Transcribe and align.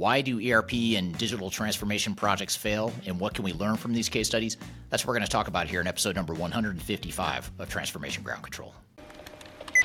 Why 0.00 0.22
do 0.22 0.40
ERP 0.40 0.72
and 0.96 1.14
digital 1.18 1.50
transformation 1.50 2.14
projects 2.14 2.56
fail, 2.56 2.90
and 3.04 3.20
what 3.20 3.34
can 3.34 3.44
we 3.44 3.52
learn 3.52 3.76
from 3.76 3.92
these 3.92 4.08
case 4.08 4.26
studies? 4.26 4.56
That's 4.88 5.04
what 5.04 5.08
we're 5.08 5.18
going 5.18 5.26
to 5.26 5.30
talk 5.30 5.46
about 5.46 5.66
here 5.66 5.78
in 5.82 5.86
episode 5.86 6.16
number 6.16 6.32
155 6.32 7.50
of 7.58 7.68
Transformation 7.68 8.22
Ground 8.22 8.42
Control. 8.42 8.72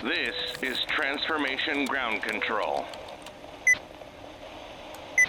This 0.02 0.34
is 0.62 0.78
Transformation 0.88 1.84
Ground 1.84 2.24
Control. 2.24 2.86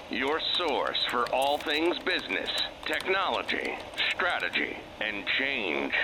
Your 0.08 0.38
source 0.54 1.04
for 1.10 1.28
all 1.34 1.58
things 1.58 1.98
business, 2.04 2.48
technology, 2.84 3.76
strategy, 4.14 4.76
and 5.00 5.24
change. 5.37 5.94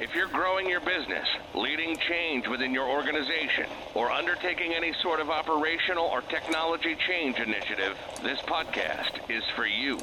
If 0.00 0.14
you're 0.14 0.28
growing 0.28 0.68
your 0.68 0.80
business, 0.80 1.26
leading 1.54 1.96
change 1.96 2.46
within 2.46 2.72
your 2.72 2.88
organization, 2.88 3.66
or 3.94 4.12
undertaking 4.12 4.72
any 4.72 4.92
sort 5.02 5.18
of 5.18 5.28
operational 5.28 6.04
or 6.04 6.20
technology 6.22 6.96
change 7.08 7.40
initiative, 7.40 7.96
this 8.22 8.38
podcast 8.42 9.28
is 9.28 9.42
for 9.56 9.66
you. 9.66 9.98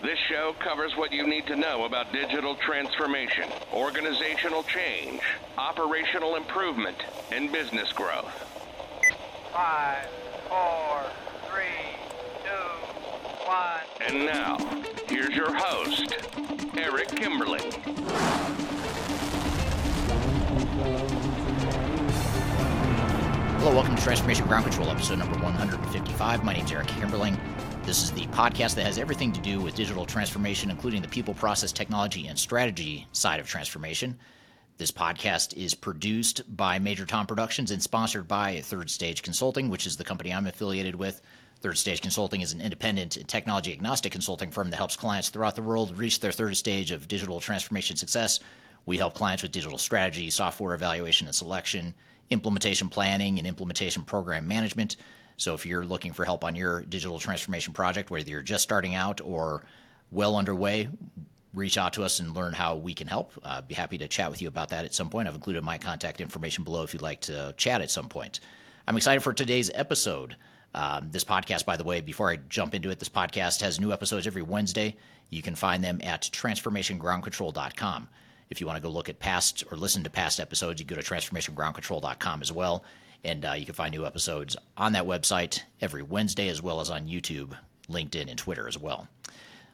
This 0.00 0.18
show 0.30 0.54
covers 0.58 0.96
what 0.96 1.12
you 1.12 1.26
need 1.26 1.46
to 1.48 1.56
know 1.56 1.84
about 1.84 2.14
digital 2.14 2.54
transformation, 2.54 3.44
organizational 3.74 4.62
change, 4.62 5.20
operational 5.58 6.36
improvement, 6.36 6.96
and 7.30 7.52
business 7.52 7.92
growth. 7.92 8.32
Five, 9.52 10.08
four, 10.48 11.02
three, 11.50 11.92
two, 12.42 13.46
one. 13.46 13.80
And 14.00 14.24
now, 14.24 14.56
here's 15.08 15.36
your 15.36 15.52
host, 15.52 16.14
Eric 16.74 17.08
Kimberling. 17.08 18.67
Hello, 23.68 23.80
welcome 23.80 23.96
to 23.96 24.02
Transformation 24.02 24.46
Ground 24.46 24.64
Control, 24.64 24.88
episode 24.88 25.18
number 25.18 25.38
155. 25.40 26.42
My 26.42 26.54
name 26.54 26.64
is 26.64 26.72
Eric 26.72 26.86
Kimberling. 26.86 27.38
This 27.84 28.02
is 28.02 28.10
the 28.12 28.24
podcast 28.28 28.74
that 28.76 28.86
has 28.86 28.96
everything 28.96 29.30
to 29.30 29.42
do 29.42 29.60
with 29.60 29.74
digital 29.74 30.06
transformation, 30.06 30.70
including 30.70 31.02
the 31.02 31.08
people, 31.08 31.34
process, 31.34 31.70
technology, 31.70 32.28
and 32.28 32.38
strategy 32.38 33.06
side 33.12 33.40
of 33.40 33.46
transformation. 33.46 34.18
This 34.78 34.90
podcast 34.90 35.54
is 35.54 35.74
produced 35.74 36.56
by 36.56 36.78
Major 36.78 37.04
Tom 37.04 37.26
Productions 37.26 37.70
and 37.70 37.82
sponsored 37.82 38.26
by 38.26 38.62
Third 38.62 38.88
Stage 38.88 39.20
Consulting, 39.20 39.68
which 39.68 39.86
is 39.86 39.98
the 39.98 40.02
company 40.02 40.32
I'm 40.32 40.46
affiliated 40.46 40.94
with. 40.94 41.20
Third 41.60 41.76
Stage 41.76 42.00
Consulting 42.00 42.40
is 42.40 42.54
an 42.54 42.62
independent 42.62 43.18
and 43.18 43.28
technology 43.28 43.74
agnostic 43.74 44.12
consulting 44.12 44.50
firm 44.50 44.70
that 44.70 44.78
helps 44.78 44.96
clients 44.96 45.28
throughout 45.28 45.56
the 45.56 45.62
world 45.62 45.98
reach 45.98 46.20
their 46.20 46.32
third 46.32 46.56
stage 46.56 46.90
of 46.90 47.06
digital 47.06 47.38
transformation 47.38 47.98
success. 47.98 48.40
We 48.86 48.96
help 48.96 49.12
clients 49.12 49.42
with 49.42 49.52
digital 49.52 49.76
strategy, 49.76 50.30
software 50.30 50.74
evaluation 50.74 51.26
and 51.26 51.36
selection, 51.36 51.92
implementation 52.30 52.88
planning 52.88 53.38
and 53.38 53.46
implementation 53.46 54.02
program 54.02 54.46
management. 54.46 54.96
So 55.36 55.54
if 55.54 55.64
you're 55.64 55.84
looking 55.84 56.12
for 56.12 56.24
help 56.24 56.44
on 56.44 56.54
your 56.56 56.82
digital 56.82 57.18
transformation 57.18 57.72
project, 57.72 58.10
whether 58.10 58.28
you're 58.28 58.42
just 58.42 58.64
starting 58.64 58.94
out 58.94 59.20
or 59.20 59.64
well 60.10 60.36
underway, 60.36 60.88
reach 61.54 61.78
out 61.78 61.92
to 61.94 62.04
us 62.04 62.20
and 62.20 62.34
learn 62.34 62.52
how 62.52 62.76
we 62.76 62.94
can 62.94 63.06
help. 63.06 63.32
Be 63.66 63.74
happy 63.74 63.98
to 63.98 64.08
chat 64.08 64.30
with 64.30 64.42
you 64.42 64.48
about 64.48 64.68
that 64.70 64.84
at 64.84 64.94
some 64.94 65.10
point. 65.10 65.28
I've 65.28 65.34
included 65.34 65.62
my 65.62 65.78
contact 65.78 66.20
information 66.20 66.64
below 66.64 66.82
if 66.82 66.92
you'd 66.92 67.02
like 67.02 67.20
to 67.22 67.54
chat 67.56 67.80
at 67.80 67.90
some 67.90 68.08
point. 68.08 68.40
I'm 68.86 68.96
excited 68.96 69.22
for 69.22 69.32
today's 69.32 69.70
episode. 69.74 70.36
Um, 70.74 71.08
this 71.10 71.24
podcast, 71.24 71.64
by 71.64 71.76
the 71.76 71.84
way, 71.84 72.00
before 72.00 72.30
I 72.30 72.36
jump 72.48 72.74
into 72.74 72.90
it, 72.90 72.98
this 72.98 73.08
podcast 73.08 73.60
has 73.62 73.80
new 73.80 73.92
episodes 73.92 74.26
every 74.26 74.42
Wednesday. 74.42 74.96
You 75.30 75.42
can 75.42 75.54
find 75.54 75.82
them 75.82 76.00
at 76.02 76.22
transformationgroundcontrol.com. 76.22 78.08
If 78.50 78.60
you 78.60 78.66
want 78.66 78.76
to 78.76 78.82
go 78.82 78.90
look 78.90 79.08
at 79.08 79.18
past 79.18 79.64
or 79.70 79.76
listen 79.76 80.04
to 80.04 80.10
past 80.10 80.40
episodes, 80.40 80.80
you 80.80 80.86
go 80.86 80.96
to 80.96 81.02
transformationgroundcontrol.com 81.02 82.40
as 82.40 82.52
well. 82.52 82.84
And 83.24 83.44
uh, 83.44 83.52
you 83.52 83.64
can 83.64 83.74
find 83.74 83.92
new 83.92 84.06
episodes 84.06 84.56
on 84.76 84.92
that 84.92 85.04
website 85.04 85.62
every 85.80 86.02
Wednesday, 86.02 86.48
as 86.48 86.62
well 86.62 86.80
as 86.80 86.90
on 86.90 87.06
YouTube, 87.08 87.56
LinkedIn, 87.90 88.28
and 88.28 88.38
Twitter 88.38 88.68
as 88.68 88.78
well. 88.78 89.08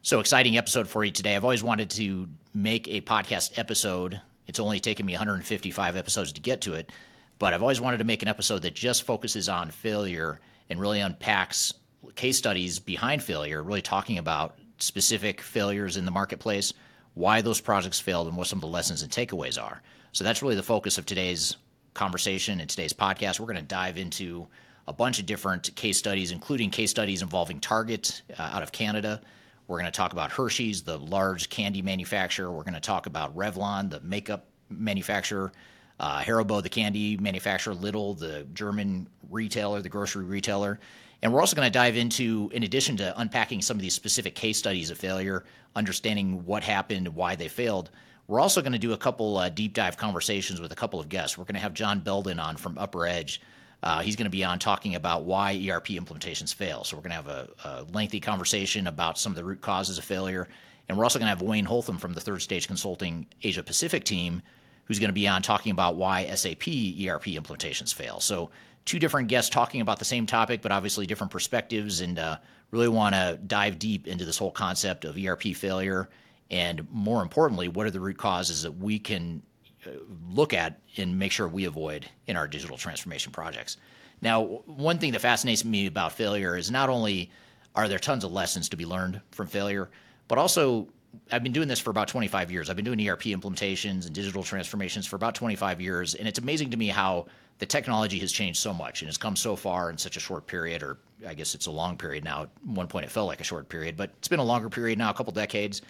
So, 0.03 0.21
exciting 0.21 0.57
episode 0.57 0.89
for 0.89 1.05
you 1.05 1.11
today. 1.11 1.37
I've 1.37 1.45
always 1.45 1.63
wanted 1.63 1.91
to 1.91 2.29
make 2.55 2.89
a 2.89 3.01
podcast 3.03 3.59
episode. 3.59 4.21
It's 4.47 4.61
only 4.61 4.81
taken 4.81 5.07
me 5.07 5.13
155 5.13 5.97
episodes 5.97 6.33
to 6.33 6.41
get 6.41 6.63
to 6.63 6.75
it, 6.75 6.91
but 7.39 7.55
I've 7.55 7.63
always 7.63 7.81
wanted 7.81 7.99
to 7.99 8.05
make 8.05 8.23
an 8.23 8.29
episode 8.29 8.63
that 8.63 8.75
just 8.75 9.05
focuses 9.05 9.49
on 9.49 9.71
failure 9.71 10.41
and 10.69 10.81
really 10.81 11.01
unpacks 11.01 11.73
case 12.15 12.39
studies 12.39 12.79
behind 12.79 13.23
failure, 13.23 13.63
really 13.63 13.83
talking 13.83 14.19
about 14.19 14.59
specific 14.79 15.41
failures 15.41 15.97
in 15.97 16.05
the 16.05 16.11
marketplace, 16.11 16.73
why 17.15 17.41
those 17.41 17.61
projects 17.61 18.01
failed, 18.01 18.27
and 18.29 18.37
what 18.37 18.47
some 18.47 18.59
of 18.59 18.63
the 18.63 18.67
lessons 18.67 19.03
and 19.03 19.11
takeaways 19.11 19.63
are. 19.63 19.83
So 20.13 20.25
that's 20.25 20.43
really 20.43 20.57
the 20.57 20.63
focus 20.63 20.99
of 20.99 21.07
today's 21.07 21.57
conversation 21.95 22.61
and 22.61 22.69
today's 22.69 22.93
podcast. 22.93 23.41
We're 23.41 23.47
going 23.47 23.57
to 23.57 23.63
dive 23.63 23.99
into 23.99 24.47
a 24.87 24.93
bunch 24.93 25.19
of 25.19 25.27
different 25.27 25.75
case 25.77 25.97
studies, 25.97 26.33
including 26.33 26.71
case 26.71 26.91
studies 26.91 27.23
involving 27.23 27.61
Target 27.61 28.23
uh, 28.39 28.43
out 28.43 28.63
of 28.63 28.73
Canada. 28.73 29.21
We're 29.67 29.79
going 29.79 29.91
to 29.91 29.97
talk 29.97 30.13
about 30.13 30.31
Hershey's, 30.31 30.83
the 30.83 30.99
large 30.99 31.49
candy 31.49 31.81
manufacturer. 31.81 32.51
We're 32.51 32.65
going 32.65 32.75
to 32.75 32.81
talk 32.81 33.07
about 33.07 33.35
Revlon, 33.35 33.91
the 33.91 34.01
makeup 34.01 34.47
manufacturer. 34.69 35.53
Uh, 35.99 36.21
Haribo, 36.21 36.63
the 36.63 36.69
candy 36.69 37.17
manufacturer. 37.17 37.75
Lidl, 37.75 38.19
the 38.19 38.47
German 38.53 39.09
retailer, 39.31 39.81
the 39.81 39.89
grocery 39.89 40.25
retailer. 40.25 40.81
And 41.23 41.33
we're 41.33 41.41
also 41.41 41.57
going 41.57 41.67
to 41.67 41.73
dive 41.73 41.97
into, 41.97 42.51
in 42.53 42.63
addition 42.63 42.97
to 42.99 43.19
unpacking 43.19 43.63
some 43.63 43.77
of 43.77 43.81
these 43.83 43.95
specific 43.95 44.35
case 44.35 44.59
studies 44.59 44.91
of 44.91 44.99
failure, 44.99 45.45
understanding 45.75 46.45
what 46.45 46.63
happened, 46.63 47.09
why 47.09 47.35
they 47.35 47.49
failed, 47.49 47.91
we're 48.27 48.41
also 48.41 48.63
going 48.63 48.73
to 48.73 48.79
do 48.79 48.93
a 48.93 48.97
couple 48.97 49.37
uh, 49.37 49.49
deep 49.49 49.75
dive 49.75 49.97
conversations 49.97 50.61
with 50.61 50.73
a 50.73 50.75
couple 50.75 50.99
of 50.99 51.09
guests. 51.09 51.37
We're 51.37 51.45
going 51.45 51.55
to 51.55 51.61
have 51.61 51.75
John 51.75 52.01
Belden 52.01 52.41
on 52.41 52.57
from 52.57 52.77
UpperEdge. 52.77 53.39
Uh, 53.83 54.01
he's 54.01 54.17
going 54.17 54.25
to 54.25 54.31
be 54.31 54.45
on 54.45 54.59
talking 54.59 54.95
about 54.95 55.25
why 55.25 55.53
ERP 55.53 55.89
implementations 55.89 56.55
fail. 56.55 56.85
So 56.85 56.97
we're 56.97 57.03
going 57.03 57.11
to 57.11 57.17
have 57.17 57.29
a, 57.29 57.49
a, 57.65 57.85
lengthy 57.93 58.19
conversation 58.19 58.87
about 58.87 59.19
some 59.19 59.33
of 59.33 59.37
the 59.37 59.45
root 59.45 59.61
causes 59.61 59.99
of 59.99 60.05
failure. 60.05 60.49
And 60.89 60.97
we're 60.97 61.05
also 61.05 61.19
going 61.19 61.27
to 61.27 61.37
have 61.37 61.43
Wayne 61.43 61.67
Holtam 61.67 62.01
from 62.01 62.15
the 62.15 62.21
Third 62.21 62.41
Stage 62.41 62.67
Consulting 62.67 63.27
Asia 63.43 63.63
Pacific 63.63 64.05
team, 64.05 64.41
who's 64.87 64.99
going 64.99 65.11
to 65.11 65.15
be 65.15 65.29
on 65.29 65.43
talking 65.43 65.73
about 65.73 65.97
why 65.97 66.27
SAP 66.35 66.67
ERP 66.67 67.27
implementations 67.35 67.93
fail. 67.93 68.21
So 68.21 68.51
two 68.85 68.99
different 68.99 69.29
guests 69.29 69.51
talking 69.51 69.81
about 69.81 69.99
the 69.99 70.05
same 70.05 70.27
topic, 70.27 70.63
but 70.63 70.73
obviously 70.73 71.07
different 71.07 71.31
perspectives, 71.31 72.01
and 72.01 72.19
uh, 72.19 72.37
really 72.71 72.89
want 72.89 73.15
to 73.15 73.39
dive 73.47 73.79
deep 73.79 74.07
into 74.07 74.25
this 74.25 74.39
whole 74.39 74.51
concept 74.51 75.05
of 75.05 75.17
ERP 75.17 75.43
failure. 75.55 76.09
And 76.51 76.87
more 76.91 77.23
importantly, 77.23 77.69
what 77.69 77.87
are 77.87 77.91
the 77.91 78.01
root 78.01 78.19
causes 78.19 78.63
that 78.63 78.73
we 78.73 78.99
can 78.99 79.43
uh, 79.87 79.91
look 80.29 80.53
at 80.53 80.81
and 80.97 81.19
make 81.19 81.33
sure 81.33 81.49
we 81.49 81.65
avoid 81.65 82.07
in 82.27 82.37
our 82.37 82.47
digital 82.47 82.77
transformation 82.77 83.33
projects? 83.33 83.79
Now, 84.21 84.43
one 84.67 84.99
thing 84.99 85.13
that 85.13 85.21
fascinates 85.21 85.65
me 85.65 85.87
about 85.87 86.13
failure 86.13 86.57
is 86.57 86.71
not 86.71 86.89
only 86.89 87.31
are 87.75 87.89
there 87.89 87.99
tons 87.99 88.25
of 88.25 88.33
lessons 88.33 88.69
to 88.69 88.77
be 88.77 88.87
learned 88.87 89.21
from 89.33 89.47
failure, 89.47 89.91
but 90.29 90.39
also 90.39 90.89
I've 91.31 91.43
been 91.43 91.53
doing 91.53 91.69
this 91.69 91.81
for 91.81 91.91
about 91.91 92.09
25 92.09 92.51
years. 92.51 92.71
I've 92.71 92.77
been 92.77 92.85
doing 92.85 93.09
ERP 93.09 93.23
implementations 93.23 94.07
and 94.07 94.13
digital 94.13 94.43
transformations 94.43 95.07
for 95.07 95.17
about 95.17 95.35
25 95.35 95.81
years, 95.81 96.15
and 96.15 96.29
it's 96.29 96.39
amazing 96.39 96.71
to 96.71 96.77
me 96.77 96.89
how 96.89 97.27
the 97.59 97.67
technology 97.67 98.19
has 98.19 98.33
changed 98.33 98.59
so 98.59 98.75
much 98.75 99.01
and 99.03 99.09
has 99.09 99.17
come 99.17 99.37
so 99.37 99.57
far 99.57 99.91
in 99.91 99.99
such 99.99 100.17
a 100.17 100.21
short 100.21 100.47
period, 100.47 100.83
or 100.83 100.99
I 101.27 101.35
guess 101.35 101.55
it's 101.55 101.67
a 101.67 101.71
long 101.71 101.97
period 101.97 102.25
now. 102.25 102.43
At 102.43 102.49
one 102.65 102.89
point, 102.89 103.05
it 103.05 103.11
felt 103.11 103.29
like 103.29 103.41
a 103.41 103.45
short 103.45 103.69
period, 103.69 103.97
but 103.97 104.11
it's 104.19 104.29
been 104.29 104.41
a 104.41 104.45
longer 104.45 104.69
period 104.69 104.99
now, 104.99 105.11
a 105.11 105.15
couple 105.15 105.33
decades. 105.33 105.83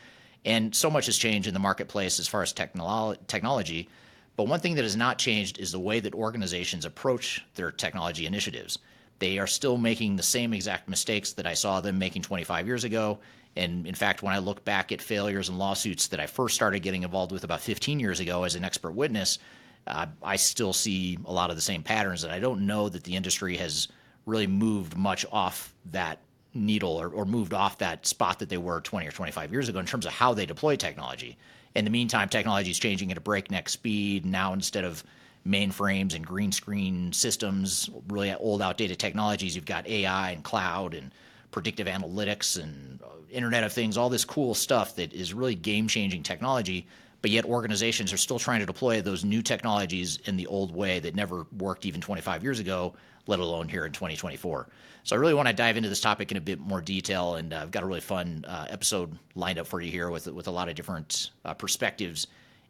And 0.44 0.74
so 0.74 0.90
much 0.90 1.06
has 1.06 1.16
changed 1.16 1.48
in 1.48 1.54
the 1.54 1.60
marketplace 1.60 2.18
as 2.20 2.28
far 2.28 2.42
as 2.42 2.52
technolo- 2.52 3.16
technology. 3.26 3.88
But 4.36 4.48
one 4.48 4.60
thing 4.60 4.74
that 4.74 4.82
has 4.82 4.96
not 4.96 5.18
changed 5.18 5.58
is 5.58 5.72
the 5.72 5.80
way 5.80 6.00
that 6.00 6.14
organizations 6.14 6.84
approach 6.84 7.44
their 7.54 7.70
technology 7.70 8.26
initiatives. 8.26 8.78
They 9.20 9.38
are 9.38 9.46
still 9.46 9.78
making 9.78 10.16
the 10.16 10.22
same 10.22 10.52
exact 10.52 10.88
mistakes 10.88 11.32
that 11.32 11.46
I 11.46 11.54
saw 11.54 11.80
them 11.80 11.98
making 11.98 12.22
25 12.22 12.66
years 12.66 12.84
ago. 12.84 13.20
And 13.56 13.86
in 13.86 13.94
fact, 13.94 14.22
when 14.22 14.34
I 14.34 14.38
look 14.38 14.64
back 14.64 14.90
at 14.92 15.00
failures 15.00 15.48
and 15.48 15.58
lawsuits 15.58 16.08
that 16.08 16.20
I 16.20 16.26
first 16.26 16.56
started 16.56 16.80
getting 16.80 17.04
involved 17.04 17.32
with 17.32 17.44
about 17.44 17.60
15 17.60 18.00
years 18.00 18.20
ago 18.20 18.42
as 18.42 18.56
an 18.56 18.64
expert 18.64 18.90
witness, 18.90 19.38
uh, 19.86 20.06
I 20.22 20.36
still 20.36 20.72
see 20.72 21.18
a 21.24 21.32
lot 21.32 21.50
of 21.50 21.56
the 21.56 21.62
same 21.62 21.82
patterns, 21.82 22.24
and 22.24 22.32
I 22.32 22.40
don't 22.40 22.66
know 22.66 22.88
that 22.88 23.04
the 23.04 23.16
industry 23.16 23.56
has 23.58 23.88
really 24.26 24.46
moved 24.46 24.96
much 24.96 25.26
off 25.30 25.74
that 25.90 26.20
needle 26.54 26.92
or, 27.00 27.08
or 27.08 27.24
moved 27.24 27.52
off 27.52 27.78
that 27.78 28.06
spot 28.06 28.38
that 28.38 28.48
they 28.48 28.56
were 28.56 28.80
20 28.80 29.06
or 29.06 29.10
25 29.10 29.52
years 29.52 29.68
ago 29.68 29.78
in 29.78 29.86
terms 29.86 30.06
of 30.06 30.12
how 30.12 30.32
they 30.32 30.46
deploy 30.46 30.76
technology. 30.76 31.36
In 31.74 31.84
the 31.84 31.90
meantime, 31.90 32.28
technology 32.28 32.70
is 32.70 32.78
changing 32.78 33.10
at 33.10 33.18
a 33.18 33.20
breakneck 33.20 33.68
speed. 33.68 34.24
Now, 34.24 34.52
instead 34.52 34.84
of 34.84 35.02
mainframes 35.46 36.14
and 36.14 36.24
green 36.24 36.52
screen 36.52 37.12
systems, 37.12 37.90
really 38.08 38.32
old, 38.34 38.62
outdated 38.62 38.98
technologies, 38.98 39.54
you've 39.54 39.64
got 39.64 39.86
AI 39.86 40.30
and 40.30 40.44
cloud 40.44 40.94
and 40.94 41.10
predictive 41.50 41.86
analytics 41.86 42.60
and 42.60 43.00
uh, 43.02 43.08
Internet 43.30 43.64
of 43.64 43.72
Things, 43.72 43.96
all 43.96 44.08
this 44.08 44.24
cool 44.24 44.54
stuff 44.54 44.96
that 44.96 45.12
is 45.12 45.34
really 45.34 45.54
game 45.54 45.88
changing 45.88 46.22
technology 46.22 46.86
but 47.24 47.30
yet 47.30 47.46
organizations 47.46 48.12
are 48.12 48.18
still 48.18 48.38
trying 48.38 48.60
to 48.60 48.66
deploy 48.66 49.00
those 49.00 49.24
new 49.24 49.40
technologies 49.40 50.18
in 50.26 50.36
the 50.36 50.46
old 50.46 50.76
way 50.76 51.00
that 51.00 51.14
never 51.14 51.46
worked 51.56 51.86
even 51.86 51.98
25 51.98 52.42
years 52.42 52.60
ago, 52.60 52.92
let 53.26 53.40
alone 53.40 53.66
here 53.66 53.86
in 53.86 53.92
2024. 53.92 54.68
So 55.04 55.16
I 55.16 55.18
really 55.18 55.32
want 55.32 55.48
to 55.48 55.54
dive 55.54 55.78
into 55.78 55.88
this 55.88 56.02
topic 56.02 56.32
in 56.32 56.36
a 56.36 56.40
bit 56.42 56.60
more 56.60 56.82
detail, 56.82 57.36
and 57.36 57.54
uh, 57.54 57.60
I've 57.62 57.70
got 57.70 57.82
a 57.82 57.86
really 57.86 58.02
fun 58.02 58.44
uh, 58.46 58.66
episode 58.68 59.18
lined 59.34 59.58
up 59.58 59.66
for 59.66 59.80
you 59.80 59.90
here 59.90 60.10
with 60.10 60.26
with 60.26 60.48
a 60.48 60.50
lot 60.50 60.68
of 60.68 60.74
different 60.74 61.30
uh, 61.46 61.54
perspectives 61.54 62.26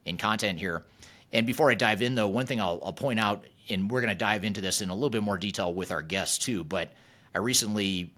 and 0.06 0.20
content 0.20 0.60
here. 0.60 0.84
And 1.32 1.48
before 1.48 1.68
I 1.68 1.74
dive 1.74 2.00
in, 2.00 2.14
though, 2.14 2.28
one 2.28 2.46
thing 2.46 2.60
I'll, 2.60 2.78
I'll 2.84 2.92
point 2.92 3.18
out, 3.18 3.46
and 3.68 3.90
we're 3.90 4.02
going 4.02 4.12
to 4.12 4.14
dive 4.14 4.44
into 4.44 4.60
this 4.60 4.82
in 4.82 4.88
a 4.88 4.94
little 4.94 5.10
bit 5.10 5.24
more 5.24 5.36
detail 5.36 5.74
with 5.74 5.90
our 5.90 6.00
guests 6.00 6.38
too, 6.38 6.62
but 6.62 6.92
I 7.34 7.38
recently 7.38 8.14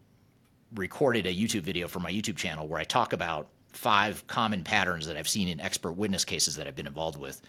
recorded 0.74 1.24
a 1.24 1.34
YouTube 1.34 1.62
video 1.62 1.88
for 1.88 2.00
my 2.00 2.12
YouTube 2.12 2.36
channel 2.36 2.68
where 2.68 2.78
I 2.78 2.84
talk 2.84 3.14
about 3.14 3.48
five 3.76 4.26
common 4.26 4.64
patterns 4.64 5.06
that 5.06 5.16
I've 5.16 5.28
seen 5.28 5.48
in 5.48 5.60
expert 5.60 5.92
witness 5.92 6.24
cases 6.24 6.56
that 6.56 6.66
I've 6.66 6.76
been 6.76 6.86
involved 6.86 7.18
with. 7.18 7.40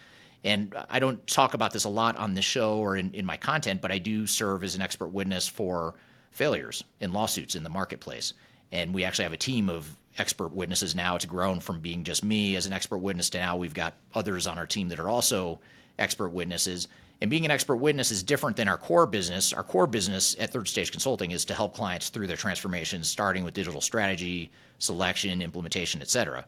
And 0.44 0.74
I 0.88 1.00
don't 1.00 1.26
talk 1.26 1.54
about 1.54 1.72
this 1.72 1.84
a 1.84 1.88
lot 1.88 2.16
on 2.16 2.34
the 2.34 2.42
show 2.42 2.76
or 2.76 2.96
in, 2.96 3.12
in 3.12 3.26
my 3.26 3.36
content, 3.36 3.80
but 3.80 3.90
I 3.90 3.98
do 3.98 4.26
serve 4.26 4.62
as 4.62 4.74
an 4.74 4.82
expert 4.82 5.08
witness 5.08 5.48
for 5.48 5.94
failures 6.30 6.84
in 7.00 7.12
lawsuits 7.12 7.54
in 7.54 7.64
the 7.64 7.70
marketplace. 7.70 8.34
And 8.70 8.94
we 8.94 9.04
actually 9.04 9.24
have 9.24 9.32
a 9.32 9.38
team 9.38 9.68
of 9.68 9.96
expert 10.18 10.52
witnesses 10.52 10.94
now. 10.94 11.16
It's 11.16 11.24
grown 11.24 11.60
from 11.60 11.80
being 11.80 12.04
just 12.04 12.24
me 12.24 12.56
as 12.56 12.66
an 12.66 12.72
expert 12.72 12.98
witness 12.98 13.30
to 13.30 13.38
now 13.38 13.56
we've 13.56 13.74
got 13.74 13.94
others 14.14 14.46
on 14.46 14.58
our 14.58 14.66
team 14.66 14.88
that 14.90 15.00
are 15.00 15.08
also 15.08 15.58
expert 15.98 16.28
witnesses. 16.28 16.88
And 17.20 17.30
being 17.30 17.44
an 17.44 17.50
expert 17.50 17.76
witness 17.76 18.12
is 18.12 18.22
different 18.22 18.56
than 18.56 18.68
our 18.68 18.78
core 18.78 19.06
business. 19.06 19.52
Our 19.52 19.64
core 19.64 19.88
business 19.88 20.36
at 20.38 20.50
Third 20.50 20.68
Stage 20.68 20.92
Consulting 20.92 21.32
is 21.32 21.44
to 21.46 21.54
help 21.54 21.74
clients 21.74 22.10
through 22.10 22.28
their 22.28 22.36
transformations, 22.36 23.08
starting 23.08 23.42
with 23.42 23.54
digital 23.54 23.80
strategy, 23.80 24.52
selection, 24.78 25.42
implementation, 25.42 26.00
et 26.00 26.08
cetera. 26.08 26.44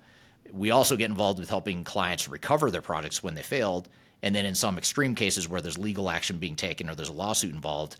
We 0.53 0.71
also 0.71 0.97
get 0.97 1.11
involved 1.11 1.41
with 1.41 1.49
helping 1.49 1.83
clients 1.83 2.29
recover 2.29 2.71
their 2.71 2.83
projects 2.83 3.23
when 3.23 3.35
they 3.35 3.43
failed. 3.43 3.89
And 4.23 4.35
then 4.35 4.47
in 4.47 4.55
some 4.55 4.79
extreme 4.79 5.15
cases 5.15 5.49
where 5.49 5.61
there's 5.61 5.79
legal 5.79 6.09
action 6.09 6.39
being 6.39 6.57
taken 6.57 6.89
or 6.89 6.95
there's 6.95 7.09
a 7.09 7.13
lawsuit 7.13 7.55
involved, 7.55 7.97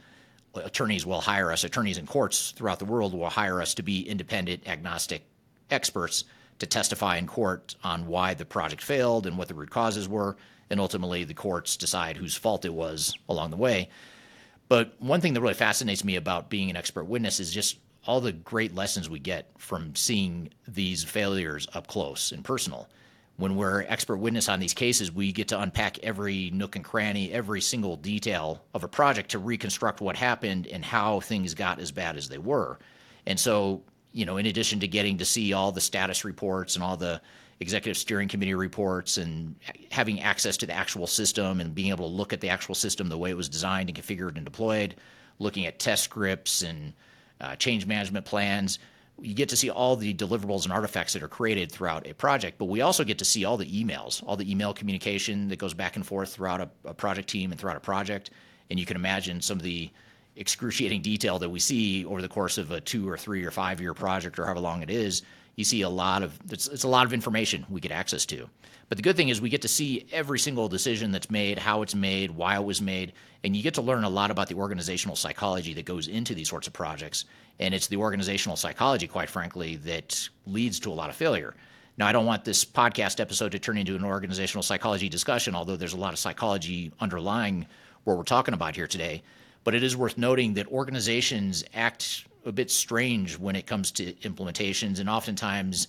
attorneys 0.55 1.07
will 1.07 1.21
hire 1.21 1.51
us, 1.51 1.65
attorneys 1.65 1.99
in 1.99 2.07
courts 2.07 2.53
throughout 2.53 2.79
the 2.79 2.85
world 2.85 3.15
will 3.15 3.31
hire 3.31 3.61
us 3.61 3.75
to 3.75 3.83
be 3.83 4.09
independent, 4.09 4.69
agnostic 4.69 5.23
experts 5.71 6.25
to 6.59 6.67
testify 6.67 7.17
in 7.17 7.27
court 7.27 7.75
on 7.83 8.07
why 8.07 8.35
the 8.35 8.45
project 8.45 8.83
failed 8.83 9.27
and 9.27 9.39
what 9.39 9.49
the 9.49 9.55
root 9.55 9.71
causes 9.71 10.09
were. 10.09 10.37
And 10.71 10.81
ultimately, 10.81 11.25
the 11.25 11.35
courts 11.35 11.77
decide 11.77 12.17
whose 12.17 12.37
fault 12.37 12.65
it 12.65 12.73
was 12.73 13.15
along 13.29 13.51
the 13.51 13.57
way. 13.57 13.89
But 14.69 14.95
one 15.01 15.21
thing 15.21 15.35
that 15.35 15.41
really 15.41 15.55
fascinates 15.55 16.05
me 16.05 16.15
about 16.15 16.49
being 16.49 16.71
an 16.71 16.77
expert 16.77 17.05
witness 17.05 17.41
is 17.41 17.53
just 17.53 17.79
all 18.07 18.21
the 18.21 18.33
great 18.33 18.75
lessons 18.75 19.11
we 19.11 19.19
get 19.19 19.51
from 19.59 19.95
seeing 19.97 20.51
these 20.69 21.03
failures 21.05 21.67
up 21.75 21.87
close 21.87 22.33
and 22.33 22.45
personal. 22.45 22.89
When 23.37 23.57
we're 23.57 23.83
expert 23.83 24.19
witness 24.19 24.49
on 24.49 24.61
these 24.61 24.75
cases, 24.75 25.11
we 25.11 25.33
get 25.33 25.49
to 25.49 25.61
unpack 25.61 25.99
every 26.01 26.51
nook 26.51 26.77
and 26.77 26.85
cranny, 26.85 27.33
every 27.33 27.61
single 27.61 27.97
detail 27.97 28.63
of 28.75 28.85
a 28.85 28.89
project 28.89 29.31
to 29.31 29.39
reconstruct 29.39 30.01
what 30.01 30.15
happened 30.15 30.67
and 30.67 30.85
how 30.85 31.21
things 31.21 31.55
got 31.55 31.81
as 31.81 31.91
bad 31.91 32.17
as 32.17 32.29
they 32.29 32.39
were. 32.39 32.79
And 33.27 33.41
so, 33.41 33.83
you 34.13 34.27
know, 34.27 34.37
in 34.37 34.47
addition 34.47 34.81
to 34.81 34.89
getting 34.89 35.19
to 35.19 35.25
see 35.25 35.53
all 35.53 35.73
the 35.73 35.81
status 35.81 36.25
reports 36.25 36.75
and 36.75 36.85
all 36.85 36.97
the 36.97 37.21
executive 37.61 37.97
steering 37.97 38.27
committee 38.27 38.55
reports 38.55 39.19
and 39.19 39.55
having 39.91 40.21
access 40.21 40.57
to 40.57 40.67
the 40.67 40.73
actual 40.73 41.07
system 41.07 41.61
and 41.61 41.75
being 41.75 41.91
able 41.91 42.09
to 42.09 42.15
look 42.15 42.33
at 42.33 42.41
the 42.41 42.49
actual 42.49 42.75
system 42.75 43.09
the 43.09 43.19
way 43.19 43.31
it 43.31 43.37
was 43.37 43.49
designed 43.49 43.89
and 43.91 43.99
configured 43.99 44.37
and 44.37 44.45
deployed, 44.45 44.95
looking 45.39 45.67
at 45.67 45.79
test 45.79 46.05
scripts 46.05 46.63
and 46.63 46.95
uh, 47.41 47.55
change 47.57 47.87
management 47.87 48.25
plans. 48.25 48.79
You 49.21 49.35
get 49.35 49.51
to 49.51 49.57
see 49.57 49.69
all 49.69 49.97
the 49.97 50.15
deliverables 50.15 50.65
and 50.65 50.73
artifacts 50.73 51.13
that 51.13 51.23
are 51.23 51.29
created 51.29 51.71
throughout 51.71 52.07
a 52.07 52.15
project, 52.15 52.57
but 52.57 52.65
we 52.65 52.81
also 52.81 53.05
get 53.05 53.19
to 53.19 53.27
see 53.27 53.45
all 53.45 53.59
the 53.59 53.67
emails, 53.67 54.23
all 54.27 54.37
the 54.37 54.51
email 54.51 54.73
communication 54.73 55.49
that 55.49 55.59
goes 55.59 55.75
back 55.75 55.97
and 55.97 56.07
forth 56.07 56.33
throughout 56.33 56.63
a, 56.63 56.71
a 56.87 56.95
project 56.95 57.29
team 57.29 57.51
and 57.51 57.61
throughout 57.61 57.77
a 57.77 57.81
project. 57.81 58.31
And 58.71 58.81
you 58.81 58.87
can 58.87 58.97
imagine 58.97 59.43
some 59.43 59.59
of 59.59 59.63
the 59.63 59.91
excruciating 60.37 61.03
detail 61.03 61.39
that 61.41 61.51
we 61.51 61.59
see 61.59 62.07
over 62.07 62.23
the 62.23 62.29
course 62.29 62.57
of 62.57 62.71
a 62.71 62.81
two 62.81 63.07
or 63.07 63.19
three 63.19 63.45
or 63.45 63.51
five 63.51 63.81
year 63.83 63.93
project 63.93 64.39
or 64.39 64.47
however 64.47 64.61
long 64.61 64.83
it 64.83 64.89
is 64.89 65.23
you 65.61 65.65
see 65.65 65.83
a 65.83 65.89
lot 65.89 66.23
of 66.23 66.37
it's, 66.51 66.67
it's 66.67 66.85
a 66.85 66.89
lot 66.89 67.07
of 67.07 67.13
information 67.13 67.65
we 67.69 67.81
get 67.81 67.93
access 67.93 68.27
to. 68.27 68.49
But 68.89 68.97
the 68.97 69.03
good 69.03 69.17
thing 69.17 69.29
is 69.29 69.41
we 69.41 69.51
get 69.51 69.63
to 69.63 69.69
see 69.69 70.07
every 70.11 70.41
single 70.41 70.69
decision 70.69 71.13
that's 71.13 71.31
made, 71.31 71.59
how 71.59 71.83
it's 71.83 71.95
made, 71.95 72.33
why 72.33 72.57
it 72.57 72.65
was 72.65 72.83
made, 72.83 73.13
and 73.45 73.55
you 73.55 73.63
get 73.63 73.75
to 73.75 73.83
learn 73.83 74.03
a 74.03 74.09
lot 74.09 74.33
about 74.33 74.49
the 74.49 74.57
organizational 74.57 75.15
psychology 75.15 75.75
that 75.75 75.85
goes 75.85 76.09
into 76.09 76.35
these 76.35 76.49
sorts 76.49 76.67
of 76.67 76.73
projects. 76.73 77.25
And 77.61 77.73
it's 77.73 77.87
the 77.87 77.99
organizational 77.99 78.57
psychology, 78.57 79.07
quite 79.07 79.31
frankly, 79.31 79.77
that 79.77 80.29
leads 80.45 80.81
to 80.81 80.91
a 80.91 80.95
lot 80.95 81.09
of 81.09 81.15
failure. 81.15 81.55
Now, 81.99 82.09
I 82.09 82.13
don't 82.13 82.27
want 82.27 82.45
this 82.45 82.65
podcast 82.65 83.21
episode 83.21 83.53
to 83.53 83.59
turn 83.61 83.79
into 83.79 83.95
an 83.95 84.05
organizational 84.05 84.63
psychology 84.63 85.09
discussion, 85.09 85.55
although 85.55 85.77
there's 85.77 85.93
a 85.93 85.99
lot 85.99 86.13
of 86.13 86.19
psychology 86.19 86.91
underlying 86.99 87.67
what 88.05 88.17
we're 88.17 88.25
talking 88.25 88.55
about 88.55 88.75
here 88.75 88.89
today. 88.89 89.23
But 89.63 89.75
it 89.75 89.85
is 89.85 89.97
worth 89.97 90.17
noting 90.17 90.55
that 90.55 90.67
organizations 90.69 91.63
act 91.75 92.25
a 92.45 92.53
bit 92.53 92.71
strange 92.71 93.39
when 93.39 93.57
it 93.57 93.67
comes 93.67 93.91
to 93.93 94.13
implementations, 94.15 95.01
and 95.01 95.09
oftentimes 95.09 95.89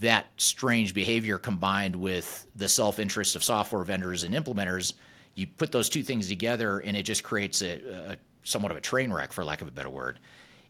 that 0.00 0.26
strange 0.38 0.94
behavior 0.94 1.38
combined 1.38 1.94
with 1.94 2.46
the 2.56 2.68
self 2.68 2.98
interest 2.98 3.36
of 3.36 3.44
software 3.44 3.84
vendors 3.84 4.24
and 4.24 4.34
implementers, 4.34 4.94
you 5.34 5.46
put 5.46 5.72
those 5.72 5.88
two 5.88 6.02
things 6.02 6.28
together, 6.28 6.78
and 6.78 6.96
it 6.96 7.02
just 7.02 7.22
creates 7.22 7.62
a, 7.62 8.12
a 8.12 8.16
somewhat 8.42 8.70
of 8.70 8.78
a 8.78 8.80
train 8.80 9.12
wreck, 9.12 9.32
for 9.32 9.44
lack 9.44 9.60
of 9.60 9.68
a 9.68 9.70
better 9.70 9.90
word. 9.90 10.18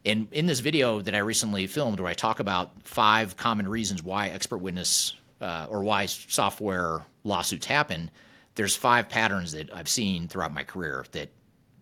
And 0.05 0.29
in 0.33 0.47
this 0.47 0.61
video 0.61 1.01
that 1.03 1.15
I 1.15 1.19
recently 1.19 1.67
filmed, 1.67 2.01
where 2.01 2.11
I 2.11 2.15
talk 2.15 2.41
about 2.41 2.73
five 2.85 3.37
common 3.37 3.69
reasons 3.69 4.03
why 4.03 4.29
expert 4.29 4.59
witness 4.59 5.15
uh, 5.41 5.67
or 5.69 5.83
why 5.83 6.07
software 6.07 7.05
lawsuits 7.23 7.67
happen, 7.67 8.11
there's 8.55 8.75
five 8.75 9.09
patterns 9.09 9.53
that 9.53 9.73
I've 9.73 9.89
seen 9.89 10.27
throughout 10.27 10.53
my 10.53 10.65
career 10.65 11.05
that 11.13 11.29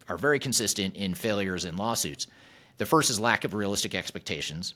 are 0.08 0.16
very 0.16 0.38
consistent 0.38 0.96
in 0.96 1.14
failures 1.14 1.64
and 1.64 1.78
lawsuits. 1.78 2.26
The 2.79 2.87
first 2.87 3.11
is 3.11 3.21
lack 3.21 3.45
of 3.45 3.55
realistic 3.55 3.95
expectations. 3.95 4.75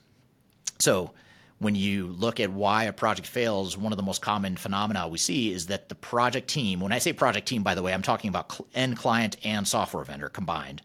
So, 0.78 1.12
when 1.58 1.76
you 1.76 2.08
look 2.08 2.40
at 2.40 2.50
why 2.50 2.84
a 2.84 2.92
project 2.92 3.28
fails, 3.28 3.78
one 3.78 3.92
of 3.92 3.96
the 3.96 4.02
most 4.02 4.20
common 4.20 4.56
phenomena 4.56 5.06
we 5.06 5.18
see 5.18 5.52
is 5.52 5.66
that 5.66 5.88
the 5.88 5.94
project 5.94 6.48
team, 6.48 6.80
when 6.80 6.90
I 6.90 6.98
say 6.98 7.12
project 7.12 7.46
team, 7.46 7.62
by 7.62 7.76
the 7.76 7.82
way, 7.82 7.94
I'm 7.94 8.02
talking 8.02 8.28
about 8.28 8.60
end 8.74 8.96
client 8.96 9.36
and 9.44 9.66
software 9.66 10.02
vendor 10.02 10.28
combined. 10.28 10.82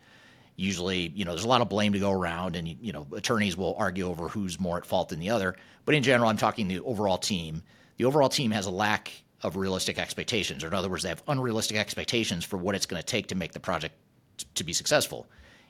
Usually, 0.56 1.08
you 1.16 1.26
know, 1.26 1.32
there's 1.32 1.46
a 1.46 1.48
lot 1.48 1.62
of 1.62 1.70
blame 1.70 1.94
to 1.94 2.00
go 2.00 2.12
around, 2.12 2.56
and, 2.56 2.68
you 2.68 2.94
know, 2.94 3.08
attorneys 3.16 3.58
will 3.58 3.76
argue 3.80 4.08
over 4.08 4.28
who's 4.28 4.60
more 4.60 4.78
at 4.78 4.86
fault 4.86 5.10
than 5.10 5.20
the 5.20 5.32
other. 5.32 5.56
But 5.86 5.96
in 5.96 6.04
general, 6.04 6.30
I'm 6.30 6.38
talking 6.38 6.68
the 6.68 6.80
overall 6.82 7.18
team. 7.18 7.64
The 7.98 8.06
overall 8.06 8.30
team 8.30 8.52
has 8.52 8.68
a 8.68 8.72
lack 8.72 9.12
of 9.42 9.56
realistic 9.56 9.98
expectations, 9.98 10.64
or 10.64 10.68
in 10.68 10.74
other 10.76 10.90
words, 10.90 11.04
they 11.04 11.10
have 11.10 11.24
unrealistic 11.28 11.78
expectations 11.78 12.46
for 12.46 12.58
what 12.58 12.76
it's 12.76 12.86
going 12.86 13.02
to 13.02 13.06
take 13.06 13.28
to 13.28 13.36
make 13.36 13.52
the 13.52 13.60
project 13.60 13.96
t- 14.38 14.46
to 14.56 14.64
be 14.64 14.74
successful. 14.74 15.28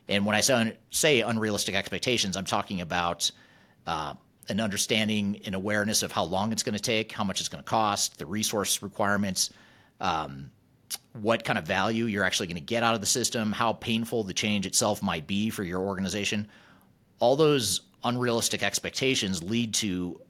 And 0.09 0.25
when 0.25 0.36
I 0.36 0.42
say, 0.42 0.77
say 0.89 1.21
unrealistic 1.21 1.75
expectations, 1.75 2.38
I'm 2.38 2.45
talking 2.45 2.81
about 2.81 3.30
uh, 3.86 4.13
an 4.50 4.59
understanding 4.59 5.42
and 5.45 5.56
awareness 5.56 6.04
of 6.04 6.12
how 6.12 6.24
long 6.24 6.51
it's 6.51 6.63
going 6.63 6.75
to 6.75 6.81
take, 6.81 7.12
how 7.12 7.24
much 7.24 7.39
it's 7.39 7.50
going 7.50 7.63
to 7.63 7.69
cost, 7.69 8.18
the 8.18 8.25
resource 8.25 8.81
requirements, 8.81 9.51
um, 10.00 10.50
what 11.13 11.44
kind 11.44 11.59
of 11.59 11.65
value 11.65 12.06
you're 12.06 12.24
actually 12.24 12.48
going 12.48 12.56
to 12.56 12.62
get 12.62 12.83
out 12.83 12.95
of 12.95 13.01
the 13.01 13.07
system, 13.07 13.51
how 13.51 13.74
painful 13.74 14.24
the 14.24 14.33
change 14.33 14.65
itself 14.65 15.04
might 15.04 15.27
be 15.27 15.50
for 15.50 15.63
your 15.63 15.81
organization. 15.81 16.48
All 17.19 17.36
those 17.36 17.81
unrealistic 18.03 18.63
expectations 18.63 19.43
lead 19.43 19.74
to 19.74 20.22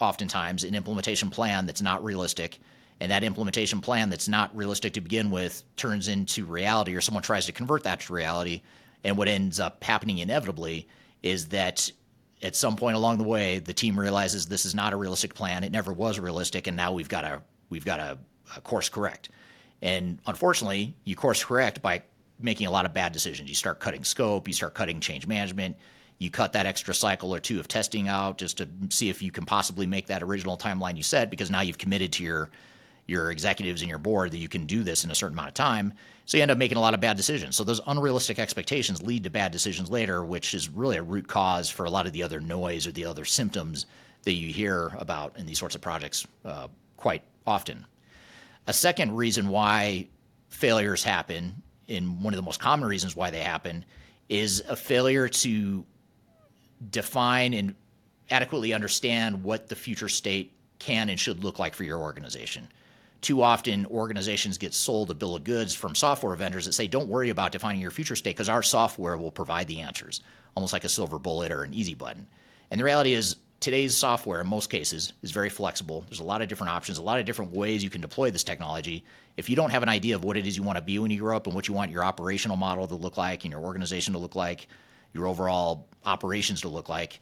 oftentimes 0.00 0.64
an 0.64 0.74
implementation 0.74 1.30
plan 1.30 1.66
that's 1.66 1.82
not 1.82 2.02
realistic. 2.02 2.58
And 3.00 3.12
that 3.12 3.22
implementation 3.22 3.80
plan 3.80 4.10
that's 4.10 4.28
not 4.28 4.54
realistic 4.56 4.94
to 4.94 5.00
begin 5.00 5.30
with 5.30 5.62
turns 5.76 6.08
into 6.08 6.44
reality, 6.44 6.94
or 6.94 7.00
someone 7.00 7.22
tries 7.22 7.46
to 7.46 7.52
convert 7.52 7.84
that 7.84 8.00
to 8.00 8.12
reality 8.12 8.62
and 9.04 9.16
what 9.16 9.28
ends 9.28 9.60
up 9.60 9.82
happening 9.82 10.18
inevitably 10.18 10.88
is 11.22 11.48
that 11.48 11.90
at 12.42 12.56
some 12.56 12.76
point 12.76 12.96
along 12.96 13.18
the 13.18 13.24
way, 13.24 13.58
the 13.58 13.72
team 13.72 13.98
realizes 13.98 14.46
this 14.46 14.64
is 14.64 14.74
not 14.74 14.92
a 14.92 14.96
realistic 14.96 15.34
plan. 15.34 15.64
It 15.64 15.72
never 15.72 15.92
was 15.92 16.18
realistic, 16.18 16.66
and 16.66 16.76
now 16.76 16.92
we've 16.92 17.08
got 17.08 17.22
to 17.22 17.42
we've 17.70 17.84
got 17.84 17.96
to 17.98 18.18
uh, 18.56 18.60
course 18.60 18.88
correct. 18.88 19.30
And 19.80 20.18
unfortunately, 20.26 20.94
you 21.04 21.16
course 21.16 21.44
correct 21.44 21.82
by 21.82 22.02
making 22.40 22.66
a 22.66 22.70
lot 22.70 22.86
of 22.86 22.92
bad 22.92 23.12
decisions. 23.12 23.48
You 23.48 23.54
start 23.54 23.80
cutting 23.80 24.04
scope, 24.04 24.48
you 24.48 24.54
start 24.54 24.74
cutting 24.74 25.00
change 25.00 25.26
management, 25.26 25.76
you 26.18 26.30
cut 26.30 26.52
that 26.52 26.66
extra 26.66 26.94
cycle 26.94 27.34
or 27.34 27.40
two 27.40 27.60
of 27.60 27.68
testing 27.68 28.08
out 28.08 28.38
just 28.38 28.58
to 28.58 28.68
see 28.90 29.08
if 29.08 29.22
you 29.22 29.30
can 29.30 29.44
possibly 29.44 29.86
make 29.86 30.06
that 30.06 30.22
original 30.22 30.56
timeline 30.56 30.96
you 30.96 31.02
set 31.02 31.30
because 31.30 31.50
now 31.50 31.60
you've 31.60 31.78
committed 31.78 32.12
to 32.12 32.22
your 32.22 32.50
your 33.12 33.30
executives 33.30 33.82
and 33.82 33.88
your 33.90 33.98
board 33.98 34.32
that 34.32 34.38
you 34.38 34.48
can 34.48 34.66
do 34.66 34.82
this 34.82 35.04
in 35.04 35.10
a 35.10 35.14
certain 35.14 35.34
amount 35.34 35.48
of 35.48 35.54
time. 35.54 35.92
So 36.24 36.36
you 36.38 36.42
end 36.42 36.50
up 36.50 36.58
making 36.58 36.78
a 36.78 36.80
lot 36.80 36.94
of 36.94 37.00
bad 37.00 37.16
decisions. 37.16 37.56
So 37.56 37.62
those 37.62 37.80
unrealistic 37.86 38.38
expectations 38.38 39.02
lead 39.02 39.24
to 39.24 39.30
bad 39.30 39.52
decisions 39.52 39.90
later, 39.90 40.24
which 40.24 40.54
is 40.54 40.68
really 40.70 40.96
a 40.96 41.02
root 41.02 41.28
cause 41.28 41.68
for 41.68 41.84
a 41.84 41.90
lot 41.90 42.06
of 42.06 42.12
the 42.12 42.22
other 42.22 42.40
noise 42.40 42.86
or 42.86 42.92
the 42.92 43.04
other 43.04 43.24
symptoms 43.24 43.86
that 44.22 44.32
you 44.32 44.52
hear 44.52 44.92
about 44.98 45.36
in 45.36 45.46
these 45.46 45.58
sorts 45.58 45.74
of 45.74 45.80
projects 45.80 46.26
uh, 46.44 46.68
quite 46.96 47.22
often. 47.46 47.84
A 48.66 48.72
second 48.72 49.14
reason 49.14 49.48
why 49.48 50.08
failures 50.48 51.04
happen, 51.04 51.62
and 51.88 52.22
one 52.22 52.32
of 52.32 52.36
the 52.36 52.42
most 52.42 52.60
common 52.60 52.88
reasons 52.88 53.14
why 53.14 53.30
they 53.30 53.40
happen, 53.40 53.84
is 54.28 54.62
a 54.68 54.76
failure 54.76 55.28
to 55.28 55.84
define 56.90 57.52
and 57.52 57.74
adequately 58.30 58.72
understand 58.72 59.42
what 59.42 59.68
the 59.68 59.74
future 59.74 60.08
state 60.08 60.52
can 60.78 61.10
and 61.10 61.18
should 61.20 61.44
look 61.44 61.58
like 61.58 61.74
for 61.74 61.84
your 61.84 61.98
organization 61.98 62.68
too 63.22 63.40
often 63.40 63.86
organizations 63.86 64.58
get 64.58 64.74
sold 64.74 65.10
a 65.10 65.14
bill 65.14 65.36
of 65.36 65.44
goods 65.44 65.74
from 65.74 65.94
software 65.94 66.34
vendors 66.34 66.66
that 66.66 66.72
say, 66.72 66.88
don't 66.88 67.08
worry 67.08 67.30
about 67.30 67.52
defining 67.52 67.80
your 67.80 67.92
future 67.92 68.16
state 68.16 68.36
because 68.36 68.48
our 68.48 68.62
software 68.62 69.16
will 69.16 69.30
provide 69.30 69.68
the 69.68 69.80
answers, 69.80 70.20
almost 70.56 70.72
like 70.72 70.84
a 70.84 70.88
silver 70.88 71.18
bullet 71.18 71.52
or 71.52 71.62
an 71.62 71.72
easy 71.72 71.94
button. 71.94 72.26
And 72.70 72.80
the 72.80 72.84
reality 72.84 73.14
is, 73.14 73.36
today's 73.60 73.96
software, 73.96 74.40
in 74.40 74.48
most 74.48 74.70
cases, 74.70 75.12
is 75.22 75.30
very 75.30 75.48
flexible. 75.48 76.04
There's 76.08 76.18
a 76.18 76.24
lot 76.24 76.42
of 76.42 76.48
different 76.48 76.72
options, 76.72 76.98
a 76.98 77.02
lot 77.02 77.20
of 77.20 77.24
different 77.24 77.52
ways 77.52 77.84
you 77.84 77.90
can 77.90 78.00
deploy 78.00 78.32
this 78.32 78.42
technology. 78.42 79.04
If 79.36 79.48
you 79.48 79.54
don't 79.54 79.70
have 79.70 79.84
an 79.84 79.88
idea 79.88 80.16
of 80.16 80.24
what 80.24 80.36
it 80.36 80.46
is 80.46 80.56
you 80.56 80.64
want 80.64 80.78
to 80.78 80.82
be 80.82 80.98
when 80.98 81.12
you 81.12 81.20
grow 81.20 81.36
up 81.36 81.46
and 81.46 81.54
what 81.54 81.68
you 81.68 81.74
want 81.74 81.92
your 81.92 82.04
operational 82.04 82.56
model 82.56 82.88
to 82.88 82.96
look 82.96 83.16
like 83.16 83.44
and 83.44 83.52
your 83.52 83.62
organization 83.62 84.14
to 84.14 84.18
look 84.18 84.34
like, 84.34 84.66
your 85.14 85.28
overall 85.28 85.86
operations 86.04 86.62
to 86.62 86.68
look 86.68 86.88
like, 86.88 87.20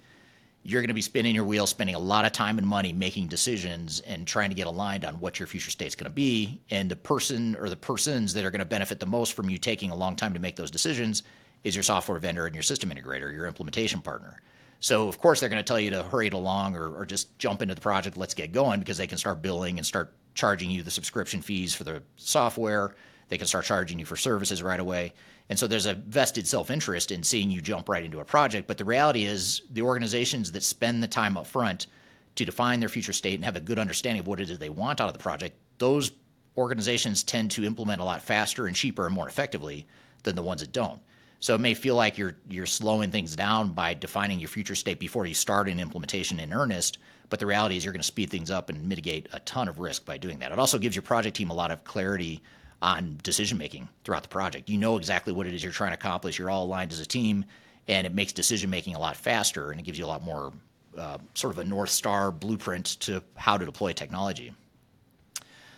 you're 0.63 0.83
going 0.83 0.89
to 0.89 0.95
be 0.95 1.03
spinning 1.03 1.35
your 1.35 1.45
wheels, 1.45 1.71
spending 1.71 1.95
a 1.95 1.99
lot 1.99 2.25
of 2.25 2.33
time 2.33 2.59
and 2.59 2.67
money 2.67 2.93
making 2.93 3.29
decisions 3.29 4.01
and 4.01 4.27
trying 4.27 4.51
to 4.51 4.55
get 4.55 4.67
aligned 4.67 5.05
on 5.05 5.15
what 5.15 5.39
your 5.39 5.47
future 5.47 5.71
state's 5.71 5.95
going 5.95 6.11
to 6.11 6.15
be. 6.15 6.61
And 6.71 6.91
the 6.91 6.97
person 6.97 7.57
or 7.57 7.71
the 7.71 7.77
persons 7.77 8.35
that 8.35 8.45
are 8.45 8.51
going 8.51 8.61
to 8.61 8.67
benefit 8.67 9.01
the 9.01 9.07
most 9.07 9.33
from 9.33 9.49
you 9.49 9.57
taking 9.57 9.91
a 9.91 9.97
long 9.97 10.17
time 10.17 10.35
to 10.35 10.41
make 10.41 10.57
those 10.57 10.71
decisions 10.71 11.23
is 11.65 11.75
your 11.75 11.83
software 11.83 12.19
vendor 12.19 12.47
and 12.47 12.55
your 12.55 12.63
system 12.63 12.91
integrator, 12.91 13.33
your 13.33 13.47
implementation 13.47 14.01
partner. 14.01 14.43
So, 14.81 15.09
of 15.09 15.19
course, 15.19 15.41
they're 15.41 15.49
going 15.51 15.63
to 15.63 15.67
tell 15.67 15.81
you 15.81 15.91
to 15.91 16.03
hurry 16.03 16.27
it 16.27 16.33
along 16.33 16.75
or, 16.75 16.95
or 16.95 17.05
just 17.05 17.39
jump 17.39 17.61
into 17.61 17.75
the 17.75 17.81
project, 17.83 18.17
let's 18.17 18.35
get 18.35 18.53
going, 18.53 18.81
because 18.81 18.97
they 18.97 19.07
can 19.07 19.19
start 19.19 19.43
billing 19.43 19.79
and 19.79 19.87
start 19.87 20.15
charging 20.35 20.71
you 20.71 20.83
the 20.83 20.91
subscription 20.91 21.43
fees 21.43 21.75
for 21.75 21.85
the 21.85 22.03
software. 22.17 22.95
They 23.29 23.37
can 23.39 23.47
start 23.47 23.67
charging 23.67 23.99
you 23.99 24.07
for 24.07 24.17
services 24.17 24.63
right 24.63 24.81
away. 24.81 25.13
And 25.51 25.59
so 25.59 25.67
there's 25.67 25.87
a 25.87 25.95
vested 25.95 26.47
self 26.47 26.71
interest 26.71 27.11
in 27.11 27.25
seeing 27.25 27.51
you 27.51 27.61
jump 27.61 27.89
right 27.89 28.05
into 28.05 28.21
a 28.21 28.25
project. 28.25 28.69
But 28.69 28.79
the 28.79 28.85
reality 28.85 29.25
is, 29.25 29.63
the 29.73 29.83
organizations 29.83 30.53
that 30.53 30.63
spend 30.63 31.03
the 31.03 31.09
time 31.09 31.37
up 31.37 31.47
front 31.47 31.89
to 32.37 32.45
define 32.45 32.79
their 32.79 32.89
future 32.89 33.13
state 33.13 33.35
and 33.35 33.45
have 33.45 33.57
a 33.57 33.61
good 33.61 33.79
understanding 33.79 34.21
of 34.21 34.29
what 34.29 34.41
it 34.41 34.49
is 34.49 34.59
they 34.61 34.71
want 34.71 35.01
out 35.01 35.09
of 35.09 35.13
the 35.13 35.19
project, 35.19 35.59
those 35.79 36.13
organizations 36.57 37.25
tend 37.25 37.51
to 37.51 37.65
implement 37.65 38.01
a 38.01 38.05
lot 38.05 38.23
faster 38.23 38.69
and 38.69 38.77
cheaper 38.77 39.07
and 39.07 39.15
more 39.15 39.29
effectively 39.29 39.89
than 40.23 40.37
the 40.37 40.43
ones 40.43 40.61
that 40.61 40.71
don't. 40.71 41.01
So 41.41 41.57
it 41.57 41.61
may 41.61 41.75
feel 41.75 41.97
like 41.97 42.17
you're 42.17 42.37
you're 42.49 42.67
slowing 42.67 43.11
things 43.11 43.35
down 43.35 43.73
by 43.73 43.95
defining 43.95 44.39
your 44.39 44.49
future 44.49 44.77
state 44.77 45.01
before 45.01 45.27
you 45.27 45.35
start 45.35 45.69
an 45.69 45.81
implementation 45.81 46.39
in 46.39 46.53
earnest, 46.53 46.99
but 47.29 47.41
the 47.41 47.47
reality 47.47 47.77
is 47.77 47.85
you're 47.85 47.93
going 47.93 48.01
to 48.01 48.07
speed 48.07 48.31
things 48.31 48.53
up 48.53 48.71
and 48.71 48.89
mitigate 48.89 49.29
a 49.33 49.41
ton 49.41 49.67
of 49.67 49.81
risk 49.81 50.05
by 50.05 50.17
doing 50.17 50.39
that. 50.39 50.53
It 50.53 50.61
also 50.61 50.79
gives 50.79 50.95
your 50.95 51.03
project 51.03 51.37
team 51.37 51.51
a 51.51 51.55
lot 51.55 51.73
of 51.73 51.83
clarity 51.83 52.41
on 52.83 53.19
decision 53.23 53.59
making 53.59 53.89
throughout 54.05 54.23
the 54.23 54.29
project. 54.29 54.69
You 54.69 54.79
know 54.79 54.97
exactly 54.97 55.33
what 55.33 55.47
it 55.47 55.55
is 55.55 55.63
you're 55.63 55.73
trying 55.73 55.91
to 55.91 55.95
accomplish. 55.95 56.39
You're 56.39 56.51
all 56.51 56.65
aligned 56.65 56.93
as 56.93 57.01
a 57.01 57.07
team, 57.07 57.45
and 57.89 58.07
it 58.07 58.15
makes 58.15 58.33
decision 58.33 58.71
making 58.71 58.95
a 58.95 58.99
lot 58.99 59.17
faster, 59.17 59.71
and 59.71 59.81
it 59.81 59.85
gives 59.85 59.99
you 59.99 60.05
a 60.05 60.07
lot 60.07 60.23
more 60.23 60.53
uh, 60.97 61.19
sort 61.35 61.53
of 61.53 61.59
a 61.59 61.65
north 61.65 61.91
star 61.91 62.31
blueprint 62.33 62.87
to 63.01 63.23
how 63.37 63.57
to 63.57 63.65
deploy 63.65 63.93
technology. 63.93 64.53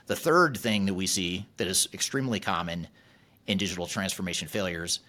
The 0.07 0.17
third 0.17 0.57
thing 0.57 0.87
that 0.87 0.95
we 0.95 1.07
see 1.07 1.47
that 1.57 1.67
is 1.67 1.89
extremely 1.93 2.41
common 2.41 2.89
in 3.47 3.59
digital 3.59 3.87
transformation 3.87 4.49
failures 4.49 5.01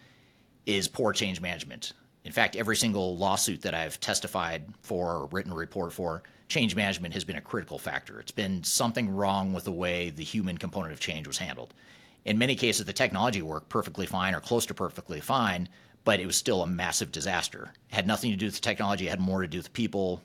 is 0.65 0.88
poor 0.88 1.13
change 1.13 1.41
management. 1.41 1.93
In 2.23 2.31
fact, 2.31 2.55
every 2.55 2.75
single 2.75 3.17
lawsuit 3.17 3.62
that 3.63 3.73
I've 3.73 4.00
testified 4.00 4.63
for 4.81 5.12
or 5.12 5.25
written 5.27 5.51
a 5.51 5.55
report 5.55 5.91
for, 5.91 6.23
change 6.47 6.75
management 6.75 7.13
has 7.13 7.23
been 7.23 7.35
a 7.35 7.41
critical 7.41 7.77
factor. 7.77 8.19
It's 8.19 8.31
been 8.31 8.63
something 8.63 9.09
wrong 9.09 9.53
with 9.53 9.63
the 9.63 9.71
way 9.71 10.09
the 10.09 10.23
human 10.23 10.57
component 10.57 10.93
of 10.93 11.00
change 11.00 11.27
was 11.27 11.38
handled. 11.38 11.73
In 12.25 12.38
many 12.38 12.55
cases, 12.55 12.85
the 12.85 12.93
technology 12.93 13.41
worked 13.41 13.69
perfectly 13.69 14.05
fine 14.05 14.33
or 14.33 14.39
close 14.39 14.65
to 14.67 14.73
perfectly 14.73 15.19
fine, 15.19 15.67
but 16.03 16.19
it 16.19 16.25
was 16.25 16.35
still 16.35 16.62
a 16.62 16.67
massive 16.67 17.12
disaster. 17.12 17.73
It 17.89 17.95
had 17.95 18.07
nothing 18.07 18.31
to 18.31 18.38
do 18.38 18.45
with 18.45 18.55
the 18.55 18.62
technology, 18.62 19.07
it 19.07 19.09
had 19.09 19.19
more 19.19 19.41
to 19.41 19.47
do 19.47 19.57
with 19.57 19.73
people, 19.73 20.21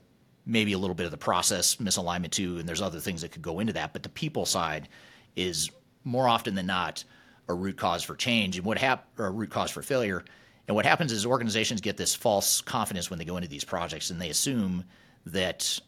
maybe 0.46 0.72
a 0.72 0.78
little 0.78 0.94
bit 0.94 1.06
of 1.06 1.10
the 1.10 1.16
process 1.16 1.76
misalignment 1.76 2.30
too, 2.30 2.58
and 2.58 2.68
there's 2.68 2.82
other 2.82 3.00
things 3.00 3.22
that 3.22 3.32
could 3.32 3.42
go 3.42 3.60
into 3.60 3.72
that. 3.74 3.92
But 3.92 4.02
the 4.02 4.08
people 4.08 4.46
side 4.46 4.88
is 5.36 5.70
more 6.04 6.28
often 6.28 6.54
than 6.54 6.66
not 6.66 7.04
a 7.48 7.54
root 7.54 7.76
cause 7.76 8.02
for 8.02 8.14
change 8.14 8.56
and 8.56 8.64
what 8.64 8.78
hap- 8.78 9.08
or 9.18 9.26
a 9.26 9.30
root 9.30 9.50
cause 9.50 9.70
for 9.70 9.82
failure. 9.82 10.24
And 10.66 10.74
what 10.74 10.86
happens 10.86 11.12
is 11.12 11.24
organizations 11.24 11.80
get 11.80 11.96
this 11.96 12.14
false 12.14 12.60
confidence 12.60 13.08
when 13.08 13.18
they 13.18 13.24
go 13.24 13.36
into 13.36 13.48
these 13.48 13.64
projects, 13.64 14.10
and 14.10 14.20
they 14.20 14.30
assume 14.30 14.84
that 15.26 15.78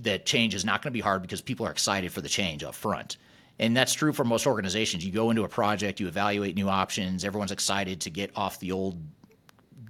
that 0.00 0.26
change 0.26 0.54
is 0.54 0.64
not 0.64 0.82
going 0.82 0.92
to 0.92 0.96
be 0.96 1.00
hard 1.00 1.22
because 1.22 1.40
people 1.40 1.66
are 1.66 1.70
excited 1.70 2.12
for 2.12 2.20
the 2.20 2.28
change 2.28 2.62
up 2.62 2.74
front. 2.74 3.16
And 3.58 3.76
that's 3.76 3.92
true 3.92 4.12
for 4.12 4.24
most 4.24 4.46
organizations. 4.46 5.04
You 5.04 5.12
go 5.12 5.30
into 5.30 5.42
a 5.42 5.48
project, 5.48 6.00
you 6.00 6.06
evaluate 6.06 6.54
new 6.54 6.68
options, 6.68 7.24
everyone's 7.24 7.52
excited 7.52 8.00
to 8.02 8.10
get 8.10 8.30
off 8.36 8.60
the 8.60 8.72
old 8.72 9.02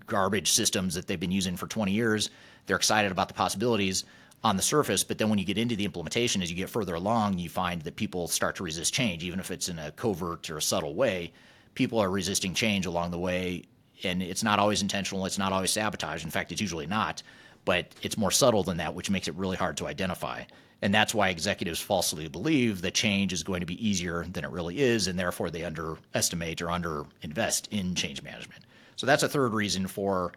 garbage 0.06 0.52
systems 0.52 0.94
that 0.94 1.06
they've 1.06 1.20
been 1.20 1.30
using 1.30 1.56
for 1.56 1.66
20 1.66 1.92
years. 1.92 2.30
They're 2.66 2.76
excited 2.76 3.12
about 3.12 3.28
the 3.28 3.34
possibilities 3.34 4.04
on 4.42 4.56
the 4.56 4.62
surface, 4.62 5.04
but 5.04 5.18
then 5.18 5.28
when 5.28 5.38
you 5.38 5.44
get 5.44 5.58
into 5.58 5.76
the 5.76 5.84
implementation, 5.84 6.42
as 6.42 6.50
you 6.50 6.56
get 6.56 6.70
further 6.70 6.94
along, 6.94 7.38
you 7.38 7.48
find 7.48 7.82
that 7.82 7.96
people 7.96 8.28
start 8.28 8.56
to 8.56 8.62
resist 8.62 8.94
change, 8.94 9.24
even 9.24 9.40
if 9.40 9.50
it's 9.50 9.68
in 9.68 9.78
a 9.78 9.90
covert 9.92 10.48
or 10.48 10.56
a 10.56 10.62
subtle 10.62 10.94
way. 10.94 11.32
People 11.74 11.98
are 11.98 12.10
resisting 12.10 12.54
change 12.54 12.86
along 12.86 13.10
the 13.10 13.18
way 13.18 13.64
and 14.04 14.22
it's 14.22 14.42
not 14.42 14.58
always 14.58 14.82
intentional. 14.82 15.26
It's 15.26 15.38
not 15.38 15.52
always 15.52 15.70
sabotage. 15.70 16.24
In 16.24 16.30
fact, 16.30 16.52
it's 16.52 16.60
usually 16.60 16.86
not, 16.86 17.22
but 17.68 17.94
it's 18.00 18.16
more 18.16 18.30
subtle 18.30 18.62
than 18.62 18.78
that, 18.78 18.94
which 18.94 19.10
makes 19.10 19.28
it 19.28 19.34
really 19.34 19.58
hard 19.58 19.76
to 19.76 19.86
identify. 19.86 20.42
And 20.80 20.94
that's 20.94 21.14
why 21.14 21.28
executives 21.28 21.78
falsely 21.78 22.26
believe 22.26 22.80
that 22.80 22.94
change 22.94 23.30
is 23.30 23.42
going 23.42 23.60
to 23.60 23.66
be 23.66 23.86
easier 23.86 24.24
than 24.24 24.42
it 24.42 24.50
really 24.50 24.78
is, 24.78 25.06
and 25.06 25.18
therefore 25.18 25.50
they 25.50 25.64
underestimate 25.64 26.62
or 26.62 26.68
underinvest 26.68 27.68
in 27.70 27.94
change 27.94 28.22
management. 28.22 28.64
So 28.96 29.04
that's 29.06 29.22
a 29.22 29.28
third 29.28 29.52
reason 29.52 29.86
for, 29.86 30.32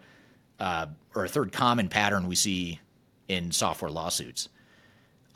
uh, 0.60 0.88
or 1.16 1.24
a 1.24 1.30
third 1.30 1.54
common 1.54 1.88
pattern 1.88 2.28
we 2.28 2.36
see 2.36 2.82
in 3.30 3.54
software 3.54 3.92
lawsuits. 3.92 4.50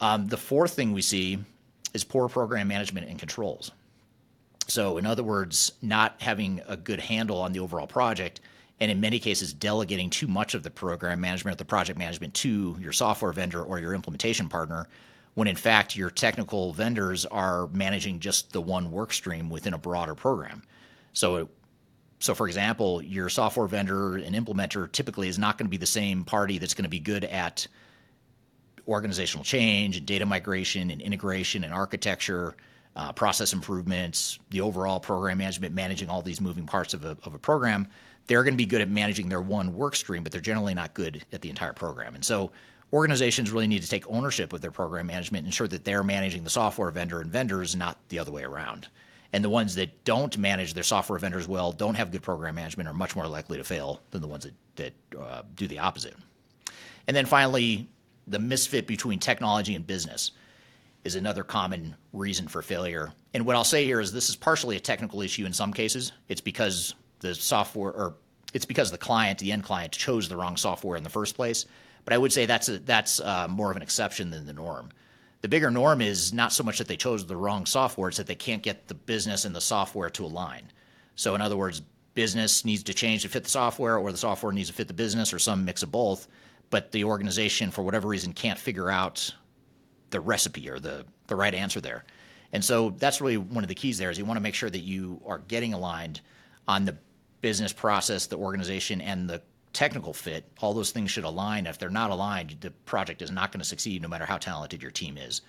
Um, 0.02 0.28
the 0.28 0.36
fourth 0.36 0.74
thing 0.74 0.92
we 0.92 1.02
see 1.02 1.40
is 1.94 2.04
poor 2.04 2.28
program 2.28 2.68
management 2.68 3.08
and 3.08 3.18
controls. 3.18 3.72
So, 4.68 4.98
in 4.98 5.06
other 5.06 5.24
words, 5.24 5.72
not 5.82 6.18
having 6.20 6.60
a 6.68 6.75
good 6.75 7.00
handle 7.00 7.38
on 7.38 7.54
the 7.54 7.60
overall 7.60 7.88
project, 7.88 8.42
and 8.79 8.91
in 8.91 9.00
many 9.00 9.20
cases, 9.20 9.53
delegating 9.53 10.10
too 10.10 10.27
much 10.27 10.53
of 10.53 10.63
the 10.63 10.70
program 10.70 11.22
management 11.22 11.55
or 11.55 11.58
the 11.58 11.65
project 11.65 11.98
management 11.98 12.34
to 12.36 12.75
your 12.79 12.91
software 12.91 13.32
vendor 13.32 13.63
or 13.63 13.79
your 13.79 13.94
implementation 13.94 14.50
partner, 14.50 14.88
when 15.34 15.48
in 15.48 15.55
fact 15.55 15.96
your 15.96 16.10
technical 16.10 16.74
vendors 16.74 17.25
are 17.25 17.67
managing 17.67 18.20
just 18.20 18.51
the 18.51 18.62
one 18.62 18.91
work 18.91 19.13
stream 19.13 19.50
within 19.50 19.74
a 19.74 19.77
broader 19.77 20.15
program. 20.15 20.62
So, 21.13 21.50
so 22.20 22.36
for 22.36 22.48
example, 22.48 23.01
your 23.01 23.29
software 23.29 23.67
vendor 23.67 24.17
and 24.17 24.36
implementer 24.36 24.91
typically 24.91 25.29
is 25.29 25.39
not 25.39 25.58
going 25.58 25.67
to 25.67 25.72
be 25.72 25.77
the 25.77 25.86
same 25.86 26.25
party 26.25 26.58
that's 26.58 26.74
going 26.74 26.84
to 26.84 26.89
be 26.89 27.00
good 27.00 27.24
at 27.24 27.67
organizational 28.88 29.44
change 29.44 29.98
and 29.98 30.05
data 30.05 30.25
migration 30.25 30.91
and 30.91 31.01
integration 31.01 31.63
and 31.63 31.74
architecture 31.74 32.55
uh, 32.96 33.12
process 33.12 33.51
improvements, 33.51 34.39
the 34.51 34.62
overall 34.62 35.00
program 35.00 35.38
management, 35.38 35.74
managing 35.74 36.10
all 36.10 36.22
these 36.22 36.39
moving 36.39 36.65
parts 36.65 36.94
of 36.94 37.03
a, 37.03 37.17
of 37.24 37.34
a 37.34 37.39
program, 37.39 37.88
they're 38.27 38.44
going 38.44 38.53
to 38.53 38.58
be 38.58 38.65
good 38.65 38.82
at 38.82 38.89
managing 38.89 39.29
their 39.29 39.41
one 39.41 39.74
work 39.74 39.96
stream, 39.96 40.24
but 40.24 40.32
they're 40.32 40.41
generally 40.41 40.74
not 40.74 40.94
good 40.94 41.24
at 41.32 41.41
the 41.41 41.50
entire 41.50 41.74
program. 41.74 42.15
And 42.15 42.25
so 42.25 42.51
organizations 42.94 43.51
really 43.51 43.67
need 43.67 43.82
to 43.82 43.89
take 43.89 44.10
ownership 44.10 44.53
of 44.53 44.62
their 44.62 44.72
program 44.72 45.08
management, 45.08 45.41
and 45.44 45.48
ensure 45.48 45.67
that 45.67 45.84
they're 45.84 46.03
managing 46.03 46.44
the 46.44 46.50
software 46.50 46.91
vendor 46.91 47.22
and 47.22 47.32
vendors, 47.32 47.75
not 47.75 47.98
the 48.10 48.20
other 48.20 48.32
way 48.32 48.44
around. 48.44 48.88
And 49.34 49.44
the 49.44 49.50
ones 49.50 49.75
that 49.75 50.05
don't 50.05 50.38
manage 50.38 50.74
their 50.74 50.84
software 50.84 51.20
vendors 51.20 51.48
well, 51.48 51.72
don't 51.72 51.96
have 51.96 52.12
good 52.12 52.22
program 52.22 52.55
management, 52.55 52.88
are 52.88 52.94
much 52.94 53.15
more 53.15 53.27
likely 53.27 53.58
to 53.58 53.63
fail 53.63 54.01
than 54.12 54.22
the 54.22 54.27
ones 54.27 54.46
that, 54.46 54.53
that 55.12 55.20
uh, 55.20 55.41
do 55.55 55.67
the 55.67 55.79
opposite. 55.79 56.15
And 57.08 57.15
then 57.15 57.25
finally, 57.25 57.89
the 58.27 58.39
misfit 58.39 58.88
between 58.88 59.20
technology 59.20 59.75
and 59.75 59.86
business 59.86 60.32
is 61.03 61.15
another 61.15 61.44
common 61.44 61.96
reason 62.13 62.48
for 62.48 62.62
failure. 62.62 63.12
And 63.34 63.46
what 63.46 63.55
I'll 63.55 63.63
say 63.63 63.86
here 63.86 64.00
is 64.00 64.12
this 64.12 64.29
is 64.29 64.36
partially 64.36 64.77
a 64.77 64.79
technical 64.79 65.22
issue 65.22 65.46
in 65.46 65.53
some 65.53 65.74
cases. 65.74 66.13
It's 66.29 66.41
because 66.41 66.96
the 67.19 67.36
software 67.36 67.91
or 67.91 68.15
it's 68.53 68.65
because 68.65 68.89
the 68.89 68.98
client, 68.98 69.39
the 69.39 69.51
end 69.51 69.63
client, 69.63 69.91
chose 69.91 70.29
the 70.29 70.38
wrong 70.38 70.55
software 70.55 70.95
in 70.95 71.03
the 71.03 71.10
first 71.10 71.36
place. 71.36 71.65
But 72.05 72.13
I 72.13 72.17
would 72.17 72.31
say 72.31 72.45
that's 72.45 72.69
a, 72.69 72.79
that's 72.79 73.19
uh, 73.19 73.48
more 73.50 73.69
of 73.69 73.75
an 73.75 73.81
exception 73.81 74.29
than 74.29 74.45
the 74.45 74.53
norm. 74.53 74.89
The 75.41 75.50
bigger 75.50 75.69
norm 75.69 76.01
is 76.01 76.31
not 76.31 76.53
so 76.53 76.63
much 76.63 76.77
that 76.77 76.88
they 76.88 76.95
chose 76.95 77.25
the 77.25 77.36
wrong 77.36 77.65
software; 77.65 78.07
it's 78.07 78.17
that 78.17 78.27
they 78.27 78.36
can't 78.36 78.63
get 78.63 78.88
the 78.88 78.93
business 78.93 79.43
and 79.43 79.53
the 79.53 79.62
software 79.62 80.10
to 80.12 80.25
align. 80.25 80.72
So, 81.15 81.36
in 81.36 81.41
other 81.41 81.57
words, 81.57 81.81
business 82.13 82.63
needs 82.63 82.84
to 82.84 82.93
change 82.93 83.24
to 83.24 83.29
fit 83.29 83.43
the 83.43 83.50
software, 83.50 83.98
or 83.98 84.12
the 84.12 84.17
software 84.17 84.53
needs 84.53 84.69
to 84.69 84.75
fit 84.75 84.88
the 84.88 84.93
business, 84.93 85.34
or 85.34 85.39
some 85.39 85.65
mix 85.65 85.84
of 85.84 85.91
both. 85.91 86.27
But 86.69 86.91
the 86.91 87.03
organization, 87.03 87.72
for 87.72 87.84
whatever 87.84 88.07
reason, 88.07 88.34
can't 88.34 88.57
figure 88.57 88.89
out 88.89 89.34
the 90.12 90.19
recipe 90.22 90.69
or 90.69 90.79
the, 90.79 91.05
the 91.27 91.36
right 91.36 91.53
answer 91.53 91.81
there. 91.81 92.05
And 92.53 92.63
so 92.63 92.91
that's 92.91 93.19
really 93.19 93.38
one 93.38 93.63
of 93.63 93.67
the 93.67 93.75
keys 93.75 93.98
there 93.98 94.10
is 94.10 94.17
you 94.17 94.25
want 94.25 94.38
to 94.38 94.41
make 94.41 94.55
sure 94.55 94.69
that 94.69 94.79
you 94.79 95.22
are 95.25 95.39
getting 95.39 95.74
aligned 95.74 96.22
on 96.67 96.86
the 96.86 96.98
business 97.41 97.74
process, 97.74 98.27
the 98.27 98.38
organization, 98.38 99.01
and 99.01 99.29
the 99.29 99.41
technical 99.74 100.13
fit. 100.13 100.45
All 100.62 100.74
those 100.74 100.91
things 100.91 101.12
should 101.12 101.25
align. 101.25 101.67
If 101.67 101.77
they're 101.77 101.89
not 101.89 102.10
aligned, 102.10 102.57
the 102.62 102.72
project 102.72 103.22
is 103.22 103.29
not 103.29 103.51
going 103.51 103.60
to 103.60 103.65
succeed 103.65 104.01
no 104.01 104.07
matter 104.07 104.25
how 104.25 104.38
talented 104.38 104.81
your 104.81 104.91
team 104.91 105.17
is. 105.17 105.41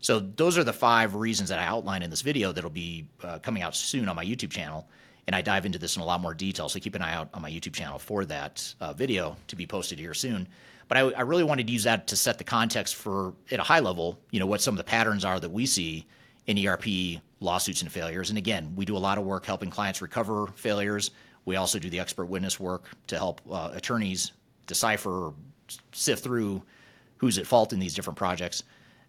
So 0.00 0.18
those 0.18 0.56
are 0.56 0.64
the 0.64 0.72
five 0.72 1.14
reasons 1.14 1.48
that 1.48 1.58
I 1.58 1.64
outline 1.64 2.02
in 2.02 2.10
this 2.10 2.22
video 2.22 2.52
that'll 2.52 2.70
be 2.70 3.06
uh, 3.22 3.38
coming 3.40 3.62
out 3.62 3.74
soon 3.74 4.08
on 4.08 4.16
my 4.16 4.24
YouTube 4.24 4.50
channel. 4.50 4.88
And 5.26 5.36
I 5.36 5.42
dive 5.42 5.66
into 5.66 5.78
this 5.78 5.96
in 5.96 6.02
a 6.02 6.04
lot 6.04 6.20
more 6.20 6.34
detail. 6.34 6.68
So 6.68 6.80
keep 6.80 6.94
an 6.94 7.02
eye 7.02 7.14
out 7.14 7.28
on 7.34 7.42
my 7.42 7.50
YouTube 7.50 7.74
channel 7.74 7.98
for 7.98 8.24
that 8.24 8.74
uh, 8.80 8.92
video 8.92 9.36
to 9.48 9.56
be 9.56 9.66
posted 9.66 9.98
here 9.98 10.14
soon. 10.14 10.48
But 10.88 10.98
I, 10.98 11.00
I, 11.10 11.20
really 11.22 11.44
wanted 11.44 11.68
to 11.68 11.72
use 11.72 11.84
that 11.84 12.08
to 12.08 12.16
set 12.16 12.38
the 12.38 12.44
context 12.44 12.96
for, 12.96 13.32
at 13.50 13.60
a 13.60 13.62
high 13.62 13.78
level, 13.78 14.18
you 14.30 14.40
know, 14.40 14.46
what 14.46 14.60
some 14.60 14.74
of 14.74 14.78
the 14.78 14.84
patterns 14.84 15.24
are 15.24 15.38
that 15.38 15.50
we 15.50 15.64
see 15.64 16.06
in 16.46 16.58
ERP 16.66 17.20
lawsuits 17.42 17.82
and 17.82 17.90
failures. 17.90 18.30
And 18.30 18.38
again, 18.38 18.72
we 18.76 18.84
do 18.84 18.96
a 18.96 18.98
lot 18.98 19.18
of 19.18 19.24
work 19.24 19.44
helping 19.44 19.70
clients 19.70 20.00
recover 20.00 20.46
failures. 20.54 21.10
We 21.44 21.56
also 21.56 21.78
do 21.78 21.90
the 21.90 22.00
expert 22.00 22.26
witness 22.26 22.60
work 22.60 22.84
to 23.08 23.16
help 23.16 23.40
uh, 23.50 23.70
attorneys 23.74 24.32
decipher, 24.66 25.10
or 25.10 25.34
sift 25.92 26.22
through 26.22 26.62
who's 27.18 27.38
at 27.38 27.46
fault 27.46 27.72
in 27.72 27.78
these 27.78 27.94
different 27.94 28.16
projects. 28.16 28.62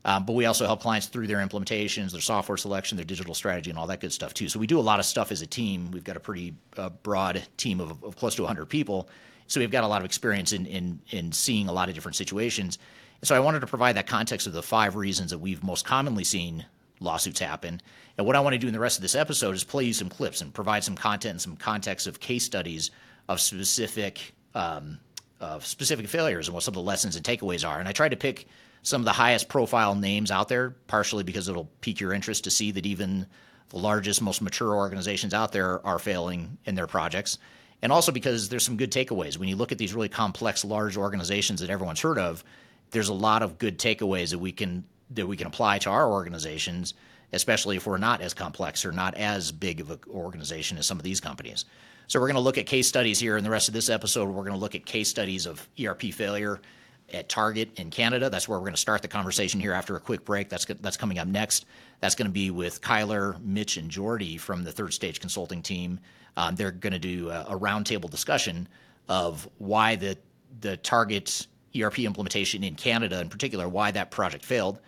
Um, 0.06 0.26
but 0.26 0.34
we 0.34 0.46
also 0.46 0.66
help 0.66 0.82
clients 0.82 1.08
through 1.08 1.28
their 1.28 1.38
implementations, 1.38 2.12
their 2.12 2.22
software 2.22 2.58
selection, 2.58 2.98
their 2.98 3.06
digital 3.06 3.34
strategy, 3.34 3.70
and 3.70 3.80
all 3.80 3.88
that 3.88 4.02
good 4.02 4.12
stuff 4.12 4.34
too. 4.34 4.50
So 4.50 4.60
we 4.60 4.68
do 4.68 4.80
a 4.80 4.82
lot 4.82 5.00
of 5.00 5.06
stuff 5.06 5.32
as 5.32 5.42
a 5.42 5.48
team. 5.48 5.92
We've 5.92 6.04
got 6.04 6.18
a 6.18 6.20
pretty 6.20 6.54
uh, 6.78 6.90
broad 6.90 7.42
team 7.56 7.80
of, 7.80 8.04
of 8.04 8.16
close 8.16 8.36
to 8.36 8.42
100 8.42 8.66
people, 8.66 9.08
So 9.48 9.62
we've 9.62 9.72
got 9.72 9.84
a 9.84 9.88
lot 9.88 10.02
of 10.02 10.06
experience 10.06 10.52
in 10.52 10.66
in 10.66 11.00
in 11.12 11.32
seeing 11.32 11.70
a 11.70 11.74
lot 11.74 11.88
of 11.88 11.96
different 11.96 12.16
situations. 12.16 12.80
And 13.22 13.28
so 13.28 13.36
I 13.36 13.40
wanted 13.40 13.62
to 13.62 13.68
provide 13.68 13.96
that 13.96 14.08
context 14.08 14.48
of 14.48 14.54
the 14.54 14.62
five 14.62 14.98
reasons 14.98 15.32
that 15.32 15.40
we've 15.40 15.64
most 15.64 15.86
commonly 15.86 16.26
seen 16.26 16.66
lawsuits 17.00 17.40
happen. 17.40 17.82
And 18.18 18.28
what 18.28 18.36
I 18.36 18.40
want 18.40 18.54
to 18.54 18.60
do 18.60 18.68
in 18.68 18.74
the 18.74 18.80
rest 18.80 18.98
of 18.98 19.02
this 19.02 19.16
episode 19.16 19.56
is 19.56 19.64
play 19.64 19.86
you 19.86 19.94
some 19.94 20.10
clips 20.10 20.42
and 20.42 20.54
provide 20.54 20.84
some 20.84 20.96
content 20.96 21.32
and 21.32 21.42
some 21.42 21.56
context 21.56 22.08
of 22.08 22.20
case 22.20 22.46
studies 22.46 22.92
of 23.28 23.40
specific 23.40 24.34
um, 24.56 25.00
of 25.40 25.66
specific 25.66 26.08
failures 26.08 26.48
and 26.48 26.54
what 26.54 26.64
some 26.64 26.72
of 26.72 26.76
the 26.76 26.82
lessons 26.82 27.16
and 27.16 27.26
takeaways 27.26 27.68
are. 27.68 27.80
And 27.80 27.88
I 27.88 27.92
tried 27.92 28.10
to 28.10 28.18
pick 28.18 28.48
some 28.82 29.02
of 29.02 29.06
the 29.06 29.12
highest 29.12 29.50
profile 29.50 29.96
names 29.96 30.32
out 30.32 30.48
there, 30.48 30.72
partially 30.88 31.24
because 31.24 31.50
it'll 31.50 31.70
pique 31.82 32.00
your 32.00 32.14
interest 32.14 32.46
to 32.46 32.52
see 32.52 32.72
that 32.72 32.86
even 32.86 33.26
the 33.70 33.78
largest, 33.78 34.22
most 34.22 34.42
mature 34.42 34.76
organizations 34.76 35.34
out 35.34 35.52
there 35.52 35.86
are 35.86 36.00
failing 36.00 36.58
in 36.66 36.76
their 36.76 36.88
projects. 36.88 37.40
And 37.82 37.92
also 37.92 38.12
because 38.12 38.48
there's 38.48 38.64
some 38.64 38.78
good 38.78 38.92
takeaways. 38.92 39.38
When 39.38 39.50
you 39.50 39.56
look 39.56 39.72
at 39.72 39.78
these 39.78 39.94
really 39.94 40.10
complex, 40.10 40.64
large 40.64 40.96
organizations 40.96 41.60
that 41.60 41.70
everyone's 41.70 42.00
heard 42.00 42.18
of, 42.18 42.44
there's 42.92 43.10
a 43.10 43.14
lot 43.14 43.42
of 43.42 43.58
good 43.58 43.80
takeaways 43.80 44.30
that 44.30 44.40
we 44.40 44.52
can 44.52 44.86
that 45.12 45.28
we 45.28 45.38
can 45.38 45.48
apply 45.48 45.80
to 45.80 45.90
our 45.90 46.12
organizations, 46.12 46.94
especially 47.32 47.78
if 47.78 47.86
we're 47.86 47.98
not 47.98 48.22
as 48.22 48.34
complex 48.34 48.86
or 48.86 48.92
not 48.92 49.16
as 49.16 49.52
big 49.52 49.80
of 49.80 49.92
an 49.92 50.00
organization 50.10 50.78
as 50.78 50.86
some 50.86 50.98
of 50.98 51.04
these 51.04 51.20
companies. 51.20 51.66
So 52.08 52.20
we're 52.20 52.28
going 52.28 52.36
to 52.36 52.42
look 52.42 52.58
at 52.58 52.66
case 52.66 52.88
studies 52.88 53.20
here 53.20 53.38
in 53.38 53.44
the 53.44 53.50
rest 53.50 53.68
of 53.68 53.74
this 53.74 53.90
episode. 53.90 54.28
We're 54.28 54.44
going 54.44 54.54
to 54.54 54.60
look 54.60 54.76
at 54.76 54.86
case 54.86 55.10
studies 55.10 55.46
of 55.46 55.68
ERP 55.84 56.04
failure 56.14 56.60
at 57.12 57.30
Target 57.30 57.80
in 57.80 57.90
Canada. 57.90 58.30
That's 58.30 58.48
where 58.48 58.58
we're 58.58 58.66
going 58.66 58.76
to 58.76 58.80
start 58.80 59.02
the 59.02 59.08
conversation 59.08 59.60
here 59.60 59.74
after 59.74 59.96
a 59.96 60.00
quick 60.00 60.26
break. 60.26 60.50
That's 60.50 60.66
that's 60.66 60.98
coming 60.98 61.20
up 61.20 61.28
next. 61.28 61.66
That's 62.00 62.16
going 62.16 62.28
to 62.28 62.34
be 62.34 62.52
with 62.52 62.82
Kyler, 62.82 63.42
Mitch, 63.44 63.78
and 63.78 63.90
Jordy 63.90 64.38
from 64.38 64.64
the 64.64 64.72
Third 64.72 64.94
Stage 64.94 65.20
Consulting 65.20 65.62
team. 65.62 66.00
Um, 66.36 66.56
they're 66.56 66.72
going 66.72 66.94
to 66.94 67.00
do 67.00 67.30
a, 67.30 67.46
a 67.50 67.60
roundtable 67.60 68.10
discussion 68.10 68.68
of 69.08 69.48
why 69.58 69.96
the 69.96 70.18
the 70.62 70.78
Target 70.78 71.48
ERP 71.80 72.00
implementation 72.00 72.64
in 72.64 72.76
Canada, 72.76 73.20
in 73.20 73.30
particular, 73.30 73.68
why 73.68 73.92
that 73.92 74.12
project 74.12 74.46
failed. 74.46 74.80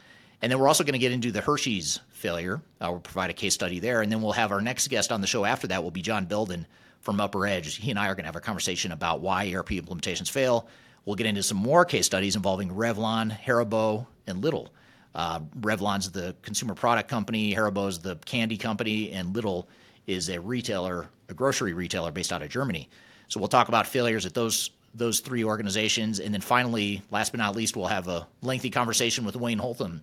And 0.46 0.52
then 0.52 0.60
we're 0.60 0.68
also 0.68 0.84
going 0.84 0.94
to 0.94 1.00
get 1.00 1.12
into 1.12 1.32
the 1.32 1.42
Hershey's 1.42 2.02
failure. 2.12 2.62
Uh, 2.80 2.92
we'll 2.92 3.00
provide 3.00 3.32
a 3.32 3.34
case 3.34 3.56
study 3.56 3.80
there, 3.80 4.04
and 4.04 4.12
then 4.12 4.22
we'll 4.22 4.34
have 4.34 4.52
our 4.52 4.62
next 4.62 4.90
guest 4.90 5.12
on 5.12 5.20
the 5.20 5.26
show 5.26 5.44
after 5.44 5.66
that 5.66 5.82
will 5.82 5.90
be 5.90 6.04
John 6.04 6.26
Belden 6.26 6.68
from 7.02 7.18
UpperEdge. 7.18 7.80
He 7.80 7.90
and 7.90 7.98
I 7.98 8.10
are 8.10 8.14
going 8.14 8.26
to 8.26 8.28
have 8.28 8.36
a 8.36 8.42
conversation 8.42 8.92
about 8.92 9.22
why 9.22 9.52
ERP 9.52 9.70
implementations 9.70 10.30
fail 10.30 10.68
We'll 11.04 11.16
get 11.16 11.26
into 11.26 11.42
some 11.42 11.58
more 11.58 11.84
case 11.84 12.06
studies 12.06 12.36
involving 12.36 12.70
Revlon, 12.70 13.36
Haribo, 13.36 14.06
and 14.28 14.44
Lidl. 14.44 14.70
Uh, 15.16 15.40
Revlon's 15.60 16.12
the 16.12 16.36
consumer 16.44 16.76
product 16.76 17.10
company, 17.10 17.54
Haribo's 17.54 17.98
the 18.00 18.16
candy 18.18 18.58
company, 18.58 19.14
and 19.14 19.34
Lidl 19.34 19.66
is 20.06 20.30
a 20.30 20.40
retailer, 20.40 21.08
a 21.28 21.34
grocery 21.34 21.74
retailer 21.74 22.12
based 22.12 22.32
out 22.32 22.44
of 22.44 22.50
Germany. 22.50 22.88
So 23.30 23.40
we'll 23.40 23.50
talk 23.50 23.68
about 23.68 23.88
failures 23.88 24.26
at 24.26 24.34
those 24.34 24.72
those 24.94 25.20
three 25.20 25.44
organizations, 25.44 26.22
and 26.22 26.34
then 26.34 26.40
finally, 26.40 27.02
last 27.12 27.32
but 27.32 27.40
not 27.40 27.54
least, 27.54 27.76
we'll 27.76 27.88
have 27.88 28.08
a 28.08 28.26
lengthy 28.42 28.70
conversation 28.70 29.26
with 29.26 29.36
Wayne 29.36 29.60
Holtam 29.60 30.00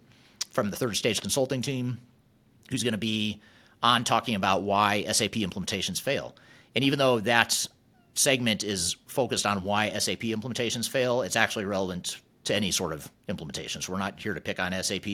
from 0.53 0.71
the 0.71 0.77
Third 0.77 0.97
Stage 0.97 1.21
Consulting 1.21 1.63
team, 1.63 1.99
who's 2.71 2.83
going 2.83 2.93
to 2.93 2.99
be 2.99 3.41
on 3.83 4.05
talking 4.05 4.37
about 4.37 4.63
why 4.63 5.03
SAP 5.05 5.33
implementations 5.33 6.01
fail. 6.01 6.37
And 6.75 6.85
even 6.85 6.99
though 6.99 7.21
that 7.21 7.67
segment 8.15 8.63
is 8.65 8.97
focused 9.07 9.47
on 9.47 9.63
why 9.63 9.91
SAP 9.91 10.21
implementations 10.21 10.89
fail. 10.89 11.23
It's 11.23 11.37
actually 11.37 11.65
relevant 11.65 12.19
to 12.45 12.55
any 12.55 12.71
sort 12.71 12.93
of 12.93 13.11
implementations. 13.29 13.89
We're 13.89 13.99
not 13.99 14.21
here 14.21 14.35
to 14.35 14.41
pick 14.41 14.61
on 14.61 14.73
SAP. 14.83 15.07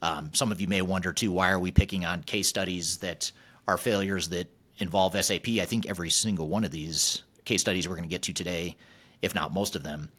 Um, 0.00 0.30
some 0.32 0.50
of 0.50 0.60
you 0.60 0.66
may 0.66 0.82
wonder 0.82 1.12
too, 1.12 1.30
why 1.30 1.50
are 1.50 1.60
we 1.60 1.70
picking 1.70 2.04
on 2.04 2.22
case 2.22 2.48
studies 2.48 2.98
that 2.98 3.30
are 3.68 3.76
failures 3.76 4.28
that 4.30 4.48
involve 4.78 5.22
SAP? 5.24 5.48
I 5.48 5.64
think 5.64 5.86
every 5.86 6.10
single 6.10 6.48
one 6.48 6.64
of 6.64 6.70
these 6.70 7.22
case 7.44 7.60
studies 7.60 7.88
we're 7.88 7.96
going 7.96 8.08
to 8.08 8.12
get 8.12 8.22
to 8.22 8.32
today, 8.32 8.76
if 9.20 9.34
not 9.34 9.52
most 9.52 9.76
of 9.76 9.82
them, 9.82 10.10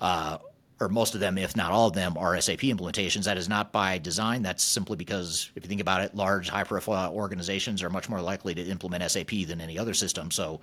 uh, 0.00 0.38
or 0.82 0.88
most 0.88 1.14
of 1.14 1.20
them, 1.20 1.38
if 1.38 1.56
not 1.56 1.70
all 1.70 1.88
of 1.88 1.94
them, 1.94 2.16
are 2.18 2.38
SAP 2.40 2.58
implementations. 2.58 3.24
That 3.24 3.38
is 3.38 3.48
not 3.48 3.72
by 3.72 3.98
design. 3.98 4.42
That's 4.42 4.64
simply 4.64 4.96
because, 4.96 5.50
if 5.54 5.62
you 5.62 5.68
think 5.68 5.80
about 5.80 6.02
it, 6.02 6.14
large, 6.14 6.48
high 6.48 6.64
profile 6.64 7.12
organizations 7.14 7.82
are 7.82 7.90
much 7.90 8.08
more 8.08 8.20
likely 8.20 8.54
to 8.54 8.62
implement 8.62 9.08
SAP 9.08 9.30
than 9.46 9.60
any 9.60 9.78
other 9.78 9.94
system. 9.94 10.30
So 10.30 10.60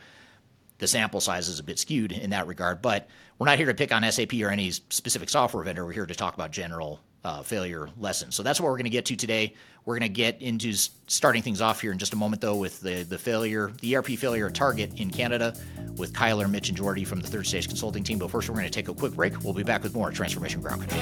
the 0.80 0.88
sample 0.88 1.22
size 1.22 1.48
is 1.48 1.60
a 1.60 1.64
bit 1.64 1.80
skewed 1.80 2.12
in 2.12 2.32
that 2.32 2.48
regard. 2.48 2.82
But 2.82 3.08
we're 3.38 3.46
not 3.46 3.58
here 3.58 3.68
to 3.68 3.74
pick 3.74 3.94
on 3.94 4.10
SAP 4.12 4.34
or 4.42 4.50
any 4.50 4.72
specific 4.72 5.30
software 5.30 5.64
vendor. 5.64 5.86
We're 5.86 5.94
here 5.94 6.06
to 6.06 6.16
talk 6.16 6.34
about 6.34 6.52
general 6.52 7.00
uh, 7.24 7.42
failure 7.42 7.90
lessons. 7.98 8.36
So 8.36 8.44
that's 8.44 8.60
what 8.60 8.68
we're 8.68 8.78
going 8.78 8.86
to 8.86 8.90
get 8.90 9.06
to 9.06 9.16
today. 9.16 9.54
We're 9.86 9.98
going 9.98 10.10
to 10.10 10.14
get 10.14 10.42
into 10.42 10.74
starting 11.08 11.42
things 11.42 11.62
off 11.62 11.82
here 11.82 11.92
in 11.92 11.98
just 11.98 12.14
a 12.14 12.16
moment, 12.16 12.42
though, 12.42 12.56
with 12.56 12.80
the, 12.82 13.04
the 13.04 13.18
failure, 13.18 13.72
the 13.82 13.96
ERP 13.96 14.08
failure 14.10 14.48
at 14.48 14.54
Target 14.54 15.00
in 15.00 15.10
Canada 15.10 15.56
with 15.96 16.14
Kyler, 16.14 16.50
Mitch, 16.50 16.70
and 16.70 16.78
Jordy 16.78 17.04
from 17.04 17.20
the 17.20 17.28
Third 17.28 17.48
Stage 17.48 17.68
Consulting 17.68 18.04
team. 18.04 18.20
But 18.20 18.30
first, 18.30 18.50
we're 18.50 18.56
going 18.56 18.68
to 18.68 18.72
take 18.72 18.88
a 18.88 18.94
quick 18.94 19.14
break. 19.14 19.44
We'll 19.44 19.54
be 19.54 19.64
back 19.64 19.84
with 19.84 19.94
more 19.94 20.12
Transformation 20.12 20.62
Ground 20.62 20.82
Control. 20.82 21.02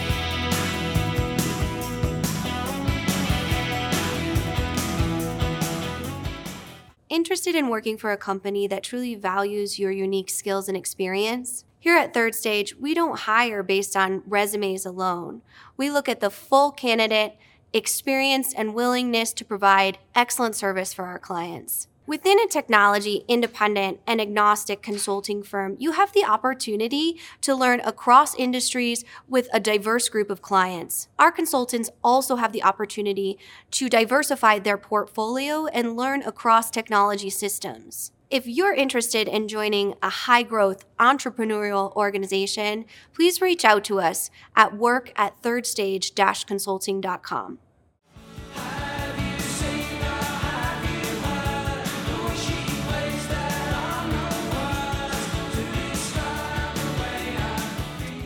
Interested 7.10 7.56
in 7.56 7.70
working 7.70 7.98
for 7.98 8.12
a 8.12 8.18
company 8.18 8.68
that 8.68 8.84
truly 8.84 9.16
values 9.16 9.80
your 9.80 9.92
unique 9.92 10.30
skills 10.30 10.68
and 10.68 10.78
experience? 10.78 11.64
Here 11.80 11.96
at 11.96 12.14
Third 12.14 12.34
Stage, 12.34 12.76
we 12.76 12.94
don't 12.94 13.20
hire 13.20 13.62
based 13.62 13.96
on 13.96 14.24
resumes 14.26 14.86
alone. 14.86 15.42
We 15.78 15.92
look 15.92 16.10
at 16.10 16.22
the 16.22 16.32
full 16.32 16.72
candidate, 16.72 17.38
experience, 17.72 18.54
and 18.54 18.74
willingness 18.74 19.32
to 19.34 19.46
provide 19.46 20.00
excellent 20.16 20.56
service 20.56 20.92
for 20.92 21.06
our 21.06 21.20
clients. 21.20 21.88
Within 22.08 22.40
a 22.40 22.48
technology 22.48 23.26
independent 23.28 24.00
and 24.08 24.20
agnostic 24.20 24.82
consulting 24.82 25.44
firm, 25.44 25.76
you 25.78 25.92
have 25.92 26.14
the 26.14 26.24
opportunity 26.24 27.20
to 27.42 27.54
learn 27.54 27.82
across 27.82 28.34
industries 28.34 29.04
with 29.28 29.50
a 29.54 29.60
diverse 29.60 30.08
group 30.08 30.30
of 30.30 30.42
clients. 30.42 31.10
Our 31.20 31.34
consultants 31.34 31.90
also 32.04 32.38
have 32.38 32.54
the 32.54 32.64
opportunity 32.64 33.38
to 33.72 33.90
diversify 33.90 34.60
their 34.60 34.78
portfolio 34.78 35.68
and 35.68 35.98
learn 35.98 36.24
across 36.24 36.72
technology 36.72 37.30
systems. 37.30 38.14
If 38.30 38.46
you're 38.46 38.74
interested 38.74 39.30
in 39.30 39.48
joining 39.48 39.94
a 40.04 40.10
high 40.10 40.44
growth 40.44 40.84
entrepreneurial 41.00 41.96
organization, 41.96 42.84
please 43.14 43.40
reach 43.40 43.64
out 43.64 43.86
to 43.86 44.02
us 44.02 44.30
at 44.54 44.76
work 44.76 45.14
at 45.16 45.42
thirdstage 45.42 46.46
consulting.com. 46.46 47.60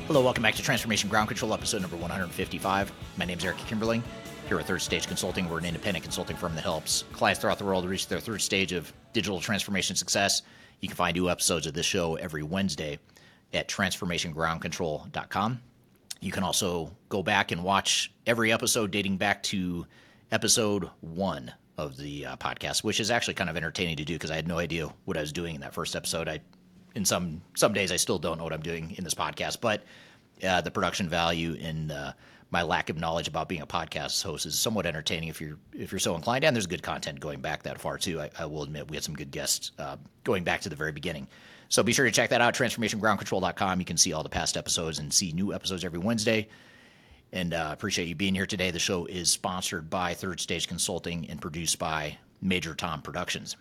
Hello, 0.08 0.24
welcome 0.24 0.42
back 0.42 0.56
to 0.56 0.64
Transformation 0.64 1.12
Ground 1.12 1.28
Control, 1.28 1.54
episode 1.54 1.82
number 1.82 1.96
155. 1.98 2.92
My 3.18 3.26
name 3.26 3.38
is 3.38 3.46
Eric 3.46 3.58
Kimberling. 3.58 4.02
Here 4.52 4.60
at 4.60 4.66
Third 4.66 4.82
Stage 4.82 5.08
Consulting, 5.08 5.48
we're 5.48 5.60
an 5.60 5.66
independent 5.66 6.04
consulting 6.04 6.36
firm 6.36 6.56
that 6.56 6.66
helps 6.66 7.06
clients 7.14 7.40
throughout 7.40 7.58
the 7.58 7.64
world 7.64 7.86
reach 7.86 8.10
their 8.10 8.20
third 8.20 8.42
stage 8.42 8.74
of 8.74 8.92
digital 9.14 9.40
transformation 9.40 9.96
success. 9.96 10.42
You 10.82 10.90
can 10.90 10.98
find 10.98 11.16
new 11.16 11.30
episodes 11.30 11.68
of 11.68 11.74
this 11.74 11.86
show 11.86 12.16
every 12.16 12.44
Wednesday 12.44 13.00
at 13.54 13.70
transformationgroundcontrol.com. 13.70 15.62
You 16.20 16.32
can 16.34 16.44
also 16.44 16.92
go 17.08 17.24
back 17.24 17.54
and 17.54 17.64
watch 17.64 18.12
every 18.28 18.52
episode 18.52 18.92
dating 18.92 19.16
back 19.16 19.42
to 19.44 19.88
episode 20.34 20.90
one 21.00 21.54
of 21.78 21.96
the 21.96 22.26
uh, 22.26 22.36
podcast, 22.36 22.84
which 22.84 23.00
is 23.00 23.10
actually 23.10 23.36
kind 23.36 23.50
of 23.50 23.56
entertaining 23.56 23.96
to 23.96 24.04
do 24.04 24.16
because 24.16 24.32
I 24.32 24.36
had 24.36 24.50
no 24.50 24.60
idea 24.60 24.94
what 25.06 25.16
I 25.16 25.22
was 25.22 25.32
doing 25.32 25.56
in 25.56 25.62
that 25.62 25.74
first 25.74 25.96
episode. 25.96 26.28
I 26.28 26.42
in 26.94 27.06
some 27.06 27.42
some 27.56 27.72
days 27.72 27.90
I 27.90 27.96
still 27.96 28.20
don't 28.20 28.38
know 28.38 28.44
what 28.44 28.52
I'm 28.52 28.62
doing 28.62 28.96
in 28.98 29.06
this 29.06 29.14
podcast, 29.14 29.62
but 29.62 29.86
uh, 30.44 30.60
the 30.60 30.72
production 30.72 31.08
value 31.08 31.58
and 31.62 31.94
uh, 31.94 32.12
my 32.52 32.62
lack 32.62 32.90
of 32.90 32.98
knowledge 32.98 33.30
about 33.30 33.48
being 33.48 33.62
a 33.62 33.68
podcast 33.68 34.22
host 34.22 34.46
is 34.46 34.60
somewhat 34.60 34.86
entertaining 34.86 35.30
if 35.30 35.40
you're 35.40 35.58
if 35.74 35.92
you're 35.92 36.00
so 36.00 36.16
inclined. 36.16 36.44
And 36.44 36.56
there's 36.56 36.68
good 36.68 36.84
content 36.84 37.20
going 37.20 37.40
back 37.40 37.64
that 37.64 37.80
far 37.80 37.98
too. 37.98 38.20
I, 38.20 38.30
I 38.38 38.46
will 38.46 38.64
admit 38.64 38.90
we 38.90 38.98
had 38.98 39.04
some 39.04 39.16
good 39.16 39.32
guests 39.32 39.72
uh, 39.80 39.96
going 40.26 40.44
back 40.44 40.62
to 40.62 40.70
the 40.70 40.76
very 40.76 40.92
beginning. 40.92 41.28
So 41.70 41.82
be 41.82 41.94
sure 41.94 42.06
to 42.06 42.12
check 42.12 42.30
that 42.32 42.42
out. 42.42 42.54
TransformationGroundControl.com. 42.54 43.80
You 43.80 43.86
can 43.86 43.96
see 43.96 44.12
all 44.12 44.24
the 44.24 44.30
past 44.30 44.58
episodes 44.58 45.00
and 45.00 45.12
see 45.12 45.32
new 45.32 45.54
episodes 45.54 45.86
every 45.86 46.00
Wednesday. 46.00 46.50
And 47.32 47.54
uh, 47.54 47.70
appreciate 47.72 48.10
you 48.10 48.16
being 48.16 48.36
here 48.36 48.46
today. 48.46 48.72
The 48.72 48.80
show 48.80 49.06
is 49.06 49.32
sponsored 49.32 49.90
by 49.90 50.14
Third 50.14 50.42
Stage 50.42 50.68
Consulting 50.68 51.30
and 51.30 51.40
produced 51.40 51.80
by 51.80 52.18
Major 52.42 52.76
Tom 52.76 53.02
Productions. 53.02 53.56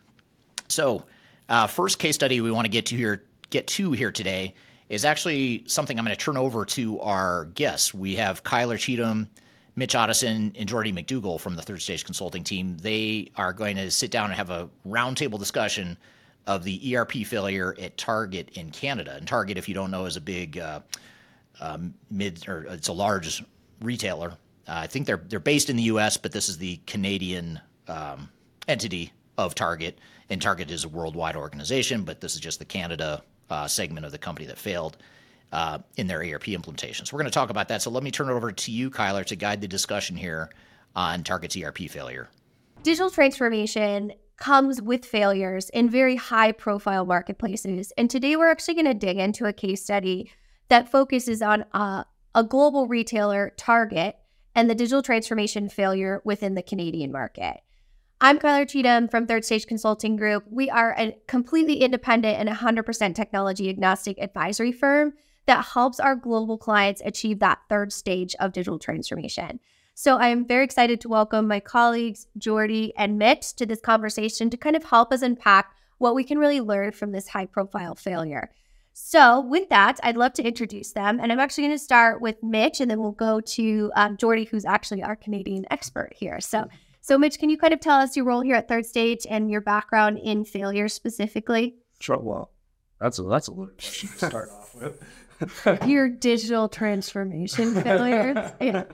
So 0.66 1.05
uh, 1.48 1.68
first 1.68 2.00
case 2.00 2.16
study 2.16 2.40
we 2.40 2.50
want 2.50 2.64
to 2.64 2.70
get 2.70 2.87
to 2.87 2.96
here 2.96 3.22
get 3.50 3.68
to 3.68 3.92
here 3.92 4.11
today 4.11 4.55
is 4.90 5.05
actually 5.05 5.62
something 5.66 5.98
I'm 5.98 6.05
going 6.05 6.16
to 6.16 6.22
turn 6.22 6.37
over 6.37 6.64
to 6.66 7.00
our 7.00 7.46
guests. 7.55 7.94
We 7.94 8.16
have 8.16 8.42
Kyler 8.42 8.76
Cheatham, 8.76 9.29
Mitch 9.76 9.94
Otteson, 9.94 10.53
and 10.59 10.68
Jordy 10.68 10.92
McDougall 10.92 11.40
from 11.40 11.55
the 11.55 11.62
Third 11.62 11.81
Stage 11.81 12.05
Consulting 12.05 12.42
team. 12.42 12.76
They 12.76 13.31
are 13.37 13.53
going 13.53 13.76
to 13.76 13.88
sit 13.90 14.11
down 14.11 14.26
and 14.26 14.35
have 14.35 14.50
a 14.50 14.68
roundtable 14.87 15.38
discussion 15.38 15.96
of 16.48 16.64
the 16.64 16.96
ERP 16.96 17.12
failure 17.24 17.76
at 17.81 17.96
Target 17.96 18.50
in 18.55 18.70
Canada. 18.72 19.14
And 19.16 19.29
Target, 19.29 19.57
if 19.57 19.68
you 19.68 19.74
don't 19.74 19.92
know, 19.92 20.07
is 20.07 20.16
a 20.16 20.20
big 20.20 20.59
uh, 20.59 20.81
um, 21.61 21.94
mid 22.11 22.46
or 22.48 22.64
it's 22.64 22.88
a 22.88 22.92
large 22.92 23.44
retailer. 23.81 24.31
Uh, 24.66 24.83
I 24.83 24.87
think 24.88 25.07
they're 25.07 25.22
they're 25.29 25.38
based 25.38 25.70
in 25.70 25.76
the 25.76 25.85
U.S., 25.85 26.16
but 26.16 26.33
this 26.33 26.48
is 26.48 26.59
the 26.59 26.81
Canadian 26.87 27.61
um, 27.87 28.29
entity 28.66 29.12
of 29.38 29.55
Target 29.55 29.98
and 30.31 30.40
Target 30.40 30.70
is 30.70 30.85
a 30.85 30.88
worldwide 30.88 31.37
organization, 31.37 32.05
but 32.05 32.20
this 32.20 32.35
is 32.35 32.40
just 32.40 32.61
the 32.61 32.64
Canada 32.64 33.22
uh, 33.51 33.69
segment 33.69 34.07
of 34.07 34.13
the 34.13 34.19
company 34.19 34.47
that 34.47 34.59
failed 34.59 34.97
uh, 35.53 35.79
in 35.97 36.07
their 36.07 36.21
ERP 36.21 36.49
implementation. 36.49 37.07
So 37.07 37.15
we're 37.15 37.23
going 37.23 37.31
to 37.31 37.35
talk 37.35 37.51
about 37.51 37.69
that. 37.69 37.83
So 37.83 37.91
let 37.91 38.03
me 38.03 38.11
turn 38.11 38.29
it 38.29 38.33
over 38.33 38.53
to 38.53 38.71
you, 38.71 38.91
Kyler, 38.91 39.25
to 39.27 39.37
guide 39.37 39.61
the 39.61 39.69
discussion 39.69 40.17
here 40.17 40.51
on 40.95 41.25
Target's 41.25 41.57
ERP 41.57 41.79
failure. 41.91 42.29
Digital 42.83 43.11
transformation 43.11 44.13
comes 44.37 44.81
with 44.81 45.05
failures 45.05 45.69
in 45.71 45.91
very 45.91 46.17
high 46.17 46.53
profile 46.53 47.05
marketplaces. 47.05 47.93
And 47.99 48.09
today 48.09 48.37
we're 48.37 48.51
actually 48.51 48.75
going 48.75 48.87
to 48.87 48.95
dig 48.95 49.19
into 49.19 49.45
a 49.45 49.53
case 49.53 49.83
study 49.83 50.31
that 50.69 50.91
focuses 50.91 51.43
on 51.43 51.65
uh, 51.73 52.05
a 52.35 52.45
global 52.45 52.87
retailer, 52.87 53.53
Target, 53.57 54.17
and 54.55 54.71
the 54.71 54.75
digital 54.75 55.03
transformation 55.03 55.69
failure 55.69 56.23
within 56.25 56.55
the 56.55 56.63
Canadian 56.63 57.13
market. 57.13 57.61
I'm 58.22 58.38
Kyler 58.38 58.68
Cheatham 58.68 59.09
from 59.09 59.26
Third 59.26 59.46
Stage 59.46 59.66
Consulting 59.66 60.14
Group. 60.16 60.44
We 60.50 60.68
are 60.68 60.94
a 60.98 61.16
completely 61.26 61.76
independent 61.76 62.38
and 62.38 62.50
100% 62.50 63.14
technology 63.14 63.70
agnostic 63.70 64.18
advisory 64.20 64.72
firm 64.72 65.14
that 65.46 65.64
helps 65.64 65.98
our 65.98 66.14
global 66.16 66.59
clients 66.59 67.00
achieve 67.02 67.38
that 67.38 67.61
third 67.70 67.94
stage 67.94 68.35
of 68.38 68.52
digital 68.52 68.78
transformation. 68.78 69.59
So 69.94 70.18
I 70.18 70.28
am 70.28 70.46
very 70.46 70.64
excited 70.64 71.00
to 71.00 71.09
welcome 71.09 71.48
my 71.48 71.61
colleagues, 71.61 72.26
Jordy 72.37 72.92
and 72.94 73.18
Mitch, 73.18 73.54
to 73.54 73.64
this 73.64 73.80
conversation 73.80 74.50
to 74.50 74.59
kind 74.59 74.76
of 74.76 74.85
help 74.85 75.14
us 75.14 75.22
unpack 75.22 75.74
what 75.96 76.14
we 76.14 76.22
can 76.22 76.38
really 76.38 76.61
learn 76.61 76.92
from 76.92 77.12
this 77.12 77.28
high 77.28 77.46
profile 77.46 77.94
failure. 77.94 78.50
So, 78.92 79.40
with 79.40 79.70
that, 79.70 79.98
I'd 80.02 80.18
love 80.18 80.35
to 80.35 80.42
introduce 80.42 80.92
them. 80.92 81.20
And 81.20 81.33
I'm 81.33 81.40
actually 81.40 81.64
going 81.64 81.78
to 81.78 81.83
start 81.83 82.20
with 82.20 82.42
Mitch, 82.42 82.83
and 82.83 82.90
then 82.90 83.00
we'll 83.00 83.12
go 83.12 83.40
to 83.40 83.90
um, 83.96 84.18
Jordy, 84.18 84.44
who's 84.44 84.66
actually 84.66 85.02
our 85.02 85.16
Canadian 85.16 85.64
expert 85.70 86.12
here. 86.14 86.38
So, 86.40 86.68
so 87.01 87.19
Mitch, 87.19 87.39
can 87.39 87.51
you 87.51 87.59
kind 87.59 87.73
of 87.73 87.81
tell 87.81 87.99
us 87.99 88.17
your 88.17 88.25
role 88.27 88.41
here 88.41 88.55
at 88.57 88.69
Third 88.69 88.87
Stage 88.87 89.27
and 89.29 89.51
your 89.51 89.61
background 89.61 90.19
in 90.19 90.45
failure 90.45 90.89
specifically? 90.89 91.77
Sure. 91.99 92.19
Well, 92.19 92.51
that's 93.01 93.19
a 93.19 93.23
that's 93.23 93.49
a 93.49 93.53
little 93.53 93.75
question 93.75 94.09
to 94.11 94.17
start 94.27 94.49
off 94.53 94.75
with. 94.75 95.03
your 95.89 96.09
digital 96.09 96.69
transformation 96.69 97.75
failures. 97.83 98.53
Yeah. 98.61 98.85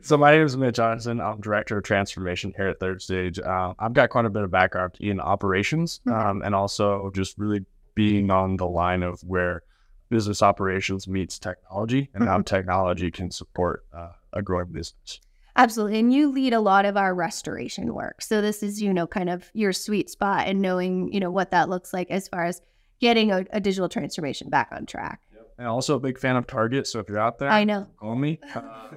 So 0.00 0.16
my 0.16 0.30
name 0.32 0.42
is 0.46 0.56
Mitch 0.56 0.76
Johnson. 0.76 1.20
I'm 1.20 1.40
director 1.40 1.76
of 1.78 1.84
transformation 1.84 2.54
here 2.56 2.68
at 2.68 2.80
Third 2.80 3.02
Stage. 3.02 3.38
Uh, 3.38 3.74
I've 3.78 3.92
got 3.92 4.08
quite 4.10 4.24
a 4.24 4.30
bit 4.30 4.44
of 4.44 4.50
background 4.50 4.94
in 5.00 5.20
operations 5.20 6.00
um, 6.06 6.42
and 6.44 6.54
also 6.54 7.10
just 7.14 7.36
really 7.36 7.66
being 7.94 8.30
on 8.30 8.56
the 8.56 8.66
line 8.66 9.02
of 9.02 9.20
where 9.22 9.62
business 10.08 10.40
operations 10.42 11.06
meets 11.08 11.38
technology 11.38 12.08
and 12.14 12.24
how 12.24 12.36
Mm-hmm. 12.36 12.44
technology 12.44 13.10
can 13.10 13.30
support 13.30 13.84
uh, 13.92 14.12
a 14.32 14.40
growing 14.40 14.72
business. 14.72 15.20
Absolutely. 15.58 15.98
And 15.98 16.14
you 16.14 16.30
lead 16.30 16.54
a 16.54 16.60
lot 16.60 16.84
of 16.84 16.96
our 16.96 17.14
restoration 17.14 17.92
work. 17.92 18.22
So 18.22 18.40
this 18.40 18.62
is, 18.62 18.80
you 18.80 18.94
know, 18.94 19.06
kind 19.08 19.28
of 19.28 19.50
your 19.52 19.72
sweet 19.72 20.08
spot 20.08 20.46
and 20.46 20.62
knowing, 20.62 21.12
you 21.12 21.18
know, 21.18 21.30
what 21.32 21.50
that 21.50 21.68
looks 21.68 21.92
like 21.92 22.10
as 22.10 22.28
far 22.28 22.44
as 22.44 22.62
getting 23.00 23.32
a, 23.32 23.44
a 23.50 23.60
digital 23.60 23.88
transformation 23.88 24.48
back 24.48 24.68
on 24.70 24.86
track. 24.86 25.20
And 25.58 25.66
also 25.66 25.96
a 25.96 26.00
big 26.00 26.18
fan 26.18 26.36
of 26.36 26.46
Target. 26.46 26.86
So 26.86 27.00
if 27.00 27.08
you're 27.08 27.18
out 27.18 27.38
there, 27.38 27.50
I 27.50 27.64
know. 27.64 27.86
call 27.98 28.14
me. 28.14 28.38
Uh, 28.54 28.90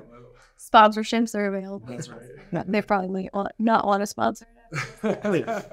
Sponsorships 0.60 1.34
are 1.34 1.47
available. 1.47 1.88
that's 1.88 2.08
right. 2.08 2.21
They 2.67 2.84
probably 2.84 3.30
not 3.58 3.88
want 3.88 4.02
to 4.02 4.08
sponsor. 4.08 4.45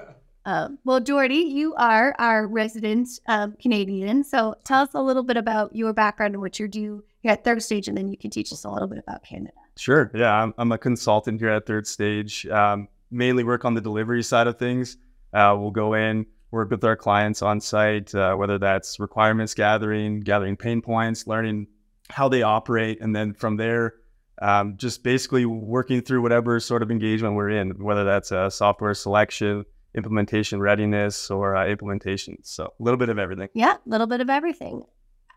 Um, 0.45 0.79
well, 0.83 0.99
Jordy, 0.99 1.35
you 1.35 1.75
are 1.75 2.15
our 2.17 2.47
resident 2.47 3.07
um, 3.27 3.55
Canadian. 3.61 4.23
So 4.23 4.55
tell 4.63 4.81
us 4.81 4.89
a 4.95 5.01
little 5.01 5.21
bit 5.21 5.37
about 5.37 5.75
your 5.75 5.93
background 5.93 6.33
and 6.33 6.41
what 6.41 6.59
you 6.59 6.67
do 6.67 7.03
here 7.19 7.33
at 7.33 7.43
Third 7.43 7.61
Stage, 7.61 7.87
and 7.87 7.95
then 7.95 8.07
you 8.07 8.17
can 8.17 8.31
teach 8.31 8.51
us 8.51 8.63
a 8.63 8.69
little 8.71 8.87
bit 8.87 8.97
about 8.97 9.21
Canada. 9.23 9.51
Sure. 9.79 10.11
Yeah, 10.13 10.33
I'm, 10.33 10.53
I'm 10.57 10.73
a 10.73 10.77
consultant 10.77 11.39
here 11.39 11.51
at 11.51 11.65
Third 11.65 11.87
Stage. 11.87 12.45
Um, 12.47 12.89
mainly 13.11 13.45
work 13.45 13.63
on 13.63 13.75
the 13.75 13.81
delivery 13.81 14.21
side 14.23 14.45
of 14.45 14.59
things. 14.59 14.97
Uh, 15.33 15.55
we'll 15.57 15.71
go 15.71 15.93
in, 15.93 16.25
work 16.51 16.69
with 16.69 16.83
our 16.83 16.97
clients 16.97 17.41
on 17.41 17.61
site, 17.61 18.13
uh, 18.13 18.35
whether 18.35 18.57
that's 18.57 18.99
requirements 18.99 19.53
gathering, 19.53 20.19
gathering 20.19 20.57
pain 20.57 20.81
points, 20.81 21.27
learning 21.27 21.67
how 22.09 22.27
they 22.27 22.41
operate, 22.41 22.99
and 22.99 23.15
then 23.15 23.33
from 23.33 23.55
there, 23.55 23.93
um, 24.41 24.75
just 24.75 25.01
basically 25.01 25.45
working 25.45 26.01
through 26.01 26.21
whatever 26.21 26.59
sort 26.59 26.83
of 26.83 26.91
engagement 26.91 27.35
we're 27.35 27.49
in, 27.49 27.69
whether 27.81 28.03
that's 28.03 28.33
uh, 28.33 28.49
software 28.49 28.93
selection, 28.93 29.63
implementation 29.95 30.59
readiness, 30.59 31.31
or 31.31 31.55
uh, 31.55 31.65
implementation. 31.65 32.37
So 32.43 32.65
a 32.65 32.83
little 32.83 32.97
bit 32.97 33.07
of 33.07 33.17
everything. 33.17 33.47
Yeah, 33.53 33.75
a 33.75 33.89
little 33.89 34.07
bit 34.07 34.19
of 34.19 34.29
everything. 34.29 34.83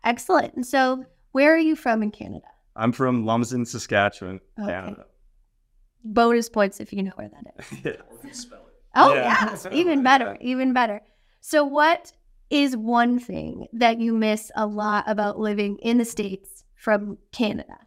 Excellent. 0.03 0.53
And 0.55 0.65
so, 0.65 1.05
where 1.31 1.53
are 1.53 1.57
you 1.57 1.77
from 1.77 2.03
in 2.03 2.11
Canada? 2.11 2.47
I'm 2.75 2.91
from 2.91 3.25
Lumsden, 3.25 3.65
Saskatchewan, 3.65 4.39
Okay. 4.59 4.71
Canada. 4.71 5.05
Bonus 6.03 6.49
points 6.49 6.79
if 6.79 6.91
you 6.91 7.03
know 7.03 7.11
where 7.15 7.29
that 7.29 7.53
is. 7.59 7.79
yeah. 7.85 7.91
Oh, 8.95 9.13
Yeah. 9.13 9.49
yes, 9.51 9.67
even 9.71 10.03
better, 10.03 10.37
even 10.41 10.73
better. 10.73 11.01
So, 11.41 11.63
what 11.63 12.11
is 12.49 12.75
one 12.77 13.19
thing 13.19 13.67
that 13.73 13.99
you 13.99 14.13
miss 14.13 14.51
a 14.55 14.65
lot 14.65 15.05
about 15.07 15.39
living 15.39 15.77
in 15.77 15.97
the 15.97 16.05
States 16.05 16.63
from 16.75 17.17
Canada? 17.31 17.77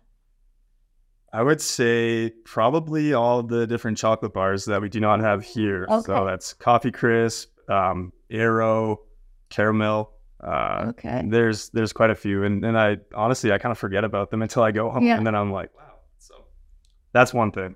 I 1.33 1.42
would 1.42 1.61
say 1.61 2.31
probably 2.44 3.12
all 3.12 3.42
the 3.42 3.66
different 3.66 3.99
chocolate 3.99 4.33
bars 4.33 4.64
that 4.64 4.81
we 4.81 4.88
do 4.88 5.01
not 5.01 5.20
have 5.20 5.44
here. 5.44 5.87
Okay. 5.90 6.07
So 6.07 6.25
that's 6.25 6.55
Coffee 6.55 6.90
Crisp, 6.90 7.51
um, 7.68 8.12
Aero, 8.31 9.01
Caramilk. 9.51 10.09
Uh, 10.46 10.87
Okay. 10.90 11.22
There's 11.26 11.70
there's 11.70 11.92
quite 11.92 12.11
a 12.11 12.14
few, 12.14 12.44
and 12.44 12.64
and 12.64 12.78
I 12.78 12.98
honestly 13.14 13.52
I 13.52 13.59
kind 13.59 13.72
of 13.72 13.78
forget 13.78 14.04
about 14.04 14.30
them 14.30 14.42
until 14.42 14.62
I 14.62 14.70
go 14.72 14.90
home, 14.90 15.02
Yeah. 15.04 15.16
and 15.16 15.26
then 15.26 15.35
I'm 15.35 15.50
like, 15.52 15.74
wow. 15.76 15.94
So 16.18 16.35
that's 17.12 17.35
one 17.35 17.50
thing. 17.52 17.74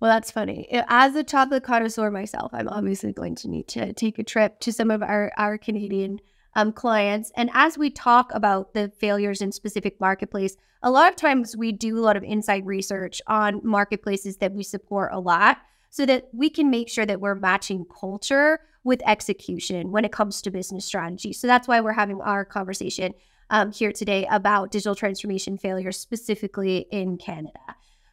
Well, 0.00 0.10
that's 0.12 0.30
funny. 0.30 0.68
As 0.88 1.14
a 1.16 1.24
chocolate 1.24 1.64
connoisseur 1.64 2.10
myself, 2.10 2.50
I'm 2.52 2.68
obviously 2.68 3.12
going 3.12 3.36
to 3.36 3.48
need 3.48 3.68
to 3.68 3.92
take 3.94 4.18
a 4.18 4.22
trip 4.24 4.60
to 4.60 4.72
some 4.72 4.90
of 4.90 5.02
our, 5.02 5.32
our 5.38 5.56
Canadian 5.56 6.20
um, 6.54 6.72
clients. 6.72 7.32
And 7.36 7.48
as 7.54 7.78
we 7.78 7.88
talk 7.90 8.30
about 8.34 8.74
the 8.74 8.92
failures 8.98 9.40
in 9.40 9.50
specific 9.50 9.98
marketplace, 10.00 10.56
a 10.82 10.90
lot 10.90 11.08
of 11.08 11.16
times 11.16 11.56
we 11.56 11.72
do 11.72 11.98
a 11.98 12.02
lot 12.04 12.16
of 12.18 12.22
inside 12.22 12.66
research 12.66 13.22
on 13.28 13.62
marketplaces 13.64 14.36
that 14.38 14.52
we 14.52 14.62
support 14.62 15.10
a 15.12 15.20
lot 15.20 15.58
so 15.94 16.04
that 16.04 16.28
we 16.32 16.50
can 16.50 16.70
make 16.70 16.88
sure 16.88 17.06
that 17.06 17.20
we're 17.20 17.36
matching 17.36 17.84
culture 17.84 18.58
with 18.82 19.00
execution 19.06 19.92
when 19.92 20.04
it 20.04 20.10
comes 20.10 20.42
to 20.42 20.50
business 20.50 20.84
strategy. 20.84 21.32
So 21.32 21.46
that's 21.46 21.68
why 21.68 21.80
we're 21.80 21.92
having 21.92 22.20
our 22.20 22.44
conversation 22.44 23.14
um, 23.48 23.70
here 23.70 23.92
today 23.92 24.26
about 24.28 24.72
digital 24.72 24.96
transformation 24.96 25.56
failures 25.56 25.96
specifically 25.96 26.88
in 26.90 27.16
Canada. 27.16 27.60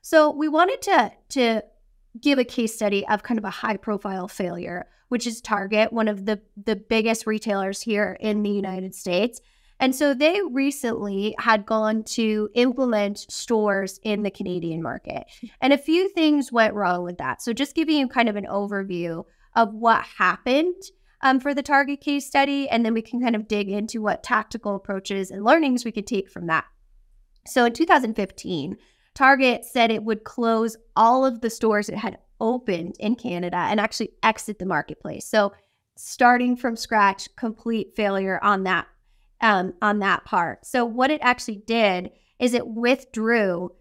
So 0.04 0.30
we 0.30 0.48
wanted 0.48 0.84
to 0.84 1.12
to 1.30 1.63
give 2.22 2.38
a 2.38 2.44
case 2.44 2.76
study 2.76 3.08
of 3.08 3.24
kind 3.24 3.39
of 3.39 3.46
a 3.46 3.50
high 3.50 3.78
profile 3.78 4.28
failure, 4.28 4.86
which 5.10 5.26
is 5.26 5.41
Target, 5.41 5.91
one 5.91 6.08
of 6.08 6.28
the 6.28 6.39
the 6.63 6.76
biggest 6.76 7.26
retailers 7.26 7.82
here 7.82 8.15
in 8.20 8.44
the 8.44 8.52
United 8.52 8.94
States. 8.94 9.41
And 9.82 9.96
so 9.96 10.13
they 10.13 10.39
recently 10.52 11.36
had 11.39 11.65
gone 11.65 12.04
to 12.04 12.50
implement 12.54 13.17
stores 13.17 14.00
in 14.04 14.22
the 14.22 14.30
Canadian 14.30 14.84
market. 14.84 15.26
And 15.60 15.74
a 15.74 15.78
few 15.78 16.08
things 16.08 16.52
went 16.52 16.76
wrong 16.76 17.04
with 17.04 17.17
that. 17.17 17.41
So 17.41 17.52
just 17.52 17.74
giving 17.74 17.98
you 17.98 18.08
kind 18.08 18.30
of 18.30 18.36
an 18.36 18.46
overview 18.46 19.26
of 19.56 19.74
what 19.74 20.04
happened 20.04 20.76
um, 21.24 21.39
for 21.39 21.56
the 21.56 21.63
Target 21.63 22.00
case 22.00 22.28
study, 22.28 22.70
and 22.70 22.86
then 22.86 22.94
we 22.94 23.02
can 23.02 23.22
kind 23.22 23.36
of 23.36 23.48
dig 23.48 23.70
into 23.70 24.02
what 24.02 24.24
tactical 24.24 24.76
approaches 24.76 25.32
and 25.32 25.44
learnings 25.44 25.84
we 25.84 25.91
could 25.91 26.08
take 26.08 26.30
from 26.30 26.46
that. 26.48 26.65
So 27.48 27.65
in 27.65 27.74
2015, 27.74 28.78
Target 29.15 29.65
said 29.65 29.89
it 29.89 30.04
would 30.04 30.24
close 30.24 30.78
all 30.96 31.26
of 31.26 31.41
the 31.41 31.50
stores 31.50 31.89
it 31.89 31.98
had 31.98 32.20
opened 32.39 32.96
in 33.00 33.15
Canada 33.15 33.58
and 33.58 33.80
actually 33.80 34.12
exit 34.22 34.60
the 34.60 34.65
marketplace. 34.65 35.26
So 35.26 35.54
starting 35.98 36.56
from 36.56 36.76
scratch, 36.76 37.36
complete 37.36 37.96
failure 37.96 38.39
on 38.44 38.63
that 38.63 38.88
um, 39.42 39.74
on 39.82 40.00
that 40.00 40.24
part. 40.26 40.66
So 40.66 40.86
what 40.86 41.12
it 41.12 41.22
actually 41.22 41.64
did 41.66 42.12
is 42.40 42.54
it 42.54 42.68
withdrew 42.68 43.72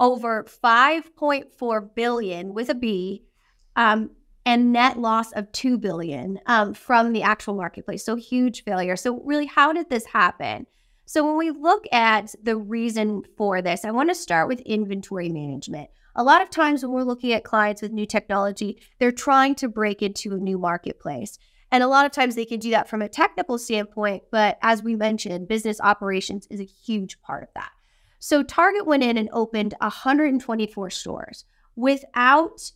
over 0.00 0.44
5.4 0.44 1.94
billion 1.94 2.54
with 2.54 2.68
a 2.68 2.74
B 2.74 3.24
um, 3.76 4.10
and 4.46 4.72
net 4.72 4.98
loss 4.98 5.32
of 5.32 5.50
2 5.52 5.78
billion 5.78 6.38
um, 6.46 6.72
from 6.72 7.12
the 7.12 7.22
actual 7.22 7.54
marketplace. 7.54 8.04
So 8.04 8.16
huge 8.16 8.64
failure. 8.64 8.96
So 8.96 9.20
really, 9.24 9.46
how 9.46 9.72
did 9.72 9.90
this 9.90 10.06
happen? 10.06 10.66
So 11.04 11.24
when 11.24 11.36
we 11.36 11.50
look 11.50 11.86
at 11.90 12.34
the 12.42 12.56
reason 12.56 13.22
for 13.36 13.62
this, 13.62 13.84
I 13.84 13.90
want 13.90 14.10
to 14.10 14.14
start 14.14 14.46
with 14.46 14.60
inventory 14.60 15.30
management. 15.30 15.90
A 16.14 16.22
lot 16.22 16.42
of 16.42 16.50
times 16.50 16.82
when 16.82 16.92
we're 16.92 17.02
looking 17.02 17.32
at 17.32 17.44
clients 17.44 17.80
with 17.80 17.92
new 17.92 18.06
technology, 18.06 18.80
they're 18.98 19.12
trying 19.12 19.54
to 19.56 19.68
break 19.68 20.02
into 20.02 20.34
a 20.34 20.38
new 20.38 20.58
marketplace. 20.58 21.38
And 21.70 21.82
a 21.82 21.88
lot 21.88 22.06
of 22.06 22.12
times 22.12 22.34
they 22.34 22.44
can 22.44 22.60
do 22.60 22.70
that 22.70 22.88
from 22.88 23.02
a 23.02 23.08
technical 23.08 23.58
standpoint, 23.58 24.24
but 24.30 24.58
as 24.62 24.82
we 24.82 24.96
mentioned, 24.96 25.48
business 25.48 25.80
operations 25.80 26.46
is 26.50 26.60
a 26.60 26.64
huge 26.64 27.20
part 27.20 27.42
of 27.42 27.48
that. 27.54 27.70
So 28.18 28.42
Target 28.42 28.86
went 28.86 29.02
in 29.02 29.16
and 29.16 29.28
opened 29.32 29.74
124 29.80 30.90
stores 30.90 31.44
without 31.76 32.72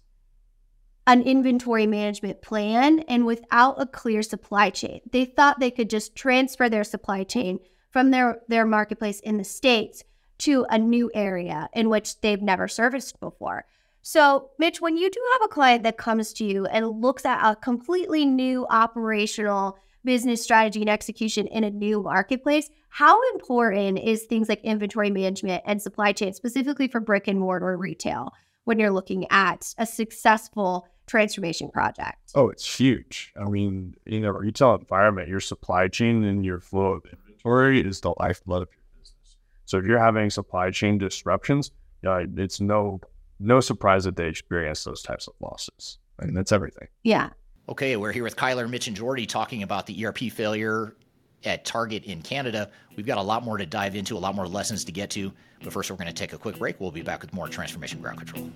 an 1.07 1.23
inventory 1.23 1.87
management 1.87 2.43
plan 2.43 3.01
and 3.01 3.27
without 3.27 3.81
a 3.81 3.87
clear 3.87 4.23
supply 4.23 4.71
chain. 4.71 5.01
They 5.11 5.25
thought 5.25 5.59
they 5.59 5.71
could 5.71 5.91
just 5.91 6.15
transfer 6.15 6.69
their 6.69 6.85
supply 6.85 7.25
chain 7.25 7.59
from 7.91 8.11
their, 8.11 8.41
their 8.49 8.65
marketplace 8.65 9.19
in 9.21 9.37
the 9.37 9.45
States 9.45 10.05
to 10.39 10.65
a 10.71 10.79
new 10.79 11.11
area 11.15 11.69
in 11.73 11.89
which 11.89 12.21
they've 12.21 12.41
never 12.41 12.69
serviced 12.69 13.19
before. 13.21 13.65
So, 14.03 14.51
Mitch, 14.59 14.81
when 14.81 14.97
you 14.97 15.09
do 15.09 15.21
have 15.33 15.43
a 15.45 15.49
client 15.49 15.85
that 15.85 15.97
comes 15.97 16.33
to 16.35 16.45
you 16.45 16.67
and 16.67 17.01
looks 17.01 17.25
at 17.25 17.41
a 17.49 17.55
completely 17.55 18.27
new 18.27 18.67
operational 18.69 19.79
business 20.05 20.43
strategy 20.43 20.81
and 20.81 20.91
execution 20.91 21.47
in 21.47 21.63
a 21.63 21.71
new 21.71 22.03
marketplace, 22.03 22.69
how 22.89 23.19
important 23.33 24.01
is 24.01 24.25
things 24.25 24.49
like 24.49 24.61
inventory 24.65 25.09
management 25.09 25.63
and 25.65 25.81
supply 25.81 26.13
chain, 26.13 26.33
specifically 26.33 26.89
for 26.89 27.01
brick 27.01 27.29
and 27.29 27.39
mortar 27.39 27.77
retail, 27.77 28.33
when 28.65 28.81
you're 28.81 28.91
looking 28.91 29.25
at 29.31 29.73
a 29.79 29.87
successful 29.87 30.89
transformation 31.07 31.71
project? 31.71 32.33
Oh, 32.35 32.49
it's 32.49 32.79
huge. 32.79 33.33
I 33.41 33.49
mean, 33.49 33.95
in 34.05 34.25
a 34.25 34.33
retail 34.33 34.75
environment, 34.75 35.29
your 35.29 35.41
supply 35.41 35.87
chain 35.87 36.25
and 36.25 36.45
your 36.45 36.59
flow 36.59 36.95
of 36.95 37.05
inventory 37.05 37.81
is 37.81 38.01
the 38.01 38.15
lifeblood 38.19 38.63
of 38.63 38.69
your 38.73 38.83
business. 38.99 39.37
So 39.65 39.79
if 39.79 39.85
you're 39.85 39.99
having 40.01 40.29
supply 40.29 40.71
chain 40.71 40.99
disruptions, 40.99 41.71
uh, 42.05 42.25
it's 42.37 42.61
no 42.61 43.01
no 43.43 43.61
surprise 43.61 44.05
that 44.05 44.17
they 44.17 44.29
experience 44.29 44.85
those 44.85 45.03
types 45.03 45.27
of 45.29 45.35
losses. 45.41 45.99
I 46.21 46.25
mean, 46.27 46.35
that's 46.35 46.53
everything. 46.53 46.89
Yeah. 47.03 47.31
Okay, 47.69 47.97
we're 47.97 48.13
here 48.13 48.25
with 48.25 48.37
Kyler, 48.37 48.69
Mitch, 48.69 48.89
and 48.89 48.97
Jordy 48.97 49.27
talking 49.27 49.63
about 49.63 49.87
the 49.87 50.05
ERP 50.05 50.19
failure 50.33 50.97
at 51.45 51.65
Target 51.65 52.05
in 52.05 52.23
Canada. 52.23 52.71
We've 52.97 53.07
got 53.07 53.19
a 53.19 53.23
lot 53.23 53.45
more 53.45 53.57
to 53.57 53.67
dive 53.67 53.95
into, 53.97 54.17
a 54.17 54.19
lot 54.19 54.35
more 54.35 54.47
lessons 54.47 54.85
to 54.85 54.93
get 54.93 55.11
to. 55.11 55.33
But 55.63 55.73
first, 55.73 55.91
we're 55.91 55.97
going 55.97 56.09
to 56.09 56.13
take 56.13 56.33
a 56.33 56.39
quick 56.39 56.59
break. 56.59 56.81
We'll 56.81 56.91
be 56.91 57.03
back 57.03 57.21
with 57.23 57.33
more 57.33 57.49
Transformation 57.49 58.01
Ground 58.01 58.19
Control. 58.19 58.51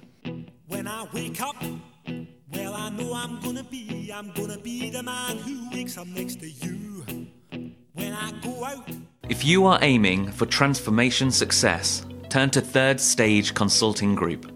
When 0.68 0.87
I 0.87 1.07
wake 1.12 1.40
up, 1.40 1.57
well, 2.53 2.75
I 2.75 2.90
know 2.90 3.14
I'm 3.14 3.40
gonna 3.40 3.62
be, 3.64 4.11
I'm 4.12 4.33
gonna 4.33 4.59
be 4.59 4.90
the 4.90 5.03
man 5.03 5.38
who 5.38 5.68
wakes 5.70 5.96
up 5.99 6.07
next 6.09 6.40
to 6.40 6.49
you. 6.49 7.05
When 7.94 8.12
I 8.12 8.33
go 8.42 8.64
out, 8.64 8.88
If 9.29 9.44
you 9.44 9.66
are 9.66 9.79
aiming 9.83 10.31
for 10.33 10.46
transformation 10.46 11.31
success, 11.31 12.05
turn 12.29 12.51
to 12.51 12.61
Third 12.61 13.01
Stage 13.01 13.55
Consulting 13.55 14.14
Group. 14.14 14.55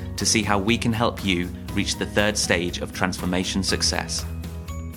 to 0.17 0.25
see 0.25 0.43
how 0.43 0.59
we 0.59 0.77
can 0.77 0.93
help 0.93 1.25
you 1.25 1.49
reach 1.73 1.97
the 1.97 2.05
third 2.05 2.37
stage 2.37 2.77
of 2.79 2.93
transformation 2.93 3.63
success. 3.63 4.23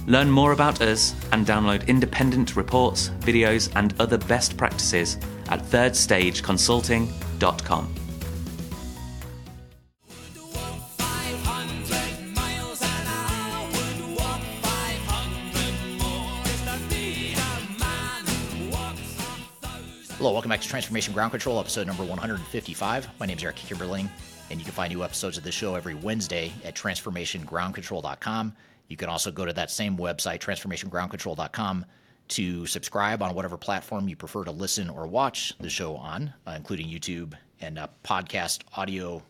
Learn 0.07 0.31
more 0.31 0.53
about 0.53 0.83
us 0.83 1.15
and 1.33 1.47
download 1.47 1.89
independent 1.89 2.57
reports, 2.57 3.09
videos, 3.21 3.71
and 3.75 3.95
other 3.99 4.19
best 4.19 4.57
practices 4.57 5.17
at 5.49 5.61
thirdstageconsulting.com. 5.61 7.95
Hello, 20.25 20.33
welcome 20.33 20.49
back 20.49 20.63
to 20.63 20.69
Transformation 20.69 21.13
Ground 21.13 21.33
Control, 21.33 21.61
episode 21.61 21.87
number 21.87 22.03
155. 22.03 23.09
My 23.21 23.27
name 23.27 23.37
is 23.37 23.45
Eric 23.45 23.57
Kimberling, 23.57 24.09
and 24.51 24.59
you 24.59 24.65
can 24.65 24.75
find 24.75 24.93
new 24.93 25.03
episodes 25.03 25.37
of 25.39 25.45
this 25.45 25.55
show 25.55 25.75
every 25.75 25.95
Wednesday 25.95 26.53
at 26.65 26.75
transformationgroundcontrol.com. 26.75 28.55
You 28.89 28.97
can 28.97 29.09
also 29.09 29.31
go 29.31 29.45
to 29.45 29.53
that 29.53 29.71
same 29.71 29.97
website, 29.97 30.41
transformationgroundcontrol.com, 30.41 31.87
to 32.27 32.67
subscribe 32.67 33.23
on 33.23 33.35
whatever 33.35 33.57
platform 33.57 34.09
you 34.09 34.17
prefer 34.17 34.45
to 34.45 34.51
listen 34.51 34.89
or 34.89 35.07
watch 35.07 35.53
the 35.61 35.69
show 35.69 35.97
on, 35.97 36.33
uh, 36.47 36.53
including 36.57 36.89
YouTube 36.89 37.35
and 37.61 37.79
uh, 37.79 37.89
podcast 38.03 38.63
audio 38.77 39.23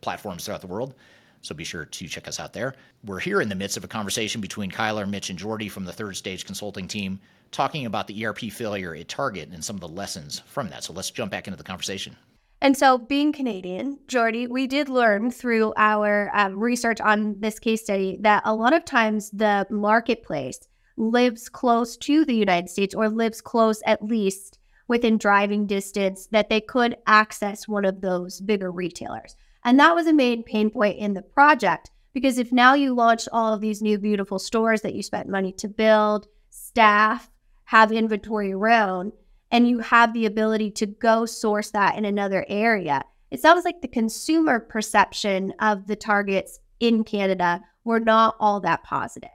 platforms 0.00 0.44
throughout 0.44 0.60
the 0.60 0.66
world. 0.66 0.94
So 1.42 1.54
be 1.54 1.64
sure 1.64 1.84
to 1.84 2.08
check 2.08 2.28
us 2.28 2.38
out 2.38 2.52
there. 2.52 2.74
We're 3.04 3.20
here 3.20 3.40
in 3.40 3.48
the 3.48 3.54
midst 3.54 3.76
of 3.76 3.84
a 3.84 3.88
conversation 3.88 4.40
between 4.40 4.70
Kyler, 4.70 5.08
Mitch, 5.08 5.30
and 5.30 5.38
Jordy 5.38 5.68
from 5.68 5.84
the 5.84 5.92
Third 5.92 6.16
Stage 6.16 6.44
Consulting 6.44 6.86
Team 6.86 7.20
talking 7.50 7.86
about 7.86 8.06
the 8.06 8.26
ERP 8.26 8.38
failure 8.52 8.94
at 8.94 9.08
Target 9.08 9.48
and 9.52 9.64
some 9.64 9.76
of 9.76 9.80
the 9.80 9.88
lessons 9.88 10.40
from 10.46 10.68
that. 10.70 10.84
So 10.84 10.92
let's 10.92 11.10
jump 11.10 11.30
back 11.30 11.46
into 11.46 11.56
the 11.56 11.64
conversation. 11.64 12.16
And 12.62 12.76
so, 12.76 12.98
being 12.98 13.32
Canadian, 13.32 13.98
Jordy, 14.06 14.46
we 14.46 14.66
did 14.66 14.90
learn 14.90 15.30
through 15.30 15.72
our 15.76 16.30
um, 16.34 16.58
research 16.58 17.00
on 17.00 17.40
this 17.40 17.58
case 17.58 17.82
study 17.82 18.18
that 18.20 18.42
a 18.44 18.54
lot 18.54 18.74
of 18.74 18.84
times 18.84 19.30
the 19.30 19.66
marketplace 19.70 20.60
lives 20.98 21.48
close 21.48 21.96
to 21.96 22.24
the 22.26 22.34
United 22.34 22.68
States 22.68 22.94
or 22.94 23.08
lives 23.08 23.40
close 23.40 23.82
at 23.86 24.04
least 24.04 24.58
within 24.88 25.16
driving 25.16 25.66
distance 25.66 26.26
that 26.32 26.50
they 26.50 26.60
could 26.60 26.96
access 27.06 27.66
one 27.66 27.86
of 27.86 28.02
those 28.02 28.40
bigger 28.40 28.70
retailers. 28.70 29.36
And 29.64 29.78
that 29.78 29.94
was 29.94 30.06
a 30.06 30.12
main 30.12 30.42
pain 30.42 30.68
point 30.68 30.98
in 30.98 31.14
the 31.14 31.22
project 31.22 31.90
because 32.12 32.38
if 32.38 32.52
now 32.52 32.74
you 32.74 32.94
launch 32.94 33.28
all 33.32 33.54
of 33.54 33.60
these 33.60 33.80
new 33.80 33.98
beautiful 33.98 34.38
stores 34.38 34.82
that 34.82 34.94
you 34.94 35.02
spent 35.02 35.28
money 35.28 35.52
to 35.52 35.68
build, 35.68 36.26
staff, 36.50 37.30
have 37.64 37.92
inventory 37.92 38.52
around, 38.52 39.12
and 39.50 39.68
you 39.68 39.80
have 39.80 40.12
the 40.12 40.26
ability 40.26 40.70
to 40.72 40.86
go 40.86 41.26
source 41.26 41.70
that 41.70 41.96
in 41.96 42.04
another 42.04 42.44
area. 42.48 43.04
It 43.30 43.40
sounds 43.40 43.64
like 43.64 43.80
the 43.80 43.88
consumer 43.88 44.60
perception 44.60 45.52
of 45.60 45.86
the 45.86 45.96
targets 45.96 46.60
in 46.80 47.04
Canada 47.04 47.60
were 47.84 48.00
not 48.00 48.36
all 48.40 48.60
that 48.60 48.82
positive. 48.82 49.30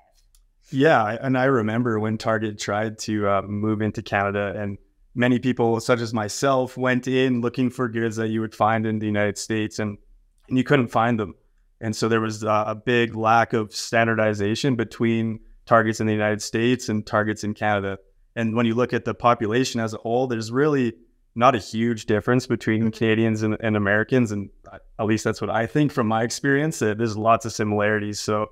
Yeah, 0.71 1.17
and 1.21 1.37
I 1.37 1.45
remember 1.45 1.99
when 1.99 2.17
Target 2.17 2.59
tried 2.59 2.97
to 2.99 3.27
uh, 3.27 3.41
move 3.43 3.81
into 3.81 4.01
Canada, 4.01 4.53
and 4.57 4.77
many 5.13 5.39
people, 5.39 5.79
such 5.79 6.01
as 6.01 6.13
myself, 6.13 6.75
went 6.75 7.07
in 7.07 7.41
looking 7.41 7.69
for 7.69 7.87
goods 7.87 8.15
that 8.15 8.29
you 8.29 8.41
would 8.41 8.55
find 8.55 8.85
in 8.85 8.99
the 8.99 9.05
United 9.05 9.37
States, 9.37 9.79
and 9.79 9.97
and 10.47 10.57
you 10.57 10.63
couldn't 10.63 10.87
find 10.87 11.19
them. 11.19 11.35
And 11.81 11.95
so 11.95 12.07
there 12.07 12.21
was 12.21 12.43
uh, 12.43 12.63
a 12.67 12.75
big 12.75 13.15
lack 13.15 13.53
of 13.53 13.75
standardization 13.75 14.75
between 14.75 15.39
targets 15.65 15.99
in 15.99 16.07
the 16.07 16.13
United 16.13 16.41
States 16.41 16.89
and 16.89 17.05
targets 17.05 17.43
in 17.43 17.53
Canada. 17.53 17.97
And 18.35 18.55
when 18.55 18.65
you 18.65 18.75
look 18.75 18.93
at 18.93 19.05
the 19.05 19.13
population 19.13 19.79
as 19.79 19.93
a 19.93 19.97
whole, 19.97 20.27
there's 20.27 20.51
really 20.51 20.93
not 21.35 21.55
a 21.55 21.59
huge 21.59 22.05
difference 22.05 22.47
between 22.47 22.91
Canadians 22.91 23.43
and, 23.43 23.57
and 23.59 23.75
Americans, 23.75 24.31
and 24.31 24.49
uh, 24.71 24.77
at 24.99 25.05
least 25.05 25.23
that's 25.23 25.41
what 25.41 25.49
I 25.49 25.65
think 25.67 25.91
from 25.91 26.07
my 26.07 26.23
experience. 26.23 26.79
That 26.79 26.97
there's 26.97 27.17
lots 27.17 27.45
of 27.45 27.51
similarities. 27.51 28.19
So 28.19 28.47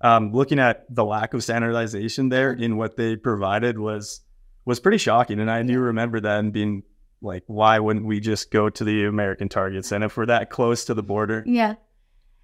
um, 0.00 0.32
looking 0.32 0.58
at 0.58 0.84
the 0.94 1.04
lack 1.04 1.32
of 1.34 1.42
standardization 1.42 2.28
there 2.28 2.52
in 2.52 2.76
what 2.76 2.96
they 2.96 3.16
provided 3.16 3.78
was 3.78 4.20
was 4.64 4.80
pretty 4.80 4.98
shocking. 4.98 5.40
And 5.40 5.50
I 5.50 5.62
do 5.62 5.78
remember 5.78 6.20
that 6.20 6.38
and 6.38 6.52
being 6.52 6.82
like, 7.20 7.44
why 7.46 7.78
wouldn't 7.78 8.06
we 8.06 8.20
just 8.20 8.50
go 8.50 8.68
to 8.70 8.84
the 8.84 9.04
American 9.04 9.48
targets? 9.48 9.92
And 9.92 10.02
if 10.02 10.16
we're 10.16 10.26
that 10.26 10.50
close 10.50 10.84
to 10.86 10.94
the 10.94 11.02
border, 11.02 11.42
Yeah. 11.46 11.74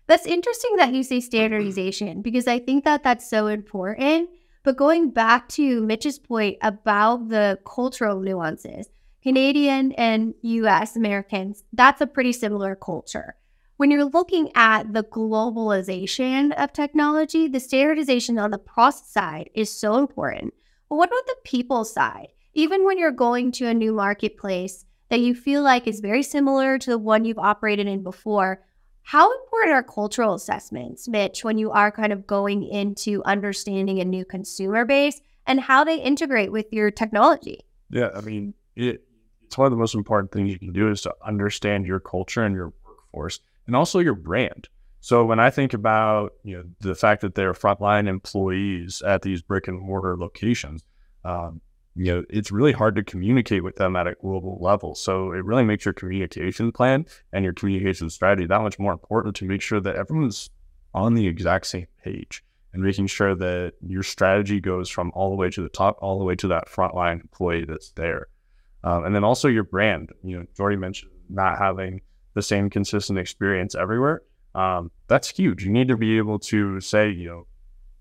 That's 0.06 0.26
interesting 0.26 0.74
that 0.78 0.92
you 0.92 1.04
say 1.04 1.20
standardization 1.20 2.20
because 2.20 2.48
I 2.48 2.58
think 2.58 2.82
that 2.82 3.04
that's 3.04 3.30
so 3.30 3.46
important. 3.46 4.28
But 4.62 4.76
going 4.76 5.10
back 5.10 5.48
to 5.50 5.80
Mitch's 5.80 6.18
point 6.18 6.58
about 6.60 7.30
the 7.30 7.58
cultural 7.64 8.20
nuances, 8.20 8.90
Canadian 9.22 9.92
and 9.92 10.34
US 10.42 10.96
Americans, 10.96 11.64
that's 11.72 12.00
a 12.00 12.06
pretty 12.06 12.32
similar 12.32 12.74
culture. 12.74 13.36
When 13.78 13.90
you're 13.90 14.04
looking 14.04 14.50
at 14.54 14.92
the 14.92 15.02
globalization 15.02 16.52
of 16.62 16.74
technology, 16.74 17.48
the 17.48 17.60
standardization 17.60 18.38
on 18.38 18.50
the 18.50 18.58
process 18.58 19.10
side 19.10 19.48
is 19.54 19.72
so 19.72 19.96
important. 19.96 20.52
But 20.90 20.96
what 20.96 21.08
about 21.08 21.26
the 21.26 21.36
people 21.44 21.86
side? 21.86 22.28
Even 22.52 22.84
when 22.84 22.98
you're 22.98 23.12
going 23.12 23.52
to 23.52 23.68
a 23.68 23.72
new 23.72 23.94
marketplace 23.94 24.84
that 25.08 25.20
you 25.20 25.34
feel 25.34 25.62
like 25.62 25.86
is 25.86 26.00
very 26.00 26.22
similar 26.22 26.76
to 26.78 26.90
the 26.90 26.98
one 26.98 27.24
you've 27.24 27.38
operated 27.38 27.86
in 27.86 28.02
before, 28.02 28.62
how 29.02 29.32
important 29.40 29.72
are 29.72 29.82
cultural 29.82 30.34
assessments, 30.34 31.08
Mitch, 31.08 31.44
when 31.44 31.58
you 31.58 31.70
are 31.70 31.90
kind 31.90 32.12
of 32.12 32.26
going 32.26 32.62
into 32.62 33.22
understanding 33.24 34.00
a 34.00 34.04
new 34.04 34.24
consumer 34.24 34.84
base 34.84 35.20
and 35.46 35.60
how 35.60 35.84
they 35.84 36.00
integrate 36.00 36.52
with 36.52 36.66
your 36.72 36.90
technology? 36.90 37.60
Yeah, 37.90 38.10
I 38.14 38.20
mean, 38.20 38.54
it, 38.76 39.02
it's 39.44 39.58
one 39.58 39.66
of 39.66 39.72
the 39.72 39.76
most 39.76 39.94
important 39.94 40.30
things 40.32 40.52
you 40.52 40.58
can 40.58 40.72
do 40.72 40.90
is 40.90 41.02
to 41.02 41.14
understand 41.24 41.86
your 41.86 41.98
culture 41.98 42.44
and 42.44 42.54
your 42.54 42.72
workforce, 42.86 43.40
and 43.66 43.74
also 43.74 43.98
your 43.98 44.14
brand. 44.14 44.68
So 45.00 45.24
when 45.24 45.40
I 45.40 45.50
think 45.50 45.72
about 45.72 46.34
you 46.44 46.58
know 46.58 46.64
the 46.80 46.94
fact 46.94 47.22
that 47.22 47.34
they're 47.34 47.54
frontline 47.54 48.06
employees 48.06 49.02
at 49.02 49.22
these 49.22 49.42
brick 49.42 49.66
and 49.66 49.80
mortar 49.80 50.16
locations, 50.16 50.84
um, 51.24 51.60
you 51.96 52.12
know 52.12 52.24
it's 52.30 52.52
really 52.52 52.72
hard 52.72 52.94
to 52.96 53.02
communicate 53.02 53.64
with 53.64 53.76
them 53.76 53.96
at 53.96 54.06
a 54.06 54.14
global 54.14 54.58
level. 54.60 54.94
So 54.94 55.32
it 55.32 55.44
really 55.44 55.64
makes 55.64 55.84
your 55.84 55.94
communication 55.94 56.72
plan 56.72 57.06
and 57.32 57.44
your 57.44 57.52
communication 57.54 58.10
strategy 58.10 58.46
that 58.46 58.62
much 58.62 58.78
more 58.78 58.92
important 58.92 59.36
to 59.36 59.44
make 59.44 59.60
sure 59.60 59.80
that 59.80 59.96
everyone's 59.96 60.50
on 60.94 61.14
the 61.14 61.26
exact 61.26 61.66
same 61.66 61.86
page 62.02 62.44
and 62.72 62.82
making 62.82 63.06
sure 63.06 63.34
that 63.34 63.74
your 63.86 64.02
strategy 64.02 64.60
goes 64.60 64.88
from 64.88 65.10
all 65.14 65.30
the 65.30 65.36
way 65.36 65.50
to 65.50 65.62
the 65.62 65.68
top, 65.68 65.98
all 66.00 66.18
the 66.18 66.24
way 66.24 66.36
to 66.36 66.48
that 66.48 66.68
frontline 66.68 67.20
employee 67.20 67.64
that's 67.64 67.90
there. 67.92 68.28
Um, 68.84 69.04
and 69.04 69.14
then 69.14 69.24
also 69.24 69.48
your 69.48 69.64
brand. 69.64 70.10
You 70.22 70.38
know, 70.38 70.46
Jordy 70.56 70.76
mentioned 70.76 71.10
not 71.28 71.58
having 71.58 72.00
the 72.34 72.42
same 72.42 72.70
consistent 72.70 73.18
experience 73.18 73.74
everywhere. 73.74 74.22
Um, 74.54 74.90
that's 75.08 75.28
huge. 75.28 75.64
You 75.64 75.70
need 75.70 75.88
to 75.88 75.96
be 75.96 76.18
able 76.18 76.38
to 76.40 76.80
say, 76.80 77.10
you 77.10 77.28
know, 77.28 77.46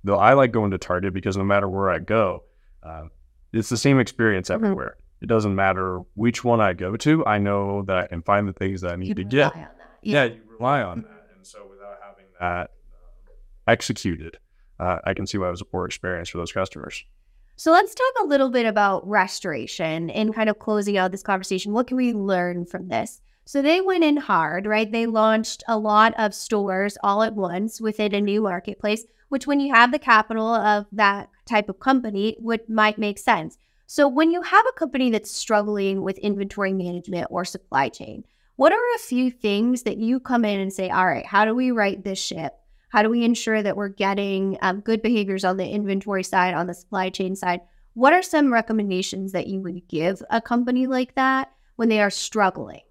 though 0.04 0.18
I 0.18 0.34
like 0.34 0.52
going 0.52 0.72
to 0.72 0.78
Target 0.78 1.14
because 1.14 1.38
no 1.38 1.44
matter 1.44 1.68
where 1.68 1.90
I 1.90 2.00
go, 2.00 2.44
uh, 2.84 3.06
it's 3.54 3.70
the 3.70 3.78
same 3.78 4.00
experience 4.00 4.50
everywhere. 4.50 4.98
It 5.22 5.28
doesn't 5.28 5.54
matter 5.54 6.02
which 6.16 6.44
one 6.44 6.62
I 6.62 6.74
go 6.74 6.96
to. 6.98 7.26
I 7.26 7.40
know 7.40 7.84
that 7.84 7.98
I 7.98 8.08
can 8.08 8.22
find 8.22 8.48
the 8.48 8.54
things 8.54 8.82
that 8.82 8.94
I 8.94 8.96
need 8.96 9.18
to 9.18 9.24
get. 9.24 9.54
That. 9.54 9.76
Yeah, 10.02 10.26
you 10.26 10.42
rely 10.58 10.82
on 10.82 11.02
that, 11.02 11.26
and 11.36 11.46
so 11.46 11.60
without 11.70 11.98
having 12.02 12.26
that 12.40 12.46
uh, 12.46 12.68
executed, 13.68 14.38
uh, 14.80 15.00
I 15.04 15.14
can 15.14 15.28
see 15.28 15.38
why 15.38 15.48
it 15.48 15.52
was 15.52 15.62
a 15.62 15.66
poor 15.66 15.86
experience 15.86 16.30
for 16.30 16.38
those 16.38 16.54
customers. 16.54 17.04
So 17.58 17.72
let's 17.74 17.94
talk 17.94 18.24
a 18.24 18.26
little 18.26 18.50
bit 18.50 18.66
about 18.66 19.06
restoration 19.06 20.10
and 20.12 20.34
kind 20.34 20.50
of 20.50 20.60
closing 20.60 20.98
out 20.98 21.12
this 21.12 21.22
conversation. 21.22 21.74
What 21.74 21.88
can 21.88 21.98
we 21.98 22.14
learn 22.14 22.66
from 22.66 22.88
this? 22.88 23.20
So 23.44 23.62
they 23.62 23.82
went 23.82 24.06
in 24.06 24.16
hard, 24.16 24.66
right? 24.66 24.90
They 24.90 25.08
launched 25.08 25.64
a 25.68 25.78
lot 25.78 26.14
of 26.18 26.34
stores 26.34 26.98
all 27.04 27.24
at 27.24 27.36
once 27.36 27.82
within 27.82 28.16
a 28.16 28.22
new 28.22 28.42
marketplace, 28.42 29.06
which 29.28 29.46
when 29.46 29.60
you 29.60 29.74
have 29.74 29.92
the 29.92 30.00
capital 30.00 30.48
of 30.48 30.86
that 30.94 31.28
type 31.50 31.70
of 31.70 31.80
company 31.80 32.38
would 32.40 32.70
might 32.70 32.98
make 32.98 33.18
sense. 33.18 33.58
So 33.88 34.08
when 34.08 34.32
you 34.32 34.42
have 34.44 34.66
a 34.68 34.78
company 34.78 35.10
that's 35.10 35.32
struggling 35.32 36.04
with 36.04 36.18
inventory 36.20 36.74
management 36.74 37.28
or 37.30 37.44
supply 37.44 37.90
chain, 37.90 38.24
what 38.56 38.72
are 38.72 38.96
a 38.96 39.00
few 39.00 39.32
things 39.32 39.84
that 39.84 39.98
you 39.98 40.20
come 40.20 40.46
in 40.46 40.60
and 40.60 40.72
say, 40.72 40.90
all 40.90 41.08
right, 41.08 41.26
how 41.26 41.46
do 41.46 41.56
we 41.56 41.72
right 41.72 42.04
this 42.04 42.20
ship? 42.20 42.54
How 42.90 43.02
do 43.02 43.10
we 43.10 43.24
ensure 43.24 43.64
that 43.64 43.78
we're 43.78 43.88
getting 43.88 44.58
um, 44.62 44.82
good 44.82 45.02
behaviors 45.02 45.44
on 45.44 45.58
the 45.58 45.68
inventory 45.68 46.24
side, 46.24 46.54
on 46.54 46.68
the 46.68 46.74
supply 46.74 47.10
chain 47.10 47.36
side? 47.36 47.62
What 47.94 48.14
are 48.14 48.22
some 48.22 48.54
recommendations 48.54 49.32
that 49.32 49.48
you 49.48 49.62
would 49.62 49.88
give 49.88 50.22
a 50.30 50.42
company 50.42 50.88
like 50.88 51.16
that 51.16 51.52
when 51.76 51.90
they 51.90 52.02
are 52.02 52.10
struggling? 52.10 52.82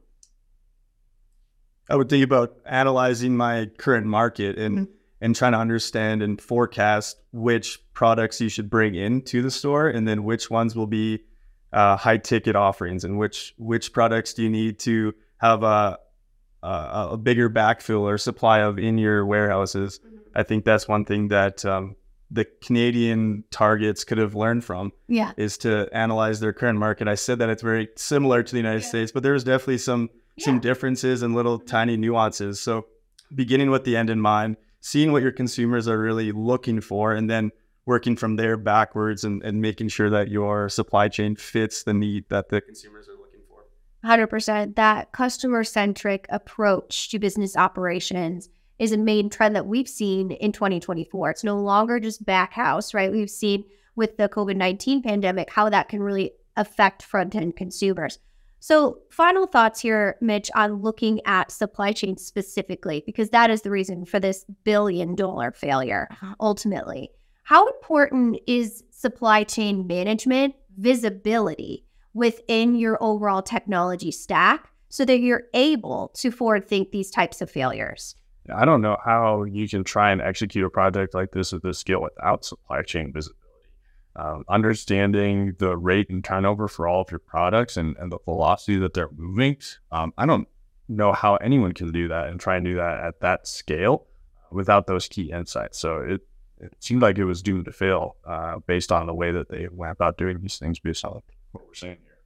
I 1.90 1.96
would 1.96 2.08
think 2.08 2.24
about 2.24 2.56
analyzing 2.66 3.36
my 3.36 3.66
current 3.78 4.06
market 4.06 4.58
and 4.58 4.78
Mhm. 4.78 4.88
And 5.20 5.34
trying 5.34 5.52
to 5.52 5.58
understand 5.58 6.22
and 6.22 6.40
forecast 6.40 7.16
which 7.32 7.78
products 7.92 8.40
you 8.40 8.48
should 8.48 8.70
bring 8.70 8.94
into 8.94 9.42
the 9.42 9.50
store, 9.50 9.88
and 9.88 10.06
then 10.06 10.24
which 10.24 10.50
ones 10.50 10.76
will 10.76 10.86
be 10.86 11.20
uh, 11.72 11.96
high 11.96 12.16
ticket 12.18 12.56
offerings, 12.56 13.04
and 13.04 13.18
which 13.18 13.54
which 13.58 13.92
products 13.92 14.34
do 14.34 14.42
you 14.42 14.48
need 14.50 14.78
to 14.80 15.14
have 15.38 15.62
a 15.62 15.98
a, 16.62 17.08
a 17.12 17.16
bigger 17.16 17.48
backfill 17.50 18.00
or 18.00 18.18
supply 18.18 18.60
of 18.60 18.78
in 18.78 18.98
your 18.98 19.24
warehouses. 19.24 20.00
I 20.34 20.42
think 20.42 20.64
that's 20.64 20.88
one 20.88 21.04
thing 21.04 21.28
that 21.28 21.64
um, 21.64 21.94
the 22.30 22.46
Canadian 22.62 23.44
targets 23.50 24.04
could 24.04 24.18
have 24.18 24.34
learned 24.34 24.64
from 24.64 24.92
Yeah. 25.08 25.32
is 25.36 25.56
to 25.58 25.88
analyze 25.92 26.40
their 26.40 26.52
current 26.52 26.78
market. 26.78 27.06
I 27.08 27.14
said 27.14 27.38
that 27.38 27.48
it's 27.48 27.62
very 27.62 27.88
similar 27.96 28.42
to 28.42 28.50
the 28.52 28.58
United 28.58 28.82
States, 28.82 29.12
but 29.12 29.22
there's 29.22 29.44
definitely 29.44 29.78
some 29.78 30.10
some 30.40 30.60
differences 30.60 31.22
and 31.22 31.34
little 31.34 31.58
tiny 31.58 31.96
nuances. 31.96 32.60
So 32.60 32.86
beginning 33.34 33.70
with 33.70 33.82
the 33.84 33.96
end 33.96 34.08
in 34.10 34.20
mind, 34.20 34.56
seeing 34.80 35.12
what 35.12 35.22
your 35.22 35.32
consumers 35.32 35.88
are 35.88 35.98
really 35.98 36.32
looking 36.32 36.80
for, 36.80 37.14
and 37.14 37.28
then 37.28 37.50
working 37.86 38.16
from 38.16 38.36
there 38.36 38.56
backwards 38.56 39.24
and, 39.24 39.42
and 39.42 39.62
making 39.62 39.88
sure 39.88 40.10
that 40.10 40.28
your 40.28 40.68
supply 40.68 41.08
chain 41.08 41.34
fits 41.34 41.84
the 41.84 41.94
need 41.94 42.24
that 42.28 42.50
the 42.50 42.60
consumers 42.60 43.08
are 43.08 43.16
looking 43.16 43.40
for. 43.48 43.64
100% 44.04 44.74
that 44.76 45.10
customer 45.12 45.64
centric 45.64 46.26
approach 46.28 47.08
to 47.08 47.18
business 47.18 47.56
operations 47.56 48.50
is 48.78 48.92
a 48.92 48.98
main 48.98 49.30
trend 49.30 49.56
that 49.56 49.66
we've 49.66 49.88
seen 49.88 50.30
in 50.32 50.52
2024. 50.52 51.30
It's 51.30 51.44
no 51.44 51.58
longer 51.58 51.98
just 51.98 52.24
back 52.24 52.52
house, 52.52 52.94
right? 52.94 53.10
We've 53.10 53.30
seen 53.30 53.64
with 53.96 54.16
the 54.18 54.28
COVID 54.28 54.56
19 54.56 55.02
pandemic 55.02 55.50
how 55.50 55.68
that 55.70 55.88
can 55.88 56.02
really 56.02 56.32
affect 56.56 57.02
front 57.02 57.34
end 57.34 57.56
consumers. 57.56 58.18
So, 58.60 58.98
final 59.10 59.46
thoughts 59.46 59.80
here, 59.80 60.16
Mitch, 60.20 60.50
on 60.54 60.82
looking 60.82 61.20
at 61.26 61.52
supply 61.52 61.92
chain 61.92 62.16
specifically, 62.16 63.02
because 63.06 63.30
that 63.30 63.50
is 63.50 63.62
the 63.62 63.70
reason 63.70 64.04
for 64.04 64.18
this 64.18 64.44
billion 64.64 65.14
dollar 65.14 65.52
failure 65.52 66.08
uh-huh. 66.10 66.34
ultimately. 66.40 67.10
How 67.44 67.68
important 67.68 68.40
is 68.46 68.84
supply 68.90 69.44
chain 69.44 69.86
management 69.86 70.54
visibility 70.76 71.84
within 72.14 72.74
your 72.74 73.02
overall 73.02 73.42
technology 73.42 74.10
stack 74.10 74.68
so 74.88 75.04
that 75.04 75.20
you're 75.20 75.44
able 75.54 76.10
to 76.14 76.30
forward 76.30 76.66
think 76.68 76.90
these 76.90 77.10
types 77.10 77.40
of 77.40 77.50
failures? 77.50 78.16
I 78.54 78.64
don't 78.64 78.80
know 78.80 78.96
how 79.04 79.44
you 79.44 79.68
can 79.68 79.84
try 79.84 80.10
and 80.10 80.20
execute 80.20 80.64
a 80.64 80.70
project 80.70 81.14
like 81.14 81.32
this 81.32 81.52
at 81.52 81.62
this 81.62 81.78
scale 81.78 82.02
without 82.02 82.44
supply 82.44 82.82
chain 82.82 83.12
visibility. 83.12 83.37
Um, 84.20 84.44
understanding 84.48 85.54
the 85.58 85.76
rate 85.76 86.10
and 86.10 86.24
turnover 86.24 86.66
for 86.66 86.88
all 86.88 87.02
of 87.02 87.10
your 87.12 87.20
products 87.20 87.76
and, 87.76 87.96
and 87.98 88.10
the 88.10 88.18
velocity 88.24 88.76
that 88.78 88.92
they're 88.92 89.10
moving. 89.16 89.58
Um, 89.92 90.12
I 90.18 90.26
don't 90.26 90.48
know 90.88 91.12
how 91.12 91.36
anyone 91.36 91.72
can 91.72 91.92
do 91.92 92.08
that 92.08 92.26
and 92.26 92.40
try 92.40 92.56
and 92.56 92.64
do 92.64 92.74
that 92.74 92.98
at 92.98 93.20
that 93.20 93.46
scale 93.46 94.06
without 94.50 94.88
those 94.88 95.06
key 95.06 95.30
insights. 95.30 95.78
So 95.78 95.98
it, 95.98 96.22
it 96.60 96.74
seemed 96.80 97.00
like 97.00 97.16
it 97.18 97.26
was 97.26 97.42
doomed 97.42 97.66
to 97.66 97.72
fail 97.72 98.16
uh, 98.26 98.58
based 98.66 98.90
on 98.90 99.06
the 99.06 99.14
way 99.14 99.30
that 99.30 99.50
they 99.50 99.68
went 99.70 99.92
about 99.92 100.18
doing 100.18 100.40
these 100.40 100.58
things 100.58 100.80
based 100.80 101.04
on 101.04 101.22
what 101.52 101.64
we're 101.64 101.74
saying 101.74 101.98
here. 102.02 102.18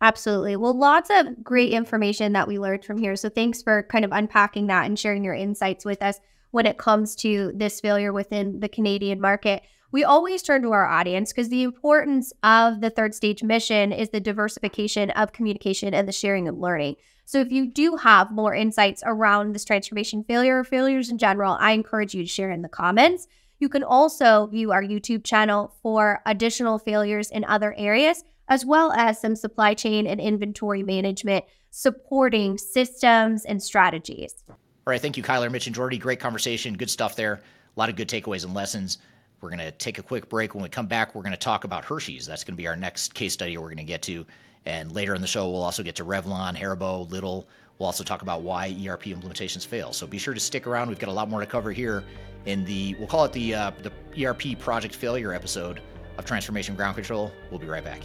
Absolutely. 0.00 0.56
Well, 0.56 0.76
lots 0.76 1.08
of 1.10 1.44
great 1.44 1.72
information 1.72 2.32
that 2.32 2.48
we 2.48 2.58
learned 2.58 2.84
from 2.84 2.98
here. 2.98 3.14
So 3.14 3.28
thanks 3.28 3.62
for 3.62 3.84
kind 3.84 4.04
of 4.04 4.10
unpacking 4.12 4.68
that 4.68 4.86
and 4.86 4.98
sharing 4.98 5.22
your 5.22 5.34
insights 5.34 5.84
with 5.84 6.02
us 6.02 6.18
when 6.50 6.66
it 6.66 6.78
comes 6.78 7.14
to 7.16 7.52
this 7.54 7.80
failure 7.80 8.12
within 8.12 8.60
the 8.60 8.68
Canadian 8.68 9.20
market. 9.20 9.62
We 9.90 10.04
always 10.04 10.42
turn 10.42 10.60
to 10.62 10.72
our 10.72 10.86
audience 10.86 11.32
because 11.32 11.48
the 11.48 11.62
importance 11.62 12.30
of 12.42 12.82
the 12.82 12.90
third 12.90 13.14
stage 13.14 13.42
mission 13.42 13.90
is 13.90 14.10
the 14.10 14.20
diversification 14.20 15.10
of 15.12 15.32
communication 15.32 15.94
and 15.94 16.06
the 16.06 16.12
sharing 16.12 16.46
of 16.46 16.58
learning. 16.58 16.96
So 17.24 17.40
if 17.40 17.50
you 17.50 17.66
do 17.66 17.96
have 17.96 18.30
more 18.30 18.54
insights 18.54 19.02
around 19.06 19.54
this 19.54 19.64
transformation 19.64 20.24
failure 20.24 20.58
or 20.58 20.64
failures 20.64 21.10
in 21.10 21.16
general, 21.16 21.56
I 21.58 21.72
encourage 21.72 22.14
you 22.14 22.22
to 22.22 22.28
share 22.28 22.50
in 22.50 22.60
the 22.60 22.68
comments. 22.68 23.28
You 23.60 23.70
can 23.70 23.82
also 23.82 24.46
view 24.48 24.72
our 24.72 24.82
YouTube 24.82 25.24
channel 25.24 25.74
for 25.82 26.20
additional 26.26 26.78
failures 26.78 27.30
in 27.30 27.44
other 27.44 27.74
areas, 27.78 28.24
as 28.48 28.66
well 28.66 28.92
as 28.92 29.18
some 29.18 29.36
supply 29.36 29.72
chain 29.72 30.06
and 30.06 30.20
inventory 30.20 30.82
management 30.82 31.46
supporting 31.70 32.58
systems 32.58 33.46
and 33.46 33.62
strategies. 33.62 34.44
All 34.48 34.56
right. 34.86 35.00
Thank 35.00 35.16
you, 35.16 35.22
Kyler, 35.22 35.50
Mitch, 35.50 35.66
and 35.66 35.74
Jordy. 35.74 35.98
Great 35.98 36.20
conversation. 36.20 36.74
Good 36.74 36.90
stuff 36.90 37.16
there. 37.16 37.34
A 37.34 37.80
lot 37.80 37.88
of 37.88 37.96
good 37.96 38.08
takeaways 38.08 38.44
and 38.44 38.54
lessons. 38.54 38.98
We're 39.40 39.50
going 39.50 39.60
to 39.60 39.70
take 39.70 39.98
a 39.98 40.02
quick 40.02 40.28
break. 40.28 40.54
When 40.54 40.62
we 40.62 40.68
come 40.68 40.86
back, 40.86 41.14
we're 41.14 41.22
going 41.22 41.32
to 41.32 41.38
talk 41.38 41.64
about 41.64 41.84
Hershey's. 41.84 42.26
That's 42.26 42.44
going 42.44 42.54
to 42.54 42.56
be 42.56 42.66
our 42.66 42.76
next 42.76 43.14
case 43.14 43.32
study 43.32 43.56
we're 43.56 43.66
going 43.66 43.76
to 43.78 43.84
get 43.84 44.02
to. 44.02 44.26
And 44.66 44.92
later 44.92 45.14
in 45.14 45.20
the 45.20 45.26
show, 45.26 45.48
we'll 45.48 45.62
also 45.62 45.82
get 45.82 45.96
to 45.96 46.04
Revlon, 46.04 46.56
Haribo, 46.56 47.08
Lidl. 47.08 47.46
We'll 47.78 47.86
also 47.86 48.02
talk 48.02 48.22
about 48.22 48.42
why 48.42 48.66
ERP 48.68 49.04
implementations 49.04 49.64
fail. 49.66 49.92
So 49.92 50.06
be 50.06 50.18
sure 50.18 50.34
to 50.34 50.40
stick 50.40 50.66
around. 50.66 50.88
We've 50.88 50.98
got 50.98 51.08
a 51.08 51.12
lot 51.12 51.30
more 51.30 51.40
to 51.40 51.46
cover 51.46 51.70
here 51.70 52.04
in 52.44 52.64
the, 52.64 52.96
we'll 52.98 53.06
call 53.06 53.24
it 53.24 53.32
the, 53.32 53.54
uh, 53.54 53.70
the 53.82 54.26
ERP 54.26 54.58
project 54.58 54.94
failure 54.94 55.32
episode 55.32 55.80
of 56.18 56.24
Transformation 56.24 56.74
Ground 56.74 56.96
Control. 56.96 57.30
We'll 57.50 57.60
be 57.60 57.66
right 57.66 57.84
back. 57.84 58.02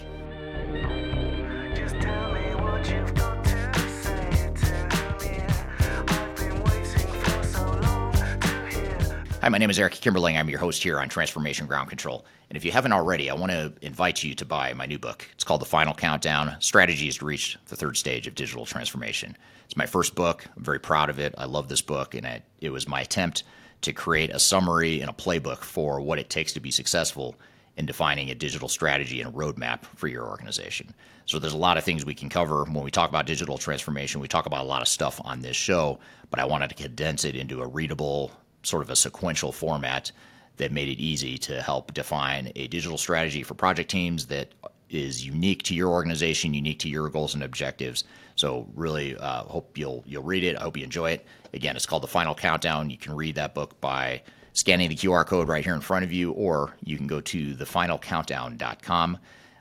Hi, 9.43 9.49
my 9.49 9.57
name 9.57 9.69
is 9.69 9.77
Eric 9.77 9.95
Kimberling. 9.95 10.39
I'm 10.39 10.47
your 10.47 10.59
host 10.59 10.81
here 10.81 11.01
on 11.01 11.09
Transformation 11.09 11.67
Ground 11.67 11.89
Control. 11.89 12.25
And 12.49 12.55
if 12.55 12.63
you 12.63 12.71
haven't 12.71 12.93
already, 12.93 13.29
I 13.29 13.33
want 13.33 13.51
to 13.51 13.73
invite 13.81 14.23
you 14.23 14.33
to 14.35 14.45
buy 14.45 14.71
my 14.71 14.85
new 14.85 14.97
book. 14.97 15.27
It's 15.33 15.43
called 15.43 15.59
The 15.59 15.65
Final 15.65 15.93
Countdown 15.93 16.55
Strategies 16.61 17.17
to 17.17 17.25
Reach 17.25 17.57
the 17.67 17.75
Third 17.75 17.97
Stage 17.97 18.25
of 18.25 18.35
Digital 18.35 18.65
Transformation. 18.65 19.35
It's 19.65 19.75
my 19.75 19.85
first 19.85 20.15
book. 20.15 20.45
I'm 20.55 20.63
very 20.63 20.79
proud 20.79 21.09
of 21.09 21.19
it. 21.19 21.35
I 21.37 21.43
love 21.43 21.67
this 21.67 21.81
book, 21.81 22.15
and 22.15 22.25
it, 22.25 22.43
it 22.61 22.69
was 22.69 22.87
my 22.87 23.01
attempt 23.01 23.43
to 23.81 23.91
create 23.91 24.29
a 24.29 24.39
summary 24.39 25.01
and 25.01 25.09
a 25.09 25.13
playbook 25.13 25.57
for 25.57 25.99
what 25.99 26.19
it 26.19 26.29
takes 26.29 26.53
to 26.53 26.61
be 26.61 26.71
successful 26.71 27.35
in 27.75 27.85
defining 27.85 28.29
a 28.29 28.35
digital 28.35 28.69
strategy 28.69 29.19
and 29.19 29.29
a 29.29 29.37
roadmap 29.37 29.83
for 29.83 30.07
your 30.07 30.25
organization. 30.25 30.93
So 31.25 31.37
there's 31.37 31.51
a 31.51 31.57
lot 31.57 31.77
of 31.77 31.83
things 31.83 32.05
we 32.05 32.15
can 32.15 32.29
cover 32.29 32.63
when 32.63 32.85
we 32.85 32.91
talk 32.91 33.09
about 33.09 33.25
digital 33.25 33.57
transformation. 33.57 34.21
We 34.21 34.29
talk 34.29 34.45
about 34.45 34.63
a 34.63 34.69
lot 34.69 34.81
of 34.81 34.87
stuff 34.87 35.19
on 35.25 35.41
this 35.41 35.57
show, 35.57 35.99
but 36.29 36.39
I 36.39 36.45
wanted 36.45 36.69
to 36.69 36.75
condense 36.75 37.25
it 37.25 37.35
into 37.35 37.61
a 37.61 37.67
readable, 37.67 38.31
sort 38.63 38.81
of 38.81 38.89
a 38.89 38.95
sequential 38.95 39.51
format 39.51 40.11
that 40.57 40.71
made 40.71 40.87
it 40.87 41.01
easy 41.01 41.37
to 41.37 41.61
help 41.61 41.93
define 41.93 42.51
a 42.55 42.67
digital 42.67 42.97
strategy 42.97 43.43
for 43.43 43.53
project 43.53 43.89
teams 43.89 44.27
that 44.27 44.49
is 44.89 45.25
unique 45.25 45.63
to 45.63 45.75
your 45.75 45.89
organization, 45.89 46.53
unique 46.53 46.79
to 46.79 46.89
your 46.89 47.09
goals 47.09 47.33
and 47.33 47.43
objectives. 47.43 48.03
So 48.35 48.67
really 48.75 49.17
uh, 49.17 49.43
hope 49.43 49.77
you'll 49.77 50.03
you'll 50.05 50.23
read 50.23 50.43
it. 50.43 50.57
I 50.57 50.61
hope 50.61 50.77
you 50.77 50.83
enjoy 50.83 51.11
it. 51.11 51.25
Again, 51.53 51.75
it's 51.75 51.85
called 51.85 52.03
The 52.03 52.07
Final 52.07 52.35
Countdown. 52.35 52.89
You 52.89 52.97
can 52.97 53.15
read 53.15 53.35
that 53.35 53.53
book 53.53 53.79
by 53.81 54.21
scanning 54.53 54.89
the 54.89 54.95
QR 54.95 55.25
code 55.25 55.47
right 55.47 55.63
here 55.63 55.73
in 55.73 55.81
front 55.81 56.05
of 56.05 56.11
you, 56.11 56.31
or 56.31 56.75
you 56.83 56.97
can 56.97 57.07
go 57.07 57.21
to 57.21 57.55
thefinalcountdown.com. 57.55 59.17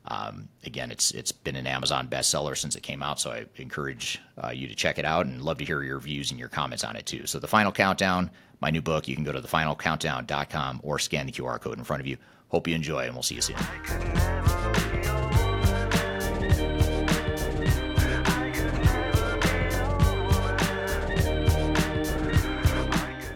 Um, 0.07 0.49
again, 0.65 0.91
it's 0.91 1.13
it's 1.13 1.33
been 1.33 1.57
an 1.57 1.67
Amazon 1.67 2.09
bestseller 2.09 2.57
since 2.57 2.77
it 2.77 2.83
came 2.83 3.03
out, 3.03 3.21
so 3.21 3.31
I 3.31 3.47
encourage 3.57 4.21
uh, 4.43 4.51
you 4.51 4.67
to 4.69 4.75
check 4.75 4.99
it 4.99 5.05
out 5.05 5.27
and 5.27 5.43
love 5.43 5.59
to 5.59 5.65
hear 5.65 5.83
your 5.83 6.01
views 6.01 6.31
and 6.31 6.41
your 6.41 6.49
comments 6.49 6.83
on 6.83 6.97
it 6.97 7.07
too. 7.07 7.27
So, 7.27 7.39
The 7.39 7.47
Final 7.47 7.71
Countdown, 7.71 8.31
my 8.63 8.71
new 8.71 8.81
book, 8.81 9.09
you 9.09 9.17
can 9.17 9.25
go 9.25 9.33
to 9.33 9.41
thefinalcountdown.com 9.41 10.81
or 10.85 10.99
scan 10.99 11.27
the 11.27 11.33
QR 11.33 11.61
code 11.61 11.77
in 11.77 11.85
front 11.85 12.01
of 12.01 12.07
you. 12.07 12.17
Hope 12.49 12.69
you 12.69 12.75
enjoy, 12.75 13.05
and 13.05 13.13
we'll 13.13 13.23
see 13.23 13.35
you 13.35 13.43
soon. 13.43 13.57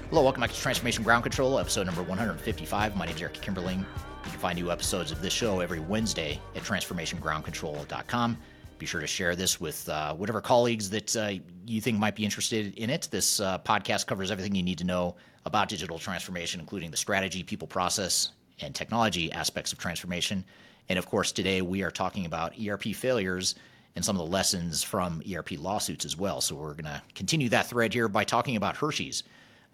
Hello, 0.09 0.23
welcome 0.23 0.41
back 0.41 0.53
to 0.53 0.61
Transformation 0.61 1.03
Ground 1.03 1.25
Control, 1.25 1.59
episode 1.59 1.87
number 1.87 2.03
155. 2.03 2.97
My 2.97 3.07
name 3.07 3.17
is 3.17 3.21
Eric 3.21 3.35
Kimberling. 3.35 3.81
You 3.81 4.31
can 4.31 4.39
find 4.39 4.59
new 4.59 4.71
episodes 4.71 5.11
of 5.11 5.21
this 5.21 5.33
show 5.33 5.61
every 5.61 5.81
Wednesday 5.81 6.41
at 6.55 6.63
transformationgroundcontrol.com. 6.63 8.39
Be 8.79 8.87
sure 8.87 9.01
to 9.01 9.07
share 9.07 9.35
this 9.35 9.59
with 9.59 9.89
uh, 9.89 10.15
whatever 10.15 10.41
colleagues 10.43 10.91
that 10.91 11.17
uh, 11.17 11.33
you 11.65 11.81
think 11.81 11.99
might 11.99 12.15
be 12.15 12.25
interested 12.25 12.75
in 12.75 12.91
it. 12.91 13.09
This 13.11 13.41
uh, 13.41 13.59
podcast 13.61 14.07
covers 14.07 14.31
everything 14.31 14.55
you 14.55 14.63
need 14.63 14.79
to 14.79 14.85
know 14.85 15.17
about 15.47 15.69
digital 15.69 15.99
transformation, 15.99 16.61
including 16.61 16.91
the 16.91 16.97
strategy, 16.97 17.43
people, 17.43 17.67
process, 17.67 18.33
and 18.61 18.75
technology 18.75 19.33
aspects 19.33 19.73
of 19.73 19.79
transformation. 19.79 20.45
And 20.91 20.99
of 20.99 21.07
course, 21.07 21.33
today 21.33 21.63
we 21.63 21.83
are 21.83 21.91
talking 21.91 22.27
about 22.27 22.53
ERP 22.61 22.95
failures 22.95 23.55
and 23.95 24.05
some 24.05 24.15
of 24.15 24.27
the 24.27 24.31
lessons 24.33 24.83
from 24.83 25.23
ERP 25.33 25.53
lawsuits 25.53 26.05
as 26.05 26.19
well. 26.19 26.43
So 26.43 26.55
we're 26.55 26.75
going 26.75 26.85
to 26.85 27.03
continue 27.15 27.49
that 27.49 27.67
thread 27.67 27.95
here 27.95 28.09
by 28.09 28.25
talking 28.25 28.57
about 28.57 28.77
Hershey's. 28.77 29.23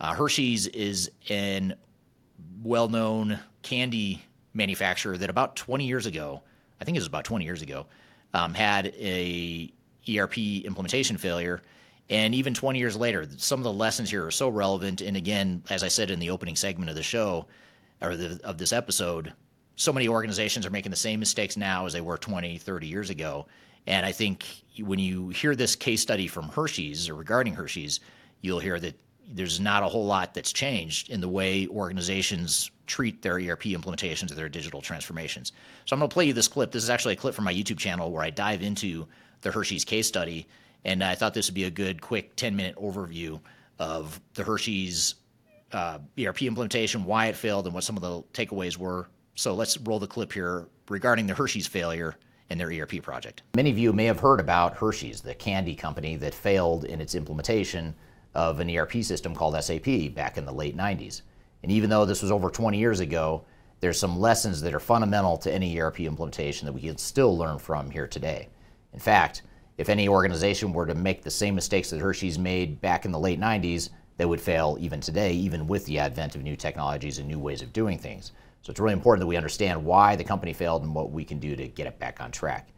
Uh, 0.01 0.15
Hershey's 0.15 0.69
is 0.69 1.11
an 1.29 1.75
well 2.63 2.89
known 2.89 3.39
candy 3.63 4.23
manufacturer 4.55 5.17
that 5.19 5.29
about 5.29 5.57
20 5.57 5.87
years 5.87 6.07
ago, 6.07 6.43
I 6.81 6.85
think 6.85 6.97
it 6.97 7.01
was 7.01 7.07
about 7.09 7.25
20 7.25 7.45
years 7.45 7.63
ago, 7.63 7.87
um, 8.35 8.55
had 8.55 8.87
a 8.99 9.73
ERP 10.09 10.39
implementation 10.39 11.17
failure. 11.17 11.63
And 12.11 12.35
even 12.35 12.53
20 12.53 12.79
years 12.79 12.97
later, 12.97 13.27
some 13.37 13.61
of 13.61 13.65
the 13.65 13.73
lessons 13.73 14.11
here 14.11 14.27
are 14.27 14.31
so 14.31 14.49
relevant. 14.49 15.01
And 15.01 15.17
again, 15.17 15.63
as 15.71 15.83
I 15.83 15.89
said 15.89 16.11
in 16.11 16.19
the 16.19 16.31
opening 16.31 16.57
segment 16.57 16.91
of 16.91 16.97
the 16.97 17.03
show, 17.03 17.47
or 18.01 18.17
the, 18.17 18.41
of 18.45 18.59
this 18.59 18.73
episode, 18.73 19.33
so 19.77 19.93
many 19.93 20.09
organizations 20.09 20.67
are 20.67 20.71
making 20.71 20.91
the 20.91 20.97
same 20.97 21.21
mistakes 21.21 21.57
now 21.57 21.87
as 21.87 21.93
they 21.93 22.01
were 22.01 22.19
20, 22.19 22.59
30 22.59 22.87
years 22.87 23.11
ago. 23.11 23.47
And 23.87 24.05
I 24.05 24.13
think 24.13 24.45
when 24.81 24.99
you 24.99 25.31
hear 25.31 25.57
this 25.57 25.75
case 25.75 26.03
study 26.03 26.27
from 26.27 26.49
Hershey's 26.49 27.09
or 27.09 27.15
regarding 27.15 27.55
Hershey's, 27.55 28.01
you'll 28.41 28.61
hear 28.61 28.79
that 28.81 28.99
there's 29.29 29.61
not 29.61 29.83
a 29.83 29.89
whole 29.89 30.07
lot 30.07 30.35
that's 30.35 30.53
changed 30.53 31.11
in 31.11 31.21
the 31.21 31.29
way 31.29 31.67
organizations 31.69 32.71
treat 32.93 33.23
their 33.23 33.37
ERP 33.37 33.63
implementations 33.63 34.31
or 34.31 34.35
their 34.35 34.51
digital 34.51 34.83
transformations. 34.83 35.53
So 35.87 35.95
I'm 35.95 36.01
going 36.01 36.11
to 36.11 36.13
play 36.13 36.27
you 36.27 36.35
this 36.35 36.47
clip. 36.47 36.73
This 36.73 36.83
is 36.83 36.91
actually 36.91 37.15
a 37.15 37.17
clip 37.17 37.35
from 37.35 37.47
my 37.47 37.55
YouTube 37.55 37.79
channel 37.79 38.13
where 38.13 38.23
I 38.23 38.29
dive 38.29 38.63
into 38.63 39.07
the 39.41 39.51
Hershey's 39.51 39.85
case 39.85 40.07
study. 40.07 40.47
And 40.85 41.03
I 41.03 41.15
thought 41.15 41.33
this 41.33 41.49
would 41.49 41.55
be 41.55 41.65
a 41.65 41.71
good, 41.71 42.03
quick 42.03 42.37
10 42.37 42.55
minute 42.55 42.77
overview 42.77 43.41
of 43.79 44.21
the 44.35 44.45
Hershey's 44.45 45.15
uh, 45.73 46.01
ERP 46.19 46.43
implementation, 46.43 47.05
why 47.05 47.27
it 47.29 47.37
failed, 47.37 47.65
and 47.65 47.75
what 47.75 47.83
some 47.83 47.97
of 47.97 48.03
the 48.03 48.23
takeaways 48.35 48.77
were. 48.77 49.09
So 49.37 49.55
let's 49.55 49.79
roll 49.79 49.99
the 49.99 50.07
clip 50.07 50.31
here 50.31 50.69
regarding 50.91 51.27
the 51.27 51.35
Hershey's 51.35 51.67
failure 51.67 52.17
in 52.51 52.59
their 52.59 52.71
ERP 52.71 53.03
project. 53.03 53.43
Many 53.57 53.71
of 53.71 53.79
you 53.79 53.95
may 53.95 54.05
have 54.05 54.21
heard 54.21 54.39
about 54.39 54.77
Hershey's, 54.77 55.23
the 55.23 55.35
candy 55.35 55.75
company 55.75 56.17
that 56.17 56.35
failed 56.35 56.85
in 56.85 57.01
its 57.01 57.15
implementation 57.15 57.95
of 58.35 58.61
an 58.61 58.69
ERP 58.69 59.03
system 59.03 59.35
called 59.35 59.61
SAP 59.63 60.15
back 60.15 60.37
in 60.37 60.45
the 60.45 60.53
late 60.53 60.77
90s. 60.77 61.23
And 61.63 61.73
even 61.73 61.91
though 61.91 62.05
this 62.05 62.23
was 62.23 62.31
over 62.31 62.51
20 62.51 62.79
years 62.79 63.01
ago, 63.01 63.45
there's 63.81 63.99
some 63.99 64.19
lessons 64.19 64.61
that 64.61 64.75
are 64.75 64.81
fundamental 64.81 65.37
to 65.39 65.53
any 65.53 65.79
ERP 65.79 66.01
implementation 66.01 66.67
that 66.67 66.73
we 66.73 66.83
can 66.83 66.99
still 66.99 67.37
learn 67.37 67.59
from 67.59 67.91
here 67.91 68.07
today. 68.07 68.49
In 68.93 69.01
fact, 69.01 69.43
if 69.79 69.89
any 69.89 70.09
organization 70.09 70.73
were 70.73 70.87
to 70.87 70.95
make 70.95 71.23
the 71.23 71.31
same 71.31 71.55
mistakes 71.55 71.91
that 71.91 72.01
Hershey's 72.01 72.39
made 72.39 72.81
back 72.81 73.05
in 73.05 73.11
the 73.11 73.19
late 73.19 73.41
90s, 73.41 73.91
they 74.17 74.25
would 74.25 74.41
fail 74.41 74.77
even 74.79 75.01
today, 75.01 75.33
even 75.33 75.67
with 75.67 75.85
the 75.87 75.99
advent 75.99 76.37
of 76.37 76.43
new 76.43 76.55
technologies 76.55 77.19
and 77.19 77.27
new 77.27 77.39
ways 77.39 77.63
of 77.63 77.73
doing 77.73 77.99
things. 77.99 78.33
So 78.63 78.71
it's 78.71 78.79
really 78.79 78.93
important 78.93 79.21
that 79.21 79.27
we 79.27 79.37
understand 79.37 79.85
why 79.85 80.15
the 80.15 80.23
company 80.23 80.53
failed 80.53 80.83
and 80.83 80.95
what 80.95 81.11
we 81.11 81.25
can 81.25 81.41
do 81.41 81.57
to 81.57 81.67
get 81.67 81.89
it 81.89 81.99
back 81.99 82.21
on 82.21 82.31
track. 82.31 82.69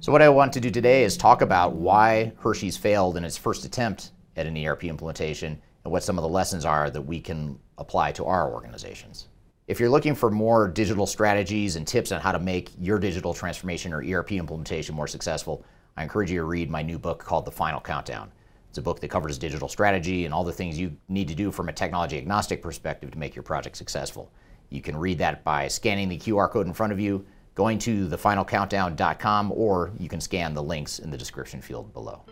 So, 0.00 0.12
what 0.12 0.22
I 0.22 0.28
want 0.28 0.52
to 0.54 0.60
do 0.60 0.70
today 0.70 1.04
is 1.04 1.16
talk 1.16 1.40
about 1.40 1.74
why 1.74 2.32
Hershey's 2.40 2.76
failed 2.76 3.16
in 3.16 3.24
its 3.24 3.38
first 3.38 3.64
attempt 3.64 4.10
at 4.36 4.46
an 4.46 4.56
ERP 4.56 4.84
implementation 4.84 5.60
and 5.84 5.92
what 5.92 6.02
some 6.02 6.18
of 6.18 6.22
the 6.22 6.28
lessons 6.28 6.64
are 6.64 6.90
that 6.90 7.02
we 7.02 7.20
can 7.20 7.58
apply 7.78 8.12
to 8.12 8.24
our 8.24 8.52
organizations. 8.52 9.28
If 9.66 9.78
you're 9.78 9.88
looking 9.90 10.14
for 10.14 10.30
more 10.30 10.66
digital 10.68 11.06
strategies 11.06 11.76
and 11.76 11.86
tips 11.86 12.10
on 12.12 12.20
how 12.20 12.32
to 12.32 12.40
make 12.40 12.72
your 12.78 12.98
digital 12.98 13.32
transformation 13.32 13.92
or 13.92 14.04
ERP 14.04 14.32
implementation 14.32 14.94
more 14.94 15.06
successful, 15.06 15.64
I 15.96 16.02
encourage 16.02 16.30
you 16.30 16.38
to 16.38 16.44
read 16.44 16.70
my 16.70 16.82
new 16.82 16.98
book 16.98 17.22
called 17.22 17.44
The 17.44 17.52
Final 17.52 17.80
Countdown. 17.80 18.32
It's 18.68 18.78
a 18.78 18.82
book 18.82 19.00
that 19.00 19.08
covers 19.08 19.38
digital 19.38 19.68
strategy 19.68 20.24
and 20.24 20.34
all 20.34 20.44
the 20.44 20.52
things 20.52 20.78
you 20.78 20.96
need 21.08 21.28
to 21.28 21.34
do 21.34 21.50
from 21.50 21.68
a 21.68 21.72
technology 21.72 22.18
agnostic 22.18 22.62
perspective 22.62 23.10
to 23.10 23.18
make 23.18 23.34
your 23.34 23.42
project 23.42 23.76
successful. 23.76 24.30
You 24.70 24.80
can 24.80 24.96
read 24.96 25.18
that 25.18 25.42
by 25.44 25.68
scanning 25.68 26.08
the 26.08 26.18
QR 26.18 26.50
code 26.50 26.66
in 26.66 26.72
front 26.72 26.92
of 26.92 27.00
you, 27.00 27.24
going 27.54 27.78
to 27.80 28.08
thefinalcountdown.com, 28.08 29.52
or 29.52 29.92
you 29.98 30.08
can 30.08 30.20
scan 30.20 30.54
the 30.54 30.62
links 30.62 31.00
in 31.00 31.10
the 31.10 31.18
description 31.18 31.60
field 31.60 31.92
below. 31.92 32.22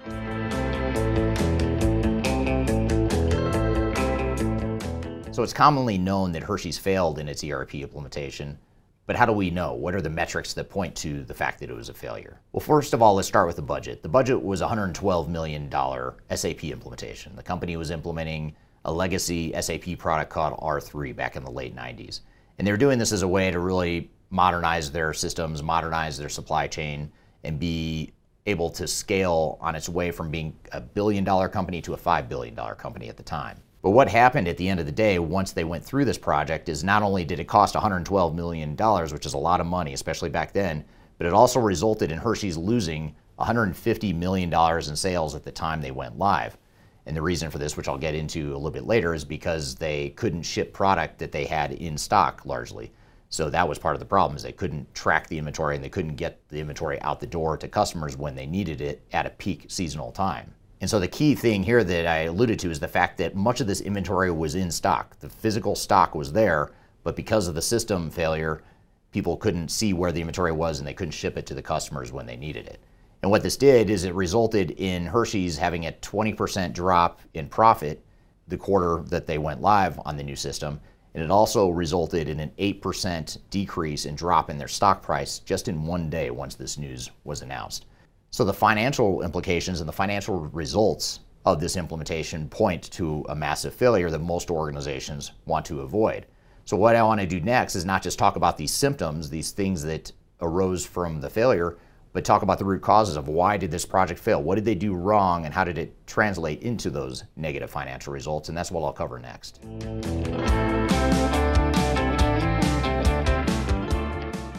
So 5.38 5.44
it's 5.44 5.52
commonly 5.52 5.98
known 5.98 6.32
that 6.32 6.42
Hershey's 6.42 6.78
failed 6.78 7.20
in 7.20 7.28
its 7.28 7.44
ERP 7.44 7.76
implementation, 7.76 8.58
but 9.06 9.14
how 9.14 9.24
do 9.24 9.30
we 9.30 9.50
know? 9.50 9.72
What 9.72 9.94
are 9.94 10.00
the 10.00 10.10
metrics 10.10 10.52
that 10.54 10.68
point 10.68 10.96
to 10.96 11.22
the 11.22 11.32
fact 11.32 11.60
that 11.60 11.70
it 11.70 11.76
was 11.76 11.88
a 11.88 11.94
failure? 11.94 12.40
Well, 12.50 12.60
first 12.60 12.92
of 12.92 13.02
all, 13.02 13.14
let's 13.14 13.28
start 13.28 13.46
with 13.46 13.54
the 13.54 13.62
budget. 13.62 14.02
The 14.02 14.08
budget 14.08 14.42
was 14.42 14.60
$112 14.60 15.28
million 15.28 15.70
SAP 15.70 16.64
implementation. 16.64 17.36
The 17.36 17.44
company 17.44 17.76
was 17.76 17.92
implementing 17.92 18.56
a 18.84 18.92
legacy 18.92 19.52
SAP 19.60 19.96
product 19.96 20.28
called 20.28 20.58
R3 20.58 21.14
back 21.14 21.36
in 21.36 21.44
the 21.44 21.52
late 21.52 21.76
90s. 21.76 22.22
And 22.58 22.66
they 22.66 22.72
were 22.72 22.76
doing 22.76 22.98
this 22.98 23.12
as 23.12 23.22
a 23.22 23.28
way 23.28 23.48
to 23.52 23.60
really 23.60 24.10
modernize 24.30 24.90
their 24.90 25.12
systems, 25.12 25.62
modernize 25.62 26.18
their 26.18 26.28
supply 26.28 26.66
chain, 26.66 27.12
and 27.44 27.60
be 27.60 28.12
able 28.46 28.70
to 28.70 28.88
scale 28.88 29.56
on 29.60 29.76
its 29.76 29.88
way 29.88 30.10
from 30.10 30.32
being 30.32 30.58
a 30.72 30.80
billion 30.80 31.22
dollar 31.22 31.48
company 31.48 31.80
to 31.82 31.94
a 31.94 31.96
$5 31.96 32.28
billion 32.28 32.56
company 32.56 33.08
at 33.08 33.16
the 33.16 33.22
time. 33.22 33.62
But 33.80 33.90
what 33.90 34.08
happened 34.08 34.48
at 34.48 34.56
the 34.56 34.68
end 34.68 34.80
of 34.80 34.86
the 34.86 34.92
day 34.92 35.18
once 35.18 35.52
they 35.52 35.64
went 35.64 35.84
through 35.84 36.04
this 36.04 36.18
project 36.18 36.68
is 36.68 36.82
not 36.82 37.02
only 37.02 37.24
did 37.24 37.38
it 37.38 37.46
cost 37.46 37.76
$112 37.76 38.34
million, 38.34 38.76
which 38.76 39.26
is 39.26 39.34
a 39.34 39.38
lot 39.38 39.60
of 39.60 39.66
money, 39.66 39.92
especially 39.92 40.30
back 40.30 40.52
then, 40.52 40.84
but 41.16 41.26
it 41.26 41.32
also 41.32 41.60
resulted 41.60 42.10
in 42.10 42.18
Hershey's 42.18 42.56
losing 42.56 43.14
$150 43.38 44.14
million 44.14 44.52
in 44.52 44.96
sales 44.96 45.34
at 45.34 45.44
the 45.44 45.52
time 45.52 45.80
they 45.80 45.92
went 45.92 46.18
live. 46.18 46.58
And 47.06 47.16
the 47.16 47.22
reason 47.22 47.50
for 47.50 47.58
this, 47.58 47.76
which 47.76 47.88
I'll 47.88 47.98
get 47.98 48.14
into 48.14 48.52
a 48.52 48.56
little 48.56 48.70
bit 48.70 48.84
later, 48.84 49.14
is 49.14 49.24
because 49.24 49.76
they 49.76 50.10
couldn't 50.10 50.42
ship 50.42 50.72
product 50.72 51.18
that 51.20 51.32
they 51.32 51.44
had 51.44 51.72
in 51.72 51.96
stock 51.96 52.44
largely. 52.44 52.92
So 53.30 53.48
that 53.50 53.68
was 53.68 53.78
part 53.78 53.94
of 53.94 54.00
the 54.00 54.06
problem 54.06 54.36
is 54.36 54.42
they 54.42 54.52
couldn't 54.52 54.92
track 54.94 55.28
the 55.28 55.38
inventory 55.38 55.76
and 55.76 55.84
they 55.84 55.88
couldn't 55.88 56.16
get 56.16 56.40
the 56.48 56.58
inventory 56.58 57.00
out 57.02 57.20
the 57.20 57.26
door 57.26 57.56
to 57.58 57.68
customers 57.68 58.16
when 58.16 58.34
they 58.34 58.46
needed 58.46 58.80
it 58.80 59.02
at 59.12 59.26
a 59.26 59.30
peak 59.30 59.66
seasonal 59.68 60.12
time. 60.12 60.52
And 60.80 60.88
so 60.88 61.00
the 61.00 61.08
key 61.08 61.34
thing 61.34 61.62
here 61.62 61.82
that 61.82 62.06
I 62.06 62.20
alluded 62.22 62.58
to 62.60 62.70
is 62.70 62.78
the 62.78 62.86
fact 62.86 63.18
that 63.18 63.34
much 63.34 63.60
of 63.60 63.66
this 63.66 63.80
inventory 63.80 64.30
was 64.30 64.54
in 64.54 64.70
stock. 64.70 65.18
The 65.18 65.28
physical 65.28 65.74
stock 65.74 66.14
was 66.14 66.32
there, 66.32 66.70
but 67.02 67.16
because 67.16 67.48
of 67.48 67.54
the 67.54 67.62
system 67.62 68.10
failure, 68.10 68.62
people 69.10 69.36
couldn't 69.36 69.70
see 69.70 69.92
where 69.92 70.12
the 70.12 70.20
inventory 70.20 70.52
was 70.52 70.78
and 70.78 70.86
they 70.86 70.94
couldn't 70.94 71.12
ship 71.12 71.36
it 71.36 71.46
to 71.46 71.54
the 71.54 71.62
customers 71.62 72.12
when 72.12 72.26
they 72.26 72.36
needed 72.36 72.66
it. 72.66 72.80
And 73.22 73.30
what 73.30 73.42
this 73.42 73.56
did 73.56 73.90
is 73.90 74.04
it 74.04 74.14
resulted 74.14 74.70
in 74.72 75.06
Hershey's 75.06 75.58
having 75.58 75.86
a 75.86 75.92
20% 75.92 76.72
drop 76.72 77.20
in 77.34 77.48
profit 77.48 78.04
the 78.46 78.56
quarter 78.56 79.02
that 79.08 79.26
they 79.26 79.38
went 79.38 79.60
live 79.60 79.98
on 80.04 80.16
the 80.16 80.22
new 80.22 80.36
system. 80.36 80.80
And 81.14 81.24
it 81.24 81.30
also 81.30 81.70
resulted 81.70 82.28
in 82.28 82.38
an 82.38 82.52
8% 82.58 83.38
decrease 83.50 84.04
in 84.04 84.14
drop 84.14 84.50
in 84.50 84.58
their 84.58 84.68
stock 84.68 85.02
price 85.02 85.40
just 85.40 85.66
in 85.66 85.84
one 85.84 86.08
day 86.08 86.30
once 86.30 86.54
this 86.54 86.78
news 86.78 87.10
was 87.24 87.42
announced. 87.42 87.86
So 88.30 88.44
the 88.44 88.52
financial 88.52 89.22
implications 89.22 89.80
and 89.80 89.88
the 89.88 89.92
financial 89.92 90.40
results 90.40 91.20
of 91.44 91.60
this 91.60 91.76
implementation 91.76 92.48
point 92.48 92.82
to 92.92 93.24
a 93.28 93.34
massive 93.34 93.74
failure 93.74 94.10
that 94.10 94.18
most 94.18 94.50
organizations 94.50 95.32
want 95.46 95.64
to 95.66 95.80
avoid. 95.80 96.26
So 96.64 96.76
what 96.76 96.94
I 96.94 97.02
want 97.02 97.20
to 97.22 97.26
do 97.26 97.40
next 97.40 97.74
is 97.74 97.86
not 97.86 98.02
just 98.02 98.18
talk 98.18 98.36
about 98.36 98.58
these 98.58 98.72
symptoms, 98.72 99.30
these 99.30 99.52
things 99.52 99.82
that 99.84 100.12
arose 100.42 100.84
from 100.84 101.20
the 101.20 101.30
failure, 101.30 101.78
but 102.12 102.24
talk 102.24 102.42
about 102.42 102.58
the 102.58 102.64
root 102.64 102.82
causes 102.82 103.16
of 103.16 103.28
why 103.28 103.56
did 103.56 103.70
this 103.70 103.86
project 103.86 104.20
fail? 104.20 104.42
What 104.42 104.56
did 104.56 104.64
they 104.66 104.74
do 104.74 104.94
wrong 104.94 105.46
and 105.46 105.54
how 105.54 105.64
did 105.64 105.78
it 105.78 105.94
translate 106.06 106.62
into 106.62 106.90
those 106.90 107.24
negative 107.36 107.70
financial 107.70 108.12
results? 108.12 108.50
And 108.50 108.58
that's 108.58 108.70
what 108.70 108.84
I'll 108.84 108.92
cover 108.92 109.18
next. 109.18 109.60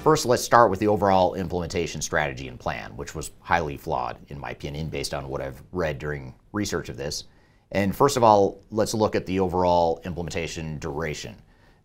First, 0.04 0.26
let's 0.26 0.42
start 0.42 0.70
with 0.70 0.80
the 0.80 0.88
overall 0.88 1.36
implementation 1.36 2.02
strategy 2.02 2.48
and 2.48 2.58
plan, 2.58 2.96
which 2.96 3.14
was 3.14 3.32
highly 3.42 3.76
flawed, 3.76 4.18
in 4.30 4.40
my 4.40 4.52
opinion, 4.52 4.88
based 4.88 5.14
on 5.14 5.28
what 5.28 5.42
I've 5.42 5.62
read 5.74 6.00
during 6.00 6.34
research 6.54 6.88
of 6.88 6.96
this. 6.96 7.26
And 7.74 7.94
first 7.94 8.16
of 8.16 8.24
all, 8.24 8.62
let's 8.72 8.94
look 8.94 9.14
at 9.14 9.26
the 9.26 9.42
overall 9.42 10.00
implementation 10.06 10.80
duration. 10.80 11.36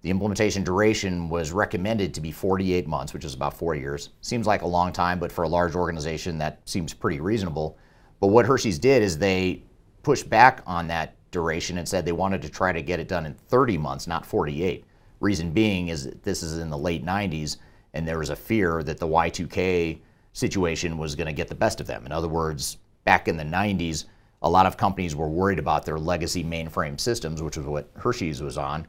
The 0.03 0.11
implementation 0.11 0.63
duration 0.63 1.29
was 1.29 1.51
recommended 1.51 2.15
to 2.15 2.21
be 2.21 2.31
48 2.31 2.87
months, 2.87 3.13
which 3.13 3.25
is 3.25 3.35
about 3.35 3.53
four 3.53 3.75
years. 3.75 4.11
Seems 4.21 4.47
like 4.47 4.63
a 4.63 4.67
long 4.67 4.93
time, 4.93 5.19
but 5.19 5.33
for 5.33 5.43
a 5.43 5.49
large 5.49 5.75
organization, 5.75 6.39
that 6.39 6.61
seems 6.67 6.95
pretty 6.95 7.19
reasonable. 7.19 7.77
But 8.21 8.29
what 8.29 8.47
Hershey's 8.47 8.79
did 8.79 9.03
is 9.03 9.19
they 9.19 9.65
pushed 10.05 10.31
back 10.31 10.63
on 10.69 10.87
that 10.87 11.17
duration 11.33 11.79
and 11.79 11.89
said 11.89 12.05
they 12.05 12.13
wanted 12.13 12.43
to 12.43 12.49
try 12.49 12.71
to 12.71 12.81
get 12.81 13.01
it 13.01 13.09
done 13.09 13.27
in 13.27 13.35
30 13.35 13.77
months, 13.77 14.07
not 14.07 14.25
48. 14.25 14.85
Reason 15.19 15.51
being 15.51 15.89
is 15.89 16.13
this 16.23 16.45
is 16.45 16.59
in 16.59 16.71
the 16.71 16.79
late 16.79 17.05
90s, 17.05 17.57
and 17.95 18.07
there 18.07 18.19
was 18.19 18.31
a 18.31 18.37
fear 18.37 18.83
that 18.83 18.99
the 18.99 19.09
Y2K 19.09 20.01
situation 20.33 20.99
was 20.99 21.15
going 21.15 21.29
to 21.29 21.33
get 21.33 21.49
the 21.49 21.55
best 21.55 21.81
of 21.81 21.87
them. 21.87 22.05
In 22.05 22.13
other 22.13 22.29
words, 22.29 22.77
back 23.05 23.29
in 23.29 23.37
the 23.37 23.45
90s, 23.45 24.05
a 24.43 24.51
lot 24.51 24.67
of 24.67 24.77
companies 24.77 25.17
were 25.17 25.29
worried 25.29 25.61
about 25.61 25.87
their 25.87 25.99
legacy 25.99 26.45
mainframe 26.45 27.01
systems, 27.01 27.41
which 27.41 27.57
was 27.57 27.67
what 27.67 27.89
Hershey's 27.97 28.43
was 28.43 28.59
on. 28.59 28.87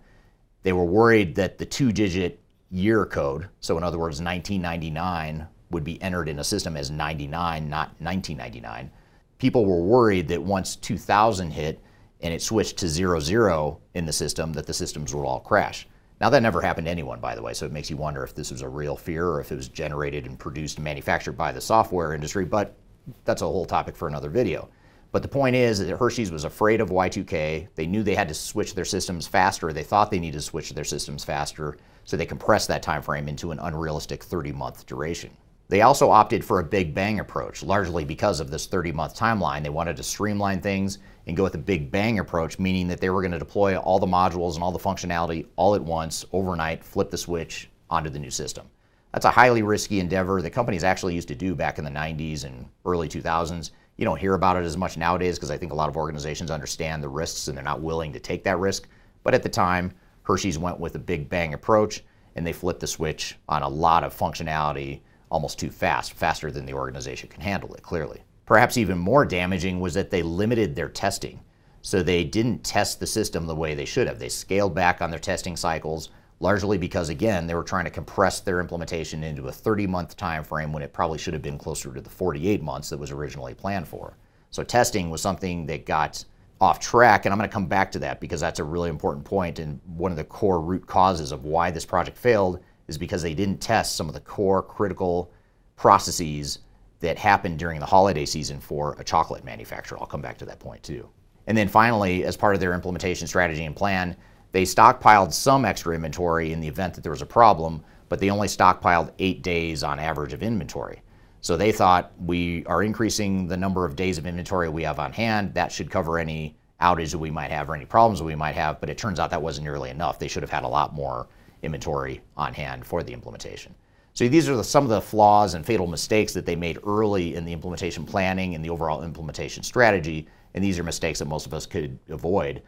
They 0.63 0.73
were 0.73 0.83
worried 0.83 1.35
that 1.35 1.57
the 1.57 1.65
two 1.65 1.91
digit 1.91 2.41
year 2.71 3.05
code. 3.05 3.47
So, 3.61 3.77
in 3.77 3.83
other 3.83 3.99
words, 3.99 4.21
1999 4.21 5.47
would 5.69 5.83
be 5.83 6.01
entered 6.01 6.27
in 6.27 6.39
a 6.39 6.43
system 6.43 6.75
as 6.75 6.89
99, 6.89 7.69
not 7.69 7.89
1999. 7.99 8.91
People 9.37 9.65
were 9.65 9.83
worried 9.83 10.27
that 10.29 10.41
once 10.41 10.75
2000 10.75 11.51
hit 11.51 11.81
and 12.21 12.33
it 12.33 12.41
switched 12.41 12.77
to 12.77 12.89
00 12.89 13.79
in 13.93 14.05
the 14.05 14.13
system, 14.13 14.53
that 14.53 14.65
the 14.65 14.73
systems 14.73 15.13
would 15.13 15.23
all 15.23 15.39
crash. 15.39 15.87
Now, 16.21 16.29
that 16.29 16.41
never 16.41 16.61
happened 16.61 16.85
to 16.85 16.91
anyone, 16.91 17.19
by 17.19 17.35
the 17.35 17.41
way, 17.41 17.53
so 17.53 17.65
it 17.65 17.73
makes 17.73 17.89
you 17.89 17.97
wonder 17.97 18.23
if 18.23 18.33
this 18.33 18.51
was 18.51 18.61
a 18.61 18.69
real 18.69 18.95
fear 18.95 19.27
or 19.27 19.41
if 19.41 19.51
it 19.51 19.55
was 19.55 19.67
generated 19.67 20.25
and 20.25 20.39
produced 20.39 20.77
and 20.77 20.85
manufactured 20.85 21.33
by 21.33 21.51
the 21.51 21.59
software 21.59 22.13
industry, 22.13 22.45
but 22.45 22.77
that's 23.25 23.41
a 23.41 23.45
whole 23.45 23.65
topic 23.65 23.95
for 23.97 24.07
another 24.07 24.29
video. 24.29 24.69
But 25.11 25.21
the 25.21 25.27
point 25.27 25.55
is 25.55 25.79
that 25.79 25.97
Hershey's 25.97 26.31
was 26.31 26.43
afraid 26.43 26.81
of 26.81 26.89
Y2K. 26.89 27.67
They 27.75 27.85
knew 27.85 28.03
they 28.03 28.15
had 28.15 28.27
to 28.27 28.33
switch 28.33 28.75
their 28.75 28.85
systems 28.85 29.27
faster. 29.27 29.71
They 29.71 29.83
thought 29.83 30.11
they 30.11 30.19
needed 30.19 30.39
to 30.39 30.41
switch 30.41 30.73
their 30.73 30.83
systems 30.83 31.23
faster, 31.23 31.77
so 32.03 32.17
they 32.17 32.25
compressed 32.25 32.67
that 32.69 32.83
time 32.83 33.01
frame 33.01 33.27
into 33.27 33.51
an 33.51 33.59
unrealistic 33.59 34.23
30-month 34.23 34.85
duration. 34.85 35.31
They 35.67 35.81
also 35.81 36.11
opted 36.11 36.45
for 36.45 36.59
a 36.59 36.63
big 36.63 36.93
bang 36.93 37.19
approach, 37.19 37.63
largely 37.63 38.05
because 38.05 38.39
of 38.39 38.51
this 38.51 38.67
30-month 38.67 39.15
timeline. 39.15 39.63
They 39.63 39.69
wanted 39.69 39.97
to 39.97 40.03
streamline 40.03 40.61
things 40.61 40.99
and 41.25 41.35
go 41.35 41.43
with 41.43 41.55
a 41.55 41.59
big 41.59 41.89
bang 41.89 42.19
approach, 42.19 42.59
meaning 42.59 42.87
that 42.87 43.01
they 43.01 43.09
were 43.09 43.21
going 43.21 43.31
to 43.31 43.39
deploy 43.39 43.75
all 43.77 43.97
the 43.97 44.05
modules 44.05 44.53
and 44.55 44.63
all 44.63 44.71
the 44.71 44.77
functionality 44.77 45.47
all 45.55 45.73
at 45.73 45.81
once, 45.81 46.23
overnight, 46.31 46.83
flip 46.83 47.09
the 47.09 47.17
switch 47.17 47.67
onto 47.89 48.11
the 48.11 48.19
new 48.19 48.29
system. 48.29 48.67
That's 49.11 49.25
a 49.25 49.31
highly 49.31 49.63
risky 49.63 49.99
endeavor 49.99 50.41
that 50.41 50.51
companies 50.51 50.83
actually 50.83 51.15
used 51.15 51.29
to 51.29 51.35
do 51.35 51.55
back 51.55 51.79
in 51.79 51.85
the 51.85 51.89
90s 51.89 52.43
and 52.43 52.67
early 52.85 53.09
2000s. 53.09 53.71
You 53.97 54.05
don't 54.05 54.19
hear 54.19 54.33
about 54.35 54.57
it 54.57 54.65
as 54.65 54.77
much 54.77 54.97
nowadays 54.97 55.37
because 55.37 55.51
I 55.51 55.57
think 55.57 55.71
a 55.71 55.75
lot 55.75 55.89
of 55.89 55.97
organizations 55.97 56.51
understand 56.51 57.01
the 57.01 57.09
risks 57.09 57.47
and 57.47 57.57
they're 57.57 57.63
not 57.63 57.81
willing 57.81 58.11
to 58.13 58.19
take 58.19 58.43
that 58.43 58.59
risk. 58.59 58.87
But 59.23 59.33
at 59.33 59.41
the 59.41 59.49
time, 59.49 59.93
Hershey's 60.23 60.59
went 60.59 60.79
with 60.79 60.95
a 60.95 60.99
big 60.99 61.29
bang 61.29 61.53
approach 61.53 62.03
and 62.35 62.45
they 62.45 62.53
flipped 62.53 62.81
the 62.81 62.87
switch 62.87 63.37
on 63.47 63.63
a 63.63 63.69
lot 63.69 64.03
of 64.03 64.15
functionality 64.15 64.99
almost 65.29 65.59
too 65.59 65.69
fast, 65.69 66.13
faster 66.13 66.51
than 66.51 66.65
the 66.65 66.73
organization 66.73 67.29
can 67.29 67.41
handle 67.41 67.73
it, 67.73 67.81
clearly. 67.81 68.23
Perhaps 68.45 68.77
even 68.77 68.97
more 68.97 69.25
damaging 69.25 69.79
was 69.79 69.93
that 69.95 70.11
they 70.11 70.21
limited 70.21 70.75
their 70.75 70.89
testing. 70.89 71.39
So 71.81 72.01
they 72.01 72.23
didn't 72.23 72.63
test 72.63 72.99
the 72.99 73.07
system 73.07 73.45
the 73.45 73.55
way 73.55 73.75
they 73.75 73.85
should 73.85 74.07
have. 74.07 74.19
They 74.19 74.29
scaled 74.29 74.73
back 74.73 75.01
on 75.01 75.11
their 75.11 75.19
testing 75.19 75.55
cycles, 75.55 76.09
largely 76.39 76.77
because, 76.77 77.09
again, 77.09 77.47
they 77.47 77.55
were 77.55 77.63
trying 77.63 77.85
to 77.85 77.91
compress 77.91 78.39
their 78.39 78.59
implementation 78.59 79.23
into 79.23 79.47
a 79.47 79.51
30 79.51 79.87
month 79.87 80.17
time 80.17 80.43
frame 80.43 80.73
when 80.73 80.83
it 80.83 80.93
probably 80.93 81.17
should 81.17 81.33
have 81.33 81.43
been 81.43 81.57
closer 81.57 81.93
to 81.93 82.01
the 82.01 82.09
48 82.09 82.61
months 82.61 82.89
that 82.89 82.97
was 82.97 83.11
originally 83.11 83.53
planned 83.53 83.87
for. 83.87 84.17
So 84.51 84.63
testing 84.63 85.09
was 85.09 85.21
something 85.21 85.65
that 85.67 85.85
got 85.85 86.23
off 86.61 86.79
track, 86.79 87.25
and 87.25 87.33
I'm 87.33 87.37
going 87.37 87.49
to 87.49 87.53
come 87.53 87.67
back 87.67 87.91
to 87.91 87.99
that 87.99 88.19
because 88.19 88.41
that's 88.41 88.59
a 88.59 88.63
really 88.63 88.89
important 88.89 89.25
point 89.25 89.59
and 89.59 89.79
one 89.85 90.11
of 90.11 90.17
the 90.17 90.23
core 90.23 90.61
root 90.61 90.87
causes 90.87 91.31
of 91.31 91.45
why 91.45 91.71
this 91.71 91.85
project 91.85 92.17
failed 92.17 92.59
is 92.87 92.97
because 92.97 93.21
they 93.21 93.33
didn't 93.33 93.59
test 93.59 93.95
some 93.95 94.07
of 94.07 94.13
the 94.13 94.19
core 94.19 94.61
critical 94.61 95.31
processes 95.75 96.59
that 96.99 97.17
happened 97.17 97.59
during 97.59 97.79
the 97.79 97.85
holiday 97.85 98.25
season 98.25 98.59
for 98.59 98.95
a 98.99 99.03
chocolate 99.03 99.43
manufacturer. 99.43 99.97
I'll 99.99 100.07
come 100.07 100.21
back 100.21 100.37
to 100.39 100.45
that 100.45 100.59
point 100.59 100.83
too. 100.83 101.09
And 101.47 101.57
then 101.57 101.67
finally, 101.67 102.23
as 102.23 102.37
part 102.37 102.55
of 102.55 102.61
their 102.61 102.73
implementation 102.73 103.27
strategy 103.27 103.65
and 103.65 103.75
plan, 103.75 104.15
they 104.51 104.63
stockpiled 104.63 105.33
some 105.33 105.65
extra 105.65 105.93
inventory 105.93 106.51
in 106.51 106.61
the 106.61 106.67
event 106.67 106.93
that 106.93 107.01
there 107.01 107.11
was 107.11 107.21
a 107.21 107.25
problem, 107.25 107.83
but 108.09 108.19
they 108.19 108.29
only 108.29 108.47
stockpiled 108.47 109.11
eight 109.19 109.41
days 109.43 109.83
on 109.83 109.99
average 109.99 110.33
of 110.33 110.41
inventory. 110.41 111.01
So 111.41 111.55
they 111.57 111.71
thought 111.71 112.13
we 112.19 112.65
are 112.65 112.81
increasing 112.81 113.47
the 113.47 113.57
number 113.57 113.85
of 113.85 113.95
days 113.95 114.17
of 114.17 114.25
inventory 114.25 114.69
we 114.69 114.83
have 114.83 114.97
on 114.97 115.13
hand. 115.13 115.53
That 115.53 115.71
should 115.71 115.91
cover 115.91 116.17
any 116.17 116.57
outage 116.81 117.11
that 117.11 117.19
we 117.19 117.29
might 117.29 117.51
have 117.51 117.69
or 117.69 117.75
any 117.75 117.85
problems 117.85 118.19
that 118.19 118.25
we 118.25 118.35
might 118.35 118.55
have, 118.55 118.79
but 118.79 118.89
it 118.89 118.97
turns 118.97 119.19
out 119.19 119.29
that 119.29 119.41
wasn't 119.41 119.65
nearly 119.65 119.89
enough. 119.89 120.17
They 120.17 120.27
should 120.27 120.43
have 120.43 120.49
had 120.49 120.63
a 120.63 120.67
lot 120.67 120.93
more 120.93 121.27
inventory 121.65 122.21
on 122.37 122.53
hand 122.53 122.85
for 122.85 123.03
the 123.03 123.13
implementation. 123.13 123.75
So 124.13 124.29
these 124.29 124.47
are 124.47 124.55
the, 124.55 124.63
some 124.63 124.83
of 124.85 124.89
the 124.89 125.01
flaws 125.01 125.55
and 125.55 125.65
fatal 125.65 125.87
mistakes 125.87 126.31
that 126.33 126.45
they 126.45 126.55
made 126.55 126.79
early 126.85 127.35
in 127.35 127.43
the 127.43 127.51
implementation 127.51 128.05
planning 128.05 128.55
and 128.55 128.63
the 128.63 128.69
overall 128.69 129.03
implementation 129.03 129.61
strategy, 129.61 130.27
and 130.53 130.63
these 130.63 130.79
are 130.79 130.83
mistakes 130.83 131.19
that 131.19 131.25
most 131.25 131.45
of 131.45 131.53
us 131.53 131.65
could 131.65 131.99
avoid 132.07 132.61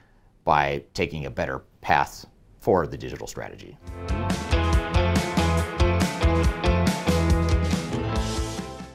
by 0.43 0.83
taking 0.93 1.25
a 1.25 1.29
better 1.29 1.63
path 1.79 2.25
for 2.59 2.85
the 2.85 2.97
digital 2.97 3.27
strategy. 3.27 3.77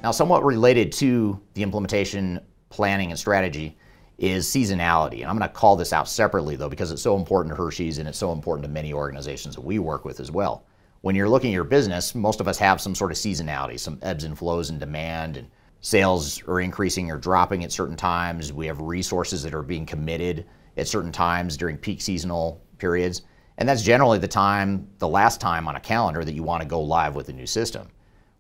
Now, 0.03 0.11
somewhat 0.11 0.45
related 0.45 0.93
to 0.93 1.41
the 1.55 1.63
implementation 1.63 2.41
planning 2.69 3.11
and 3.13 3.19
strategy 3.19 3.79
is 4.23 4.47
seasonality. 4.47 5.21
And 5.21 5.25
I'm 5.25 5.37
going 5.37 5.49
to 5.51 5.55
call 5.55 5.75
this 5.75 5.93
out 5.93 6.09
separately, 6.09 6.55
though, 6.55 6.69
because 6.69 6.93
it's 6.93 7.03
so 7.03 7.17
important 7.17 7.57
to 7.57 7.61
Hershey's 7.61 7.99
and 7.99 8.09
it's 8.09 8.17
so 8.17 8.31
important 8.31 8.65
to 8.65 8.71
many 8.71 8.93
organizations 8.93 9.57
that 9.57 9.65
we 9.65 9.81
work 9.81 10.05
with 10.05 10.21
as 10.21 10.31
well. 10.31 10.65
When 11.01 11.17
you're 11.17 11.29
looking 11.29 11.51
at 11.51 11.55
your 11.55 11.65
business, 11.65 12.15
most 12.15 12.41
of 12.41 12.47
us 12.47 12.57
have 12.59 12.81
some 12.81 12.95
sort 12.95 13.11
of 13.11 13.19
seasonality, 13.19 13.81
some 13.81 13.99
ebbs 14.01 14.23
and 14.23 14.39
flows 14.39 14.71
in 14.71 14.79
demand, 14.79 15.37
and 15.37 15.51
sales 15.81 16.41
are 16.47 16.61
increasing 16.61 17.11
or 17.11 17.19
dropping 17.19 17.65
at 17.65 17.73
certain 17.73 17.97
times. 17.97 18.53
We 18.53 18.69
have 18.69 18.81
resources 18.81 19.43
that 19.43 19.55
are 19.55 19.63
being 19.63 19.85
committed 19.85 20.47
at 20.77 20.87
certain 20.87 21.11
times 21.11 21.57
during 21.57 21.77
peak 21.77 22.01
seasonal 22.01 22.63
periods. 22.79 23.23
And 23.59 23.69
that's 23.69 23.83
generally 23.83 24.21
the 24.21 24.29
time, 24.29 24.87
the 24.99 25.09
last 25.09 25.41
time 25.41 25.67
on 25.67 25.75
a 25.75 25.81
calendar 25.81 26.25
that 26.25 26.35
you 26.35 26.45
want 26.45 26.63
to 26.63 26.69
go 26.69 26.81
live 26.81 27.17
with 27.17 27.29
a 27.29 27.33
new 27.33 27.47
system. 27.47 27.89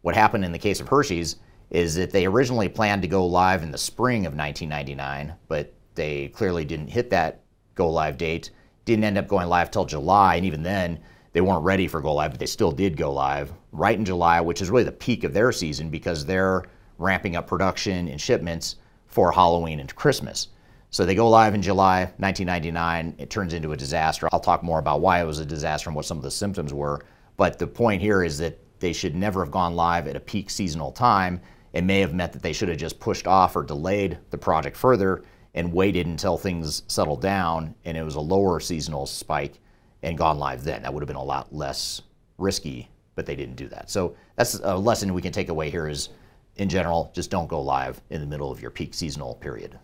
What 0.03 0.14
happened 0.14 0.45
in 0.45 0.53
the 0.53 0.61
case 0.61 0.78
of 0.78 0.89
Hershey's 0.89 1.37
is 1.72 1.94
that 1.94 2.10
they 2.10 2.26
originally 2.26 2.68
planned 2.68 3.00
to 3.00 3.08
go 3.08 3.24
live 3.24 3.62
in 3.62 3.72
the 3.72 3.78
spring 3.78 4.26
of 4.26 4.36
1999, 4.36 5.34
but 5.48 5.72
they 5.94 6.28
clearly 6.28 6.66
didn't 6.66 6.88
hit 6.88 7.08
that 7.10 7.40
go 7.74 7.90
live 7.90 8.18
date. 8.18 8.50
Didn't 8.84 9.04
end 9.04 9.16
up 9.16 9.26
going 9.26 9.48
live 9.48 9.70
till 9.70 9.86
July, 9.86 10.36
and 10.36 10.44
even 10.44 10.62
then, 10.62 11.00
they 11.32 11.40
weren't 11.40 11.64
ready 11.64 11.88
for 11.88 12.02
go 12.02 12.12
live, 12.12 12.32
but 12.32 12.40
they 12.40 12.46
still 12.46 12.72
did 12.72 12.96
go 12.98 13.10
live 13.10 13.52
right 13.72 13.98
in 13.98 14.04
July, 14.04 14.38
which 14.42 14.60
is 14.60 14.68
really 14.68 14.84
the 14.84 14.92
peak 14.92 15.24
of 15.24 15.32
their 15.32 15.50
season 15.50 15.88
because 15.88 16.26
they're 16.26 16.64
ramping 16.98 17.36
up 17.36 17.46
production 17.46 18.06
and 18.06 18.20
shipments 18.20 18.76
for 19.06 19.32
Halloween 19.32 19.80
and 19.80 19.94
Christmas. 19.94 20.48
So 20.90 21.06
they 21.06 21.14
go 21.14 21.30
live 21.30 21.54
in 21.54 21.62
July 21.62 22.02
1999. 22.18 23.14
It 23.16 23.30
turns 23.30 23.54
into 23.54 23.72
a 23.72 23.76
disaster. 23.78 24.28
I'll 24.30 24.40
talk 24.40 24.62
more 24.62 24.78
about 24.78 25.00
why 25.00 25.22
it 25.22 25.26
was 25.26 25.38
a 25.38 25.46
disaster 25.46 25.88
and 25.88 25.96
what 25.96 26.04
some 26.04 26.18
of 26.18 26.22
the 26.22 26.30
symptoms 26.30 26.74
were. 26.74 27.02
But 27.38 27.58
the 27.58 27.66
point 27.66 28.02
here 28.02 28.22
is 28.22 28.36
that 28.38 28.58
they 28.80 28.92
should 28.92 29.14
never 29.14 29.42
have 29.42 29.50
gone 29.50 29.74
live 29.74 30.06
at 30.06 30.16
a 30.16 30.20
peak 30.20 30.50
seasonal 30.50 30.92
time. 30.92 31.40
It 31.72 31.84
may 31.84 32.00
have 32.00 32.12
meant 32.12 32.32
that 32.32 32.42
they 32.42 32.52
should 32.52 32.68
have 32.68 32.78
just 32.78 33.00
pushed 33.00 33.26
off 33.26 33.56
or 33.56 33.62
delayed 33.62 34.18
the 34.30 34.38
project 34.38 34.76
further 34.76 35.24
and 35.54 35.72
waited 35.72 36.06
until 36.06 36.36
things 36.36 36.82
settled 36.86 37.22
down 37.22 37.74
and 37.84 37.96
it 37.96 38.02
was 38.02 38.14
a 38.14 38.20
lower 38.20 38.60
seasonal 38.60 39.06
spike 39.06 39.58
and 40.02 40.18
gone 40.18 40.38
live 40.38 40.64
then. 40.64 40.82
That 40.82 40.92
would 40.92 41.02
have 41.02 41.08
been 41.08 41.16
a 41.16 41.22
lot 41.22 41.54
less 41.54 42.02
risky, 42.38 42.90
but 43.14 43.24
they 43.24 43.36
didn't 43.36 43.56
do 43.56 43.68
that. 43.68 43.90
So 43.90 44.16
that's 44.36 44.54
a 44.62 44.76
lesson 44.76 45.14
we 45.14 45.22
can 45.22 45.32
take 45.32 45.48
away 45.48 45.70
here 45.70 45.88
is 45.88 46.10
in 46.56 46.68
general, 46.68 47.10
just 47.14 47.30
don't 47.30 47.48
go 47.48 47.62
live 47.62 48.02
in 48.10 48.20
the 48.20 48.26
middle 48.26 48.50
of 48.50 48.60
your 48.60 48.70
peak 48.70 48.92
seasonal 48.92 49.36
period. 49.36 49.78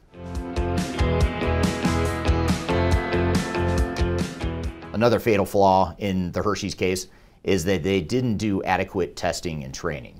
Another 4.92 5.20
fatal 5.20 5.46
flaw 5.46 5.94
in 5.98 6.32
the 6.32 6.42
Hershey's 6.42 6.74
case 6.74 7.06
is 7.44 7.64
that 7.64 7.82
they 7.82 8.00
didn't 8.00 8.36
do 8.36 8.62
adequate 8.64 9.16
testing 9.16 9.64
and 9.64 9.72
training. 9.72 10.17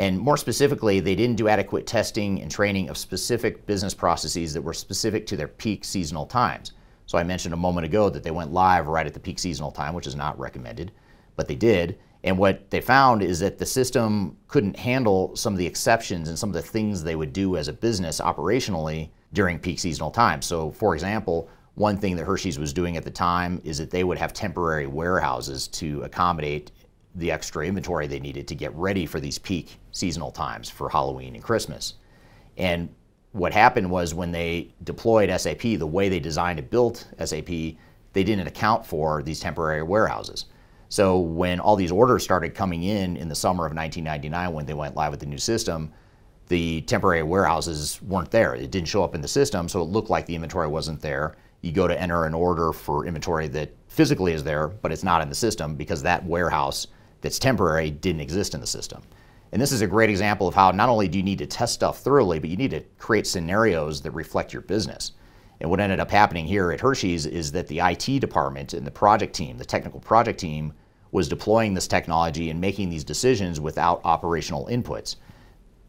And 0.00 0.18
more 0.18 0.38
specifically, 0.38 0.98
they 0.98 1.14
didn't 1.14 1.36
do 1.36 1.46
adequate 1.46 1.86
testing 1.86 2.40
and 2.40 2.50
training 2.50 2.88
of 2.88 2.96
specific 2.96 3.66
business 3.66 3.92
processes 3.92 4.54
that 4.54 4.62
were 4.62 4.72
specific 4.72 5.26
to 5.26 5.36
their 5.36 5.46
peak 5.46 5.84
seasonal 5.84 6.24
times. 6.24 6.72
So 7.04 7.18
I 7.18 7.22
mentioned 7.22 7.52
a 7.52 7.58
moment 7.58 7.84
ago 7.84 8.08
that 8.08 8.22
they 8.22 8.30
went 8.30 8.50
live 8.50 8.86
right 8.86 9.06
at 9.06 9.12
the 9.12 9.20
peak 9.20 9.38
seasonal 9.38 9.70
time, 9.70 9.92
which 9.92 10.06
is 10.06 10.16
not 10.16 10.38
recommended, 10.38 10.90
but 11.36 11.48
they 11.48 11.54
did. 11.54 11.98
And 12.24 12.38
what 12.38 12.70
they 12.70 12.80
found 12.80 13.22
is 13.22 13.40
that 13.40 13.58
the 13.58 13.66
system 13.66 14.38
couldn't 14.48 14.78
handle 14.78 15.36
some 15.36 15.52
of 15.52 15.58
the 15.58 15.66
exceptions 15.66 16.30
and 16.30 16.38
some 16.38 16.48
of 16.48 16.54
the 16.54 16.62
things 16.62 17.02
they 17.02 17.14
would 17.14 17.34
do 17.34 17.58
as 17.58 17.68
a 17.68 17.72
business 17.74 18.22
operationally 18.22 19.10
during 19.34 19.58
peak 19.58 19.78
seasonal 19.78 20.10
time. 20.10 20.40
So, 20.40 20.70
for 20.70 20.94
example, 20.94 21.50
one 21.74 21.98
thing 21.98 22.16
that 22.16 22.24
Hershey's 22.24 22.58
was 22.58 22.72
doing 22.72 22.96
at 22.96 23.04
the 23.04 23.10
time 23.10 23.60
is 23.64 23.76
that 23.76 23.90
they 23.90 24.04
would 24.04 24.16
have 24.16 24.32
temporary 24.32 24.86
warehouses 24.86 25.68
to 25.68 26.00
accommodate 26.04 26.70
the 27.14 27.30
extra 27.30 27.66
inventory 27.66 28.06
they 28.06 28.20
needed 28.20 28.46
to 28.48 28.54
get 28.54 28.74
ready 28.74 29.06
for 29.06 29.20
these 29.20 29.38
peak 29.38 29.78
seasonal 29.92 30.30
times 30.30 30.70
for 30.70 30.88
Halloween 30.88 31.34
and 31.34 31.42
Christmas. 31.42 31.94
And 32.56 32.88
what 33.32 33.52
happened 33.52 33.90
was 33.90 34.14
when 34.14 34.32
they 34.32 34.74
deployed 34.84 35.30
SAP, 35.40 35.62
the 35.62 35.86
way 35.86 36.08
they 36.08 36.20
designed 36.20 36.58
and 36.58 36.70
built 36.70 37.08
SAP, 37.24 37.48
they 37.48 38.24
didn't 38.24 38.46
account 38.46 38.84
for 38.84 39.22
these 39.22 39.40
temporary 39.40 39.82
warehouses. 39.82 40.46
So 40.88 41.18
when 41.18 41.60
all 41.60 41.76
these 41.76 41.92
orders 41.92 42.24
started 42.24 42.54
coming 42.54 42.82
in 42.82 43.16
in 43.16 43.28
the 43.28 43.34
summer 43.34 43.64
of 43.64 43.74
1999 43.74 44.52
when 44.52 44.66
they 44.66 44.74
went 44.74 44.96
live 44.96 45.12
with 45.12 45.20
the 45.20 45.26
new 45.26 45.38
system, 45.38 45.92
the 46.48 46.80
temporary 46.82 47.22
warehouses 47.22 48.02
weren't 48.02 48.32
there. 48.32 48.56
It 48.56 48.72
didn't 48.72 48.88
show 48.88 49.04
up 49.04 49.14
in 49.14 49.20
the 49.20 49.28
system, 49.28 49.68
so 49.68 49.80
it 49.82 49.84
looked 49.84 50.10
like 50.10 50.26
the 50.26 50.34
inventory 50.34 50.66
wasn't 50.66 51.00
there. 51.00 51.36
You 51.62 51.70
go 51.70 51.86
to 51.86 52.00
enter 52.00 52.24
an 52.24 52.34
order 52.34 52.72
for 52.72 53.06
inventory 53.06 53.46
that 53.48 53.72
physically 53.86 54.32
is 54.32 54.42
there, 54.42 54.66
but 54.66 54.90
it's 54.90 55.04
not 55.04 55.22
in 55.22 55.28
the 55.28 55.34
system 55.34 55.76
because 55.76 56.02
that 56.02 56.24
warehouse 56.24 56.88
that's 57.20 57.38
temporary 57.38 57.90
didn't 57.90 58.20
exist 58.20 58.54
in 58.54 58.60
the 58.60 58.66
system. 58.66 59.02
And 59.52 59.60
this 59.60 59.72
is 59.72 59.80
a 59.80 59.86
great 59.86 60.10
example 60.10 60.46
of 60.46 60.54
how 60.54 60.70
not 60.70 60.88
only 60.88 61.08
do 61.08 61.18
you 61.18 61.24
need 61.24 61.38
to 61.38 61.46
test 61.46 61.74
stuff 61.74 62.00
thoroughly, 62.00 62.38
but 62.38 62.50
you 62.50 62.56
need 62.56 62.70
to 62.70 62.84
create 62.98 63.26
scenarios 63.26 64.00
that 64.02 64.12
reflect 64.12 64.52
your 64.52 64.62
business. 64.62 65.12
And 65.60 65.68
what 65.68 65.80
ended 65.80 66.00
up 66.00 66.10
happening 66.10 66.46
here 66.46 66.72
at 66.72 66.80
Hershey's 66.80 67.26
is 67.26 67.52
that 67.52 67.68
the 67.68 67.80
IT 67.80 68.20
department 68.20 68.72
and 68.72 68.86
the 68.86 68.90
project 68.90 69.34
team, 69.34 69.58
the 69.58 69.64
technical 69.64 70.00
project 70.00 70.40
team, 70.40 70.72
was 71.12 71.28
deploying 71.28 71.74
this 71.74 71.88
technology 71.88 72.50
and 72.50 72.60
making 72.60 72.88
these 72.88 73.04
decisions 73.04 73.60
without 73.60 74.00
operational 74.04 74.66
inputs. 74.66 75.16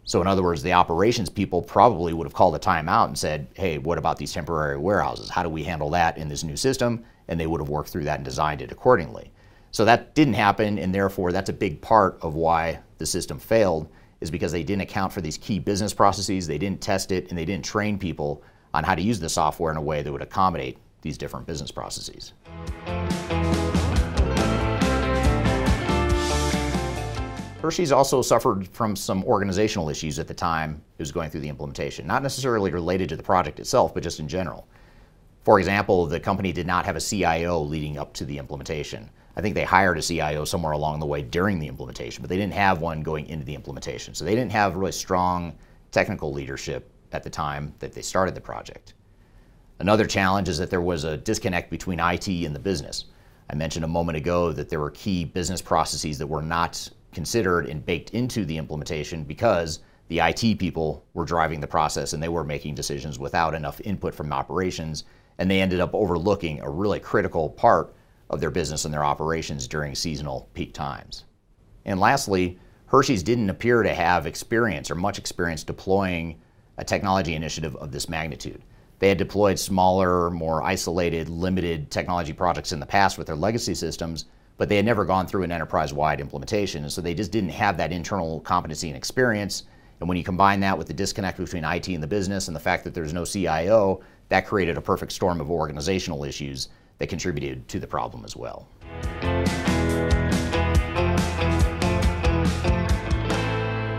So, 0.04 0.20
in 0.20 0.28
other 0.28 0.42
words, 0.42 0.64
the 0.64 0.74
operations 0.74 1.30
people 1.30 1.62
probably 1.62 2.12
would 2.12 2.26
have 2.26 2.34
called 2.34 2.56
a 2.56 2.60
timeout 2.60 3.06
and 3.06 3.18
said, 3.18 3.48
Hey, 3.54 3.78
what 3.78 4.00
about 4.00 4.18
these 4.18 4.34
temporary 4.34 4.78
warehouses? 4.78 5.30
How 5.30 5.44
do 5.44 5.50
we 5.50 5.64
handle 5.64 5.92
that 5.92 6.18
in 6.18 6.28
this 6.28 6.44
new 6.44 6.58
system? 6.58 7.06
And 7.28 7.40
they 7.40 7.48
would 7.48 7.62
have 7.62 7.70
worked 7.70 7.90
through 7.90 8.06
that 8.06 8.18
and 8.18 8.26
designed 8.26 8.62
it 8.62 8.72
accordingly. 8.72 9.32
So, 9.72 9.86
that 9.86 10.16
didn't 10.16 10.34
happen, 10.34 10.78
and 10.78 10.94
therefore, 10.94 11.32
that's 11.32 11.50
a 11.50 11.54
big 11.54 11.82
part 11.82 12.20
of 12.22 12.36
why 12.36 12.80
the 12.98 13.06
system 13.06 13.40
failed, 13.40 13.90
is 14.20 14.30
because 14.30 14.52
they 14.52 14.64
didn't 14.64 14.82
account 14.82 15.14
for 15.14 15.22
these 15.22 15.38
key 15.38 15.60
business 15.60 15.94
processes, 15.94 16.46
they 16.46 16.58
didn't 16.58 16.82
test 16.82 17.12
it, 17.12 17.30
and 17.30 17.38
they 17.38 17.46
didn't 17.46 17.64
train 17.64 17.98
people 17.98 18.44
on 18.74 18.84
how 18.84 18.96
to 18.96 19.02
use 19.02 19.20
the 19.20 19.30
software 19.30 19.72
in 19.72 19.78
a 19.78 19.82
way 19.82 20.02
that 20.02 20.12
would 20.12 20.22
accommodate 20.22 20.78
these 21.02 21.18
different 21.18 21.48
business 21.48 21.72
processes. 21.72 22.34
Hershey's 27.62 27.92
also 27.92 28.22
suffered 28.22 28.68
from 28.70 28.96
some 28.96 29.24
organizational 29.24 29.90
issues 29.90 30.18
at 30.18 30.28
the 30.28 30.34
time 30.34 30.82
it 30.98 31.02
was 31.02 31.12
going 31.12 31.30
through 31.30 31.42
the 31.42 31.50
implementation, 31.50 32.08
not 32.08 32.24
necessarily 32.24 32.72
related 32.72 33.08
to 33.10 33.16
the 33.16 33.24
project 33.24 33.60
itself, 33.60 33.94
but 33.94 34.02
just 34.02 34.20
in 34.20 34.28
general. 34.28 34.68
For 35.44 35.60
example, 35.60 36.08
the 36.08 36.20
company 36.20 36.52
did 36.52 36.66
not 36.66 36.86
have 36.86 36.96
a 36.96 37.02
CIO 37.02 37.62
leading 37.62 37.98
up 37.98 38.14
to 38.16 38.26
the 38.26 38.38
implementation. 38.38 39.10
I 39.36 39.42
think 39.42 39.56
they 39.56 39.64
hired 39.64 39.98
a 39.98 40.02
CIO 40.02 40.46
somewhere 40.46 40.74
along 40.74 41.00
the 41.00 41.06
way 41.06 41.22
during 41.22 41.60
the 41.60 41.68
implementation, 41.68 42.22
but 42.22 42.30
they 42.30 42.38
didn't 42.38 42.54
have 42.54 42.82
one 42.82 43.02
going 43.02 43.28
into 43.28 43.46
the 43.46 43.56
implementation. 43.56 44.14
So 44.14 44.26
they 44.26 44.36
didn't 44.36 44.52
have 44.52 44.76
really 44.76 44.92
strong 44.92 45.54
technical 45.92 46.34
leadership 46.34 46.92
at 47.12 47.24
the 47.24 47.30
time 47.30 47.74
that 47.80 47.94
they 47.94 48.02
started 48.02 48.36
the 48.36 48.42
project. 48.42 48.94
Another 49.80 50.06
challenge 50.06 50.48
is 50.48 50.58
that 50.58 50.70
there 50.70 50.82
was 50.82 51.04
a 51.04 51.18
disconnect 51.18 51.70
between 51.70 52.00
IT 52.00 52.28
and 52.28 52.56
the 52.56 52.60
business. 52.60 53.06
I 53.50 53.56
mentioned 53.56 53.84
a 53.84 53.90
moment 53.90 54.18
ago 54.18 54.52
that 54.52 54.70
there 54.70 54.80
were 54.80 54.92
key 54.92 55.26
business 55.26 55.62
processes 55.62 56.18
that 56.20 56.28
were 56.28 56.42
not 56.42 56.90
considered 57.12 57.66
and 57.66 57.86
baked 57.86 58.12
into 58.12 58.46
the 58.46 58.58
implementation 58.58 59.24
because 59.24 59.80
the 60.08 60.20
IT 60.20 60.60
people 60.60 61.06
were 61.14 61.26
driving 61.26 61.60
the 61.60 61.68
process 61.68 62.14
and 62.14 62.22
they 62.22 62.30
were 62.30 62.44
making 62.44 62.76
decisions 62.76 63.18
without 63.18 63.54
enough 63.54 63.82
input 63.82 64.14
from 64.14 64.32
operations, 64.32 65.06
and 65.38 65.50
they 65.50 65.62
ended 65.62 65.80
up 65.80 65.94
overlooking 65.94 66.62
a 66.62 66.70
really 66.70 67.00
critical 67.00 67.50
part 67.50 67.94
of 68.32 68.40
their 68.40 68.50
business 68.50 68.86
and 68.86 68.94
their 68.94 69.04
operations 69.04 69.68
during 69.68 69.94
seasonal 69.94 70.50
peak 70.54 70.74
times. 70.74 71.26
And 71.86 72.00
lastly, 72.00 72.58
Hershey's 72.88 73.24
didn't 73.24 73.50
appear 73.50 73.84
to 73.84 73.94
have 73.94 74.26
experience 74.26 74.90
or 74.90 74.96
much 74.96 75.20
experience 75.20 75.64
deploying 75.64 76.40
a 76.78 76.84
technology 76.84 77.36
initiative 77.36 77.76
of 77.76 77.92
this 77.92 78.10
magnitude. 78.10 78.64
They 79.00 79.10
had 79.10 79.18
deployed 79.18 79.60
smaller, 79.60 80.30
more 80.30 80.64
isolated, 80.64 81.28
limited 81.28 81.92
technology 81.92 82.34
projects 82.34 82.72
in 82.72 82.80
the 82.80 82.86
past 82.86 83.18
with 83.18 83.28
their 83.28 83.36
legacy 83.36 83.76
systems, 83.76 84.26
but 84.58 84.70
they 84.70 84.78
had 84.78 84.86
never 84.86 85.06
gone 85.06 85.28
through 85.28 85.44
an 85.44 85.52
enterprise 85.52 85.94
wide 85.94 86.22
implementation. 86.22 86.84
And 86.84 86.92
so 86.92 87.02
they 87.02 87.14
just 87.14 87.32
didn't 87.32 87.50
have 87.50 87.78
that 87.78 87.92
internal 87.92 88.40
competency 88.42 88.88
and 88.88 88.98
experience. 88.98 89.64
And 90.00 90.08
when 90.08 90.18
you 90.18 90.24
combine 90.24 90.60
that 90.62 90.78
with 90.78 90.88
the 90.88 90.94
disconnect 90.94 91.38
between 91.38 91.66
IT 91.66 91.88
and 91.88 92.02
the 92.02 92.08
business 92.08 92.48
and 92.48 92.56
the 92.56 92.62
fact 92.62 92.84
that 92.84 92.94
there's 92.94 93.14
no 93.14 93.26
CIO, 93.26 94.02
that 94.30 94.48
created 94.48 94.78
a 94.78 94.82
perfect 94.82 95.12
storm 95.12 95.42
of 95.42 95.52
organizational 95.52 96.24
issues 96.24 96.70
that 97.02 97.10
contributed 97.10 97.68
to 97.68 97.80
the 97.80 97.88
problem 97.88 98.24
as 98.24 98.36
well. 98.36 98.68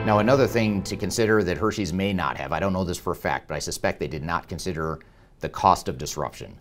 Now, 0.06 0.20
another 0.20 0.46
thing 0.46 0.84
to 0.84 0.96
consider 0.96 1.42
that 1.42 1.58
Hershey's 1.58 1.92
may 1.92 2.12
not 2.12 2.36
have, 2.36 2.52
I 2.52 2.60
don't 2.60 2.72
know 2.72 2.84
this 2.84 2.98
for 2.98 3.12
a 3.12 3.16
fact, 3.16 3.48
but 3.48 3.56
I 3.56 3.58
suspect 3.58 3.98
they 3.98 4.06
did 4.06 4.22
not 4.22 4.48
consider 4.48 5.00
the 5.40 5.48
cost 5.48 5.88
of 5.88 5.98
disruption. 5.98 6.56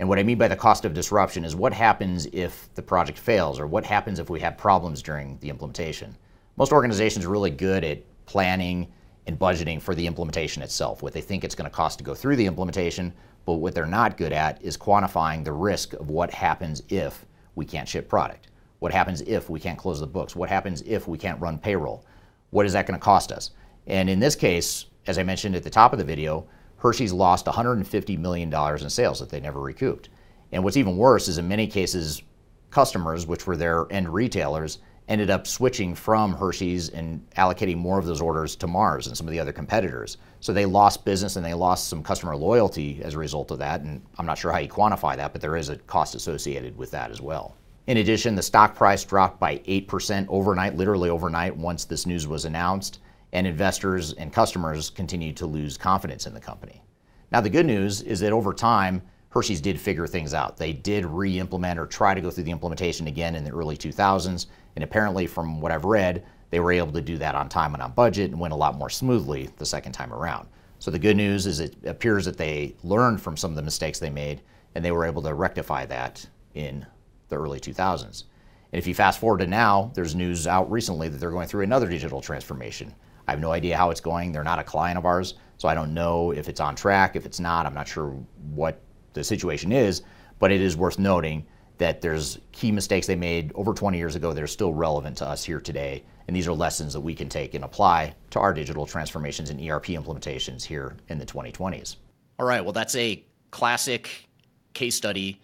And 0.00 0.08
what 0.08 0.18
I 0.18 0.24
mean 0.24 0.36
by 0.36 0.48
the 0.48 0.56
cost 0.56 0.84
of 0.84 0.94
disruption 0.94 1.44
is 1.44 1.54
what 1.54 1.72
happens 1.72 2.26
if 2.32 2.68
the 2.74 2.82
project 2.82 3.16
fails 3.16 3.60
or 3.60 3.68
what 3.68 3.84
happens 3.84 4.18
if 4.18 4.28
we 4.28 4.40
have 4.40 4.58
problems 4.58 5.00
during 5.00 5.38
the 5.38 5.48
implementation. 5.48 6.16
Most 6.56 6.72
organizations 6.72 7.24
are 7.24 7.30
really 7.30 7.52
good 7.52 7.84
at 7.84 8.02
planning 8.26 8.88
and 9.28 9.38
budgeting 9.38 9.80
for 9.80 9.94
the 9.94 10.08
implementation 10.08 10.60
itself, 10.60 11.02
what 11.04 11.12
they 11.12 11.20
think 11.20 11.44
it's 11.44 11.54
going 11.54 11.70
to 11.70 11.74
cost 11.74 11.98
to 11.98 12.04
go 12.04 12.16
through 12.16 12.34
the 12.34 12.46
implementation, 12.46 13.12
but 13.44 13.54
what 13.54 13.74
they're 13.74 13.86
not 13.86 14.16
good 14.16 14.32
at 14.32 14.62
is 14.62 14.76
quantifying 14.76 15.44
the 15.44 15.52
risk 15.52 15.92
of 15.94 16.10
what 16.10 16.30
happens 16.30 16.82
if 16.88 17.26
we 17.54 17.64
can't 17.64 17.88
ship 17.88 18.08
product. 18.08 18.48
What 18.78 18.92
happens 18.92 19.20
if 19.22 19.48
we 19.48 19.60
can't 19.60 19.78
close 19.78 20.00
the 20.00 20.06
books? 20.06 20.36
What 20.36 20.48
happens 20.48 20.82
if 20.82 21.08
we 21.08 21.18
can't 21.18 21.40
run 21.40 21.58
payroll? 21.58 22.04
What 22.50 22.66
is 22.66 22.72
that 22.72 22.86
going 22.86 22.98
to 22.98 23.04
cost 23.04 23.32
us? 23.32 23.50
And 23.86 24.08
in 24.08 24.20
this 24.20 24.36
case, 24.36 24.86
as 25.06 25.18
I 25.18 25.22
mentioned 25.22 25.56
at 25.56 25.62
the 25.62 25.70
top 25.70 25.92
of 25.92 25.98
the 25.98 26.04
video, 26.04 26.46
Hershey's 26.76 27.12
lost 27.12 27.46
$150 27.46 28.18
million 28.18 28.52
in 28.52 28.90
sales 28.90 29.20
that 29.20 29.30
they 29.30 29.40
never 29.40 29.60
recouped. 29.60 30.10
And 30.52 30.62
what's 30.62 30.76
even 30.76 30.96
worse 30.96 31.28
is 31.28 31.38
in 31.38 31.48
many 31.48 31.66
cases, 31.66 32.22
customers, 32.70 33.26
which 33.26 33.46
were 33.46 33.56
their 33.56 33.86
end 33.90 34.12
retailers, 34.12 34.78
ended 35.08 35.30
up 35.30 35.46
switching 35.46 35.94
from 35.94 36.32
Hershey's 36.32 36.88
and 36.88 37.28
allocating 37.36 37.76
more 37.76 37.98
of 37.98 38.06
those 38.06 38.20
orders 38.20 38.56
to 38.56 38.66
Mars 38.66 39.06
and 39.06 39.16
some 39.16 39.26
of 39.26 39.32
the 39.32 39.40
other 39.40 39.52
competitors. 39.52 40.16
So 40.40 40.52
they 40.52 40.64
lost 40.64 41.04
business 41.04 41.36
and 41.36 41.44
they 41.44 41.54
lost 41.54 41.88
some 41.88 42.02
customer 42.02 42.36
loyalty 42.36 43.00
as 43.02 43.14
a 43.14 43.18
result 43.18 43.50
of 43.50 43.58
that. 43.58 43.82
And 43.82 44.02
I'm 44.18 44.26
not 44.26 44.38
sure 44.38 44.50
how 44.50 44.58
you 44.58 44.68
quantify 44.68 45.16
that, 45.16 45.32
but 45.32 45.42
there 45.42 45.56
is 45.56 45.68
a 45.68 45.76
cost 45.76 46.14
associated 46.14 46.76
with 46.76 46.90
that 46.92 47.10
as 47.10 47.20
well. 47.20 47.56
In 47.86 47.98
addition, 47.98 48.34
the 48.34 48.42
stock 48.42 48.74
price 48.74 49.04
dropped 49.04 49.38
by 49.38 49.58
8% 49.58 50.26
overnight, 50.30 50.74
literally 50.74 51.10
overnight, 51.10 51.54
once 51.54 51.84
this 51.84 52.06
news 52.06 52.26
was 52.26 52.46
announced, 52.46 53.00
and 53.34 53.46
investors 53.46 54.14
and 54.14 54.32
customers 54.32 54.88
continued 54.88 55.36
to 55.36 55.46
lose 55.46 55.76
confidence 55.76 56.26
in 56.26 56.32
the 56.32 56.40
company. 56.40 56.82
Now, 57.30 57.42
the 57.42 57.50
good 57.50 57.66
news 57.66 58.00
is 58.00 58.20
that 58.20 58.32
over 58.32 58.54
time, 58.54 59.02
Hershey's 59.28 59.60
did 59.60 59.78
figure 59.78 60.06
things 60.06 60.32
out. 60.32 60.56
They 60.56 60.72
did 60.72 61.04
re 61.04 61.38
implement 61.38 61.78
or 61.78 61.86
try 61.86 62.14
to 62.14 62.20
go 62.20 62.30
through 62.30 62.44
the 62.44 62.52
implementation 62.52 63.08
again 63.08 63.34
in 63.34 63.44
the 63.44 63.50
early 63.50 63.76
2000s, 63.76 64.46
and 64.74 64.84
apparently, 64.84 65.26
from 65.26 65.60
what 65.60 65.72
I've 65.72 65.84
read, 65.84 66.24
they 66.50 66.60
were 66.60 66.72
able 66.72 66.92
to 66.92 67.00
do 67.00 67.18
that 67.18 67.34
on 67.34 67.48
time 67.48 67.74
and 67.74 67.82
on 67.82 67.92
budget 67.92 68.30
and 68.30 68.40
went 68.40 68.54
a 68.54 68.56
lot 68.56 68.78
more 68.78 68.90
smoothly 68.90 69.50
the 69.56 69.66
second 69.66 69.92
time 69.92 70.12
around. 70.12 70.48
So 70.78 70.90
the 70.90 70.98
good 70.98 71.16
news 71.16 71.46
is 71.46 71.60
it 71.60 71.76
appears 71.84 72.24
that 72.26 72.36
they 72.36 72.74
learned 72.82 73.20
from 73.20 73.36
some 73.36 73.50
of 73.50 73.56
the 73.56 73.62
mistakes 73.62 73.98
they 73.98 74.10
made 74.10 74.42
and 74.74 74.84
they 74.84 74.92
were 74.92 75.04
able 75.04 75.22
to 75.22 75.34
rectify 75.34 75.86
that 75.86 76.26
in 76.54 76.86
the 77.28 77.36
early 77.36 77.58
2000s. 77.58 78.24
And 78.72 78.78
if 78.78 78.86
you 78.86 78.94
fast 78.94 79.20
forward 79.20 79.38
to 79.38 79.46
now, 79.46 79.92
there's 79.94 80.14
news 80.14 80.46
out 80.46 80.70
recently 80.70 81.08
that 81.08 81.18
they're 81.18 81.30
going 81.30 81.48
through 81.48 81.62
another 81.62 81.88
digital 81.88 82.20
transformation. 82.20 82.94
I 83.26 83.30
have 83.30 83.40
no 83.40 83.52
idea 83.52 83.76
how 83.76 83.90
it's 83.90 84.00
going. 84.00 84.32
They're 84.32 84.44
not 84.44 84.58
a 84.58 84.64
client 84.64 84.98
of 84.98 85.06
ours, 85.06 85.34
so 85.56 85.68
I 85.68 85.74
don't 85.74 85.94
know 85.94 86.32
if 86.32 86.48
it's 86.48 86.60
on 86.60 86.76
track. 86.76 87.16
If 87.16 87.24
it's 87.24 87.40
not, 87.40 87.66
I'm 87.66 87.74
not 87.74 87.88
sure 87.88 88.10
what 88.50 88.80
the 89.12 89.24
situation 89.24 89.72
is, 89.72 90.02
but 90.38 90.52
it 90.52 90.60
is 90.60 90.76
worth 90.76 90.98
noting 90.98 91.46
that 91.78 92.00
there's 92.00 92.38
key 92.52 92.70
mistakes 92.70 93.06
they 93.06 93.16
made 93.16 93.52
over 93.54 93.74
20 93.74 93.98
years 93.98 94.14
ago 94.14 94.32
that 94.32 94.42
are 94.42 94.48
still 94.48 94.72
relevant 94.72 95.16
to 95.18 95.26
us 95.26 95.44
here 95.44 95.60
today. 95.60 96.04
And 96.26 96.36
these 96.36 96.46
are 96.48 96.52
lessons 96.52 96.92
that 96.92 97.00
we 97.00 97.14
can 97.14 97.28
take 97.28 97.54
and 97.54 97.64
apply 97.64 98.14
to 98.30 98.38
our 98.38 98.54
digital 98.54 98.86
transformations 98.86 99.50
and 99.50 99.60
ERP 99.60 99.86
implementations 99.86 100.62
here 100.62 100.96
in 101.08 101.18
the 101.18 101.26
2020s. 101.26 101.96
All 102.38 102.46
right, 102.46 102.62
well, 102.62 102.72
that's 102.72 102.94
a 102.96 103.22
classic 103.50 104.28
case 104.72 104.94
study 104.94 105.40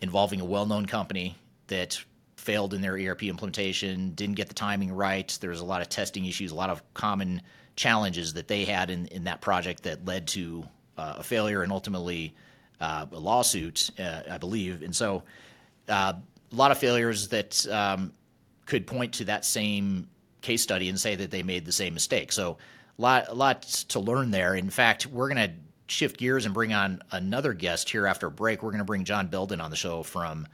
involving 0.00 0.40
a 0.40 0.44
well 0.44 0.66
known 0.66 0.86
company 0.86 1.36
that 1.68 1.98
failed 2.36 2.72
in 2.72 2.80
their 2.80 2.94
ERP 2.94 3.24
implementation, 3.24 4.10
didn't 4.10 4.36
get 4.36 4.48
the 4.48 4.54
timing 4.54 4.92
right. 4.92 5.36
There 5.40 5.50
was 5.50 5.60
a 5.60 5.64
lot 5.64 5.82
of 5.82 5.88
testing 5.88 6.24
issues, 6.24 6.52
a 6.52 6.54
lot 6.54 6.70
of 6.70 6.82
common 6.94 7.42
challenges 7.76 8.32
that 8.34 8.48
they 8.48 8.64
had 8.64 8.90
in, 8.90 9.06
in 9.08 9.24
that 9.24 9.40
project 9.40 9.82
that 9.82 10.04
led 10.04 10.26
to 10.28 10.64
uh, 10.96 11.16
a 11.18 11.22
failure 11.22 11.62
and 11.62 11.72
ultimately 11.72 12.34
uh, 12.80 13.06
a 13.10 13.18
lawsuit, 13.18 13.90
uh, 13.98 14.22
I 14.30 14.38
believe. 14.38 14.82
And 14.82 14.94
so, 14.94 15.22
uh, 15.88 16.14
a 16.50 16.54
lot 16.54 16.70
of 16.70 16.78
failures 16.78 17.28
that 17.28 17.66
um, 17.68 18.12
could 18.66 18.86
point 18.86 19.14
to 19.14 19.24
that 19.24 19.44
same 19.44 20.08
case 20.40 20.62
study 20.62 20.88
and 20.88 20.98
say 20.98 21.14
that 21.14 21.30
they 21.30 21.42
made 21.42 21.64
the 21.64 21.72
same 21.72 21.94
mistake. 21.94 22.32
So, 22.32 22.58
a 22.98 23.02
lot, 23.02 23.36
lot 23.36 23.62
to 23.62 24.00
learn 24.00 24.30
there. 24.30 24.54
In 24.56 24.70
fact, 24.70 25.06
we're 25.06 25.28
going 25.28 25.48
to 25.48 25.54
shift 25.86 26.18
gears 26.18 26.44
and 26.44 26.54
bring 26.54 26.72
on 26.72 27.02
another 27.12 27.52
guest 27.52 27.88
here 27.88 28.06
after 28.06 28.26
a 28.26 28.30
break. 28.30 28.62
We're 28.62 28.70
going 28.70 28.78
to 28.78 28.84
bring 28.84 29.04
John 29.04 29.28
Belden 29.28 29.60
on 29.60 29.70
the 29.70 29.76
show 29.76 30.02
from 30.02 30.46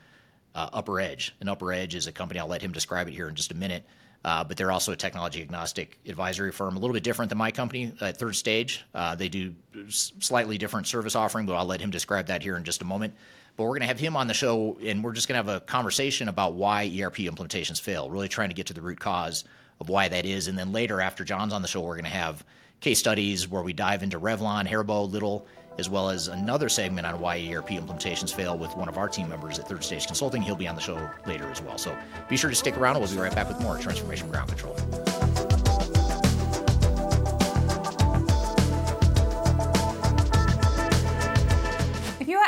uh, 0.55 0.83
UpperEdge. 0.83 1.33
And 1.41 1.49
UpperEdge 1.49 1.95
is 1.95 2.07
a 2.07 2.13
company, 2.13 2.41
I'll 2.41 2.47
let 2.47 2.63
him 2.63 2.73
describe 2.73 3.09
it 3.09 3.15
here 3.15 3.29
in 3.29 3.35
just 3.35 3.51
a 3.51 3.57
minute. 3.57 3.85
Uh, 4.25 4.43
but 4.43 4.57
they're 4.57 4.73
also 4.73 4.93
a 4.93 4.97
technology 4.97 5.43
agnostic 5.43 5.99
advisory 6.07 6.51
firm, 6.51 6.77
a 6.77 6.79
little 6.79 6.95
bit 6.95 7.03
different 7.03 7.29
than 7.29 7.37
my 7.37 7.51
company 7.51 7.93
at 8.01 8.17
Third 8.17 8.35
Stage. 8.35 8.83
Uh, 8.95 9.15
they 9.15 9.29
do 9.29 9.55
slightly 9.89 10.57
different 10.57 10.87
service 10.87 11.15
offering, 11.15 11.45
but 11.45 11.55
I'll 11.55 11.67
let 11.67 11.81
him 11.81 11.91
describe 11.91 12.29
that 12.29 12.43
here 12.43 12.57
in 12.57 12.65
just 12.65 12.81
a 12.81 12.87
moment. 12.87 13.15
But 13.57 13.65
we're 13.65 13.71
going 13.71 13.83
to 13.83 13.87
have 13.87 14.01
him 14.01 14.17
on 14.17 14.27
the 14.27 14.35
show, 14.35 14.77
and 14.83 15.05
we're 15.05 15.13
just 15.13 15.29
going 15.29 15.41
to 15.41 15.51
have 15.51 15.63
a 15.63 15.65
conversation 15.65 16.29
about 16.29 16.55
why 16.55 16.85
ERP 16.87 17.19
implementations 17.19 17.81
fail, 17.81 18.11
really 18.11 18.29
trying 18.29 18.49
to 18.49 18.55
get 18.55 18.67
to 18.67 18.75
the 18.75 18.83
root 18.83 18.99
cause 18.99 19.45
of 19.81 19.89
why 19.89 20.09
that 20.09 20.27
is. 20.27 20.49
And 20.49 20.59
then 20.59 20.73
later, 20.73 21.01
after 21.01 21.25
John's 21.25 21.53
on 21.53 21.63
the 21.63 21.69
show, 21.69 21.81
we're 21.81 21.95
going 21.95 22.05
to 22.05 22.11
have 22.11 22.45
case 22.81 22.99
studies 22.99 23.49
where 23.49 23.63
we 23.63 23.73
dive 23.73 24.03
into 24.03 24.19
Revlon, 24.19 24.67
Haribo, 24.69 25.11
Lidl, 25.11 25.45
as 25.79 25.89
well 25.89 26.11
as 26.11 26.29
another 26.29 26.69
segment 26.69 27.07
on 27.07 27.21
why 27.21 27.37
ERP 27.37 27.71
implementations 27.71 28.35
fail 28.35 28.57
with 28.57 28.77
one 28.77 28.89
of 28.89 28.99
our 28.99 29.09
team 29.09 29.29
members 29.29 29.59
at 29.59 29.69
Third 29.69 29.83
Stage 29.83 30.07
Consulting. 30.07 30.43
He'll 30.43 30.55
be 30.55 30.69
on 30.69 30.75
the 30.75 30.81
show 30.81 31.11
later 31.27 31.49
as 31.51 31.61
well. 31.63 31.79
So 31.79 31.97
be 32.29 32.37
sure 32.37 32.51
to 32.51 32.57
stick 32.57 32.77
around. 32.77 32.99
We'll 32.99 33.11
be 33.11 33.17
right 33.17 33.35
back 33.35 33.49
with 33.49 33.61
more 33.61 33.79
Transformation 33.79 34.29
Ground 34.29 34.49
Control. 34.49 34.77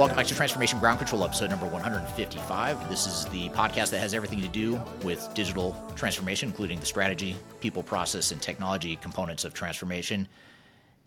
welcome 0.00 0.16
back 0.16 0.26
to 0.26 0.34
Transformation 0.34 0.78
Ground 0.78 0.98
Control, 0.98 1.22
episode 1.26 1.50
number 1.50 1.66
155. 1.66 2.88
This 2.88 3.06
is 3.06 3.26
the 3.26 3.50
podcast 3.50 3.90
that 3.90 3.98
has 3.98 4.14
everything 4.14 4.40
to 4.40 4.48
do 4.48 4.80
with 5.04 5.28
digital 5.34 5.76
transformation, 5.94 6.48
including 6.48 6.80
the 6.80 6.86
strategy, 6.86 7.36
people, 7.60 7.82
process, 7.82 8.32
and 8.32 8.40
technology 8.40 8.96
components 8.96 9.44
of 9.44 9.52
transformation. 9.52 10.26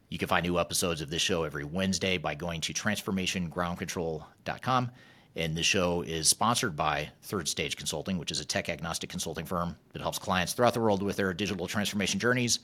You 0.09 0.19
can 0.19 0.27
find 0.27 0.45
new 0.45 0.59
episodes 0.59 1.01
of 1.01 1.09
this 1.09 1.23
show 1.23 1.43
every 1.43 1.63
Wednesday 1.63 2.19
by 2.19 2.35
going 2.35 2.61
to 2.61 2.71
transformationgroundcontrol.com. 2.71 4.91
And 5.37 5.57
the 5.57 5.63
show 5.63 6.03
is 6.03 6.27
sponsored 6.27 6.75
by 6.75 7.09
Third 7.23 7.47
Stage 7.47 7.75
Consulting, 7.75 8.19
which 8.19 8.29
is 8.29 8.41
a 8.41 8.45
tech 8.45 8.69
agnostic 8.69 9.09
consulting 9.09 9.45
firm 9.45 9.75
that 9.93 10.03
helps 10.03 10.19
clients 10.19 10.53
throughout 10.53 10.75
the 10.75 10.81
world 10.81 11.01
with 11.01 11.15
their 11.15 11.33
digital 11.33 11.65
transformation 11.65 12.19
journeys. 12.19 12.59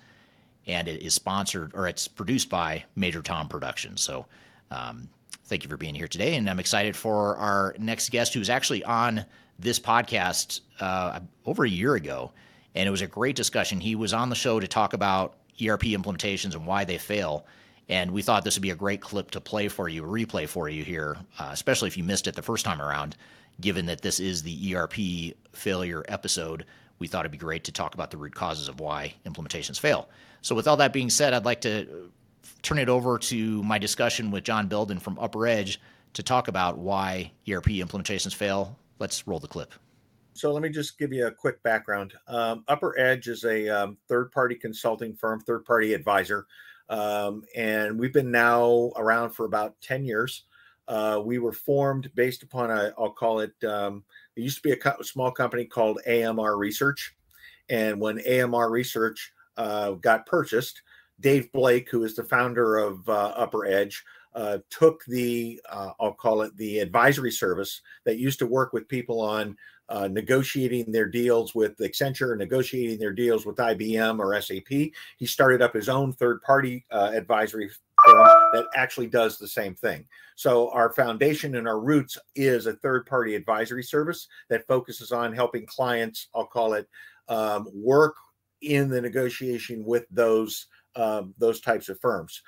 And 0.67 0.88
it 0.88 1.01
is 1.01 1.15
sponsored, 1.15 1.71
or 1.73 1.88
it's 1.88 2.07
produced 2.07 2.51
by 2.51 2.84
Major 2.95 3.23
Tom 3.23 3.47
Productions. 3.47 4.01
So, 4.01 4.27
um, 4.69 5.09
thank 5.50 5.64
you 5.64 5.70
for 5.70 5.78
being 5.78 5.95
here 5.95 6.08
today. 6.08 6.36
And 6.36 6.50
I'm 6.50 6.60
excited 6.60 6.95
for 6.95 7.36
our 7.38 7.76
next 7.80 8.10
guest, 8.12 8.34
who's 8.34 8.50
actually 8.50 8.84
on 8.84 9.26
this 9.58 9.80
podcast 9.80 10.62
uh, 10.80 11.20
over 11.45 11.66
a 11.66 11.70
year 11.70 11.95
ago. 11.95 12.32
And 12.76 12.88
it 12.88 12.91
was 12.91 13.02
a 13.02 13.08
great 13.08 13.36
discussion. 13.36 13.82
He 13.82 13.95
was 13.95 14.14
on 14.14 14.30
the 14.30 14.36
show 14.36 14.60
to 14.60 14.68
talk 14.68 14.93
about 14.93 15.36
ERP 15.62 15.84
implementations 15.84 16.54
and 16.54 16.66
why 16.66 16.86
they 16.86 16.97
fail. 16.97 17.45
And 17.89 18.12
we 18.12 18.22
thought 18.22 18.43
this 18.43 18.56
would 18.56 18.62
be 18.62 18.70
a 18.70 18.76
great 18.76 19.02
clip 19.02 19.32
to 19.32 19.41
play 19.41 19.68
for 19.68 19.89
you, 19.89 20.04
replay 20.04 20.47
for 20.47 20.70
you 20.70 20.84
here, 20.84 21.18
uh, 21.39 21.50
especially 21.52 21.88
if 21.88 21.97
you 21.97 22.04
missed 22.04 22.28
it 22.28 22.36
the 22.36 22.41
first 22.43 22.64
time 22.64 22.80
around, 22.80 23.18
given 23.60 23.88
that 23.88 24.02
this 24.02 24.20
is 24.20 24.43
the 24.43 24.76
ERP 24.76 25.36
failure 25.54 26.06
episode. 26.08 26.66
We 27.00 27.08
thought 27.08 27.22
it'd 27.22 27.32
be 27.32 27.38
great 27.39 27.64
to 27.64 27.72
talk 27.72 27.95
about 27.95 28.12
the 28.12 28.18
root 28.18 28.36
causes 28.36 28.68
of 28.68 28.80
why 28.80 29.16
implementations 29.26 29.80
fail. 29.80 30.08
So, 30.41 30.54
with 30.54 30.68
all 30.68 30.78
that 30.78 30.93
being 30.93 31.10
said, 31.10 31.34
I'd 31.34 31.45
like 31.45 31.62
to 31.62 32.12
turn 32.61 32.77
it 32.77 32.89
over 32.89 33.17
to 33.17 33.63
my 33.63 33.77
discussion 33.77 34.31
with 34.31 34.43
John 34.43 34.67
Belden 34.67 34.99
from 34.99 35.15
UpperEdge 35.17 35.77
to 36.13 36.23
talk 36.23 36.47
about 36.47 36.77
why 36.77 37.31
ERP 37.49 37.67
implementations 37.67 38.33
fail. 38.33 38.77
Let's 38.99 39.27
roll 39.27 39.39
the 39.39 39.47
clip. 39.47 39.73
So 40.33 40.53
let 40.53 40.61
me 40.63 40.69
just 40.69 40.97
give 40.97 41.11
you 41.11 41.27
a 41.27 41.31
quick 41.31 41.61
background. 41.63 42.13
Um, 42.27 42.63
UpperEdge 42.69 43.27
is 43.27 43.43
a 43.43 43.67
um, 43.67 43.97
third-party 44.07 44.55
consulting 44.55 45.13
firm, 45.13 45.41
third-party 45.41 45.93
advisor, 45.93 46.47
um, 46.89 47.43
and 47.55 47.99
we've 47.99 48.13
been 48.13 48.31
now 48.31 48.91
around 48.95 49.31
for 49.31 49.45
about 49.45 49.79
ten 49.81 50.05
years. 50.05 50.45
Uh, 50.87 51.21
we 51.23 51.39
were 51.39 51.51
formed 51.51 52.09
based 52.15 52.41
upon 52.41 52.71
a, 52.71 52.93
I'll 52.97 53.11
call 53.11 53.41
it. 53.41 53.53
Um, 53.63 54.03
it 54.35 54.41
used 54.41 54.57
to 54.57 54.63
be 54.63 54.71
a 54.71 54.77
co- 54.77 55.01
small 55.01 55.29
company 55.29 55.65
called 55.65 55.99
AMR 56.07 56.57
Research, 56.57 57.15
and 57.69 57.99
when 57.99 58.21
AMR 58.25 58.69
Research 58.69 59.33
uh, 59.57 59.91
got 59.91 60.25
purchased, 60.25 60.81
Dave 61.20 61.51
Blake, 61.51 61.89
who 61.89 62.03
is 62.03 62.15
the 62.15 62.24
founder 62.24 62.78
of 62.78 63.07
uh, 63.09 63.34
UpperEdge, 63.38 63.95
uh, 64.36 64.59
took 64.70 65.03
the 65.05 65.59
uh, 65.70 65.91
I'll 65.99 66.13
call 66.13 66.43
it 66.43 66.55
the 66.57 66.80
advisory 66.80 67.32
service 67.32 67.82
that 68.05 68.20
used 68.20 68.39
to 68.39 68.45
work 68.45 68.74
with 68.74 68.88
people 68.88 69.22
on 69.22 69.57
uh, 69.89 70.07
negotiating 70.07 70.91
their 70.91 71.07
deals 71.07 71.55
with 71.55 71.76
Accenture, 71.78 72.38
negotiating 72.38 72.99
their 72.99 73.11
deals 73.11 73.45
with 73.45 73.55
IBM 73.55 74.20
or 74.20 74.39
SAP. 74.39 74.93
He 75.17 75.26
started 75.26 75.61
up 75.61 75.74
his 75.74 75.89
own 75.89 76.13
third 76.13 76.41
party 76.43 76.86
uh, 76.91 77.11
advisory 77.13 77.70
firm 78.05 78.28
that 78.53 78.65
actually 78.76 79.07
does 79.07 79.38
the 79.38 79.47
same 79.47 79.74
thing. 79.74 80.05
So, 80.36 80.70
our 80.72 80.93
foundation 80.93 81.55
and 81.55 81.67
our 81.67 81.80
roots 81.80 82.17
is 82.36 82.67
a 82.67 82.74
third 82.74 83.07
party 83.07 83.36
advisory 83.36 83.84
service 83.84 84.28
that 84.49 84.67
focuses 84.67 85.11
on 85.11 85.34
helping 85.34 85.65
clients, 85.65 86.28
I'll 86.36 86.45
call 86.45 86.74
it, 86.74 86.88
um, 87.28 87.67
work 87.74 88.15
in 88.61 88.89
the 88.89 89.01
negotiation 89.01 89.84
with 89.84 90.05
those 90.11 90.67
um, 90.95 91.33
those 91.37 91.61
types 91.61 91.89
of 91.89 91.99
firms. 91.99 92.41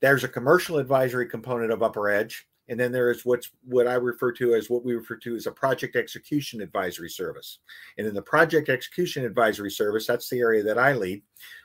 There's 0.00 0.24
a 0.24 0.28
commercial 0.28 0.78
advisory 0.78 1.28
component 1.28 1.72
of 1.72 1.80
UpperEdge, 1.80 2.34
and 2.68 2.78
then 2.78 2.92
there 2.92 3.10
is 3.10 3.24
what's 3.24 3.50
what 3.64 3.86
I 3.86 3.94
refer 3.94 4.32
to 4.32 4.54
as 4.54 4.70
what 4.70 4.84
we 4.84 4.94
refer 4.94 5.16
to 5.16 5.34
as 5.34 5.46
a 5.46 5.52
project 5.52 5.96
execution 5.96 6.60
advisory 6.60 7.10
service. 7.10 7.58
And 7.96 8.06
in 8.06 8.14
the 8.14 8.22
project 8.22 8.68
execution 8.68 9.24
advisory 9.24 9.70
service, 9.70 10.06
that's 10.06 10.28
the 10.28 10.40
area 10.40 10.62
that 10.62 10.78
I 10.78 10.92
lead. 10.92 11.22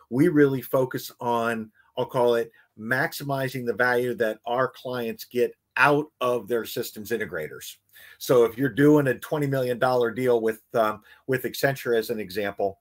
We 0.09 0.29
really 0.29 0.61
focus 0.61 1.11
on, 1.19 1.71
I'll 1.97 2.05
call 2.05 2.35
it 2.35 2.51
maximizing 2.79 3.65
the 3.65 3.73
value 3.73 4.15
that 4.15 4.39
our 4.45 4.67
clients 4.69 5.25
get 5.25 5.53
out 5.77 6.07
of 6.21 6.47
their 6.47 6.65
systems 6.65 7.11
integrators. 7.11 7.75
So 8.17 8.45
if 8.45 8.57
you're 8.57 8.69
doing 8.69 9.07
a 9.07 9.13
$20 9.13 9.49
million 9.49 9.79
deal 10.15 10.41
with 10.41 10.61
um, 10.73 11.01
with 11.27 11.43
Accenture 11.43 11.97
as 11.97 12.09
an 12.09 12.19
example, 12.19 12.79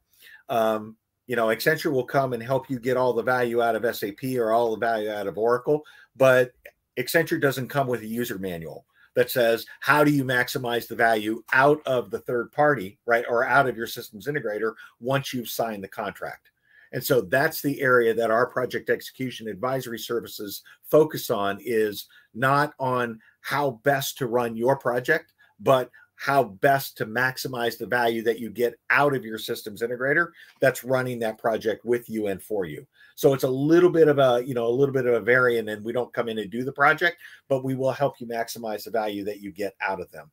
um, 0.48 0.96
you 1.26 1.36
know, 1.36 1.46
Accenture 1.46 1.92
will 1.92 2.04
come 2.04 2.32
and 2.32 2.42
help 2.42 2.68
you 2.68 2.78
get 2.78 2.96
all 2.96 3.12
the 3.12 3.22
value 3.22 3.62
out 3.62 3.76
of 3.76 3.96
SAP 3.96 4.24
or 4.36 4.52
all 4.52 4.72
the 4.72 4.84
value 4.84 5.10
out 5.10 5.26
of 5.26 5.38
Oracle, 5.38 5.82
but 6.16 6.52
Accenture 6.98 7.40
doesn't 7.40 7.68
come 7.68 7.86
with 7.86 8.02
a 8.02 8.06
user 8.06 8.38
manual 8.38 8.84
that 9.14 9.30
says 9.30 9.66
how 9.80 10.02
do 10.02 10.10
you 10.10 10.24
maximize 10.24 10.88
the 10.88 10.96
value 10.96 11.42
out 11.52 11.80
of 11.86 12.10
the 12.10 12.20
third 12.20 12.50
party, 12.52 12.98
right, 13.06 13.24
or 13.28 13.44
out 13.44 13.68
of 13.68 13.76
your 13.76 13.86
systems 13.86 14.26
integrator 14.26 14.72
once 15.00 15.32
you've 15.32 15.48
signed 15.48 15.84
the 15.84 15.88
contract. 15.88 16.50
And 16.92 17.02
so 17.02 17.22
that's 17.22 17.62
the 17.62 17.80
area 17.80 18.12
that 18.14 18.30
our 18.30 18.46
project 18.46 18.90
execution 18.90 19.48
advisory 19.48 19.98
services 19.98 20.62
focus 20.84 21.30
on 21.30 21.58
is 21.62 22.06
not 22.34 22.74
on 22.78 23.18
how 23.40 23.80
best 23.82 24.18
to 24.18 24.26
run 24.26 24.56
your 24.56 24.76
project, 24.76 25.32
but 25.60 25.90
how 26.22 26.44
best 26.44 26.96
to 26.96 27.04
maximize 27.04 27.76
the 27.76 27.86
value 27.86 28.22
that 28.22 28.38
you 28.38 28.48
get 28.48 28.78
out 28.90 29.12
of 29.12 29.24
your 29.24 29.38
systems 29.38 29.82
integrator 29.82 30.28
that's 30.60 30.84
running 30.84 31.18
that 31.18 31.36
project 31.36 31.84
with 31.84 32.08
you 32.08 32.28
and 32.28 32.40
for 32.40 32.64
you. 32.64 32.86
So 33.16 33.34
it's 33.34 33.42
a 33.42 33.48
little 33.48 33.90
bit 33.90 34.06
of 34.06 34.20
a, 34.20 34.40
you 34.46 34.54
know, 34.54 34.68
a 34.68 34.68
little 34.68 34.92
bit 34.92 35.06
of 35.06 35.14
a 35.14 35.20
variant 35.20 35.68
and 35.68 35.84
we 35.84 35.92
don't 35.92 36.12
come 36.12 36.28
in 36.28 36.38
and 36.38 36.48
do 36.48 36.62
the 36.62 36.70
project, 36.70 37.16
but 37.48 37.64
we 37.64 37.74
will 37.74 37.90
help 37.90 38.20
you 38.20 38.28
maximize 38.28 38.84
the 38.84 38.92
value 38.92 39.24
that 39.24 39.40
you 39.40 39.50
get 39.50 39.74
out 39.80 40.00
of 40.00 40.12
them. 40.12 40.30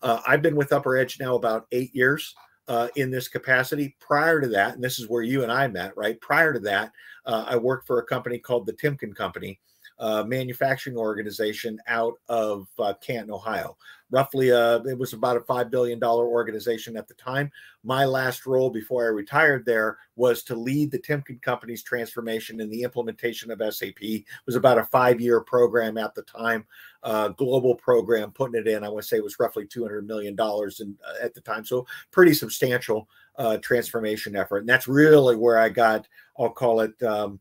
Uh, 0.00 0.20
I've 0.28 0.42
been 0.42 0.54
with 0.54 0.70
UpperEdge 0.70 1.18
now 1.18 1.34
about 1.34 1.66
eight 1.72 1.92
years 1.92 2.32
uh, 2.68 2.86
in 2.94 3.10
this 3.10 3.26
capacity. 3.26 3.96
Prior 3.98 4.40
to 4.40 4.46
that, 4.46 4.76
and 4.76 4.84
this 4.84 5.00
is 5.00 5.08
where 5.08 5.22
you 5.22 5.42
and 5.42 5.50
I 5.50 5.66
met, 5.66 5.96
right? 5.96 6.20
Prior 6.20 6.52
to 6.52 6.60
that, 6.60 6.92
uh, 7.24 7.46
I 7.48 7.56
worked 7.56 7.88
for 7.88 7.98
a 7.98 8.06
company 8.06 8.38
called 8.38 8.64
the 8.64 8.74
Timken 8.74 9.12
Company, 9.16 9.58
uh, 9.98 10.24
manufacturing 10.24 10.96
organization 10.96 11.78
out 11.86 12.14
of 12.28 12.68
uh, 12.78 12.94
Canton, 13.00 13.32
Ohio. 13.32 13.76
Roughly, 14.10 14.52
uh, 14.52 14.78
it 14.84 14.96
was 14.96 15.14
about 15.14 15.36
a 15.36 15.40
$5 15.40 15.68
billion 15.68 16.02
organization 16.02 16.96
at 16.96 17.08
the 17.08 17.14
time. 17.14 17.50
My 17.82 18.04
last 18.04 18.46
role 18.46 18.70
before 18.70 19.04
I 19.04 19.08
retired 19.08 19.64
there 19.64 19.98
was 20.14 20.44
to 20.44 20.54
lead 20.54 20.92
the 20.92 20.98
Timken 20.98 21.42
Company's 21.42 21.82
transformation 21.82 22.60
and 22.60 22.70
the 22.70 22.82
implementation 22.82 23.50
of 23.50 23.60
SAP. 23.74 24.00
It 24.00 24.24
was 24.44 24.54
about 24.54 24.78
a 24.78 24.84
five 24.84 25.20
year 25.20 25.40
program 25.40 25.98
at 25.98 26.14
the 26.14 26.22
time, 26.22 26.64
uh, 27.02 27.28
global 27.28 27.74
program, 27.74 28.30
putting 28.30 28.60
it 28.60 28.68
in, 28.68 28.84
I 28.84 28.88
would 28.88 29.04
say 29.04 29.16
it 29.16 29.24
was 29.24 29.40
roughly 29.40 29.66
$200 29.66 30.06
million 30.06 30.34
in, 30.34 30.38
uh, 30.38 31.24
at 31.24 31.34
the 31.34 31.40
time. 31.40 31.64
So, 31.64 31.84
pretty 32.12 32.34
substantial 32.34 33.08
uh, 33.38 33.56
transformation 33.58 34.36
effort. 34.36 34.58
And 34.58 34.68
that's 34.68 34.86
really 34.86 35.34
where 35.34 35.58
I 35.58 35.68
got, 35.68 36.06
I'll 36.38 36.50
call 36.50 36.80
it, 36.80 37.00
um, 37.02 37.40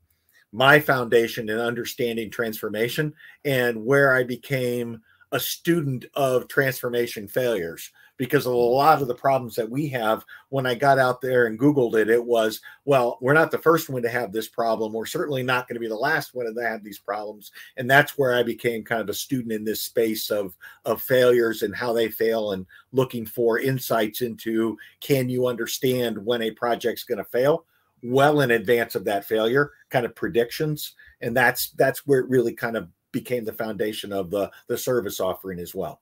my 0.56 0.80
foundation 0.80 1.50
in 1.50 1.60
understanding 1.60 2.32
transformation 2.32 3.14
and 3.44 3.86
where 3.86 4.16
I 4.16 4.24
became 4.24 5.02
a 5.34 5.40
student 5.40 6.06
of 6.14 6.48
transformation 6.48 7.28
failures 7.28 7.92
because 8.16 8.46
a 8.46 8.50
lot 8.50 9.02
of 9.02 9.10
the 9.10 9.16
problems 9.16 9.54
that 9.56 9.70
we 9.70 9.90
have 9.90 10.24
when 10.48 10.66
I 10.66 10.74
got 10.74 10.98
out 10.98 11.20
there 11.20 11.48
and 11.48 11.60
Googled 11.60 11.96
it, 11.96 12.10
it 12.10 12.24
was, 12.24 12.62
well, 12.86 13.18
we're 13.20 13.34
not 13.34 13.52
the 13.52 13.58
first 13.58 13.90
one 13.90 14.02
to 14.04 14.10
have 14.10 14.32
this 14.32 14.48
problem. 14.48 14.94
We're 14.94 15.06
certainly 15.06 15.44
not 15.44 15.68
going 15.68 15.76
to 15.76 15.82
be 15.82 15.90
the 15.90 15.96
last 15.96 16.34
one 16.34 16.46
to 16.46 16.62
have 16.62 16.86
these 16.86 17.00
problems. 17.00 17.52
And 17.76 17.92
that's 17.92 18.18
where 18.18 18.34
I 18.34 18.42
became 18.42 18.86
kind 18.86 19.02
of 19.02 19.10
a 19.10 19.14
student 19.14 19.52
in 19.52 19.66
this 19.66 19.82
space 19.82 20.32
of, 20.32 20.56
of 20.86 21.02
failures 21.02 21.64
and 21.64 21.76
how 21.76 21.92
they 21.92 22.08
fail 22.08 22.54
and 22.54 22.66
looking 22.94 23.26
for 23.26 23.60
insights 23.60 24.22
into 24.22 24.78
can 25.02 25.28
you 25.28 25.48
understand 25.48 26.18
when 26.18 26.44
a 26.44 26.52
project's 26.52 27.04
going 27.04 27.18
to 27.18 27.26
fail? 27.26 27.66
Well 28.08 28.42
in 28.42 28.52
advance 28.52 28.96
of 28.96 29.06
that 29.06 29.26
failure, 29.26 29.72
kind 29.90 30.06
of 30.06 30.16
predictions, 30.16 30.94
and 31.22 31.36
that's 31.36 31.70
that's 31.72 32.06
where 32.06 32.20
it 32.20 32.30
really 32.30 32.54
kind 32.54 32.78
of 32.78 32.90
became 33.12 33.46
the 33.46 33.54
foundation 33.54 34.14
of 34.14 34.30
the 34.30 34.52
the 34.68 34.78
service 34.78 35.20
offering 35.20 35.60
as 35.60 35.74
well. 35.74 36.02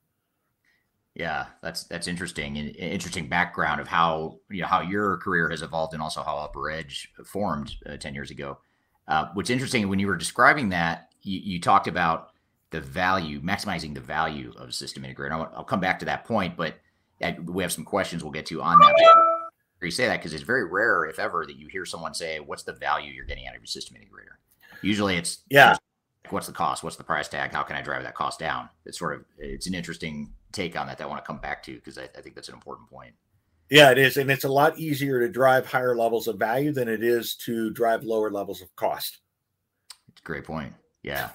Yeah, 1.14 1.46
that's 1.62 1.84
that's 1.84 2.08
interesting 2.08 2.58
and 2.58 2.74
interesting 2.76 3.28
background 3.28 3.80
of 3.80 3.88
how 3.88 4.40
you 4.50 4.62
know 4.62 4.66
how 4.66 4.80
your 4.80 5.16
career 5.18 5.48
has 5.48 5.62
evolved 5.62 5.94
and 5.94 6.02
also 6.02 6.22
how 6.22 6.36
UpperEdge 6.46 7.06
formed 7.24 7.74
uh, 7.86 7.96
ten 7.96 8.14
years 8.14 8.30
ago. 8.30 8.58
Uh, 9.08 9.26
what's 9.34 9.50
interesting 9.50 9.88
when 9.88 9.98
you 9.98 10.06
were 10.06 10.16
describing 10.16 10.70
that, 10.70 11.10
you, 11.22 11.38
you 11.38 11.60
talked 11.60 11.88
about 11.88 12.30
the 12.70 12.80
value, 12.80 13.40
maximizing 13.40 13.94
the 13.94 14.00
value 14.00 14.52
of 14.56 14.74
system 14.74 15.04
integrator. 15.04 15.30
I'll, 15.30 15.52
I'll 15.56 15.64
come 15.64 15.80
back 15.80 15.98
to 16.00 16.04
that 16.06 16.24
point, 16.24 16.56
but 16.56 16.76
we 17.44 17.62
have 17.62 17.72
some 17.72 17.84
questions 17.84 18.24
we'll 18.24 18.32
get 18.32 18.46
to 18.46 18.60
on 18.60 18.78
that. 18.78 19.33
You 19.84 19.90
say 19.90 20.06
that 20.06 20.18
because 20.18 20.34
it's 20.34 20.42
very 20.42 20.64
rare, 20.64 21.04
if 21.04 21.18
ever, 21.18 21.44
that 21.46 21.56
you 21.56 21.68
hear 21.68 21.84
someone 21.84 22.14
say, 22.14 22.40
"What's 22.40 22.62
the 22.62 22.72
value 22.72 23.12
you're 23.12 23.24
getting 23.24 23.46
out 23.46 23.54
of 23.54 23.60
your 23.60 23.66
system 23.66 23.96
integrator?" 23.96 24.36
Usually, 24.82 25.16
it's 25.16 25.38
yeah. 25.50 25.76
What's 26.30 26.46
the 26.46 26.52
cost? 26.52 26.82
What's 26.82 26.96
the 26.96 27.04
price 27.04 27.28
tag? 27.28 27.52
How 27.52 27.62
can 27.62 27.76
I 27.76 27.82
drive 27.82 28.02
that 28.02 28.14
cost 28.14 28.38
down? 28.38 28.68
It's 28.86 28.98
sort 28.98 29.14
of 29.14 29.24
it's 29.38 29.66
an 29.66 29.74
interesting 29.74 30.32
take 30.52 30.78
on 30.78 30.86
that 30.86 30.96
that 30.98 31.04
I 31.04 31.06
want 31.06 31.22
to 31.22 31.26
come 31.26 31.38
back 31.38 31.62
to 31.64 31.74
because 31.74 31.98
I, 31.98 32.04
I 32.16 32.22
think 32.22 32.34
that's 32.34 32.48
an 32.48 32.54
important 32.54 32.88
point. 32.88 33.14
Yeah, 33.70 33.90
it 33.90 33.98
is. 33.98 34.16
And 34.16 34.30
it's 34.30 34.44
a 34.44 34.48
lot 34.48 34.78
easier 34.78 35.20
to 35.20 35.28
drive 35.28 35.66
higher 35.66 35.96
levels 35.96 36.28
of 36.28 36.38
value 36.38 36.72
than 36.72 36.88
it 36.88 37.02
is 37.02 37.34
to 37.36 37.70
drive 37.70 38.04
lower 38.04 38.30
levels 38.30 38.62
of 38.62 38.74
cost. 38.76 39.18
It's 40.08 40.20
a 40.20 40.24
great 40.24 40.44
point. 40.44 40.72
Yeah. 41.02 41.30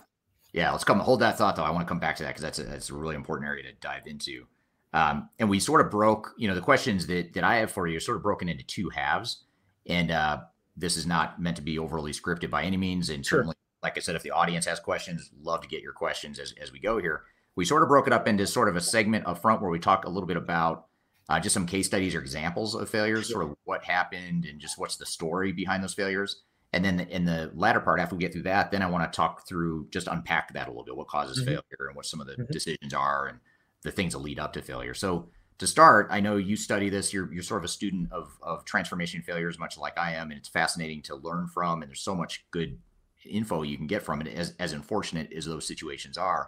Yeah. 0.54 0.72
Let's 0.72 0.84
come 0.84 1.00
hold 1.00 1.20
that 1.22 1.38
thought 1.38 1.56
though. 1.56 1.64
I 1.64 1.72
want 1.72 1.88
to 1.88 1.89
come 1.89 2.00
back 2.00 2.16
to 2.18 2.24
that 2.24 2.30
because 2.30 2.43
that's 2.43 2.60
a, 2.60 2.64
that's 2.64 2.89
a 2.89 2.95
really 2.95 3.16
important 3.16 3.47
area 3.47 3.64
to 3.64 3.74
dive 3.82 4.08
into. 4.08 4.45
Um, 4.93 5.29
and 5.37 5.49
we 5.49 5.59
sort 5.59 5.81
of 5.81 5.91
broke, 5.91 6.33
you 6.37 6.47
know, 6.47 6.55
the 6.55 6.61
questions 6.61 7.07
that, 7.07 7.33
that 7.33 7.43
I 7.43 7.57
have 7.57 7.71
for 7.71 7.87
you 7.87 7.97
are 7.97 8.01
sort 8.01 8.17
of 8.17 8.23
broken 8.23 8.49
into 8.49 8.63
two 8.63 8.89
halves. 8.89 9.43
And 9.85 10.11
uh, 10.11 10.41
this 10.75 10.97
is 10.97 11.05
not 11.05 11.39
meant 11.41 11.57
to 11.57 11.61
be 11.61 11.77
overly 11.77 12.11
scripted 12.11 12.49
by 12.49 12.63
any 12.63 12.77
means. 12.77 13.09
And 13.09 13.25
certainly, 13.25 13.55
like 13.83 13.97
I 13.97 14.01
said, 14.01 14.15
if 14.15 14.23
the 14.23 14.31
audience 14.31 14.65
has 14.65 14.79
questions, 14.79 15.29
love 15.41 15.61
to 15.61 15.67
get 15.67 15.81
your 15.81 15.93
questions 15.93 16.39
as, 16.39 16.53
as 16.61 16.71
we 16.71 16.79
go 16.79 16.97
here. 16.99 17.23
We 17.55 17.65
sort 17.65 17.83
of 17.83 17.89
broke 17.89 18.07
it 18.07 18.13
up 18.13 18.27
into 18.27 18.47
sort 18.47 18.69
of 18.69 18.75
a 18.75 18.81
segment 18.81 19.27
up 19.27 19.41
front 19.41 19.61
where 19.61 19.71
we 19.71 19.79
talk 19.79 20.05
a 20.05 20.09
little 20.09 20.27
bit 20.27 20.37
about 20.37 20.87
uh, 21.27 21.39
just 21.39 21.53
some 21.53 21.65
case 21.67 21.85
studies 21.85 22.15
or 22.15 22.19
examples 22.19 22.73
of 22.73 22.89
failures, 22.89 23.29
sort 23.29 23.43
of 23.45 23.55
what 23.65 23.83
happened 23.83 24.45
and 24.45 24.59
just 24.59 24.79
what's 24.79 24.95
the 24.97 25.05
story 25.05 25.51
behind 25.51 25.83
those 25.83 25.93
failures. 25.93 26.41
And 26.73 26.83
then 26.83 26.99
in 27.01 27.25
the 27.25 27.51
latter 27.53 27.79
part, 27.79 27.99
after 27.99 28.15
we 28.15 28.21
get 28.21 28.33
through 28.33 28.43
that, 28.43 28.71
then 28.71 28.81
I 28.81 28.89
want 28.89 29.11
to 29.11 29.15
talk 29.15 29.47
through 29.47 29.87
just 29.91 30.07
unpack 30.07 30.53
that 30.53 30.67
a 30.67 30.71
little 30.71 30.83
bit, 30.85 30.95
what 30.95 31.07
causes 31.07 31.39
Mhm. 31.41 31.45
failure 31.45 31.87
and 31.87 31.95
what 31.95 32.05
some 32.05 32.21
of 32.21 32.27
the 32.27 32.33
Mhm. 32.33 32.47
decisions 32.49 32.93
are 32.93 33.27
and 33.27 33.39
the 33.84 33.91
things 33.91 34.13
that 34.13 34.19
lead 34.19 34.39
up 34.39 34.53
to 34.53 34.61
failure. 34.61 34.93
So 34.93 35.30
to 35.59 35.67
start, 35.67 36.07
I 36.09 36.19
know 36.19 36.38
you 36.38 36.55
study 36.55 36.89
this. 36.89 37.13
You're 37.13 37.32
you're 37.34 37.43
sort 37.43 37.61
of 37.61 37.65
a 37.65 37.69
student 37.69 38.11
of 38.11 38.38
of 38.41 38.65
transformation 38.65 39.21
failures, 39.21 39.59
much 39.59 39.77
like 39.77 39.97
I 39.97 40.13
am, 40.13 40.32
and 40.32 40.39
it's 40.39 40.49
fascinating 40.49 41.01
to 41.03 41.15
learn 41.15 41.47
from. 41.47 41.82
And 41.82 41.89
there's 41.89 42.01
so 42.01 42.15
much 42.15 42.45
good 42.51 42.77
info 43.25 43.63
you 43.63 43.77
can 43.77 43.88
get 43.88 44.03
from 44.03 44.21
it, 44.21 44.27
as 44.27 44.53
as 44.59 44.73
unfortunate 44.73 45.32
as 45.34 45.45
those 45.45 45.67
situations 45.67 46.17
are. 46.17 46.47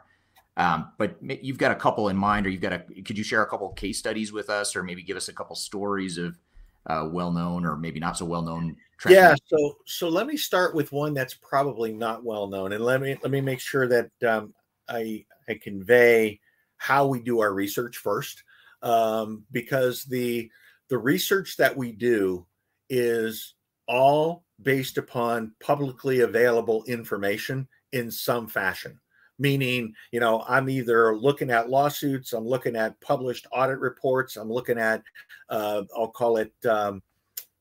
Um, 0.57 0.91
but 0.97 1.17
you've 1.21 1.57
got 1.57 1.71
a 1.71 1.75
couple 1.75 2.09
in 2.09 2.17
mind, 2.17 2.45
or 2.45 2.49
you've 2.49 2.61
got 2.61 2.73
a. 2.73 2.79
Could 2.79 3.17
you 3.17 3.23
share 3.23 3.43
a 3.43 3.47
couple 3.47 3.69
case 3.69 3.97
studies 3.97 4.31
with 4.31 4.49
us, 4.49 4.75
or 4.75 4.83
maybe 4.83 5.03
give 5.03 5.17
us 5.17 5.29
a 5.29 5.33
couple 5.33 5.55
stories 5.55 6.17
of 6.17 6.37
uh, 6.87 7.07
well 7.09 7.31
known 7.31 7.65
or 7.65 7.77
maybe 7.77 7.99
not 7.99 8.17
so 8.17 8.25
well 8.25 8.41
known? 8.41 8.75
Yeah, 9.07 9.33
so 9.47 9.77
so 9.85 10.09
let 10.09 10.27
me 10.27 10.37
start 10.37 10.75
with 10.75 10.91
one 10.91 11.13
that's 11.13 11.33
probably 11.33 11.91
not 11.91 12.23
well 12.23 12.47
known, 12.47 12.73
and 12.73 12.83
let 12.83 13.01
me 13.01 13.17
let 13.23 13.31
me 13.31 13.41
make 13.41 13.59
sure 13.59 13.87
that 13.87 14.11
um, 14.27 14.53
I 14.87 15.25
I 15.49 15.55
convey 15.55 16.39
how 16.81 17.05
we 17.05 17.19
do 17.19 17.41
our 17.41 17.53
research 17.53 17.97
first, 17.97 18.41
um, 18.81 19.43
because 19.51 20.03
the 20.05 20.49
the 20.89 20.97
research 20.97 21.55
that 21.57 21.77
we 21.77 21.91
do 21.91 22.43
is 22.89 23.53
all 23.87 24.43
based 24.63 24.97
upon 24.97 25.53
publicly 25.59 26.21
available 26.21 26.83
information 26.85 27.67
in 27.91 28.09
some 28.09 28.47
fashion. 28.47 28.99
Meaning, 29.37 29.93
you 30.11 30.19
know, 30.19 30.43
I'm 30.47 30.69
either 30.69 31.15
looking 31.15 31.51
at 31.51 31.69
lawsuits, 31.69 32.33
I'm 32.33 32.47
looking 32.47 32.75
at 32.75 32.99
published 32.99 33.45
audit 33.51 33.77
reports, 33.77 34.35
I'm 34.35 34.51
looking 34.51 34.79
at, 34.79 35.03
uh, 35.49 35.83
I'll 35.95 36.07
call 36.07 36.37
it. 36.37 36.53
Um, 36.65 37.03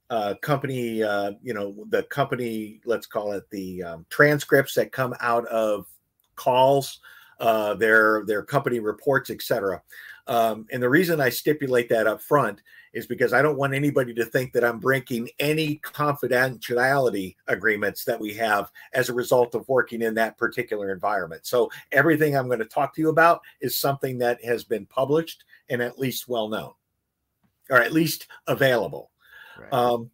uh, 0.08 0.34
company, 0.42 1.04
uh, 1.04 1.32
you 1.40 1.54
know, 1.54 1.86
the 1.90 2.02
company, 2.04 2.80
let's 2.84 3.06
call 3.06 3.30
it 3.30 3.48
the 3.50 3.80
um, 3.80 4.06
transcripts 4.10 4.74
that 4.74 4.90
come 4.90 5.14
out 5.20 5.46
of 5.46 5.86
calls, 6.34 6.98
uh, 7.41 7.74
their 7.74 8.24
their 8.26 8.43
company 8.43 8.78
reports, 8.78 9.30
etc. 9.30 9.82
Um, 10.26 10.66
and 10.70 10.82
the 10.82 10.88
reason 10.88 11.20
I 11.20 11.30
stipulate 11.30 11.88
that 11.88 12.07
up 12.07 12.22
front 12.22 12.62
is 12.93 13.07
because 13.07 13.32
I 13.32 13.43
don't 13.43 13.57
want 13.57 13.74
anybody 13.74 14.14
to 14.14 14.24
think 14.24 14.53
that 14.53 14.64
I'm 14.64 14.78
breaking 14.78 15.30
any 15.38 15.78
confidentiality 15.78 17.36
agreements 17.49 18.05
that 18.05 18.20
we 18.20 18.34
have 18.34 18.70
as 18.93 19.09
a 19.09 19.14
result 19.14 19.55
of 19.55 19.68
working 19.68 20.03
in 20.03 20.14
that 20.14 20.36
particular 20.38 20.93
environment. 20.93 21.47
So 21.47 21.70
everything 21.93 22.36
I'm 22.36 22.47
going 22.47 22.59
to 22.61 22.64
talk 22.64 22.95
to 22.95 23.01
you 23.01 23.09
about 23.09 23.41
is 23.61 23.76
something 23.76 24.18
that 24.18 24.45
has 24.45 24.64
been 24.64 24.86
published 24.86 25.45
and 25.68 25.80
at 25.80 25.99
least 25.99 26.28
well 26.28 26.49
known, 26.49 26.72
or 27.70 27.78
at 27.78 27.93
least 27.93 28.28
available. 28.47 29.11
Um, 29.72 30.11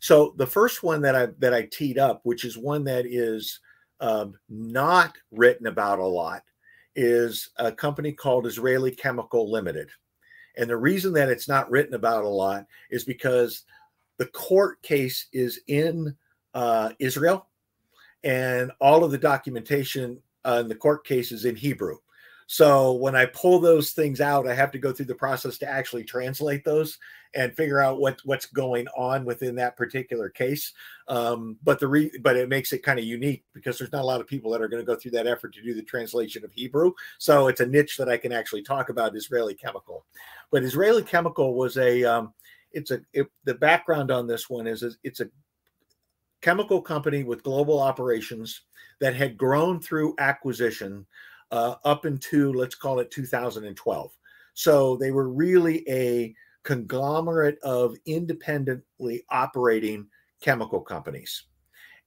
so 0.00 0.34
the 0.36 0.46
first 0.46 0.82
one 0.82 1.00
that 1.02 1.14
I 1.14 1.26
that 1.38 1.54
I 1.54 1.62
teed 1.62 1.98
up, 1.98 2.20
which 2.24 2.44
is 2.44 2.56
one 2.56 2.84
that 2.84 3.06
is 3.06 3.60
um, 4.00 4.34
not 4.48 5.16
written 5.30 5.66
about 5.66 5.98
a 5.98 6.04
lot, 6.04 6.42
is 6.96 7.50
a 7.56 7.70
company 7.70 8.12
called 8.12 8.46
Israeli 8.46 8.90
Chemical 8.90 9.50
Limited. 9.50 9.90
And 10.56 10.68
the 10.68 10.76
reason 10.76 11.12
that 11.12 11.28
it's 11.28 11.48
not 11.48 11.70
written 11.70 11.94
about 11.94 12.24
a 12.24 12.28
lot 12.28 12.66
is 12.90 13.04
because 13.04 13.64
the 14.16 14.26
court 14.26 14.82
case 14.82 15.26
is 15.32 15.60
in 15.66 16.16
uh, 16.54 16.90
Israel, 16.98 17.48
and 18.24 18.72
all 18.80 19.04
of 19.04 19.10
the 19.10 19.18
documentation 19.18 20.20
uh, 20.44 20.60
in 20.62 20.68
the 20.68 20.74
court 20.74 21.06
case 21.06 21.30
is 21.32 21.44
in 21.44 21.54
Hebrew. 21.54 21.98
So 22.46 22.92
when 22.92 23.14
I 23.14 23.26
pull 23.26 23.58
those 23.58 23.90
things 23.90 24.20
out, 24.20 24.48
I 24.48 24.54
have 24.54 24.70
to 24.70 24.78
go 24.78 24.92
through 24.92 25.06
the 25.06 25.14
process 25.14 25.58
to 25.58 25.68
actually 25.68 26.04
translate 26.04 26.64
those 26.64 26.98
and 27.34 27.54
figure 27.54 27.80
out 27.80 28.00
what 28.00 28.20
what's 28.24 28.46
going 28.46 28.86
on 28.96 29.24
within 29.24 29.54
that 29.56 29.76
particular 29.76 30.28
case. 30.28 30.72
Um, 31.08 31.56
but 31.62 31.78
the 31.80 31.88
re- 31.88 32.18
but 32.22 32.36
it 32.36 32.48
makes 32.48 32.72
it 32.72 32.82
kind 32.82 32.98
of 32.98 33.04
unique 33.04 33.44
because 33.52 33.78
there's 33.78 33.92
not 33.92 34.02
a 34.02 34.06
lot 34.06 34.20
of 34.20 34.26
people 34.26 34.50
that 34.52 34.62
are 34.62 34.68
going 34.68 34.82
to 34.82 34.86
go 34.86 34.98
through 34.98 35.12
that 35.12 35.26
effort 35.26 35.54
to 35.54 35.62
do 35.62 35.74
the 35.74 35.82
translation 35.82 36.44
of 36.44 36.52
Hebrew. 36.52 36.92
So 37.18 37.48
it's 37.48 37.60
a 37.60 37.66
niche 37.66 37.96
that 37.96 38.08
I 38.08 38.16
can 38.16 38.32
actually 38.32 38.62
talk 38.62 38.88
about 38.88 39.16
Israeli 39.16 39.54
Chemical. 39.54 40.04
But 40.50 40.62
Israeli 40.62 41.02
Chemical 41.02 41.54
was 41.54 41.76
a 41.76 42.04
um, 42.04 42.32
it's 42.72 42.90
a 42.90 43.00
it, 43.12 43.26
the 43.44 43.54
background 43.54 44.10
on 44.10 44.26
this 44.26 44.48
one 44.50 44.66
is, 44.66 44.82
is 44.82 44.98
it's 45.02 45.20
a 45.20 45.30
chemical 46.42 46.80
company 46.80 47.24
with 47.24 47.42
global 47.42 47.80
operations 47.80 48.62
that 49.00 49.14
had 49.14 49.36
grown 49.36 49.80
through 49.80 50.14
acquisition 50.18 51.06
uh, 51.50 51.76
up 51.84 52.06
into 52.06 52.52
let's 52.52 52.74
call 52.74 53.00
it 53.00 53.10
2012. 53.10 54.12
So 54.54 54.96
they 54.96 55.10
were 55.10 55.28
really 55.28 55.84
a 55.88 56.34
conglomerate 56.66 57.58
of 57.62 57.96
independently 58.06 59.24
operating 59.30 60.08
chemical 60.42 60.80
companies. 60.80 61.44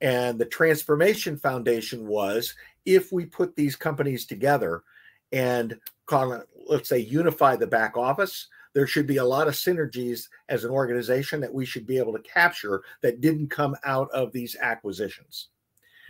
And 0.02 0.38
the 0.38 0.46
Transformation 0.46 1.38
Foundation 1.38 2.06
was 2.06 2.54
if 2.86 3.12
we 3.12 3.26
put 3.26 3.56
these 3.56 3.78
companies 3.78 4.26
together 4.26 4.84
and 5.32 5.80
call 6.06 6.34
it, 6.34 6.48
let's 6.68 6.90
say, 6.90 7.00
unify 7.00 7.56
the 7.56 7.68
back 7.68 7.96
office, 7.96 8.48
there 8.74 8.86
should 8.86 9.08
be 9.08 9.18
a 9.18 9.26
lot 9.26 9.48
of 9.48 9.54
synergies 9.54 10.28
as 10.50 10.66
an 10.66 10.72
organization 10.72 11.40
that 11.40 11.54
we 11.54 11.66
should 11.66 11.88
be 11.88 11.98
able 11.98 12.14
to 12.14 12.30
capture 12.30 12.84
that 13.02 13.22
didn't 13.22 13.50
come 13.50 13.76
out 13.86 14.12
of 14.12 14.32
these 14.34 14.58
acquisitions. 14.60 15.48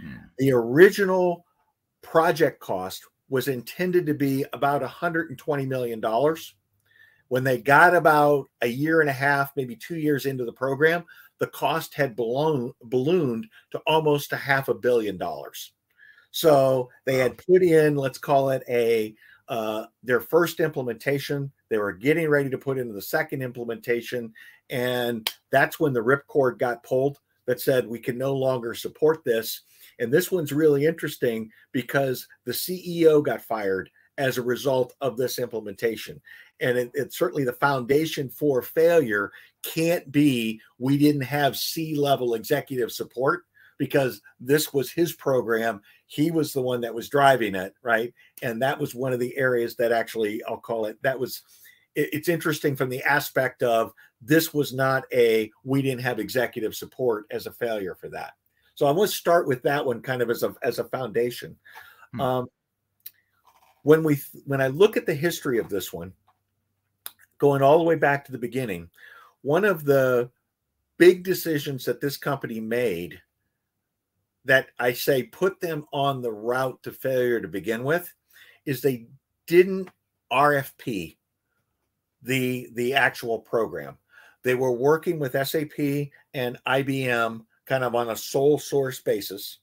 Hmm. 0.02 0.14
The 0.39 0.52
original 0.54 1.45
project 2.02 2.60
cost 2.60 3.06
was 3.30 3.47
intended 3.47 4.08
to 4.08 4.16
be 4.16 4.43
about 4.54 4.82
$120 4.82 5.68
million. 5.68 6.02
When 7.30 7.43
they 7.43 7.59
got 7.59 7.95
about 7.95 8.49
a 8.61 8.67
year 8.67 9.01
and 9.01 9.09
a 9.09 9.13
half, 9.13 9.55
maybe 9.55 9.75
two 9.75 9.97
years 9.97 10.25
into 10.25 10.45
the 10.45 10.53
program, 10.53 11.05
the 11.39 11.47
cost 11.47 11.93
had 11.93 12.15
blown, 12.15 12.73
ballooned 12.84 13.47
to 13.71 13.80
almost 13.88 14.34
a 14.34 14.38
half 14.38 14.67
a 14.67 14.73
billion 14.73 15.17
dollars. 15.17 15.71
So 16.32 16.89
they 17.05 17.17
had 17.17 17.38
put 17.38 17.63
in, 17.63 17.95
let's 17.95 18.17
call 18.17 18.49
it 18.51 18.63
a 18.69 19.15
uh, 19.47 19.86
their 20.03 20.19
first 20.19 20.59
implementation. 20.59 21.51
They 21.69 21.80
were 21.80 21.93
getting 21.93 22.30
ready 22.30 22.51
to 22.51 22.57
put 22.57 22.77
into 22.77 22.93
the 22.93 23.01
second 23.01 23.41
implementation, 23.41 24.32
and 24.69 25.27
that's 25.51 25.80
when 25.80 25.93
the 25.93 26.01
ripcord 26.03 26.59
got 26.59 26.84
pulled 26.84 27.17
that 27.47 27.59
said 27.59 27.88
we 27.88 27.97
can 27.97 28.15
no 28.15 28.36
longer 28.36 28.75
support 28.75 29.23
this. 29.23 29.61
And 29.97 30.13
this 30.13 30.32
one's 30.32 30.53
really 30.53 30.86
interesting 30.86 31.49
because 31.71 32.27
the 32.45 32.51
CEO 32.51 33.23
got 33.23 33.41
fired 33.41 33.89
as 34.20 34.38
a 34.38 34.43
result 34.43 34.93
of 35.01 35.17
this 35.17 35.39
implementation. 35.39 36.22
And 36.59 36.78
it, 36.78 36.91
it's 36.93 37.17
certainly 37.17 37.45
the 37.45 37.53
foundation 37.53 38.30
for 38.30 38.61
failure 38.61 39.32
can't 39.63 40.11
be 40.11 40.61
we 40.78 40.97
didn't 40.97 41.22
have 41.22 41.57
C 41.57 41.95
level 41.95 42.36
executive 42.36 42.91
support 42.91 43.45
because 43.78 44.22
this 44.39 44.74
was 44.74 44.91
his 44.91 45.13
program. 45.13 45.82
He 46.05 46.32
was 46.32 46.51
the 46.51 46.61
one 46.61 46.82
that 46.82 46.93
was 46.93 47.09
driving 47.09 47.55
it, 47.55 47.74
right? 47.82 48.13
And 48.43 48.61
that 48.61 48.78
was 48.78 48.93
one 48.93 49.13
of 49.13 49.20
the 49.20 49.36
areas 49.38 49.76
that 49.78 49.93
actually, 49.93 50.43
I'll 50.43 50.57
call 50.57 50.86
it, 50.86 51.01
that 51.01 51.17
was 51.20 51.41
it- 51.95 52.09
it's 52.13 52.30
interesting 52.30 52.76
from 52.76 52.89
the 52.89 53.01
aspect 53.03 53.63
of 53.63 53.93
this 54.22 54.53
was 54.53 54.74
not 54.74 55.05
a 55.13 55.49
we 55.63 55.82
didn't 55.82 56.01
have 56.01 56.20
executive 56.20 56.76
support 56.76 57.26
as 57.32 57.47
a 57.47 57.51
failure 57.51 57.95
for 57.95 58.09
that. 58.09 58.34
So 58.76 58.86
I 58.86 58.91
want 58.91 59.09
to 59.09 59.15
start 59.15 59.47
with 59.47 59.63
that 59.63 59.86
one 59.86 60.01
kind 60.01 60.22
of 60.22 60.30
as 60.30 60.43
a 60.43 60.53
as 60.61 60.80
a 60.80 60.84
foundation. 60.84 61.57
Hmm. 62.13 62.22
Um, 62.22 62.47
when 63.84 64.03
we 64.03 64.21
when 64.45 64.61
I 64.61 64.67
look 64.67 64.97
at 64.97 65.05
the 65.05 65.15
history 65.15 65.59
of 65.59 65.69
this 65.69 65.93
one, 65.93 66.13
going 67.38 67.61
all 67.61 67.77
the 67.77 67.84
way 67.84 67.95
back 67.95 68.25
to 68.25 68.32
the 68.32 68.38
beginning, 68.38 68.89
one 69.41 69.65
of 69.65 69.86
the 69.86 70.30
big 70.97 71.23
decisions 71.23 71.86
that 71.86 72.01
this 72.01 72.17
company 72.17 72.59
made 72.59 73.21
that 74.45 74.67
I 74.80 74.93
say 74.93 75.23
put 75.23 75.59
them 75.59 75.86
on 75.93 76.21
the 76.21 76.32
route 76.32 76.82
to 76.84 76.91
failure 76.91 77.39
to 77.39 77.47
begin 77.47 77.84
with 77.84 78.13
is 78.65 78.82
they 78.82 79.07
didn't 79.47 79.89
RFP 80.32 81.17
the 82.21 82.69
the 82.73 82.93
actual 82.93 83.39
program. 83.39 83.97
They 84.43 84.55
were 84.55 84.71
working 84.71 85.19
with 85.19 85.47
SAP 85.47 86.09
and 86.34 86.57
IBM 86.67 87.45
kind 87.65 87.84
of 87.84 87.95
on 87.95 88.09
a 88.09 88.15
sole 88.15 88.57
source 88.57 88.99
basis. 88.99 89.59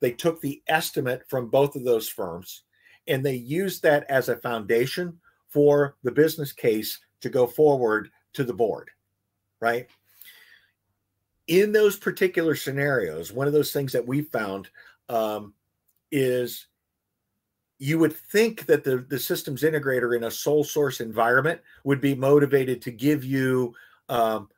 They 0.00 0.12
took 0.12 0.40
the 0.40 0.62
estimate 0.68 1.22
from 1.28 1.48
both 1.48 1.74
of 1.76 1.84
those 1.84 2.08
firms 2.08 2.62
and 3.08 3.24
they 3.24 3.34
used 3.34 3.82
that 3.82 4.04
as 4.10 4.28
a 4.28 4.36
foundation 4.36 5.18
for 5.48 5.96
the 6.02 6.10
business 6.10 6.52
case 6.52 6.98
to 7.20 7.28
go 7.28 7.46
forward 7.46 8.10
to 8.34 8.44
the 8.44 8.52
board, 8.52 8.90
right? 9.60 9.88
In 11.46 11.72
those 11.72 11.96
particular 11.96 12.54
scenarios, 12.54 13.32
one 13.32 13.46
of 13.46 13.52
those 13.52 13.72
things 13.72 13.92
that 13.92 14.06
we 14.06 14.22
found 14.22 14.68
um, 15.08 15.54
is 16.10 16.66
you 17.78 17.98
would 17.98 18.14
think 18.14 18.66
that 18.66 18.84
the, 18.84 18.98
the 19.08 19.18
systems 19.18 19.62
integrator 19.62 20.16
in 20.16 20.24
a 20.24 20.30
sole 20.30 20.64
source 20.64 21.00
environment 21.00 21.60
would 21.84 22.00
be 22.00 22.14
motivated 22.14 22.80
to 22.82 22.90
give 22.90 23.24
you 23.24 23.74
um, 24.08 24.48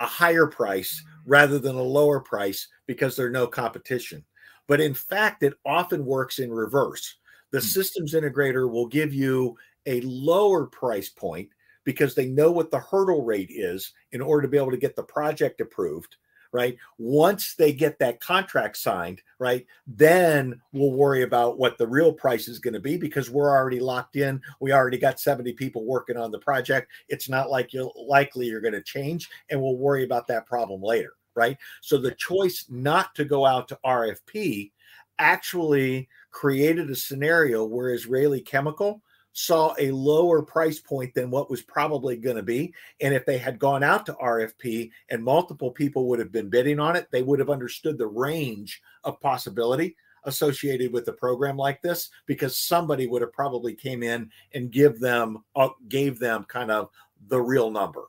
a 0.00 0.06
higher 0.06 0.46
price 0.46 1.02
rather 1.24 1.58
than 1.58 1.76
a 1.76 1.82
lower 1.82 2.20
price 2.20 2.68
because 2.86 3.16
there's 3.16 3.32
no 3.32 3.46
competition. 3.46 4.24
But 4.66 4.80
in 4.80 4.94
fact, 4.94 5.42
it 5.42 5.54
often 5.64 6.04
works 6.04 6.38
in 6.38 6.50
reverse. 6.50 7.16
The 7.54 7.60
hmm. 7.60 7.66
systems 7.66 8.14
integrator 8.14 8.68
will 8.68 8.88
give 8.88 9.14
you 9.14 9.56
a 9.86 10.00
lower 10.00 10.66
price 10.66 11.08
point 11.08 11.50
because 11.84 12.16
they 12.16 12.26
know 12.26 12.50
what 12.50 12.72
the 12.72 12.80
hurdle 12.80 13.22
rate 13.22 13.50
is 13.50 13.92
in 14.10 14.20
order 14.20 14.42
to 14.42 14.48
be 14.48 14.56
able 14.56 14.72
to 14.72 14.76
get 14.76 14.96
the 14.96 15.04
project 15.04 15.60
approved 15.60 16.16
right? 16.50 16.76
Once 16.98 17.56
they 17.56 17.72
get 17.72 17.98
that 17.98 18.20
contract 18.20 18.76
signed 18.76 19.22
right 19.38 19.66
then 19.86 20.60
we'll 20.72 20.92
worry 20.92 21.22
about 21.22 21.58
what 21.58 21.78
the 21.78 21.86
real 21.86 22.12
price 22.12 22.48
is 22.48 22.58
going 22.58 22.74
to 22.74 22.80
be 22.80 22.96
because 22.96 23.30
we're 23.30 23.50
already 23.50 23.80
locked 23.80 24.16
in. 24.16 24.40
We 24.60 24.72
already 24.72 24.98
got 24.98 25.20
70 25.20 25.52
people 25.52 25.84
working 25.84 26.16
on 26.16 26.32
the 26.32 26.38
project. 26.38 26.90
It's 27.08 27.28
not 27.28 27.50
like 27.50 27.72
you're 27.72 27.92
likely 27.96 28.46
you're 28.46 28.60
going 28.60 28.74
to 28.74 28.82
change 28.82 29.28
and 29.50 29.60
we'll 29.60 29.76
worry 29.76 30.02
about 30.02 30.26
that 30.28 30.46
problem 30.46 30.82
later 30.82 31.12
right? 31.36 31.56
So 31.82 31.98
the 31.98 32.14
choice 32.14 32.66
not 32.68 33.14
to 33.16 33.24
go 33.24 33.46
out 33.46 33.68
to 33.68 33.78
rfp 33.84 34.72
actually 35.18 36.08
created 36.34 36.90
a 36.90 36.96
scenario 36.96 37.64
where 37.64 37.94
israeli 37.94 38.40
chemical 38.40 39.00
saw 39.32 39.74
a 39.78 39.90
lower 39.92 40.42
price 40.42 40.80
point 40.80 41.14
than 41.14 41.30
what 41.30 41.50
was 41.50 41.62
probably 41.62 42.16
going 42.16 42.36
to 42.36 42.42
be. 42.42 42.72
And 43.00 43.14
if 43.14 43.24
they 43.26 43.38
had 43.38 43.58
gone 43.58 43.82
out 43.82 44.06
to 44.06 44.14
RFP 44.14 44.90
and 45.10 45.22
multiple 45.22 45.70
people 45.70 46.08
would 46.08 46.20
have 46.20 46.32
been 46.32 46.48
bidding 46.48 46.78
on 46.78 46.96
it, 46.96 47.08
they 47.10 47.22
would 47.22 47.40
have 47.40 47.50
understood 47.50 47.98
the 47.98 48.06
range 48.06 48.80
of 49.02 49.20
possibility 49.20 49.96
associated 50.24 50.92
with 50.92 51.06
a 51.08 51.12
program 51.12 51.56
like 51.56 51.82
this 51.82 52.10
because 52.26 52.58
somebody 52.58 53.06
would 53.06 53.22
have 53.22 53.32
probably 53.32 53.74
came 53.74 54.02
in 54.02 54.30
and 54.54 54.70
give 54.70 55.00
them 55.00 55.44
uh, 55.56 55.68
gave 55.88 56.18
them 56.18 56.44
kind 56.44 56.70
of 56.70 56.88
the 57.28 57.40
real 57.40 57.70
number. 57.70 58.04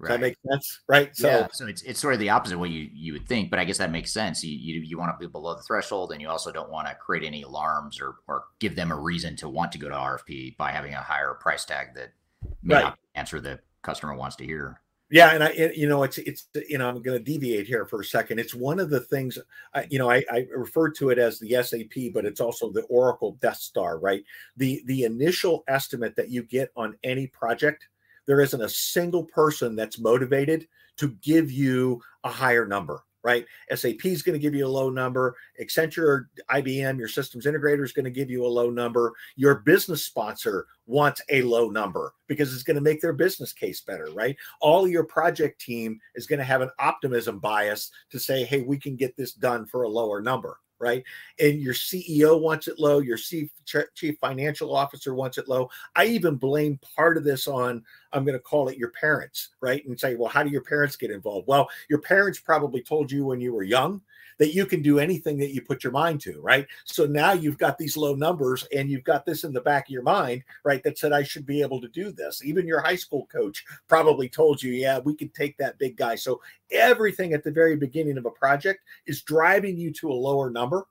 Does 0.00 0.08
that 0.10 0.20
make 0.20 0.36
sense? 0.48 0.80
Right. 0.88 1.16
So 1.16 1.28
yeah, 1.28 1.48
so 1.52 1.66
it's 1.66 1.82
it's 1.82 1.98
sort 2.00 2.14
of 2.14 2.20
the 2.20 2.30
opposite 2.30 2.54
of 2.54 2.60
what 2.60 2.70
you 2.70 2.88
you 2.92 3.12
would 3.14 3.26
think, 3.26 3.50
but 3.50 3.58
I 3.58 3.64
guess 3.64 3.78
that 3.78 3.90
makes 3.90 4.12
sense. 4.12 4.44
You 4.44 4.56
you, 4.56 4.80
you 4.80 4.98
want 4.98 5.12
to 5.12 5.18
be 5.26 5.30
below 5.30 5.54
the 5.54 5.62
threshold, 5.62 6.12
and 6.12 6.20
you 6.20 6.28
also 6.28 6.52
don't 6.52 6.70
want 6.70 6.86
to 6.88 6.94
create 6.94 7.24
any 7.24 7.42
alarms 7.42 8.00
or 8.00 8.16
or 8.28 8.44
give 8.60 8.76
them 8.76 8.92
a 8.92 8.96
reason 8.98 9.34
to 9.36 9.48
want 9.48 9.72
to 9.72 9.78
go 9.78 9.88
to 9.88 9.94
RFP 9.94 10.56
by 10.56 10.70
having 10.70 10.94
a 10.94 11.00
higher 11.00 11.34
price 11.34 11.64
tag 11.64 11.94
that 11.96 12.10
may 12.62 12.76
Right. 12.76 12.82
not 12.84 12.98
answer 13.16 13.40
the 13.40 13.58
customer 13.82 14.14
wants 14.14 14.36
to 14.36 14.44
hear. 14.44 14.80
Yeah, 15.10 15.30
and 15.30 15.42
I, 15.42 15.48
it- 15.48 15.76
you 15.76 15.88
know, 15.88 16.02
it's 16.02 16.18
it's 16.18 16.46
you 16.68 16.76
know, 16.78 16.88
I'm 16.88 17.02
going 17.02 17.18
to 17.18 17.24
deviate 17.24 17.66
here 17.66 17.86
for 17.86 18.00
a 18.00 18.04
second. 18.04 18.38
It's 18.38 18.54
one 18.54 18.78
of 18.78 18.90
the 18.90 19.00
things, 19.00 19.38
I, 19.74 19.86
you 19.90 19.98
know, 19.98 20.10
I, 20.10 20.22
I 20.30 20.46
refer 20.54 20.90
to 20.90 21.08
it 21.10 21.18
as 21.18 21.38
the 21.40 21.60
SAP, 21.62 22.12
but 22.12 22.24
it's 22.26 22.40
also 22.42 22.70
the 22.70 22.82
Oracle 22.82 23.38
Death 23.40 23.56
Star, 23.56 23.98
right? 23.98 24.22
The 24.58 24.82
the 24.84 25.04
initial 25.04 25.64
estimate 25.66 26.14
that 26.16 26.30
you 26.30 26.42
get 26.42 26.70
on 26.76 26.94
any 27.02 27.26
project, 27.26 27.88
there 28.28 28.42
isn't 28.42 28.62
a 28.62 28.68
single 28.68 29.24
person 29.24 29.74
that's 29.74 29.98
motivated 29.98 30.68
to 30.98 31.16
give 31.22 31.50
you 31.50 32.00
a 32.24 32.28
higher 32.28 32.66
number, 32.66 33.02
right? 33.24 33.46
SAP 33.74 34.04
is 34.04 34.20
going 34.20 34.34
to 34.34 34.42
give 34.42 34.54
you 34.54 34.66
a 34.66 34.68
low 34.68 34.90
number. 34.90 35.34
Accenture, 35.60 36.26
IBM, 36.50 36.98
your 36.98 37.08
systems 37.08 37.46
integrator 37.46 37.82
is 37.82 37.92
going 37.92 38.04
to 38.04 38.10
give 38.10 38.30
you 38.30 38.44
a 38.44 38.46
low 38.46 38.68
number. 38.68 39.14
Your 39.36 39.56
business 39.60 40.04
sponsor 40.04 40.66
wants 40.86 41.22
a 41.30 41.40
low 41.40 41.70
number 41.70 42.12
because 42.26 42.52
it's 42.52 42.62
going 42.62 42.74
to 42.74 42.82
make 42.82 43.00
their 43.00 43.14
business 43.14 43.54
case 43.54 43.80
better, 43.80 44.08
right? 44.12 44.36
All 44.60 44.86
your 44.86 45.04
project 45.04 45.58
team 45.58 45.98
is 46.14 46.26
going 46.26 46.38
to 46.38 46.44
have 46.44 46.60
an 46.60 46.70
optimism 46.78 47.38
bias 47.38 47.90
to 48.10 48.20
say, 48.20 48.44
hey, 48.44 48.60
we 48.60 48.76
can 48.76 48.94
get 48.94 49.16
this 49.16 49.32
done 49.32 49.64
for 49.64 49.84
a 49.84 49.88
lower 49.88 50.20
number, 50.20 50.58
right? 50.78 51.04
And 51.40 51.60
your 51.60 51.74
CEO 51.74 52.40
wants 52.40 52.68
it 52.68 52.78
low, 52.78 52.98
your 52.98 53.16
chief, 53.16 53.50
chief 53.94 54.18
financial 54.18 54.74
officer 54.74 55.14
wants 55.14 55.38
it 55.38 55.48
low. 55.48 55.70
I 55.96 56.06
even 56.06 56.36
blame 56.36 56.78
part 56.96 57.16
of 57.16 57.24
this 57.24 57.48
on, 57.48 57.84
I'm 58.12 58.24
going 58.24 58.38
to 58.38 58.42
call 58.42 58.68
it 58.68 58.78
your 58.78 58.90
parents, 58.90 59.50
right? 59.60 59.84
And 59.86 59.98
say, 59.98 60.14
well, 60.14 60.28
how 60.28 60.42
do 60.42 60.50
your 60.50 60.62
parents 60.62 60.96
get 60.96 61.10
involved? 61.10 61.48
Well, 61.48 61.68
your 61.88 62.00
parents 62.00 62.38
probably 62.38 62.82
told 62.82 63.10
you 63.10 63.24
when 63.24 63.40
you 63.40 63.52
were 63.52 63.64
young 63.64 64.00
that 64.38 64.54
you 64.54 64.66
can 64.66 64.82
do 64.82 64.98
anything 64.98 65.36
that 65.38 65.52
you 65.52 65.60
put 65.60 65.84
your 65.84 65.92
mind 65.92 66.20
to, 66.22 66.40
right? 66.40 66.66
So 66.84 67.06
now 67.06 67.32
you've 67.32 67.58
got 67.58 67.76
these 67.76 67.96
low 67.96 68.14
numbers 68.14 68.66
and 68.74 68.88
you've 68.88 69.04
got 69.04 69.26
this 69.26 69.44
in 69.44 69.52
the 69.52 69.60
back 69.60 69.88
of 69.88 69.90
your 69.90 70.02
mind, 70.02 70.44
right? 70.64 70.82
That 70.82 70.98
said, 70.98 71.12
I 71.12 71.22
should 71.22 71.44
be 71.44 71.60
able 71.60 71.80
to 71.80 71.88
do 71.88 72.10
this. 72.12 72.42
Even 72.44 72.66
your 72.66 72.80
high 72.80 72.96
school 72.96 73.26
coach 73.30 73.64
probably 73.88 74.28
told 74.28 74.62
you, 74.62 74.72
yeah, 74.72 74.98
we 75.00 75.14
can 75.14 75.28
take 75.30 75.56
that 75.58 75.78
big 75.78 75.96
guy. 75.96 76.14
So 76.14 76.40
everything 76.70 77.32
at 77.32 77.44
the 77.44 77.50
very 77.50 77.76
beginning 77.76 78.18
of 78.18 78.26
a 78.26 78.30
project 78.30 78.80
is 79.06 79.22
driving 79.22 79.76
you 79.76 79.92
to 79.94 80.10
a 80.10 80.14
lower 80.14 80.50
number 80.50 80.86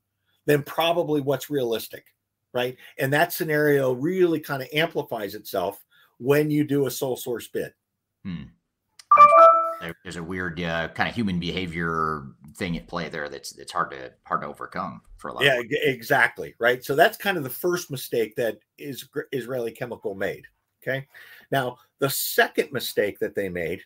than 0.46 0.64
probably 0.64 1.22
what's 1.22 1.50
realistic, 1.50 2.06
right? 2.54 2.78
And 3.00 3.12
that 3.14 3.34
scenario 3.34 3.94
really 3.94 4.40
kind 4.40 4.62
of 4.62 4.70
amplifies 4.74 5.36
itself 5.36 5.84
when 6.20 6.52
you 6.52 6.64
do 6.64 6.88
a 6.88 6.92
sole 6.92 7.18
source 7.18 7.48
bid. 7.48 7.74
Hmm. 8.24 8.44
There- 9.82 9.96
There's 10.04 10.16
a 10.16 10.24
weird 10.24 10.60
uh, 10.62 10.90
kind 10.90 11.10
of 11.10 11.16
human 11.16 11.40
behavior 11.40 12.28
thing 12.56 12.78
at 12.78 12.88
play 12.88 13.10
there 13.10 13.30
that's 13.30 13.52
that's 13.52 13.72
hard 13.72 13.92
to 13.92 14.12
hard 14.24 14.42
to 14.42 14.48
overcome 14.48 15.02
for 15.18 15.30
a 15.30 15.34
lot. 15.34 15.44
Yeah, 15.44 15.60
of 15.60 15.66
exactly. 15.70 16.56
Right. 16.60 16.84
So 16.84 16.96
that's 16.96 17.18
kind 17.18 17.38
of 17.38 17.44
the 17.44 17.50
first 17.50 17.92
mistake 17.92 18.36
that 18.36 18.58
is 18.78 19.08
Israeli 19.32 19.72
Chemical 19.72 20.16
made. 20.16 20.46
Okay. 20.82 21.08
Now, 21.52 21.78
the 22.00 22.10
second 22.10 22.72
mistake 22.72 23.20
that 23.20 23.36
they 23.36 23.50
made 23.50 23.82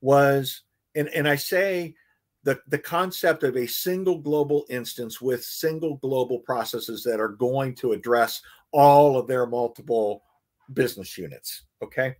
was, 0.00 0.62
and, 0.94 1.08
and 1.08 1.28
I 1.28 1.36
say 1.36 1.94
the, 2.42 2.60
the 2.66 2.78
concept 2.78 3.44
of 3.44 3.56
a 3.56 3.66
single 3.66 4.18
global 4.18 4.64
instance 4.68 5.20
with 5.20 5.44
single 5.44 5.96
global 5.98 6.40
processes 6.40 7.04
that 7.04 7.20
are 7.20 7.28
going 7.28 7.74
to 7.76 7.92
address 7.92 8.42
all 8.72 9.16
of 9.18 9.28
their 9.28 9.46
multiple 9.46 10.24
business 10.72 11.16
units. 11.16 11.62
Okay. 11.82 12.16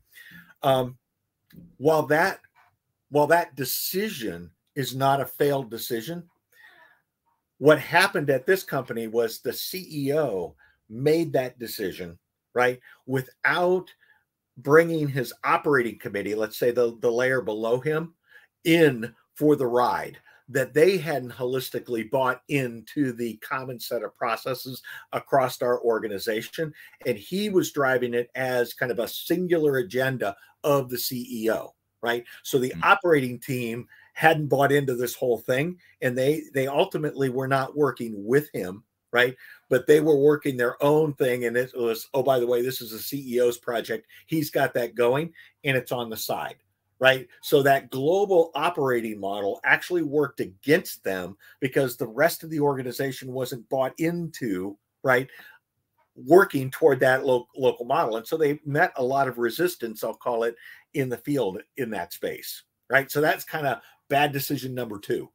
Um, 0.62 0.96
while 1.78 2.04
that 2.06 2.40
while 3.12 3.26
that 3.26 3.54
decision 3.56 4.50
is 4.74 4.96
not 4.96 5.20
a 5.20 5.26
failed 5.26 5.70
decision, 5.70 6.24
what 7.58 7.78
happened 7.78 8.30
at 8.30 8.46
this 8.46 8.62
company 8.64 9.06
was 9.06 9.38
the 9.38 9.50
CEO 9.50 10.54
made 10.88 11.30
that 11.34 11.58
decision, 11.58 12.18
right, 12.54 12.80
without 13.06 13.90
bringing 14.56 15.06
his 15.06 15.30
operating 15.44 15.98
committee, 15.98 16.34
let's 16.34 16.58
say 16.58 16.70
the, 16.70 16.96
the 17.02 17.10
layer 17.10 17.42
below 17.42 17.80
him, 17.80 18.14
in 18.64 19.14
for 19.34 19.56
the 19.56 19.66
ride. 19.66 20.16
That 20.48 20.72
they 20.72 20.96
hadn't 20.96 21.32
holistically 21.32 22.10
bought 22.10 22.40
into 22.48 23.12
the 23.12 23.36
common 23.36 23.78
set 23.78 24.02
of 24.02 24.16
processes 24.16 24.82
across 25.12 25.60
our 25.60 25.82
organization. 25.82 26.72
And 27.06 27.18
he 27.18 27.50
was 27.50 27.72
driving 27.72 28.14
it 28.14 28.30
as 28.34 28.72
kind 28.72 28.90
of 28.90 28.98
a 28.98 29.08
singular 29.08 29.76
agenda 29.76 30.34
of 30.64 30.88
the 30.88 30.96
CEO 30.96 31.72
right? 32.02 32.24
So 32.42 32.58
the 32.58 32.70
mm. 32.70 32.82
operating 32.82 33.38
team 33.38 33.88
hadn't 34.14 34.48
bought 34.48 34.72
into 34.72 34.94
this 34.94 35.14
whole 35.14 35.38
thing 35.38 35.78
and 36.02 36.16
they 36.16 36.42
they 36.52 36.66
ultimately 36.66 37.30
were 37.30 37.48
not 37.48 37.76
working 37.76 38.12
with 38.24 38.50
him 38.52 38.84
right? 39.10 39.36
But 39.68 39.86
they 39.86 40.00
were 40.00 40.16
working 40.16 40.56
their 40.56 40.82
own 40.82 41.12
thing 41.12 41.44
and 41.44 41.54
it 41.56 41.72
was 41.76 42.08
oh 42.14 42.22
by 42.22 42.38
the 42.38 42.46
way 42.46 42.62
this 42.62 42.80
is 42.80 42.92
a 42.92 42.98
ceo's 42.98 43.58
project. 43.58 44.06
He's 44.26 44.50
got 44.50 44.74
that 44.74 44.94
going 44.94 45.32
and 45.64 45.76
it's 45.76 45.92
on 45.92 46.10
the 46.10 46.16
side 46.16 46.56
right? 46.98 47.26
So 47.40 47.64
that 47.64 47.90
global 47.90 48.52
operating 48.54 49.18
model 49.18 49.58
actually 49.64 50.02
worked 50.02 50.38
against 50.38 51.02
them 51.02 51.36
because 51.58 51.96
the 51.96 52.06
rest 52.06 52.44
of 52.44 52.50
the 52.50 52.60
organization 52.60 53.32
wasn't 53.32 53.68
bought 53.68 53.92
into 53.98 54.78
right 55.02 55.28
working 56.14 56.70
toward 56.70 57.00
that 57.00 57.24
lo- 57.26 57.48
local 57.56 57.86
model. 57.86 58.18
And 58.18 58.26
so 58.26 58.36
they 58.36 58.60
met 58.64 58.92
a 58.96 59.02
lot 59.02 59.26
of 59.26 59.38
resistance, 59.38 60.04
I'll 60.04 60.14
call 60.14 60.44
it, 60.44 60.54
in 60.94 61.08
the 61.08 61.16
field 61.16 61.62
in 61.76 61.90
that 61.90 62.12
space, 62.12 62.64
right? 62.90 63.10
So 63.10 63.20
that's 63.20 63.44
kind 63.44 63.66
of 63.66 63.80
bad 64.08 64.32
decision 64.32 64.74
number 64.74 64.98
two. 64.98 65.30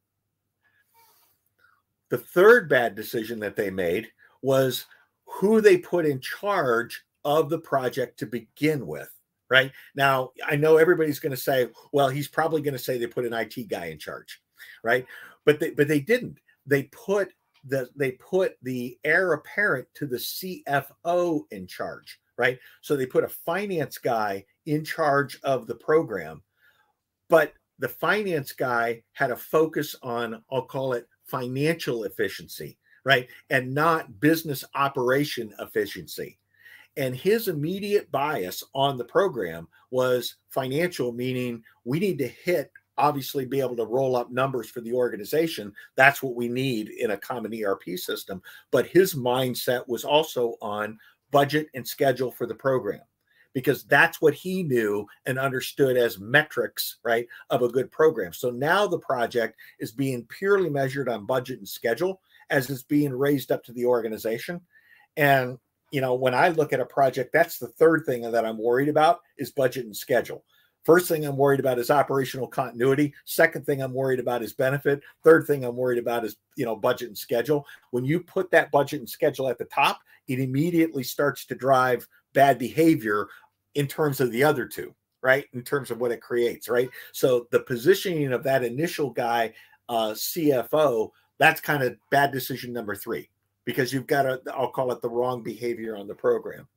The 2.10 2.18
third 2.18 2.70
bad 2.70 2.96
decision 2.96 3.40
that 3.40 3.56
they 3.56 3.70
made 3.70 4.08
was 4.42 4.86
who 5.26 5.62
they 5.62 5.78
put 5.78 6.06
in 6.06 6.22
charge 6.22 7.04
of 7.26 7.50
the 7.50 7.60
project 7.60 8.20
to 8.20 8.26
begin 8.26 8.88
with, 8.88 9.10
right? 9.50 9.72
Now, 9.96 10.32
I 10.46 10.56
know 10.56 10.78
everybody's 10.78 11.20
going 11.20 11.32
to 11.32 11.38
say, 11.38 11.68
well, 11.92 12.08
he's 12.08 12.30
probably 12.30 12.62
going 12.62 12.74
to 12.74 12.80
say 12.80 12.98
they 12.98 13.08
put 13.08 13.26
an 13.26 13.34
IT 13.34 13.68
guy 13.68 13.88
in 13.88 14.00
charge, 14.00 14.42
right? 14.84 15.06
But 15.46 15.60
they, 15.60 15.72
but 15.72 15.88
they 15.88 16.00
didn't. 16.00 16.40
They 16.66 16.84
put 16.84 17.34
the 17.66 17.90
they 17.96 18.12
put 18.12 18.56
the 18.64 18.98
heir 19.04 19.34
apparent 19.34 19.88
to 19.96 20.06
the 20.06 20.18
CFO 20.18 21.42
in 21.52 21.68
charge, 21.68 22.20
right? 22.38 22.60
So 22.82 22.96
they 22.96 23.06
put 23.06 23.24
a 23.24 23.30
finance 23.30 23.98
guy 23.98 24.46
in 24.68 24.84
charge 24.84 25.40
of 25.44 25.66
the 25.66 25.76
program, 25.76 26.44
but 27.30 27.54
the 27.80 27.88
finance 27.88 28.52
guy 28.52 29.02
had 29.14 29.32
a 29.32 29.36
focus 29.36 29.96
on, 30.04 30.44
I'll 30.52 30.64
call 30.64 30.94
it 30.94 31.08
financial 31.26 32.04
efficiency, 32.04 32.78
right? 33.04 33.28
And 33.50 33.74
not 33.74 34.20
business 34.20 34.64
operation 34.76 35.54
efficiency. 35.60 36.38
And 36.98 37.16
his 37.16 37.48
immediate 37.48 38.12
bias 38.12 38.64
on 38.74 38.98
the 38.98 39.06
program 39.06 39.68
was 39.92 40.38
financial, 40.50 41.12
meaning 41.12 41.64
we 41.86 42.00
need 42.00 42.18
to 42.18 42.28
hit, 42.28 42.72
obviously, 42.98 43.46
be 43.46 43.62
able 43.62 43.76
to 43.76 43.86
roll 43.86 44.16
up 44.16 44.32
numbers 44.32 44.70
for 44.70 44.82
the 44.82 44.94
organization. 44.94 45.72
That's 45.96 46.24
what 46.24 46.36
we 46.36 46.48
need 46.48 46.90
in 46.90 47.12
a 47.12 47.18
common 47.18 47.54
ERP 47.54 47.98
system. 47.98 48.42
But 48.72 48.88
his 48.88 49.14
mindset 49.14 49.88
was 49.88 50.04
also 50.04 50.56
on 50.62 50.98
budget 51.30 51.68
and 51.76 51.88
schedule 51.88 52.32
for 52.32 52.48
the 52.48 52.56
program 52.56 53.02
because 53.54 53.84
that's 53.84 54.22
what 54.22 54.34
he 54.34 54.64
knew 54.64 55.06
and 55.26 55.40
understood 55.40 55.98
as 55.98 56.20
metrics, 56.20 56.98
right, 57.04 57.28
of 57.50 57.62
a 57.62 57.70
good 57.70 57.92
program. 57.92 58.34
So 58.34 58.50
now 58.50 58.88
the 58.88 59.00
project 59.00 59.58
is 59.80 59.92
being 59.92 60.26
purely 60.26 60.70
measured 60.70 61.10
on 61.10 61.26
budget 61.26 61.60
and 61.60 61.68
schedule 61.68 62.22
as 62.50 62.70
it's 62.70 62.84
being 62.84 63.12
raised 63.12 63.52
up 63.52 63.64
to 63.66 63.74
the 63.74 63.86
organization. 63.86 64.62
And 65.16 65.58
you 65.92 66.02
know, 66.02 66.16
when 66.16 66.34
I 66.34 66.50
look 66.50 66.74
at 66.74 66.80
a 66.80 66.86
project, 66.86 67.32
that's 67.34 67.60
the 67.60 67.68
third 67.68 68.06
thing 68.06 68.30
that 68.30 68.46
I'm 68.46 68.58
worried 68.58 68.90
about 68.90 69.22
is 69.38 69.52
budget 69.52 69.86
and 69.86 69.96
schedule. 69.96 70.44
First 70.84 71.10
thing 71.10 71.26
I'm 71.26 71.38
worried 71.38 71.60
about 71.60 71.80
is 71.80 71.92
operational 71.92 72.48
continuity. 72.48 73.14
Second 73.26 73.66
thing 73.66 73.82
I'm 73.82 73.94
worried 73.94 74.20
about 74.22 74.42
is 74.42 74.54
benefit. 74.54 75.02
Third 75.24 75.46
thing 75.46 75.66
I'm 75.66 75.76
worried 75.76 76.00
about 76.00 76.24
is, 76.24 76.38
you 76.56 76.66
know, 76.66 76.76
budget 76.76 77.10
and 77.10 77.18
schedule. 77.18 77.66
When 77.92 78.06
you 78.06 78.22
put 78.22 78.52
that 78.52 78.72
budget 78.72 79.02
and 79.02 79.10
schedule 79.10 79.50
at 79.50 79.58
the 79.58 79.66
top, 79.66 80.00
it 80.28 80.40
immediately 80.40 81.04
starts 81.04 81.46
to 81.48 81.56
drive 81.56 82.08
bad 82.34 82.58
behavior 82.58 83.28
in 83.76 83.88
terms 83.88 84.20
of 84.20 84.32
the 84.32 84.44
other 84.44 84.66
two, 84.66 84.94
right? 85.22 85.46
In 85.54 85.62
terms 85.62 85.92
of 85.92 86.00
what 86.00 86.12
it 86.12 86.22
creates, 86.22 86.70
right? 86.70 86.90
So 87.12 87.48
the 87.52 87.60
positioning 87.60 88.34
of 88.34 88.44
that 88.44 88.64
initial 88.64 89.10
guy, 89.10 89.54
uh, 89.90 90.12
CFO, 90.12 91.12
that's 91.38 91.62
kind 91.62 91.84
of 91.84 91.98
bad 92.10 92.32
decision 92.32 92.74
number 92.74 92.96
three 92.96 93.30
because 93.66 93.94
you've 93.94 94.08
got 94.08 94.26
a, 94.26 94.42
I'll 94.54 94.72
call 94.72 94.92
it 94.92 95.02
the 95.02 95.10
wrong 95.10 95.44
behavior 95.44 95.96
on 95.96 96.08
the 96.08 96.16
program. 96.16 96.68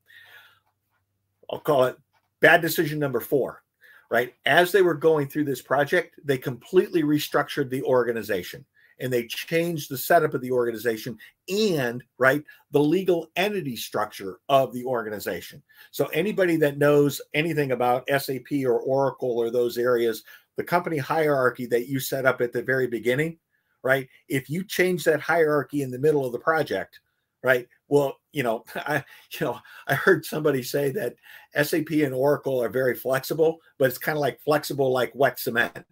I'll 1.51 1.61
call 1.61 1.85
it 1.85 1.97
bad 2.41 2.61
decision 2.61 2.99
number 2.99 3.21
four, 3.21 3.63
right? 4.11 4.35
As 4.47 4.73
they 4.73 4.83
were 4.83 4.95
going 4.95 5.29
through 5.29 5.45
this 5.45 5.63
project, 5.63 6.19
they 6.25 6.39
completely 6.39 7.03
restructured 7.03 7.71
the 7.71 7.83
organization 7.83 8.65
and 9.01 9.13
they 9.13 9.27
changed 9.27 9.91
the 9.91 9.99
setup 9.99 10.35
of 10.35 10.41
the 10.41 10.53
organization 10.53 11.19
and 11.49 12.03
right 12.19 12.45
the 12.71 12.81
legal 12.81 13.29
entity 13.37 13.77
structure 13.77 14.39
of 14.49 14.73
the 14.73 14.85
organization. 14.85 15.63
So 15.91 16.07
anybody 16.07 16.57
that 16.57 16.79
knows 16.79 17.21
anything 17.35 17.73
about 17.73 18.09
sap 18.19 18.53
or 18.65 18.81
oracle 18.81 19.39
or 19.39 19.51
those 19.51 19.79
areas 19.79 20.23
the 20.61 20.65
company 20.65 20.99
hierarchy 20.99 21.65
that 21.65 21.89
you 21.89 21.99
set 21.99 22.27
up 22.27 22.43
at 22.43 22.53
the 22.53 22.63
very 22.63 22.87
beginning 22.87 23.39
right 23.83 24.09
if 24.29 24.51
you 24.51 24.63
change 24.63 25.05
that 25.05 25.21
hierarchy 25.21 25.81
in 25.81 25.91
the 25.91 25.99
middle 25.99 26.27
of 26.27 26.33
the 26.33 26.39
project 26.39 27.01
right 27.43 27.67
well 27.89 28.19
you 28.33 28.43
know 28.43 28.63
i 28.75 29.03
you 29.33 29.47
know 29.47 29.59
i 29.89 29.95
heard 29.95 30.23
somebody 30.23 30.63
say 30.63 30.91
that 30.91 31.15
sap 31.63 31.91
and 31.91 32.13
oracle 32.13 32.63
are 32.63 32.69
very 32.69 32.95
flexible 32.95 33.59
but 33.79 33.89
it's 33.89 33.97
kind 33.97 34.19
of 34.19 34.21
like 34.21 34.39
flexible 34.43 34.93
like 34.93 35.13
wet 35.15 35.39
cement 35.39 35.87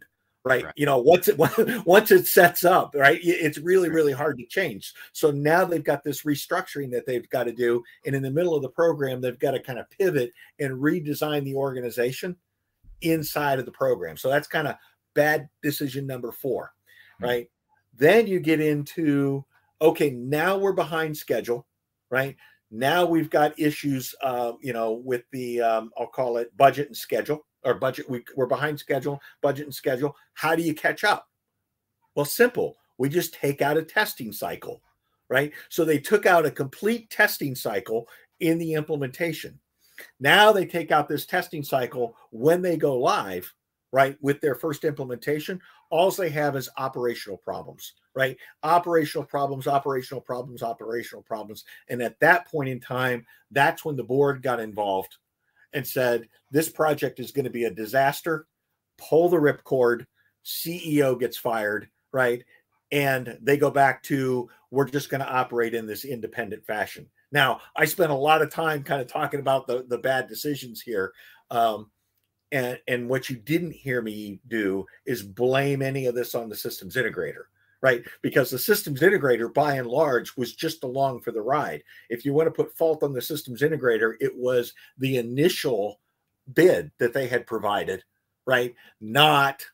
right? 0.49 0.65
right? 0.65 0.75
You 0.77 0.87
know, 0.87 0.99
once 0.99 1.29
it 1.29 1.39
once 1.87 2.11
it 2.11 2.27
sets 2.27 2.65
up, 2.65 2.95
right? 2.95 3.21
It's 3.23 3.59
really 3.59 3.91
really 3.91 4.13
hard 4.13 4.39
to 4.39 4.47
change. 4.47 4.93
So 5.13 5.31
now 5.31 5.65
they've 5.65 5.85
got 5.85 6.05
this 6.05 6.23
restructuring 6.23 6.91
that 6.93 7.07
they've 7.07 7.29
got 7.31 7.45
to 7.45 7.53
do, 7.53 7.83
and 8.07 8.15
in 8.15 8.23
the 8.23 8.31
middle 8.31 8.55
of 8.55 8.63
the 8.63 8.69
program, 8.69 9.21
they've 9.21 9.39
got 9.39 9.53
to 9.53 9.61
kind 9.61 9.79
of 9.79 9.91
pivot 9.91 10.33
and 10.59 10.73
redesign 10.73 11.45
the 11.45 11.55
organization 11.55 12.37
inside 13.03 13.59
of 13.59 13.65
the 13.65 13.73
program. 13.73 14.17
So 14.17 14.29
that's 14.29 14.49
kind 14.49 14.69
of 14.69 14.77
bad 15.15 15.49
decision 15.63 16.07
number 16.07 16.33
4, 16.33 16.65
mm-hmm. 16.65 17.25
right? 17.25 17.51
Then 17.95 18.27
you 18.27 18.41
get 18.41 18.61
into 18.61 19.45
okay, 19.81 20.11
now 20.11 20.57
we're 20.57 20.73
behind 20.73 21.17
schedule, 21.17 21.67
right? 22.11 22.37
Now 22.71 23.07
we've 23.07 23.31
got 23.31 23.59
issues, 23.59 24.15
uh, 24.23 24.53
you 24.61 24.73
know, 24.73 24.93
with 24.93 25.23
the 25.33 25.61
um, 25.61 25.91
I'll 25.99 26.07
call 26.07 26.37
it 26.39 26.55
budget 26.57 26.89
and 26.89 26.97
schedule 26.97 27.47
our 27.65 27.75
budget 27.75 28.09
we, 28.09 28.25
we're 28.37 28.47
behind 28.47 28.79
schedule 28.79 29.21
budget 29.43 29.67
and 29.67 29.75
schedule 29.75 30.17
how 30.35 30.55
do 30.55 30.63
you 30.63 30.75
catch 30.75 31.05
up? 31.05 31.29
Well 32.15 32.25
simple. 32.25 32.77
We 32.99 33.09
just 33.09 33.35
take 33.35 33.63
out 33.63 33.77
a 33.77 33.83
testing 33.83 34.33
cycle 34.33 34.83
right? 35.31 35.53
So 35.69 35.85
they 35.85 35.99
took 35.99 36.27
out 36.27 36.47
a 36.47 36.51
complete 36.51 37.11
testing 37.11 37.55
cycle 37.55 38.09
in 38.41 38.59
the 38.59 38.75
implementation. 38.75 39.59
Now 40.21 40.53
they 40.53 40.65
take 40.65 40.91
out 40.91 41.09
this 41.09 41.27
testing 41.27 41.63
cycle 41.63 42.17
when 42.31 42.63
they 42.63 42.77
go 42.77 42.97
live 42.97 43.53
right 43.93 44.17
with 44.21 44.41
their 44.41 44.55
first 44.55 44.85
implementation. 44.85 45.61
All 45.91 46.11
they 46.11 46.29
have 46.31 46.57
is 46.57 46.71
operational 46.77 47.39
problems 47.39 47.95
right? 48.15 48.37
Operational 48.65 49.25
problems 49.25 49.69
operational 49.69 50.21
problems 50.21 50.63
operational 50.63 51.23
problems. 51.23 51.65
And 51.89 52.03
at 52.03 52.19
that 52.21 52.49
point 52.49 52.69
in 52.69 52.81
time 52.81 53.25
that's 53.51 53.85
when 53.85 53.97
the 53.97 54.05
board 54.05 54.43
got 54.43 54.61
involved 54.61 55.17
and 55.73 55.87
said, 55.87 56.29
This 56.51 56.69
project 56.69 57.21
is 57.21 57.33
going 57.33 57.45
to 57.45 57.51
be 57.51 57.65
a 57.65 57.71
disaster. 57.71 58.47
Pull 58.99 59.29
the 59.29 59.37
ripcord. 59.37 60.07
CEO 60.45 61.19
gets 61.19 61.37
fired, 61.37 61.89
right? 62.13 62.43
And 62.91 63.39
they 63.43 63.57
go 63.57 63.71
back 63.71 64.03
to, 64.05 64.49
We're 64.71 64.89
just 64.89 65.11
going 65.11 65.21
to 65.21 65.33
operate 65.33 65.75
in 65.75 65.87
this 65.87 66.05
independent 66.05 66.65
fashion. 66.67 67.07
Now, 67.31 67.61
I 67.77 67.85
spent 67.85 68.11
a 68.11 68.17
lot 68.17 68.43
of 68.43 68.51
time 68.51 68.83
kind 68.83 69.03
of 69.03 69.07
talking 69.07 69.41
about 69.41 69.67
the, 69.67 69.85
the 69.87 69.99
bad 69.99 70.29
decisions 70.29 70.81
here. 70.81 71.13
Um, 71.51 71.91
and, 72.51 72.79
and 72.89 73.09
what 73.11 73.29
you 73.29 73.37
didn't 73.37 73.73
hear 73.73 74.01
me 74.01 74.41
do 74.49 74.87
is 75.05 75.23
blame 75.23 75.83
any 75.83 76.07
of 76.07 76.15
this 76.15 76.35
on 76.35 76.49
the 76.49 76.57
systems 76.57 76.97
integrator 76.97 77.45
right? 77.83 78.03
Because 78.23 78.51
the 78.51 78.59
systems 78.59 79.01
integrator, 79.01 79.53
by 79.53 79.75
and 79.75 79.87
large, 79.87 80.37
was 80.37 80.55
just 80.55 80.85
along 80.85 81.21
for 81.21 81.31
the 81.31 81.41
ride. 81.41 81.83
If 82.11 82.25
you 82.25 82.33
want 82.35 82.47
to 82.47 82.51
put 82.51 82.77
fault 82.77 83.03
on 83.03 83.13
the 83.13 83.23
systems 83.23 83.63
integrator, 83.63 84.15
it 84.21 84.37
was 84.37 84.73
the 84.99 85.19
initial 85.19 86.01
bid 86.55 86.91
that 86.99 87.13
they 87.13 87.29
had 87.29 87.47
provided, 87.47 88.03
right? 88.47 88.75
Not 89.01 89.65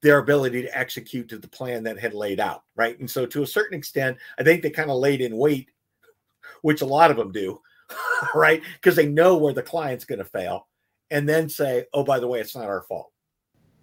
their 0.00 0.18
ability 0.18 0.62
to 0.62 0.78
execute 0.78 1.28
to 1.28 1.38
the 1.38 1.48
plan 1.48 1.82
that 1.84 1.98
had 1.98 2.14
laid 2.14 2.40
out, 2.40 2.64
right? 2.74 2.98
And 2.98 3.10
so, 3.10 3.26
to 3.26 3.42
a 3.42 3.46
certain 3.46 3.76
extent, 3.76 4.16
I 4.38 4.42
think 4.42 4.62
they 4.62 4.70
kind 4.70 4.90
of 4.90 4.96
laid 4.96 5.20
in 5.20 5.36
wait, 5.36 5.68
which 6.62 6.80
a 6.80 6.86
lot 6.86 7.10
of 7.10 7.16
them 7.16 7.32
do, 7.32 7.60
right? 8.34 8.62
Because 8.74 8.96
they 8.96 9.06
know 9.06 9.36
where 9.36 9.54
the 9.54 9.62
client's 9.62 10.04
going 10.04 10.18
to 10.20 10.24
fail, 10.24 10.68
and 11.10 11.28
then 11.28 11.48
say, 11.48 11.84
"Oh, 11.92 12.04
by 12.04 12.18
the 12.18 12.28
way, 12.28 12.40
it's 12.40 12.56
not 12.56 12.68
our 12.68 12.82
fault." 12.82 13.11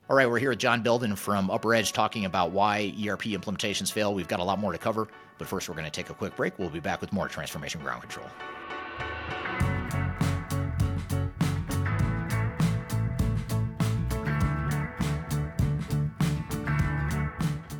All 0.09 0.15
right, 0.15 0.27
we're 0.27 0.39
here 0.39 0.49
with 0.49 0.57
John 0.57 0.81
Belden 0.81 1.15
from 1.15 1.49
UpperEdge 1.49 1.91
talking 1.93 2.25
about 2.25 2.49
why 2.49 2.95
ERP 2.99 3.25
implementations 3.25 3.91
fail. 3.91 4.11
We've 4.11 4.27
got 4.27 4.39
a 4.39 4.43
lot 4.43 4.57
more 4.57 4.71
to 4.71 4.79
cover, 4.79 5.07
but 5.37 5.47
first 5.47 5.69
we're 5.69 5.75
going 5.75 5.85
to 5.85 5.91
take 5.91 6.09
a 6.09 6.15
quick 6.15 6.35
break. 6.35 6.57
We'll 6.57 6.71
be 6.71 6.79
back 6.79 6.99
with 6.99 7.13
more 7.13 7.27
Transformation 7.27 7.79
Ground 7.81 8.01
Control. 8.01 8.25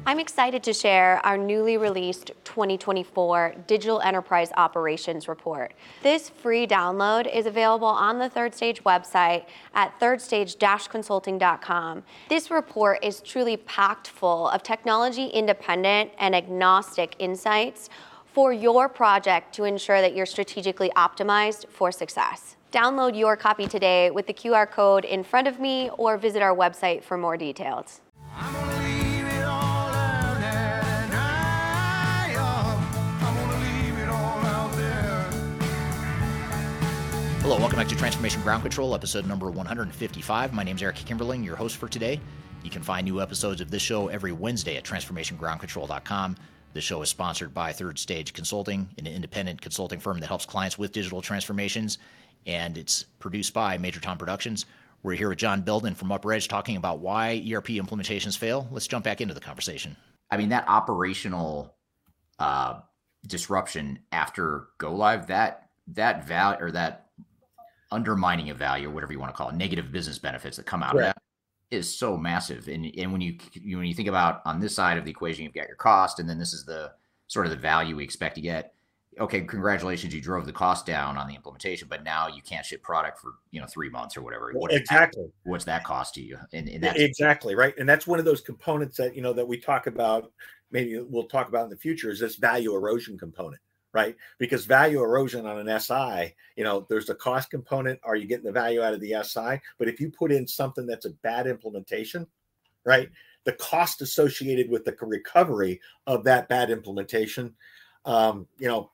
I'm 0.09 0.19
excited 0.19 0.63
to 0.63 0.73
share 0.73 1.23
our 1.23 1.37
newly 1.37 1.77
released 1.77 2.31
2024 2.43 3.53
Digital 3.67 4.01
Enterprise 4.01 4.51
Operations 4.57 5.27
Report. 5.27 5.71
This 6.01 6.29
free 6.29 6.65
download 6.65 7.31
is 7.31 7.45
available 7.45 7.85
on 7.85 8.17
the 8.17 8.27
Third 8.27 8.55
Stage 8.55 8.83
website 8.83 9.45
at 9.75 9.99
thirdstage-consulting.com. 9.99 12.03
This 12.27 12.49
report 12.49 13.05
is 13.05 13.21
truly 13.21 13.57
packed 13.57 14.07
full 14.07 14.47
of 14.47 14.63
technology 14.63 15.27
independent 15.27 16.09
and 16.17 16.35
agnostic 16.35 17.15
insights 17.19 17.91
for 18.33 18.51
your 18.51 18.89
project 18.89 19.53
to 19.53 19.65
ensure 19.65 20.01
that 20.01 20.15
you're 20.15 20.25
strategically 20.25 20.89
optimized 20.95 21.69
for 21.69 21.91
success. 21.91 22.55
Download 22.71 23.15
your 23.15 23.37
copy 23.37 23.67
today 23.67 24.09
with 24.09 24.25
the 24.25 24.33
QR 24.33 24.67
code 24.67 25.05
in 25.05 25.23
front 25.23 25.47
of 25.47 25.59
me 25.59 25.91
or 25.99 26.17
visit 26.17 26.41
our 26.41 26.55
website 26.55 27.03
for 27.03 27.15
more 27.15 27.37
details. 27.37 28.01
Hello, 37.49 37.59
welcome 37.59 37.79
back 37.79 37.87
to 37.87 37.95
Transformation 37.95 38.43
Ground 38.43 38.61
Control, 38.61 38.93
episode 38.93 39.25
number 39.25 39.49
155. 39.49 40.53
My 40.53 40.61
name 40.61 40.75
is 40.75 40.83
Eric 40.83 40.97
Kimberling, 40.97 41.43
your 41.43 41.55
host 41.55 41.77
for 41.77 41.87
today. 41.87 42.21
You 42.61 42.69
can 42.69 42.83
find 42.83 43.03
new 43.03 43.19
episodes 43.23 43.59
of 43.59 43.71
this 43.71 43.81
show 43.81 44.07
every 44.07 44.31
Wednesday 44.31 44.77
at 44.77 44.83
transformationgroundcontrol.com. 44.83 46.35
The 46.73 46.81
show 46.81 47.01
is 47.01 47.09
sponsored 47.09 47.51
by 47.51 47.73
Third 47.73 47.97
Stage 47.97 48.33
Consulting, 48.33 48.87
an 48.99 49.07
independent 49.07 49.61
consulting 49.61 49.99
firm 49.99 50.19
that 50.19 50.27
helps 50.27 50.45
clients 50.45 50.77
with 50.77 50.91
digital 50.91 51.23
transformations, 51.23 51.97
and 52.45 52.77
it's 52.77 53.05
produced 53.17 53.55
by 53.55 53.79
Major 53.79 53.99
Tom 53.99 54.19
Productions. 54.19 54.67
We're 55.01 55.15
here 55.15 55.29
with 55.29 55.39
John 55.39 55.63
Belden 55.63 55.95
from 55.95 56.09
UpperEdge 56.09 56.49
talking 56.49 56.77
about 56.77 56.99
why 56.99 57.43
ERP 57.51 57.69
implementations 57.69 58.37
fail. 58.37 58.67
Let's 58.69 58.85
jump 58.85 59.05
back 59.05 59.21
into 59.21 59.33
the 59.33 59.41
conversation. 59.41 59.97
I 60.29 60.37
mean, 60.37 60.49
that 60.49 60.65
operational 60.67 61.73
uh, 62.37 62.81
disruption 63.25 64.01
after 64.11 64.67
go 64.77 64.93
live, 64.93 65.25
that 65.27 65.69
that 65.87 66.27
value 66.27 66.63
or 66.63 66.69
that 66.69 67.08
undermining 67.91 68.49
of 68.49 68.57
value 68.57 68.87
or 68.87 68.91
whatever 68.91 69.13
you 69.13 69.19
want 69.19 69.33
to 69.33 69.37
call 69.37 69.49
it, 69.49 69.55
negative 69.55 69.91
business 69.91 70.19
benefits 70.19 70.57
that 70.57 70.65
come 70.65 70.83
out 70.83 70.93
Correct. 70.93 71.17
of 71.17 71.23
that 71.71 71.77
is 71.77 71.93
so 71.97 72.17
massive. 72.17 72.67
And 72.67 72.85
and 72.97 73.11
when 73.11 73.21
you 73.21 73.37
you- 73.53 73.77
when 73.77 73.85
you 73.85 73.93
think 73.93 74.09
about 74.09 74.41
on 74.45 74.59
this 74.59 74.75
side 74.75 74.97
of 74.97 75.05
the 75.05 75.11
equation, 75.11 75.43
you've 75.43 75.53
got 75.53 75.67
your 75.67 75.75
cost, 75.77 76.19
and 76.19 76.29
then 76.29 76.37
this 76.39 76.53
is 76.53 76.65
the 76.65 76.91
sort 77.27 77.45
of 77.45 77.51
the 77.51 77.57
value 77.57 77.95
we 77.95 78.03
expect 78.03 78.35
to 78.35 78.41
get. 78.41 78.73
Okay, 79.19 79.41
congratulations, 79.41 80.13
you 80.13 80.21
drove 80.21 80.45
the 80.45 80.53
cost 80.53 80.85
down 80.85 81.17
on 81.17 81.27
the 81.27 81.35
implementation, 81.35 81.87
but 81.89 82.03
now 82.03 82.27
you 82.27 82.41
can't 82.41 82.65
ship 82.65 82.81
product 82.81 83.19
for 83.19 83.33
you 83.51 83.59
know 83.59 83.67
three 83.67 83.89
months 83.89 84.15
or 84.15 84.21
whatever. 84.21 84.51
What 84.53 84.71
does 84.71 84.79
that- 84.79 84.81
exactly. 84.81 85.31
what's 85.43 85.65
that 85.65 85.83
cost 85.83 86.13
to 86.15 86.21
you? 86.21 86.37
And, 86.53 86.69
and 86.69 86.83
that's 86.83 86.99
exactly 86.99 87.53
right 87.55 87.73
and 87.77 87.87
that's 87.89 88.07
one 88.07 88.19
of 88.19 88.25
those 88.25 88.41
components 88.41 88.97
that 88.97 89.15
you 89.15 89.21
know 89.21 89.33
that 89.33 89.47
we 89.47 89.59
talk 89.59 89.87
about 89.87 90.31
maybe 90.71 90.99
we'll 90.99 91.27
talk 91.27 91.47
about 91.49 91.63
in 91.65 91.69
the 91.69 91.77
future 91.77 92.09
is 92.11 92.19
this 92.19 92.35
value 92.35 92.75
erosion 92.75 93.17
component 93.17 93.59
right 93.93 94.15
because 94.37 94.65
value 94.65 95.01
erosion 95.01 95.45
on 95.45 95.67
an 95.67 95.79
si 95.79 96.33
you 96.55 96.63
know 96.63 96.85
there's 96.89 97.09
a 97.09 97.15
cost 97.15 97.49
component 97.49 97.99
are 98.03 98.15
you 98.15 98.27
getting 98.27 98.45
the 98.45 98.51
value 98.51 98.81
out 98.81 98.93
of 98.93 99.01
the 99.01 99.15
si 99.23 99.59
but 99.77 99.87
if 99.87 99.99
you 99.99 100.09
put 100.09 100.31
in 100.31 100.47
something 100.47 100.85
that's 100.85 101.05
a 101.05 101.13
bad 101.23 101.47
implementation 101.47 102.27
right 102.85 103.09
the 103.45 103.53
cost 103.53 104.01
associated 104.01 104.69
with 104.69 104.85
the 104.85 104.95
recovery 105.01 105.79
of 106.07 106.23
that 106.23 106.47
bad 106.49 106.69
implementation 106.69 107.53
um, 108.05 108.47
you 108.57 108.67
know 108.67 108.91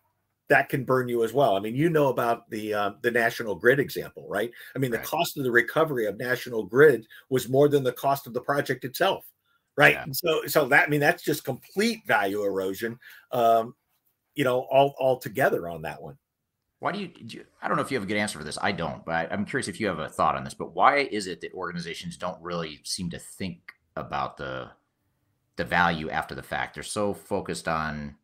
that 0.48 0.70
can 0.70 0.84
burn 0.84 1.08
you 1.08 1.24
as 1.24 1.34
well. 1.34 1.56
I 1.56 1.60
mean, 1.60 1.76
you 1.76 1.90
know 1.90 2.10
about 2.10 2.50
the 2.50 2.74
uh, 2.74 2.92
the 3.02 3.12
National 3.12 3.56
Grid 3.56 3.80
example, 3.80 4.26
right? 4.30 4.52
I 4.76 4.80
mean, 4.80 4.92
the 4.92 5.00
cost 5.00 5.38
of 5.38 5.44
the 5.44 5.52
recovery 5.52 6.06
of 6.06 6.18
National 6.18 6.64
Grid 6.64 7.08
was 7.30 7.50
more 7.50 7.68
than 7.68 7.84
the 7.84 7.92
cost 7.92 8.28
of 8.28 8.34
the 8.34 8.42
project 8.42 8.86
itself, 8.86 9.26
right? 9.76 9.98
And 9.98 10.16
So, 10.16 10.46
so 10.46 10.66
that 10.68 10.88
I 10.88 10.90
mean, 10.90 11.00
that's 11.00 11.24
just 11.24 11.44
complete 11.44 12.06
value 12.06 12.44
erosion, 12.44 13.00
um, 13.32 13.76
you 14.36 14.44
know, 14.44 14.62
all 14.62 14.94
all 15.00 15.18
together 15.18 15.68
on 15.68 15.84
that 15.84 16.02
one. 16.02 16.18
Why 16.80 16.92
do 16.92 17.00
you, 17.00 17.08
do 17.08 17.38
you? 17.38 17.46
I 17.62 17.68
don't 17.68 17.78
know 17.78 17.84
if 17.84 17.90
you 17.90 17.98
have 17.98 18.04
a 18.04 18.08
good 18.08 18.18
answer 18.18 18.38
for 18.38 18.44
this. 18.44 18.58
I 18.62 18.72
don't, 18.72 19.04
but 19.06 19.16
I, 19.16 19.28
I'm 19.32 19.46
curious 19.46 19.68
if 19.68 19.80
you 19.80 19.88
have 19.88 20.00
a 20.00 20.10
thought 20.10 20.36
on 20.36 20.44
this. 20.44 20.54
But 20.54 20.76
why 20.76 20.98
is 20.98 21.26
it 21.26 21.42
that 21.42 21.54
organizations 21.54 22.18
don't 22.18 22.40
really 22.42 22.82
seem 22.84 23.10
to 23.12 23.20
think 23.20 23.72
about 23.96 24.38
the 24.38 24.70
the 25.56 25.64
value 25.64 26.10
after 26.10 26.36
the 26.36 26.44
fact? 26.44 26.76
They're 26.76 26.84
so 26.84 27.14
focused 27.14 27.68
on 27.68 28.16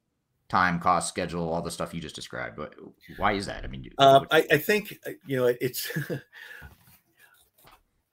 time, 0.49 0.79
cost, 0.79 1.07
schedule, 1.07 1.49
all 1.49 1.61
the 1.61 1.71
stuff 1.71 1.93
you 1.93 2.01
just 2.01 2.13
described. 2.13 2.57
But 2.57 2.75
why 3.17 3.33
is 3.33 3.45
that? 3.45 3.63
I 3.63 3.67
mean, 3.67 3.89
Um, 3.97 4.27
I, 4.29 4.45
I 4.51 4.57
think 4.57 4.99
uh, 5.07 5.11
you 5.25 5.37
know 5.37 5.53
it's. 5.61 5.89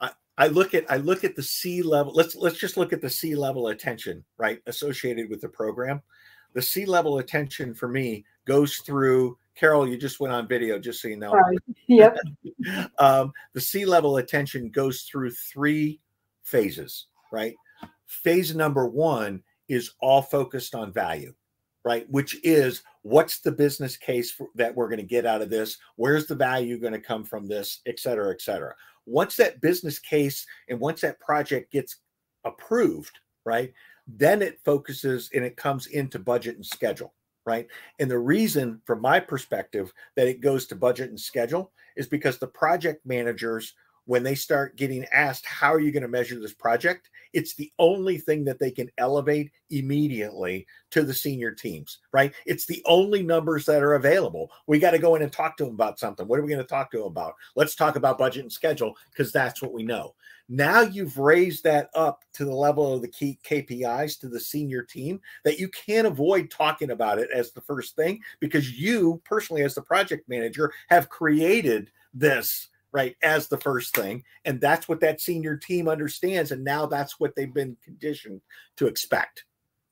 I, 0.00 0.12
I 0.38 0.46
look 0.46 0.72
at 0.72 0.90
I 0.90 0.98
look 0.98 1.24
at 1.24 1.34
the 1.34 1.42
C 1.42 1.82
level. 1.82 2.12
Let's 2.14 2.36
let's 2.36 2.58
just 2.58 2.76
look 2.76 2.92
at 2.92 3.02
the 3.02 3.10
C 3.10 3.34
level 3.34 3.68
attention 3.68 4.24
right 4.38 4.60
associated 4.66 5.28
with 5.28 5.40
the 5.40 5.48
program. 5.48 6.00
The 6.54 6.62
C 6.62 6.84
level 6.86 7.18
attention 7.18 7.74
for 7.74 7.88
me 7.88 8.24
goes 8.46 8.76
through. 8.78 9.38
Carol, 9.54 9.88
you 9.88 9.96
just 9.96 10.20
went 10.20 10.32
on 10.32 10.46
video, 10.46 10.78
just 10.78 11.02
so 11.02 11.08
you 11.08 11.16
know. 11.16 11.30
Sorry. 11.30 11.58
Yep. 11.88 12.18
um, 12.98 13.32
the 13.54 13.60
C 13.60 13.86
level 13.86 14.18
attention 14.18 14.68
goes 14.68 15.02
through 15.02 15.30
three 15.30 16.00
phases, 16.42 17.06
right? 17.32 17.54
Phase 18.04 18.54
number 18.54 18.86
one 18.86 19.42
is 19.68 19.92
all 20.00 20.20
focused 20.20 20.74
on 20.74 20.92
value, 20.92 21.34
right? 21.84 22.08
Which 22.10 22.36
is 22.44 22.82
what's 23.02 23.40
the 23.40 23.52
business 23.52 23.96
case 23.96 24.30
for, 24.30 24.48
that 24.54 24.74
we're 24.74 24.88
going 24.88 24.98
to 24.98 25.04
get 25.04 25.26
out 25.26 25.42
of 25.42 25.50
this? 25.50 25.78
Where's 25.96 26.26
the 26.26 26.34
value 26.34 26.78
going 26.78 26.92
to 26.92 27.00
come 27.00 27.24
from 27.24 27.46
this, 27.46 27.80
et 27.86 27.98
cetera, 27.98 28.32
et 28.32 28.42
cetera. 28.42 28.74
Once 29.06 29.36
that 29.36 29.60
business 29.62 29.98
case 29.98 30.46
and 30.68 30.78
once 30.78 31.00
that 31.00 31.20
project 31.20 31.72
gets 31.72 31.96
approved, 32.44 33.18
right? 33.44 33.72
Then 34.08 34.40
it 34.40 34.58
focuses 34.64 35.30
and 35.34 35.44
it 35.44 35.56
comes 35.56 35.86
into 35.86 36.18
budget 36.18 36.56
and 36.56 36.64
schedule, 36.64 37.12
right? 37.44 37.68
And 37.98 38.10
the 38.10 38.18
reason, 38.18 38.80
from 38.86 39.02
my 39.02 39.20
perspective, 39.20 39.92
that 40.16 40.28
it 40.28 40.40
goes 40.40 40.66
to 40.68 40.76
budget 40.76 41.10
and 41.10 41.20
schedule 41.20 41.72
is 41.96 42.06
because 42.06 42.38
the 42.38 42.46
project 42.46 43.04
managers, 43.04 43.74
when 44.06 44.22
they 44.22 44.34
start 44.34 44.76
getting 44.76 45.04
asked, 45.12 45.44
How 45.44 45.74
are 45.74 45.80
you 45.80 45.92
going 45.92 46.02
to 46.02 46.08
measure 46.08 46.40
this 46.40 46.54
project? 46.54 47.10
It's 47.34 47.54
the 47.54 47.70
only 47.78 48.16
thing 48.16 48.44
that 48.44 48.58
they 48.58 48.70
can 48.70 48.90
elevate 48.96 49.52
immediately 49.68 50.66
to 50.92 51.02
the 51.02 51.12
senior 51.12 51.52
teams, 51.52 51.98
right? 52.10 52.32
It's 52.46 52.64
the 52.64 52.82
only 52.86 53.22
numbers 53.22 53.66
that 53.66 53.82
are 53.82 53.94
available. 53.94 54.50
We 54.66 54.78
got 54.78 54.92
to 54.92 54.98
go 54.98 55.14
in 55.16 55.22
and 55.22 55.30
talk 55.30 55.58
to 55.58 55.64
them 55.64 55.74
about 55.74 55.98
something. 55.98 56.26
What 56.26 56.38
are 56.38 56.42
we 56.42 56.48
going 56.48 56.62
to 56.62 56.66
talk 56.66 56.90
to 56.92 56.98
them 56.98 57.08
about? 57.08 57.34
Let's 57.54 57.74
talk 57.74 57.96
about 57.96 58.16
budget 58.16 58.44
and 58.44 58.52
schedule 58.52 58.94
because 59.10 59.30
that's 59.30 59.60
what 59.60 59.74
we 59.74 59.82
know. 59.82 60.14
Now 60.48 60.80
you've 60.80 61.18
raised 61.18 61.64
that 61.64 61.90
up 61.94 62.24
to 62.34 62.44
the 62.44 62.54
level 62.54 62.94
of 62.94 63.02
the 63.02 63.08
key 63.08 63.38
KPIs 63.44 64.18
to 64.20 64.28
the 64.28 64.40
senior 64.40 64.82
team 64.82 65.20
that 65.44 65.58
you 65.58 65.68
can't 65.68 66.06
avoid 66.06 66.50
talking 66.50 66.90
about 66.90 67.18
it 67.18 67.28
as 67.34 67.52
the 67.52 67.60
first 67.60 67.96
thing 67.96 68.20
because 68.40 68.78
you 68.78 69.20
personally, 69.24 69.62
as 69.62 69.74
the 69.74 69.82
project 69.82 70.28
manager, 70.28 70.72
have 70.88 71.10
created 71.10 71.90
this 72.14 72.68
right 72.92 73.16
as 73.22 73.48
the 73.48 73.58
first 73.58 73.94
thing. 73.94 74.24
And 74.46 74.60
that's 74.60 74.88
what 74.88 75.00
that 75.00 75.20
senior 75.20 75.56
team 75.56 75.88
understands. 75.88 76.52
And 76.52 76.64
now 76.64 76.86
that's 76.86 77.20
what 77.20 77.36
they've 77.36 77.52
been 77.52 77.76
conditioned 77.84 78.40
to 78.76 78.86
expect 78.86 79.44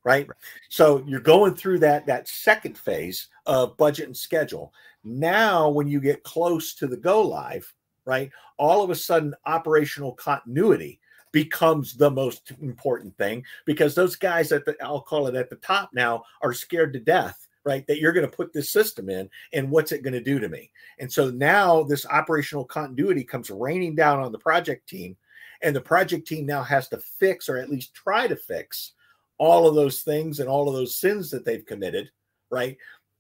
right. 0.07 0.29
So 0.71 1.05
you're 1.07 1.21
going 1.21 1.57
through 1.57 1.81
that 1.81 2.07
that 2.07 2.29
second 2.29 2.79
phase 2.79 3.29
of 3.45 3.77
budget 3.77 4.07
and 4.07 4.17
schedule. 4.17 4.73
Now 5.05 5.69
when 5.69 5.89
you 5.89 6.01
get 6.01 6.23
close 6.23 6.75
to 6.77 6.87
the 6.87 6.97
go 6.97 7.21
live 7.21 7.71
right? 8.07 8.31
All 8.57 8.83
of 8.83 8.91
a 8.91 8.95
sudden 8.95 9.35
operational 9.45 10.13
continuity 10.13 11.01
becomes 11.33 11.95
the 11.95 12.11
most 12.11 12.53
important 12.63 13.15
thing 13.19 13.45
because 13.67 13.95
those 13.95 14.17
guys 14.17 14.53
at 14.53 14.65
the 14.65 14.75
I'll 14.83 15.03
call 15.03 15.27
it 15.27 15.35
at 15.35 15.51
the 15.51 15.57
top 15.57 15.91
now 15.93 16.23
are 16.41 16.55
scared 16.55 16.95
to 16.95 17.01
death 17.01 17.47
right 17.63 17.87
that 17.89 17.99
you're 17.99 18.13
going 18.13 18.25
to 18.25 18.37
put 18.37 18.53
this 18.53 18.71
system 18.71 19.11
in 19.11 19.29
and 19.53 19.71
what's 19.71 19.93
it 19.93 20.03
going 20.03 20.15
to 20.15 20.23
do 20.23 20.39
to 20.39 20.49
me? 20.49 20.71
And 20.99 21.13
so 21.13 21.31
now 21.31 21.83
this 21.83 22.07
operational 22.07 22.65
continuity 22.65 23.25
comes 23.25 23.51
raining 23.51 23.97
down 23.97 24.21
on 24.21 24.33
the 24.33 24.39
project 24.39 24.89
team 24.89 25.17
and 25.63 25.75
the 25.75 25.81
project 25.81 26.27
team 26.27 26.47
now 26.47 26.63
has 26.63 26.89
to 26.89 26.99
fix 26.99 27.49
or 27.49 27.59
at 27.59 27.69
least 27.69 27.93
try 27.93 28.27
to 28.29 28.37
fix 28.37 28.93
all 29.39 29.69
of 29.69 29.75
those 29.75 30.03
things 30.03 30.41
and 30.41 30.49
all 30.49 30.69
of 30.69 30.75
those 30.75 30.99
sins 30.99 31.31
that 31.31 31.45
they've 31.45 31.67
committed 31.67 32.11
right 32.51 32.79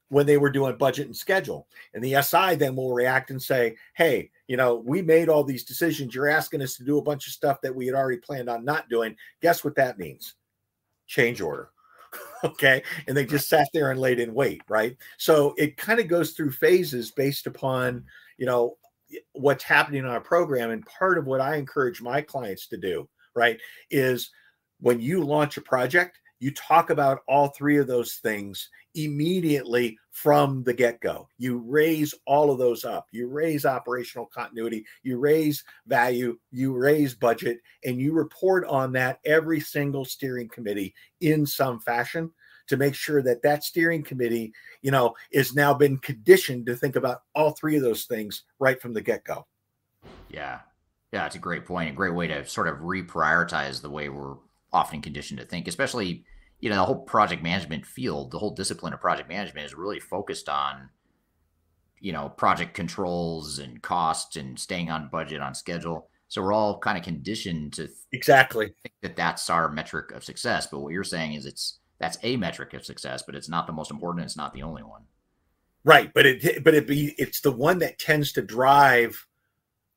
when 0.08 0.26
they 0.26 0.38
were 0.38 0.50
doing 0.50 0.76
budget 0.76 1.06
and 1.06 1.16
schedule. 1.16 1.66
And 1.94 2.02
the 2.02 2.20
SI 2.22 2.54
then 2.54 2.76
will 2.76 2.94
react 2.94 3.30
and 3.30 3.42
say 3.42 3.76
hey 3.94 4.30
you 4.46 4.56
know 4.56 4.76
we 4.76 5.02
made 5.02 5.28
all 5.28 5.44
these 5.44 5.64
decisions. 5.64 6.14
You're 6.14 6.28
asking 6.28 6.62
us 6.62 6.76
to 6.76 6.84
do 6.84 6.98
a 6.98 7.02
bunch 7.02 7.26
of 7.26 7.32
stuff 7.32 7.60
that 7.62 7.74
we 7.74 7.86
had 7.86 7.94
already 7.94 8.18
planned 8.18 8.48
on 8.48 8.64
not 8.64 8.88
doing. 8.88 9.16
Guess 9.42 9.64
what 9.64 9.76
that 9.76 9.98
means? 9.98 10.34
Change 11.06 11.40
order. 11.40 11.70
Okay? 12.44 12.82
And 13.08 13.16
they 13.16 13.24
just 13.24 13.48
sat 13.48 13.66
there 13.72 13.90
and 13.90 13.98
laid 13.98 14.20
in 14.20 14.32
wait 14.32 14.62
right? 14.68 14.96
So 15.16 15.54
it 15.56 15.76
kind 15.76 15.98
of 15.98 16.06
goes 16.06 16.32
through 16.32 16.52
phases 16.52 17.10
based 17.10 17.46
upon 17.46 18.04
you 18.36 18.46
know 18.46 18.76
what's 19.32 19.64
happening 19.64 20.04
on 20.04 20.10
our 20.10 20.20
program. 20.20 20.70
And 20.70 20.86
part 20.86 21.18
of 21.18 21.26
what 21.26 21.40
i 21.40 21.56
encourage 21.56 22.00
my 22.02 22.20
clients 22.20 22.68
to 22.68 22.76
do 22.76 23.08
right 23.34 23.58
is 23.90 24.30
when 24.80 25.00
you 25.00 25.22
launch 25.22 25.56
a 25.56 25.62
project 25.62 26.18
you 26.38 26.52
talk 26.52 26.90
about 26.90 27.20
all 27.26 27.48
three 27.48 27.78
of 27.78 27.86
those 27.86 28.16
things 28.16 28.68
immediately 28.94 29.98
from 30.10 30.62
the 30.64 30.72
get-go 30.72 31.28
you 31.38 31.58
raise 31.58 32.14
all 32.26 32.50
of 32.50 32.58
those 32.58 32.84
up 32.84 33.06
you 33.12 33.28
raise 33.28 33.66
operational 33.66 34.26
continuity 34.26 34.84
you 35.02 35.18
raise 35.18 35.64
value 35.86 36.38
you 36.50 36.72
raise 36.74 37.14
budget 37.14 37.58
and 37.84 38.00
you 38.00 38.12
report 38.12 38.64
on 38.66 38.92
that 38.92 39.18
every 39.24 39.60
single 39.60 40.04
steering 40.04 40.48
committee 40.48 40.94
in 41.20 41.44
some 41.44 41.80
fashion 41.80 42.30
to 42.66 42.76
make 42.76 42.94
sure 42.94 43.22
that 43.22 43.42
that 43.42 43.62
steering 43.62 44.02
committee 44.02 44.52
you 44.82 44.90
know 44.90 45.14
is 45.32 45.54
now 45.54 45.74
been 45.74 45.98
conditioned 45.98 46.66
to 46.66 46.76
think 46.76 46.96
about 46.96 47.22
all 47.34 47.50
three 47.52 47.76
of 47.76 47.82
those 47.82 48.04
things 48.04 48.44
right 48.58 48.80
from 48.80 48.92
the 48.92 49.02
get-go 49.02 49.46
Yeah. 50.30 50.60
Yeah, 51.12 51.24
it's 51.24 51.36
a 51.36 51.40
great 51.40 51.64
point. 51.64 51.90
A 51.90 51.92
great 51.94 52.14
way 52.14 52.26
to 52.26 52.44
sort 52.46 52.68
of 52.68 52.78
reprioritize 52.78 53.80
the 53.80 53.88
way 53.88 54.08
we're 54.08 54.34
often 54.76 55.00
conditioned 55.00 55.40
to 55.40 55.46
think, 55.46 55.66
especially, 55.66 56.24
you 56.60 56.68
know, 56.68 56.76
the 56.76 56.84
whole 56.84 57.00
project 57.00 57.42
management 57.42 57.86
field, 57.86 58.30
the 58.30 58.38
whole 58.38 58.54
discipline 58.54 58.92
of 58.92 59.00
project 59.00 59.28
management 59.28 59.66
is 59.66 59.74
really 59.74 59.98
focused 59.98 60.48
on, 60.50 60.90
you 61.98 62.12
know, 62.12 62.28
project 62.28 62.74
controls 62.74 63.58
and 63.58 63.82
costs 63.82 64.36
and 64.36 64.58
staying 64.58 64.90
on 64.90 65.08
budget, 65.08 65.40
on 65.40 65.54
schedule. 65.54 66.10
So 66.28 66.42
we're 66.42 66.52
all 66.52 66.78
kind 66.78 66.98
of 66.98 67.04
conditioned 67.04 67.72
to 67.74 67.88
exactly 68.12 68.66
think 68.66 68.94
that 69.00 69.16
that's 69.16 69.48
our 69.48 69.70
metric 69.70 70.12
of 70.12 70.24
success. 70.24 70.66
But 70.66 70.80
what 70.80 70.92
you're 70.92 71.04
saying 71.04 71.32
is 71.34 71.46
it's 71.46 71.78
that's 71.98 72.18
a 72.22 72.36
metric 72.36 72.74
of 72.74 72.84
success, 72.84 73.22
but 73.24 73.34
it's 73.34 73.48
not 73.48 73.66
the 73.66 73.72
most 73.72 73.90
important. 73.90 74.26
It's 74.26 74.36
not 74.36 74.52
the 74.52 74.62
only 74.62 74.82
one. 74.82 75.02
Right, 75.84 76.12
but 76.12 76.26
it 76.26 76.62
but 76.62 76.74
it 76.74 76.86
be 76.86 77.14
it's 77.16 77.40
the 77.40 77.52
one 77.52 77.78
that 77.78 77.98
tends 77.98 78.32
to 78.32 78.42
drive 78.42 79.26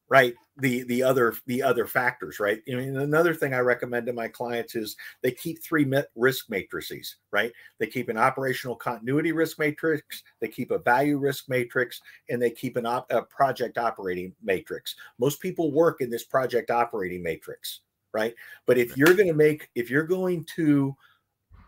right 0.08 0.36
the 0.62 0.84
the 0.84 1.04
other 1.04 1.36
the 1.46 1.62
other 1.62 1.86
factors 1.86 2.40
right? 2.40 2.62
I 2.72 2.76
mean 2.76 2.98
another 2.98 3.34
thing 3.34 3.54
i 3.54 3.60
recommend 3.60 4.06
to 4.08 4.14
my 4.14 4.28
clients 4.28 4.76
is 4.76 4.96
they 5.22 5.32
keep 5.32 5.62
three 5.64 5.92
risk 6.16 6.50
matrices 6.50 7.18
right? 7.32 7.52
They 7.80 7.88
keep 7.88 8.10
an 8.10 8.18
operational 8.18 8.76
continuity 8.76 9.32
risk 9.32 9.60
matrix 9.60 10.24
they 10.40 10.48
keep 10.48 10.72
a 10.72 10.80
value 10.80 11.18
risk 11.18 11.50
matrix 11.50 12.02
and 12.30 12.42
they 12.42 12.52
keep 12.52 12.78
an 12.78 12.86
op- 12.86 13.12
a 13.12 13.22
project 13.24 13.78
operating 13.78 14.34
matrix. 14.44 14.96
Most 15.20 15.40
people 15.40 15.72
work 15.72 16.02
in 16.02 16.10
this 16.10 16.24
project 16.24 16.72
operating 16.72 17.24
matrix 17.24 17.82
right? 18.14 18.34
But 18.66 18.78
if 18.78 18.98
you're 18.98 19.14
going 19.14 19.28
to 19.28 19.34
make 19.34 19.70
if 19.76 19.90
you're 19.90 20.04
going 20.04 20.46
to 20.56 20.96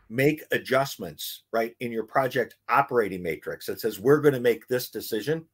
make 0.10 0.44
adjustments 0.52 1.44
right 1.54 1.76
in 1.80 1.92
your 1.92 2.04
project 2.04 2.58
operating 2.70 3.24
matrix 3.24 3.66
that 3.66 3.80
says 3.80 4.00
we're 4.00 4.20
going 4.20 4.34
to 4.34 4.42
make 4.42 4.68
this 4.68 4.90
decision 4.90 5.46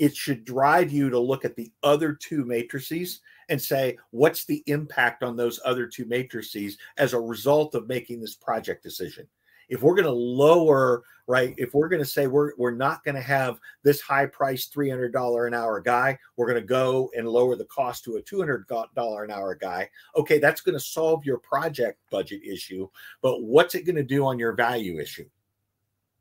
it 0.00 0.16
should 0.16 0.46
drive 0.46 0.90
you 0.90 1.10
to 1.10 1.18
look 1.18 1.44
at 1.44 1.54
the 1.54 1.70
other 1.82 2.14
two 2.14 2.44
matrices 2.46 3.20
and 3.50 3.60
say 3.60 3.98
what's 4.12 4.46
the 4.46 4.64
impact 4.66 5.22
on 5.22 5.36
those 5.36 5.60
other 5.64 5.86
two 5.86 6.06
matrices 6.06 6.78
as 6.96 7.12
a 7.12 7.20
result 7.20 7.74
of 7.74 7.86
making 7.86 8.18
this 8.18 8.34
project 8.34 8.82
decision? 8.82 9.28
If 9.68 9.82
we're 9.82 9.94
going 9.94 10.06
to 10.06 10.10
lower 10.10 11.04
right 11.26 11.54
if 11.58 11.74
we're 11.74 11.88
going 11.88 12.02
to 12.02 12.08
say 12.08 12.26
we're, 12.26 12.52
we're 12.56 12.72
not 12.72 13.04
going 13.04 13.14
to 13.14 13.20
have 13.20 13.60
this 13.84 14.00
high 14.00 14.26
price 14.26 14.68
$300 14.68 15.46
an 15.46 15.54
hour 15.54 15.80
guy 15.80 16.18
we're 16.36 16.48
going 16.48 16.60
to 16.60 16.66
go 16.66 17.08
and 17.16 17.28
lower 17.28 17.54
the 17.54 17.66
cost 17.66 18.02
to 18.04 18.16
a 18.16 18.22
$200 18.22 19.24
an 19.24 19.30
hour 19.30 19.54
guy 19.54 19.88
okay 20.16 20.38
that's 20.38 20.60
going 20.60 20.76
to 20.76 20.84
solve 20.84 21.24
your 21.24 21.38
project 21.38 22.00
budget 22.10 22.42
issue 22.42 22.88
but 23.22 23.42
what's 23.42 23.76
it 23.76 23.86
going 23.86 23.94
to 23.94 24.02
do 24.02 24.24
on 24.26 24.40
your 24.40 24.54
value 24.54 24.98
issue 24.98 25.28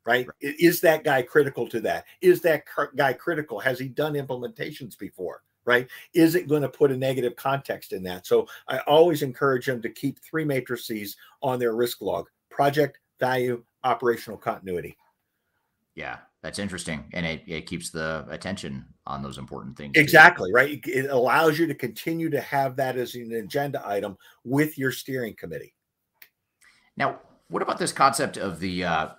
right? 0.10 0.28
I- 0.44 0.56
Is 0.60 0.82
that 0.82 1.04
guy 1.04 1.22
critical 1.22 1.68
to 1.70 1.80
that? 1.82 2.06
Is 2.22 2.42
that 2.42 2.64
guy 2.96 3.14
critical? 3.14 3.60
Has 3.60 3.80
he 3.80 3.88
done 3.88 4.14
implementations 4.14 4.98
before? 4.98 5.44
Right? 5.66 5.88
Is 6.16 6.34
it 6.34 6.48
going 6.48 6.64
to 6.64 6.70
put 6.70 6.92
a 6.92 6.98
negative 6.98 7.36
context 7.36 7.94
in 7.94 8.02
that? 8.04 8.26
So 8.26 8.48
I 8.68 8.80
always 8.80 9.22
encourage 9.22 9.68
them 9.68 9.82
to 9.84 9.90
keep 9.90 10.18
three 10.20 10.44
matrices 10.44 11.16
on 11.44 11.60
their 11.60 11.76
risk 11.76 12.02
log 12.02 12.28
project, 12.50 12.98
value, 13.20 13.64
operational 13.84 14.38
continuity. 14.38 14.98
Yeah, 15.94 16.18
that's 16.42 16.58
interesting, 16.60 17.04
and 17.14 17.26
it, 17.26 17.44
it 17.46 17.68
keeps 17.68 17.90
the 17.92 18.26
attention 18.30 18.86
on 19.06 19.22
those 19.22 19.38
important 19.38 19.78
things. 19.78 19.94
too. 19.94 20.00
Exactly, 20.02 20.52
right? 20.52 20.72
It- 20.72 20.88
It 21.06 21.10
allows 21.12 21.60
you 21.60 21.68
to 21.68 21.76
continue 21.76 22.30
to 22.32 22.42
have 22.42 22.76
that 22.78 22.98
as 22.98 23.14
an 23.14 23.32
agenda 23.34 23.82
item 23.86 24.18
with 24.44 24.78
your 24.78 24.92
steering 24.92 25.36
committee. 25.36 25.76
Now, 26.98 27.20
what 27.50 27.62
about 27.62 27.78
this 27.78 27.92
concept 27.92 28.38
of 28.38 28.60
the 28.60 28.84
uh, 28.86 29.10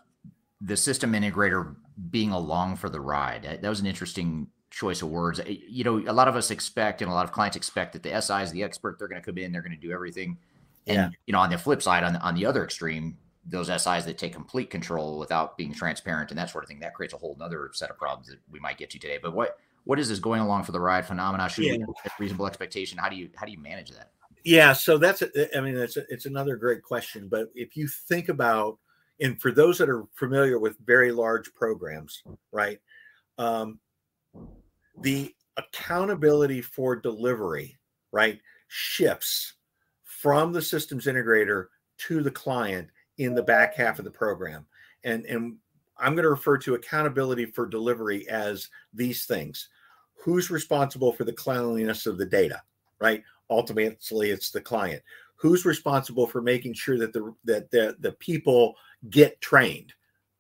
the 0.60 0.76
system 0.76 1.12
integrator 1.12 1.74
being 2.10 2.30
along 2.32 2.76
for 2.76 2.88
the 2.88 3.00
ride? 3.00 3.42
That- 3.42 3.68
was 3.68 3.80
an 3.80 3.86
interesting 3.86 4.48
choice 4.70 5.02
of 5.02 5.08
words. 5.08 5.40
You 5.46 5.84
know, 5.84 5.98
a 5.98 6.12
lot 6.12 6.28
of 6.28 6.36
us 6.36 6.50
expect, 6.50 7.02
and 7.02 7.10
a 7.10 7.14
lot 7.14 7.24
of 7.24 7.32
clients 7.32 7.56
expect 7.56 7.92
that 7.94 8.02
the 8.02 8.14
SI 8.14 8.42
is 8.42 8.52
the 8.52 8.62
expert. 8.62 8.98
They're 8.98 9.08
going 9.08 9.20
to 9.20 9.26
come 9.26 9.38
in, 9.38 9.52
they're 9.52 9.62
going 9.62 9.72
to 9.72 9.78
do 9.78 9.92
everything. 9.92 10.38
And 10.86 10.96
Yeah. 10.96 11.08
you 11.26 11.32
know, 11.32 11.40
on 11.40 11.50
the 11.50 11.58
flip 11.58 11.82
side, 11.82 12.04
on 12.04 12.12
the, 12.14 12.20
on 12.20 12.34
the 12.34 12.46
other 12.46 12.64
extreme, 12.64 13.18
those 13.44 13.68
SIs 13.68 14.04
that 14.04 14.18
take 14.18 14.32
complete 14.32 14.70
control 14.70 15.18
without 15.18 15.56
being 15.56 15.72
transparent 15.72 16.30
and 16.30 16.38
that 16.38 16.50
sort 16.50 16.62
of 16.62 16.68
thing, 16.68 16.78
that 16.80 16.94
creates 16.94 17.14
a 17.14 17.16
whole 17.16 17.36
other 17.40 17.70
set 17.72 17.90
of 17.90 17.96
problems 17.96 18.28
that 18.28 18.38
we 18.50 18.60
might 18.60 18.78
get 18.78 18.90
to 18.90 18.98
today. 18.98 19.18
But 19.20 19.34
what 19.34 19.58
what 19.84 19.98
is 19.98 20.10
this 20.10 20.18
going 20.18 20.42
along 20.42 20.62
for 20.64 20.72
the 20.72 20.80
ride 20.80 21.06
phenomena? 21.06 21.48
Should 21.48 21.64
we 21.64 21.70
Yeah. 21.78 21.86
have 22.02 22.12
reasonable 22.18 22.46
expectation? 22.46 22.98
How 22.98 23.08
do 23.08 23.16
you 23.16 23.30
how 23.34 23.46
do 23.46 23.52
you 23.52 23.58
manage 23.58 23.90
that? 23.92 24.12
Yeah, 24.44 24.74
so 24.74 24.98
that's 24.98 25.22
a, 25.22 25.56
I 25.56 25.60
mean 25.62 25.76
it's 25.76 25.96
a, 25.96 26.04
it's 26.12 26.26
another 26.26 26.56
great 26.56 26.82
question, 26.82 27.28
but 27.28 27.50
if 27.54 27.76
you 27.76 27.88
think 27.88 28.28
about 28.28 28.78
and 29.20 29.40
for 29.40 29.52
those 29.52 29.78
that 29.78 29.88
are 29.88 30.04
familiar 30.14 30.58
with 30.58 30.76
very 30.84 31.12
large 31.12 31.52
programs, 31.54 32.22
right? 32.52 32.78
Um, 33.38 33.78
the 35.00 35.34
accountability 35.56 36.62
for 36.62 36.96
delivery, 36.96 37.78
right, 38.12 38.40
shifts 38.68 39.54
from 40.04 40.52
the 40.52 40.62
systems 40.62 41.06
integrator 41.06 41.66
to 41.98 42.22
the 42.22 42.30
client 42.30 42.88
in 43.18 43.34
the 43.34 43.42
back 43.42 43.74
half 43.74 43.98
of 43.98 44.04
the 44.04 44.10
program. 44.10 44.66
And 45.04 45.24
and 45.26 45.56
I'm 45.98 46.14
going 46.14 46.24
to 46.24 46.30
refer 46.30 46.56
to 46.58 46.74
accountability 46.74 47.46
for 47.46 47.66
delivery 47.66 48.28
as 48.28 48.68
these 48.94 49.26
things. 49.26 49.68
Who's 50.14 50.50
responsible 50.50 51.12
for 51.12 51.24
the 51.24 51.32
cleanliness 51.32 52.06
of 52.06 52.18
the 52.18 52.26
data, 52.26 52.62
right? 53.00 53.22
Ultimately, 53.48 54.30
it's 54.30 54.50
the 54.50 54.60
client. 54.60 55.02
Who's 55.36 55.64
responsible 55.64 56.26
for 56.26 56.42
making 56.42 56.74
sure 56.74 56.98
that 56.98 57.12
the 57.12 57.34
that 57.44 57.70
the, 57.70 57.96
the 58.00 58.12
people 58.12 58.74
get 59.08 59.40
trained? 59.40 59.92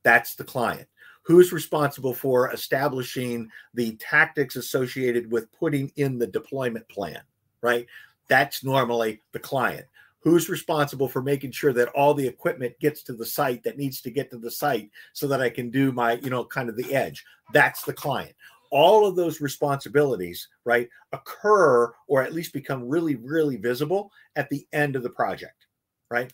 That's 0.02 0.34
the 0.34 0.44
client. 0.44 0.88
Who's 1.22 1.52
responsible 1.52 2.14
for 2.14 2.52
establishing 2.52 3.50
the 3.74 3.96
tactics 3.96 4.56
associated 4.56 5.30
with 5.30 5.52
putting 5.52 5.92
in 5.96 6.18
the 6.18 6.26
deployment 6.26 6.88
plan, 6.88 7.20
right? 7.62 7.86
That's 8.28 8.64
normally 8.64 9.20
the 9.32 9.38
client. 9.38 9.86
Who's 10.20 10.48
responsible 10.48 11.08
for 11.08 11.22
making 11.22 11.52
sure 11.52 11.72
that 11.72 11.88
all 11.88 12.12
the 12.12 12.26
equipment 12.26 12.78
gets 12.78 13.02
to 13.04 13.14
the 13.14 13.24
site 13.24 13.62
that 13.62 13.78
needs 13.78 14.02
to 14.02 14.10
get 14.10 14.30
to 14.30 14.38
the 14.38 14.50
site 14.50 14.90
so 15.12 15.26
that 15.28 15.40
I 15.40 15.48
can 15.48 15.70
do 15.70 15.92
my, 15.92 16.14
you 16.14 16.28
know, 16.28 16.44
kind 16.44 16.68
of 16.68 16.76
the 16.76 16.94
edge? 16.94 17.24
That's 17.52 17.82
the 17.82 17.94
client 17.94 18.34
all 18.70 19.04
of 19.06 19.16
those 19.16 19.40
responsibilities 19.40 20.48
right 20.64 20.88
occur 21.12 21.92
or 22.06 22.22
at 22.22 22.32
least 22.32 22.52
become 22.52 22.88
really 22.88 23.16
really 23.16 23.56
visible 23.56 24.10
at 24.36 24.48
the 24.48 24.66
end 24.72 24.96
of 24.96 25.02
the 25.02 25.10
project 25.10 25.66
right 26.08 26.32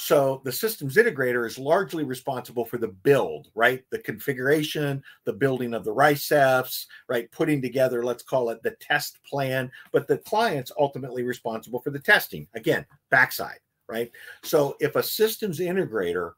so 0.00 0.40
the 0.44 0.52
systems 0.52 0.94
integrator 0.94 1.44
is 1.44 1.58
largely 1.58 2.04
responsible 2.04 2.64
for 2.64 2.78
the 2.78 2.86
build 2.86 3.48
right? 3.56 3.82
The 3.90 3.98
configuration 3.98 5.02
the 5.24 5.32
building 5.32 5.74
of 5.74 5.82
the 5.82 5.92
RICEFs 5.92 6.86
right? 7.08 7.30
Putting 7.32 7.60
together 7.60 8.04
let's 8.04 8.22
call 8.22 8.50
it 8.50 8.62
the 8.62 8.76
test 8.80 9.18
plan 9.24 9.72
but 9.90 10.06
the 10.06 10.18
client's 10.18 10.70
ultimately 10.78 11.24
responsible 11.24 11.80
for 11.80 11.90
the 11.90 11.98
testing. 11.98 12.46
Again 12.54 12.86
backside 13.10 13.58
right? 13.88 14.12
So 14.44 14.76
if 14.78 14.94
a 14.94 15.02
systems 15.02 15.58
integrator 15.58 16.34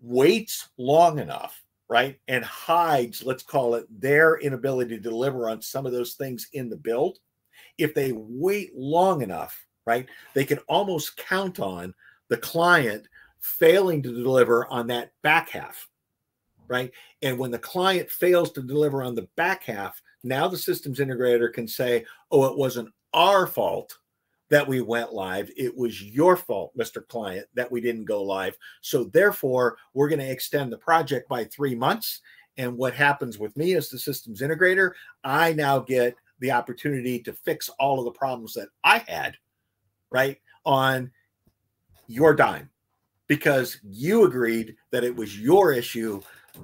waits 0.00 0.68
long 0.76 1.20
enough 1.20 1.62
right 1.88 2.18
and 2.26 2.44
hides 2.44 3.22
let's 3.22 3.44
call 3.44 3.76
it 3.76 3.86
their 4.00 4.38
inability 4.38 4.96
to 4.96 5.02
deliver 5.02 5.48
on 5.48 5.62
some 5.62 5.86
of 5.86 5.92
those 5.92 6.14
things 6.14 6.48
in 6.52 6.68
the 6.68 6.76
build 6.76 7.20
if 7.78 7.94
they 7.94 8.10
wait 8.12 8.74
long 8.74 9.22
enough 9.22 9.64
right 9.86 10.08
they 10.34 10.44
can 10.44 10.58
almost 10.68 11.16
count 11.16 11.60
on 11.60 11.94
the 12.32 12.38
client 12.38 13.06
failing 13.40 14.02
to 14.02 14.10
deliver 14.10 14.66
on 14.68 14.86
that 14.86 15.12
back 15.22 15.50
half 15.50 15.86
right 16.66 16.90
and 17.20 17.38
when 17.38 17.50
the 17.50 17.58
client 17.58 18.08
fails 18.10 18.50
to 18.52 18.62
deliver 18.62 19.02
on 19.02 19.14
the 19.14 19.28
back 19.36 19.64
half 19.64 20.00
now 20.24 20.48
the 20.48 20.56
systems 20.56 20.98
integrator 20.98 21.52
can 21.52 21.68
say 21.68 22.06
oh 22.30 22.46
it 22.46 22.56
wasn't 22.56 22.88
our 23.12 23.46
fault 23.46 23.98
that 24.48 24.68
we 24.68 24.82
went 24.82 25.14
live. 25.14 25.50
It 25.56 25.74
was 25.74 26.02
your 26.02 26.36
fault, 26.36 26.76
Mr. 26.76 27.08
Client, 27.08 27.46
that 27.54 27.72
we 27.72 27.80
didn't 27.80 28.04
go 28.04 28.22
live. 28.22 28.54
So 28.82 29.04
therefore, 29.04 29.78
we're 29.94 30.10
going 30.10 30.18
to 30.18 30.30
extend 30.30 30.70
the 30.70 30.76
project 30.76 31.26
by 31.26 31.44
three 31.44 31.74
months. 31.74 32.20
And 32.58 32.76
what 32.76 32.92
happens 32.92 33.38
with 33.38 33.56
me 33.56 33.72
as 33.76 33.88
the 33.88 33.98
systems 33.98 34.42
integrator, 34.42 34.92
I 35.24 35.54
now 35.54 35.78
get 35.78 36.16
the 36.40 36.52
opportunity 36.52 37.18
to 37.20 37.32
fix 37.32 37.70
all 37.80 37.98
of 37.98 38.04
the 38.04 38.18
problems 38.18 38.52
that 38.52 38.68
I 38.84 38.98
had, 39.08 39.38
right, 40.10 40.36
on 40.66 41.10
your 42.06 42.34
dime 42.34 42.68
because 43.26 43.78
you 43.82 44.24
agreed 44.24 44.76
that 44.90 45.04
it 45.04 45.14
was 45.14 45.38
your 45.38 45.72
issue 45.72 46.20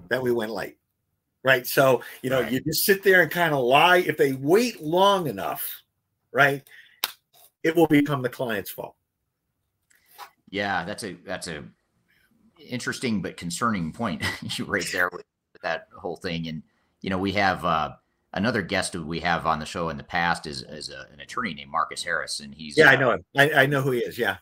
that 0.09 0.23
we 0.23 0.33
went 0.33 0.51
late. 0.51 0.77
Right. 1.45 1.67
So, 1.67 2.03
you 2.23 2.31
know, 2.31 2.41
you 2.41 2.61
just 2.61 2.85
sit 2.85 3.03
there 3.03 3.23
and 3.23 3.31
kind 3.31 3.55
of 3.55 3.61
lie. 3.61 3.99
If 3.99 4.17
they 4.17 4.33
wait 4.33 4.83
long 4.83 5.29
enough, 5.29 5.83
right, 6.33 6.63
it 7.63 7.75
will 7.75 7.87
become 7.87 8.23
the 8.23 8.29
client's 8.29 8.71
fault. 8.71 8.97
Yeah, 10.51 10.85
that's 10.85 11.05
a 11.05 11.15
that's 11.25 11.49
a 11.49 11.65
interesting 12.59 13.23
but 13.23 13.37
concerning 13.37 13.93
point 13.93 14.23
you 14.59 14.65
raised 14.65 14.93
there 14.93 15.11
with 15.13 15.25
that 15.63 15.89
whole 15.97 16.17
thing. 16.17 16.49
And 16.49 16.63
you 17.01 17.11
know, 17.11 17.19
we 17.19 17.33
have 17.33 17.65
uh, 17.65 17.93
another 18.35 18.63
guest 18.63 18.95
we 18.95 19.21
have 19.21 19.47
on 19.47 19.59
the 19.59 19.67
show 19.67 19.89
in 19.89 19.97
the 19.97 20.05
past 20.05 20.47
is 20.47 20.63
is 20.63 20.91
a, 20.91 21.07
an 21.13 21.21
attorney 21.21 21.55
named 21.55 21.71
Marcus 21.71 22.03
Harris, 22.03 22.41
and 22.41 22.55
he's 22.55 22.77
Yeah, 22.77 22.91
I 22.91 22.97
uh, 22.97 23.01
know 23.01 23.11
him. 23.13 23.25
I, 23.37 23.51
I 23.53 23.67
know 23.67 23.81
who 23.81 23.93
he 23.93 24.01
is. 24.01 24.19
Yeah. 24.19 24.39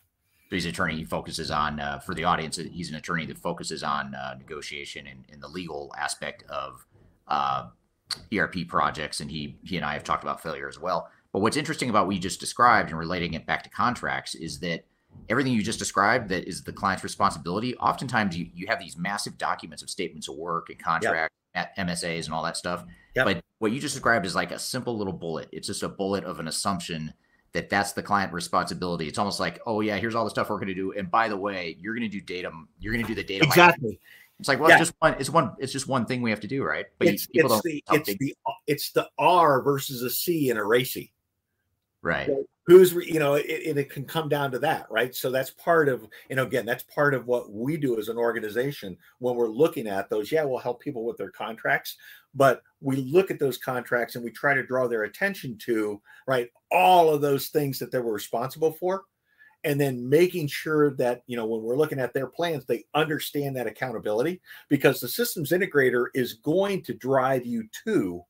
He's 0.51 0.64
an 0.64 0.70
attorney. 0.70 0.97
He 0.97 1.05
focuses 1.05 1.51
on 1.51 1.81
uh, 1.81 1.98
for 1.98 2.14
the 2.14 2.24
audience. 2.24 2.56
He's 2.56 2.90
an 2.90 2.97
attorney 2.97 3.27
that 3.27 3.39
focuses 3.39 3.82
on 3.82 4.14
uh, 4.14 4.35
negotiation 4.39 5.06
and, 5.06 5.24
and 5.31 5.43
the 5.43 5.48
legal 5.48 5.93
aspect 5.98 6.44
of 6.48 6.86
uh, 7.28 7.68
ERP 8.35 8.68
projects. 8.68 9.20
And 9.20 9.31
he 9.31 9.59
he 9.64 9.77
and 9.77 9.85
I 9.85 9.94
have 9.94 10.05
talked 10.05 10.23
about 10.23 10.43
failure 10.43 10.68
as 10.68 10.78
well. 10.78 11.10
But 11.32 11.40
what's 11.40 11.56
interesting 11.56 11.90
about 11.90 12.06
what 12.06 12.14
you 12.14 12.20
just 12.20 12.40
described 12.40 12.90
and 12.90 12.98
relating 12.98 13.35
it 13.35 13.47
back 13.47 13.62
to 13.64 13.70
contracts 13.70 14.35
is 14.35 14.60
that 14.60 14.85
everything 15.28 15.52
you 15.52 15.62
just 15.62 15.78
described 15.78 16.28
that 16.28 16.48
is 16.48 16.62
the 16.62 16.73
client's 16.73 17.05
responsibility. 17.05 17.77
Oftentimes, 17.77 18.36
you 18.36 18.48
you 18.55 18.66
have 18.68 18.78
these 18.78 18.97
massive 18.97 19.36
documents 19.39 19.82
of 19.82 19.90
statements 19.90 20.28
of 20.28 20.36
work 20.36 20.70
and 20.70 20.78
contract 20.78 21.32
at 21.55 21.77
MSAs 21.77 22.27
and 22.27 22.35
all 22.35 22.43
that 22.44 22.56
stuff. 22.56 22.85
Yep. 23.14 23.24
But 23.24 23.40
what 23.59 23.73
you 23.73 23.81
just 23.81 23.94
described 23.94 24.27
is 24.27 24.35
like 24.35 24.51
a 24.52 24.59
simple 24.59 24.97
little 24.97 25.12
bullet. 25.12 25.48
It's 25.52 25.66
just 25.66 25.82
a 25.82 25.89
bullet 25.89 26.24
of 26.24 26.39
an 26.39 26.48
assumption 26.48 27.14
that 27.52 27.70
that's 27.70 27.93
the 27.93 28.02
client 28.02 28.32
responsibility. 28.32 29.06
It's 29.09 29.18
almost 29.18 29.40
like, 29.40 29.60
oh 29.66 29.81
yeah, 29.81 29.97
here's 29.97 30.14
all 30.14 30.24
the 30.24 30.31
stuff 30.31 30.51
we're 30.51 30.56
going 30.56 30.68
to 30.68 30.74
do, 30.74 30.93
and 30.93 31.10
by 31.10 31.28
the 31.28 31.36
way, 31.36 31.77
you're 31.81 31.94
going 31.94 32.09
to 32.09 32.14
do 32.14 32.20
data. 32.20 32.51
You're 32.81 32.93
going 32.93 33.05
to 33.05 33.09
do 33.09 33.14
the 33.14 33.24
data. 33.24 33.44
Exactly. 33.47 33.98
It's 34.39 34.48
like, 34.48 34.60
well, 34.60 34.68
Yeah. 34.68 34.77
it's 34.77 34.90
just 34.90 34.94
one. 35.01 35.14
It's 35.18 35.31
one. 35.31 35.52
It's 35.59 35.73
just 35.73 35.89
one 35.89 36.05
thing 36.05 36.20
we 36.20 36.31
have 36.31 36.40
to 36.40 36.47
do, 36.48 36.62
right? 36.62 36.85
But 36.98 37.09
it's 37.09 37.27
people 37.27 37.52
it's 37.55 37.62
don't. 37.62 37.73
the 37.73 37.85
it's 37.97 38.09
big- 38.10 38.18
the 38.18 38.35
it's 38.66 38.90
the 38.93 39.09
R 39.18 39.62
versus 39.62 40.02
a 40.02 40.10
C 40.10 40.51
in 40.51 40.59
a 40.59 40.60
RACI. 40.60 41.10
Right. 42.02 42.31
Who's 42.66 42.93
you 42.94 43.20
know 43.20 43.35
it, 43.35 43.44
it 43.47 43.90
can 43.90 44.05
come 44.05 44.28
down 44.28 44.51
to 44.51 44.59
that, 44.59 44.86
right? 44.90 45.14
So 45.14 45.31
that's 45.31 45.52
part 45.52 45.89
of 45.89 46.06
you 46.28 46.36
know 46.36 46.43
again 46.43 46.66
that's 46.66 46.82
part 46.82 47.14
of 47.14 47.27
what 47.27 47.52
we 47.52 47.77
do 47.77 47.98
as 47.98 48.09
an 48.09 48.16
organization 48.16 48.97
when 49.20 49.36
we're 49.36 49.48
looking 49.48 49.86
at 49.86 50.10
those. 50.10 50.32
Yeah, 50.32 50.44
we'll 50.44 50.59
help 50.59 50.81
people 50.81 51.05
with 51.05 51.16
their 51.16 51.31
contracts, 51.31 51.97
but 52.35 52.62
we 52.81 52.97
look 52.97 53.31
at 53.31 53.39
those 53.39 53.59
contracts 53.59 54.16
and 54.16 54.24
we 54.24 54.31
try 54.31 54.55
to 54.55 54.66
draw 54.66 54.89
their 54.89 55.05
attention 55.05 55.56
to 55.59 56.01
right 56.27 56.51
all 56.73 57.09
of 57.09 57.20
those 57.20 57.48
things 57.48 57.78
that 57.78 57.93
they 57.93 58.01
were 58.01 58.12
responsible 58.12 58.73
for 58.73 59.05
and 59.64 59.81
then 59.81 60.09
making 60.09 60.47
sure 60.47 60.90
that 60.93 61.23
you 61.27 61.36
know 61.36 61.47
when 61.47 61.62
we're 61.62 61.77
looking 61.77 61.98
at 61.98 62.14
their 62.14 62.27
plans 62.28 62.64
they 62.64 62.85
understand 62.94 63.56
that 63.56 63.66
accountability 63.66 64.40
because 64.68 65.01
the 65.01 65.09
systems 65.09 65.51
integrator 65.51 66.06
is 66.14 66.35
going 66.35 66.82
to 66.82 66.94
drive 66.94 67.44
you 67.44 67.64
to 67.85 68.23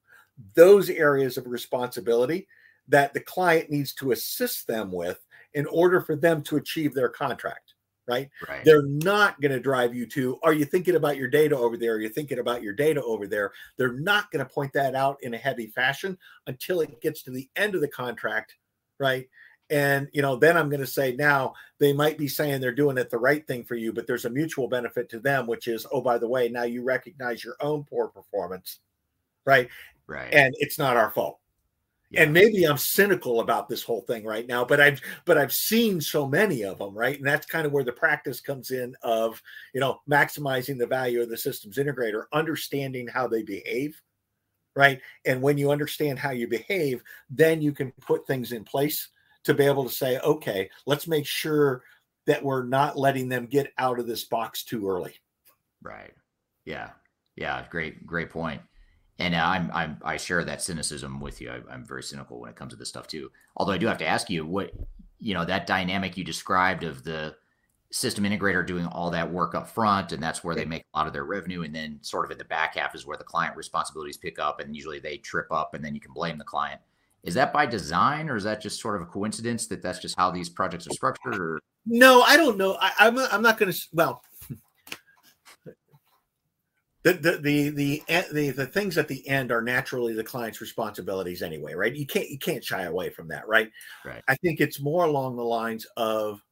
those 0.55 0.91
areas 0.91 1.37
of 1.37 1.47
responsibility 1.47 2.47
that 2.89 3.15
the 3.15 3.21
client 3.21 3.71
needs 3.71 3.95
to 3.95 4.13
assist 4.13 4.67
them 4.67 4.93
with 4.93 5.19
in 5.55 5.67
order 5.67 6.01
for 6.01 6.17
them 6.17 6.43
to 6.43 6.57
achieve 6.57 6.95
their 6.95 7.09
contract 7.09 7.75
right? 8.09 8.31
Right. 8.49 8.65
they're 8.65 8.87
not 8.87 9.41
going 9.41 9.51
to 9.51 9.59
drive 9.59 9.93
you 9.93 10.07
to 10.07 10.39
are 10.45 10.53
you 10.53 10.65
thinking 10.65 10.95
about 10.95 11.17
your 11.17 11.27
data 11.27 11.57
over 11.57 11.77
there? 11.77 11.95
Are 11.95 12.01
you 12.01 12.09
thinking 12.09 12.39
about 12.39 12.63
your 12.63 12.73
data 12.73 13.03
over 13.03 13.27
there? 13.27 13.51
They're 13.77 13.99
not 13.99 14.31
going 14.31 14.47
to 14.47 14.53
point 14.53 14.73
that 14.75 14.95
out 14.95 15.17
in 15.23 15.35
a 15.35 15.39
heavy 15.39 15.67
fashion 15.67 16.17
until 16.47 16.81
it 16.81 17.01
gets 17.01 17.25
to 17.25 17.33
the 17.33 17.49
end 17.57 17.75
of 17.75 17.81
the 17.81 17.89
contract 17.89 18.55
right? 18.99 19.29
And 19.69 20.09
you 20.13 20.23
know 20.23 20.37
then 20.37 20.57
i'm 20.57 20.69
going 20.69 20.81
to 20.81 20.87
say 20.87 21.17
now 21.17 21.53
they 21.81 21.93
might 21.93 22.17
be 22.17 22.29
saying 22.29 22.61
they're 22.61 22.73
doing 22.73 22.99
it 22.99 23.11
the 23.11 23.19
right 23.19 23.45
thing 23.49 23.65
for 23.65 23.75
you 23.75 23.93
but 23.93 24.07
there's 24.07 24.25
a 24.25 24.31
mutual 24.31 24.69
benefit 24.69 25.09
to 25.09 25.19
them 25.19 25.49
which 25.49 25.67
is 25.67 25.85
oh 25.91 26.01
by 26.01 26.19
the 26.19 26.29
way 26.29 26.49
now 26.49 26.63
you 26.63 26.85
recognize 26.85 27.43
your 27.43 27.57
own 27.61 27.83
poor 27.83 28.07
performance 28.07 28.79
right? 29.45 29.69
Right. 30.07 30.33
and 30.33 30.55
it's 30.59 30.79
not 30.79 30.97
our 30.97 31.11
fault 31.11 31.41
and 32.15 32.33
maybe 32.33 32.65
i'm 32.65 32.79
cynical 32.79 33.41
about 33.41 33.69
this 33.69 33.83
whole 33.83 34.03
thing 34.03 34.25
right 34.25 34.47
now 34.47 34.65
but 34.65 34.81
i've 34.81 35.01
but 35.25 35.37
i've 35.37 35.53
seen 35.53 36.01
so 36.01 36.27
many 36.27 36.63
of 36.63 36.79
them 36.79 36.95
right 36.97 37.19
and 37.19 37.27
that's 37.27 37.47
kind 37.47 37.67
of 37.67 37.73
where 37.73 37.85
the 37.85 37.93
practice 37.93 38.41
comes 38.41 38.71
in 38.71 38.95
of 39.03 39.43
you 39.75 39.81
know 39.81 40.01
maximizing 40.09 40.79
the 40.79 40.87
value 40.87 41.21
of 41.21 41.29
the 41.29 41.37
systems 41.37 41.77
integrator 41.77 42.25
understanding 42.33 43.09
how 43.09 43.27
they 43.27 43.43
behave 43.43 44.01
right 44.75 45.01
and 45.25 45.41
when 45.41 45.59
you 45.59 45.71
understand 45.71 46.19
how 46.19 46.31
you 46.31 46.47
behave 46.47 47.03
then 47.29 47.61
you 47.61 47.73
can 47.73 47.93
put 48.01 48.27
things 48.27 48.53
in 48.53 48.63
place 48.65 49.09
to 49.45 49.55
be 49.55 49.65
able 49.65 49.85
to 49.85 49.95
say 49.95 50.19
okay 50.21 50.69
let's 50.87 51.09
make 51.09 51.27
sure 51.27 51.83
that 52.27 52.43
we're 52.43 52.65
not 52.65 52.99
letting 52.99 53.29
them 53.29 53.47
get 53.47 53.73
out 53.79 53.99
of 53.99 54.07
this 54.07 54.25
box 54.25 54.65
too 54.65 54.89
early 54.89 55.15
Right. 55.83 56.13
Yeah. 56.65 56.91
Yeah. 57.37 57.65
Great. 57.71 58.07
Great 58.07 58.31
point. 58.31 58.61
And 59.19 59.35
uh, 59.35 59.39
I'm, 59.39 59.71
I'm 59.73 59.99
I 60.05 60.17
share 60.19 60.45
that 60.45 60.63
cynicism 60.63 61.21
with 61.21 61.41
you. 61.41 61.51
I, 61.51 61.61
I'm 61.73 61.85
very 61.85 62.03
cynical 62.03 62.39
when 62.39 62.51
it 62.51 62.57
comes 62.57 62.73
to 62.73 62.79
this 62.79 62.89
stuff 62.89 63.07
too. 63.07 63.31
Although 63.57 63.73
I 63.73 63.79
do 63.79 63.87
have 63.87 63.99
to 63.99 64.07
ask 64.07 64.29
you 64.29 64.45
what 64.45 64.73
you 65.19 65.35
know 65.35 65.45
that 65.45 65.67
dynamic 65.67 66.17
you 66.17 66.25
described 66.25 66.85
of 66.85 67.03
the 67.03 67.35
system 67.91 68.25
integrator 68.25 68.67
doing 68.67 68.87
all 68.87 69.11
that 69.11 69.33
work 69.33 69.55
up 69.55 69.69
front, 69.69 70.13
and 70.13 70.23
that's 70.23 70.45
where 70.45 70.55
they 70.55 70.65
make 70.65 70.85
a 70.93 70.99
lot 70.99 71.07
of 71.07 71.13
their 71.13 71.25
revenue, 71.25 71.63
and 71.63 71.75
then 71.75 71.99
sort 72.03 72.25
of 72.25 72.31
at 72.31 72.39
the 72.39 72.45
back 72.45 72.77
half 72.77 72.95
is 72.95 73.07
where 73.07 73.17
the 73.17 73.25
client 73.25 73.57
responsibilities 73.57 74.19
pick 74.19 74.39
up, 74.39 74.61
and 74.61 74.77
usually 74.77 74.99
they 74.99 75.17
trip 75.17 75.51
up, 75.51 75.75
and 75.75 75.85
then 75.85 75.95
you 75.95 76.01
can 76.01 76.13
blame 76.13 76.37
the 76.37 76.45
client. 76.45 76.81
Is 77.23 77.35
that 77.35 77.53
by 77.53 77.67
design, 77.67 78.29
or 78.29 78.37
is 78.37 78.45
that 78.45 78.61
just 78.61 78.81
sort 78.81 78.97
of 78.97 79.03
a 79.03 79.07
coincidence 79.07 79.67
that 79.69 79.83
that's 79.83 79.99
just 79.99 80.17
how 80.17 80.31
these 80.31 80.49
projects 80.49 80.87
are 80.87 80.93
structured? 80.93 81.35
Or 81.35 81.61
No, 81.87 82.23
I 82.23 82.37
don't 82.37 82.57
know. 82.57 82.77
I, 82.81 82.93
I'm 82.99 83.19
I'm 83.19 83.43
not 83.43 83.59
going 83.59 83.73
to. 83.73 83.79
Well, 83.93 84.23
the 87.07 87.13
the 87.13 87.37
the 87.39 87.69
the 87.71 88.03
the 88.33 88.51
the 88.51 88.67
things 88.67 88.99
at 88.99 89.07
the 89.07 89.27
end 89.29 89.53
are 89.53 89.63
naturally 89.63 90.13
the 90.13 90.25
client's 90.25 90.61
responsibilities 90.61 91.41
anyway, 91.41 91.73
right? 91.75 91.95
You 91.95 92.05
can't 92.05 92.29
you 92.29 92.39
can't 92.39 92.65
shy 92.65 92.83
away 92.83 93.11
from 93.11 93.29
that, 93.29 93.47
right? 93.47 93.71
Right. 94.05 94.25
I 94.27 94.35
think 94.35 94.61
it's 94.61 94.81
more 94.81 95.05
along 95.05 95.37
the 95.37 95.45
lines 95.45 95.87
of 95.97 96.43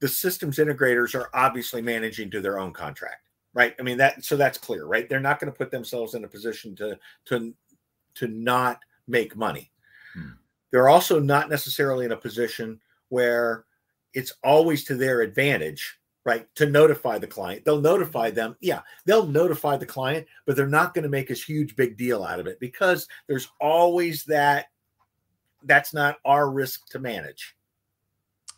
the 0.00 0.08
systems 0.08 0.58
integrators 0.58 1.14
are 1.14 1.30
obviously 1.32 1.80
managing 1.80 2.30
to 2.32 2.42
their 2.42 2.58
own 2.58 2.74
contract, 2.74 3.30
right? 3.54 3.74
I 3.80 3.82
mean 3.82 3.96
that 3.96 4.22
so 4.22 4.36
that's 4.36 4.58
clear, 4.58 4.84
right? 4.84 5.08
They're 5.08 5.18
not 5.18 5.40
going 5.40 5.50
to 5.50 5.56
put 5.56 5.70
themselves 5.70 6.12
in 6.12 6.24
a 6.24 6.28
position 6.28 6.76
to 6.76 6.98
to 7.26 7.54
to 8.16 8.28
not 8.28 8.80
make 9.08 9.34
money. 9.34 9.72
Hmm. 10.12 10.32
They're 10.72 10.90
also 10.90 11.18
not 11.18 11.48
necessarily 11.48 12.04
in 12.04 12.12
a 12.12 12.18
position 12.18 12.80
where 13.08 13.64
it's 14.12 14.34
always 14.44 14.84
to 14.84 14.94
their 14.94 15.22
advantage, 15.22 15.98
right? 16.24 16.52
To 16.56 16.66
notify 16.66 17.18
the 17.18 17.26
client. 17.26 17.64
They'll 17.64 17.80
notify 17.80 18.30
them. 18.30 18.56
Yeah, 18.60 18.80
they'll 19.04 19.26
notify 19.26 19.76
the 19.76 19.86
client, 19.86 20.26
but 20.46 20.56
they're 20.56 20.66
not 20.66 20.94
going 20.94 21.02
to 21.02 21.08
make 21.08 21.30
a 21.30 21.34
huge 21.34 21.76
big 21.76 21.96
deal 21.96 22.24
out 22.24 22.40
of 22.40 22.46
it 22.46 22.58
because 22.60 23.08
there's 23.26 23.48
always 23.60 24.24
that 24.24 24.66
that's 25.64 25.94
not 25.94 26.16
our 26.24 26.50
risk 26.50 26.88
to 26.90 26.98
manage. 26.98 27.56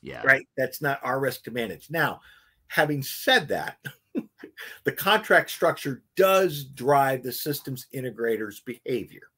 Yeah. 0.02 0.22
Right? 0.22 0.46
That's 0.56 0.80
not 0.80 1.00
our 1.02 1.18
risk 1.18 1.44
to 1.44 1.50
manage. 1.50 1.90
Now, 1.90 2.20
having 2.68 3.02
said 3.02 3.48
that, 3.48 3.78
the 4.84 4.92
contract 4.92 5.50
structure 5.50 6.02
does 6.16 6.64
drive 6.64 7.22
the 7.22 7.32
systems 7.32 7.86
integrator's 7.92 8.60
behavior. 8.60 9.28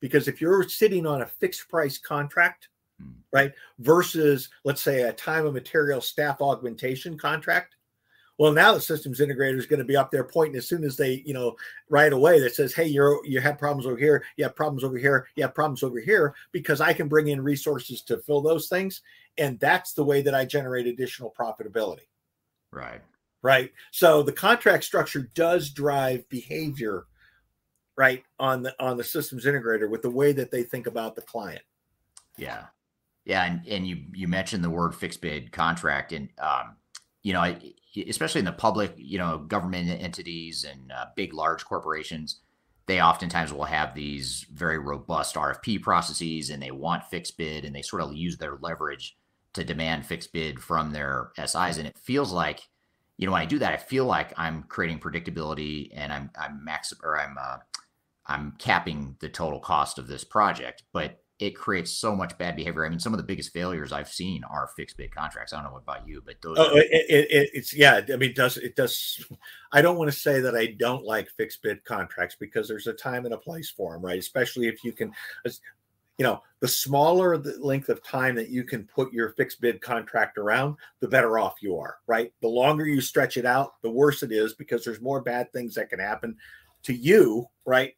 Because 0.00 0.28
if 0.28 0.40
you're 0.40 0.66
sitting 0.68 1.06
on 1.06 1.22
a 1.22 1.26
fixed 1.26 1.68
price 1.68 1.98
contract, 1.98 2.68
Mm. 3.00 3.14
right, 3.32 3.52
versus 3.78 4.48
let's 4.64 4.82
say 4.82 5.02
a 5.02 5.12
time 5.12 5.44
and 5.44 5.54
material 5.54 6.00
staff 6.00 6.40
augmentation 6.40 7.16
contract, 7.16 7.76
well, 8.40 8.52
now 8.52 8.72
the 8.72 8.80
systems 8.80 9.20
integrator 9.20 9.58
is 9.58 9.66
going 9.66 9.80
to 9.80 9.84
be 9.84 9.98
up 9.98 10.10
there 10.10 10.24
pointing 10.24 10.56
as 10.56 10.66
soon 10.66 10.82
as 10.82 10.96
they, 10.96 11.22
you 11.26 11.34
know, 11.34 11.56
right 11.90 12.10
away 12.10 12.40
that 12.40 12.54
says, 12.54 12.72
"Hey, 12.72 12.86
you're 12.86 13.20
you 13.26 13.38
have 13.38 13.58
problems 13.58 13.86
over 13.86 13.98
here, 13.98 14.24
you 14.36 14.44
have 14.44 14.56
problems 14.56 14.82
over 14.82 14.96
here, 14.96 15.26
you 15.36 15.42
have 15.42 15.54
problems 15.54 15.82
over 15.82 16.00
here," 16.00 16.34
because 16.50 16.80
I 16.80 16.94
can 16.94 17.06
bring 17.06 17.28
in 17.28 17.42
resources 17.42 18.00
to 18.02 18.16
fill 18.16 18.40
those 18.40 18.66
things, 18.68 19.02
and 19.36 19.60
that's 19.60 19.92
the 19.92 20.04
way 20.04 20.22
that 20.22 20.34
I 20.34 20.46
generate 20.46 20.86
additional 20.86 21.34
profitability. 21.38 22.08
Right. 22.70 23.02
Right. 23.42 23.72
So 23.90 24.22
the 24.22 24.32
contract 24.32 24.84
structure 24.84 25.30
does 25.34 25.68
drive 25.68 26.26
behavior, 26.30 27.04
right, 27.96 28.24
on 28.38 28.62
the 28.62 28.74
on 28.82 28.96
the 28.96 29.04
systems 29.04 29.44
integrator 29.44 29.90
with 29.90 30.00
the 30.00 30.08
way 30.08 30.32
that 30.32 30.50
they 30.50 30.62
think 30.62 30.86
about 30.86 31.14
the 31.14 31.22
client. 31.22 31.62
Yeah, 32.38 32.68
yeah, 33.24 33.44
and 33.44 33.66
and 33.66 33.86
you 33.86 33.98
you 34.12 34.28
mentioned 34.28 34.64
the 34.64 34.70
word 34.70 34.94
fixed 34.94 35.20
bid 35.20 35.52
contract, 35.52 36.12
and 36.12 36.28
um, 36.38 36.76
you 37.22 37.32
know, 37.32 37.56
especially 38.08 38.38
in 38.38 38.44
the 38.44 38.52
public, 38.52 38.94
you 38.96 39.18
know, 39.18 39.38
government 39.38 39.90
entities 39.90 40.64
and 40.64 40.90
uh, 40.90 41.06
big 41.16 41.34
large 41.34 41.64
corporations, 41.64 42.40
they 42.86 43.00
oftentimes 43.00 43.52
will 43.52 43.64
have 43.64 43.94
these 43.94 44.46
very 44.52 44.78
robust 44.78 45.34
RFP 45.34 45.82
processes, 45.82 46.50
and 46.50 46.62
they 46.62 46.70
want 46.70 47.04
fixed 47.04 47.36
bid, 47.36 47.64
and 47.64 47.74
they 47.74 47.82
sort 47.82 48.02
of 48.02 48.14
use 48.14 48.38
their 48.38 48.58
leverage 48.60 49.16
to 49.52 49.64
demand 49.64 50.06
fixed 50.06 50.32
bid 50.32 50.60
from 50.60 50.92
their 50.92 51.32
SIs, 51.36 51.78
and 51.78 51.86
it 51.86 51.98
feels 51.98 52.32
like. 52.32 52.60
You 53.18 53.26
know, 53.26 53.32
when 53.32 53.42
I 53.42 53.46
do 53.46 53.58
that, 53.58 53.74
I 53.74 53.76
feel 53.76 54.06
like 54.06 54.32
I'm 54.38 54.62
creating 54.62 54.98
predictability 54.98 55.90
and 55.92 56.10
I'm 56.10 56.30
I'm 56.40 56.64
max 56.64 56.90
or 57.02 57.20
I'm 57.20 57.36
uh, 57.38 57.58
I'm 58.24 58.52
capping 58.58 59.14
the 59.20 59.28
total 59.28 59.60
cost 59.60 59.98
of 59.98 60.06
this 60.06 60.24
project, 60.24 60.84
but 60.94 61.20
it 61.40 61.56
creates 61.56 61.90
so 61.90 62.14
much 62.14 62.36
bad 62.36 62.54
behavior. 62.54 62.84
I 62.84 62.90
mean, 62.90 63.00
some 63.00 63.14
of 63.14 63.16
the 63.16 63.24
biggest 63.24 63.52
failures 63.52 63.92
I've 63.92 64.10
seen 64.10 64.44
are 64.44 64.70
fixed 64.76 64.98
bid 64.98 65.14
contracts. 65.14 65.52
I 65.52 65.62
don't 65.62 65.72
know 65.72 65.78
about 65.78 66.06
you, 66.06 66.22
but 66.24 66.36
those. 66.42 66.58
Oh, 66.58 66.76
are, 66.76 66.78
it, 66.78 66.88
it, 66.90 67.30
it, 67.30 67.50
it's 67.54 67.74
yeah. 67.74 68.00
I 68.12 68.16
mean, 68.16 68.30
it 68.30 68.36
does 68.36 68.58
it 68.58 68.76
does? 68.76 69.24
I 69.72 69.80
don't 69.80 69.96
want 69.96 70.10
to 70.10 70.16
say 70.16 70.40
that 70.40 70.54
I 70.54 70.66
don't 70.78 71.04
like 71.04 71.30
fixed 71.30 71.62
bid 71.62 71.82
contracts 71.84 72.36
because 72.38 72.68
there's 72.68 72.86
a 72.86 72.92
time 72.92 73.24
and 73.24 73.34
a 73.34 73.38
place 73.38 73.70
for 73.70 73.94
them, 73.94 74.04
right? 74.04 74.18
Especially 74.18 74.68
if 74.68 74.84
you 74.84 74.92
can, 74.92 75.12
you 75.44 76.24
know, 76.24 76.42
the 76.60 76.68
smaller 76.68 77.38
the 77.38 77.56
length 77.58 77.88
of 77.88 78.02
time 78.02 78.34
that 78.34 78.50
you 78.50 78.62
can 78.62 78.84
put 78.84 79.12
your 79.12 79.30
fixed 79.30 79.62
bid 79.62 79.80
contract 79.80 80.36
around, 80.36 80.76
the 81.00 81.08
better 81.08 81.38
off 81.38 81.62
you 81.62 81.78
are, 81.78 81.96
right? 82.06 82.32
The 82.42 82.48
longer 82.48 82.86
you 82.86 83.00
stretch 83.00 83.38
it 83.38 83.46
out, 83.46 83.80
the 83.82 83.90
worse 83.90 84.22
it 84.22 84.30
is 84.30 84.52
because 84.52 84.84
there's 84.84 85.00
more 85.00 85.22
bad 85.22 85.50
things 85.52 85.74
that 85.76 85.88
can 85.88 86.00
happen 86.00 86.36
to 86.82 86.92
you, 86.92 87.46
right? 87.64 87.94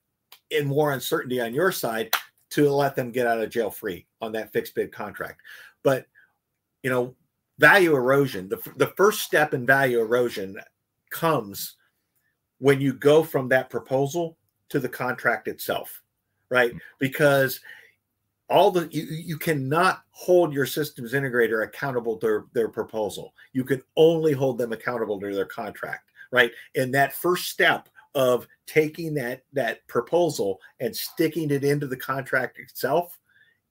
And 0.52 0.68
more 0.68 0.92
uncertainty 0.92 1.40
on 1.40 1.54
your 1.54 1.72
side 1.72 2.14
to 2.52 2.70
let 2.70 2.94
them 2.94 3.10
get 3.10 3.26
out 3.26 3.40
of 3.40 3.50
jail 3.50 3.70
free 3.70 4.06
on 4.20 4.32
that 4.32 4.52
fixed 4.52 4.74
bid 4.74 4.92
contract. 4.92 5.40
But 5.82 6.06
you 6.82 6.90
know, 6.90 7.14
value 7.58 7.94
erosion, 7.94 8.48
the, 8.48 8.58
the 8.76 8.92
first 8.96 9.22
step 9.22 9.54
in 9.54 9.64
value 9.64 10.00
erosion 10.00 10.58
comes 11.10 11.76
when 12.58 12.80
you 12.80 12.92
go 12.92 13.22
from 13.22 13.48
that 13.48 13.70
proposal 13.70 14.36
to 14.68 14.80
the 14.80 14.88
contract 14.88 15.48
itself, 15.48 16.02
right? 16.48 16.70
Mm-hmm. 16.70 16.78
Because 16.98 17.60
all 18.48 18.70
the 18.70 18.88
you, 18.90 19.04
you 19.04 19.38
cannot 19.38 20.02
hold 20.10 20.52
your 20.52 20.66
systems 20.66 21.12
integrator 21.12 21.64
accountable 21.64 22.16
to 22.18 22.26
their, 22.26 22.44
their 22.52 22.68
proposal. 22.68 23.32
You 23.52 23.64
can 23.64 23.82
only 23.96 24.32
hold 24.32 24.58
them 24.58 24.72
accountable 24.72 25.18
to 25.20 25.34
their 25.34 25.46
contract, 25.46 26.10
right? 26.30 26.52
And 26.76 26.92
that 26.94 27.14
first 27.14 27.48
step 27.48 27.88
of 28.14 28.46
taking 28.66 29.14
that 29.14 29.42
that 29.52 29.86
proposal 29.88 30.60
and 30.80 30.94
sticking 30.94 31.50
it 31.50 31.64
into 31.64 31.86
the 31.86 31.96
contract 31.96 32.58
itself 32.58 33.18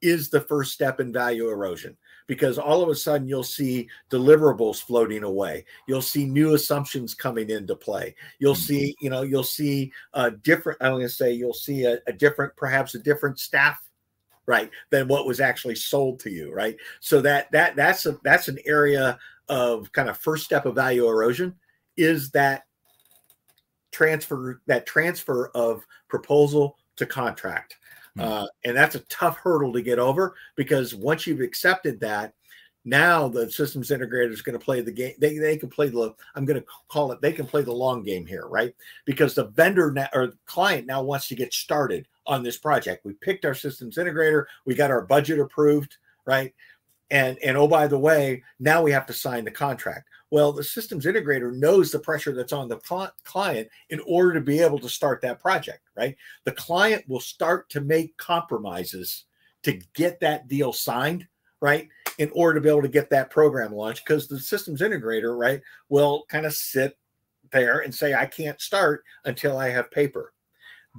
is 0.02 0.30
the 0.30 0.42
first 0.42 0.74
step 0.74 1.00
in 1.00 1.14
value 1.14 1.50
erosion. 1.50 1.96
Because 2.28 2.58
all 2.58 2.82
of 2.82 2.90
a 2.90 2.96
sudden 2.96 3.28
you'll 3.28 3.44
see 3.44 3.88
deliverables 4.10 4.82
floating 4.82 5.24
away. 5.24 5.66
You'll 5.88 6.02
see 6.02 6.26
new 6.26 6.56
assumptions 6.56 7.14
coming 7.14 7.50
into 7.50 7.76
play. 7.76 8.16
You'll 8.40 8.56
hmm. 8.56 8.62
see 8.62 8.96
you 9.02 9.10
know 9.10 9.22
you'll 9.22 9.44
see 9.44 9.92
a 10.14 10.32
different 10.32 10.80
i'm 10.82 10.94
going 10.94 11.02
to 11.04 11.10
say 11.10 11.32
you'll 11.34 11.54
see 11.54 11.86
a, 11.86 12.00
a 12.08 12.14
different 12.14 12.56
perhaps 12.56 12.96
a 12.96 13.00
different 13.00 13.40
staff 13.40 13.80
right 14.48 14.72
than 14.90 15.08
what 15.08 15.28
was 15.28 15.40
actually 15.40 15.76
sold 15.76 16.20
to 16.22 16.30
you 16.30 16.54
right? 16.54 16.78
So 17.00 17.22
that 17.22 17.52
that 17.52 17.76
that's 17.76 18.06
a 18.06 18.18
that's 18.24 18.48
an 18.48 18.58
area 18.66 19.20
of 19.50 19.92
kind 19.92 20.10
of 20.10 20.18
first 20.18 20.46
step 20.46 20.66
of 20.66 20.76
value 20.76 21.08
erosion 21.08 21.56
is 21.98 22.32
that 22.32 22.64
transfer 23.92 24.62
that 24.68 24.86
transfer 24.86 25.50
of 25.50 25.86
proposal 26.08 26.78
to 26.98 27.06
contract. 27.06 27.78
Uh, 28.20 28.46
and 28.66 28.76
that's 28.76 28.96
a 28.96 29.00
tough 29.02 29.38
hurdle 29.38 29.72
to 29.72 29.82
get 29.82 29.98
over 29.98 30.36
because 30.58 30.94
once 30.94 31.26
you've 31.26 31.40
accepted 31.40 32.00
that 32.02 32.34
now 32.84 33.28
the 33.28 33.50
systems 33.50 33.90
integrator 33.90 34.32
is 34.32 34.42
going 34.42 34.58
to 34.58 34.64
play 34.64 34.82
the 34.82 34.92
game 34.92 35.14
they, 35.20 35.38
they 35.38 35.56
can 35.56 35.70
play 35.70 35.88
the 35.88 36.14
i'm 36.36 36.46
going 36.46 36.60
to 36.60 36.66
call 36.88 37.12
it 37.12 37.22
they 37.22 37.32
can 37.32 37.46
play 37.46 37.62
the 37.62 37.72
long 37.72 38.04
game 38.04 38.26
here 38.26 38.48
right? 38.48 38.76
Because 39.06 39.36
the 39.36 39.46
vendor 39.46 39.92
now, 39.92 40.10
or 40.14 40.34
client 40.46 40.88
now 40.88 41.04
wants 41.04 41.28
to 41.28 41.36
get 41.36 41.54
started 41.54 42.08
on 42.26 42.44
this 42.44 42.58
project. 42.58 43.06
We 43.06 43.14
picked 43.14 43.46
our 43.46 43.54
systems 43.54 43.98
integrator 43.98 44.46
we 44.66 44.76
got 44.76 44.92
our 44.92 45.02
budget 45.02 45.40
approved 45.40 45.98
right? 46.26 46.54
And 47.12 47.38
and 47.44 47.56
oh 47.56 47.68
by 47.68 47.88
the 47.88 48.00
way 48.00 48.44
now 48.60 48.82
we 48.82 48.92
have 48.92 49.06
to 49.06 49.14
sign 49.14 49.46
the 49.46 49.52
contract 49.52 50.10
well 50.32 50.52
the 50.52 50.64
systems 50.64 51.06
integrator 51.06 51.54
knows 51.54 51.92
the 51.92 52.00
pressure 52.00 52.34
that's 52.34 52.54
on 52.54 52.68
the 52.68 52.78
cli- 52.78 53.08
client 53.24 53.68
in 53.90 54.00
order 54.08 54.34
to 54.34 54.42
be 54.42 54.60
able 54.60 54.80
to 54.80 54.90
start 54.90 55.22
that 55.22 55.40
project 55.40 55.82
right? 55.96 56.16
The 56.46 56.54
client 56.54 57.04
will 57.08 57.20
start 57.20 57.70
to 57.72 57.82
make 57.82 58.18
compromises 58.18 59.26
to 59.64 59.80
get 59.94 60.20
that 60.22 60.48
deal 60.48 60.74
signed 60.74 61.28
right? 61.60 61.88
In 62.18 62.32
order 62.34 62.56
to 62.56 62.62
be 62.62 62.70
able 62.70 62.82
to 62.82 62.88
get 62.88 63.12
that 63.12 63.30
program 63.30 63.74
launched 63.74 64.04
because 64.06 64.28
the 64.28 64.40
systems 64.40 64.82
integrator 64.82 65.38
right 65.38 65.62
will 65.90 66.26
kind 66.28 66.48
of 66.48 66.54
sit 66.54 66.98
there 67.52 67.80
and 67.80 67.94
say 67.94 68.14
i 68.14 68.26
can't 68.26 68.62
start 68.62 69.04
until 69.26 69.58
i 69.58 69.70
have 69.70 69.92
paper. 69.92 70.34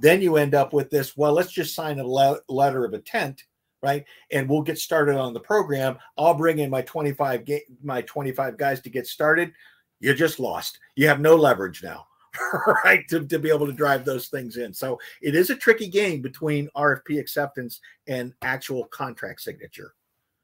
Then 0.01 0.21
you 0.21 0.37
end 0.37 0.55
up 0.55 0.73
with 0.73 0.89
this 0.89 1.17
well 1.17 1.33
let's 1.33 1.51
just 1.51 1.75
sign 1.75 1.99
a 1.99 2.07
le- 2.07 2.39
letter 2.47 2.85
of 2.85 2.93
intent 2.93 3.43
right? 3.83 4.05
And 4.31 4.49
we'll 4.49 4.61
get 4.61 4.79
started 4.79 5.17
on 5.17 5.33
the 5.33 5.39
program. 5.39 5.97
I'll 6.17 6.33
bring 6.33 6.59
in 6.59 6.69
my 6.69 6.81
25 6.81 7.45
ga- 7.45 7.67
my 7.83 8.01
25 8.01 8.57
guys 8.57 8.79
to 8.81 8.89
get 8.89 9.05
started. 9.05 9.51
You 9.99 10.13
just 10.13 10.39
lost. 10.39 10.79
You 10.95 11.07
have 11.07 11.19
no 11.19 11.35
leverage 11.35 11.83
now 11.83 12.07
right 12.85 13.07
to, 13.09 13.27
to 13.27 13.37
be 13.37 13.49
able 13.49 13.67
to 13.67 13.73
drive 13.73 14.05
those 14.05 14.29
things 14.29 14.57
in. 14.57 14.73
So 14.73 14.99
it 15.21 15.35
is 15.35 15.49
a 15.49 15.55
tricky 15.55 15.87
game 15.87 16.21
between 16.21 16.69
rfp 16.75 17.19
acceptance 17.19 17.81
and 18.07 18.33
actual 18.41 18.85
contract 18.85 19.41
signature. 19.41 19.93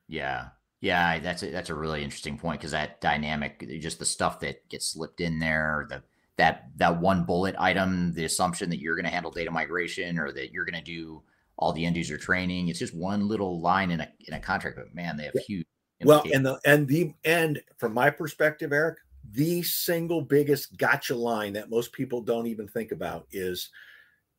Yeah, 0.08 0.50
yeah, 0.82 1.20
that's 1.20 1.44
a, 1.44 1.50
that's 1.50 1.70
a 1.70 1.76
really 1.76 2.04
interesting 2.04 2.38
point 2.38 2.60
because 2.60 2.72
that 2.72 3.00
dynamic, 3.02 3.66
just 3.80 4.00
the 4.00 4.06
stuff 4.06 4.40
that 4.42 4.68
gets 4.70 4.88
slipped 4.88 5.22
in 5.22 5.40
there, 5.40 5.88
the 5.90 6.04
that 6.38 6.70
that 6.78 7.02
one 7.02 7.26
bullet 7.26 7.56
item, 7.60 8.14
the 8.14 8.24
assumption 8.24 8.70
that 8.70 8.80
you're 8.80 8.96
going 8.96 9.06
to 9.06 9.12
handle 9.12 9.30
data 9.30 9.52
migration 9.52 10.18
or 10.18 10.32
that 10.32 10.54
you're 10.54 10.64
going 10.64 10.82
to 10.82 10.82
do 10.82 11.22
all 11.60 11.72
the 11.74 11.86
end 11.86 11.96
user 11.96 12.18
training, 12.18 12.70
it's 12.70 12.80
just 12.80 12.96
one 12.96 13.28
little 13.28 13.60
line 13.60 13.92
in 13.92 14.02
a 14.02 14.10
in 14.28 14.34
a 14.34 14.40
contract, 14.40 14.78
but 14.78 14.94
man, 14.96 15.16
they 15.16 15.26
have 15.26 15.34
huge. 15.46 15.66
well 16.04 16.24
and 16.34 16.46
the 16.46 16.60
and 16.66 16.88
the 16.88 17.14
and 17.26 17.62
from 17.78 17.94
my 17.94 18.10
perspective 18.10 18.72
eric 18.72 18.98
the 19.34 19.62
single 19.62 20.22
biggest 20.22 20.78
gotcha 20.78 21.14
line 21.14 21.52
that 21.52 21.70
most 21.70 21.92
people 21.92 22.22
don't 22.22 22.48
even 22.48 22.68
think 22.68 22.94
about 22.94 23.28
is 23.32 23.70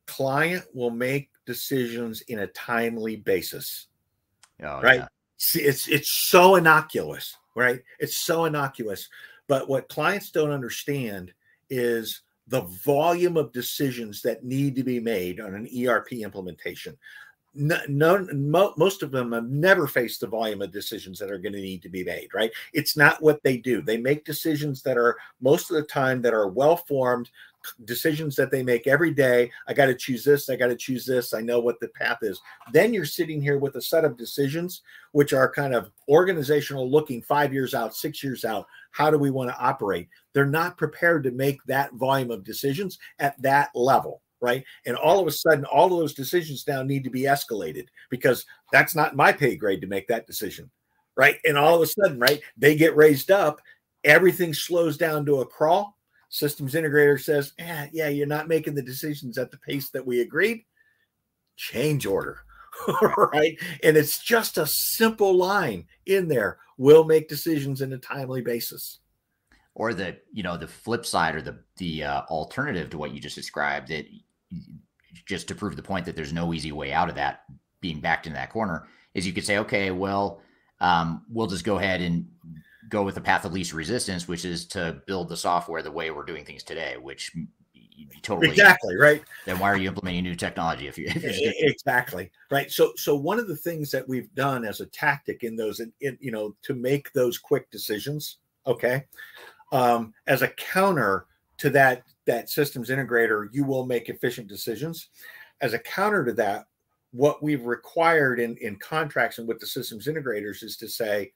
client 0.07 0.65
will 0.73 0.89
make 0.89 1.29
decisions 1.45 2.21
in 2.21 2.39
a 2.39 2.47
timely 2.47 3.15
basis. 3.15 3.87
Oh, 4.63 4.81
right? 4.81 5.01
yeah. 5.01 5.07
see 5.37 5.61
it's 5.61 5.87
it's 5.87 6.09
so 6.09 6.55
innocuous 6.55 7.37
right? 7.55 7.81
It's 7.99 8.17
so 8.17 8.45
innocuous. 8.45 9.09
But 9.47 9.67
what 9.67 9.89
clients 9.89 10.31
don't 10.31 10.51
understand 10.51 11.33
is 11.69 12.21
the 12.51 12.61
volume 12.61 13.37
of 13.37 13.53
decisions 13.53 14.21
that 14.21 14.43
need 14.43 14.75
to 14.75 14.83
be 14.83 14.99
made 14.99 15.39
on 15.39 15.55
an 15.55 15.67
erp 15.87 16.11
implementation 16.11 16.97
no, 17.53 17.79
no 17.87 18.27
mo, 18.33 18.73
most 18.77 19.03
of 19.03 19.11
them 19.11 19.33
have 19.33 19.49
never 19.49 19.87
faced 19.87 20.21
the 20.21 20.27
volume 20.27 20.61
of 20.61 20.71
decisions 20.71 21.19
that 21.19 21.31
are 21.31 21.37
going 21.37 21.53
to 21.53 21.61
need 21.61 21.81
to 21.81 21.89
be 21.89 22.03
made 22.03 22.29
right? 22.33 22.51
It's 22.73 22.95
not 22.95 23.21
what 23.21 23.43
they 23.43 23.57
do. 23.57 23.81
They 23.81 23.97
make 23.97 24.25
decisions 24.25 24.81
that 24.83 24.97
are 24.97 25.17
most 25.41 25.69
of 25.69 25.75
the 25.75 25.83
time 25.83 26.21
that 26.21 26.33
are 26.33 26.47
well 26.47 26.77
formed 26.77 27.29
decisions 27.85 28.35
that 28.35 28.51
they 28.51 28.63
make 28.63 28.87
every 28.87 29.11
day. 29.11 29.51
I 29.67 29.73
got 29.73 29.85
to 29.85 29.93
choose 29.93 30.23
this 30.23 30.49
i 30.49 30.55
got 30.55 30.67
to 30.67 30.75
choose 30.75 31.05
this 31.05 31.33
i 31.33 31.41
know 31.41 31.59
what 31.59 31.79
the 31.79 31.89
path 31.89 32.19
is. 32.21 32.41
Then 32.73 32.93
you're 32.93 33.05
sitting 33.05 33.41
here 33.41 33.59
with 33.59 33.75
a 33.75 33.81
set 33.81 34.05
of 34.05 34.17
decisions 34.17 34.81
which 35.11 35.33
are 35.33 35.51
kind 35.51 35.75
of 35.75 35.91
organizational 36.09 36.89
looking 36.89 37.21
five 37.21 37.53
years 37.53 37.73
out 37.73 37.95
six 37.95 38.23
years 38.23 38.45
out 38.45 38.65
how 38.91 39.11
do 39.11 39.17
we 39.17 39.29
want 39.29 39.49
to 39.49 39.59
operate? 39.59 40.09
They're 40.33 40.45
not 40.45 40.77
prepared 40.77 41.23
to 41.25 41.31
make 41.31 41.63
that 41.65 41.93
volume 41.93 42.31
of 42.31 42.43
decisions 42.43 42.97
at 43.19 43.39
that 43.41 43.69
level 43.75 44.21
right? 44.41 44.63
And 44.85 44.95
all 44.95 45.19
of 45.19 45.27
a 45.27 45.31
sudden 45.31 45.65
all 45.65 45.93
of 45.93 45.99
those 45.99 46.13
decisions 46.13 46.65
now 46.67 46.83
need 46.83 47.03
to 47.03 47.09
be 47.09 47.21
escalated 47.21 47.87
because 48.09 48.45
that's 48.71 48.95
not 48.95 49.15
my 49.15 49.31
pay 49.31 49.55
grade 49.55 49.81
to 49.81 49.87
make 49.87 50.07
that 50.07 50.27
decision 50.27 50.69
right? 51.17 51.37
And 51.43 51.57
all 51.57 51.75
of 51.75 51.81
a 51.81 51.87
sudden 51.87 52.19
right 52.19 52.41
they 52.57 52.75
get 52.75 52.95
raised 52.95 53.31
up 53.31 53.61
everything 54.03 54.53
slows 54.53 54.97
down 54.97 55.25
to 55.25 55.41
a 55.41 55.45
crawl. 55.45 55.97
Systems 56.29 56.73
integrator 56.73 57.21
says 57.21 57.53
yeah 57.59 57.87
yeah 57.91 58.09
you're 58.09 58.27
not 58.27 58.47
making 58.47 58.75
the 58.75 58.81
decisions 58.81 59.37
at 59.37 59.51
the 59.51 59.57
pace 59.57 59.89
that 59.89 60.05
we 60.05 60.21
agreed. 60.21 60.65
Change 61.55 62.05
order 62.05 62.39
right? 63.33 63.57
And 63.83 63.97
it's 63.97 64.19
just 64.19 64.57
a 64.57 64.65
simple 64.65 65.35
line 65.35 65.85
in 66.05 66.27
there. 66.27 66.59
We'll 66.77 67.03
make 67.03 67.29
decisions 67.29 67.81
in 67.81 67.93
a 67.93 67.97
timely 67.97 68.41
basis. 68.41 68.99
Or 69.73 69.93
the 69.93 70.17
you 70.33 70.43
know 70.43 70.57
the 70.57 70.67
flip 70.67 71.05
side 71.05 71.35
or 71.35 71.41
the 71.41 71.59
the 71.77 72.03
uh, 72.03 72.21
alternative 72.29 72.89
to 72.89 72.97
what 72.97 73.13
you 73.13 73.21
just 73.21 73.35
described 73.35 73.87
that 73.87 74.05
just 75.25 75.47
to 75.47 75.55
prove 75.55 75.75
the 75.75 75.83
point 75.83 76.05
that 76.05 76.15
there's 76.15 76.33
no 76.33 76.53
easy 76.53 76.71
way 76.71 76.91
out 76.91 77.09
of 77.09 77.15
that 77.15 77.43
being 77.81 77.99
backed 77.99 78.27
into 78.27 78.37
that 78.37 78.51
corner 78.51 78.87
is 79.13 79.25
you 79.25 79.33
could 79.33 79.45
say 79.45 79.57
okay 79.57 79.91
well 79.91 80.41
um, 80.79 81.23
we'll 81.29 81.47
just 81.47 81.63
go 81.63 81.77
ahead 81.77 82.01
and 82.01 82.25
go 82.89 83.03
with 83.03 83.15
the 83.15 83.21
path 83.21 83.45
of 83.45 83.53
least 83.53 83.73
resistance 83.73 84.27
which 84.27 84.45
is 84.45 84.65
to 84.65 85.01
build 85.07 85.29
the 85.29 85.37
software 85.37 85.81
the 85.81 85.91
way 85.91 86.11
we're 86.11 86.25
doing 86.25 86.45
things 86.45 86.63
today 86.63 86.95
which 86.99 87.31
you 88.01 88.07
totally 88.21 88.49
exactly 88.49 88.95
right. 88.95 89.23
Then 89.45 89.59
why 89.59 89.69
are 89.71 89.77
you 89.77 89.89
implementing 89.89 90.23
new 90.23 90.35
technology 90.35 90.87
if 90.87 90.97
you 90.97 91.05
if 91.07 91.21
you're 91.21 91.31
just 91.31 91.55
exactly 91.59 92.31
right. 92.49 92.71
So 92.71 92.93
so 92.95 93.15
one 93.15 93.39
of 93.39 93.47
the 93.47 93.55
things 93.55 93.91
that 93.91 94.07
we've 94.07 94.33
done 94.33 94.65
as 94.65 94.81
a 94.81 94.85
tactic 94.87 95.43
in 95.43 95.55
those 95.55 95.79
in, 95.79 95.91
in, 96.01 96.17
you 96.21 96.31
know 96.31 96.55
to 96.63 96.73
make 96.73 97.11
those 97.13 97.37
quick 97.37 97.69
decisions 97.71 98.37
okay 98.67 99.05
um 99.71 100.13
as 100.27 100.41
a 100.41 100.47
counter 100.49 101.27
to 101.61 101.69
that 101.69 102.03
that 102.25 102.49
systems 102.49 102.89
integrator 102.89 103.47
you 103.51 103.63
will 103.63 103.85
make 103.85 104.09
efficient 104.09 104.47
decisions 104.47 105.09
as 105.61 105.73
a 105.73 105.79
counter 105.79 106.25
to 106.25 106.33
that 106.33 106.65
what 107.11 107.43
we've 107.43 107.65
required 107.65 108.39
in 108.39 108.57
in 108.57 108.75
contracts 108.77 109.37
and 109.37 109.47
with 109.47 109.59
the 109.59 109.67
systems 109.67 110.07
integrators 110.07 110.63
is 110.63 110.75
to 110.75 110.87
say 110.87 111.31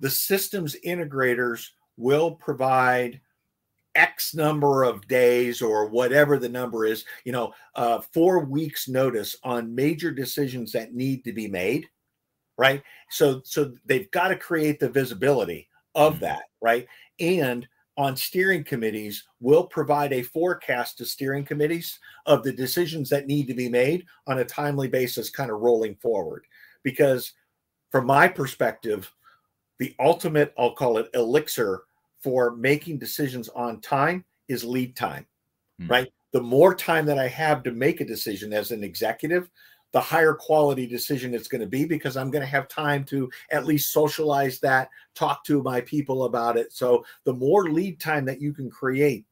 the 0.00 0.10
systems 0.10 0.76
integrators 0.86 1.68
will 1.96 2.32
provide 2.32 3.20
X 3.94 4.34
number 4.34 4.84
of 4.84 5.06
days 5.08 5.62
or 5.62 5.88
whatever 5.88 6.38
the 6.38 6.48
number 6.48 6.84
is, 6.84 7.04
you 7.24 7.32
know, 7.32 7.52
uh, 7.74 8.00
four 8.12 8.44
weeks 8.44 8.88
notice 8.88 9.34
on 9.42 9.74
major 9.74 10.10
decisions 10.10 10.72
that 10.72 10.94
need 10.94 11.24
to 11.24 11.32
be 11.32 11.48
made, 11.48 11.88
right? 12.56 12.82
So, 13.10 13.40
so 13.44 13.72
they've 13.86 14.10
got 14.10 14.28
to 14.28 14.36
create 14.36 14.78
the 14.78 14.88
visibility 14.88 15.68
of 15.94 16.20
that, 16.20 16.42
right? 16.62 16.86
And 17.18 17.66
on 18.00 18.16
steering 18.16 18.64
committees, 18.64 19.24
will 19.40 19.64
provide 19.64 20.10
a 20.14 20.22
forecast 20.22 20.96
to 20.96 21.04
steering 21.04 21.44
committees 21.44 21.98
of 22.24 22.42
the 22.42 22.50
decisions 22.50 23.10
that 23.10 23.26
need 23.26 23.46
to 23.46 23.52
be 23.52 23.68
made 23.68 24.06
on 24.26 24.38
a 24.38 24.44
timely 24.44 24.88
basis, 24.88 25.28
kind 25.28 25.50
of 25.50 25.60
rolling 25.60 25.94
forward. 25.96 26.46
Because 26.82 27.34
from 27.90 28.06
my 28.06 28.26
perspective, 28.26 29.12
the 29.78 29.94
ultimate, 30.00 30.54
I'll 30.58 30.74
call 30.74 30.96
it 30.96 31.10
elixir 31.12 31.82
for 32.22 32.56
making 32.56 32.96
decisions 32.96 33.50
on 33.50 33.82
time 33.82 34.24
is 34.48 34.64
lead 34.64 34.96
time, 34.96 35.26
hmm. 35.78 35.88
right? 35.88 36.08
The 36.32 36.40
more 36.40 36.74
time 36.74 37.04
that 37.04 37.18
I 37.18 37.28
have 37.28 37.62
to 37.64 37.70
make 37.70 38.00
a 38.00 38.06
decision 38.06 38.54
as 38.54 38.70
an 38.70 38.82
executive, 38.82 39.50
the 39.92 40.00
higher 40.00 40.34
quality 40.34 40.86
decision 40.86 41.34
it's 41.34 41.48
going 41.48 41.60
to 41.60 41.66
be 41.66 41.84
because 41.84 42.16
I'm 42.16 42.30
going 42.30 42.42
to 42.42 42.48
have 42.48 42.68
time 42.68 43.04
to 43.04 43.30
at 43.50 43.66
least 43.66 43.92
socialize 43.92 44.60
that, 44.60 44.88
talk 45.14 45.44
to 45.44 45.62
my 45.62 45.80
people 45.80 46.24
about 46.24 46.56
it. 46.56 46.72
So 46.72 47.04
the 47.24 47.34
more 47.34 47.70
lead 47.70 48.00
time 48.00 48.24
that 48.26 48.40
you 48.40 48.52
can 48.52 48.70
create 48.70 49.24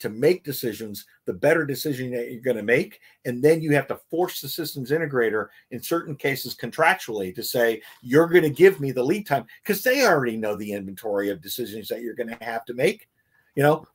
to 0.00 0.08
make 0.08 0.42
decisions, 0.42 1.04
the 1.26 1.32
better 1.32 1.64
decision 1.66 2.10
that 2.10 2.32
you're 2.32 2.40
going 2.40 2.56
to 2.56 2.62
make. 2.62 3.00
And 3.26 3.42
then 3.42 3.60
you 3.60 3.72
have 3.74 3.86
to 3.88 4.00
force 4.10 4.40
the 4.40 4.48
systems 4.48 4.90
integrator 4.90 5.48
in 5.70 5.82
certain 5.82 6.16
cases 6.16 6.56
contractually 6.56 7.34
to 7.34 7.42
say, 7.42 7.82
you're 8.02 8.26
going 8.26 8.42
to 8.42 8.50
give 8.50 8.80
me 8.80 8.92
the 8.92 9.04
lead 9.04 9.26
time 9.26 9.44
because 9.62 9.82
they 9.82 10.06
already 10.06 10.38
know 10.38 10.56
the 10.56 10.72
inventory 10.72 11.28
of 11.28 11.42
decisions 11.42 11.86
that 11.88 12.00
you're 12.00 12.14
going 12.14 12.30
to 12.30 12.44
have 12.44 12.64
to 12.64 12.74
make, 12.74 13.08
you 13.54 13.62
know. 13.62 13.86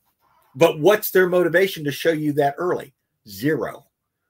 But 0.54 0.80
what's 0.80 1.12
their 1.12 1.28
motivation 1.28 1.84
to 1.84 1.92
show 1.92 2.14
you 2.14 2.32
that 2.34 2.56
early? 2.58 2.94
Zero. 3.28 3.88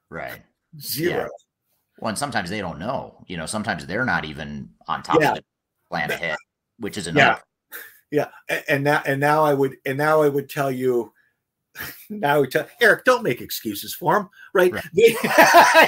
right 0.10 0.41
Zero. 0.80 1.30
Well, 1.99 2.09
and 2.09 2.17
sometimes 2.17 2.49
they 2.49 2.59
don't 2.59 2.80
know. 2.80 3.23
You 3.27 3.38
know, 3.38 3.45
sometimes 3.45 3.85
they're 3.85 4.05
not 4.05 4.26
even 4.26 4.69
on 4.88 5.01
top 5.03 5.22
Yeah. 5.22 5.31
of 5.31 5.38
it. 5.38 5.45
plan 5.89 6.09
ahead, 6.11 6.38
which 6.80 6.97
is 6.97 7.07
another. 7.07 7.41
Yeah, 8.11 8.27
yeah, 8.49 8.61
and 8.67 8.84
now 8.84 9.03
and 9.05 9.19
now 9.19 9.43
I 9.43 9.53
would 9.53 9.77
and 9.85 9.97
now 9.97 10.22
I 10.22 10.30
would 10.30 10.49
tell 10.49 10.72
you. 10.72 11.13
Now 12.09 12.39
would 12.39 12.51
tell 12.51 12.67
Eric, 12.81 13.03
don't 13.03 13.23
make 13.23 13.41
excuses 13.41 13.93
for 13.93 14.13
them, 14.13 14.30
right? 14.53 14.72
Right. 14.72 14.84
They, 14.95 15.15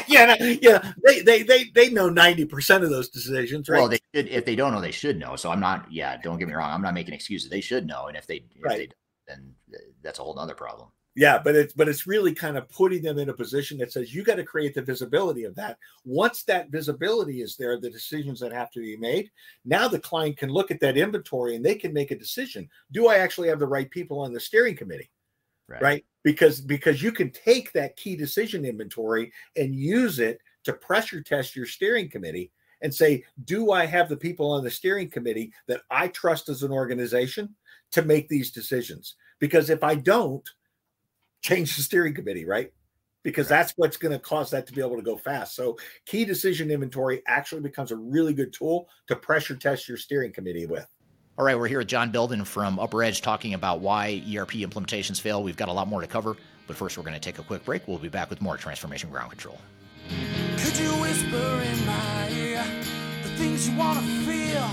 yeah, 0.08 0.36
yeah, 0.62 0.92
they 1.06 1.22
they 1.22 1.44
they 1.44 1.66
they 1.74 1.90
know 1.90 2.10
ninety 2.10 2.44
percent 2.44 2.84
of 2.84 2.90
those 2.90 3.08
decisions, 3.10 3.70
right? 3.70 3.80
Well, 3.80 3.88
they 3.88 4.00
should. 4.14 4.28
If 4.28 4.44
they 4.44 4.56
don't 4.56 4.74
know, 4.74 4.82
they 4.82 4.92
should 4.92 5.18
know. 5.18 5.36
So 5.38 5.50
I'm 5.52 5.60
not. 5.62 5.90
Yeah, 5.92 6.18
don't 6.18 6.38
get 6.40 6.48
me 6.48 6.54
wrong. 6.56 6.72
I'm 6.72 6.82
not 6.82 6.94
making 6.94 7.14
excuses. 7.14 7.50
They 7.50 7.62
should 7.62 7.88
know, 7.88 8.08
and 8.08 8.18
if 8.18 8.28
they, 8.28 8.38
if 8.56 8.64
Right. 8.64 8.78
they, 8.78 8.86
don't, 8.88 8.96
then 9.28 9.54
uh, 9.74 9.78
that's 10.04 10.20
a 10.20 10.24
whole 10.24 10.38
other 10.38 10.56
problem. 10.56 10.90
Yeah, 11.18 11.40
but 11.44 11.56
it's 11.56 11.74
but 11.74 11.90
it's 11.90 12.06
really 12.06 12.32
kind 12.32 12.58
of 12.58 12.70
putting 12.70 13.02
them 13.02 13.18
in 13.18 13.30
a 13.30 13.34
position 13.34 13.80
that 13.80 13.92
says 13.92 14.14
you 14.14 14.24
got 14.24 14.36
to 14.36 14.44
create 14.44 14.76
the 14.76 14.84
visibility 14.84 15.46
of 15.46 15.56
that. 15.56 15.80
Once 16.06 16.44
that 16.44 16.70
visibility 16.70 17.42
is 17.42 17.58
there, 17.58 17.80
the 17.80 17.90
decisions 17.90 18.40
that 18.40 18.54
have 18.54 18.70
to 18.74 18.80
be 18.80 18.96
made. 18.98 19.32
Now 19.66 19.88
the 19.88 20.00
client 20.00 20.38
can 20.38 20.50
look 20.50 20.70
at 20.70 20.80
that 20.82 20.96
inventory 20.96 21.56
and 21.56 21.66
they 21.66 21.74
can 21.74 21.92
make 21.92 22.12
a 22.12 22.20
decision. 22.20 22.70
Do 22.92 23.08
I 23.08 23.18
actually 23.18 23.48
have 23.48 23.58
the 23.58 23.66
right 23.66 23.90
people 23.90 24.20
on 24.20 24.32
the 24.32 24.40
steering 24.40 24.76
committee? 24.76 25.10
Right. 25.68 25.82
Right? 25.82 26.06
Because 26.22 26.62
because 26.62 27.02
you 27.02 27.12
can 27.12 27.32
take 27.32 27.74
that 27.74 27.96
key 27.96 28.16
decision 28.16 28.64
inventory 28.64 29.34
and 29.56 29.74
use 29.74 30.20
it 30.20 30.40
to 30.66 30.74
pressure 30.74 31.24
test 31.24 31.56
your 31.56 31.66
steering 31.66 32.12
committee 32.12 32.52
and 32.84 32.94
say, 32.94 33.24
do 33.46 33.72
I 33.72 33.88
have 33.88 34.08
the 34.08 34.18
people 34.18 34.52
on 34.52 34.64
the 34.64 34.70
steering 34.70 35.10
committee 35.10 35.52
that 35.66 35.82
I 35.90 36.10
trust 36.10 36.48
as 36.48 36.62
an 36.62 36.72
organization 36.72 37.56
to 37.94 38.04
make 38.04 38.30
these 38.30 38.52
decisions? 38.52 39.16
Because 39.40 39.72
if 39.72 39.84
I 39.84 39.96
don't, 39.96 40.48
change 41.42 41.76
the 41.76 41.82
steering 41.82 42.14
committee, 42.14 42.46
right? 42.46 42.72
Because 43.24 43.48
that's 43.48 43.74
what's 43.76 43.98
going 43.98 44.14
to 44.14 44.20
cause 44.20 44.52
that 44.52 44.68
to 44.68 44.74
be 44.74 44.82
able 44.82 44.96
to 44.96 45.02
go 45.02 45.18
fast. 45.18 45.56
So, 45.56 45.78
key 46.06 46.24
decision 46.24 46.72
inventory 46.72 47.22
actually 47.28 47.62
becomes 47.62 47.92
a 47.92 47.96
really 47.98 48.34
good 48.34 48.54
tool 48.54 48.88
to 49.08 49.16
pressure 49.16 49.56
test 49.56 49.88
your 49.88 49.98
steering 49.98 50.32
committee 50.32 50.66
with. 50.66 50.88
All 51.38 51.46
right, 51.46 51.56
we're 51.58 51.68
here 51.68 51.78
with 51.78 51.88
John 51.88 52.10
Belden 52.10 52.46
from 52.46 52.78
UpperEdge 52.78 53.22
talking 53.22 53.54
about 53.54 53.80
why 53.80 54.24
ERP 54.28 54.54
implementations 54.54 55.22
fail. 55.22 55.44
We've 55.44 55.56
got 55.58 55.70
a 55.70 55.72
lot 55.72 55.88
more 55.88 56.02
to 56.02 56.08
cover, 56.08 56.36
but 56.66 56.76
first 56.76 56.98
we're 56.98 57.04
going 57.04 57.14
to 57.14 57.20
take 57.20 57.38
a 57.38 57.44
quick 57.44 57.64
break. 57.64 57.88
We'll 57.88 58.00
be 58.00 58.10
back 58.10 58.32
with 58.32 58.42
more 58.42 58.58
Transformation 58.58 59.12
Ground 59.12 59.30
Control. 59.30 59.60
Could 60.58 60.78
you 60.78 60.90
whisper 60.94 61.62
in 61.62 61.86
my 61.86 62.30
ear 62.32 62.64
the 63.22 63.30
things 63.30 63.70
you 63.70 63.78
want 63.78 64.00
to 64.00 64.06
feel? 64.26 64.64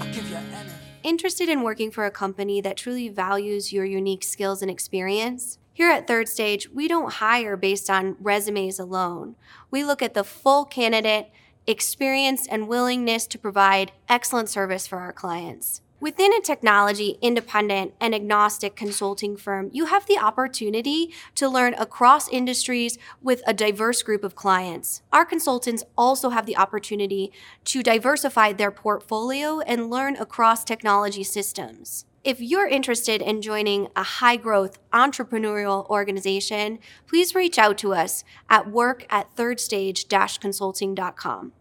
I'll 0.00 0.12
give 0.12 0.28
you 0.28 0.34
anything. 0.34 0.72
Interested 1.04 1.48
in 1.48 1.62
working 1.62 1.92
for 1.92 2.06
a 2.06 2.10
company 2.10 2.60
that 2.62 2.76
truly 2.76 3.08
values 3.08 3.72
your 3.72 3.84
unique 3.84 4.24
skills 4.24 4.62
and 4.62 4.70
experience? 4.70 5.58
Here 5.76 5.90
at 5.90 6.06
Third 6.06 6.28
Stage, 6.28 6.70
we 6.70 6.86
don't 6.86 7.14
hire 7.14 7.56
based 7.56 7.90
on 7.90 8.14
resumes 8.20 8.78
alone. 8.78 9.34
We 9.72 9.82
look 9.82 10.02
at 10.02 10.14
the 10.14 10.22
full 10.22 10.64
candidate, 10.64 11.32
experience, 11.66 12.46
and 12.46 12.68
willingness 12.68 13.26
to 13.26 13.40
provide 13.40 13.90
excellent 14.08 14.48
service 14.48 14.86
for 14.86 15.00
our 15.00 15.12
clients. 15.12 15.80
Within 15.98 16.32
a 16.32 16.40
technology 16.40 17.18
independent 17.20 17.94
and 18.00 18.14
agnostic 18.14 18.76
consulting 18.76 19.36
firm, 19.36 19.68
you 19.72 19.86
have 19.86 20.06
the 20.06 20.18
opportunity 20.18 21.12
to 21.34 21.48
learn 21.48 21.74
across 21.74 22.28
industries 22.28 22.96
with 23.20 23.42
a 23.44 23.52
diverse 23.52 24.04
group 24.04 24.22
of 24.22 24.36
clients. 24.36 25.02
Our 25.12 25.24
consultants 25.24 25.82
also 25.98 26.30
have 26.30 26.46
the 26.46 26.56
opportunity 26.56 27.32
to 27.64 27.82
diversify 27.82 28.52
their 28.52 28.70
portfolio 28.70 29.58
and 29.58 29.90
learn 29.90 30.14
across 30.14 30.62
technology 30.62 31.24
systems. 31.24 32.04
If 32.24 32.40
you're 32.40 32.66
interested 32.66 33.20
in 33.20 33.42
joining 33.42 33.88
a 33.94 34.02
high 34.02 34.36
growth 34.36 34.78
entrepreneurial 34.94 35.86
organization, 35.90 36.78
please 37.06 37.34
reach 37.34 37.58
out 37.58 37.76
to 37.78 37.92
us 37.92 38.24
at 38.48 38.70
work 38.70 39.04
at 39.10 39.36
thirdstage 39.36 40.08
consulting.com. 40.40 41.52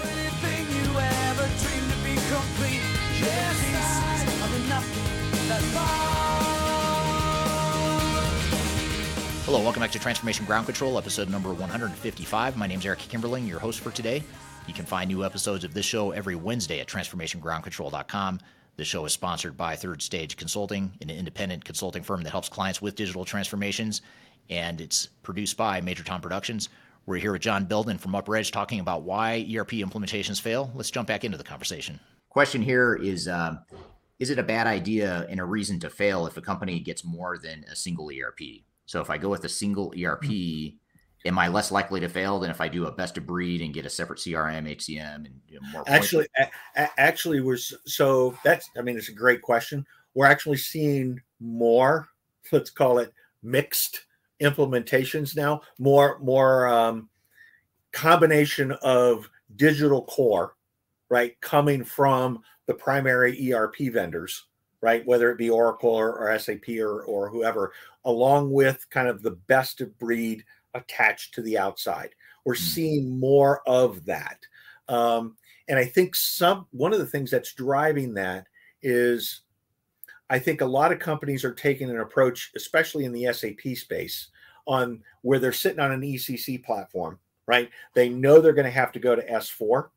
Anything 0.00 0.66
you 0.76 0.96
ever 0.96 1.42
dreamed 1.58 1.90
to 1.90 1.96
be 2.04 2.14
complete. 2.14 2.82
Yes, 3.20 3.58
I 4.00 4.46
of 4.46 4.68
nothing 4.68 5.48
that 5.48 5.62
Hello, 9.44 9.60
welcome 9.60 9.80
back 9.80 9.90
to 9.90 9.98
Transformation 9.98 10.46
Ground 10.46 10.66
Control, 10.66 10.96
episode 10.98 11.28
number 11.28 11.52
155. 11.52 12.56
My 12.56 12.68
name 12.68 12.78
is 12.78 12.86
Eric 12.86 13.00
Kimberling, 13.00 13.48
your 13.48 13.58
host 13.58 13.80
for 13.80 13.90
today. 13.90 14.22
You 14.68 14.72
can 14.72 14.86
find 14.86 15.08
new 15.08 15.24
episodes 15.24 15.64
of 15.64 15.74
this 15.74 15.84
show 15.84 16.12
every 16.12 16.36
Wednesday 16.36 16.78
at 16.78 16.86
transformationgroundcontrol.com. 16.86 18.38
This 18.76 18.88
show 18.88 19.04
is 19.04 19.12
sponsored 19.12 19.56
by 19.56 19.76
Third 19.76 20.02
Stage 20.02 20.36
Consulting, 20.36 20.92
an 21.00 21.08
independent 21.08 21.64
consulting 21.64 22.02
firm 22.02 22.22
that 22.22 22.30
helps 22.30 22.48
clients 22.48 22.82
with 22.82 22.96
digital 22.96 23.24
transformations, 23.24 24.02
and 24.50 24.80
it's 24.80 25.06
produced 25.22 25.56
by 25.56 25.80
Major 25.80 26.02
Tom 26.02 26.20
Productions. 26.20 26.68
We're 27.06 27.18
here 27.18 27.30
with 27.30 27.42
John 27.42 27.66
Belden 27.66 27.98
from 27.98 28.12
UpperEdge 28.12 28.50
talking 28.50 28.80
about 28.80 29.02
why 29.02 29.46
ERP 29.48 29.72
implementations 29.72 30.40
fail. 30.40 30.72
Let's 30.74 30.90
jump 30.90 31.06
back 31.06 31.22
into 31.22 31.38
the 31.38 31.44
conversation. 31.44 32.00
Question 32.30 32.62
here 32.62 32.96
is 32.96 33.28
um, 33.28 33.60
Is 34.18 34.30
it 34.30 34.40
a 34.40 34.42
bad 34.42 34.66
idea 34.66 35.24
and 35.30 35.38
a 35.38 35.44
reason 35.44 35.78
to 35.80 35.88
fail 35.88 36.26
if 36.26 36.36
a 36.36 36.42
company 36.42 36.80
gets 36.80 37.04
more 37.04 37.38
than 37.38 37.64
a 37.70 37.76
single 37.76 38.10
ERP? 38.10 38.40
So 38.86 39.00
if 39.00 39.08
I 39.08 39.18
go 39.18 39.28
with 39.28 39.44
a 39.44 39.48
single 39.48 39.94
ERP, 39.96 40.24
am 41.24 41.38
I 41.38 41.48
less 41.48 41.70
likely 41.70 42.00
to 42.00 42.08
fail 42.08 42.38
than 42.38 42.50
if 42.50 42.60
I 42.60 42.68
do 42.68 42.86
a 42.86 42.92
best 42.92 43.16
of 43.16 43.26
breed 43.26 43.62
and 43.62 43.72
get 43.72 43.86
a 43.86 43.90
separate 43.90 44.18
CRM, 44.18 44.68
HCM, 44.76 45.16
and 45.16 45.40
you 45.48 45.60
know, 45.60 45.68
more? 45.72 45.84
Actually, 45.86 46.26
a- 46.38 46.90
actually, 46.98 47.40
we're 47.40 47.56
so 47.56 48.36
that's. 48.44 48.70
I 48.76 48.82
mean, 48.82 48.96
it's 48.96 49.08
a 49.08 49.14
great 49.14 49.42
question. 49.42 49.86
We're 50.14 50.26
actually 50.26 50.58
seeing 50.58 51.20
more. 51.40 52.08
Let's 52.52 52.70
call 52.70 52.98
it 52.98 53.12
mixed 53.42 54.04
implementations 54.40 55.36
now. 55.36 55.62
More, 55.78 56.18
more 56.20 56.68
um, 56.68 57.08
combination 57.92 58.72
of 58.82 59.28
digital 59.56 60.04
core, 60.04 60.56
right, 61.08 61.40
coming 61.40 61.84
from 61.84 62.42
the 62.66 62.74
primary 62.74 63.52
ERP 63.52 63.76
vendors, 63.92 64.46
right, 64.80 65.06
whether 65.06 65.30
it 65.30 65.38
be 65.38 65.50
Oracle 65.50 65.90
or, 65.90 66.18
or 66.18 66.38
SAP 66.38 66.68
or 66.80 67.02
or 67.04 67.28
whoever, 67.30 67.72
along 68.04 68.50
with 68.50 68.86
kind 68.90 69.08
of 69.08 69.22
the 69.22 69.32
best 69.32 69.80
of 69.80 69.98
breed 69.98 70.44
attached 70.74 71.34
to 71.34 71.42
the 71.42 71.58
outside. 71.58 72.10
We're 72.44 72.54
seeing 72.54 73.18
more 73.18 73.62
of 73.66 74.04
that. 74.04 74.38
Um, 74.88 75.36
and 75.68 75.78
I 75.78 75.84
think 75.84 76.14
some 76.14 76.66
one 76.72 76.92
of 76.92 76.98
the 76.98 77.06
things 77.06 77.30
that's 77.30 77.54
driving 77.54 78.14
that 78.14 78.46
is 78.82 79.42
I 80.30 80.38
think 80.38 80.60
a 80.60 80.66
lot 80.66 80.92
of 80.92 80.98
companies 80.98 81.44
are 81.44 81.54
taking 81.54 81.90
an 81.90 82.00
approach, 82.00 82.50
especially 82.56 83.04
in 83.04 83.12
the 83.12 83.32
SAP 83.32 83.76
space, 83.76 84.28
on 84.66 85.02
where 85.22 85.38
they're 85.38 85.52
sitting 85.52 85.80
on 85.80 85.92
an 85.92 86.00
ECC 86.00 86.62
platform, 86.64 87.18
right? 87.46 87.70
They 87.94 88.08
know 88.08 88.40
they're 88.40 88.52
going 88.52 88.64
to 88.64 88.70
have 88.70 88.92
to 88.92 88.98
go 88.98 89.14
to 89.14 89.26
S4, 89.26 89.88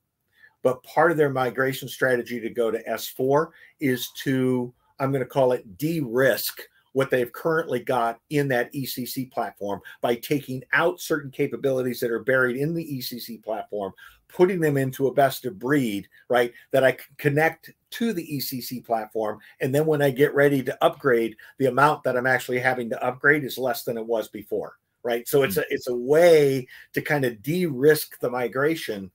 but 0.63 0.83
part 0.83 1.11
of 1.11 1.17
their 1.17 1.29
migration 1.29 1.87
strategy 1.87 2.39
to 2.39 2.49
go 2.49 2.69
to 2.71 2.83
S4 2.83 3.49
is 3.79 4.09
to, 4.23 4.73
I'm 4.99 5.11
going 5.11 5.23
to 5.23 5.29
call 5.29 5.53
it 5.53 5.77
de 5.77 6.01
risk 6.01 6.59
what 6.97 7.11
they've 7.11 7.31
currently 7.31 7.79
got 7.79 8.19
in 8.31 8.47
that 8.47 8.73
ECC 8.73 9.31
platform 9.31 9.79
by 10.01 10.15
taking 10.15 10.63
out 10.73 10.99
certain 10.99 11.29
capabilities 11.29 11.99
that 11.99 12.09
are 12.09 12.23
buried 12.23 12.57
in 12.57 12.73
the 12.73 12.83
ECC 12.83 13.43
platform, 13.43 13.93
putting 14.29 14.59
them 14.59 14.77
into 14.77 15.05
a 15.05 15.13
best 15.13 15.45
of 15.45 15.59
breed, 15.59 16.07
right? 16.27 16.51
That 16.71 16.83
I 16.83 16.93
can 16.93 17.15
connect 17.19 17.69
to 17.91 18.13
the 18.13 18.25
ECC 18.25 18.83
platform. 18.83 19.37
And 19.61 19.75
then 19.75 19.85
when 19.85 20.01
I 20.01 20.09
get 20.09 20.33
ready 20.33 20.63
to 20.63 20.83
upgrade, 20.83 21.35
the 21.59 21.67
amount 21.67 22.03
that 22.03 22.17
I'm 22.17 22.25
actually 22.25 22.57
having 22.57 22.89
to 22.89 23.05
upgrade 23.05 23.43
is 23.43 23.59
less 23.59 23.83
than 23.83 23.99
it 23.99 24.05
was 24.07 24.29
before, 24.29 24.73
right? 25.03 25.27
So 25.27 25.43
it's 25.43 25.57
a 25.57 25.61
mm. 25.61 25.65
it's 25.69 25.89
a 25.89 25.95
way 25.95 26.67
to 26.93 27.01
kind 27.03 27.25
of 27.25 27.43
de-risk 27.43 28.19
the 28.21 28.31
migration 28.31 29.11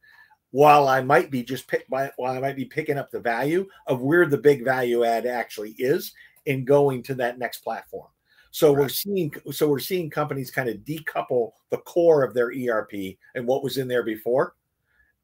while 0.53 0.87
I 0.87 1.03
might 1.03 1.33
be 1.33 1.43
just 1.43 1.67
pick 1.67 1.85
while 1.89 2.13
I 2.21 2.39
might 2.39 2.55
be 2.55 2.65
picking 2.65 2.97
up 2.99 3.11
the 3.11 3.19
value 3.19 3.67
of 3.89 4.03
where 4.03 4.27
the 4.27 4.39
big 4.39 4.65
value 4.65 5.03
add 5.03 5.27
actually 5.27 5.75
is 5.79 6.13
in 6.47 6.65
going 6.65 7.03
to 7.05 7.15
that 7.17 7.39
next 7.39 7.59
platform. 7.59 8.09
So 8.53 8.71
we're 8.71 8.91
seeing 8.91 9.33
so 9.51 9.67
we're 9.67 9.79
seeing 9.79 10.11
companies 10.11 10.51
kind 10.51 10.69
of 10.69 10.77
decouple 10.79 11.53
the 11.71 11.79
core 11.79 12.23
of 12.23 12.35
their 12.35 12.53
ERP 12.53 13.17
and 13.35 13.47
what 13.47 13.65
was 13.65 13.79
in 13.79 13.89
there 13.89 14.03
before 14.03 14.55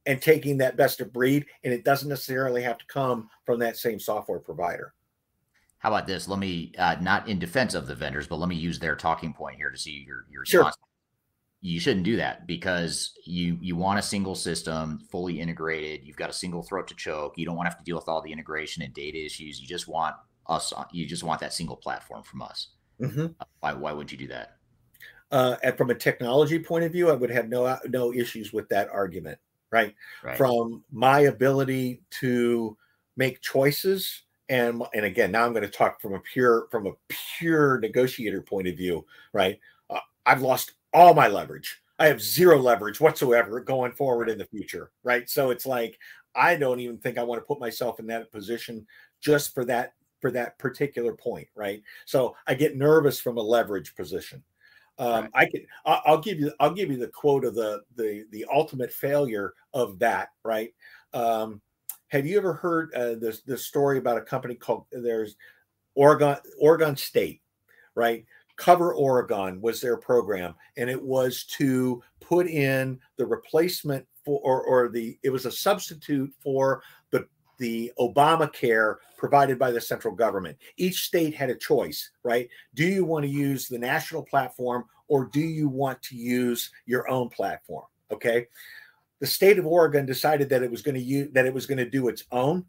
and 0.06 0.20
taking 0.20 0.56
that 0.58 0.78
best 0.78 1.02
of 1.02 1.12
breed 1.12 1.44
and 1.62 1.72
it 1.72 1.84
doesn't 1.84 2.08
necessarily 2.08 2.62
have 2.62 2.78
to 2.78 2.86
come 2.86 3.28
from 3.44 3.58
that 3.60 3.76
same 3.76 4.00
software 4.00 4.38
provider. 4.38 4.94
How 5.78 5.90
about 5.90 6.06
this? 6.06 6.26
Let 6.26 6.38
me 6.38 6.72
uh, 6.78 6.96
not 7.02 7.28
in 7.28 7.38
defense 7.38 7.74
of 7.74 7.86
the 7.86 7.94
vendors, 7.94 8.26
but 8.26 8.36
let 8.36 8.48
me 8.48 8.56
use 8.56 8.78
their 8.78 8.96
talking 8.96 9.34
point 9.34 9.56
here 9.56 9.70
to 9.70 9.78
see 9.78 10.04
your 10.06 10.24
your 10.30 10.40
response. 10.40 10.74
Sure. 10.74 10.84
You 11.60 11.80
shouldn't 11.80 12.04
do 12.04 12.16
that 12.16 12.46
because 12.46 13.12
you 13.24 13.58
you 13.60 13.76
want 13.76 13.98
a 13.98 14.02
single 14.02 14.34
system, 14.34 15.00
fully 15.10 15.38
integrated. 15.38 16.06
You've 16.06 16.16
got 16.16 16.30
a 16.30 16.32
single 16.32 16.62
throat 16.62 16.88
to 16.88 16.94
choke. 16.94 17.36
You 17.36 17.44
don't 17.44 17.56
want 17.56 17.66
to 17.66 17.70
have 17.70 17.78
to 17.78 17.84
deal 17.84 17.96
with 17.96 18.08
all 18.08 18.22
the 18.22 18.32
integration 18.32 18.82
and 18.82 18.94
data 18.94 19.22
issues. 19.22 19.60
You 19.60 19.68
just 19.68 19.86
want 19.86 20.16
us. 20.48 20.72
You 20.92 21.06
just 21.06 21.22
want 21.22 21.40
that 21.40 21.52
single 21.52 21.76
platform 21.76 22.22
from 22.22 22.42
us. 22.42 22.68
Mhm. 23.00 23.34
Why 23.60 23.72
why 23.74 23.92
wouldn't 23.92 24.12
you 24.12 24.18
do 24.18 24.28
that? 24.28 24.56
Uh, 25.30 25.56
and 25.62 25.76
from 25.76 25.90
a 25.90 25.94
technology 25.94 26.58
point 26.58 26.84
of 26.84 26.92
view, 26.92 27.10
I 27.10 27.14
would 27.14 27.30
have 27.30 27.48
no 27.48 27.78
no 27.86 28.12
issues 28.12 28.52
with 28.52 28.68
that 28.70 28.88
argument, 28.88 29.38
right? 29.70 29.94
Right. 30.22 30.36
From 30.36 30.84
my 30.90 31.20
ability 31.20 32.02
to 32.20 32.76
make 33.16 33.40
choices, 33.42 34.22
and 34.48 34.82
and 34.94 35.04
again, 35.04 35.30
now 35.30 35.44
I'm 35.44 35.52
going 35.52 35.64
to 35.64 35.70
talk 35.70 36.00
from 36.00 36.14
a 36.14 36.20
pure 36.20 36.66
from 36.70 36.86
a 36.86 36.92
pure 37.08 37.78
negotiator 37.78 38.40
point 38.40 38.68
of 38.68 38.76
view, 38.76 39.04
right? 39.32 39.60
Uh, 39.90 40.00
I've 40.24 40.42
lost 40.42 40.72
all 40.94 41.12
my 41.14 41.28
leverage. 41.28 41.82
I 41.98 42.06
have 42.06 42.22
zero 42.22 42.58
leverage 42.58 43.00
whatsoever 43.00 43.60
going 43.60 43.92
forward 43.92 44.30
in 44.30 44.38
the 44.38 44.46
future, 44.46 44.92
right? 45.02 45.28
So 45.28 45.50
it's 45.50 45.66
like 45.66 45.98
I 46.34 46.56
don't 46.56 46.80
even 46.80 46.98
think 46.98 47.18
I 47.18 47.22
want 47.24 47.42
to 47.42 47.46
put 47.46 47.60
myself 47.60 48.00
in 48.00 48.06
that 48.06 48.30
position 48.32 48.86
just 49.20 49.52
for 49.52 49.64
that 49.66 49.92
for 50.20 50.30
that 50.32 50.58
particular 50.58 51.12
point, 51.12 51.48
right? 51.54 51.82
So 52.06 52.36
I 52.46 52.54
get 52.54 52.76
nervous 52.76 53.20
from 53.20 53.38
a 53.38 53.42
leverage 53.42 53.94
position. 53.94 54.42
Um, 54.98 55.28
I 55.32 55.46
can 55.46 55.64
I'll 55.84 56.18
give 56.18 56.40
you 56.40 56.52
I'll 56.58 56.74
give 56.74 56.90
you 56.90 56.96
the 56.96 57.08
quote 57.08 57.44
of 57.44 57.54
the 57.54 57.82
the 57.94 58.24
the 58.32 58.44
ultimate 58.52 58.92
failure 58.92 59.54
of 59.72 59.98
that, 60.00 60.30
right? 60.44 60.74
Um, 61.12 61.60
have 62.08 62.26
you 62.26 62.36
ever 62.36 62.52
heard 62.52 62.92
uh, 62.94 63.14
this 63.14 63.42
this 63.42 63.64
story 63.64 63.98
about 63.98 64.18
a 64.18 64.22
company 64.22 64.56
called 64.56 64.86
there's 64.90 65.36
Oregon 65.94 66.36
Oregon 66.60 66.96
State, 66.96 67.42
right? 67.94 68.24
Cover 68.56 68.92
Oregon 68.92 69.60
was 69.60 69.80
their 69.80 69.96
program, 69.96 70.54
and 70.76 70.90
it 70.90 71.00
was 71.00 71.44
to 71.44 72.02
put 72.20 72.48
in 72.48 72.98
the 73.18 73.26
replacement 73.26 74.04
for 74.24 74.40
or, 74.42 74.62
or 74.62 74.88
the 74.88 75.16
it 75.22 75.30
was 75.30 75.46
a 75.46 75.52
substitute 75.52 76.32
for 76.42 76.82
the 77.58 77.92
Obamacare 77.98 78.96
provided 79.16 79.58
by 79.58 79.70
the 79.70 79.80
central 79.80 80.14
government. 80.14 80.56
Each 80.76 81.04
state 81.04 81.34
had 81.34 81.50
a 81.50 81.56
choice, 81.56 82.10
right? 82.22 82.48
Do 82.74 82.84
you 82.84 83.04
want 83.04 83.24
to 83.24 83.30
use 83.30 83.68
the 83.68 83.78
national 83.78 84.22
platform 84.22 84.84
or 85.08 85.26
do 85.26 85.40
you 85.40 85.68
want 85.68 86.00
to 86.04 86.16
use 86.16 86.70
your 86.86 87.08
own 87.10 87.28
platform? 87.28 87.84
Okay. 88.10 88.46
The 89.20 89.26
state 89.26 89.58
of 89.58 89.66
Oregon 89.66 90.06
decided 90.06 90.48
that 90.50 90.62
it 90.62 90.70
was 90.70 90.82
going 90.82 90.94
to 90.94 91.00
use 91.00 91.28
that 91.32 91.46
it 91.46 91.52
was 91.52 91.66
going 91.66 91.78
to 91.78 91.90
do 91.90 92.08
its 92.08 92.24
own. 92.30 92.64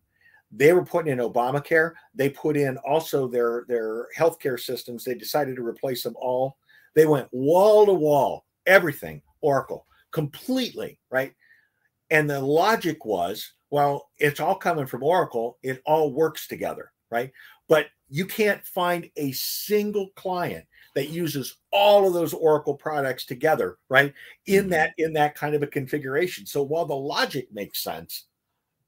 They 0.51 0.73
were 0.73 0.83
putting 0.83 1.11
in 1.11 1.19
Obamacare. 1.19 1.93
They 2.15 2.29
put 2.29 2.57
in 2.57 2.77
also 2.77 3.27
their 3.27 3.65
their 3.67 4.07
healthcare 4.17 4.59
systems. 4.59 5.03
They 5.03 5.13
decided 5.13 5.55
to 5.57 5.65
replace 5.65 6.01
them 6.01 6.15
all. 6.19 6.57
They 6.95 7.05
went 7.05 7.27
wall 7.31 7.85
to 7.85 7.93
wall, 7.93 8.45
everything 8.65 9.21
Oracle, 9.41 9.85
completely, 10.11 10.97
right? 11.11 11.33
And 12.09 12.27
the 12.27 12.41
logic 12.41 13.05
was, 13.05 13.53
well, 13.69 14.09
it's 14.17 14.39
all 14.39 14.55
coming 14.55 14.87
from 14.87 15.03
Oracle. 15.03 15.57
It 15.63 15.81
all 15.85 16.13
works 16.13 16.47
together, 16.47 16.91
right? 17.09 17.31
But 17.67 17.87
you 18.09 18.25
can't 18.25 18.65
find 18.65 19.09
a 19.15 19.31
single 19.31 20.09
client 20.15 20.65
that 20.95 21.09
uses 21.09 21.57
all 21.71 22.07
of 22.07 22.13
those 22.13 22.33
Oracle 22.33 22.73
products 22.73 23.25
together, 23.25 23.77
right? 23.89 24.13
In 24.47 24.63
mm-hmm. 24.63 24.69
that 24.71 24.93
in 24.97 25.13
that 25.13 25.35
kind 25.35 25.55
of 25.55 25.63
a 25.63 25.67
configuration. 25.67 26.45
So 26.45 26.63
while 26.63 26.85
the 26.85 26.95
logic 26.95 27.47
makes 27.53 27.83
sense, 27.83 28.25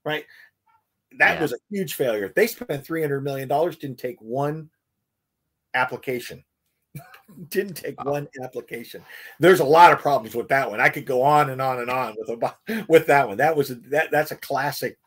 right? 0.04 0.26
That 1.20 1.36
Yeah. 1.36 1.42
was 1.42 1.54
a 1.54 1.58
huge 1.70 1.94
failure. 1.94 2.32
They 2.36 2.48
spent 2.48 2.86
300 2.86 3.22
million 3.22 3.48
dollars 3.48 3.78
didn't 3.78 4.00
take 4.00 4.20
one 4.22 4.70
application. 5.74 6.44
Didn't 7.50 7.76
take 7.76 8.04
one 8.04 8.28
application. 8.44 9.04
There's 9.40 9.62
a 9.62 9.66
lot 9.66 9.94
of 9.94 10.00
problems 10.00 10.36
with 10.36 10.50
that 10.50 10.70
one. 10.70 10.82
I 10.82 10.90
could 10.90 11.06
go 11.06 11.22
on 11.22 11.50
and 11.50 11.62
on 11.62 11.80
and 11.80 11.90
on 11.90 12.16
with 12.18 12.30
about 12.30 12.58
with 12.88 13.08
that 13.08 13.28
one. 13.28 13.38
That 13.38 13.56
was 13.56 13.72
a, 13.72 13.76
that 13.76 14.12
that's 14.12 14.32
a 14.32 14.36
classic 14.36 14.98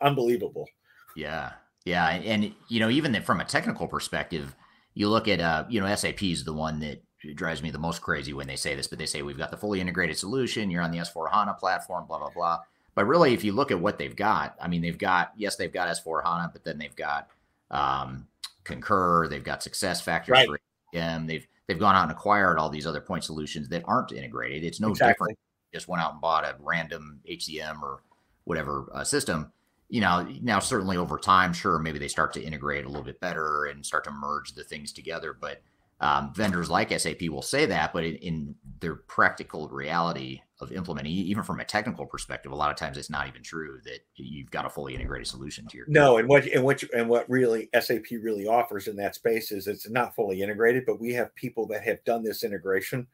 unbelievable. 0.00 0.68
Yeah, 1.14 1.52
yeah, 1.84 2.08
and, 2.08 2.24
and 2.24 2.54
you 2.68 2.80
know, 2.80 2.90
even 2.90 3.12
that 3.12 3.24
from 3.24 3.40
a 3.40 3.44
technical 3.44 3.86
perspective, 3.86 4.54
you 4.94 5.08
look 5.08 5.28
at 5.28 5.40
uh, 5.40 5.64
you 5.68 5.80
know, 5.80 5.94
SAP 5.94 6.24
is 6.24 6.44
the 6.44 6.52
one 6.52 6.80
that 6.80 7.02
drives 7.34 7.62
me 7.62 7.70
the 7.70 7.78
most 7.78 8.02
crazy 8.02 8.32
when 8.32 8.46
they 8.46 8.56
say 8.56 8.74
this, 8.74 8.86
but 8.88 8.98
they 8.98 9.06
say 9.06 9.22
we've 9.22 9.38
got 9.38 9.50
the 9.50 9.56
fully 9.56 9.80
integrated 9.80 10.18
solution. 10.18 10.70
You're 10.70 10.82
on 10.82 10.90
the 10.90 10.98
S4 10.98 11.30
HANA 11.30 11.54
platform, 11.54 12.06
blah 12.06 12.18
blah 12.18 12.30
blah. 12.30 12.58
But 12.96 13.06
really, 13.06 13.34
if 13.34 13.44
you 13.44 13.52
look 13.52 13.70
at 13.70 13.78
what 13.78 13.98
they've 13.98 14.16
got, 14.16 14.56
I 14.60 14.68
mean, 14.68 14.82
they've 14.82 14.98
got 14.98 15.32
yes, 15.36 15.56
they've 15.56 15.72
got 15.72 15.88
S4 15.88 16.24
HANA, 16.24 16.50
but 16.52 16.64
then 16.64 16.78
they've 16.78 16.96
got 16.96 17.28
um, 17.70 18.26
Concur, 18.64 19.28
they've 19.28 19.44
got 19.44 19.60
SuccessFactors 19.60 20.28
Right. 20.28 20.48
for 20.48 20.58
HCM. 20.94 21.26
They've 21.26 21.46
they've 21.66 21.78
gone 21.78 21.94
out 21.94 22.04
and 22.04 22.12
acquired 22.12 22.58
all 22.58 22.68
these 22.68 22.86
other 22.86 23.00
point 23.00 23.24
solutions 23.24 23.68
that 23.68 23.82
aren't 23.86 24.12
integrated. 24.12 24.64
It's 24.64 24.80
no 24.80 24.90
Exactly. 24.90 25.12
different. 25.12 25.38
Just 25.74 25.88
went 25.88 26.02
out 26.02 26.12
and 26.12 26.20
bought 26.20 26.44
a 26.44 26.56
random 26.60 27.20
HCM 27.28 27.82
or 27.82 28.02
whatever 28.44 28.88
uh, 28.94 29.04
system. 29.04 29.52
You 29.88 30.00
know, 30.00 30.26
now 30.42 30.58
certainly 30.58 30.96
over 30.96 31.18
time, 31.18 31.52
sure, 31.52 31.78
maybe 31.78 31.98
they 31.98 32.08
start 32.08 32.32
to 32.34 32.42
integrate 32.42 32.84
a 32.84 32.88
little 32.88 33.04
bit 33.04 33.20
better 33.20 33.66
and 33.66 33.84
start 33.84 34.04
to 34.04 34.10
merge 34.10 34.54
the 34.54 34.64
things 34.64 34.92
together. 34.92 35.36
But 35.38 35.62
um, 36.00 36.32
vendors 36.34 36.68
like 36.68 36.98
SAP 36.98 37.22
will 37.28 37.42
say 37.42 37.66
that, 37.66 37.92
but 37.92 38.04
in, 38.04 38.16
in 38.16 38.54
their 38.80 38.96
practical 38.96 39.68
reality 39.68 40.40
of 40.60 40.72
implementing, 40.72 41.12
even 41.12 41.42
from 41.42 41.60
a 41.60 41.64
technical 41.64 42.06
perspective, 42.06 42.50
a 42.50 42.56
lot 42.56 42.70
of 42.70 42.76
times 42.76 42.96
it's 42.96 43.10
not 43.10 43.28
even 43.28 43.42
true 43.42 43.78
that 43.84 44.00
you've 44.14 44.50
got 44.50 44.64
a 44.64 44.70
fully 44.70 44.94
integrated 44.94 45.26
solution 45.26 45.66
to 45.68 45.76
your. 45.76 45.86
No, 45.88 46.16
and 46.16 46.28
what 46.28 46.46
and 46.46 46.64
what 46.64 46.82
you- 46.82 46.88
and 46.94 47.08
what 47.08 47.28
really 47.28 47.68
SAP 47.78 48.16
really 48.22 48.46
offers 48.46 48.88
in 48.88 48.96
that 48.96 49.14
space 49.14 49.52
is 49.52 49.66
it's 49.66 49.88
not 49.90 50.14
fully 50.14 50.40
integrated, 50.42 50.86
but 50.86 50.98
we 50.98 51.12
have 51.12 51.34
people 51.34 51.66
that 51.66 51.82
have 51.84 52.02
done 52.04 52.22
this 52.22 52.42
integration, 52.42 53.06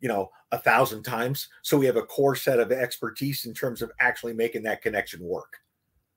you 0.00 0.08
know, 0.08 0.30
a 0.52 0.58
thousand 0.58 1.02
times. 1.02 1.48
So 1.62 1.76
we 1.76 1.86
have 1.86 1.96
a 1.96 2.02
core 2.02 2.36
set 2.36 2.58
of 2.60 2.72
expertise 2.72 3.44
in 3.44 3.52
terms 3.52 3.82
of 3.82 3.92
actually 4.00 4.32
making 4.32 4.62
that 4.62 4.80
connection 4.80 5.22
work. 5.22 5.58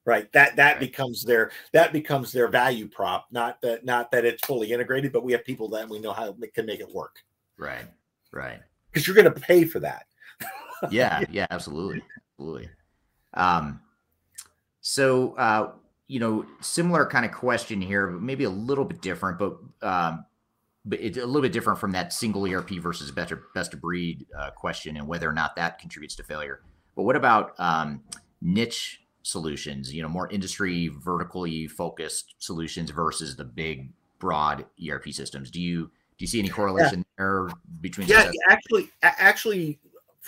Right. 0.06 0.32
That 0.32 0.56
that 0.56 0.80
becomes 0.80 1.24
their 1.24 1.52
that 1.74 1.92
becomes 1.92 2.32
their 2.32 2.48
value 2.48 2.88
prop. 2.88 3.28
Not 3.32 3.62
that 3.62 3.84
not 3.84 4.12
that 4.12 4.24
it's 4.24 4.46
fully 4.46 4.72
integrated, 4.72 5.12
but 5.12 5.26
we 5.26 5.34
have 5.34 5.44
people 5.44 5.70
that 5.70 5.90
we 5.90 6.00
know 6.00 6.14
how 6.14 6.36
it 6.42 6.54
can 6.54 6.66
make 6.66 6.80
it 6.80 6.90
work. 6.90 7.18
Right. 7.58 7.86
Right. 8.32 8.62
Because 8.92 9.06
you're 9.06 9.16
going 9.16 9.32
to 9.32 9.40
pay 9.40 9.66
for 9.66 9.82
that. 9.82 10.06
yeah, 10.92 11.24
yeah, 11.30 11.48
absolutely, 11.50 12.02
absolutely. 12.34 12.70
Um, 13.34 13.82
so 14.82 15.34
uh, 15.34 15.72
you 16.08 16.20
know, 16.20 16.46
similar 16.62 17.06
kind 17.06 17.26
of 17.26 17.32
question 17.32 17.82
here, 17.82 18.08
but 18.08 18.22
maybe 18.22 18.44
a 18.44 18.50
little 18.50 18.86
bit 18.86 19.02
different, 19.02 19.38
but 19.38 19.58
um, 19.82 20.26
but 20.86 21.00
it's 21.00 21.18
a 21.18 21.26
little 21.26 21.42
bit 21.42 21.52
different 21.52 21.80
from 21.80 21.92
that 21.92 22.12
single 22.12 22.52
ERP 22.52 22.72
versus 22.72 23.12
better 23.12 23.44
best 23.54 23.74
of 23.74 23.82
breed 23.82 24.26
uh, 24.38 24.50
question, 24.52 24.98
and 24.98 25.08
whether 25.08 25.30
or 25.30 25.34
not 25.34 25.56
that 25.56 25.80
contributes 25.80 26.16
to 26.16 26.24
failure. 26.24 26.62
But 26.96 27.04
what 27.04 27.16
about 27.16 27.54
um, 27.60 28.02
niche 28.42 29.02
solutions? 29.22 29.94
You 29.94 30.02
know, 30.02 30.10
more 30.10 30.30
industry 30.30 30.88
vertically 30.88 31.68
focused 31.68 32.36
solutions 32.40 32.90
versus 32.90 33.36
the 33.36 33.46
big 33.46 33.94
broad 34.20 34.66
ERP 34.88 35.10
systems. 35.12 35.52
Do 35.52 35.62
you 35.62 35.92
do 36.18 36.24
you 36.24 36.28
see 36.28 36.40
any 36.40 36.50
correlation 36.50 37.06
there 37.18 37.50
between? 37.82 38.08
yeah 38.08 38.32
actually 38.50 38.90
actually 39.02 39.80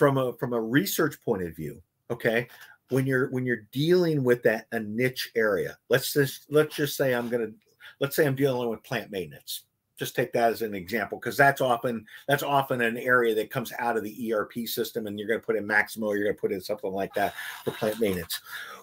from 0.02 0.18
a 0.18 0.32
from 0.32 0.52
a 0.52 0.60
research 0.60 1.14
point 1.24 1.44
of 1.44 1.54
view 1.54 1.80
okay 2.10 2.48
when 2.88 3.06
you're 3.06 3.30
when 3.30 3.46
you're 3.46 3.68
dealing 3.70 4.24
with 4.24 4.42
that 4.42 4.66
a 4.72 4.80
niche 4.80 5.30
area 5.36 5.78
let's 5.90 6.12
just 6.12 6.46
let's 6.50 6.74
just 6.74 6.96
say 6.96 7.14
i'm 7.14 7.28
gonna 7.28 7.52
let's 8.00 8.16
say 8.16 8.26
i'm 8.26 8.34
dealing 8.34 8.68
with 8.68 8.82
plant 8.82 9.12
maintenance. 9.12 9.62
Just 9.96 10.16
take 10.16 10.32
that 10.32 10.50
as 10.50 10.62
an 10.62 10.74
example 10.74 11.18
because 11.20 11.36
that's 11.36 11.60
often 11.60 12.04
that's 12.26 12.42
often 12.42 12.80
an 12.80 12.96
area 12.96 13.32
that 13.36 13.50
comes 13.50 13.72
out 13.78 13.96
of 13.96 14.02
the 14.02 14.32
erp 14.32 14.52
system 14.66 15.06
and 15.06 15.16
you're 15.16 15.28
going 15.28 15.38
to 15.38 15.46
put 15.46 15.54
in 15.54 15.64
maximo 15.64 16.10
you're 16.10 16.24
going 16.24 16.34
to 16.34 16.40
put 16.40 16.50
in 16.50 16.60
something 16.60 16.90
like 16.90 17.14
that 17.14 17.34
for 17.64 17.70
plant 17.70 18.00
maintenance. 18.00 18.40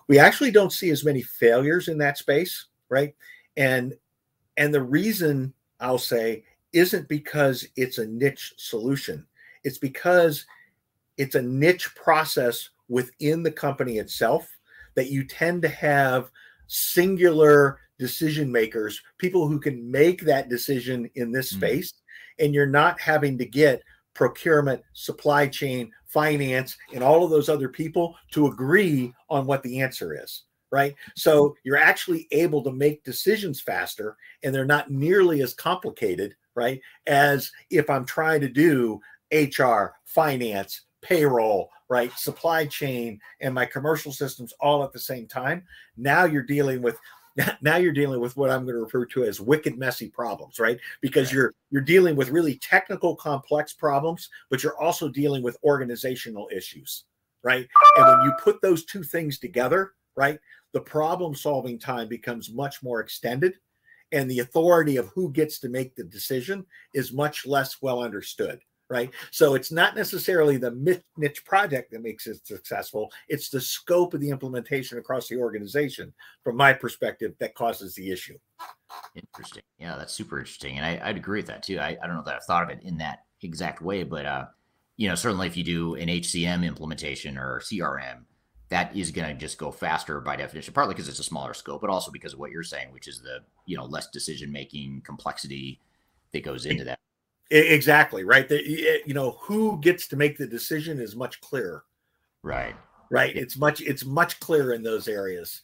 We 0.08 0.20
actually 0.20 0.52
don't 0.52 0.72
see 0.72 0.90
as 0.92 1.04
many 1.04 1.22
failures 1.22 1.90
in 1.90 1.98
that 1.98 2.18
space 2.18 2.68
right? 2.88 3.14
And 3.58 3.94
and 4.56 4.74
the 4.74 4.82
reason 4.82 5.54
i'll 5.82 5.98
say 5.98 6.46
isn't 6.72 7.10
because 7.10 7.68
it's 7.76 7.98
a 7.98 8.08
niche 8.08 8.54
solution. 8.56 9.26
It's 9.66 9.80
because 9.80 10.46
it's 11.20 11.36
a 11.36 11.42
niche 11.42 11.94
process 11.96 12.70
within 12.88 13.44
the 13.44 13.52
company 13.52 13.98
itself 13.98 14.50
that 14.96 15.12
you 15.12 15.24
tend 15.24 15.62
to 15.62 15.68
have 15.68 16.32
singular 16.68 17.80
decision 18.00 18.50
makers, 18.50 19.00
people 19.18 19.48
who 19.48 19.60
can 19.60 19.92
make 19.92 20.22
that 20.22 20.50
decision 20.50 21.10
in 21.16 21.32
this 21.32 21.54
mm. 21.54 21.58
space, 21.58 21.94
and 22.40 22.54
you're 22.54 22.66
not 22.66 23.00
having 23.00 23.38
to 23.38 23.46
get 23.46 23.84
procurement, 24.14 24.82
supply 24.94 25.46
chain, 25.46 25.92
finance, 26.06 26.78
and 26.94 27.04
all 27.04 27.24
of 27.24 27.30
those 27.30 27.50
other 27.50 27.68
people 27.68 28.16
to 28.32 28.48
agree 28.48 29.14
on 29.30 29.46
what 29.46 29.62
the 29.62 29.82
answer 29.82 30.18
is. 30.24 30.44
Right. 30.72 30.96
So 31.16 31.56
you're 31.64 31.78
actually 31.78 32.28
able 32.32 32.64
to 32.64 32.72
make 32.72 33.04
decisions 33.04 33.60
faster 33.60 34.16
and 34.44 34.54
they're 34.54 34.66
not 34.66 34.92
nearly 34.92 35.42
as 35.42 35.56
complicated, 35.56 36.36
right? 36.54 36.80
As 37.08 37.52
if 37.72 37.90
I'm 37.90 38.06
trying 38.06 38.42
to 38.42 38.48
do 38.48 39.02
HR, 39.32 39.96
finance, 40.06 40.82
payroll, 41.02 41.70
right? 41.90 42.12
Supply 42.14 42.66
chain 42.66 43.20
and 43.42 43.54
my 43.54 43.66
commercial 43.66 44.12
systems 44.12 44.54
all 44.60 44.84
at 44.84 44.94
the 44.94 45.00
same 45.00 45.28
time. 45.28 45.64
Now 45.98 46.26
you're 46.26 46.44
dealing 46.44 46.82
with 46.82 46.98
now 47.62 47.78
you're 47.78 47.94
dealing 47.94 48.20
with 48.20 48.36
what 48.36 48.50
I'm 48.50 48.64
going 48.64 48.76
to 48.76 48.82
refer 48.82 49.06
to 49.06 49.24
as 49.24 49.40
wicked 49.40 49.78
messy 49.78 50.10
problems, 50.10 50.60
right? 50.60 50.80
Because 51.02 51.32
you're 51.32 51.54
you're 51.70 51.82
dealing 51.82 52.16
with 52.16 52.30
really 52.30 52.58
technical 52.58 53.16
complex 53.16 53.74
problems, 53.74 54.30
but 54.50 54.64
you're 54.64 54.80
also 54.80 55.10
dealing 55.10 55.44
with 55.44 55.58
organizational 55.64 56.50
issues, 56.52 57.06
right? 57.44 57.68
And 57.98 58.06
when 58.06 58.22
you 58.26 58.34
put 58.44 58.62
those 58.62 58.86
two 58.86 59.04
things 59.04 59.40
together, 59.40 59.94
right? 60.16 60.40
The 60.74 60.82
problem 60.82 61.34
solving 61.34 61.80
time 61.80 62.08
becomes 62.08 62.52
much 62.52 62.84
more 62.84 63.00
extended 63.00 63.56
and 64.12 64.30
the 64.30 64.40
authority 64.40 64.98
of 64.98 65.08
who 65.10 65.32
gets 65.32 65.60
to 65.60 65.70
make 65.70 65.96
the 65.96 66.04
decision 66.04 66.66
is 66.94 67.14
much 67.14 67.46
less 67.46 67.82
well 67.82 68.02
understood 68.02 68.60
right 68.90 69.12
so 69.32 69.54
it's 69.54 69.72
not 69.72 69.96
necessarily 69.96 70.58
the 70.58 71.02
niche 71.18 71.46
project 71.46 71.92
that 71.92 72.02
makes 72.02 72.28
it 72.28 72.46
successful 72.46 73.12
it's 73.28 73.50
the 73.50 73.62
scope 73.62 74.14
of 74.14 74.22
the 74.22 74.30
implementation 74.30 74.98
across 74.98 75.28
the 75.28 75.38
organization 75.38 76.14
from 76.44 76.56
my 76.56 76.74
perspective 76.74 77.34
that 77.40 77.56
causes 77.56 77.94
the 77.96 78.12
issue 78.12 78.38
Interesting. 79.16 79.64
Yeah, 79.78 79.96
that's 79.98 80.14
super 80.14 80.40
interesting. 80.40 80.78
And 80.78 80.86
I, 80.86 81.10
I'd 81.10 81.18
agree 81.18 81.40
with 81.40 81.48
that 81.48 81.64
too. 81.64 81.80
I, 81.80 81.98
I 82.02 82.08
don't 82.08 82.16
know 82.16 82.24
that 82.24 82.36
I've 82.36 82.44
thought 82.44 82.64
of 82.64 82.70
it 82.70 82.84
in 82.84 82.98
that 82.98 83.26
exact 83.42 83.82
way, 83.82 84.04
but 84.04 84.26
uh, 84.26 84.46
you 84.98 85.08
know, 85.08 85.16
certainly 85.16 85.48
if 85.48 85.58
you 85.58 85.64
do 85.64 85.96
an 85.96 86.08
HCM 86.08 86.66
implementation 86.66 87.38
or 87.38 87.62
CRM, 87.62 88.24
that 88.70 88.96
is 88.96 89.12
going 89.12 89.28
to 89.28 89.34
just 89.34 89.58
go 89.58 89.72
faster 89.72 90.22
by 90.22 90.36
definition, 90.36 90.74
partly 90.74 90.94
because 90.94 91.10
it's 91.10 91.20
a 91.20 91.24
smaller 91.24 91.54
scope, 91.54 91.82
but 91.82 91.90
also 91.90 92.12
because 92.12 92.34
of 92.34 92.40
what 92.40 92.52
you're 92.52 92.64
saying, 92.64 92.92
which 92.92 93.08
is 93.08 93.22
the 93.22 93.40
you 93.66 93.78
know 93.78 93.86
less 93.86 94.10
decision 94.10 94.52
making 94.52 95.02
complexity 95.06 95.80
that 96.32 96.44
goes 96.44 96.66
into 96.66 96.84
that. 96.84 97.00
Exactly 97.52 98.24
right. 98.24 98.48
The, 98.48 99.02
you 99.06 99.14
know 99.14 99.38
who 99.42 99.80
gets 99.82 100.08
to 100.10 100.16
make 100.16 100.38
the 100.38 100.46
decision 100.46 101.00
is 101.00 101.16
much 101.16 101.42
clearer. 101.42 101.84
Right. 102.44 102.76
Right. 103.10 103.36
It's 103.36 103.58
much 103.58 103.82
it's 103.82 104.06
much 104.06 104.40
clearer 104.40 104.74
in 104.74 104.84
those 104.84 105.08
areas, 105.08 105.62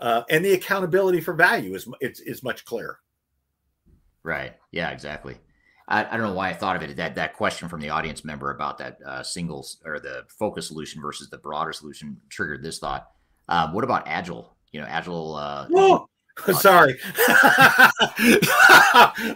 uh, 0.00 0.22
and 0.30 0.44
the 0.44 0.54
accountability 0.54 1.20
for 1.20 1.32
value 1.32 1.74
is 1.74 1.86
it's 2.00 2.18
is 2.18 2.42
much 2.42 2.64
clearer. 2.64 2.98
Right. 4.24 4.54
Yeah. 4.72 4.90
Exactly. 4.90 5.36
I, 5.86 6.04
I 6.04 6.16
don't 6.16 6.26
know 6.26 6.34
why 6.34 6.50
I 6.50 6.54
thought 6.54 6.74
of 6.74 6.82
it. 6.82 6.96
That 6.96 7.14
that 7.14 7.34
question 7.34 7.68
from 7.68 7.80
the 7.80 7.90
audience 7.90 8.24
member 8.24 8.50
about 8.50 8.78
that 8.78 8.98
uh, 9.06 9.22
singles 9.22 9.78
or 9.84 10.00
the 10.00 10.24
focus 10.28 10.66
solution 10.66 11.00
versus 11.00 11.30
the 11.30 11.38
broader 11.38 11.72
solution 11.72 12.16
triggered 12.30 12.64
this 12.64 12.80
thought. 12.80 13.10
Um, 13.48 13.72
what 13.72 13.84
about 13.84 14.08
agile? 14.08 14.56
You 14.72 14.80
know, 14.80 14.86
agile. 14.88 15.36
Uh, 15.36 16.04
sorry. 16.60 16.98
I 17.28 17.92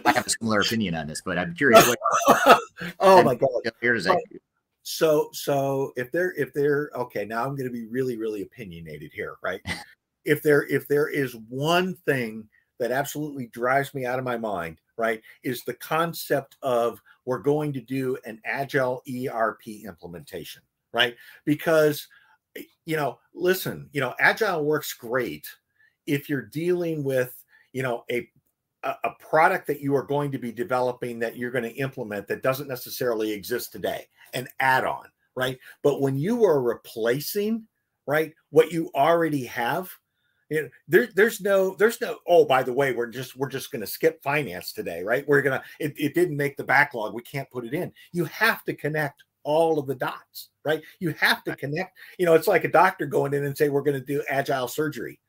have 0.05 0.27
a 0.27 0.29
similar 0.29 0.61
opinion 0.61 0.95
on 0.95 1.07
this, 1.07 1.21
but 1.21 1.37
I'm 1.37 1.53
curious. 1.55 1.87
What, 1.87 2.59
oh 2.99 3.23
my 3.23 3.35
god. 3.35 3.49
Here 3.81 3.93
does? 3.93 4.09
So 4.83 5.29
so 5.33 5.91
if 5.95 6.11
they're 6.11 6.33
if 6.33 6.53
they're 6.53 6.89
okay, 6.95 7.25
now 7.25 7.43
I'm 7.43 7.55
going 7.55 7.67
to 7.67 7.73
be 7.73 7.85
really 7.85 8.17
really 8.17 8.41
opinionated 8.41 9.11
here, 9.13 9.35
right? 9.43 9.61
if 10.27 10.43
there 10.43 10.67
if 10.67 10.87
there 10.87 11.07
is 11.07 11.35
one 11.49 11.95
thing 12.05 12.47
that 12.79 12.91
absolutely 12.91 13.47
drives 13.47 13.95
me 13.95 14.05
out 14.05 14.19
of 14.19 14.25
my 14.25 14.37
mind, 14.37 14.79
right, 14.97 15.21
is 15.43 15.63
the 15.63 15.73
concept 15.73 16.57
of 16.61 17.01
we're 17.25 17.39
going 17.39 17.73
to 17.73 17.81
do 17.81 18.17
an 18.25 18.39
agile 18.45 19.01
ERP 19.09 19.67
implementation, 19.85 20.61
right? 20.93 21.15
Because 21.45 22.07
you 22.85 22.95
know, 22.97 23.19
listen, 23.33 23.89
you 23.93 24.01
know, 24.01 24.13
agile 24.19 24.63
works 24.63 24.93
great 24.93 25.47
if 26.07 26.29
you're 26.29 26.41
dealing 26.41 27.03
with, 27.03 27.33
you 27.73 27.83
know, 27.83 28.03
a 28.09 28.27
a 28.83 29.11
product 29.19 29.67
that 29.67 29.81
you 29.81 29.95
are 29.95 30.03
going 30.03 30.31
to 30.31 30.37
be 30.37 30.51
developing 30.51 31.19
that 31.19 31.35
you're 31.35 31.51
going 31.51 31.63
to 31.63 31.75
implement 31.75 32.27
that 32.27 32.43
doesn't 32.43 32.67
necessarily 32.69 33.31
exist 33.31 33.71
today, 33.71 34.05
an 34.33 34.47
add-on, 34.59 35.07
right? 35.35 35.57
But 35.83 35.99
when 35.99 36.17
you 36.17 36.45
are 36.45 36.61
replacing, 36.61 37.67
right, 38.05 38.33
what 38.51 38.71
you 38.71 38.89
already 38.95 39.45
have, 39.45 39.89
you 40.49 40.61
know, 40.61 40.69
there, 40.87 41.09
there's 41.15 41.41
no, 41.41 41.75
there's 41.75 41.99
no. 41.99 42.19
Oh, 42.25 42.45
by 42.45 42.63
the 42.63 42.71
way, 42.71 42.93
we're 42.93 43.07
just 43.07 43.35
we're 43.35 43.49
just 43.49 43.71
going 43.71 43.81
to 43.81 43.87
skip 43.87 44.23
finance 44.23 44.71
today, 44.71 45.03
right? 45.03 45.27
We're 45.27 45.41
gonna. 45.41 45.61
It, 45.79 45.93
it 45.97 46.13
didn't 46.13 46.37
make 46.37 46.55
the 46.55 46.63
backlog. 46.63 47.13
We 47.13 47.23
can't 47.23 47.49
put 47.49 47.65
it 47.65 47.73
in. 47.73 47.91
You 48.13 48.23
have 48.25 48.63
to 48.65 48.73
connect 48.73 49.23
all 49.43 49.77
of 49.77 49.87
the 49.87 49.95
dots, 49.95 50.49
right? 50.63 50.81
You 50.99 51.13
have 51.19 51.43
to 51.45 51.55
connect. 51.55 51.97
You 52.17 52.25
know, 52.25 52.33
it's 52.33 52.47
like 52.47 52.63
a 52.63 52.71
doctor 52.71 53.05
going 53.05 53.33
in 53.33 53.43
and 53.43 53.57
say 53.57 53.67
we're 53.67 53.81
going 53.81 53.99
to 53.99 54.05
do 54.05 54.23
agile 54.29 54.69
surgery. 54.69 55.19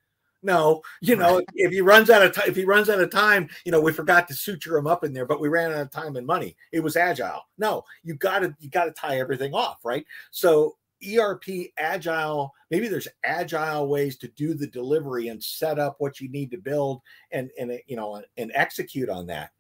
No, 0.42 0.82
you 1.00 1.16
know, 1.16 1.42
if 1.54 1.72
he 1.72 1.80
runs 1.80 2.10
out 2.10 2.22
of 2.22 2.32
time, 2.32 2.48
if 2.48 2.54
he 2.54 2.64
runs 2.64 2.88
out 2.88 3.00
of 3.00 3.10
time, 3.10 3.48
you 3.64 3.72
know, 3.72 3.80
we 3.80 3.92
forgot 3.92 4.28
to 4.28 4.34
suture 4.34 4.76
him 4.76 4.86
up 4.86 5.02
in 5.02 5.12
there, 5.12 5.26
but 5.26 5.40
we 5.40 5.48
ran 5.48 5.72
out 5.72 5.80
of 5.80 5.90
time 5.90 6.14
and 6.14 6.26
money. 6.26 6.56
It 6.72 6.80
was 6.80 6.96
agile. 6.96 7.46
No, 7.58 7.84
you 8.04 8.14
got 8.14 8.40
to 8.40 8.54
you 8.60 8.70
got 8.70 8.84
to 8.84 8.92
tie 8.92 9.18
everything 9.18 9.52
off, 9.52 9.78
right? 9.84 10.06
So 10.30 10.76
ERP 11.04 11.44
agile, 11.76 12.54
maybe 12.70 12.86
there's 12.86 13.08
agile 13.24 13.88
ways 13.88 14.16
to 14.18 14.28
do 14.28 14.54
the 14.54 14.66
delivery 14.66 15.28
and 15.28 15.42
set 15.42 15.78
up 15.78 15.96
what 15.98 16.20
you 16.20 16.28
need 16.28 16.52
to 16.52 16.58
build 16.58 17.02
and 17.32 17.50
and 17.58 17.78
you 17.86 17.96
know 17.96 18.22
and 18.36 18.52
execute 18.54 19.08
on 19.08 19.26
that. 19.26 19.50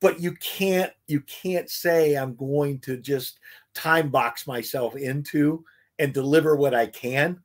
But 0.00 0.20
you 0.20 0.36
can't 0.36 0.92
you 1.08 1.20
can't 1.22 1.68
say 1.68 2.14
I'm 2.14 2.36
going 2.36 2.78
to 2.80 2.96
just 2.96 3.40
time 3.74 4.08
box 4.08 4.46
myself 4.46 4.94
into 4.94 5.64
and 5.98 6.14
deliver 6.14 6.54
what 6.54 6.74
I 6.74 6.86
can 6.86 7.40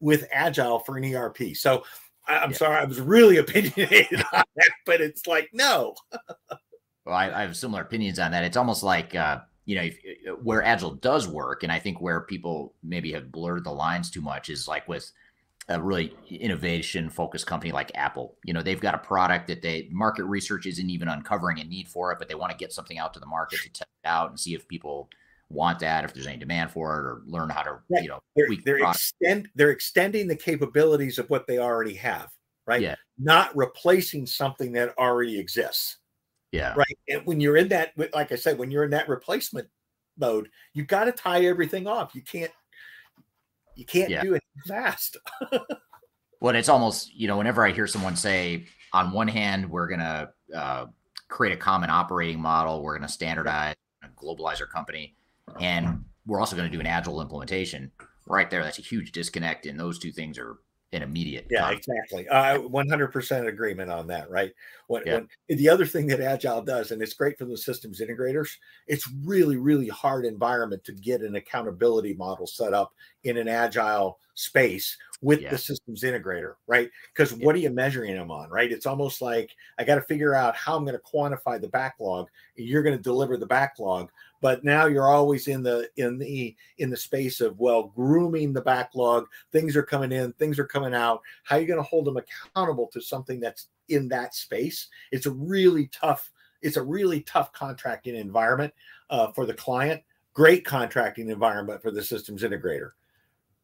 with 0.00 0.28
agile 0.32 0.78
for 0.80 0.96
an 0.96 1.14
ERP. 1.14 1.54
So 1.54 1.84
I, 2.26 2.38
I'm 2.38 2.54
sorry, 2.54 2.76
I 2.76 2.84
was 2.84 3.00
really 3.00 3.36
opinionated 3.38 4.20
on 4.32 4.44
that, 4.56 4.70
but 4.86 5.00
it's 5.00 5.26
like 5.26 5.50
no. 5.52 5.94
Well, 7.04 7.16
I, 7.16 7.30
I 7.30 7.42
have 7.42 7.56
similar 7.56 7.82
opinions 7.82 8.18
on 8.18 8.30
that. 8.32 8.44
It's 8.44 8.56
almost 8.56 8.82
like 8.82 9.14
uh, 9.14 9.40
you 9.64 9.76
know 9.76 9.82
if, 9.82 9.98
where 10.42 10.62
agile 10.62 10.94
does 10.94 11.26
work, 11.26 11.62
and 11.62 11.72
I 11.72 11.78
think 11.78 12.00
where 12.00 12.20
people 12.20 12.74
maybe 12.82 13.12
have 13.12 13.32
blurred 13.32 13.64
the 13.64 13.72
lines 13.72 14.10
too 14.10 14.20
much 14.20 14.50
is 14.50 14.68
like 14.68 14.86
with 14.88 15.10
a 15.70 15.80
really 15.80 16.14
innovation 16.30 17.10
focused 17.10 17.46
company 17.46 17.72
like 17.72 17.90
Apple. 17.94 18.36
You 18.44 18.54
know, 18.54 18.62
they've 18.62 18.80
got 18.80 18.94
a 18.94 18.98
product 18.98 19.48
that 19.48 19.60
they 19.60 19.88
market 19.90 20.24
research 20.24 20.66
isn't 20.66 20.90
even 20.90 21.08
uncovering 21.08 21.60
a 21.60 21.64
need 21.64 21.88
for 21.88 22.10
it, 22.10 22.18
but 22.18 22.28
they 22.28 22.34
want 22.34 22.52
to 22.52 22.58
get 22.58 22.72
something 22.72 22.98
out 22.98 23.12
to 23.14 23.20
the 23.20 23.26
market 23.26 23.60
to 23.62 23.68
test 23.70 23.90
it 24.02 24.08
out 24.08 24.30
and 24.30 24.40
see 24.40 24.54
if 24.54 24.66
people 24.66 25.10
want 25.50 25.78
that, 25.80 26.04
if 26.04 26.12
there's 26.12 26.26
any 26.26 26.36
demand 26.36 26.70
for 26.70 26.94
it, 26.98 27.04
or 27.06 27.22
learn 27.26 27.48
how 27.48 27.62
to 27.62 27.78
Right. 27.90 28.02
you 28.02 28.08
know 28.08 28.20
they're, 28.36 28.48
they're 28.64 28.78
product. 28.78 28.96
extend 28.96 29.48
they're 29.54 29.70
extending 29.70 30.28
the 30.28 30.36
capabilities 30.36 31.18
of 31.18 31.28
what 31.30 31.46
they 31.46 31.58
already 31.58 31.94
have, 31.94 32.28
right? 32.66 32.82
Yeah. 32.82 32.96
Not 33.18 33.56
replacing 33.56 34.26
something 34.26 34.72
that 34.72 34.96
already 34.98 35.38
exists. 35.38 35.98
Yeah. 36.52 36.74
Right. 36.76 36.98
And 37.08 37.22
when 37.26 37.40
you're 37.40 37.56
in 37.56 37.68
that, 37.68 37.92
like 38.14 38.32
I 38.32 38.36
said, 38.36 38.58
when 38.58 38.70
you're 38.70 38.84
in 38.84 38.90
that 38.90 39.08
replacement 39.08 39.68
mode, 40.18 40.48
you've 40.74 40.86
got 40.86 41.04
to 41.04 41.12
tie 41.12 41.44
everything 41.44 41.86
off. 41.86 42.14
You 42.14 42.22
can't 42.22 42.52
you 43.74 43.84
can't 43.84 44.10
Yeah. 44.10 44.22
do 44.22 44.34
it 44.34 44.42
fast. 44.66 45.16
Well, 46.40 46.54
it's 46.54 46.68
almost, 46.68 47.12
you 47.14 47.26
know, 47.26 47.36
whenever 47.36 47.66
I 47.66 47.72
hear 47.72 47.86
someone 47.86 48.14
say, 48.16 48.66
on 48.92 49.12
one 49.12 49.28
hand, 49.28 49.68
we're 49.68 49.88
going 49.88 50.00
to 50.00 50.30
uh, 50.54 50.86
create 51.28 51.52
a 51.52 51.56
common 51.56 51.90
operating 51.90 52.40
model, 52.40 52.82
we're 52.82 52.96
going 52.96 53.06
to 53.06 53.12
standardize, 53.12 53.74
and 54.02 54.14
globalize 54.14 54.60
our 54.60 54.66
company, 54.66 55.16
and 55.60 56.04
we're 56.26 56.40
also 56.40 56.56
going 56.56 56.70
to 56.70 56.74
do 56.74 56.80
an 56.80 56.86
agile 56.86 57.20
implementation. 57.20 57.90
Right 58.26 58.50
there, 58.50 58.62
that's 58.62 58.78
a 58.78 58.82
huge 58.82 59.12
disconnect, 59.12 59.66
and 59.66 59.80
those 59.80 59.98
two 59.98 60.12
things 60.12 60.38
are 60.38 60.58
an 60.92 61.02
immediate. 61.02 61.46
Yeah, 61.50 61.60
conflict. 61.60 61.88
exactly. 61.88 62.28
Uh, 62.28 62.58
100% 62.60 63.46
agreement 63.46 63.90
on 63.90 64.06
that, 64.06 64.30
right? 64.30 64.52
When, 64.86 65.02
Yeah. 65.06 65.20
when 65.46 65.58
the 65.58 65.68
other 65.68 65.84
thing 65.84 66.06
that 66.08 66.20
Agile 66.20 66.62
does, 66.62 66.92
and 66.92 67.02
it's 67.02 67.12
great 67.12 67.36
for 67.38 67.44
the 67.44 67.58
systems 67.58 68.00
integrators, 68.00 68.48
it's 68.86 69.06
really, 69.22 69.56
really 69.56 69.88
hard 69.88 70.24
environment 70.24 70.84
to 70.84 70.92
get 70.92 71.20
an 71.20 71.36
accountability 71.36 72.14
model 72.14 72.46
set 72.46 72.72
up 72.72 72.94
in 73.24 73.36
an 73.36 73.48
Agile 73.48 74.18
space 74.32 74.96
with 75.20 75.40
Yeah. 75.42 75.50
the 75.50 75.58
systems 75.58 76.04
integrator, 76.04 76.54
right? 76.66 76.90
Because 77.12 77.34
what 77.34 77.54
are 77.54 77.58
you 77.58 77.70
measuring 77.70 78.14
them 78.14 78.30
on, 78.30 78.48
right? 78.48 78.72
It's 78.72 78.86
almost 78.86 79.20
like 79.20 79.50
I 79.78 79.84
got 79.84 79.96
to 79.96 80.02
figure 80.02 80.34
out 80.34 80.56
how 80.56 80.76
I'm 80.76 80.84
going 80.86 80.96
to 80.96 81.02
quantify 81.02 81.60
the 81.60 81.68
backlog. 81.68 82.28
And 82.56 82.66
you're 82.66 82.82
going 82.82 82.96
to 82.96 83.02
deliver 83.02 83.36
the 83.36 83.44
backlog, 83.46 84.10
but 84.40 84.64
now 84.64 84.86
you're 84.86 85.08
always 85.08 85.48
in 85.48 85.62
the 85.62 85.88
in 85.96 86.18
the 86.18 86.56
in 86.78 86.90
the 86.90 86.96
space 86.96 87.40
of 87.40 87.58
well 87.58 87.84
grooming 87.94 88.52
the 88.52 88.60
backlog 88.60 89.26
things 89.52 89.76
are 89.76 89.82
coming 89.82 90.12
in 90.12 90.32
things 90.34 90.58
are 90.58 90.66
coming 90.66 90.94
out 90.94 91.20
how 91.44 91.56
are 91.56 91.60
you 91.60 91.66
going 91.66 91.78
to 91.78 91.82
hold 91.82 92.04
them 92.04 92.16
accountable 92.16 92.86
to 92.88 93.00
something 93.00 93.40
that's 93.40 93.68
in 93.88 94.08
that 94.08 94.34
space 94.34 94.88
it's 95.12 95.26
a 95.26 95.30
really 95.30 95.88
tough 95.88 96.30
it's 96.62 96.76
a 96.76 96.82
really 96.82 97.20
tough 97.22 97.52
contracting 97.52 98.16
environment 98.16 98.72
uh, 99.10 99.30
for 99.32 99.46
the 99.46 99.54
client 99.54 100.02
great 100.34 100.64
contracting 100.64 101.30
environment 101.30 101.80
for 101.82 101.90
the 101.90 102.02
systems 102.02 102.42
integrator 102.42 102.90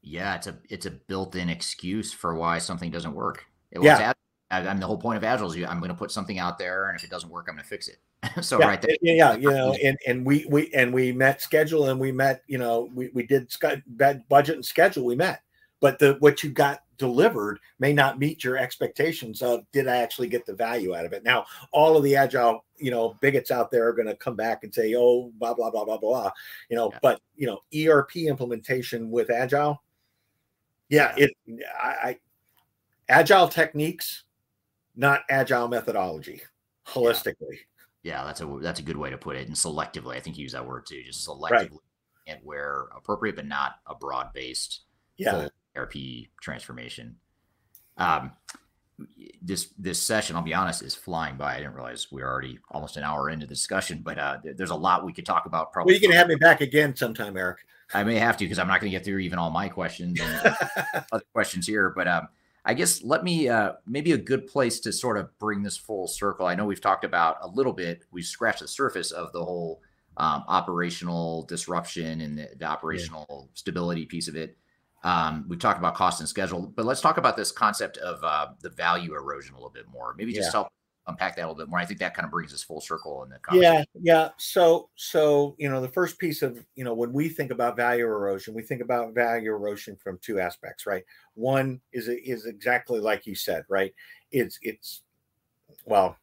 Yeah, 0.02 0.34
it's 0.36 0.46
a 0.46 0.58
it's 0.68 0.86
a 0.86 0.90
built-in 0.90 1.48
excuse 1.48 2.12
for 2.12 2.34
why 2.34 2.58
something 2.58 2.90
doesn't 2.90 3.14
work. 3.14 3.46
It 3.70 3.78
Yeah. 3.80 3.92
was 3.92 4.00
I, 4.50 4.66
I'm 4.66 4.78
the 4.78 4.86
whole 4.86 4.98
point 4.98 5.16
of 5.16 5.24
agile 5.24 5.50
is 5.50 5.56
you, 5.56 5.66
I'm 5.66 5.78
going 5.78 5.90
to 5.90 5.96
put 5.96 6.10
something 6.10 6.38
out 6.38 6.58
there, 6.58 6.88
and 6.88 6.96
if 6.96 7.04
it 7.04 7.10
doesn't 7.10 7.30
work, 7.30 7.46
I'm 7.48 7.54
going 7.54 7.64
to 7.64 7.68
fix 7.68 7.88
it. 7.88 7.98
so 8.42 8.58
yeah, 8.58 8.66
right 8.66 8.82
there, 8.82 8.96
yeah, 9.02 9.12
yeah, 9.12 9.36
you 9.36 9.50
know, 9.50 9.74
and 9.84 9.96
and 10.06 10.24
we 10.24 10.46
we 10.48 10.72
and 10.74 10.92
we 10.92 11.12
met 11.12 11.40
schedule 11.40 11.88
and 11.88 11.98
we 11.98 12.12
met, 12.12 12.42
you 12.46 12.58
know, 12.58 12.90
we 12.94 13.10
we 13.14 13.26
did 13.26 13.52
budget 14.28 14.56
and 14.56 14.64
schedule 14.64 15.04
we 15.04 15.16
met, 15.16 15.42
but 15.80 15.98
the 15.98 16.16
what 16.20 16.42
you 16.42 16.50
got 16.50 16.80
delivered 16.96 17.58
may 17.78 17.92
not 17.92 18.18
meet 18.18 18.44
your 18.44 18.56
expectations 18.56 19.42
of 19.42 19.60
did 19.72 19.88
I 19.88 19.96
actually 19.96 20.28
get 20.28 20.46
the 20.46 20.54
value 20.54 20.94
out 20.94 21.04
of 21.04 21.12
it. 21.12 21.24
Now, 21.24 21.44
all 21.72 21.96
of 21.96 22.04
the 22.04 22.14
agile, 22.14 22.64
you 22.76 22.90
know, 22.90 23.16
bigots 23.20 23.50
out 23.50 23.70
there 23.70 23.88
are 23.88 23.92
going 23.92 24.06
to 24.06 24.16
come 24.16 24.36
back 24.36 24.64
and 24.64 24.72
say, 24.72 24.94
oh, 24.96 25.32
blah 25.38 25.54
blah 25.54 25.70
blah 25.70 25.84
blah 25.84 25.98
blah, 25.98 26.30
you 26.68 26.76
know, 26.76 26.92
but 27.02 27.20
you 27.36 27.46
know, 27.46 27.60
ERP 27.76 28.16
implementation 28.16 29.10
with 29.10 29.30
agile, 29.30 29.82
yeah, 30.88 31.14
it 31.16 31.32
I, 31.82 31.88
I 31.88 32.18
agile 33.08 33.48
techniques, 33.48 34.24
not 34.96 35.22
agile 35.30 35.68
methodology, 35.68 36.40
holistically. 36.86 37.58
yeah, 38.02 38.24
that's 38.24 38.40
a 38.40 38.58
that's 38.60 38.80
a 38.80 38.82
good 38.82 38.96
way 38.96 39.10
to 39.10 39.18
put 39.18 39.36
it. 39.36 39.46
And 39.46 39.56
selectively, 39.56 40.14
I 40.16 40.20
think 40.20 40.36
you 40.38 40.42
use 40.42 40.52
that 40.52 40.66
word 40.66 40.86
too. 40.86 41.02
Just 41.02 41.26
selectively 41.28 41.50
Right. 41.50 41.70
and 42.26 42.40
where 42.42 42.86
appropriate, 42.96 43.36
but 43.36 43.46
not 43.46 43.76
a 43.86 43.94
broad-based 43.94 44.80
Yeah. 45.16 45.30
full 45.32 45.50
ERP 45.76 46.28
transformation. 46.40 47.16
Um, 47.96 48.32
this 49.42 49.70
this 49.78 50.00
session, 50.00 50.36
I'll 50.36 50.42
be 50.42 50.54
honest, 50.54 50.82
is 50.82 50.94
flying 50.94 51.36
by. 51.36 51.54
I 51.54 51.58
didn't 51.58 51.74
realize 51.74 52.12
we 52.12 52.22
are 52.22 52.30
already 52.30 52.58
almost 52.70 52.96
an 52.96 53.02
hour 53.02 53.28
into 53.28 53.46
the 53.46 53.54
discussion, 53.54 54.02
but 54.04 54.18
uh, 54.18 54.38
there- 54.44 54.54
there's 54.54 54.70
a 54.70 54.74
lot 54.76 55.04
we 55.04 55.12
could 55.12 55.26
talk 55.26 55.46
about. 55.46 55.72
Probably, 55.72 55.92
Well, 55.94 56.00
you 56.00 56.06
can 56.08 56.16
have 56.16 56.28
me 56.28 56.36
back 56.36 56.60
again 56.60 56.94
sometime, 56.94 57.36
Eric. 57.36 57.58
I 57.92 58.04
may 58.04 58.18
have 58.18 58.36
to 58.38 58.44
because 58.44 58.58
I'm 58.60 58.68
not 58.68 58.80
going 58.80 58.90
to 58.92 58.96
get 58.96 59.04
through 59.04 59.18
even 59.18 59.38
all 59.38 59.50
my 59.50 59.68
questions 59.68 60.20
and 60.20 60.56
other 61.12 61.24
questions 61.32 61.66
here. 61.66 61.90
But 61.90 62.06
um, 62.08 62.28
I 62.64 62.74
guess 62.74 63.02
let 63.02 63.22
me 63.24 63.48
uh, 63.48 63.72
maybe 63.86 64.12
a 64.12 64.18
good 64.18 64.46
place 64.46 64.80
to 64.80 64.92
sort 64.92 65.18
of 65.18 65.36
bring 65.38 65.62
this 65.62 65.76
full 65.76 66.06
circle. 66.06 66.46
I 66.46 66.54
know 66.54 66.64
we've 66.64 66.80
talked 66.80 67.04
about 67.04 67.36
a 67.42 67.48
little 67.48 67.72
bit. 67.74 68.04
We've 68.10 68.24
scratched 68.24 68.60
the 68.60 68.68
surface 68.68 69.10
of 69.10 69.32
the 69.32 69.44
whole 69.44 69.82
um, 70.16 70.44
operational 70.48 71.44
disruption 71.44 72.20
and 72.20 72.38
the, 72.38 72.48
the 72.58 72.64
operational 72.64 73.50
stability 73.54 74.06
piece 74.06 74.28
of 74.28 74.36
it. 74.36 74.56
Um, 75.02 75.44
we've 75.48 75.58
talked 75.58 75.78
about 75.78 75.94
cost 75.94 76.20
and 76.20 76.28
schedule, 76.28 76.72
but 76.74 76.86
let's 76.86 77.02
talk 77.02 77.18
about 77.18 77.36
this 77.36 77.52
concept 77.52 77.98
of 77.98 78.24
uh, 78.24 78.48
the 78.62 78.70
value 78.70 79.14
erosion 79.14 79.52
a 79.54 79.58
little 79.58 79.70
bit 79.70 79.86
more. 79.86 80.14
Maybe 80.16 80.32
just 80.32 80.48
Yeah. 80.48 80.52
help 80.52 80.68
unpack 81.06 81.36
that 81.36 81.42
a 81.42 81.46
little 81.46 81.54
bit 81.54 81.68
more. 81.68 81.78
I 81.78 81.84
think 81.84 82.00
that 82.00 82.14
kind 82.14 82.24
of 82.24 82.30
brings 82.30 82.54
us 82.54 82.62
full 82.62 82.80
circle 82.80 83.22
in 83.24 83.30
the 83.30 83.38
yeah 83.52 83.84
yeah. 84.00 84.30
So 84.36 84.88
so 84.94 85.54
you 85.58 85.68
know 85.70 85.80
the 85.80 85.88
first 85.88 86.18
piece 86.18 86.42
of 86.42 86.64
you 86.74 86.84
know 86.84 86.94
when 86.94 87.12
we 87.12 87.28
think 87.28 87.50
about 87.50 87.76
value 87.76 88.04
erosion 88.04 88.54
we 88.54 88.62
think 88.62 88.80
about 88.80 89.14
value 89.14 89.50
erosion 89.50 89.96
from 89.96 90.18
two 90.22 90.40
aspects 90.40 90.86
right? 90.86 91.04
One 91.34 91.80
is 91.92 92.08
is 92.08 92.46
exactly 92.46 93.00
like 93.00 93.26
you 93.26 93.34
said 93.34 93.64
right? 93.68 93.94
It's 94.30 94.58
it's 94.62 95.02
well 95.84 96.16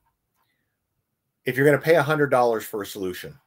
if 1.46 1.56
you're 1.56 1.66
going 1.66 1.78
to 1.78 1.84
pay 1.84 1.96
a 1.96 2.04
hundred 2.04 2.30
dollars 2.30 2.64
for 2.64 2.82
a 2.82 2.86
solution 2.86 3.38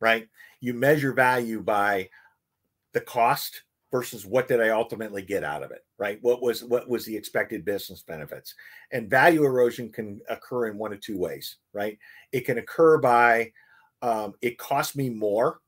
right? 0.00 0.28
You 0.60 0.74
measure 0.74 1.12
value 1.12 1.60
by 1.60 2.08
the 2.92 3.00
cost 3.00 3.62
versus 3.90 4.24
what 4.24 4.48
did 4.48 4.60
i 4.60 4.70
ultimately 4.70 5.22
get 5.22 5.44
out 5.44 5.62
of 5.62 5.70
it 5.70 5.84
right? 6.02 6.18
What 6.20 6.42
was 6.42 6.64
what 6.64 6.88
was 6.88 7.04
the 7.04 7.16
expected 7.16 7.64
business 7.64 8.02
benefits? 8.02 8.56
And 8.90 9.08
value 9.08 9.44
erosion 9.44 9.88
can 9.92 10.20
occur 10.28 10.66
in 10.66 10.76
one 10.76 10.92
of 10.92 11.00
two 11.00 11.16
ways 11.16 11.58
right? 11.72 11.96
It 12.32 12.40
can 12.40 12.58
occur 12.58 12.98
by 12.98 13.52
um, 14.02 14.34
it 14.42 14.58
cost 14.58 14.96
me 14.96 15.10
more 15.10 15.60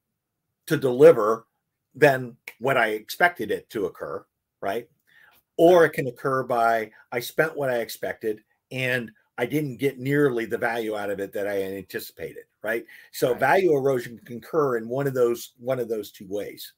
to 0.66 0.77
deliver 0.77 1.47
than 1.94 2.36
what 2.59 2.77
i 2.77 2.89
expected 2.89 3.52
it 3.52 3.70
to 3.70 3.86
occur 3.86 4.27
right? 4.61 4.89
Or 5.56 5.85
it 5.85 5.93
can 5.93 6.09
occur 6.09 6.43
by 6.43 6.90
i 7.12 7.20
spent 7.20 7.56
what 7.56 7.70
i 7.70 7.77
expected 7.77 8.43
and 8.73 9.12
i 9.39 9.47
didn't 9.47 9.77
get 9.77 10.01
nearly 10.01 10.47
the 10.47 10.59
value 10.59 10.97
out 10.97 11.11
of 11.11 11.20
it 11.20 11.32
that 11.32 11.47
i 11.47 11.62
anticipated 11.62 12.47
right? 12.65 12.85
So 13.12 13.31
Right. 13.31 13.40
value 13.40 13.77
erosion 13.77 14.19
can 14.24 14.39
occur 14.39 14.78
in 14.78 14.89
one 14.89 15.06
of 15.06 15.15
those 15.15 15.52
one 15.59 15.78
of 15.78 15.89
those 15.89 16.11
two 16.11 16.27
ways. 16.28 16.73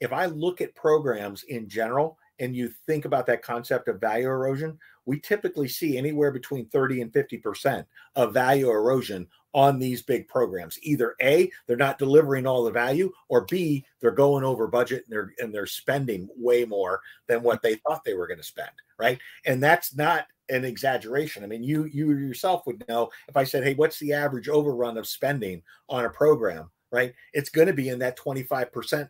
If 0.00 0.12
I 0.12 0.26
look 0.26 0.60
at 0.60 0.74
programs 0.74 1.44
in 1.44 1.68
general 1.68 2.18
and 2.40 2.56
you 2.56 2.72
think 2.86 3.04
about 3.04 3.26
that 3.26 3.42
concept 3.42 3.88
of 3.88 4.00
value 4.00 4.26
erosion, 4.26 4.78
we 5.06 5.20
typically 5.20 5.68
see 5.68 5.96
anywhere 5.96 6.30
between 6.30 6.66
30 6.68 7.02
and 7.02 7.12
50% 7.12 7.84
of 8.16 8.34
value 8.34 8.70
erosion 8.70 9.28
on 9.52 9.78
these 9.78 10.02
big 10.02 10.26
programs. 10.28 10.78
Either 10.82 11.14
A, 11.20 11.50
they're 11.66 11.76
not 11.76 11.98
delivering 11.98 12.46
all 12.46 12.64
the 12.64 12.70
value, 12.70 13.12
or 13.28 13.44
B, 13.46 13.84
they're 14.00 14.10
going 14.10 14.44
over 14.44 14.66
budget 14.66 15.04
and 15.06 15.12
they're 15.12 15.32
and 15.38 15.54
they're 15.54 15.66
spending 15.66 16.28
way 16.36 16.64
more 16.64 17.00
than 17.28 17.42
what 17.42 17.62
they 17.62 17.74
thought 17.76 18.04
they 18.04 18.14
were 18.14 18.26
going 18.26 18.38
to 18.38 18.44
spend, 18.44 18.70
right? 18.98 19.18
And 19.44 19.62
that's 19.62 19.94
not 19.94 20.26
an 20.48 20.64
exaggeration. 20.64 21.44
I 21.44 21.46
mean, 21.46 21.62
you 21.62 21.84
you 21.92 22.12
yourself 22.16 22.66
would 22.66 22.84
know 22.88 23.10
if 23.28 23.36
I 23.36 23.44
said, 23.44 23.64
"Hey, 23.64 23.74
what's 23.74 23.98
the 23.98 24.12
average 24.12 24.48
overrun 24.48 24.96
of 24.96 25.06
spending 25.06 25.62
on 25.88 26.04
a 26.04 26.10
program?" 26.10 26.70
right? 26.92 27.14
It's 27.32 27.50
going 27.50 27.68
to 27.68 27.72
be 27.72 27.88
in 27.88 27.98
that 28.00 28.18
25% 28.18 29.08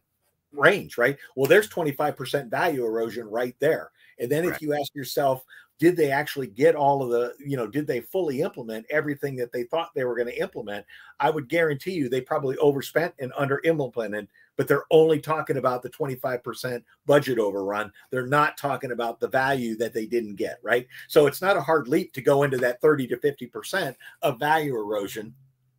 range, 0.52 0.98
right? 0.98 1.16
Well, 1.36 1.48
there's 1.48 1.68
25% 1.68 2.50
value 2.50 2.84
erosion 2.84 3.28
right 3.28 3.56
there. 3.60 3.90
And 4.18 4.30
then 4.30 4.44
if 4.44 4.60
you 4.60 4.74
ask 4.74 4.94
yourself, 4.94 5.44
did 5.80 5.96
they 5.96 6.10
actually 6.10 6.46
get 6.46 6.76
all 6.76 7.02
of 7.02 7.08
the, 7.08 7.34
you 7.44 7.56
know, 7.56 7.66
did 7.66 7.86
they 7.86 8.00
fully 8.02 8.42
implement 8.42 8.84
everything 8.90 9.34
that 9.36 9.50
they 9.50 9.62
thought 9.62 9.94
they 9.94 10.04
were 10.04 10.14
going 10.14 10.28
to 10.28 10.38
implement? 10.38 10.84
I 11.18 11.30
would 11.30 11.48
guarantee 11.48 11.92
you 11.92 12.08
they 12.08 12.20
probably 12.20 12.58
overspent 12.58 13.14
and 13.18 13.32
under 13.34 13.62
implemented, 13.64 14.28
but 14.58 14.68
they're 14.68 14.84
only 14.90 15.20
talking 15.20 15.56
about 15.56 15.82
the 15.82 15.88
25% 15.88 16.82
budget 17.06 17.38
overrun. 17.38 17.90
They're 18.10 18.26
not 18.26 18.58
talking 18.58 18.92
about 18.92 19.20
the 19.20 19.28
value 19.28 19.74
that 19.78 19.94
they 19.94 20.04
didn't 20.04 20.36
get, 20.36 20.58
right? 20.62 20.86
So 21.08 21.26
it's 21.26 21.40
not 21.40 21.56
a 21.56 21.62
hard 21.62 21.88
leap 21.88 22.12
to 22.12 22.20
go 22.20 22.42
into 22.42 22.58
that 22.58 22.82
30 22.82 23.06
to 23.06 23.16
50% 23.16 23.96
of 24.20 24.38
value 24.38 24.76
erosion, 24.76 25.34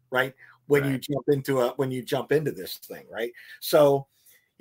right? 0.10 0.34
When 0.66 0.90
you 0.90 0.98
jump 0.98 1.26
into 1.28 1.60
a 1.60 1.72
when 1.74 1.92
you 1.92 2.02
jump 2.02 2.32
into 2.32 2.52
this 2.52 2.78
thing, 2.78 3.04
right? 3.12 3.32
So 3.60 4.08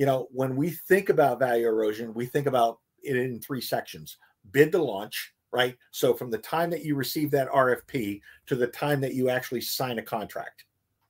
you 0.00 0.06
know, 0.06 0.28
when 0.32 0.56
we 0.56 0.70
think 0.70 1.10
about 1.10 1.38
value 1.38 1.66
erosion, 1.66 2.14
we 2.14 2.24
think 2.24 2.46
about 2.46 2.78
it 3.02 3.16
in 3.16 3.38
three 3.38 3.60
sections 3.60 4.16
bid 4.50 4.72
to 4.72 4.82
launch, 4.82 5.34
right? 5.52 5.76
So 5.90 6.14
from 6.14 6.30
the 6.30 6.38
time 6.38 6.70
that 6.70 6.86
you 6.86 6.94
receive 6.94 7.30
that 7.32 7.50
RFP 7.50 8.22
to 8.46 8.56
the 8.56 8.68
time 8.68 9.02
that 9.02 9.12
you 9.12 9.28
actually 9.28 9.60
sign 9.60 9.98
a 9.98 10.02
contract, 10.02 10.64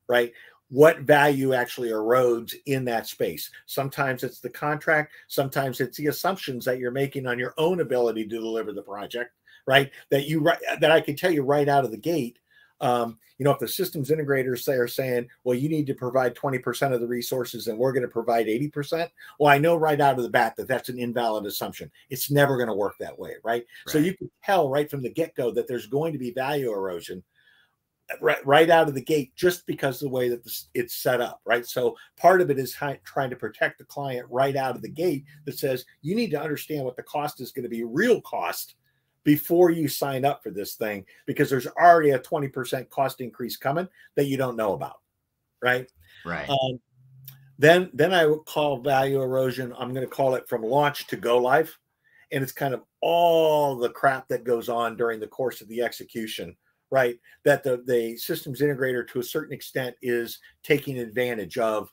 right? 0.09 0.33
What 0.71 1.03
value 1.03 1.55
actually 1.55 1.91
erodes 1.91 2.53
in 2.67 2.85
that 2.87 3.07
space? 3.07 3.49
Sometimes 3.67 4.25
it's 4.25 4.41
the 4.41 4.51
contract, 4.51 5.13
sometimes 5.29 5.81
it's 5.81 5.97
the 5.97 6.09
assumptions 6.09 6.65
that 6.65 6.81
you're 6.81 6.91
making 6.91 7.29
on 7.29 7.39
your 7.39 7.55
own 7.59 7.83
ability 7.83 8.25
to 8.25 8.41
deliver 8.41 8.73
the 8.73 8.83
project, 8.83 9.31
right? 9.69 9.93
That 10.11 10.27
you 10.27 10.51
that 10.81 10.91
I 10.91 11.01
can 11.01 11.15
tell 11.15 11.31
you 11.31 11.43
right 11.45 11.69
out 11.69 11.85
of 11.85 11.93
the 11.93 11.97
gate. 11.97 12.40
Um, 12.81 13.19
you 13.39 13.45
know, 13.45 13.53
if 13.53 13.59
the 13.59 13.69
systems 13.69 14.11
integrators 14.11 14.61
say 14.61 14.75
are 14.75 14.87
saying, 14.87 15.27
well, 15.45 15.57
you 15.57 15.69
need 15.69 15.87
to 15.87 15.95
provide 15.95 16.35
20% 16.35 16.93
of 16.93 17.01
the 17.01 17.07
resources 17.07 17.69
and 17.69 17.79
we're 17.79 17.93
going 17.93 18.03
to 18.03 18.09
provide 18.09 18.47
80%, 18.47 19.09
well, 19.39 19.51
I 19.51 19.57
know 19.57 19.77
right 19.77 19.99
out 19.99 20.19
of 20.19 20.23
the 20.23 20.31
bat 20.31 20.57
that 20.57 20.69
that's 20.69 20.91
an 20.91 20.99
invalid 20.99 21.47
assumption. 21.47 21.91
It's 22.11 22.31
never 22.31 22.57
going 22.57 22.69
to 22.69 22.75
work 22.75 22.97
that 23.01 23.19
way, 23.19 23.37
right? 23.43 23.65
So 23.89 23.99
you 23.99 24.15
can 24.15 24.31
tell 24.45 24.69
right 24.69 24.91
from 24.91 25.03
the 25.03 25.09
get 25.09 25.35
go 25.35 25.51
that 25.53 25.67
there's 25.67 25.87
going 25.87 26.13
to 26.13 26.19
be 26.19 26.33
value 26.33 26.71
erosion 26.71 27.23
uh, 28.13 28.17
right, 28.21 28.47
right 28.47 28.69
out 28.69 28.89
of 28.89 28.95
the 28.95 29.01
gate 29.01 29.35
just 29.37 29.67
because 29.67 30.03
of 30.03 30.11
the 30.11 30.15
way 30.15 30.29
that 30.29 30.45
this, 30.45 30.69
it's 30.75 30.97
set 30.97 31.23
up, 31.23 31.41
right? 31.47 31.67
So 31.67 31.97
part 32.19 32.43
of 32.43 32.51
it 32.51 32.59
is 32.59 32.75
hi- 32.75 33.01
trying 33.05 33.31
to 33.31 33.37
protect 33.37 33.79
the 33.79 33.85
client 33.85 34.27
right 34.29 34.57
out 34.57 34.77
of 34.77 34.83
the 34.83 34.89
gate 34.91 35.25
that 35.47 35.59
says 35.59 35.87
you 36.03 36.15
need 36.15 36.31
to 36.33 36.43
understand 36.43 36.85
what 36.85 36.97
the 36.97 37.03
cost 37.05 37.41
is 37.41 37.53
going 37.53 37.63
to 37.63 37.71
be, 37.71 37.85
real 37.85 38.21
cost, 38.21 38.75
before 39.25 39.71
you 39.71 39.89
sign 39.89 40.25
up 40.25 40.43
for 40.43 40.51
this 40.51 40.75
thing 40.75 41.05
because 41.27 41.51
there's 41.51 41.67
already 41.67 42.11
a 42.11 42.19
20% 42.19 42.89
cost 42.89 43.21
increase 43.21 43.57
coming 43.57 43.89
that 44.17 44.27
you 44.27 44.37
don't 44.37 44.57
know 44.57 44.73
about, 44.73 45.01
right? 45.63 45.91
Right. 46.25 46.49
Um, 46.49 46.81
then 47.59 47.91
then 47.93 48.15
I 48.15 48.25
would 48.25 48.47
call 48.47 48.81
value 48.81 49.21
erosion. 49.21 49.75
I'm 49.79 49.93
going 49.93 50.07
to 50.07 50.13
call 50.13 50.35
it 50.35 50.49
from 50.49 50.63
launch 50.63 51.07
to 51.09 51.17
go 51.17 51.37
live, 51.37 51.77
and 52.33 52.43
it's 52.43 52.53
kind 52.53 52.73
of 52.73 52.83
all 53.03 53.77
the 53.77 53.91
crap 53.91 54.29
that 54.29 54.45
goes 54.45 54.71
on 54.71 54.97
during 54.97 55.21
the 55.21 55.27
course 55.27 55.61
of 55.61 55.69
the 55.69 55.83
execution, 55.83 56.57
right? 56.91 57.19
That 57.45 57.63
the 57.63 57.83
the 57.87 58.17
systems 58.17 58.63
integrator 58.63 59.07
to 59.09 59.21
a 59.21 59.25
certain 59.25 59.53
extent 59.53 59.95
is 60.01 60.39
taking 60.63 60.99
advantage 60.99 61.59
of. 61.59 61.91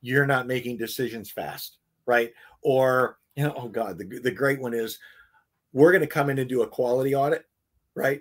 You're 0.00 0.26
not 0.26 0.46
making 0.46 0.78
decisions 0.78 1.30
fast, 1.30 1.76
right? 2.06 2.32
Or 2.62 3.18
you 3.36 3.44
know, 3.44 3.52
oh 3.58 3.68
god, 3.68 3.98
the 3.98 4.20
the 4.20 4.30
great 4.30 4.58
one 4.58 4.72
is 4.72 4.98
we're 5.72 5.92
going 5.92 6.00
to 6.02 6.06
come 6.06 6.30
in 6.30 6.38
and 6.38 6.48
do 6.48 6.62
a 6.62 6.68
quality 6.68 7.14
audit, 7.14 7.44
right? 7.94 8.20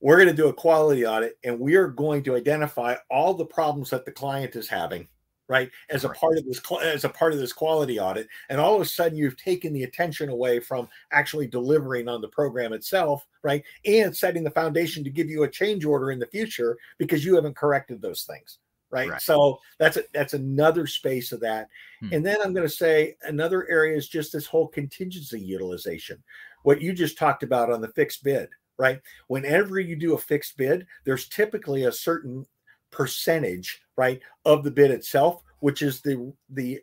We're 0.00 0.16
going 0.16 0.28
to 0.28 0.34
do 0.34 0.48
a 0.48 0.52
quality 0.52 1.06
audit 1.06 1.38
and 1.44 1.58
we 1.58 1.74
are 1.74 1.88
going 1.88 2.22
to 2.24 2.36
identify 2.36 2.96
all 3.10 3.34
the 3.34 3.46
problems 3.46 3.90
that 3.90 4.04
the 4.04 4.12
client 4.12 4.54
is 4.54 4.68
having, 4.68 5.08
right? 5.48 5.70
As 5.90 6.04
a 6.04 6.10
part 6.10 6.38
of 6.38 6.44
this 6.44 6.60
as 6.82 7.04
a 7.04 7.08
part 7.08 7.32
of 7.32 7.38
this 7.38 7.52
quality 7.52 7.98
audit, 7.98 8.28
and 8.48 8.60
all 8.60 8.74
of 8.74 8.80
a 8.80 8.84
sudden 8.84 9.16
you've 9.16 9.36
taken 9.36 9.72
the 9.72 9.84
attention 9.84 10.28
away 10.28 10.60
from 10.60 10.88
actually 11.12 11.46
delivering 11.46 12.08
on 12.08 12.20
the 12.20 12.28
program 12.28 12.72
itself, 12.72 13.26
right? 13.42 13.64
And 13.84 14.14
setting 14.14 14.44
the 14.44 14.50
foundation 14.50 15.02
to 15.04 15.10
give 15.10 15.30
you 15.30 15.44
a 15.44 15.50
change 15.50 15.84
order 15.84 16.10
in 16.10 16.18
the 16.18 16.26
future 16.26 16.76
because 16.98 17.24
you 17.24 17.34
haven't 17.34 17.56
corrected 17.56 18.02
those 18.02 18.24
things. 18.24 18.58
Right? 18.88 19.10
Right. 19.10 19.20
So 19.20 19.58
that's 19.78 19.96
a, 19.96 20.04
that's 20.14 20.34
another 20.34 20.86
space 20.86 21.32
of 21.32 21.40
that. 21.40 21.68
Hmm. 22.00 22.10
And 22.12 22.24
then 22.24 22.36
I'm 22.42 22.54
going 22.54 22.66
to 22.66 22.72
say 22.72 23.16
another 23.22 23.68
area 23.68 23.96
is 23.96 24.08
just 24.08 24.32
this 24.32 24.46
whole 24.46 24.68
contingency 24.68 25.40
utilization. 25.40 26.22
What 26.66 26.82
you 26.82 26.92
just 26.92 27.16
talked 27.16 27.44
about 27.44 27.70
on 27.70 27.80
the 27.80 27.92
fixed 27.92 28.24
bid, 28.24 28.48
right? 28.76 29.00
Whenever 29.28 29.78
you 29.78 29.94
do 29.94 30.14
a 30.14 30.18
fixed 30.18 30.56
bid, 30.56 30.84
there's 31.04 31.28
typically 31.28 31.84
a 31.84 31.92
certain 31.92 32.44
percentage, 32.90 33.82
right, 33.96 34.20
of 34.44 34.64
the 34.64 34.72
bid 34.72 34.90
itself, 34.90 35.44
which 35.60 35.80
is 35.80 36.00
the 36.00 36.32
the 36.50 36.82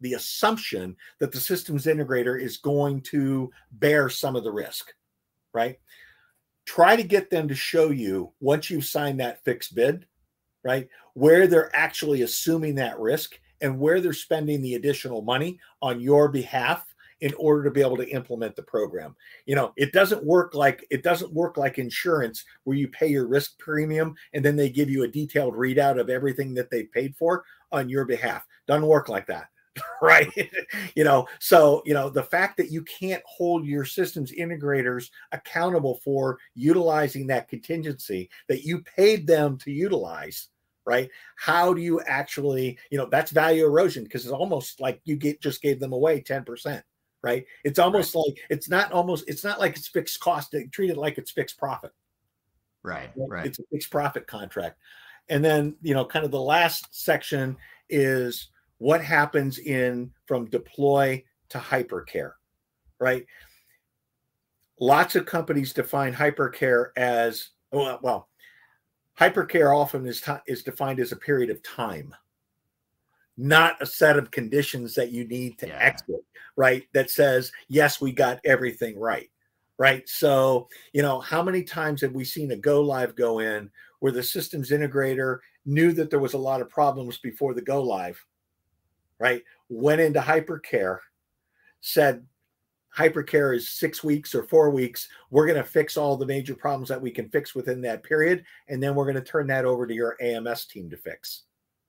the 0.00 0.12
assumption 0.12 0.94
that 1.18 1.32
the 1.32 1.40
systems 1.40 1.86
integrator 1.86 2.40
is 2.40 2.58
going 2.58 3.00
to 3.00 3.50
bear 3.72 4.08
some 4.08 4.36
of 4.36 4.44
the 4.44 4.52
risk, 4.52 4.92
right? 5.52 5.80
Try 6.64 6.94
to 6.94 7.02
get 7.02 7.28
them 7.28 7.48
to 7.48 7.56
show 7.56 7.90
you 7.90 8.32
once 8.38 8.70
you've 8.70 8.84
signed 8.84 9.18
that 9.18 9.42
fixed 9.42 9.74
bid, 9.74 10.06
right, 10.62 10.88
where 11.14 11.48
they're 11.48 11.74
actually 11.74 12.22
assuming 12.22 12.76
that 12.76 13.00
risk 13.00 13.36
and 13.60 13.80
where 13.80 14.00
they're 14.00 14.12
spending 14.12 14.62
the 14.62 14.76
additional 14.76 15.22
money 15.22 15.58
on 15.82 16.00
your 16.00 16.28
behalf 16.28 16.93
in 17.24 17.32
order 17.38 17.64
to 17.64 17.70
be 17.70 17.80
able 17.80 17.96
to 17.96 18.08
implement 18.10 18.54
the 18.54 18.62
program. 18.62 19.16
You 19.46 19.54
know, 19.56 19.72
it 19.78 19.94
doesn't 19.94 20.22
work 20.22 20.54
like 20.54 20.86
it 20.90 21.02
doesn't 21.02 21.32
work 21.32 21.56
like 21.56 21.78
insurance 21.78 22.44
where 22.64 22.76
you 22.76 22.86
pay 22.88 23.06
your 23.06 23.26
risk 23.26 23.58
premium 23.58 24.14
and 24.34 24.44
then 24.44 24.56
they 24.56 24.68
give 24.68 24.90
you 24.90 25.04
a 25.04 25.08
detailed 25.08 25.54
readout 25.54 25.98
of 25.98 26.10
everything 26.10 26.52
that 26.52 26.70
they 26.70 26.82
paid 26.82 27.16
for 27.16 27.42
on 27.72 27.88
your 27.88 28.04
behalf. 28.04 28.46
Doesn't 28.66 28.86
work 28.86 29.08
like 29.08 29.26
that. 29.28 29.48
Right. 30.00 30.30
you 30.94 31.02
know, 31.02 31.26
so, 31.40 31.82
you 31.84 31.94
know, 31.94 32.08
the 32.08 32.22
fact 32.22 32.58
that 32.58 32.70
you 32.70 32.82
can't 32.82 33.22
hold 33.26 33.66
your 33.66 33.84
systems 33.84 34.30
integrators 34.30 35.08
accountable 35.32 35.98
for 36.04 36.38
utilizing 36.54 37.26
that 37.28 37.48
contingency 37.48 38.30
that 38.48 38.62
you 38.62 38.82
paid 38.82 39.26
them 39.26 39.58
to 39.58 39.72
utilize, 39.72 40.48
right? 40.84 41.10
How 41.36 41.74
do 41.74 41.80
you 41.82 42.00
actually, 42.02 42.78
you 42.90 42.98
know, 42.98 43.08
that's 43.10 43.32
value 43.32 43.64
erosion 43.64 44.04
because 44.04 44.24
it's 44.24 44.32
almost 44.32 44.78
like 44.78 45.00
you 45.04 45.16
get 45.16 45.40
just 45.40 45.60
gave 45.60 45.80
them 45.80 45.92
away 45.92 46.20
10% 46.20 46.82
right? 47.24 47.44
It's 47.64 47.78
almost 47.78 48.14
like 48.14 48.38
it's 48.50 48.68
not 48.68 48.92
almost 48.92 49.24
it's 49.28 49.44
not 49.44 49.58
like 49.58 49.76
it's 49.76 49.88
fixed 49.88 50.20
cost. 50.20 50.52
They 50.52 50.64
treat 50.64 50.90
it 50.90 50.96
like 50.96 51.18
it's 51.18 51.30
fixed 51.30 51.58
profit. 51.58 51.92
Right. 52.82 53.10
right? 53.16 53.28
Right. 53.28 53.46
It's 53.46 53.58
a 53.58 53.62
fixed 53.72 53.90
profit 53.90 54.26
contract. 54.26 54.78
And 55.28 55.44
then, 55.44 55.76
you 55.80 55.94
know, 55.94 56.04
kind 56.04 56.24
of 56.24 56.30
the 56.30 56.40
last 56.40 56.94
section 56.94 57.56
is 57.88 58.50
what 58.78 59.02
happens 59.02 59.58
in 59.58 60.10
from 60.26 60.50
deploy 60.50 61.24
to 61.48 61.58
hypercare, 61.58 62.32
right? 63.00 63.24
Lots 64.78 65.16
of 65.16 65.24
companies 65.24 65.72
define 65.72 66.12
hypercare 66.12 66.88
as 66.96 67.50
well. 67.72 68.00
well 68.02 68.28
hypercare 69.18 69.74
often 69.74 70.06
is 70.06 70.20
ti 70.20 70.32
is 70.46 70.62
defined 70.62 71.00
as 71.00 71.12
a 71.12 71.16
period 71.16 71.50
of 71.50 71.62
time, 71.62 72.14
not 73.36 73.80
a 73.80 73.86
set 73.86 74.16
of 74.16 74.30
conditions 74.30 74.94
that 74.94 75.10
you 75.10 75.26
need 75.26 75.58
to 75.58 75.82
exit. 75.82 76.24
Right? 76.56 76.84
That 76.92 77.10
says 77.10 77.50
yes, 77.68 78.00
we 78.00 78.12
got 78.12 78.40
everything 78.44 78.98
right. 78.98 79.30
Right. 79.76 80.08
So 80.08 80.68
you 80.92 81.02
know 81.02 81.20
how 81.20 81.42
many 81.42 81.62
times 81.64 82.00
have 82.02 82.12
we 82.12 82.24
seen 82.24 82.52
a 82.52 82.56
go 82.56 82.80
live 82.80 83.16
go 83.16 83.40
in 83.40 83.70
where 84.00 84.12
the 84.12 84.22
systems 84.22 84.70
integrator 84.70 85.38
knew 85.66 85.92
that 85.92 86.10
there 86.10 86.20
was 86.20 86.34
a 86.34 86.38
lot 86.38 86.60
of 86.60 86.68
problems 86.68 87.18
before 87.18 87.54
the 87.54 87.62
go 87.62 87.82
live, 87.82 88.22
right? 89.18 89.42
Went 89.68 90.00
into 90.00 90.20
hypercare, 90.20 90.98
said 91.80 92.24
hypercare 92.96 93.56
is 93.56 93.68
six 93.68 94.04
weeks 94.04 94.34
or 94.34 94.44
four 94.44 94.70
weeks. 94.70 95.08
We're 95.30 95.46
going 95.46 95.62
to 95.62 95.68
fix 95.68 95.96
all 95.96 96.16
the 96.16 96.26
major 96.26 96.54
problems 96.54 96.88
that 96.88 97.00
we 97.00 97.10
can 97.10 97.28
fix 97.28 97.54
within 97.54 97.80
that 97.82 98.02
period. 98.02 98.44
And 98.68 98.82
then 98.82 98.94
we're 98.94 99.10
going 99.10 99.16
to 99.16 99.20
turn 99.20 99.46
that 99.48 99.64
over 99.64 99.86
to 99.86 99.94
your 99.94 100.16
AMS 100.20 100.66
team 100.66 100.88
to 100.90 100.96
fix. 100.96 101.42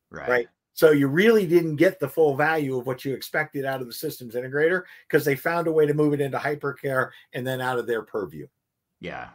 Right. 0.10 0.30
Right. 0.30 0.48
So 0.76 0.92
you 0.92 1.08
really 1.08 1.48
didn't 1.48 1.78
get 1.78 2.00
the 2.00 2.10
full 2.10 2.36
value 2.36 2.78
of 2.78 2.86
what 2.86 3.06
you 3.06 3.14
expected 3.14 3.64
out 3.66 3.82
of 3.82 3.88
the 3.88 3.94
systems 3.94 4.36
integrator 4.36 4.84
because 5.08 5.24
they 5.24 5.36
found 5.36 5.68
a 5.68 5.72
way 5.72 5.86
to 5.86 5.94
move 5.94 6.14
it 6.14 6.20
into 6.20 6.38
hypercare 6.38 7.12
and 7.34 7.48
then 7.48 7.62
out 7.62 7.80
of 7.80 7.88
their 7.88 8.04
purview. 8.04 8.46
Yeah. 9.00 9.30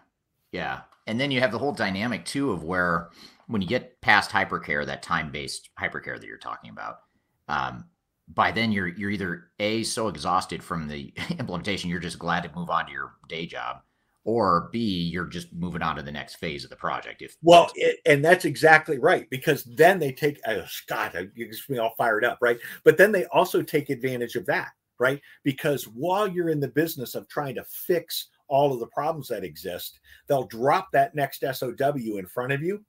Yeah. 0.53 0.83
And 1.07 1.19
then 1.19 1.31
you 1.31 1.41
have 1.41 1.51
the 1.51 1.59
whole 1.59 1.73
dynamic 1.73 2.27
too 2.27 2.53
of 2.53 2.63
where 2.63 3.09
when 3.47 3.63
you 3.63 3.69
get 3.69 4.01
past 4.03 4.31
hypercare, 4.31 4.85
that 4.85 5.03
time-based 5.03 5.71
hypercare 5.81 6.21
that 6.21 6.27
you're 6.27 6.37
talking 6.37 6.71
about, 6.71 7.01
um, 7.49 7.87
by 8.35 8.53
then 8.53 8.71
you're 8.71 8.89
you're 8.89 9.11
either 9.11 9.51
a 9.59 9.83
so 9.83 10.09
exhausted 10.09 10.63
from 10.63 10.87
the 10.87 11.13
implementation 11.39 11.91
you're 11.91 11.99
just 11.99 12.19
glad 12.19 12.43
to 12.43 12.51
move 12.55 12.71
on 12.71 12.87
to 12.87 12.93
your 12.93 13.15
day 13.29 13.47
job, 13.47 13.83
or 14.25 14.69
b 14.73 14.79
you're 14.81 15.27
just 15.27 15.53
moving 15.53 15.83
on 15.83 15.97
to 15.97 16.03
the 16.03 16.13
next 16.13 16.37
phase 16.37 16.65
of 16.65 16.71
the 16.71 16.77
project. 16.77 17.23
If 17.23 17.37
Well, 17.43 17.71
it, 17.75 18.01
and 18.07 18.25
that's 18.25 18.45
exactly 18.45 18.99
right 18.99 19.29
because 19.31 19.65
then 19.65 19.99
they 19.99 20.13
take, 20.13 20.41
oh, 20.47 20.65
Scott, 20.67 21.15
it 21.15 21.35
gets 21.35 21.69
me 21.69 21.79
all 21.79 21.95
fired 21.97 22.25
up, 22.25 22.39
right? 22.41 22.59
But 22.85 22.99
then 22.99 23.13
they 23.13 23.25
also 23.27 23.63
take 23.63 23.91
advantage 23.91 24.37
of 24.37 24.47
that, 24.47 24.71
right? 24.99 25.21
Because 25.43 25.85
while 25.85 26.29
you're 26.29 26.51
in 26.51 26.61
the 26.61 26.69
business 26.69 27.15
of 27.15 27.29
trying 27.29 27.55
to 27.55 27.65
fix 27.65 28.29
all 28.49 28.73
of 28.73 28.81
the 28.81 28.87
problems 28.89 29.29
that 29.29 29.45
exist, 29.45 30.01
they'll 30.27 30.47
drop 30.47 30.89
that 30.93 31.15
next 31.15 31.41
SOW 31.41 31.95
in 31.95 32.27
front 32.27 32.53
of 32.53 32.63
you, 32.63 32.85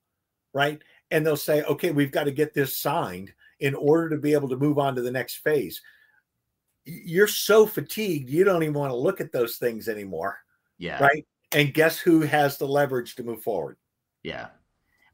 right? 0.54 0.82
And 1.12 1.26
they'll 1.26 1.38
say, 1.38 1.64
okay, 1.64 1.92
we've 1.92 2.12
got 2.12 2.26
to 2.26 2.32
get 2.32 2.54
this 2.54 2.78
signed 2.78 3.32
in 3.60 3.76
order 3.76 4.10
to 4.10 4.18
be 4.18 4.34
able 4.34 4.50
to 4.50 4.58
move 4.58 4.80
on 4.80 4.96
to 4.96 5.02
the 5.02 5.12
next 5.12 5.36
phase. 5.38 5.82
You're 6.84 7.28
so 7.28 7.68
fatigued, 7.68 8.30
you 8.30 8.44
don't 8.44 8.64
even 8.64 8.74
want 8.74 8.92
to 8.92 8.98
look 8.98 9.22
at 9.22 9.32
those 9.32 9.58
things 9.58 9.88
anymore, 9.88 10.40
yeah, 10.82 11.02
right? 11.02 11.26
And 11.54 11.74
guess 11.74 12.00
who 12.00 12.22
has 12.22 12.58
the 12.58 12.68
leverage 12.68 13.16
to 13.16 13.24
move 13.24 13.42
forward? 13.44 13.78
Yeah. 14.24 14.48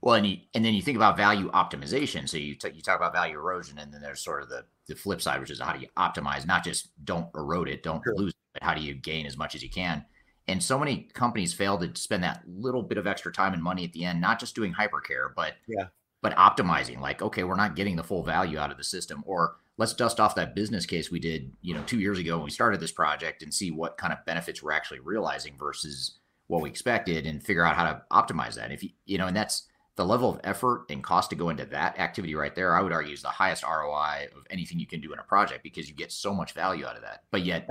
Well, 0.01 0.15
and 0.15 0.27
you, 0.27 0.37
and 0.53 0.63
then 0.63 0.73
you 0.75 0.81
think 0.81 0.95
about 0.95 1.17
value 1.17 1.49
optimization. 1.51 2.29
So 2.29 2.37
you 2.37 2.55
t- 2.55 2.71
you 2.73 2.81
talk 2.81 2.97
about 2.97 3.13
value 3.13 3.35
erosion, 3.37 3.79
and 3.79 3.91
then 3.93 4.01
there's 4.01 4.21
sort 4.23 4.43
of 4.43 4.49
the 4.49 4.63
the 4.87 4.95
flip 4.95 5.21
side, 5.21 5.39
which 5.39 5.51
is 5.51 5.59
how 5.59 5.73
do 5.73 5.79
you 5.79 5.87
optimize? 5.97 6.45
Not 6.45 6.63
just 6.63 6.91
don't 7.03 7.27
erode 7.35 7.67
it, 7.67 7.83
don't 7.83 8.05
lose 8.07 8.31
it, 8.31 8.37
but 8.53 8.63
how 8.63 8.73
do 8.73 8.81
you 8.81 8.93
gain 8.93 9.25
as 9.25 9.37
much 9.37 9.55
as 9.55 9.61
you 9.63 9.69
can? 9.69 10.05
And 10.47 10.63
so 10.63 10.79
many 10.79 11.09
companies 11.13 11.53
fail 11.53 11.77
to 11.79 11.93
spend 11.99 12.23
that 12.23 12.43
little 12.47 12.81
bit 12.83 12.97
of 12.97 13.05
extra 13.05 13.33
time 13.33 13.53
and 13.53 13.61
money 13.61 13.83
at 13.83 13.91
the 13.91 14.05
end, 14.05 14.21
not 14.21 14.39
just 14.39 14.55
doing 14.55 14.73
hypercare, 14.73 15.33
but 15.35 15.55
Yeah. 15.67 15.87
but 16.21 16.35
optimizing. 16.37 16.99
Like, 17.01 17.21
okay, 17.21 17.43
we're 17.43 17.55
not 17.55 17.75
getting 17.75 17.95
the 17.97 18.03
full 18.03 18.23
value 18.23 18.57
out 18.59 18.71
of 18.71 18.77
the 18.77 18.83
system, 18.83 19.23
or 19.25 19.57
let's 19.77 19.93
dust 19.93 20.19
off 20.19 20.35
that 20.35 20.55
business 20.55 20.85
case 20.85 21.11
we 21.11 21.19
did, 21.19 21.51
you 21.61 21.73
know, 21.73 21.83
two 21.83 21.99
years 21.99 22.19
ago 22.19 22.37
when 22.37 22.45
we 22.45 22.51
started 22.51 22.79
this 22.79 22.91
project 22.91 23.43
and 23.43 23.53
see 23.53 23.71
what 23.71 23.97
kind 23.97 24.11
of 24.11 24.25
benefits 24.25 24.61
we're 24.61 24.71
actually 24.71 24.99
realizing 24.99 25.55
versus 25.57 26.19
what 26.47 26.61
we 26.61 26.69
expected, 26.69 27.25
and 27.25 27.43
figure 27.43 27.65
out 27.65 27.75
how 27.75 27.83
to 27.83 28.01
optimize 28.11 28.55
that. 28.55 28.71
If 28.71 28.83
you 28.83 28.89
you 29.05 29.17
know, 29.17 29.27
and 29.27 29.35
that's 29.35 29.67
the 29.97 30.05
level 30.05 30.29
of 30.29 30.39
effort 30.43 30.85
and 30.89 31.03
cost 31.03 31.29
to 31.31 31.35
go 31.35 31.49
into 31.49 31.65
that 31.65 31.99
activity 31.99 32.35
right 32.35 32.55
there. 32.55 32.75
I 32.75 32.81
would 32.81 32.93
argue 32.93 33.13
is 33.13 33.23
the 33.23 33.29
highest 33.29 33.63
ROI 33.63 34.27
of 34.35 34.45
anything 34.49 34.79
you 34.79 34.85
can 34.85 35.01
do 35.01 35.11
in 35.11 35.19
a 35.19 35.23
project 35.23 35.63
because 35.63 35.89
you 35.89 35.95
get 35.95 36.11
so 36.11 36.33
much 36.33 36.53
value 36.53 36.85
out 36.85 36.95
of 36.95 37.01
that. 37.01 37.23
But 37.31 37.43
yet 37.43 37.67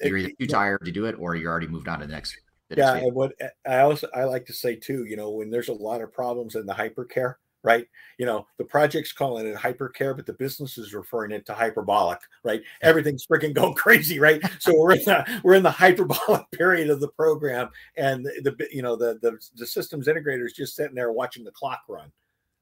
you're 0.00 0.18
either 0.18 0.32
too 0.38 0.46
tired 0.46 0.84
to 0.84 0.92
do 0.92 1.06
it, 1.06 1.16
or 1.18 1.34
you're 1.34 1.50
already 1.50 1.66
moved 1.66 1.88
on 1.88 2.00
to 2.00 2.06
the 2.06 2.12
next. 2.12 2.36
The 2.68 2.76
yeah 2.76 3.00
what 3.06 3.32
i 3.66 3.78
also 3.78 4.06
i 4.14 4.22
like 4.22 4.46
to 4.46 4.52
say 4.52 4.76
too 4.76 5.04
you 5.04 5.16
know 5.16 5.30
when 5.30 5.50
there's 5.50 5.66
a 5.66 5.72
lot 5.72 6.02
of 6.02 6.12
problems 6.12 6.54
in 6.54 6.66
the 6.66 6.72
hypercare 6.72 7.34
right 7.62 7.86
you 8.18 8.26
know 8.26 8.46
the 8.58 8.64
project's 8.64 9.12
calling 9.12 9.46
it 9.46 9.56
hypercare 9.56 10.16
but 10.16 10.26
the 10.26 10.32
business 10.32 10.78
is 10.78 10.94
referring 10.94 11.30
it 11.30 11.44
to 11.44 11.52
hyperbolic 11.52 12.18
right 12.44 12.62
everything's 12.82 13.26
freaking 13.26 13.52
going 13.54 13.74
crazy 13.84 14.18
right 14.18 14.40
so 14.58 14.76
we're 14.78 14.92
in 14.92 15.04
the 15.04 15.40
we're 15.44 15.54
in 15.54 15.62
the 15.62 15.70
hyperbolic 15.70 16.48
period 16.52 16.88
of 16.90 17.00
the 17.00 17.08
program 17.08 17.68
and 17.96 18.24
the, 18.24 18.54
the 18.58 18.68
you 18.72 18.82
know 18.82 18.96
the, 18.96 19.18
the 19.22 19.38
the 19.56 19.66
systems 19.66 20.06
integrators 20.06 20.54
just 20.54 20.74
sitting 20.74 20.94
there 20.94 21.12
watching 21.12 21.44
the 21.44 21.52
clock 21.52 21.80
run 21.88 22.10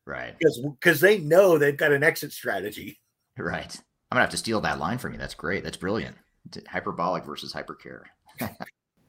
Right. 0.07 0.39
because 0.39 0.59
because 0.81 1.01
they 1.01 1.19
know 1.19 1.59
they've 1.59 1.77
got 1.77 1.93
an 1.93 2.03
exit 2.03 2.33
strategy 2.33 2.99
Right. 3.37 3.77
I'm 4.11 4.17
gonna 4.17 4.23
have 4.23 4.31
to 4.31 4.37
steal 4.37 4.61
that 4.63 4.79
line 4.79 4.99
from 4.99 5.13
you. 5.13 5.19
That's 5.19 5.35
great. 5.35 5.63
That's 5.63 5.77
brilliant. 5.77 6.17
Hyperbolic 6.67 7.25
versus 7.25 7.53
hypercare. 7.53 8.03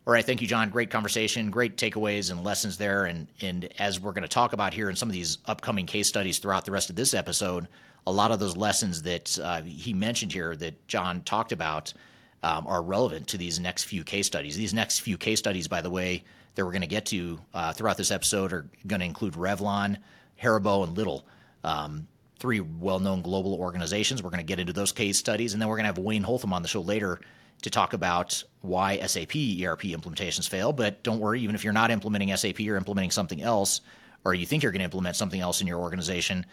All 0.10 0.14
right, 0.14 0.26
thank 0.26 0.41
you, 0.41 0.48
John. 0.48 0.72
Great 0.72 0.90
conversation, 0.90 1.52
great 1.52 1.77
takeaways 1.77 2.31
and 2.31 2.44
lessons 2.44 2.77
there. 2.80 3.06
And 3.06 3.27
and 3.41 3.72
as 3.77 3.99
we're 3.99 4.11
going 4.11 4.23
to 4.23 4.27
talk 4.27 4.53
about 4.53 4.73
here 4.73 4.90
in 4.90 4.95
some 4.95 5.07
of 5.07 5.14
these 5.14 5.38
upcoming 5.45 5.86
case 5.86 6.07
studies 6.07 6.40
throughout 6.40 6.65
the 6.65 6.72
rest 6.72 6.90
of 6.90 6.95
this 6.95 7.14
episode, 7.14 7.68
a 8.07 8.11
lot 8.11 8.31
of 8.31 8.40
those 8.40 8.57
lessons 8.57 9.03
that 9.03 9.38
uh, 9.38 9.61
he 9.61 9.94
mentioned 9.94 10.34
here 10.34 10.56
that 10.56 10.88
John 10.88 11.22
talked 11.22 11.52
about 11.52 11.94
um, 12.41 12.65
are 12.65 12.81
relevant 12.81 13.27
to 13.27 13.38
these 13.38 13.60
next 13.60 13.84
few 13.84 14.03
case 14.03 14.26
studies. 14.26 14.57
These 14.57 14.73
next 14.73 15.02
few 15.02 15.15
case 15.15 15.38
studies, 15.38 15.68
by 15.68 15.81
the 15.81 15.91
way, 15.91 16.23
that 16.56 16.65
we're 16.65 16.72
going 16.72 16.81
to 16.81 16.88
get 16.88 17.06
to 17.06 17.40
uh, 17.53 17.73
throughout 17.73 17.98
this 17.98 18.10
episode 18.10 18.52
are 18.52 18.65
going 18.88 19.02
to 19.02 19.06
include 19.06 19.34
Revlon, 19.34 19.98
Haribo, 20.41 20.88
and 20.88 20.98
Lidl. 20.98 21.22
Um, 21.64 22.07
three 22.40 22.61
well-known 22.61 23.22
global 23.22 23.53
organizations. 23.53 24.23
We're 24.23 24.31
going 24.31 24.40
to 24.40 24.44
get 24.44 24.60
into 24.60 24.73
those 24.73 24.91
case 24.91 25.19
studies, 25.19 25.53
and 25.53 25.61
then 25.61 25.69
we're 25.69 25.76
going 25.76 25.84
to 25.84 25.90
have 25.94 25.99
Wayne 25.99 26.23
Holtam 26.23 26.52
on 26.52 26.64
the 26.64 26.68
show 26.68 26.81
later 26.81 27.22
to 27.61 27.69
talk 27.69 27.94
about 27.94 28.44
why 28.61 28.98
SAP 28.99 29.36
ERP 29.36 29.84
implementations 29.84 30.48
fail. 30.48 30.73
But 30.73 31.03
don't 31.03 31.19
worry, 31.19 31.41
even 31.41 31.56
if 31.56 31.64
you're 31.64 31.73
not 31.73 31.91
implementing 31.91 32.36
SAP 32.36 32.60
or 32.61 32.76
implementing 32.76 33.11
something 33.11 33.41
else, 33.41 33.81
or 34.26 34.34
you 34.34 34.45
think 34.45 34.64
you're 34.64 34.72
going 34.72 34.80
to 34.80 34.86
implement 34.86 35.15
something 35.15 35.40
else 35.40 35.61
in 35.61 35.68
your 35.68 35.80
organization, 35.80 36.45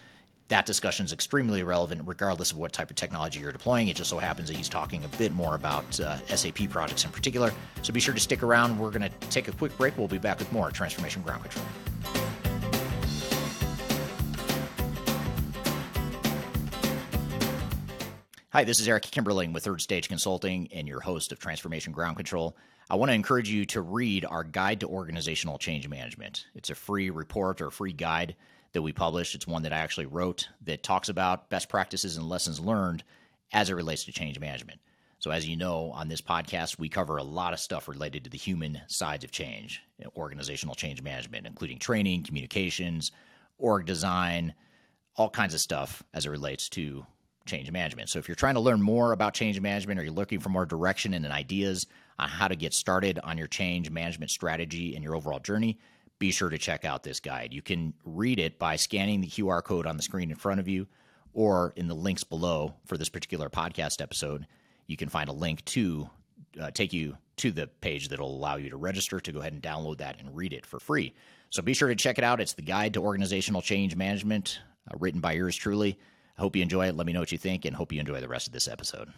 that 0.49 0.65
discussion 0.65 1.05
is 1.05 1.13
extremely 1.13 1.63
relevant 1.63 2.03
regardless 2.05 2.53
of 2.53 2.59
what 2.59 2.73
type 2.73 2.91
of 2.91 2.97
technology 2.97 3.41
you're 3.41 3.53
deploying. 3.53 3.89
It 3.89 3.97
just 3.97 4.11
so 4.11 4.19
happens 4.19 4.49
that 4.49 4.57
he's 4.57 4.69
talking 4.69 5.05
a 5.05 5.09
bit 5.17 5.33
more 5.33 5.57
about 5.57 5.99
uh, 5.99 6.19
SAP 6.27 6.71
projects 6.71 7.05
in 7.05 7.11
particular. 7.11 7.53
So 7.83 7.93
be 7.93 8.01
sure 8.01 8.15
to 8.15 8.21
stick 8.21 8.43
around. 8.43 8.79
We're 8.79 8.91
going 8.91 9.11
to 9.11 9.29
take 9.29 9.49
a 9.49 9.53
quick 9.53 9.77
break. 9.77 9.99
We'll 9.99 10.09
be 10.09 10.19
back 10.19 10.39
with 10.39 10.53
more 10.53 10.71
Transformation 10.71 11.23
Ground 11.23 11.43
Control. 11.43 11.67
Hi, 18.57 18.65
this 18.65 18.81
is 18.81 18.89
Eric 18.89 19.03
Kimberling 19.03 19.53
with 19.53 19.65
Third 19.65 19.83
Stage 19.83 20.09
Consulting 20.09 20.73
and 20.73 20.89
your 20.89 21.01
host 21.01 21.31
of 21.31 21.39
Transformation 21.39 21.93
Ground 21.93 22.17
Control. 22.17 22.57
I 22.89 22.95
want 22.97 23.11
to 23.11 23.15
encourage 23.15 23.51
you 23.51 23.67
to 23.67 23.83
read 23.83 24.25
our 24.25 24.45
Guide 24.45 24.81
to 24.81 24.89
Organizational 24.89 25.59
Change 25.59 25.87
Management. 25.91 26.47
It's 26.55 26.71
a 26.71 26.75
free 26.75 27.11
report 27.11 27.61
or 27.61 27.71
free 27.71 27.93
guide 27.93 28.35
that 28.73 28.81
we 28.81 28.95
publish. 28.95 29.35
It's 29.35 29.47
one 29.47 29.65
that 29.65 29.75
I 29.75 29.81
actually 29.81 30.07
wrote 30.07 30.49
that 30.63 30.83
talks 30.83 31.11
about 31.11 31.51
best 31.51 31.69
practices 31.69 32.17
and 32.17 32.31
lessons 32.31 32.59
learned 32.59 33.05
as 33.53 33.69
it 33.69 33.75
relates 33.75 34.05
to 34.05 34.13
change 34.13 34.41
management. 34.41 34.81
So, 35.19 35.31
as 35.33 35.47
you 35.47 35.59
know, 35.59 35.91
on 35.91 36.09
this 36.09 36.23
podcast, 36.23 36.79
we 36.79 36.89
cover 36.89 37.19
a 37.19 37.23
lot 37.23 37.53
of 37.53 37.61
stuff 37.61 37.89
related 37.89 38.25
to 38.25 38.31
the 38.31 38.39
human 38.39 38.81
sides 38.87 39.23
of 39.23 39.33
change, 39.33 39.83
organizational 40.17 40.77
change 40.77 41.03
management, 41.03 41.47
including 41.47 41.79
training, 41.79 42.23
communications, 42.23 43.13
org 43.59 43.85
design, 43.85 44.55
all 45.15 45.29
kinds 45.29 45.53
of 45.53 45.61
stuff 45.61 46.03
as 46.15 46.25
it 46.25 46.31
relates 46.31 46.71
to 46.71 47.05
change 47.47 47.71
management. 47.71 48.09
So 48.09 48.19
if 48.19 48.29
you're 48.29 48.35
trying 48.35 48.55
to 48.55 48.61
learn 48.61 48.83
more 48.83 49.13
about 49.13 49.35
change 49.35 49.61
management 49.61 49.99
or 49.99 50.05
you're 50.05 50.13
looking 50.13 50.41
for 50.41 50.49
more 50.49 50.67
direction 50.67 51.15
and 51.15 51.27
ideas 51.27 51.87
on 52.19 52.29
how 52.29 52.49
to 52.49 52.57
get 52.57 52.75
started 52.75 53.19
on 53.23 53.39
your 53.39 53.47
change 53.47 53.91
management 53.91 54.31
strategy 54.31 54.95
and 54.95 55.05
your 55.05 55.15
overall 55.15 55.39
journey, 55.39 55.79
be 56.19 56.31
sure 56.31 56.49
to 56.49 56.59
check 56.59 56.85
out 56.85 57.03
this 57.03 57.21
guide. 57.21 57.53
You 57.53 57.63
can 57.63 57.93
read 58.05 58.39
it 58.39 58.59
by 58.59 58.77
scanning 58.77 59.21
the 59.21 59.29
QR 59.29 59.63
code 59.63 59.87
on 59.87 59.97
the 59.97 60.03
screen 60.03 60.31
in 60.31 60.37
front 60.37 60.61
of 60.61 60.69
you 60.69 60.87
or 61.33 61.75
in 61.77 61.89
the 61.89 61.95
links 61.95 62.25
below 62.25 62.75
for 62.87 62.97
this 62.97 63.11
particular 63.11 63.51
podcast 63.51 64.01
episode. 64.01 64.47
You 64.87 64.97
can 64.97 65.09
find 65.09 65.29
a 65.29 65.33
link 65.33 65.65
to 65.67 66.09
uh, 66.61 66.71
take 66.71 66.93
you 66.93 67.17
to 67.37 67.51
the 67.51 67.67
page 67.67 68.09
that'll 68.09 68.35
allow 68.35 68.57
you 68.57 68.71
to 68.71 68.77
register 68.77 69.21
to 69.21 69.33
go 69.33 69.41
ahead 69.41 69.53
and 69.53 69.63
download 69.63 69.99
that 69.99 70.19
and 70.19 70.35
read 70.35 70.55
it 70.55 70.65
for 70.65 70.81
free. 70.81 71.15
So 71.51 71.63
be 71.63 71.75
sure 71.75 71.89
to 71.89 71.95
check 71.95 72.19
it 72.19 72.25
out. 72.25 72.41
It's 72.41 72.55
the 72.55 72.63
Guide 72.63 72.95
to 72.95 73.03
Organizational 73.03 73.63
Change 73.63 73.95
Management, 73.95 74.61
uh, 74.91 74.97
written 74.99 75.21
by 75.21 75.33
yours 75.33 75.55
truly. 75.55 75.99
I 76.39 76.43
hope 76.43 76.55
you 76.55 76.63
enjoy 76.63 76.89
it. 76.89 76.97
Let 76.97 77.07
me 77.07 77.13
know 77.13 77.21
what 77.21 77.33
you 77.33 77.39
think, 77.39 77.65
and 77.65 77.75
hope 77.75 77.93
you 77.93 78.01
enjoy 78.01 78.21
the 78.21 78.29
rest 78.29 78.47
of 78.47 78.53
this 78.53 78.69
episode. 78.69 79.09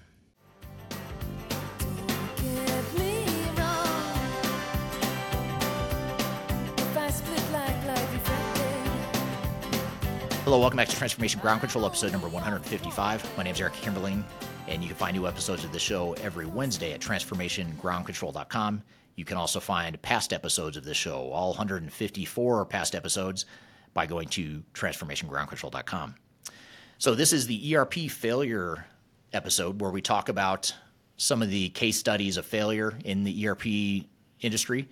Hello, 10.44 10.60
welcome 10.60 10.78
back 10.78 10.88
to 10.88 10.96
Transformation 10.96 11.40
Ground 11.40 11.60
Control, 11.60 11.84
episode 11.84 12.10
number 12.10 12.28
155. 12.28 13.36
My 13.36 13.42
name 13.42 13.52
is 13.52 13.60
Eric 13.60 13.74
Kimberling, 13.74 14.24
and 14.66 14.80
you 14.80 14.88
can 14.88 14.96
find 14.96 15.14
new 15.14 15.26
episodes 15.26 15.62
of 15.62 15.72
the 15.72 15.78
show 15.78 16.14
every 16.14 16.46
Wednesday 16.46 16.92
at 16.92 17.00
transformationgroundcontrol.com. 17.00 18.82
You 19.16 19.24
can 19.26 19.36
also 19.36 19.60
find 19.60 20.00
past 20.00 20.32
episodes 20.32 20.78
of 20.78 20.84
the 20.84 20.94
show, 20.94 21.30
all 21.32 21.50
154 21.50 22.64
past 22.64 22.94
episodes, 22.94 23.44
by 23.92 24.06
going 24.06 24.28
to 24.28 24.62
transformationgroundcontrol.com. 24.72 26.14
So, 27.00 27.14
this 27.14 27.32
is 27.32 27.46
the 27.46 27.76
ERP 27.76 27.94
failure 28.10 28.84
episode 29.32 29.80
where 29.80 29.92
we 29.92 30.02
talk 30.02 30.28
about 30.28 30.74
some 31.16 31.42
of 31.42 31.48
the 31.48 31.68
case 31.68 31.96
studies 31.96 32.36
of 32.36 32.44
failure 32.44 32.92
in 33.04 33.22
the 33.22 33.46
ERP 33.46 33.66
industry. 34.40 34.88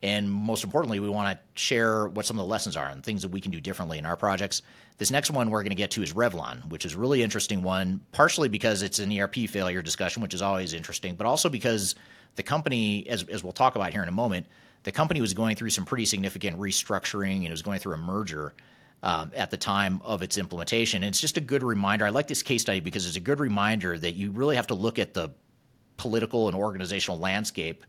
And 0.00 0.30
most 0.30 0.62
importantly, 0.62 1.00
we 1.00 1.08
want 1.08 1.36
to 1.36 1.60
share 1.60 2.06
what 2.06 2.26
some 2.26 2.38
of 2.38 2.44
the 2.44 2.48
lessons 2.48 2.76
are 2.76 2.86
and 2.86 3.02
things 3.02 3.22
that 3.22 3.32
we 3.32 3.40
can 3.40 3.50
do 3.50 3.60
differently 3.60 3.98
in 3.98 4.06
our 4.06 4.16
projects. 4.16 4.62
This 4.98 5.10
next 5.10 5.32
one 5.32 5.50
we're 5.50 5.64
going 5.64 5.70
to 5.70 5.74
get 5.74 5.90
to 5.92 6.02
is 6.04 6.12
Revlon, 6.12 6.64
which 6.68 6.86
is 6.86 6.94
a 6.94 6.98
really 6.98 7.24
interesting 7.24 7.60
one, 7.64 8.02
partially 8.12 8.48
because 8.48 8.82
it's 8.82 9.00
an 9.00 9.10
ERP 9.18 9.34
failure 9.48 9.82
discussion, 9.82 10.22
which 10.22 10.34
is 10.34 10.42
always 10.42 10.74
interesting, 10.74 11.16
but 11.16 11.26
also 11.26 11.48
because 11.48 11.96
the 12.36 12.42
company, 12.44 13.04
as, 13.08 13.24
as 13.24 13.42
we'll 13.42 13.52
talk 13.52 13.74
about 13.74 13.92
here 13.92 14.04
in 14.04 14.08
a 14.08 14.12
moment, 14.12 14.46
the 14.84 14.92
company 14.92 15.20
was 15.20 15.34
going 15.34 15.56
through 15.56 15.70
some 15.70 15.84
pretty 15.84 16.04
significant 16.04 16.56
restructuring 16.56 17.38
and 17.38 17.48
it 17.48 17.50
was 17.50 17.62
going 17.62 17.80
through 17.80 17.94
a 17.94 17.98
merger 17.98 18.54
um, 19.02 19.30
at 19.34 19.50
the 19.50 19.56
time 19.56 20.00
of 20.04 20.22
its 20.22 20.38
implementation. 20.38 21.02
And 21.02 21.10
it's 21.10 21.20
just 21.20 21.36
a 21.36 21.40
good 21.40 21.62
reminder. 21.62 22.06
I 22.06 22.10
like 22.10 22.26
this 22.26 22.42
case 22.42 22.62
study 22.62 22.80
because 22.80 23.06
it's 23.06 23.16
a 23.16 23.20
good 23.20 23.40
reminder 23.40 23.98
that 23.98 24.14
you 24.14 24.30
really 24.30 24.56
have 24.56 24.66
to 24.68 24.74
look 24.74 24.98
at 24.98 25.14
the 25.14 25.30
political 25.96 26.48
and 26.48 26.56
organizational 26.56 27.18
landscape 27.18 27.84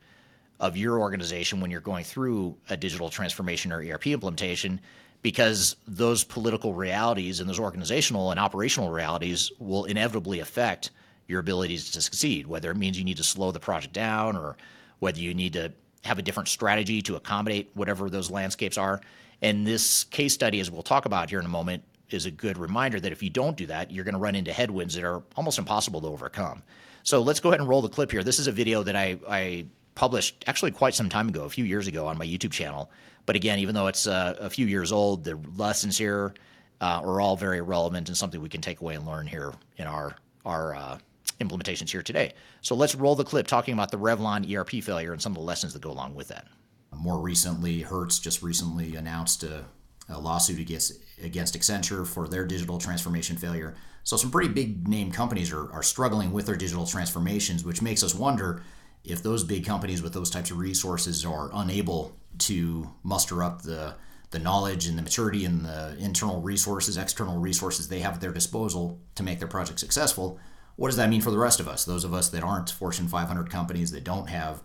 of 0.59 0.75
your 0.75 0.99
organization 0.99 1.61
when 1.61 1.71
you're 1.71 1.81
going 1.81 2.03
through 2.03 2.55
a 2.69 2.75
digital 2.75 3.09
transformation 3.09 3.71
or 3.71 3.81
ERP 3.81 4.07
implementation 4.07 4.79
because 5.21 5.75
those 5.87 6.23
political 6.23 6.73
realities 6.73 7.39
and 7.39 7.49
those 7.49 7.59
organizational 7.59 8.31
and 8.31 8.39
operational 8.39 8.89
realities 8.89 9.51
will 9.59 9.85
inevitably 9.85 10.39
affect 10.39 10.91
your 11.27 11.39
abilities 11.39 11.91
to 11.91 12.01
succeed, 12.01 12.47
whether 12.47 12.71
it 12.71 12.77
means 12.77 12.97
you 12.97 13.03
need 13.03 13.17
to 13.17 13.23
slow 13.23 13.51
the 13.51 13.59
project 13.59 13.93
down 13.93 14.35
or 14.35 14.57
whether 14.99 15.19
you 15.19 15.33
need 15.33 15.53
to 15.53 15.71
have 16.03 16.17
a 16.17 16.21
different 16.21 16.49
strategy 16.49 17.01
to 17.01 17.15
accommodate 17.15 17.69
whatever 17.73 18.09
those 18.09 18.31
landscapes 18.31 18.77
are. 18.77 19.01
And 19.41 19.65
this 19.65 20.03
case 20.05 20.33
study, 20.33 20.59
as 20.59 20.69
we'll 20.69 20.83
talk 20.83 21.05
about 21.05 21.29
here 21.29 21.39
in 21.39 21.45
a 21.45 21.49
moment, 21.49 21.83
is 22.09 22.25
a 22.25 22.31
good 22.31 22.57
reminder 22.57 22.99
that 22.99 23.11
if 23.11 23.21
you 23.21 23.29
don't 23.29 23.55
do 23.55 23.67
that, 23.67 23.91
you're 23.91 24.03
going 24.03 24.13
to 24.13 24.19
run 24.19 24.35
into 24.35 24.51
headwinds 24.51 24.95
that 24.95 25.03
are 25.03 25.23
almost 25.35 25.59
impossible 25.59 26.01
to 26.01 26.07
overcome. 26.07 26.63
So 27.03 27.21
let's 27.21 27.39
go 27.39 27.49
ahead 27.49 27.59
and 27.59 27.69
roll 27.69 27.81
the 27.81 27.89
clip 27.89 28.11
here. 28.11 28.23
This 28.23 28.39
is 28.39 28.47
a 28.47 28.51
video 28.51 28.83
that 28.83 28.95
I, 28.95 29.17
I 29.27 29.65
published 29.95 30.43
actually 30.47 30.71
quite 30.71 30.93
some 30.93 31.09
time 31.09 31.29
ago, 31.29 31.43
a 31.43 31.49
few 31.49 31.65
years 31.65 31.87
ago 31.87 32.07
on 32.07 32.17
my 32.17 32.25
YouTube 32.25 32.51
channel. 32.51 32.89
But 33.25 33.35
again, 33.35 33.59
even 33.59 33.75
though 33.75 33.87
it's 33.87 34.07
uh, 34.07 34.35
a 34.39 34.49
few 34.49 34.65
years 34.65 34.91
old, 34.91 35.23
the 35.23 35.39
lessons 35.55 35.97
here 35.97 36.33
uh, 36.81 37.01
are 37.03 37.21
all 37.21 37.35
very 37.35 37.61
relevant 37.61 38.07
and 38.07 38.17
something 38.17 38.41
we 38.41 38.49
can 38.49 38.61
take 38.61 38.81
away 38.81 38.95
and 38.95 39.05
learn 39.05 39.27
here 39.27 39.53
in 39.77 39.87
our 39.87 40.15
our 40.45 40.73
uh, 40.73 40.97
implementations 41.39 41.89
here 41.89 42.01
today. 42.01 42.33
So 42.61 42.75
let's 42.75 42.95
roll 42.95 43.15
the 43.15 43.23
clip 43.23 43.45
talking 43.45 43.73
about 43.73 43.91
the 43.91 43.99
Revlon 43.99 44.51
ERP 44.51 44.83
failure 44.83 45.11
and 45.11 45.21
some 45.21 45.33
of 45.33 45.37
the 45.37 45.43
lessons 45.43 45.73
that 45.73 45.81
go 45.81 45.91
along 45.91 46.15
with 46.15 46.29
that. 46.29 46.47
More 46.93 47.19
recently, 47.19 47.81
Hertz 47.81 48.19
just 48.19 48.41
recently 48.41 48.95
announced 48.95 49.43
a, 49.43 49.65
a 50.07 50.19
lawsuit 50.19 50.59
against 50.59 50.93
against 51.21 51.57
Accenture 51.57 52.07
for 52.07 52.27
their 52.27 52.45
digital 52.45 52.77
transformation 52.77 53.37
failure. 53.37 53.75
So 54.03 54.17
some 54.17 54.31
pretty 54.31 54.49
big 54.49 54.87
name 54.87 55.11
companies 55.11 55.51
are, 55.51 55.71
are 55.71 55.83
struggling 55.83 56.31
with 56.31 56.45
their 56.45 56.55
digital 56.55 56.85
transformations, 56.85 57.63
which 57.63 57.81
makes 57.81 58.03
us 58.03 58.15
wonder 58.15 58.63
if 59.03 59.21
those 59.21 59.43
big 59.43 59.65
companies 59.65 60.01
with 60.01 60.13
those 60.13 60.29
types 60.29 60.51
of 60.51 60.57
resources 60.57 61.25
are 61.25 61.49
unable 61.53 62.17
to 62.39 62.89
muster 63.03 63.43
up 63.43 63.61
the 63.61 63.95
the 64.31 64.39
knowledge 64.39 64.85
and 64.87 64.97
the 64.97 65.01
maturity 65.01 65.43
and 65.45 65.65
the 65.65 65.95
internal 65.99 66.41
resources, 66.41 66.97
external 66.97 67.39
resources 67.39 67.87
they 67.87 67.99
have 67.99 68.15
at 68.15 68.21
their 68.21 68.31
disposal 68.31 68.99
to 69.15 69.23
make 69.23 69.39
their 69.39 69.47
project 69.47 69.79
successful, 69.79 70.39
what 70.75 70.87
does 70.87 70.97
that 70.97 71.09
mean 71.09 71.19
for 71.19 71.31
the 71.31 71.37
rest 71.37 71.59
of 71.59 71.67
us? 71.67 71.83
Those 71.83 72.05
of 72.05 72.13
us 72.13 72.29
that 72.29 72.43
aren't 72.43 72.69
Fortune 72.69 73.07
500 73.07 73.49
companies 73.49 73.91
that 73.91 74.03
don't 74.03 74.29
have 74.29 74.61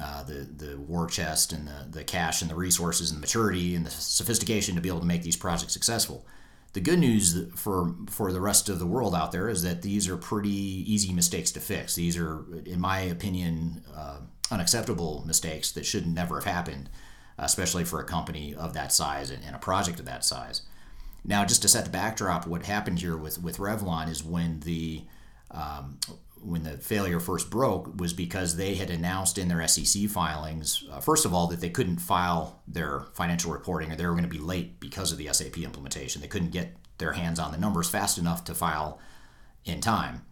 uh, 0.00 0.22
the 0.22 0.48
the 0.64 0.78
war 0.78 1.06
chest 1.06 1.52
and 1.52 1.66
the 1.66 1.86
the 1.90 2.04
cash 2.04 2.42
and 2.42 2.50
the 2.50 2.54
resources 2.54 3.10
and 3.10 3.18
the 3.18 3.20
maturity 3.20 3.74
and 3.74 3.84
the 3.86 3.90
sophistication 3.90 4.74
to 4.74 4.80
be 4.80 4.88
able 4.88 5.00
to 5.00 5.06
make 5.06 5.22
these 5.22 5.36
projects 5.36 5.72
successful. 5.72 6.26
The 6.74 6.80
good 6.80 6.98
news 6.98 7.46
for 7.54 7.94
for 8.08 8.32
the 8.32 8.40
rest 8.40 8.68
of 8.68 8.78
the 8.78 8.86
world 8.86 9.14
out 9.14 9.32
there 9.32 9.48
is 9.48 9.62
that 9.62 9.82
these 9.82 10.08
are 10.08 10.16
pretty 10.16 10.50
easy 10.92 11.12
mistakes 11.12 11.50
to 11.52 11.60
fix. 11.60 11.94
These 11.94 12.16
are, 12.16 12.44
in 12.64 12.80
my 12.80 13.00
opinion, 13.00 13.82
uh, 13.94 14.18
unacceptable 14.50 15.24
mistakes 15.26 15.72
that 15.72 15.86
should 15.86 16.06
never 16.06 16.36
have 16.36 16.44
happened, 16.44 16.90
especially 17.38 17.84
for 17.84 18.00
a 18.00 18.04
company 18.04 18.54
of 18.54 18.74
that 18.74 18.92
size 18.92 19.30
and, 19.30 19.42
and 19.44 19.56
a 19.56 19.58
project 19.58 19.98
of 19.98 20.06
that 20.06 20.24
size. 20.24 20.62
Now, 21.24 21.44
just 21.44 21.62
to 21.62 21.68
set 21.68 21.84
the 21.84 21.90
backdrop, 21.90 22.46
what 22.46 22.64
happened 22.66 23.00
here 23.00 23.16
with 23.16 23.42
with 23.42 23.58
Revlon 23.58 24.08
is 24.08 24.22
when 24.22 24.60
the 24.60 25.04
um, 25.50 25.98
when 26.48 26.62
the 26.62 26.78
failure 26.78 27.20
first 27.20 27.50
broke 27.50 28.00
was 28.00 28.12
because 28.12 28.56
they 28.56 28.74
had 28.74 28.90
announced 28.90 29.36
in 29.36 29.48
their 29.48 29.66
SEC 29.68 30.08
filings, 30.08 30.82
uh, 30.90 30.98
first 30.98 31.24
of 31.24 31.34
all, 31.34 31.46
that 31.48 31.60
they 31.60 31.68
couldn't 31.68 31.98
file 31.98 32.62
their 32.66 33.00
financial 33.12 33.52
reporting 33.52 33.92
or 33.92 33.96
they 33.96 34.06
were 34.06 34.12
going 34.12 34.22
to 34.22 34.28
be 34.28 34.38
late 34.38 34.80
because 34.80 35.12
of 35.12 35.18
the 35.18 35.28
SAP 35.32 35.58
implementation. 35.58 36.22
They 36.22 36.28
couldn't 36.28 36.50
get 36.50 36.74
their 36.96 37.12
hands 37.12 37.38
on 37.38 37.52
the 37.52 37.58
numbers 37.58 37.88
fast 37.88 38.16
enough 38.16 38.44
to 38.44 38.54
file 38.54 38.98
in 39.64 39.80
time. 39.80 40.24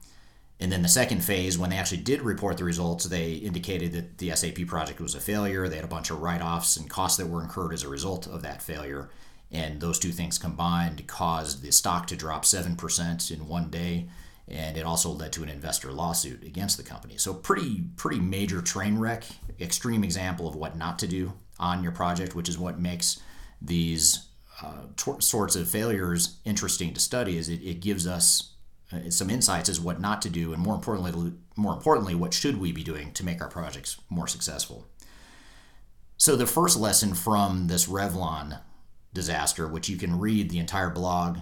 And 0.58 0.72
then 0.72 0.82
the 0.82 0.88
second 0.88 1.22
phase, 1.22 1.58
when 1.58 1.68
they 1.68 1.76
actually 1.76 2.00
did 2.00 2.22
report 2.22 2.56
the 2.56 2.64
results, 2.64 3.04
they 3.04 3.32
indicated 3.32 3.92
that 3.92 4.18
the 4.18 4.34
SAP 4.34 4.66
project 4.66 5.00
was 5.00 5.14
a 5.14 5.20
failure. 5.20 5.68
They 5.68 5.76
had 5.76 5.84
a 5.84 5.88
bunch 5.88 6.10
of 6.10 6.22
write 6.22 6.40
offs 6.40 6.78
and 6.78 6.88
costs 6.88 7.18
that 7.18 7.28
were 7.28 7.42
incurred 7.42 7.74
as 7.74 7.82
a 7.82 7.88
result 7.88 8.26
of 8.26 8.40
that 8.42 8.62
failure. 8.62 9.10
And 9.52 9.80
those 9.80 9.98
two 9.98 10.12
things 10.12 10.38
combined 10.38 11.06
caused 11.06 11.62
the 11.62 11.72
stock 11.72 12.06
to 12.06 12.16
drop 12.16 12.44
7% 12.44 13.30
in 13.30 13.48
one 13.48 13.68
day 13.68 14.08
and 14.48 14.76
it 14.76 14.84
also 14.84 15.10
led 15.10 15.32
to 15.32 15.42
an 15.42 15.48
investor 15.48 15.92
lawsuit 15.92 16.44
against 16.44 16.76
the 16.76 16.82
company. 16.82 17.16
So 17.16 17.34
pretty 17.34 17.84
pretty 17.96 18.20
major 18.20 18.62
train 18.62 18.98
wreck, 18.98 19.24
extreme 19.60 20.04
example 20.04 20.46
of 20.48 20.54
what 20.54 20.76
not 20.76 20.98
to 21.00 21.06
do 21.06 21.32
on 21.58 21.82
your 21.82 21.92
project, 21.92 22.34
which 22.34 22.48
is 22.48 22.58
what 22.58 22.78
makes 22.78 23.20
these 23.60 24.28
uh, 24.62 24.82
t- 24.96 25.12
sorts 25.20 25.56
of 25.56 25.68
failures 25.68 26.38
interesting 26.44 26.94
to 26.94 27.00
study. 27.00 27.36
Is 27.36 27.48
it, 27.48 27.62
it 27.62 27.80
gives 27.80 28.06
us 28.06 28.52
uh, 28.92 29.10
some 29.10 29.30
insights 29.30 29.68
as 29.68 29.80
what 29.80 30.00
not 30.00 30.22
to 30.22 30.30
do, 30.30 30.52
and 30.52 30.62
more 30.62 30.74
importantly, 30.74 31.32
more 31.56 31.72
importantly, 31.72 32.14
what 32.14 32.32
should 32.32 32.60
we 32.60 32.70
be 32.70 32.84
doing 32.84 33.12
to 33.12 33.24
make 33.24 33.42
our 33.42 33.48
projects 33.48 33.98
more 34.10 34.28
successful. 34.28 34.86
So 36.18 36.36
the 36.36 36.46
first 36.46 36.78
lesson 36.78 37.14
from 37.14 37.66
this 37.66 37.86
Revlon 37.86 38.60
disaster, 39.12 39.66
which 39.66 39.88
you 39.88 39.96
can 39.96 40.18
read 40.18 40.50
the 40.50 40.58
entire 40.58 40.90
blog 40.90 41.38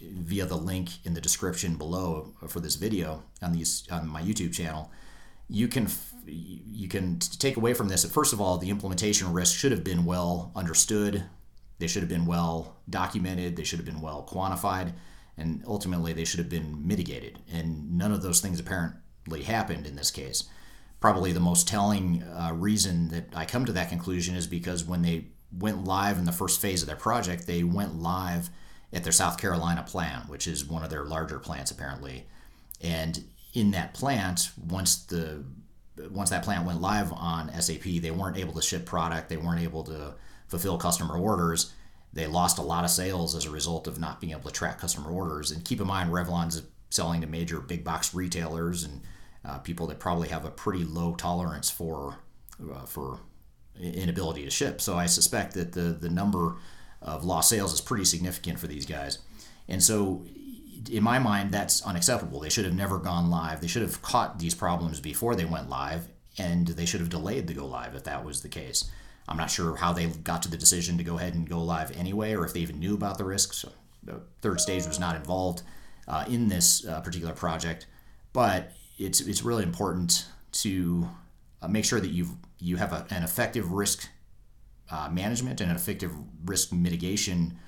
via 0.00 0.46
the 0.46 0.56
link 0.56 1.04
in 1.04 1.14
the 1.14 1.20
description 1.20 1.76
below 1.76 2.34
for 2.48 2.60
this 2.60 2.76
video 2.76 3.22
on 3.42 3.52
these 3.52 3.86
on 3.90 4.08
my 4.08 4.22
YouTube 4.22 4.52
channel, 4.52 4.90
you 5.48 5.68
can 5.68 5.88
you 6.26 6.88
can 6.88 7.18
take 7.18 7.56
away 7.56 7.74
from 7.74 7.88
this 7.88 8.02
that 8.02 8.12
first 8.12 8.32
of 8.32 8.40
all, 8.40 8.58
the 8.58 8.70
implementation 8.70 9.32
risk 9.32 9.58
should 9.58 9.72
have 9.72 9.84
been 9.84 10.04
well 10.04 10.52
understood. 10.54 11.24
They 11.78 11.86
should 11.86 12.02
have 12.02 12.10
been 12.10 12.26
well 12.26 12.76
documented. 12.88 13.56
They 13.56 13.64
should 13.64 13.78
have 13.78 13.86
been 13.86 14.00
well 14.00 14.26
quantified, 14.28 14.92
and 15.36 15.62
ultimately 15.66 16.12
they 16.12 16.24
should 16.24 16.38
have 16.38 16.48
been 16.50 16.86
mitigated. 16.86 17.38
And 17.52 17.96
none 17.96 18.12
of 18.12 18.22
those 18.22 18.40
things 18.40 18.60
apparently 18.60 19.42
happened 19.42 19.86
in 19.86 19.96
this 19.96 20.10
case. 20.10 20.44
Probably 21.00 21.32
the 21.32 21.40
most 21.40 21.66
telling 21.66 22.22
uh, 22.22 22.52
reason 22.54 23.08
that 23.08 23.28
I 23.34 23.46
come 23.46 23.64
to 23.64 23.72
that 23.72 23.88
conclusion 23.88 24.36
is 24.36 24.46
because 24.46 24.84
when 24.84 25.00
they 25.00 25.28
went 25.50 25.84
live 25.84 26.18
in 26.18 26.26
the 26.26 26.32
first 26.32 26.60
phase 26.60 26.82
of 26.82 26.86
their 26.86 26.96
project, 26.96 27.46
they 27.46 27.64
went 27.64 28.00
live 28.00 28.50
at 28.92 29.02
their 29.02 29.12
South 29.12 29.38
Carolina 29.38 29.84
plant, 29.86 30.28
which 30.28 30.46
is 30.46 30.64
one 30.64 30.82
of 30.82 30.90
their 30.90 31.04
larger 31.04 31.38
plants 31.38 31.70
apparently. 31.70 32.26
And 32.80 33.24
in 33.54 33.70
that 33.72 33.94
plant, 33.94 34.50
once 34.56 35.04
the 35.04 35.44
once 36.10 36.30
that 36.30 36.44
plant 36.44 36.64
went 36.64 36.80
live 36.80 37.12
on 37.12 37.52
SAP, 37.60 37.82
they 37.82 38.10
weren't 38.10 38.38
able 38.38 38.54
to 38.54 38.62
ship 38.62 38.86
product. 38.86 39.28
They 39.28 39.36
weren't 39.36 39.60
able 39.60 39.84
to 39.84 40.14
fulfill 40.48 40.78
customer 40.78 41.16
orders. 41.18 41.72
They 42.12 42.26
lost 42.26 42.58
a 42.58 42.62
lot 42.62 42.84
of 42.84 42.90
sales 42.90 43.34
as 43.36 43.44
a 43.44 43.50
result 43.50 43.86
of 43.86 44.00
not 44.00 44.20
being 44.20 44.32
able 44.32 44.48
to 44.48 44.52
track 44.52 44.78
customer 44.78 45.10
orders. 45.10 45.50
And 45.50 45.64
keep 45.64 45.80
in 45.80 45.86
mind, 45.86 46.10
Revlon's 46.10 46.62
selling 46.88 47.20
to 47.20 47.26
major 47.26 47.60
big 47.60 47.84
box 47.84 48.14
retailers 48.14 48.82
and 48.82 49.02
uh, 49.44 49.58
people 49.58 49.86
that 49.86 50.00
probably 50.00 50.28
have 50.28 50.44
a 50.44 50.50
pretty 50.50 50.84
low 50.84 51.14
tolerance 51.14 51.70
for 51.70 52.18
uh, 52.72 52.84
for 52.86 53.20
inability 53.80 54.44
to 54.44 54.50
ship. 54.50 54.80
So 54.80 54.96
I 54.96 55.06
suspect 55.06 55.54
that 55.54 55.72
the 55.72 55.92
the 55.92 56.10
number 56.10 56.56
of 57.02 57.24
lost 57.24 57.48
sales 57.48 57.72
is 57.72 57.80
pretty 57.80 58.04
significant 58.04 58.58
for 58.58 58.66
these 58.66 58.86
guys. 58.86 59.18
And 59.68 59.82
so, 59.82 60.24
in 60.90 61.02
my 61.02 61.18
mind, 61.18 61.52
that's 61.52 61.82
unacceptable. 61.82 62.40
They 62.40 62.48
should 62.48 62.64
have 62.64 62.74
never 62.74 62.98
gone 62.98 63.30
live. 63.30 63.60
They 63.60 63.66
should 63.66 63.82
have 63.82 64.02
caught 64.02 64.38
these 64.38 64.54
problems 64.54 65.00
before 65.00 65.34
they 65.34 65.44
went 65.44 65.68
live, 65.68 66.08
and 66.38 66.66
they 66.66 66.86
should 66.86 67.00
have 67.00 67.10
delayed 67.10 67.46
the 67.46 67.54
go 67.54 67.66
live 67.66 67.94
if 67.94 68.04
that 68.04 68.24
was 68.24 68.42
the 68.42 68.48
case. 68.48 68.90
I'm 69.28 69.36
not 69.36 69.50
sure 69.50 69.76
how 69.76 69.92
they 69.92 70.06
got 70.06 70.42
to 70.42 70.50
the 70.50 70.56
decision 70.56 70.98
to 70.98 71.04
go 71.04 71.16
ahead 71.16 71.34
and 71.34 71.48
go 71.48 71.62
live 71.62 71.96
anyway, 71.96 72.34
or 72.34 72.44
if 72.44 72.52
they 72.52 72.60
even 72.60 72.80
knew 72.80 72.94
about 72.94 73.16
the 73.18 73.24
risks. 73.24 73.64
The 74.02 74.20
third 74.40 74.60
stage 74.60 74.86
was 74.86 74.98
not 74.98 75.14
involved 75.14 75.62
uh, 76.08 76.24
in 76.28 76.48
this 76.48 76.86
uh, 76.86 77.00
particular 77.00 77.34
project, 77.34 77.86
but 78.32 78.72
it's 78.98 79.20
it's 79.20 79.42
really 79.42 79.62
important 79.62 80.26
to 80.52 81.08
uh, 81.62 81.68
make 81.68 81.84
sure 81.84 82.00
that 82.00 82.10
you 82.10 82.38
you 82.58 82.76
have 82.76 82.92
a, 82.92 83.06
an 83.10 83.22
effective 83.22 83.70
risk 83.70 84.08
uh, 84.90 85.08
management 85.10 85.60
and 85.60 85.70
an 85.70 85.76
effective 85.76 86.12
risk 86.44 86.72
mitigation 86.72 87.58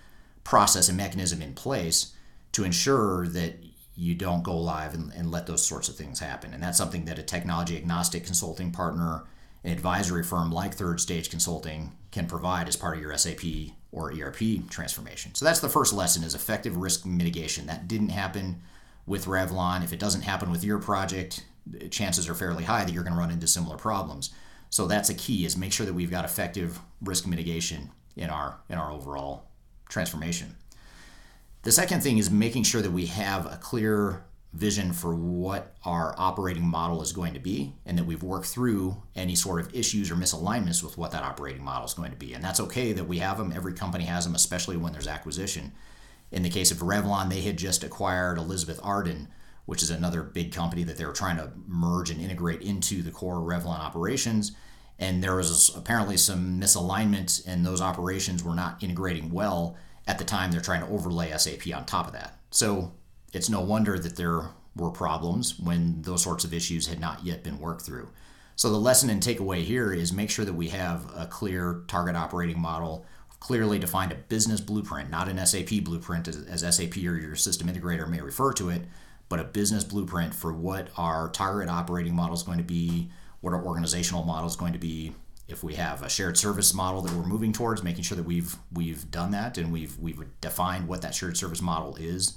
process 0.45 0.89
and 0.89 0.97
mechanism 0.97 1.41
in 1.41 1.55
place 1.55 2.15
to 2.53 2.65
ensure 2.65 3.27
that 3.29 3.55
you 3.95 4.15
don't 4.15 4.43
go 4.43 4.57
live 4.57 4.95
and, 4.95 5.13
and 5.13 5.31
let 5.31 5.47
those 5.47 5.65
sorts 5.65 5.89
of 5.89 5.97
things 5.97 6.19
happen. 6.19 6.53
And 6.55 6.63
that's 6.63 6.79
something 6.79 7.05
that 7.05 7.19
a 7.19 7.23
technology 7.23 7.77
agnostic 7.77 8.25
consulting 8.25 8.73
partner, 8.73 9.25
an 9.65 9.71
advisory 9.71 10.23
firm 10.23 10.51
like 10.51 10.75
Third 10.75 11.01
Stage 11.01 11.31
Consulting 11.31 11.93
can 12.11 12.27
provide 12.27 12.69
as 12.69 12.77
part 12.77 12.97
of 12.97 13.03
your 13.03 13.17
SAP 13.17 13.45
or 13.93 14.13
ERP 14.13 14.69
transformation. 14.71 15.35
So 15.35 15.45
that's 15.45 15.61
the 15.61 15.69
first 15.69 15.93
lesson 15.93 16.25
is 16.25 16.35
effective 16.35 16.77
risk 16.77 17.05
mitigation. 17.05 17.67
That 17.67 17.87
didn't 17.87 18.09
happen 18.09 18.63
with 19.07 19.27
Revlon. 19.27 19.85
If 19.85 19.93
it 19.93 20.01
doesn't 20.01 20.23
happen 20.23 20.51
with 20.51 20.65
your 20.65 20.79
project, 20.79 21.45
chances 21.91 22.29
are 22.29 22.35
fairly 22.35 22.65
high 22.65 22.85
that 22.85 22.93
you're 22.93 23.05
going 23.05 23.15
to 23.15 23.19
run 23.19 23.31
into 23.31 23.47
similar 23.47 23.77
problems. 23.77 24.31
So 24.73 24.87
that's 24.87 25.11
a 25.11 25.15
key 25.15 25.45
is 25.45 25.55
make 25.55 25.71
sure 25.71 25.85
that 25.85 25.93
we've 25.93 26.11
got 26.11 26.25
effective 26.25 26.81
risk 27.03 27.27
mitigation 27.27 27.91
in 28.17 28.31
our 28.31 28.59
in 28.71 28.79
our 28.79 28.91
overall 28.91 29.51
transformation. 29.91 30.57
The 31.63 31.71
second 31.71 32.03
thing 32.03 32.17
is 32.17 32.31
making 32.31 32.63
sure 32.63 32.81
that 32.81 32.91
we 32.91 33.05
have 33.07 33.45
a 33.45 33.59
clear 33.59 34.25
vision 34.55 34.95
for 34.95 35.15
what 35.15 35.77
our 35.85 36.15
operating 36.17 36.67
model 36.67 37.03
is 37.03 37.13
going 37.13 37.35
to 37.35 37.39
be 37.39 37.75
and 37.85 37.99
that 37.99 38.05
we've 38.05 38.23
worked 38.23 38.47
through 38.47 38.97
any 39.15 39.35
sort 39.35 39.61
of 39.61 39.75
issues 39.75 40.11
or 40.11 40.15
misalignments 40.15 40.83
with 40.83 40.97
what 40.97 41.11
that 41.11 41.23
operating 41.23 41.63
model 41.63 41.85
is 41.85 41.93
going 41.93 42.11
to 42.11 42.17
be. 42.17 42.33
And 42.33 42.43
that's 42.43 42.61
okay 42.61 42.95
that 42.95 43.05
we 43.05 43.19
have 43.19 43.37
them. 43.37 43.53
Every 43.55 43.75
company 43.75 44.05
has 44.05 44.25
them, 44.25 44.35
especially 44.35 44.79
when 44.79 44.95
there's 44.95 45.07
acquisition. 45.07 45.73
In 46.31 46.43
the 46.43 46.51
case 46.51 46.71
of 46.71 46.79
Revlon, 46.79 47.29
they 47.29 47.43
had 47.43 47.59
just 47.59 47.85
acquired 47.85 48.39
Elizabeth 48.39 48.81
Arden, 48.83 49.29
which 49.67 49.83
is 49.83 49.91
another 49.91 50.23
big 50.23 50.53
company 50.53 50.83
that 50.85 50.97
they 50.97 51.05
were 51.05 51.13
trying 51.13 51.37
to 51.37 51.53
merge 51.67 52.11
and 52.11 52.21
integrate 52.21 52.63
into 52.63 53.03
the 53.03 53.11
core 53.11 53.37
Revlon 53.37 53.79
operations. 53.79 54.53
And 54.99 55.23
there 55.23 55.37
was 55.37 55.75
apparently 55.77 56.17
some 56.17 56.61
misalignment, 56.61 57.47
and 57.47 57.65
those 57.65 57.81
operations 57.81 58.45
were 58.45 58.55
not 58.55 58.83
integrating 58.83 59.31
well 59.31 59.77
at 60.07 60.19
the 60.19 60.25
time 60.25 60.51
they're 60.51 60.61
trying 60.61 60.85
to 60.85 60.93
overlay 60.93 61.37
SAP 61.37 61.75
on 61.75 61.85
top 61.85 62.07
of 62.07 62.13
that. 62.13 62.39
So 62.51 62.93
it's 63.33 63.49
no 63.49 63.61
wonder 63.61 63.99
that 63.99 64.17
there 64.17 64.51
were 64.75 64.91
problems 64.91 65.59
when 65.59 66.03
those 66.03 66.23
sorts 66.23 66.45
of 66.45 66.55
issues 66.55 66.87
had 66.87 67.01
not 67.01 67.25
yet 67.25 67.45
been 67.45 67.59
worked 67.59 67.83
through. 67.83 68.09
So 68.57 68.71
the 68.71 68.77
lesson 68.77 69.11
and 69.11 69.23
takeaway 69.23 69.63
here 69.63 69.93
is 69.93 70.13
make 70.13 70.31
sure 70.31 70.45
that 70.45 70.53
we 70.53 70.69
have 70.69 71.11
a 71.17 71.27
clear 71.27 71.83
target 71.89 72.17
operating 72.17 72.61
model, 72.61 73.07
clearly 73.41 73.79
defined 73.79 74.13
a 74.13 74.17
business 74.17 74.61
blueprint, 74.61 75.11
not 75.11 75.29
an 75.29 75.45
SAP 75.45 75.83
blueprint 75.83 76.29
as, 76.29 76.65
as 76.65 76.77
SAP 76.77 76.97
or 76.99 77.17
your 77.17 77.37
system 77.37 77.69
integrator 77.69 78.09
may 78.09 78.21
refer 78.21 78.53
to 78.53 78.69
it, 78.69 78.83
but 79.33 79.41
a 79.41 79.45
business 79.45 79.83
blueprint 79.83 80.35
for 80.35 80.53
what 80.53 80.89
our 80.99 81.31
target 81.31 81.67
operating 81.67 82.15
model 82.15 82.35
is 82.35 82.43
going 82.43 82.59
to 82.59 82.65
be, 82.65 83.09
what 83.41 83.55
our 83.55 83.65
organizational 83.65 84.25
model 84.25 84.47
is 84.47 84.57
going 84.57 84.75
to 84.75 84.79
be. 84.79 85.15
If 85.49 85.65
we 85.65 85.73
have 85.77 86.03
a 86.03 86.11
shared 86.11 86.37
service 86.37 86.75
model 86.75 87.01
that 87.01 87.15
we're 87.15 87.25
moving 87.25 87.51
towards, 87.51 87.83
making 87.83 88.03
sure 88.03 88.15
that 88.15 88.27
we've 88.27 88.55
we've 88.75 89.11
done 89.11 89.31
that 89.31 89.57
and 89.57 89.73
we've 89.73 89.99
we've 89.99 90.23
defined 90.43 90.87
what 90.87 91.01
that 91.01 91.15
shared 91.15 91.39
service 91.39 91.63
model 91.63 91.97
is 91.97 92.37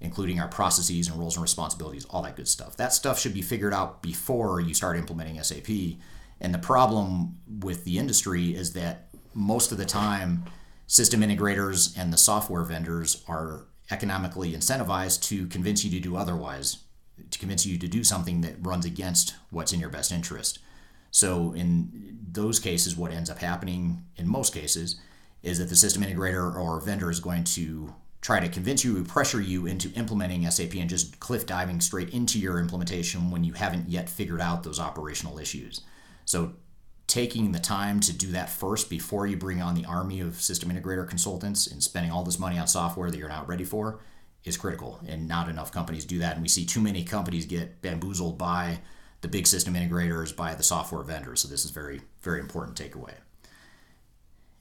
including 0.00 0.38
our 0.38 0.46
processes 0.46 1.08
and 1.08 1.18
roles 1.18 1.34
and 1.34 1.42
responsibilities, 1.42 2.04
all 2.04 2.22
that 2.22 2.36
good 2.36 2.46
stuff. 2.46 2.76
That 2.76 2.92
stuff 2.92 3.18
should 3.18 3.34
be 3.34 3.42
figured 3.42 3.74
out 3.74 4.00
before 4.00 4.60
you 4.60 4.74
start 4.74 4.96
implementing 4.96 5.42
SAP. 5.42 5.98
And 6.40 6.54
the 6.54 6.58
problem 6.58 7.38
with 7.48 7.82
the 7.82 7.98
industry 7.98 8.54
is 8.54 8.74
that 8.74 9.08
most 9.34 9.72
of 9.72 9.78
the 9.78 9.84
time, 9.84 10.44
system 10.86 11.20
integrators 11.20 11.98
and 11.98 12.12
the 12.12 12.16
software 12.16 12.62
vendors 12.62 13.24
are 13.26 13.66
economically 13.90 14.52
incentivized 14.52 15.22
to 15.22 15.46
convince 15.46 15.84
you 15.84 15.90
to 15.90 16.00
do 16.00 16.16
otherwise, 16.16 16.78
to 17.30 17.38
convince 17.38 17.64
you 17.66 17.78
to 17.78 17.88
do 17.88 18.04
something 18.04 18.40
that 18.42 18.54
runs 18.60 18.84
against 18.84 19.34
what's 19.50 19.72
in 19.72 19.80
your 19.80 19.88
best 19.90 20.12
interest. 20.12 20.58
So, 21.10 21.54
in 21.54 22.18
those 22.30 22.60
cases, 22.60 22.96
what 22.96 23.12
ends 23.12 23.30
up 23.30 23.38
happening 23.38 24.04
in 24.16 24.28
most 24.28 24.52
cases 24.54 25.00
is 25.42 25.58
that 25.58 25.68
the 25.68 25.76
system 25.76 26.02
integrator 26.02 26.54
or 26.54 26.80
vendor 26.80 27.10
is 27.10 27.20
going 27.20 27.44
to 27.44 27.94
try 28.20 28.40
to 28.40 28.48
convince 28.48 28.84
you, 28.84 29.02
pressure 29.04 29.40
you 29.40 29.66
into 29.66 29.92
implementing 29.92 30.48
SAP 30.50 30.74
and 30.74 30.90
just 30.90 31.18
cliff 31.20 31.46
diving 31.46 31.80
straight 31.80 32.10
into 32.10 32.38
your 32.38 32.58
implementation 32.58 33.30
when 33.30 33.44
you 33.44 33.52
haven't 33.52 33.88
yet 33.88 34.08
figured 34.08 34.40
out 34.40 34.64
those 34.64 34.80
operational 34.80 35.38
issues. 35.38 35.80
So, 36.24 36.52
taking 37.08 37.52
the 37.52 37.58
time 37.58 37.98
to 38.00 38.12
do 38.12 38.28
that 38.32 38.50
first 38.50 38.88
before 38.88 39.26
you 39.26 39.36
bring 39.36 39.60
on 39.60 39.74
the 39.74 39.86
army 39.86 40.20
of 40.20 40.40
system 40.40 40.70
integrator 40.70 41.08
consultants 41.08 41.66
and 41.66 41.82
spending 41.82 42.12
all 42.12 42.22
this 42.22 42.38
money 42.38 42.58
on 42.58 42.68
software 42.68 43.10
that 43.10 43.16
you're 43.16 43.28
not 43.28 43.48
ready 43.48 43.64
for 43.64 43.98
is 44.44 44.58
critical. 44.58 45.00
And 45.08 45.26
not 45.26 45.48
enough 45.48 45.72
companies 45.72 46.04
do 46.04 46.18
that. 46.18 46.34
And 46.34 46.42
we 46.42 46.48
see 46.48 46.64
too 46.64 46.80
many 46.80 47.02
companies 47.02 47.46
get 47.46 47.80
bamboozled 47.82 48.38
by 48.38 48.80
the 49.22 49.28
big 49.28 49.46
system 49.46 49.74
integrators, 49.74 50.36
by 50.36 50.54
the 50.54 50.62
software 50.62 51.02
vendors. 51.02 51.40
So, 51.40 51.48
this 51.48 51.64
is 51.64 51.70
very, 51.70 52.02
very 52.22 52.40
important 52.40 52.78
takeaway. 52.78 53.14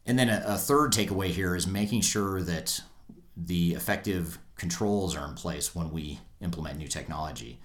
And 0.06 0.18
then 0.18 0.30
a, 0.30 0.42
a 0.48 0.58
third 0.58 0.94
takeaway 0.94 1.28
here 1.28 1.56
is 1.56 1.68
making 1.68 2.02
sure 2.02 2.42
that 2.42 2.80
the 3.36 3.74
effective 3.74 4.40
controls 4.56 5.16
are 5.16 5.28
in 5.28 5.36
place 5.36 5.76
when 5.76 5.92
we 5.92 6.22
implement 6.42 6.80
new 6.80 6.88
technology. 6.88 7.60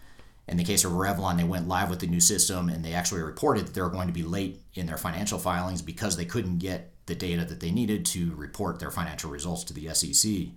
In 0.52 0.58
the 0.58 0.64
case 0.64 0.84
of 0.84 0.92
Revlon, 0.92 1.38
they 1.38 1.44
went 1.44 1.66
live 1.66 1.88
with 1.88 2.00
the 2.00 2.06
new 2.06 2.20
system 2.20 2.68
and 2.68 2.84
they 2.84 2.92
actually 2.92 3.22
reported 3.22 3.66
that 3.66 3.72
they 3.72 3.80
were 3.80 3.88
going 3.88 4.08
to 4.08 4.12
be 4.12 4.22
late 4.22 4.60
in 4.74 4.84
their 4.84 4.98
financial 4.98 5.38
filings 5.38 5.80
because 5.80 6.18
they 6.18 6.26
couldn't 6.26 6.58
get 6.58 6.92
the 7.06 7.14
data 7.14 7.46
that 7.46 7.60
they 7.60 7.70
needed 7.70 8.04
to 8.04 8.34
report 8.34 8.78
their 8.78 8.90
financial 8.90 9.30
results 9.30 9.64
to 9.64 9.72
the 9.72 9.88
SEC. 9.94 10.48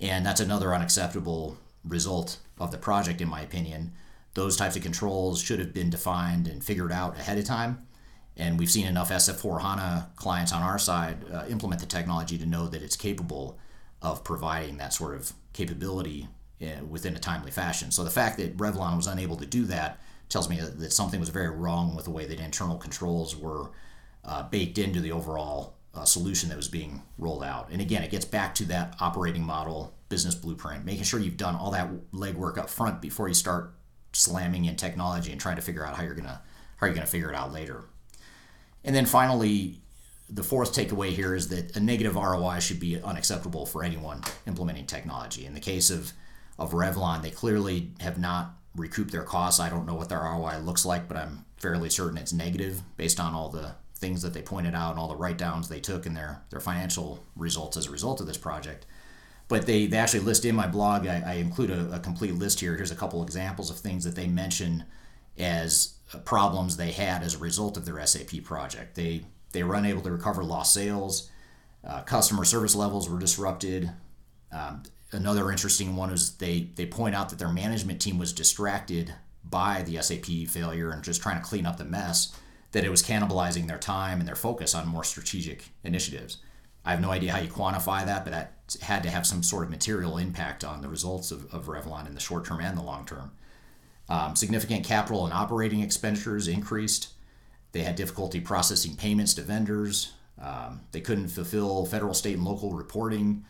And 0.00 0.26
that's 0.26 0.40
another 0.40 0.74
unacceptable 0.74 1.58
result 1.84 2.38
of 2.58 2.72
the 2.72 2.76
project, 2.76 3.20
in 3.20 3.28
my 3.28 3.40
opinion. 3.40 3.92
Those 4.34 4.56
types 4.56 4.74
of 4.74 4.82
controls 4.82 5.40
should 5.40 5.60
have 5.60 5.72
been 5.72 5.90
defined 5.90 6.48
and 6.48 6.64
figured 6.64 6.90
out 6.90 7.16
ahead 7.16 7.38
of 7.38 7.44
time. 7.44 7.86
And 8.36 8.58
we've 8.58 8.68
seen 8.68 8.88
enough 8.88 9.10
S4 9.10 9.62
HANA 9.62 10.10
clients 10.16 10.52
on 10.52 10.62
our 10.62 10.78
side 10.80 11.24
uh, 11.32 11.44
implement 11.48 11.80
the 11.80 11.86
technology 11.86 12.36
to 12.36 12.46
know 12.46 12.66
that 12.66 12.82
it's 12.82 12.96
capable 12.96 13.60
of 14.02 14.24
providing 14.24 14.78
that 14.78 14.92
sort 14.92 15.14
of 15.14 15.34
capability 15.52 16.26
within 16.88 17.16
a 17.16 17.18
timely 17.18 17.50
fashion. 17.50 17.90
So 17.90 18.04
the 18.04 18.10
fact 18.10 18.36
that 18.38 18.56
Revlon 18.56 18.96
was 18.96 19.06
unable 19.06 19.36
to 19.36 19.46
do 19.46 19.64
that 19.66 20.00
tells 20.28 20.48
me 20.48 20.60
that, 20.60 20.78
that 20.78 20.92
something 20.92 21.20
was 21.20 21.28
very 21.28 21.50
wrong 21.50 21.96
with 21.96 22.04
the 22.04 22.10
way 22.10 22.26
that 22.26 22.40
internal 22.40 22.76
controls 22.76 23.36
were 23.36 23.70
uh, 24.24 24.44
baked 24.44 24.78
into 24.78 25.00
the 25.00 25.12
overall 25.12 25.74
uh, 25.94 26.04
solution 26.04 26.48
that 26.48 26.56
was 26.56 26.68
being 26.68 27.02
rolled 27.18 27.42
out. 27.42 27.68
And 27.70 27.80
again, 27.80 28.02
it 28.02 28.10
gets 28.10 28.24
back 28.24 28.54
to 28.56 28.64
that 28.66 28.94
operating 29.00 29.42
model 29.42 29.94
business 30.08 30.34
blueprint, 30.34 30.84
making 30.84 31.04
sure 31.04 31.18
you've 31.18 31.36
done 31.36 31.56
all 31.56 31.70
that 31.72 31.88
legwork 32.12 32.58
up 32.58 32.70
front 32.70 33.00
before 33.00 33.28
you 33.28 33.34
start 33.34 33.74
slamming 34.12 34.64
in 34.66 34.76
technology 34.76 35.32
and 35.32 35.40
trying 35.40 35.56
to 35.56 35.62
figure 35.62 35.84
out 35.84 35.94
how 35.96 36.02
you're 36.02 36.14
gonna 36.14 36.42
how 36.76 36.86
you're 36.86 36.94
gonna 36.94 37.06
figure 37.06 37.30
it 37.30 37.36
out 37.36 37.52
later. 37.52 37.84
And 38.84 38.94
then 38.94 39.06
finally, 39.06 39.80
the 40.28 40.42
fourth 40.42 40.72
takeaway 40.72 41.10
here 41.10 41.34
is 41.34 41.48
that 41.48 41.76
a 41.76 41.80
negative 41.80 42.14
ROI 42.14 42.60
should 42.60 42.80
be 42.80 43.00
unacceptable 43.00 43.66
for 43.66 43.84
anyone 43.84 44.22
implementing 44.46 44.86
technology. 44.86 45.44
In 45.44 45.54
the 45.54 45.60
case 45.60 45.90
of, 45.90 46.12
of 46.60 46.72
Revlon, 46.72 47.22
they 47.22 47.30
clearly 47.30 47.90
have 48.00 48.18
not 48.18 48.54
recouped 48.76 49.10
their 49.10 49.24
costs. 49.24 49.58
I 49.58 49.70
don't 49.70 49.86
know 49.86 49.94
what 49.94 50.08
their 50.08 50.20
ROI 50.20 50.58
looks 50.58 50.84
like, 50.84 51.08
but 51.08 51.16
I'm 51.16 51.44
fairly 51.56 51.90
certain 51.90 52.18
it's 52.18 52.32
negative 52.32 52.82
based 52.96 53.18
on 53.18 53.34
all 53.34 53.48
the 53.48 53.72
things 53.96 54.22
that 54.22 54.32
they 54.32 54.42
pointed 54.42 54.74
out 54.74 54.92
and 54.92 54.98
all 54.98 55.08
the 55.08 55.16
write 55.16 55.38
downs 55.38 55.68
they 55.68 55.80
took 55.80 56.06
in 56.06 56.14
their, 56.14 56.42
their 56.50 56.60
financial 56.60 57.24
results 57.34 57.76
as 57.76 57.86
a 57.86 57.90
result 57.90 58.20
of 58.20 58.26
this 58.26 58.38
project. 58.38 58.86
But 59.48 59.66
they, 59.66 59.86
they 59.86 59.96
actually 59.96 60.20
list 60.20 60.44
in 60.44 60.54
my 60.54 60.68
blog, 60.68 61.06
I, 61.06 61.22
I 61.26 61.32
include 61.34 61.70
a, 61.70 61.94
a 61.94 61.98
complete 61.98 62.34
list 62.34 62.60
here. 62.60 62.76
Here's 62.76 62.92
a 62.92 62.96
couple 62.96 63.22
examples 63.22 63.70
of 63.70 63.78
things 63.78 64.04
that 64.04 64.14
they 64.14 64.28
mention 64.28 64.84
as 65.38 65.94
problems 66.24 66.76
they 66.76 66.92
had 66.92 67.22
as 67.22 67.34
a 67.34 67.38
result 67.38 67.76
of 67.76 67.84
their 67.84 68.04
SAP 68.06 68.44
project. 68.44 68.94
They 68.94 69.24
they 69.52 69.64
were 69.64 69.74
unable 69.74 70.02
to 70.02 70.12
recover 70.12 70.44
lost 70.44 70.72
sales. 70.72 71.28
Uh, 71.84 72.02
customer 72.02 72.44
service 72.44 72.76
levels 72.76 73.08
were 73.08 73.18
disrupted. 73.18 73.90
Um, 74.52 74.84
another 75.12 75.50
interesting 75.50 75.96
one 75.96 76.10
is 76.10 76.36
they 76.36 76.68
they 76.76 76.86
point 76.86 77.14
out 77.14 77.28
that 77.30 77.38
their 77.38 77.52
management 77.52 78.00
team 78.00 78.18
was 78.18 78.32
distracted 78.32 79.14
by 79.44 79.82
the 79.82 80.00
SAP 80.00 80.48
failure 80.48 80.90
and 80.90 81.02
just 81.02 81.22
trying 81.22 81.40
to 81.40 81.46
clean 81.46 81.66
up 81.66 81.76
the 81.76 81.84
mess. 81.84 82.36
That 82.72 82.84
it 82.84 82.90
was 82.90 83.02
cannibalizing 83.02 83.66
their 83.66 83.78
time 83.78 84.20
and 84.20 84.28
their 84.28 84.36
focus 84.36 84.76
on 84.76 84.86
more 84.86 85.02
strategic 85.02 85.70
initiatives. 85.82 86.36
I 86.84 86.92
have 86.92 87.00
no 87.00 87.10
idea 87.10 87.32
how 87.32 87.40
you 87.40 87.48
quantify 87.48 88.06
that, 88.06 88.24
but 88.24 88.30
that 88.30 88.60
had 88.80 89.02
to 89.02 89.10
have 89.10 89.26
some 89.26 89.42
sort 89.42 89.64
of 89.64 89.70
material 89.70 90.18
impact 90.18 90.64
on 90.64 90.80
the 90.80 90.88
results 90.88 91.32
of, 91.32 91.52
of 91.52 91.66
Revlon 91.66 92.06
in 92.06 92.14
the 92.14 92.20
short 92.20 92.44
term 92.44 92.60
and 92.60 92.78
the 92.78 92.82
long 92.82 93.04
term. 93.04 93.32
Um, 94.08 94.34
significant 94.34 94.84
capital 94.84 95.24
and 95.24 95.34
operating 95.34 95.80
expenditures 95.80 96.48
increased. 96.48 97.08
They 97.72 97.82
had 97.82 97.96
difficulty 97.96 98.40
processing 98.40 98.96
payments 98.96 99.34
to 99.34 99.42
vendors. 99.42 100.12
Um, 100.40 100.80
they 100.92 101.00
couldn't 101.00 101.28
fulfill 101.28 101.86
federal, 101.86 102.14
state, 102.14 102.36
and 102.36 102.44
local 102.44 102.72
reporting. 102.72 103.44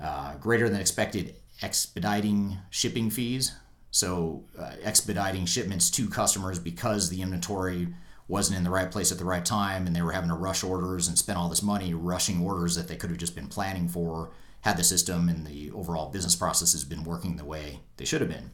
Uh, 0.00 0.36
greater 0.36 0.68
than 0.68 0.80
expected 0.80 1.34
expediting 1.62 2.58
shipping 2.70 3.10
fees. 3.10 3.52
So, 3.90 4.44
uh, 4.58 4.72
expediting 4.82 5.46
shipments 5.46 5.90
to 5.92 6.08
customers 6.08 6.58
because 6.58 7.08
the 7.08 7.22
inventory 7.22 7.88
wasn't 8.28 8.58
in 8.58 8.64
the 8.64 8.70
right 8.70 8.90
place 8.90 9.12
at 9.12 9.18
the 9.18 9.24
right 9.24 9.44
time 9.44 9.86
and 9.86 9.94
they 9.94 10.02
were 10.02 10.12
having 10.12 10.28
to 10.28 10.34
rush 10.34 10.62
orders 10.64 11.08
and 11.08 11.16
spend 11.16 11.38
all 11.38 11.48
this 11.48 11.62
money 11.62 11.94
rushing 11.94 12.42
orders 12.42 12.74
that 12.74 12.88
they 12.88 12.96
could 12.96 13.10
have 13.10 13.18
just 13.18 13.34
been 13.34 13.46
planning 13.46 13.88
for 13.88 14.30
had 14.62 14.76
the 14.76 14.84
system 14.84 15.28
and 15.28 15.46
the 15.46 15.70
overall 15.70 16.10
business 16.10 16.34
processes 16.34 16.84
been 16.84 17.04
working 17.04 17.36
the 17.36 17.44
way 17.44 17.80
they 17.96 18.04
should 18.04 18.20
have 18.20 18.30
been. 18.30 18.50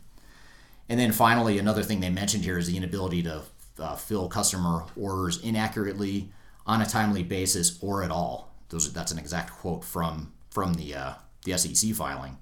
And 0.88 1.00
then 1.00 1.10
finally, 1.10 1.58
another 1.58 1.82
thing 1.82 2.00
they 2.00 2.10
mentioned 2.10 2.44
here 2.44 2.58
is 2.58 2.66
the 2.66 2.76
inability 2.76 3.22
to 3.22 3.42
uh, 3.78 3.96
fill 3.96 4.28
customer 4.28 4.84
orders 4.94 5.42
inaccurately 5.42 6.30
on 6.66 6.82
a 6.82 6.86
timely 6.86 7.22
basis 7.22 7.78
or 7.82 8.02
at 8.02 8.10
all. 8.10 8.52
Those 8.68 8.92
that's 8.92 9.12
an 9.12 9.18
exact 9.18 9.52
quote 9.52 9.84
from 9.84 10.32
from 10.50 10.74
the 10.74 10.94
uh, 10.94 11.14
the 11.44 11.56
SEC 11.56 11.94
filing. 11.94 12.38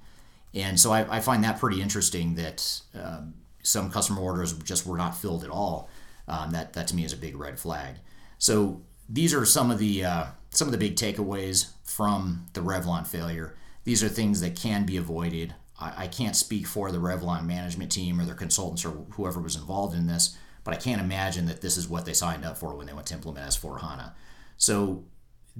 And 0.55 0.78
so 0.78 0.93
I, 0.93 1.16
I 1.16 1.20
find 1.20 1.44
that 1.44 1.60
pretty 1.60 1.81
interesting 1.81 2.35
that 2.35 2.81
um, 2.94 3.35
some 3.62 3.90
customer 3.90 4.20
orders 4.20 4.52
just 4.59 4.86
were 4.86 4.97
not 4.97 5.16
filled 5.16 5.44
at 5.44 5.51
all. 5.51 5.89
Um, 6.27 6.52
that 6.52 6.74
that 6.74 6.86
to 6.89 6.97
me 6.97 7.05
is 7.05 7.12
a 7.12 7.16
big 7.16 7.36
red 7.36 7.59
flag. 7.59 7.97
So 8.39 8.82
these 9.09 9.35
are 9.35 9.44
some 9.44 9.70
of 9.70 9.78
the 9.78 10.05
uh, 10.05 10.27
some 10.51 10.68
of 10.68 10.72
the 10.72 10.78
big 10.78 10.97
takeaways 10.97 11.72
from 11.85 12.47
the 12.52 12.60
Revlon 12.60 13.06
failure. 13.06 13.56
These 13.85 14.02
are 14.05 14.09
things 14.09 14.40
that 14.40 14.56
can 14.56 14.86
be 14.86 14.97
avoided. 14.97 15.55
I, 15.78 16.05
I 16.05 16.06
can't 16.06 16.36
speak 16.36 16.66
for 16.66 16.93
the 16.93 16.98
Revlon 16.98 17.47
management 17.47 17.90
team 17.90 18.20
or 18.20 18.24
their 18.24 18.35
consultants 18.35 18.85
or 18.85 18.90
whoever 19.12 19.40
was 19.40 19.56
involved 19.56 19.97
in 19.97 20.06
this, 20.06 20.36
but 20.62 20.74
I 20.74 20.77
can't 20.77 21.01
imagine 21.01 21.47
that 21.47 21.60
this 21.60 21.77
is 21.77 21.89
what 21.89 22.05
they 22.05 22.12
signed 22.12 22.44
up 22.44 22.59
for 22.59 22.74
when 22.74 22.86
they 22.86 22.93
went 22.93 23.06
to 23.09 23.14
implement 23.14 23.48
S4 23.48 23.81
HANA. 23.81 24.14
So 24.56 25.05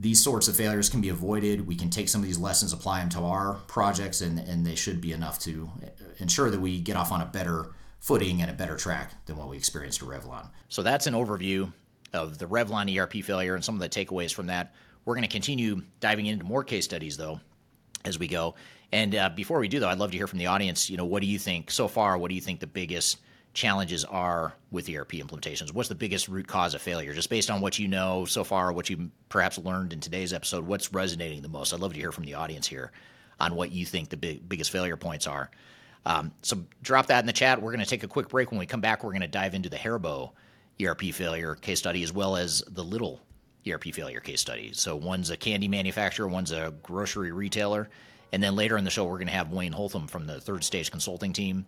these 0.01 0.23
sorts 0.23 0.49
of 0.49 0.57
failures 0.57 0.89
can 0.89 1.03
be 1.03 1.11
avoided. 1.11 1.67
We 1.67 1.77
can 1.77 1.91
take 1.91 2.09
some 2.09 2.23
of 2.23 2.27
these 2.27 2.39
lessons, 2.39 2.73
apply 2.73 3.01
them 3.01 3.11
to 3.11 3.21
our 3.21 3.55
projects, 3.67 4.23
and, 4.23 4.39
and 4.39 4.67
they 4.67 4.75
should 4.75 4.99
be 4.99 5.13
enough 5.13 5.39
to 5.41 5.71
ensure 6.19 6.51
that 6.51 6.59
we 6.59 6.81
get 6.81 6.97
off 6.97 7.13
on 7.13 7.21
a 7.21 7.27
better 7.27 7.75
footing 7.99 8.41
and 8.41 8.51
a 8.51 8.55
better 8.55 8.79
track 8.79 9.13
than 9.27 9.37
what 9.37 9.49
we 9.51 9.59
experienced 9.59 10.03
at 10.03 10.09
Revlon. 10.09 10.49
So 10.71 10.83
that's 10.83 11.07
an 11.07 11.13
overview 11.13 11.71
of 12.15 12.39
the 12.39 12.47
Revlon 12.47 12.97
ERP 12.97 13.23
failure 13.23 13.55
and 13.55 13.63
some 13.63 13.75
of 13.75 13.81
the 13.83 13.91
takeaways 13.91 14.33
from 14.33 14.47
that. 14.47 14.75
We're 15.05 15.15
going 15.15 15.23
to 15.23 15.29
continue 15.29 15.83
diving 16.01 16.25
into 16.25 16.47
more 16.47 16.65
case 16.65 16.87
studies, 16.87 17.19
though, 17.19 17.41
as 18.07 18.19
we 18.19 18.27
go. 18.27 18.55
And 18.93 19.15
uh, 19.15 19.29
before 19.29 19.59
we 19.59 19.69
do, 19.69 19.81
though, 19.81 19.89
I'd 19.89 19.99
love 19.99 20.13
to 20.13 20.17
hear 20.17 20.27
from 20.27 20.39
the 20.39 20.47
audience. 20.47 20.89
You 20.89 20.97
know, 20.97 21.05
what 21.05 21.21
do 21.21 21.27
you 21.27 21.39
think 21.39 21.71
so 21.71 21.89
far? 21.89 22.17
What 22.17 22.31
do 22.31 22.35
you 22.35 22.41
think 22.41 22.61
the 22.61 22.67
biggest 22.67 23.19
challenges 23.53 24.05
are 24.05 24.55
with 24.71 24.89
ERP 24.89 25.13
implementations? 25.13 25.73
What's 25.73 25.89
the 25.89 25.95
biggest 25.95 26.29
root 26.29 26.47
cause 26.47 26.75
of 26.75 26.83
failure? 26.83 27.13
Just 27.13 27.31
based 27.31 27.51
on 27.51 27.61
what 27.61 27.79
you 27.79 27.89
know 27.89 28.25
so 28.25 28.45
far, 28.45 28.73
what 28.73 28.89
you 28.89 29.11
perhaps 29.29 29.59
learned 29.59 29.93
in 29.93 30.01
today's 30.01 30.33
episode, 30.33 30.67
what's 30.67 30.93
resonating 30.93 31.43
the 31.43 31.49
most? 31.49 31.73
I'd 31.73 31.81
love 31.81 31.93
to 31.95 31.99
hear 31.99 32.13
from 32.13 32.25
the 32.25 32.35
audience 32.35 32.67
here 32.67 32.93
on 33.39 33.55
what 33.55 33.73
you 33.73 33.85
think 33.85 34.09
the 34.09 34.17
big, 34.17 34.49
biggest 34.49 34.71
failure 34.71 34.97
points 34.97 35.27
are. 35.27 35.51
Um, 36.07 36.33
so 36.43 36.65
drop 36.83 37.07
that 37.07 37.21
in 37.21 37.27
the 37.27 37.33
chat. 37.33 37.61
We're 37.61 37.73
going 37.73 37.85
to 37.85 37.91
take 37.91 38.03
a 38.03 38.09
quick 38.09 38.29
break. 38.29 38.51
When 38.51 38.61
we 38.61 38.67
come 38.67 38.81
back, 38.81 39.03
we're 39.03 39.11
going 39.11 39.21
to 39.23 39.29
dive 39.29 39.55
into 39.55 39.69
the 39.69 39.77
Haribo 39.77 40.31
ERP 40.83 41.13
failure 41.13 41.55
case 41.57 41.79
study 41.79 42.03
as 42.03 42.13
well 42.13 42.37
as 42.37 42.63
the 42.69 42.85
Lidl 42.85 43.19
ERP 43.69 43.93
failure 43.93 44.21
case 44.21 44.41
study. 44.41 44.71
So 44.73 44.97
one's 44.97 45.31
a 45.31 45.37
candy 45.37 45.69
manufacturer, 45.69 46.29
one's 46.29 46.53
a 46.53 46.73
grocery 46.83 47.33
retailer. 47.33 47.91
And 48.33 48.43
then 48.43 48.55
later 48.55 48.79
in 48.79 48.85
the 48.85 48.91
show, 48.91 49.05
we're 49.05 49.19
going 49.19 49.27
to 49.27 49.35
have 49.35 49.51
Wayne 49.51 49.73
Holtam 49.73 50.09
from 50.09 50.27
the 50.27 50.41
third 50.41 50.65
stage 50.65 50.91
consulting 50.91 51.33
team 51.33 51.67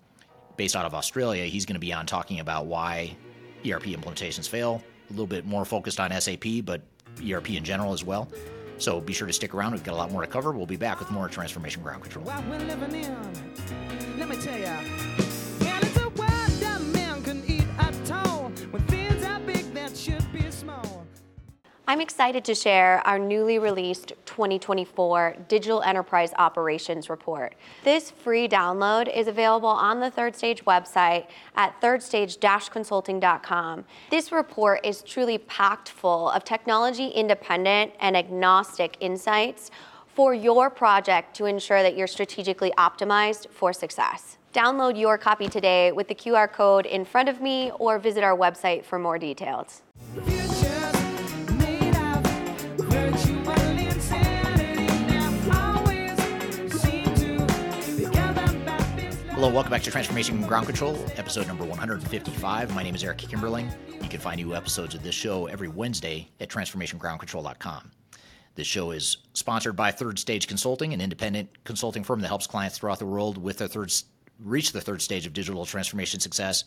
based 0.57 0.77
out 0.77 0.85
of 0.85 0.95
Australia. 0.95 1.45
He's 1.45 1.67
going 1.67 1.75
to 1.75 1.81
be 1.81 1.93
on 1.93 2.07
talking 2.07 2.41
about 2.41 2.67
why 2.67 3.17
ERP 3.67 3.85
implementations 3.85 4.49
fail, 4.49 4.83
a 5.09 5.13
little 5.13 5.27
bit 5.27 5.45
more 5.45 5.65
focused 5.65 6.01
on 6.01 6.11
SAP, 6.21 6.65
but 6.65 6.83
ERP 7.29 7.51
in 7.51 7.65
general 7.65 7.93
as 7.93 8.05
well. 8.05 8.29
So 8.79 9.01
be 9.01 9.13
sure 9.13 9.27
to 9.27 9.33
stick 9.33 9.55
around. 9.55 9.73
We've 9.73 9.85
got 9.85 9.95
a 9.95 9.97
lot 9.97 10.11
more 10.11 10.23
to 10.23 10.27
cover. 10.27 10.51
We'll 10.51 10.67
be 10.67 10.77
back 10.77 10.99
with 10.99 11.11
more 11.11 11.29
Transformation 11.29 11.83
Ground 11.83 12.03
Control. 12.03 12.25
I'm 21.93 22.01
excited 22.01 22.43
to 22.47 22.55
share 22.55 23.07
our 23.07 23.19
newly 23.19 23.59
released 23.59 24.15
2024 24.25 25.37
Digital 25.47 25.83
Enterprise 25.83 26.33
Operations 26.39 27.11
Report. 27.11 27.55
This 27.85 28.11
free 28.11 28.49
download 28.49 29.15
is 29.15 29.27
available 29.27 29.69
on 29.69 30.01
the 30.01 30.11
Third 30.11 30.35
Stage 30.35 30.65
website 30.65 31.27
at 31.55 31.79
thirdstage-consulting.com. 31.83 33.85
This 34.11 34.33
report 34.33 34.81
is 34.83 35.03
truly 35.03 35.37
packed 35.37 35.91
full 35.91 36.31
of 36.31 36.45
technology 36.45 37.09
independent 37.09 37.93
and 38.01 38.17
agnostic 38.17 38.97
insights 39.01 39.71
for 40.07 40.33
your 40.33 40.71
project 40.71 41.37
to 41.37 41.45
ensure 41.45 41.83
that 41.83 41.95
you're 41.95 42.07
strategically 42.07 42.73
optimized 42.79 43.51
for 43.51 43.75
success. 43.75 44.39
Download 44.55 44.99
your 44.99 45.19
copy 45.19 45.47
today 45.47 45.93
with 45.93 46.09
the 46.09 46.15
QR 46.15 46.51
code 46.51 46.87
in 46.87 47.05
front 47.05 47.29
of 47.29 47.43
me 47.43 47.71
or 47.79 47.99
visit 47.99 48.25
our 48.25 48.35
website 48.35 48.83
for 48.83 48.99
more 48.99 49.19
details. 49.19 49.83
Hello, 59.43 59.53
welcome 59.53 59.73
back 59.73 59.83
to 59.83 59.91
Transformation 59.91 60.41
Ground 60.43 60.67
Control, 60.67 60.97
episode 61.17 61.49
number 61.49 61.65
155. 61.65 62.75
My 62.77 62.83
name 62.85 62.95
is 62.95 63.03
Eric 63.03 63.19
Kimberling. 63.19 63.73
You 64.01 64.09
can 64.09 64.21
find 64.21 64.37
new 64.37 64.55
episodes 64.55 64.95
of 64.95 65.03
this 65.03 65.17
show 65.17 65.47
every 65.47 65.67
Wednesday 65.67 66.31
at 66.39 66.49
transformationgroundcontrol.com. 66.49 67.91
This 68.55 68.69
show 68.69 68.93
is 68.93 69.17
sponsored 69.33 69.75
by 69.75 69.91
Third 69.91 70.21
Stage 70.21 70.47
Consulting, 70.47 70.95
an 70.95 71.01
independent 71.01 71.65
consulting 71.65 72.05
firm 72.05 72.21
that 72.21 72.29
helps 72.29 72.47
clients 72.47 72.79
throughout 72.79 73.01
the 73.01 73.07
world 73.07 73.37
with 73.37 73.59
their 73.59 73.67
third 73.67 73.93
reach 74.39 74.71
the 74.71 74.81
third 74.81 75.03
stage 75.03 75.27
of 75.27 75.33
digital 75.33 75.67
transformation 75.67 76.21
success. 76.21 76.63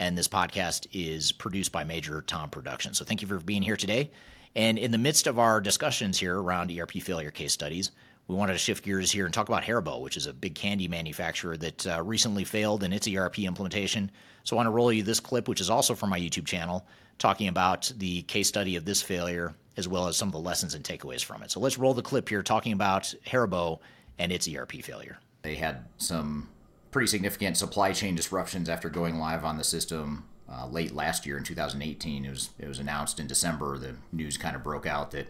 And 0.00 0.18
this 0.18 0.26
podcast 0.26 0.88
is 0.92 1.30
produced 1.30 1.70
by 1.70 1.84
Major 1.84 2.22
Tom 2.22 2.50
Productions. 2.50 2.98
So 2.98 3.04
thank 3.04 3.22
you 3.22 3.28
for 3.28 3.38
being 3.38 3.62
here 3.62 3.76
today. 3.76 4.10
And 4.56 4.78
in 4.78 4.90
the 4.90 4.98
midst 4.98 5.28
of 5.28 5.38
our 5.38 5.60
discussions 5.60 6.18
here 6.18 6.36
around 6.40 6.76
ERP 6.76 6.94
failure 6.94 7.30
case 7.30 7.52
studies, 7.52 7.92
we 8.28 8.34
wanted 8.34 8.54
to 8.54 8.58
shift 8.58 8.84
gears 8.84 9.12
here 9.12 9.24
and 9.24 9.32
talk 9.32 9.48
about 9.48 9.62
Haribo, 9.62 10.00
which 10.00 10.16
is 10.16 10.26
a 10.26 10.32
big 10.32 10.54
candy 10.54 10.88
manufacturer 10.88 11.56
that 11.56 11.86
uh, 11.86 12.02
recently 12.02 12.44
failed 12.44 12.82
in 12.82 12.92
its 12.92 13.06
ERP 13.06 13.40
implementation. 13.40 14.10
So 14.42 14.56
I 14.56 14.58
want 14.58 14.66
to 14.66 14.72
roll 14.72 14.92
you 14.92 15.02
this 15.02 15.20
clip, 15.20 15.48
which 15.48 15.60
is 15.60 15.70
also 15.70 15.94
from 15.94 16.10
my 16.10 16.18
YouTube 16.18 16.46
channel, 16.46 16.86
talking 17.18 17.48
about 17.48 17.92
the 17.96 18.22
case 18.22 18.48
study 18.48 18.76
of 18.76 18.84
this 18.84 19.00
failure 19.00 19.54
as 19.76 19.86
well 19.86 20.08
as 20.08 20.16
some 20.16 20.28
of 20.28 20.32
the 20.32 20.40
lessons 20.40 20.74
and 20.74 20.84
takeaways 20.84 21.22
from 21.22 21.42
it. 21.42 21.50
So 21.50 21.60
let's 21.60 21.78
roll 21.78 21.94
the 21.94 22.02
clip 22.02 22.28
here 22.28 22.42
talking 22.42 22.72
about 22.72 23.14
Haribo 23.26 23.78
and 24.18 24.32
its 24.32 24.48
ERP 24.48 24.72
failure. 24.82 25.18
They 25.42 25.54
had 25.54 25.84
some 25.98 26.48
pretty 26.90 27.08
significant 27.08 27.56
supply 27.56 27.92
chain 27.92 28.14
disruptions 28.14 28.68
after 28.68 28.88
going 28.88 29.18
live 29.18 29.44
on 29.44 29.58
the 29.58 29.64
system 29.64 30.24
uh, 30.50 30.66
late 30.66 30.92
last 30.92 31.26
year 31.26 31.36
in 31.36 31.44
2018. 31.44 32.24
It 32.24 32.30
was 32.30 32.50
it 32.58 32.66
was 32.66 32.78
announced 32.78 33.20
in 33.20 33.26
December. 33.26 33.78
The 33.78 33.94
news 34.12 34.36
kind 34.38 34.56
of 34.56 34.62
broke 34.62 34.86
out 34.86 35.10
that 35.10 35.26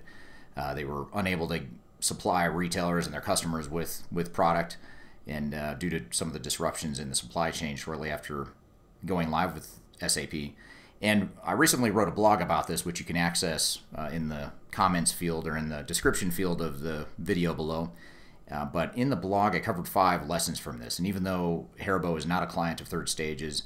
uh, 0.57 0.75
they 0.75 0.85
were 0.85 1.07
unable 1.15 1.49
to 1.49 1.63
supply 2.07 2.45
retailers 2.45 3.07
and 3.07 3.15
their 3.15 3.21
customers 3.21 3.69
with 3.69 4.05
with 4.11 4.33
product, 4.33 4.77
and 5.27 5.55
uh, 5.55 5.75
due 5.75 5.91
to 5.91 6.03
some 6.11 6.29
of 6.29 6.35
the 6.35 6.41
disruptions 6.41 6.99
in 6.99 7.09
the 7.09 7.15
supply 7.15 7.51
chain 7.51 7.77
shortly 7.77 8.11
after 8.11 8.49
going 9.05 9.31
live 9.31 9.55
with 9.55 9.79
SAP. 10.07 10.35
And 11.03 11.31
I 11.45 11.53
recently 11.53 11.91
wrote 11.91 12.09
a 12.09 12.13
blog 12.13 12.41
about 12.41 12.69
this, 12.69 12.85
which 12.85 13.01
you 13.01 13.05
can 13.05 13.17
access 13.17 13.81
uh, 13.95 14.09
in 14.13 14.29
the 14.29 14.53
comments 14.71 15.13
field 15.13 15.47
or 15.47 15.57
in 15.57 15.69
the 15.69 15.83
description 15.83 16.31
field 16.31 16.63
of 16.63 16.81
the 16.81 17.07
video 17.19 17.53
below. 17.53 17.93
Uh, 18.51 18.65
but 18.65 18.97
in 18.97 19.11
the 19.11 19.17
blog, 19.17 19.55
I 19.55 19.59
covered 19.59 19.89
five 19.89 20.29
lessons 20.29 20.59
from 20.59 20.79
this. 20.79 20.99
And 20.99 21.07
even 21.07 21.25
though 21.25 21.67
Haribo 21.81 22.17
is 22.17 22.27
not 22.27 22.43
a 22.43 22.47
client 22.47 22.81
of 22.81 22.89
Third 22.89 23.09
Stages, 23.09 23.65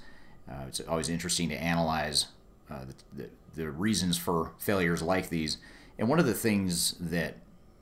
uh, 0.51 0.65
it's 0.67 0.81
always 0.81 1.09
interesting 1.09 1.49
to 1.51 1.62
analyze 1.62 2.27
uh, 2.71 2.85
the, 2.87 3.23
the, 3.23 3.31
the 3.55 3.71
reasons 3.71 4.17
for 4.17 4.53
failures 4.59 5.03
like 5.03 5.29
these. 5.29 5.59
And 5.99 6.09
one 6.09 6.19
of 6.19 6.27
the 6.27 6.35
things 6.35 6.97
that, 6.99 7.37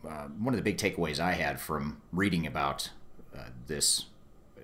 uh, 0.09 0.29
one 0.39 0.55
of 0.55 0.63
the 0.63 0.63
big 0.63 0.79
takeaways 0.79 1.21
I 1.21 1.33
had 1.33 1.61
from 1.61 2.01
reading 2.13 2.47
about 2.47 2.91
uh, 3.37 3.45
this 3.67 4.07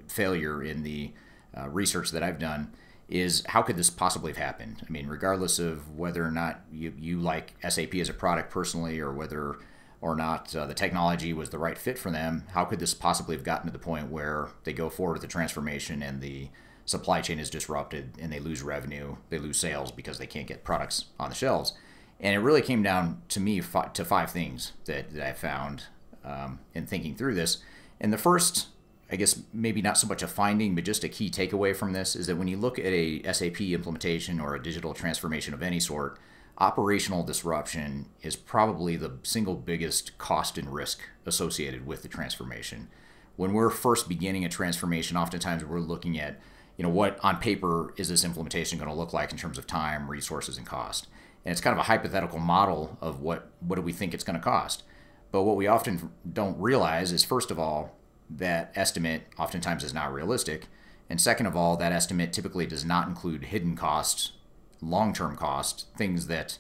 failure 0.09 0.63
in 0.63 0.83
the 0.83 1.13
uh, 1.57 1.69
research 1.69 2.11
that 2.13 2.23
I've 2.23 2.39
done 2.39 2.73
is 3.09 3.45
how 3.49 3.63
could 3.63 3.77
this 3.77 3.91
possibly 3.91 4.33
have 4.33 4.39
happened? 4.39 4.83
I 4.87 4.91
mean, 4.91 5.07
regardless 5.07 5.59
of 5.59 5.97
whether 5.97 6.25
or 6.25 6.31
not 6.31 6.63
you, 6.73 6.95
you 6.99 7.21
like 7.21 7.55
SAP 7.69 7.95
as 7.97 8.09
a 8.09 8.15
product 8.15 8.51
personally 8.51 8.99
or 8.99 9.13
whether 9.13 9.59
or 10.01 10.17
not 10.17 10.55
uh, 10.57 10.67
the 10.67 10.75
technology 10.75 11.33
was 11.33 11.51
the 11.51 11.59
right 11.59 11.79
fit 11.79 11.99
for 11.99 12.11
them, 12.11 12.45
how 12.53 12.65
could 12.65 12.79
this 12.79 12.95
possibly 12.95 13.37
have 13.37 13.45
gotten 13.45 13.67
to 13.67 13.73
the 13.73 13.79
point 13.79 14.11
where 14.11 14.49
they 14.65 14.73
go 14.73 14.89
forward 14.89 15.15
with 15.15 15.23
the 15.23 15.29
transformation 15.29 16.03
and 16.03 16.21
the 16.21 16.49
supply 16.87 17.21
chain 17.21 17.39
is 17.39 17.51
disrupted 17.51 18.13
and 18.19 18.33
they 18.33 18.41
lose 18.41 18.63
revenue, 18.63 19.17
they 19.31 19.39
lose 19.39 19.59
sales 19.59 19.91
because 19.91 20.19
they 20.19 20.27
can't 20.27 20.47
get 20.47 20.65
products 20.65 21.07
on 21.19 21.29
the 21.29 21.35
shelves? 21.35 21.75
And 22.21 22.35
it 22.35 22.39
really 22.39 22.63
came 22.63 22.83
down 22.83 23.23
to 23.29 23.41
me 23.41 23.61
to 23.61 24.05
five 24.05 24.31
things 24.31 24.73
that, 24.87 25.13
that 25.13 25.27
I 25.27 25.33
found 25.33 25.85
um, 26.25 26.61
in 26.75 26.87
thinking 26.87 27.15
through 27.15 27.35
this. 27.35 27.59
And 28.01 28.13
the 28.13 28.19
first, 28.19 28.69
I 29.11 29.17
guess 29.17 29.43
maybe 29.53 29.83
not 29.83 29.99
so 29.99 30.07
much 30.07 30.23
a 30.23 30.29
finding, 30.29 30.75
but 30.75 30.85
just 30.85 31.05
a 31.05 31.09
key 31.09 31.31
takeaway 31.31 31.75
from 31.77 31.93
this 31.93 32.17
is 32.17 32.27
that 32.27 32.37
when 32.37 32.49
you 32.49 32.57
look 32.57 32.79
at 32.79 32.87
a 32.87 33.23
SAP 33.33 33.61
implementation 33.61 34.41
or 34.41 34.55
a 34.55 34.63
digital 34.63 34.95
transformation 34.95 35.55
of 35.55 35.63
any 35.63 35.81
sort, 35.81 36.19
operational 36.59 37.25
disruption 37.25 38.07
is 38.23 38.37
probably 38.37 38.97
the 38.97 39.13
single 39.23 39.55
biggest 39.55 40.17
cost 40.19 40.57
and 40.57 40.73
risk 40.73 41.01
associated 41.27 41.87
with 41.87 42.03
the 42.03 42.09
transformation. 42.09 42.89
When 43.37 43.53
we're 43.53 43.71
first 43.71 44.09
beginning 44.09 44.45
a 44.45 44.49
transformation, 44.49 45.17
oftentimes 45.17 45.65
we're 45.65 45.81
looking 45.81 46.19
at, 46.19 46.39
you 46.77 46.85
know, 46.85 46.89
what 46.89 47.19
on 47.23 47.39
paper 47.39 47.93
is 47.97 48.09
this 48.09 48.25
implementation 48.25 48.79
going 48.79 48.91
to 48.91 48.97
look 48.97 49.13
like 49.13 49.33
in 49.33 49.39
terms 49.39 49.59
of 49.59 49.67
time, 49.67 50.09
resources, 50.09 50.57
and 50.57 50.67
cost. 50.67 51.09
And 51.45 51.53
it's 51.53 51.61
kind 51.61 51.75
of 51.75 51.81
a 51.81 51.85
hypothetical 51.85 52.39
model 52.39 52.97
of 53.01 53.21
what 53.21 53.51
what 53.61 53.77
do 53.77 53.83
we 53.83 53.93
think 53.93 54.15
it's 54.15 54.25
going 54.25 54.39
to 54.39 54.43
cost. 54.43 54.83
But 55.31 55.43
what 55.43 55.57
we 55.57 55.67
often 55.67 56.13
don't 56.31 56.59
realize 56.61 57.13
is, 57.13 57.25
first 57.25 57.51
of 57.51 57.59
all, 57.59 57.97
that 58.31 58.73
estimate 58.75 59.23
oftentimes 59.39 59.85
is 59.85 59.93
not 59.93 60.13
realistic. 60.13 60.69
And 61.11 61.21
second 61.21 61.47
of 61.47 61.57
all, 61.57 61.77
that 61.77 61.93
estimate 61.93 62.33
typically 62.33 62.67
does 62.67 62.85
not 62.85 63.09
include 63.09 63.47
hidden 63.47 63.77
costs, 63.77 64.33
long 64.81 65.13
term 65.13 65.37
costs, 65.37 65.87
things 65.97 66.29
that 66.29 66.59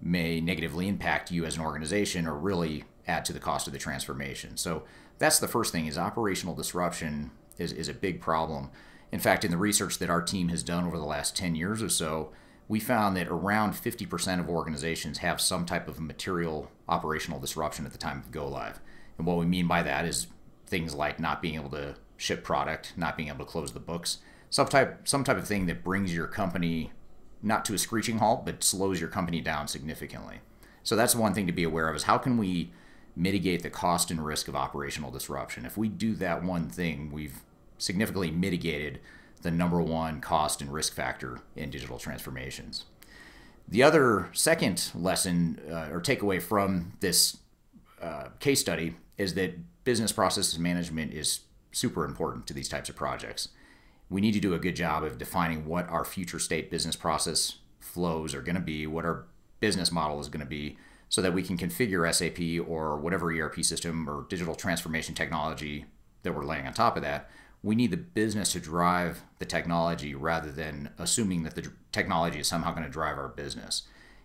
may 0.00 0.40
negatively 0.40 0.88
impact 0.88 1.30
you 1.30 1.44
as 1.44 1.56
an 1.56 1.62
organization 1.62 2.26
or 2.26 2.34
really 2.34 2.84
add 3.06 3.24
to 3.24 3.32
the 3.32 3.40
cost 3.40 3.66
of 3.66 3.72
the 3.72 3.78
transformation. 3.78 4.56
So 4.56 4.84
that's 5.18 5.38
the 5.38 5.48
first 5.48 5.72
thing 5.72 5.86
is 5.86 5.98
operational 5.98 6.54
disruption 6.54 7.30
is, 7.56 7.72
is 7.72 7.88
a 7.88 7.94
big 7.94 8.20
problem. 8.20 8.70
In 9.10 9.20
fact, 9.20 9.44
in 9.44 9.50
the 9.50 9.56
research 9.56 9.98
that 9.98 10.10
our 10.10 10.22
team 10.22 10.48
has 10.48 10.62
done 10.62 10.84
over 10.84 10.98
the 10.98 11.04
last 11.04 11.36
10 11.36 11.54
years 11.54 11.82
or 11.82 11.88
so, 11.88 12.32
we 12.68 12.78
found 12.78 13.16
that 13.16 13.28
around 13.28 13.72
50% 13.72 14.40
of 14.40 14.48
organizations 14.48 15.18
have 15.18 15.40
some 15.40 15.64
type 15.64 15.88
of 15.88 15.98
material 15.98 16.70
operational 16.88 17.40
disruption 17.40 17.86
at 17.86 17.92
the 17.92 17.98
time 17.98 18.18
of 18.18 18.30
go 18.30 18.46
live. 18.46 18.80
And 19.16 19.26
what 19.26 19.38
we 19.38 19.46
mean 19.46 19.66
by 19.66 19.82
that 19.82 20.04
is 20.04 20.26
things 20.66 20.94
like 20.94 21.18
not 21.18 21.40
being 21.40 21.54
able 21.54 21.70
to 21.70 21.96
ship 22.18 22.44
product, 22.44 22.92
not 22.96 23.16
being 23.16 23.30
able 23.30 23.44
to 23.44 23.50
close 23.50 23.72
the 23.72 23.80
books, 23.80 24.18
some 24.50 24.68
type 24.68 25.08
some 25.08 25.24
type 25.24 25.38
of 25.38 25.46
thing 25.46 25.66
that 25.66 25.84
brings 25.84 26.14
your 26.14 26.26
company 26.26 26.92
not 27.42 27.64
to 27.64 27.74
a 27.74 27.78
screeching 27.78 28.18
halt, 28.18 28.44
but 28.44 28.62
slows 28.62 29.00
your 29.00 29.08
company 29.08 29.40
down 29.40 29.68
significantly. 29.68 30.40
So 30.82 30.96
that's 30.96 31.14
one 31.14 31.34
thing 31.34 31.46
to 31.46 31.52
be 31.52 31.64
aware 31.64 31.88
of 31.88 31.96
is 31.96 32.04
how 32.04 32.18
can 32.18 32.36
we 32.36 32.72
mitigate 33.14 33.62
the 33.62 33.70
cost 33.70 34.10
and 34.10 34.24
risk 34.24 34.48
of 34.48 34.56
operational 34.56 35.10
disruption? 35.10 35.64
If 35.64 35.76
we 35.76 35.88
do 35.88 36.14
that 36.16 36.42
one 36.42 36.68
thing, 36.68 37.10
we've 37.12 37.40
significantly 37.78 38.30
mitigated 38.30 39.00
the 39.42 39.50
number 39.50 39.80
one 39.80 40.20
cost 40.20 40.60
and 40.60 40.72
risk 40.72 40.94
factor 40.94 41.40
in 41.56 41.70
digital 41.70 41.98
transformations. 41.98 42.84
The 43.68 43.82
other 43.82 44.30
second 44.32 44.90
lesson 44.94 45.60
uh, 45.70 45.88
or 45.90 46.00
takeaway 46.00 46.40
from 46.40 46.94
this 47.00 47.38
uh, 48.00 48.28
case 48.40 48.60
study 48.60 48.96
is 49.18 49.34
that 49.34 49.84
business 49.84 50.12
processes 50.12 50.58
management 50.58 51.12
is 51.12 51.40
super 51.72 52.04
important 52.04 52.46
to 52.46 52.54
these 52.54 52.68
types 52.68 52.88
of 52.88 52.96
projects. 52.96 53.48
We 54.08 54.20
need 54.20 54.32
to 54.32 54.40
do 54.40 54.54
a 54.54 54.58
good 54.58 54.76
job 54.76 55.04
of 55.04 55.18
defining 55.18 55.66
what 55.66 55.88
our 55.88 56.04
future 56.04 56.38
state 56.38 56.70
business 56.70 56.96
process 56.96 57.58
flows 57.78 58.34
are 58.34 58.40
going 58.40 58.54
to 58.54 58.60
be, 58.60 58.86
what 58.86 59.04
our 59.04 59.26
business 59.60 59.92
model 59.92 60.20
is 60.20 60.28
going 60.28 60.40
to 60.40 60.46
be, 60.46 60.78
so 61.10 61.20
that 61.20 61.34
we 61.34 61.42
can 61.42 61.58
configure 61.58 62.12
SAP 62.12 62.66
or 62.68 62.96
whatever 62.96 63.30
ERP 63.30 63.62
system 63.64 64.08
or 64.08 64.26
digital 64.28 64.54
transformation 64.54 65.14
technology 65.14 65.84
that 66.22 66.34
we're 66.34 66.44
laying 66.44 66.66
on 66.66 66.72
top 66.72 66.96
of 66.96 67.02
that. 67.02 67.30
We 67.62 67.74
need 67.74 67.90
the 67.90 67.96
business 67.96 68.52
to 68.52 68.60
drive 68.60 69.22
the 69.38 69.44
technology 69.44 70.14
rather 70.14 70.50
than 70.50 70.90
assuming 70.98 71.42
that 71.42 71.54
the 71.54 71.70
technology 71.92 72.38
is 72.38 72.46
somehow 72.46 72.72
going 72.72 72.84
to 72.84 72.90
drive 72.90 73.18
our 73.18 73.28
business. 73.28 73.82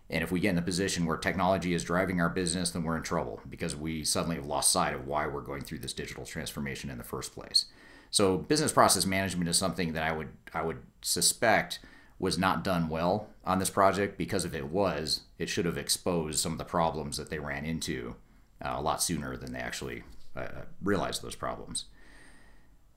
And 0.10 0.24
if 0.24 0.32
we 0.32 0.40
get 0.40 0.50
in 0.50 0.56
the 0.56 0.62
position 0.62 1.06
where 1.06 1.18
technology 1.18 1.74
is 1.74 1.84
driving 1.84 2.22
our 2.22 2.30
business, 2.30 2.70
then 2.72 2.84
we're 2.84 2.98
in 2.98 3.04
trouble 3.04 3.42
because 3.50 3.76
we 3.76 4.04
suddenly 4.04 4.36
have 4.36 4.46
lost 4.46 4.72
sight 4.72 4.94
of 4.94 5.08
why 5.08 5.26
we're 5.26 5.42
going 5.42 5.64
through 5.64 5.80
this 5.80 5.94
digital 5.94 6.26
transformation 6.26 6.90
in 6.90 6.98
the 6.98 7.04
first 7.04 7.34
place. 7.34 7.66
So 8.12 8.38
business 8.38 8.72
process 8.72 9.08
management 9.08 9.50
is 9.50 9.58
something 9.58 9.94
that 9.94 10.04
I 10.04 10.12
would 10.12 10.30
I 10.54 10.62
would 10.62 10.84
suspect 11.02 11.80
was 12.20 12.38
not 12.38 12.64
done 12.64 12.88
well 12.88 13.28
on 13.44 13.58
this 13.58 13.72
project 13.72 14.18
because 14.18 14.46
if 14.46 14.54
it 14.54 14.68
was, 14.68 15.22
it 15.40 15.50
should 15.50 15.66
have 15.66 15.78
exposed 15.78 16.40
some 16.40 16.52
of 16.52 16.58
the 16.60 16.64
problems 16.64 17.18
that 17.18 17.30
they 17.30 17.40
ran 17.40 17.66
into 17.66 18.16
uh, 18.64 18.76
a 18.78 18.82
lot 18.82 19.02
sooner 19.02 19.36
than 19.36 19.52
they 19.52 19.60
actually 19.60 20.04
uh, 20.36 20.62
realized 20.82 21.24
those 21.24 21.36
problems. 21.36 21.86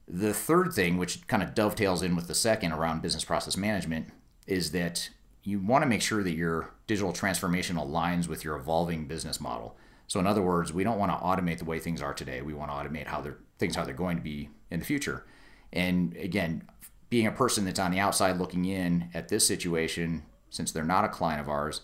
The 0.08 0.32
third 0.32 0.72
thing, 0.72 0.96
which 0.96 1.26
kind 1.26 1.42
of 1.42 1.54
dovetails 1.54 2.02
in 2.02 2.14
with 2.14 2.28
the 2.28 2.34
second 2.34 2.72
around 2.72 3.02
business 3.02 3.24
process 3.24 3.56
management, 3.56 4.12
is 4.46 4.70
that 4.70 5.10
you 5.42 5.60
want 5.60 5.82
to 5.82 5.88
make 5.88 6.02
sure 6.02 6.22
that 6.22 6.34
your 6.34 6.74
digital 6.86 7.12
transformation 7.12 7.76
aligns 7.76 8.28
with 8.28 8.44
your 8.44 8.56
evolving 8.56 9.06
business 9.06 9.40
model. 9.40 9.76
So, 10.06 10.20
in 10.20 10.26
other 10.26 10.42
words, 10.42 10.72
we 10.72 10.84
don't 10.84 10.98
want 10.98 11.10
to 11.12 11.18
automate 11.18 11.58
the 11.58 11.64
way 11.64 11.78
things 11.78 12.00
are 12.00 12.14
today. 12.14 12.40
We 12.40 12.54
want 12.54 12.70
to 12.70 12.76
automate 12.76 13.06
how 13.06 13.20
they're 13.20 13.38
things 13.58 13.74
how 13.74 13.84
they're 13.84 13.94
going 13.94 14.16
to 14.16 14.22
be 14.22 14.50
in 14.70 14.80
the 14.80 14.86
future. 14.86 15.24
And 15.72 16.14
again, 16.16 16.68
being 17.08 17.26
a 17.26 17.32
person 17.32 17.64
that's 17.64 17.78
on 17.78 17.90
the 17.90 17.98
outside 17.98 18.38
looking 18.38 18.64
in 18.64 19.08
at 19.14 19.28
this 19.28 19.46
situation, 19.46 20.24
since 20.50 20.72
they're 20.72 20.84
not 20.84 21.04
a 21.04 21.08
client 21.08 21.40
of 21.40 21.48
ours, 21.48 21.82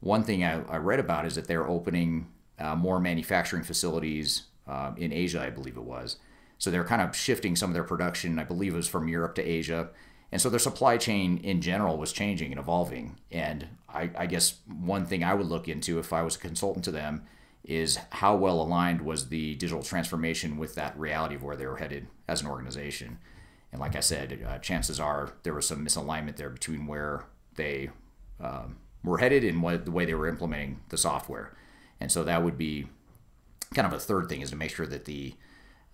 one 0.00 0.24
thing 0.24 0.44
I, 0.44 0.62
I 0.64 0.76
read 0.76 1.00
about 1.00 1.26
is 1.26 1.34
that 1.34 1.46
they're 1.46 1.68
opening 1.68 2.28
uh, 2.58 2.74
more 2.74 3.00
manufacturing 3.00 3.62
facilities 3.62 4.44
uh, 4.66 4.92
in 4.96 5.12
Asia, 5.12 5.42
I 5.42 5.50
believe 5.50 5.76
it 5.76 5.82
was. 5.82 6.16
So 6.60 6.70
they're 6.70 6.84
kind 6.84 7.02
of 7.02 7.16
shifting 7.16 7.56
some 7.56 7.70
of 7.70 7.74
their 7.74 7.84
production, 7.84 8.38
I 8.38 8.44
believe 8.44 8.74
it 8.74 8.76
was 8.76 8.86
from 8.86 9.08
Europe 9.08 9.34
to 9.36 9.42
Asia. 9.42 9.88
And 10.30 10.40
so 10.40 10.50
their 10.50 10.60
supply 10.60 10.98
chain 10.98 11.38
in 11.38 11.62
general 11.62 11.96
was 11.96 12.12
changing 12.12 12.52
and 12.52 12.60
evolving. 12.60 13.18
And 13.32 13.66
I, 13.88 14.10
I 14.16 14.26
guess 14.26 14.60
one 14.66 15.06
thing 15.06 15.24
I 15.24 15.34
would 15.34 15.46
look 15.46 15.68
into 15.68 15.98
if 15.98 16.12
I 16.12 16.22
was 16.22 16.36
a 16.36 16.38
consultant 16.38 16.84
to 16.84 16.90
them 16.90 17.24
is 17.64 17.98
how 18.10 18.36
well 18.36 18.60
aligned 18.60 19.00
was 19.00 19.28
the 19.28 19.54
digital 19.54 19.82
transformation 19.82 20.58
with 20.58 20.74
that 20.74 20.98
reality 20.98 21.34
of 21.34 21.42
where 21.42 21.56
they 21.56 21.66
were 21.66 21.78
headed 21.78 22.08
as 22.28 22.42
an 22.42 22.48
organization. 22.48 23.18
And 23.72 23.80
like 23.80 23.96
I 23.96 24.00
said, 24.00 24.46
uh, 24.46 24.58
chances 24.58 25.00
are 25.00 25.32
there 25.42 25.54
was 25.54 25.66
some 25.66 25.84
misalignment 25.84 26.36
there 26.36 26.50
between 26.50 26.86
where 26.86 27.24
they 27.54 27.88
um, 28.38 28.76
were 29.02 29.18
headed 29.18 29.44
and 29.44 29.62
what 29.62 29.86
the 29.86 29.90
way 29.90 30.04
they 30.04 30.14
were 30.14 30.28
implementing 30.28 30.80
the 30.90 30.98
software. 30.98 31.56
And 32.00 32.12
so 32.12 32.22
that 32.24 32.44
would 32.44 32.58
be 32.58 32.86
kind 33.74 33.86
of 33.86 33.94
a 33.94 33.98
third 33.98 34.28
thing 34.28 34.42
is 34.42 34.50
to 34.50 34.56
make 34.56 34.74
sure 34.74 34.86
that 34.86 35.06
the 35.06 35.34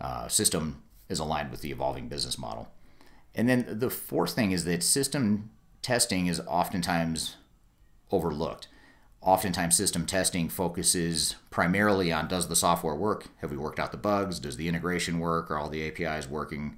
uh, 0.00 0.28
system 0.28 0.82
is 1.08 1.18
aligned 1.18 1.50
with 1.50 1.60
the 1.60 1.70
evolving 1.70 2.08
business 2.08 2.38
model. 2.38 2.68
And 3.34 3.48
then 3.48 3.66
the 3.68 3.90
fourth 3.90 4.32
thing 4.32 4.52
is 4.52 4.64
that 4.64 4.82
system 4.82 5.50
testing 5.82 6.26
is 6.26 6.40
oftentimes 6.40 7.36
overlooked. 8.10 8.68
Oftentimes, 9.20 9.76
system 9.76 10.06
testing 10.06 10.48
focuses 10.48 11.36
primarily 11.50 12.12
on 12.12 12.28
does 12.28 12.48
the 12.48 12.56
software 12.56 12.94
work? 12.94 13.26
Have 13.38 13.50
we 13.50 13.56
worked 13.56 13.80
out 13.80 13.90
the 13.90 13.98
bugs? 13.98 14.38
Does 14.38 14.56
the 14.56 14.68
integration 14.68 15.18
work? 15.18 15.50
Are 15.50 15.58
all 15.58 15.68
the 15.68 15.86
APIs 15.86 16.28
working? 16.28 16.76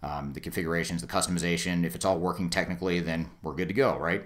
Um, 0.00 0.32
the 0.32 0.40
configurations, 0.40 1.00
the 1.00 1.08
customization. 1.08 1.84
If 1.84 1.96
it's 1.96 2.04
all 2.04 2.20
working 2.20 2.50
technically, 2.50 3.00
then 3.00 3.30
we're 3.42 3.54
good 3.54 3.68
to 3.68 3.74
go, 3.74 3.98
right? 3.98 4.24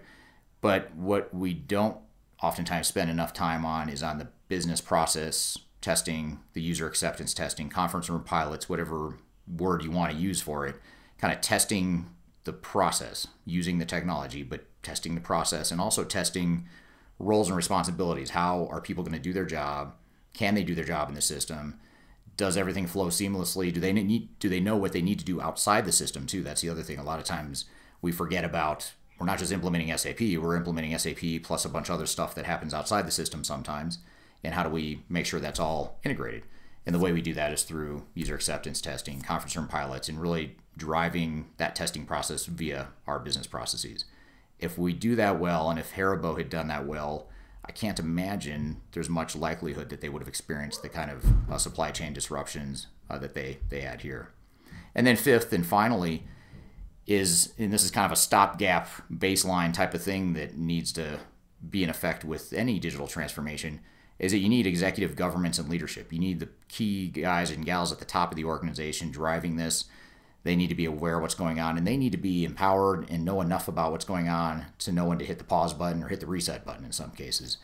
But 0.60 0.94
what 0.94 1.34
we 1.34 1.54
don't 1.54 1.96
oftentimes 2.42 2.88
spend 2.88 3.10
enough 3.10 3.32
time 3.32 3.64
on 3.64 3.88
is 3.88 4.02
on 4.02 4.18
the 4.18 4.28
business 4.48 4.82
process 4.82 5.56
testing, 5.82 6.40
the 6.54 6.62
user 6.62 6.86
acceptance 6.86 7.34
testing, 7.34 7.68
conference 7.68 8.08
room 8.08 8.24
pilots, 8.24 8.68
whatever 8.68 9.18
word 9.46 9.84
you 9.84 9.90
want 9.90 10.12
to 10.12 10.18
use 10.18 10.40
for 10.40 10.66
it, 10.66 10.76
kind 11.18 11.34
of 11.34 11.40
testing 11.40 12.06
the 12.44 12.52
process 12.52 13.26
using 13.44 13.78
the 13.78 13.84
technology, 13.84 14.42
but 14.42 14.64
testing 14.82 15.14
the 15.14 15.20
process 15.20 15.70
and 15.70 15.80
also 15.80 16.04
testing 16.04 16.66
roles 17.18 17.48
and 17.48 17.56
responsibilities. 17.56 18.30
How 18.30 18.66
are 18.70 18.80
people 18.80 19.04
going 19.04 19.16
to 19.16 19.18
do 19.18 19.32
their 19.32 19.44
job? 19.44 19.94
Can 20.32 20.54
they 20.54 20.64
do 20.64 20.74
their 20.74 20.84
job 20.84 21.08
in 21.08 21.14
the 21.14 21.20
system? 21.20 21.78
Does 22.36 22.56
everything 22.56 22.86
flow 22.86 23.08
seamlessly? 23.08 23.72
Do 23.72 23.80
they 23.80 23.92
need 23.92 24.38
do 24.38 24.48
they 24.48 24.60
know 24.60 24.76
what 24.76 24.92
they 24.92 25.02
need 25.02 25.18
to 25.18 25.24
do 25.24 25.40
outside 25.40 25.84
the 25.84 25.92
system 25.92 26.26
too? 26.26 26.42
That's 26.42 26.62
the 26.62 26.70
other 26.70 26.82
thing. 26.82 26.98
A 26.98 27.04
lot 27.04 27.18
of 27.18 27.24
times 27.24 27.66
we 28.00 28.10
forget 28.10 28.44
about 28.44 28.92
we're 29.18 29.26
not 29.26 29.38
just 29.38 29.52
implementing 29.52 29.96
SAP, 29.96 30.20
we're 30.20 30.56
implementing 30.56 30.98
SAP 30.98 31.42
plus 31.42 31.64
a 31.64 31.68
bunch 31.68 31.88
of 31.88 31.94
other 31.94 32.06
stuff 32.06 32.34
that 32.34 32.46
happens 32.46 32.74
outside 32.74 33.06
the 33.06 33.12
system 33.12 33.44
sometimes. 33.44 33.98
And 34.44 34.54
how 34.54 34.62
do 34.62 34.68
we 34.68 35.02
make 35.08 35.26
sure 35.26 35.40
that's 35.40 35.60
all 35.60 35.98
integrated? 36.04 36.44
And 36.84 36.94
the 36.94 36.98
way 36.98 37.12
we 37.12 37.22
do 37.22 37.34
that 37.34 37.52
is 37.52 37.62
through 37.62 38.04
user 38.14 38.34
acceptance 38.34 38.80
testing, 38.80 39.20
conference 39.20 39.56
room 39.56 39.68
pilots, 39.68 40.08
and 40.08 40.20
really 40.20 40.56
driving 40.76 41.50
that 41.58 41.76
testing 41.76 42.06
process 42.06 42.46
via 42.46 42.88
our 43.06 43.18
business 43.18 43.46
processes. 43.46 44.04
If 44.58 44.78
we 44.78 44.92
do 44.92 45.14
that 45.16 45.38
well, 45.38 45.70
and 45.70 45.78
if 45.78 45.94
Haribo 45.94 46.36
had 46.36 46.48
done 46.48 46.68
that 46.68 46.86
well, 46.86 47.28
I 47.64 47.72
can't 47.72 48.00
imagine 48.00 48.80
there's 48.92 49.08
much 49.08 49.36
likelihood 49.36 49.88
that 49.90 50.00
they 50.00 50.08
would 50.08 50.22
have 50.22 50.28
experienced 50.28 50.82
the 50.82 50.88
kind 50.88 51.10
of 51.10 51.24
uh, 51.50 51.58
supply 51.58 51.92
chain 51.92 52.12
disruptions 52.12 52.88
uh, 53.08 53.18
that 53.18 53.34
they, 53.34 53.58
they 53.68 53.82
had 53.82 54.00
here. 54.00 54.30
And 54.94 55.06
then 55.06 55.16
fifth 55.16 55.52
and 55.52 55.64
finally 55.64 56.24
is, 57.06 57.52
and 57.58 57.72
this 57.72 57.84
is 57.84 57.90
kind 57.90 58.06
of 58.06 58.12
a 58.12 58.16
stopgap 58.16 58.88
baseline 59.12 59.72
type 59.72 59.94
of 59.94 60.02
thing 60.02 60.32
that 60.34 60.56
needs 60.56 60.92
to 60.92 61.20
be 61.68 61.84
in 61.84 61.90
effect 61.90 62.24
with 62.24 62.52
any 62.52 62.78
digital 62.80 63.06
transformation, 63.06 63.80
is 64.22 64.30
that 64.30 64.38
you 64.38 64.48
need 64.48 64.66
executive 64.66 65.16
governments 65.16 65.58
and 65.58 65.68
leadership. 65.68 66.12
You 66.12 66.20
need 66.20 66.38
the 66.38 66.48
key 66.68 67.08
guys 67.08 67.50
and 67.50 67.66
gals 67.66 67.90
at 67.90 67.98
the 67.98 68.04
top 68.04 68.30
of 68.30 68.36
the 68.36 68.44
organization 68.44 69.10
driving 69.10 69.56
this. 69.56 69.86
They 70.44 70.54
need 70.54 70.68
to 70.68 70.76
be 70.76 70.84
aware 70.84 71.16
of 71.16 71.22
what's 71.22 71.34
going 71.34 71.58
on 71.58 71.76
and 71.76 71.84
they 71.84 71.96
need 71.96 72.12
to 72.12 72.18
be 72.18 72.44
empowered 72.44 73.10
and 73.10 73.24
know 73.24 73.40
enough 73.40 73.66
about 73.66 73.90
what's 73.90 74.04
going 74.04 74.28
on 74.28 74.66
to 74.78 74.92
know 74.92 75.06
when 75.06 75.18
to 75.18 75.24
hit 75.24 75.38
the 75.38 75.44
pause 75.44 75.74
button 75.74 76.02
or 76.04 76.08
hit 76.08 76.20
the 76.20 76.26
reset 76.26 76.64
button 76.64 76.84
in 76.84 76.92
some 76.92 77.10
cases. 77.10 77.58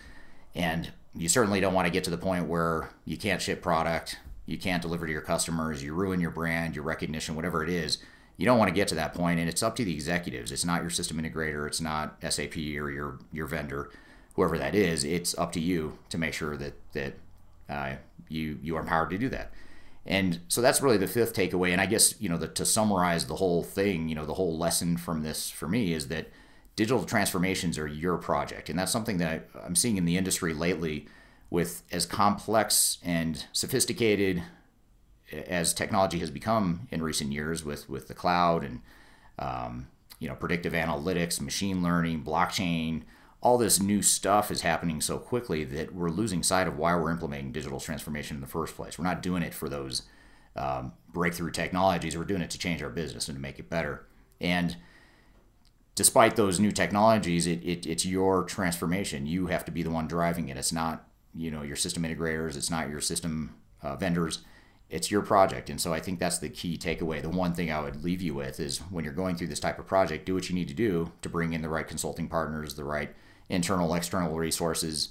And 0.55 0.91
you 1.15 1.29
certainly 1.29 1.61
don't 1.61 1.75
want 1.75 1.87
to 1.87 1.93
get 1.93 2.03
to 2.05 2.11
the 2.11 2.19
point 2.19 2.49
where 2.49 2.91
you 3.05 3.17
can't 3.17 3.41
ship 3.41 3.63
product, 3.63 4.19
you 4.45 4.59
can't 4.59 4.83
deliver 4.83 5.07
to 5.07 5.13
your 5.13 5.21
customers, 5.21 5.83
you 5.83 5.95
ruin 5.95 6.21
your 6.21 6.31
brand, 6.33 6.75
your 6.75 6.85
recognition, 6.85 7.37
whatever 7.37 7.63
it 7.63 7.71
is. 7.71 7.99
You 8.37 8.47
don't 8.47 8.59
want 8.59 8.69
to 8.69 8.75
get 8.75 8.89
to 8.89 8.95
that 8.97 9.15
point, 9.15 9.41
and 9.41 9.49
it's 9.49 9.65
up 9.65 9.75
to 9.77 9.85
the 9.85 9.95
executives. 9.95 10.53
It's 10.53 10.65
not 10.65 10.81
your 10.81 10.91
system 10.91 11.21
integrator, 11.21 11.67
it's 11.67 11.81
not 11.81 12.17
SAP 12.23 12.57
or 12.57 12.91
your 12.91 13.19
your 13.33 13.47
vendor, 13.47 13.91
whoever 14.39 14.57
that 14.57 14.73
is. 14.73 15.03
It's 15.03 15.37
up 15.37 15.51
to 15.53 15.61
you 15.61 15.99
to 16.11 16.17
make 16.17 16.33
sure 16.33 16.57
that 16.57 16.75
that 16.93 17.15
uh, 17.69 17.97
you 18.29 18.59
you 18.63 18.77
are 18.77 18.81
empowered 18.81 19.11
to 19.11 19.19
do 19.19 19.29
that. 19.31 19.51
And 20.07 20.41
so 20.47 20.63
that's 20.63 20.81
really 20.81 20.97
the 20.97 21.09
fifth 21.09 21.35
takeaway. 21.35 21.73
And 21.73 21.81
I 21.81 21.87
guess 21.87 22.15
you 22.21 22.29
know 22.29 22.39
the, 22.39 22.47
to 22.47 22.65
summarize 22.65 23.27
the 23.27 23.35
whole 23.35 23.65
thing, 23.65 24.09
you 24.09 24.15
know, 24.15 24.25
the 24.25 24.35
whole 24.35 24.57
lesson 24.57 24.97
from 24.97 25.23
this 25.23 25.51
for 25.51 25.67
me 25.67 25.93
is 25.93 26.07
that 26.07 26.29
digital 26.77 27.03
transformations 27.03 27.79
are 27.79 27.89
your 27.89 28.17
project, 28.17 28.71
and 28.71 28.79
that's 28.79 28.93
something 28.93 29.19
that 29.19 29.49
I'm 29.65 29.75
seeing 29.75 29.97
in 29.97 30.05
the 30.05 30.17
industry 30.17 30.55
lately. 30.55 31.09
With 31.51 31.83
as 31.91 32.05
complex 32.05 32.99
and 33.03 33.47
sophisticated 33.53 34.43
as 35.33 35.73
technology 35.73 36.19
has 36.19 36.31
become 36.31 36.87
in 36.91 37.03
recent 37.03 37.33
years, 37.33 37.65
with 37.65 37.89
with 37.89 38.07
the 38.07 38.15
cloud 38.15 38.63
and 38.63 38.83
um, 39.39 39.89
you 40.21 40.29
know 40.29 40.37
predictive 40.37 40.75
analytics, 40.75 41.41
machine 41.41 41.83
learning, 41.83 42.23
blockchain, 42.23 43.03
all 43.41 43.57
this 43.57 43.81
new 43.81 44.03
stuff 44.03 44.51
is 44.51 44.63
happening 44.63 45.01
so 45.01 45.19
quickly 45.19 45.65
that 45.65 45.95
we're 45.95 46.11
losing 46.11 46.43
sight 46.43 46.67
of 46.67 46.77
why 46.77 46.95
we're 46.97 47.11
implementing 47.11 47.53
digital 47.53 47.79
transformation 47.79 48.37
in 48.37 48.41
the 48.41 48.49
first 48.49 48.75
place. 48.75 48.99
We're 48.99 49.05
not 49.05 49.23
doing 49.23 49.43
it 49.43 49.55
for 49.55 49.69
those 49.69 50.03
um, 50.57 50.93
breakthrough 51.13 51.53
technologies. 51.53 52.17
We're 52.17 52.25
doing 52.25 52.43
it 52.43 52.51
to 52.51 52.59
change 52.59 52.83
our 52.83 52.91
business 52.91 53.29
and 53.29 53.37
to 53.37 53.41
make 53.41 53.59
it 53.59 53.71
better. 53.71 54.07
And 54.41 54.77
despite 55.95 56.37
those 56.37 56.59
new 56.59 56.73
technologies, 56.73 57.47
it, 57.47 57.63
it, 57.65 57.87
it's 57.87 58.05
your 58.05 58.43
transformation. 58.45 59.27
You 59.27 59.47
have 59.47 59.65
to 59.67 59.71
be 59.71 59.83
the 59.83 59.91
one 59.91 60.09
driving 60.09 60.49
it. 60.49 60.57
It's 60.57 60.73
not 60.73 61.05
you 61.35 61.51
know 61.51 61.63
your 61.63 61.77
system 61.77 62.03
integrators. 62.03 62.57
It's 62.57 62.71
not 62.71 62.89
your 62.89 63.01
system 63.01 63.55
uh, 63.83 63.95
vendors. 63.97 64.41
It's 64.91 65.11
your 65.11 65.23
project. 65.23 65.69
And 65.69 65.81
so 65.81 65.93
I 65.93 66.01
think 66.01 66.19
that's 66.19 66.39
the 66.39 66.49
key 66.49 66.79
takeaway. 66.79 67.21
The 67.21 67.29
one 67.29 67.53
thing 67.53 67.71
I 67.71 67.81
would 67.81 68.03
leave 68.03 68.23
you 68.23 68.35
with 68.35 68.59
is 68.59 68.79
when 68.91 69.05
you're 69.05 69.13
going 69.13 69.37
through 69.37 69.49
this 69.49 69.61
type 69.61 69.79
of 69.79 69.87
project, 69.87 70.25
do 70.25 70.35
what 70.35 70.49
you 70.49 70.55
need 70.55 70.69
to 70.69 70.75
do 70.75 71.13
to 71.21 71.29
bring 71.29 71.53
in 71.53 71.61
the 71.61 71.69
right 71.69 71.87
consulting 71.87 72.27
partners, 72.27 72.75
the 72.75 72.85
right 72.85 73.15
internal, 73.49 73.95
external 73.95 74.37
resources 74.37 75.11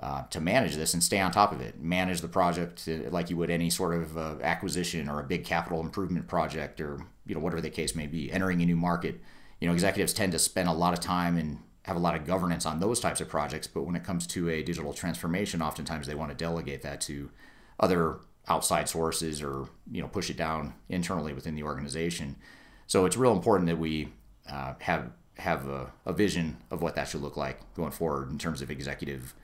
uh, 0.00 0.22
to 0.30 0.40
manage 0.40 0.74
this 0.76 0.92
and 0.92 1.02
stay 1.02 1.20
on 1.20 1.30
top 1.30 1.52
of 1.52 1.60
it. 1.60 1.80
Manage 1.80 2.20
the 2.20 2.28
project 2.28 2.88
uh, 2.88 3.10
like 3.10 3.30
you 3.30 3.36
would 3.36 3.50
any 3.50 3.70
sort 3.70 3.94
of 3.94 4.18
uh, 4.18 4.34
acquisition 4.42 5.08
or 5.08 5.20
a 5.20 5.24
big 5.24 5.44
capital 5.44 5.80
improvement 5.80 6.26
project 6.26 6.80
or 6.80 7.00
you 7.26 7.34
know 7.34 7.40
whatever 7.40 7.60
the 7.60 7.70
case 7.70 7.94
may 7.94 8.06
be. 8.06 8.30
Entering 8.30 8.60
a 8.60 8.66
new 8.66 8.76
market, 8.76 9.20
you 9.60 9.68
know 9.68 9.74
executives 9.74 10.12
tend 10.12 10.32
to 10.32 10.38
spend 10.38 10.68
a 10.68 10.72
lot 10.72 10.92
of 10.92 11.00
time 11.00 11.36
and 11.36 11.58
have 11.82 11.96
a 11.96 12.00
lot 12.00 12.16
of 12.16 12.26
governance 12.26 12.66
on 12.66 12.80
those 12.80 12.98
types 12.98 13.20
of 13.20 13.28
projects. 13.28 13.66
But 13.66 13.82
when 13.82 13.94
it 13.94 14.04
comes 14.04 14.26
to 14.28 14.48
a 14.48 14.62
digital 14.62 14.92
transformation, 14.92 15.62
oftentimes 15.62 16.06
they 16.06 16.14
want 16.14 16.30
to 16.30 16.36
delegate 16.36 16.82
that 16.82 17.00
to 17.02 17.30
other 17.78 18.18
outside 18.48 18.88
sources 18.88 19.42
or 19.42 19.68
you 19.90 20.02
know 20.02 20.08
push 20.08 20.28
it 20.28 20.36
down 20.36 20.74
internally 20.88 21.32
within 21.32 21.54
the 21.54 21.62
organization. 21.62 22.36
So 22.86 23.06
it's 23.06 23.16
real 23.16 23.32
important 23.32 23.68
that 23.68 23.78
we 23.78 24.12
uh, 24.50 24.74
have 24.80 25.10
have 25.36 25.66
a, 25.68 25.92
a, 26.06 26.12
vision 26.12 26.56
of 26.70 26.80
what 26.80 26.94
that 26.94 27.08
should 27.08 27.20
look 27.20 27.36
like 27.36 27.58
going 27.74 27.90
forward 27.90 28.30
in 28.30 28.38
terms 28.38 28.62
of 28.62 28.70
executive 28.70 29.34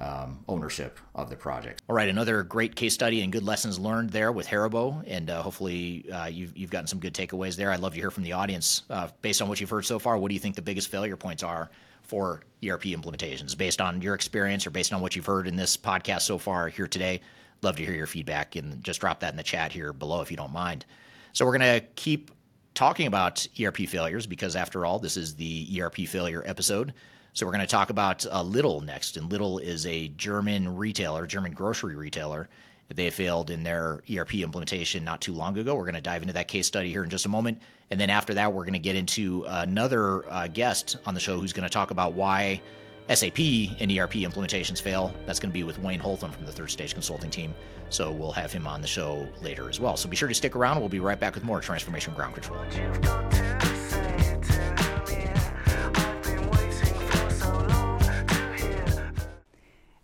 um, 0.00 0.42
ownership 0.48 0.98
of 1.14 1.30
the 1.30 1.36
project. 1.36 1.82
All 1.88 1.94
right, 1.94 2.08
another 2.08 2.42
great 2.42 2.74
case 2.74 2.94
study 2.94 3.20
and 3.20 3.32
good 3.32 3.44
lessons 3.44 3.78
learned 3.78 4.10
there 4.10 4.32
with 4.32 4.46
Haribo, 4.46 5.04
and 5.06 5.30
uh, 5.30 5.42
hopefully 5.42 6.10
uh, 6.10 6.26
you've, 6.26 6.56
you've 6.56 6.70
gotten 6.70 6.86
some 6.86 6.98
good 6.98 7.14
takeaways 7.14 7.56
there. 7.56 7.70
I'd 7.70 7.80
love 7.80 7.94
to 7.94 8.00
hear 8.00 8.10
from 8.10 8.24
the 8.24 8.32
audience. 8.32 8.82
Uh, 8.90 9.08
based 9.22 9.40
on 9.40 9.48
what 9.48 9.60
you've 9.60 9.70
heard 9.70 9.84
so 9.84 9.98
far, 9.98 10.18
what 10.18 10.28
do 10.28 10.34
you 10.34 10.40
think 10.40 10.56
the 10.56 10.62
biggest 10.62 10.88
failure 10.88 11.16
points 11.16 11.42
are 11.42 11.70
for 12.02 12.40
ERP 12.66 12.84
implementations, 12.84 13.56
based 13.56 13.80
on 13.80 14.02
your 14.02 14.14
experience 14.14 14.66
or 14.66 14.70
based 14.70 14.92
on 14.92 15.00
what 15.00 15.14
you've 15.14 15.26
heard 15.26 15.46
in 15.46 15.56
this 15.56 15.76
podcast 15.76 16.22
so 16.22 16.38
far 16.38 16.68
here 16.68 16.88
today? 16.88 17.20
Love 17.62 17.76
to 17.76 17.84
hear 17.84 17.94
your 17.94 18.06
feedback 18.06 18.56
and 18.56 18.82
just 18.82 19.00
drop 19.00 19.20
that 19.20 19.32
in 19.32 19.36
the 19.36 19.42
chat 19.42 19.72
here 19.72 19.92
below 19.92 20.20
if 20.20 20.30
you 20.30 20.36
don't 20.36 20.52
mind. 20.52 20.84
So 21.32 21.44
we're 21.44 21.56
going 21.56 21.80
to 21.80 21.86
keep 21.94 22.30
talking 22.74 23.06
about 23.06 23.46
ERP 23.60 23.88
failures 23.88 24.26
because, 24.26 24.56
after 24.56 24.84
all, 24.84 24.98
this 24.98 25.16
is 25.16 25.34
the 25.36 25.80
ERP 25.80 26.06
failure 26.08 26.42
episode. 26.46 26.92
So 27.32 27.46
we're 27.46 27.52
going 27.52 27.66
to 27.66 27.70
talk 27.70 27.90
about 27.90 28.24
uh, 28.26 28.42
Lidl 28.42 28.84
next, 28.84 29.16
and 29.16 29.30
Lidl 29.30 29.60
is 29.60 29.86
a 29.86 30.08
German 30.08 30.76
retailer, 30.76 31.26
German 31.26 31.52
grocery 31.52 31.96
retailer. 31.96 32.48
They 32.94 33.10
failed 33.10 33.50
in 33.50 33.62
their 33.62 34.02
ERP 34.12 34.34
implementation 34.34 35.04
not 35.04 35.20
too 35.20 35.32
long 35.32 35.56
ago. 35.58 35.74
We're 35.74 35.84
going 35.84 35.94
to 35.94 36.00
dive 36.00 36.22
into 36.22 36.34
that 36.34 36.48
case 36.48 36.66
study 36.66 36.90
here 36.90 37.02
in 37.02 37.10
just 37.10 37.26
a 37.26 37.28
moment, 37.28 37.60
and 37.90 37.98
then 37.98 38.10
after 38.10 38.34
that, 38.34 38.52
we're 38.52 38.64
going 38.64 38.74
to 38.74 38.78
get 38.78 38.94
into 38.94 39.44
another 39.48 40.30
uh, 40.30 40.48
guest 40.48 40.98
on 41.06 41.14
the 41.14 41.20
show 41.20 41.40
who's 41.40 41.52
going 41.52 41.68
to 41.68 41.72
talk 41.72 41.90
about 41.90 42.12
why 42.12 42.60
SAP 43.08 43.38
and 43.80 43.90
ERP 43.90 44.14
implementations 44.14 44.80
fail. 44.80 45.14
That's 45.26 45.38
going 45.38 45.50
to 45.50 45.54
be 45.54 45.62
with 45.62 45.78
Wayne 45.78 46.00
Holtam 46.00 46.32
from 46.32 46.46
the 46.46 46.52
Third 46.52 46.70
Stage 46.70 46.94
Consulting 46.94 47.30
Team. 47.30 47.54
So 47.90 48.10
we'll 48.10 48.32
have 48.32 48.52
him 48.52 48.66
on 48.66 48.80
the 48.80 48.88
show 48.88 49.28
later 49.42 49.68
as 49.68 49.78
well. 49.78 49.96
So 49.96 50.08
be 50.08 50.16
sure 50.16 50.28
to 50.28 50.34
stick 50.34 50.56
around. 50.56 50.80
We'll 50.80 50.88
be 50.88 51.00
right 51.00 51.20
back 51.20 51.34
with 51.34 51.44
more 51.44 51.60
Transformation 51.60 52.14
Ground 52.14 52.34
Control. 52.34 52.64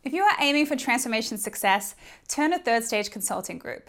If 0.03 0.15
you 0.15 0.23
are 0.23 0.37
aiming 0.41 0.67
for 0.67 0.77
transformation 0.77 1.39
success, 1.39 1.95
turn 2.29 2.51
to 2.51 2.59
Third 2.59 2.85
Stage 2.85 3.11
Consulting 3.11 3.59
Group. 3.59 3.89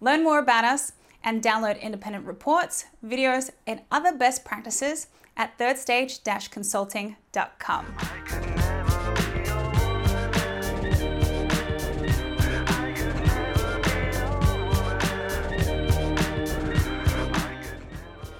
Learn 0.00 0.22
more 0.22 0.38
about 0.38 0.64
us 0.64 0.92
and 1.24 1.42
download 1.42 1.80
independent 1.80 2.24
reports, 2.24 2.84
videos, 3.04 3.50
and 3.66 3.80
other 3.90 4.16
best 4.16 4.44
practices 4.44 5.08
at 5.36 5.58
thirdstage-consulting.com. 5.58 7.86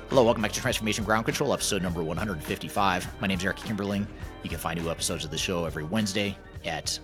Hello, 0.09 0.25
welcome 0.25 0.43
back 0.43 0.53
to 0.53 0.61
Transformation 0.61 1.05
Ground 1.05 1.27
Control, 1.27 1.53
episode 1.53 1.83
number 1.83 2.03
155. 2.03 3.20
My 3.20 3.27
name 3.27 3.39
is 3.39 3.45
Eric 3.45 3.59
Kimberling. 3.59 4.07
You 4.43 4.51
can 4.51 4.59
find 4.59 4.83
new 4.83 4.91
episodes 4.91 5.25
of 5.25 5.31
the 5.31 5.39
show 5.39 5.65
every 5.65 5.85
Wednesday 5.85 6.37
at 6.65 6.99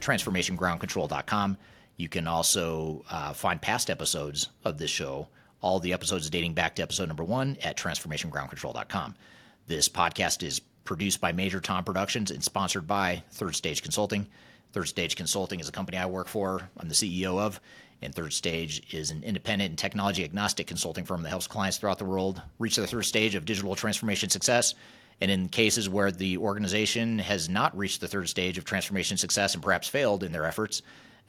transformationgroundcontrol.com. 0.00 1.56
You 2.00 2.08
can 2.08 2.26
also 2.26 3.04
uh, 3.10 3.34
find 3.34 3.60
past 3.60 3.90
episodes 3.90 4.48
of 4.64 4.78
this 4.78 4.90
show, 4.90 5.28
all 5.60 5.80
the 5.80 5.92
episodes 5.92 6.30
dating 6.30 6.54
back 6.54 6.74
to 6.76 6.82
episode 6.82 7.08
number 7.08 7.24
one 7.24 7.58
at 7.62 7.76
transformationgroundcontrol.com. 7.76 9.14
This 9.66 9.86
podcast 9.86 10.42
is 10.42 10.60
produced 10.84 11.20
by 11.20 11.32
Major 11.32 11.60
Tom 11.60 11.84
Productions 11.84 12.30
and 12.30 12.42
sponsored 12.42 12.86
by 12.86 13.22
Third 13.32 13.54
Stage 13.54 13.82
Consulting. 13.82 14.26
Third 14.72 14.88
Stage 14.88 15.14
Consulting 15.14 15.60
is 15.60 15.68
a 15.68 15.72
company 15.72 15.98
I 15.98 16.06
work 16.06 16.26
for, 16.26 16.70
I'm 16.78 16.88
the 16.88 16.94
CEO 16.94 17.38
of, 17.38 17.60
and 18.00 18.14
Third 18.14 18.32
Stage 18.32 18.94
is 18.94 19.10
an 19.10 19.22
independent 19.22 19.68
and 19.68 19.78
technology 19.78 20.24
agnostic 20.24 20.66
consulting 20.66 21.04
firm 21.04 21.22
that 21.22 21.28
helps 21.28 21.46
clients 21.46 21.76
throughout 21.76 21.98
the 21.98 22.06
world 22.06 22.40
reach 22.58 22.76
their 22.76 22.86
third 22.86 23.04
stage 23.04 23.34
of 23.34 23.44
digital 23.44 23.74
transformation 23.74 24.30
success. 24.30 24.74
And 25.20 25.30
in 25.30 25.50
cases 25.50 25.86
where 25.86 26.10
the 26.10 26.38
organization 26.38 27.18
has 27.18 27.50
not 27.50 27.76
reached 27.76 28.00
the 28.00 28.08
third 28.08 28.30
stage 28.30 28.56
of 28.56 28.64
transformation 28.64 29.18
success 29.18 29.52
and 29.52 29.62
perhaps 29.62 29.86
failed 29.86 30.22
in 30.24 30.32
their 30.32 30.46
efforts, 30.46 30.80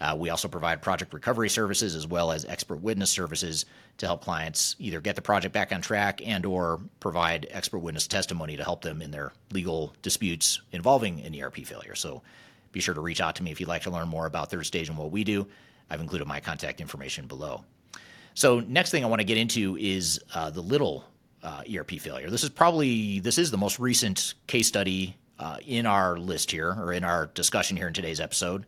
uh, 0.01 0.15
we 0.17 0.29
also 0.29 0.47
provide 0.47 0.81
project 0.81 1.13
recovery 1.13 1.49
services 1.49 1.95
as 1.95 2.07
well 2.07 2.31
as 2.31 2.43
expert 2.45 2.81
witness 2.81 3.11
services 3.11 3.65
to 3.97 4.07
help 4.07 4.23
clients 4.23 4.75
either 4.79 4.99
get 4.99 5.15
the 5.15 5.21
project 5.21 5.53
back 5.53 5.71
on 5.71 5.79
track 5.79 6.21
and 6.25 6.43
or 6.45 6.81
provide 6.99 7.47
expert 7.51 7.79
witness 7.79 8.07
testimony 8.07 8.57
to 8.57 8.63
help 8.63 8.81
them 8.81 9.01
in 9.01 9.11
their 9.11 9.31
legal 9.51 9.93
disputes 10.01 10.59
involving 10.71 11.21
an 11.21 11.39
ERP 11.39 11.57
failure. 11.57 11.93
So 11.93 12.23
be 12.71 12.79
sure 12.79 12.95
to 12.95 13.01
reach 13.01 13.21
out 13.21 13.35
to 13.35 13.43
me 13.43 13.51
if 13.51 13.59
you'd 13.59 13.69
like 13.69 13.83
to 13.83 13.91
learn 13.91 14.07
more 14.07 14.25
about 14.25 14.49
third 14.49 14.65
stage 14.65 14.89
and 14.89 14.97
what 14.97 15.11
we 15.11 15.23
do. 15.23 15.45
I've 15.89 16.01
included 16.01 16.27
my 16.27 16.39
contact 16.39 16.81
information 16.81 17.27
below. 17.27 17.63
So 18.33 18.59
next 18.61 18.89
thing 18.89 19.03
I 19.03 19.07
want 19.07 19.19
to 19.19 19.25
get 19.25 19.37
into 19.37 19.77
is 19.77 20.19
uh, 20.33 20.49
the 20.49 20.63
Lidl 20.63 21.03
uh, 21.43 21.63
ERP 21.71 21.91
failure. 21.91 22.29
This 22.31 22.43
is 22.43 22.49
probably 22.49 23.19
this 23.19 23.37
is 23.37 23.51
the 23.51 23.57
most 23.57 23.77
recent 23.77 24.33
case 24.47 24.67
study 24.67 25.15
uh, 25.37 25.57
in 25.65 25.85
our 25.85 26.17
list 26.17 26.49
here 26.49 26.73
or 26.79 26.91
in 26.91 27.03
our 27.03 27.27
discussion 27.27 27.77
here 27.77 27.87
in 27.87 27.93
today's 27.93 28.19
episode. 28.19 28.65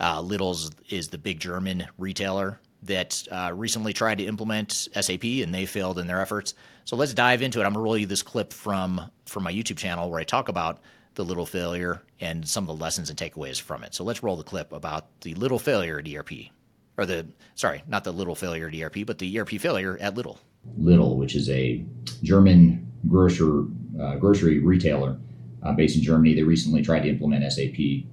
Uh, 0.00 0.22
Lidl's 0.22 0.70
is 0.88 1.08
the 1.08 1.18
big 1.18 1.38
German 1.38 1.86
retailer 1.98 2.58
that 2.82 3.22
uh, 3.30 3.52
recently 3.54 3.92
tried 3.92 4.18
to 4.18 4.24
implement 4.24 4.88
SAP 4.98 5.24
and 5.24 5.54
they 5.54 5.66
failed 5.66 5.98
in 5.98 6.06
their 6.06 6.20
efforts. 6.20 6.54
So 6.86 6.96
let's 6.96 7.12
dive 7.12 7.42
into 7.42 7.60
it. 7.60 7.64
I'm 7.64 7.74
gonna 7.74 7.84
roll 7.84 7.98
you 7.98 8.06
this 8.06 8.22
clip 8.22 8.52
from 8.52 9.10
from 9.26 9.44
my 9.44 9.52
YouTube 9.52 9.76
channel 9.76 10.10
where 10.10 10.18
I 10.18 10.24
talk 10.24 10.48
about 10.48 10.80
the 11.14 11.24
Lidl 11.24 11.46
failure 11.46 12.02
and 12.20 12.48
some 12.48 12.64
of 12.64 12.78
the 12.78 12.82
lessons 12.82 13.10
and 13.10 13.18
takeaways 13.18 13.60
from 13.60 13.84
it. 13.84 13.94
So 13.94 14.02
let's 14.02 14.22
roll 14.22 14.36
the 14.36 14.42
clip 14.42 14.72
about 14.72 15.06
the 15.20 15.34
Lidl 15.34 15.60
failure 15.60 15.98
at 15.98 16.08
ERP 16.08 16.48
or 16.96 17.04
the 17.04 17.26
sorry, 17.54 17.82
not 17.86 18.04
the 18.04 18.12
Lidl 18.12 18.36
failure 18.36 18.68
at 18.68 18.74
ERP, 18.74 19.06
but 19.06 19.18
the 19.18 19.38
ERP 19.38 19.50
failure 19.50 19.98
at 20.00 20.14
Little. 20.14 20.38
Lidl, 20.80 21.16
which 21.16 21.34
is 21.34 21.48
a 21.50 21.84
German 22.22 22.90
grocer 23.08 23.64
uh, 24.00 24.16
grocery 24.16 24.58
retailer 24.60 25.18
uh, 25.62 25.72
based 25.72 25.96
in 25.96 26.02
Germany, 26.02 26.34
they 26.34 26.42
recently 26.42 26.82
tried 26.82 27.00
to 27.00 27.08
implement 27.08 27.50
SAP, 27.52 28.04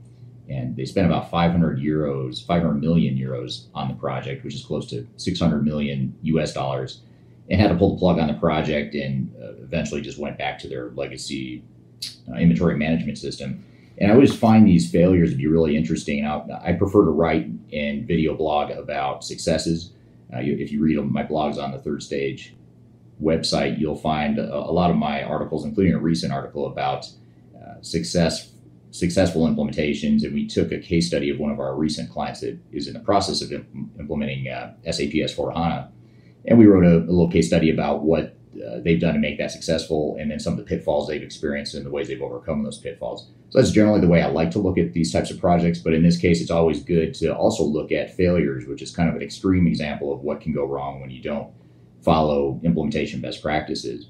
and 0.49 0.75
they 0.75 0.85
spent 0.85 1.07
about 1.07 1.29
500 1.29 1.79
euros, 1.79 2.45
500 2.45 2.75
million 2.75 3.15
euros 3.15 3.65
on 3.73 3.87
the 3.89 3.93
project, 3.95 4.43
which 4.43 4.55
is 4.55 4.63
close 4.63 4.89
to 4.89 5.07
600 5.17 5.63
million 5.63 6.15
US 6.23 6.53
dollars, 6.53 7.01
and 7.49 7.59
had 7.59 7.69
to 7.69 7.75
pull 7.75 7.93
the 7.93 7.99
plug 7.99 8.19
on 8.19 8.27
the 8.27 8.33
project, 8.35 8.95
and 8.95 9.33
uh, 9.41 9.53
eventually 9.61 10.01
just 10.01 10.17
went 10.17 10.37
back 10.37 10.57
to 10.59 10.67
their 10.67 10.91
legacy 10.91 11.63
uh, 12.29 12.35
inventory 12.35 12.77
management 12.77 13.17
system. 13.17 13.63
And 13.97 14.11
I 14.11 14.13
always 14.13 14.35
find 14.35 14.67
these 14.67 14.91
failures 14.91 15.31
to 15.31 15.35
be 15.35 15.47
really 15.47 15.75
interesting. 15.75 16.25
I, 16.25 16.43
I 16.63 16.73
prefer 16.73 17.05
to 17.05 17.11
write 17.11 17.47
and 17.73 18.07
video 18.07 18.35
blog 18.35 18.71
about 18.71 19.23
successes. 19.23 19.91
Uh, 20.33 20.39
you, 20.39 20.55
if 20.57 20.71
you 20.71 20.81
read 20.81 20.97
my 21.11 21.23
blogs 21.23 21.61
on 21.61 21.71
the 21.71 21.79
third 21.79 22.03
stage 22.03 22.53
website, 23.21 23.79
you'll 23.79 23.95
find 23.95 24.37
a, 24.37 24.55
a 24.55 24.71
lot 24.71 24.91
of 24.91 24.97
my 24.97 25.23
articles, 25.23 25.65
including 25.65 25.93
a 25.93 25.99
recent 25.99 26.31
article 26.31 26.67
about 26.67 27.09
uh, 27.55 27.81
success, 27.81 28.51
successful 28.91 29.47
implementations. 29.47 30.23
And 30.23 30.33
we 30.33 30.47
took 30.47 30.71
a 30.71 30.79
case 30.79 31.07
study 31.07 31.29
of 31.29 31.39
one 31.39 31.51
of 31.51 31.59
our 31.59 31.75
recent 31.75 32.09
clients 32.09 32.41
that 32.41 32.57
is 32.71 32.87
in 32.87 32.93
the 32.93 32.99
process 32.99 33.41
of 33.41 33.51
imp- 33.51 33.67
implementing 33.99 34.47
uh, 34.47 34.73
SAP 34.85 35.11
S4 35.11 35.53
HANA. 35.53 35.91
And 36.45 36.57
we 36.57 36.65
wrote 36.65 36.85
a, 36.85 36.97
a 36.97 37.11
little 37.11 37.29
case 37.29 37.47
study 37.47 37.69
about 37.69 38.03
what 38.03 38.37
uh, 38.65 38.79
they've 38.79 38.99
done 38.99 39.13
to 39.13 39.19
make 39.19 39.37
that 39.37 39.51
successful 39.51 40.17
and 40.19 40.31
then 40.31 40.39
some 40.39 40.53
of 40.53 40.57
the 40.57 40.65
pitfalls 40.65 41.07
they've 41.07 41.21
experienced 41.21 41.75
and 41.75 41.85
the 41.85 41.91
ways 41.91 42.07
they've 42.07 42.21
overcome 42.21 42.63
those 42.63 42.79
pitfalls. 42.79 43.29
So 43.49 43.59
that's 43.59 43.71
generally 43.71 44.01
the 44.01 44.07
way 44.07 44.21
I 44.21 44.27
like 44.27 44.51
to 44.51 44.59
look 44.59 44.77
at 44.77 44.93
these 44.93 45.11
types 45.11 45.31
of 45.31 45.39
projects. 45.39 45.79
But 45.79 45.93
in 45.93 46.03
this 46.03 46.17
case, 46.17 46.41
it's 46.41 46.51
always 46.51 46.83
good 46.83 47.13
to 47.15 47.35
also 47.35 47.63
look 47.63 47.91
at 47.91 48.15
failures, 48.15 48.65
which 48.65 48.81
is 48.81 48.95
kind 48.95 49.09
of 49.09 49.15
an 49.15 49.21
extreme 49.21 49.67
example 49.67 50.13
of 50.13 50.21
what 50.21 50.41
can 50.41 50.53
go 50.53 50.65
wrong 50.65 51.01
when 51.01 51.11
you 51.11 51.21
don't 51.21 51.51
follow 52.01 52.59
implementation 52.63 53.21
best 53.21 53.41
practices. 53.41 54.09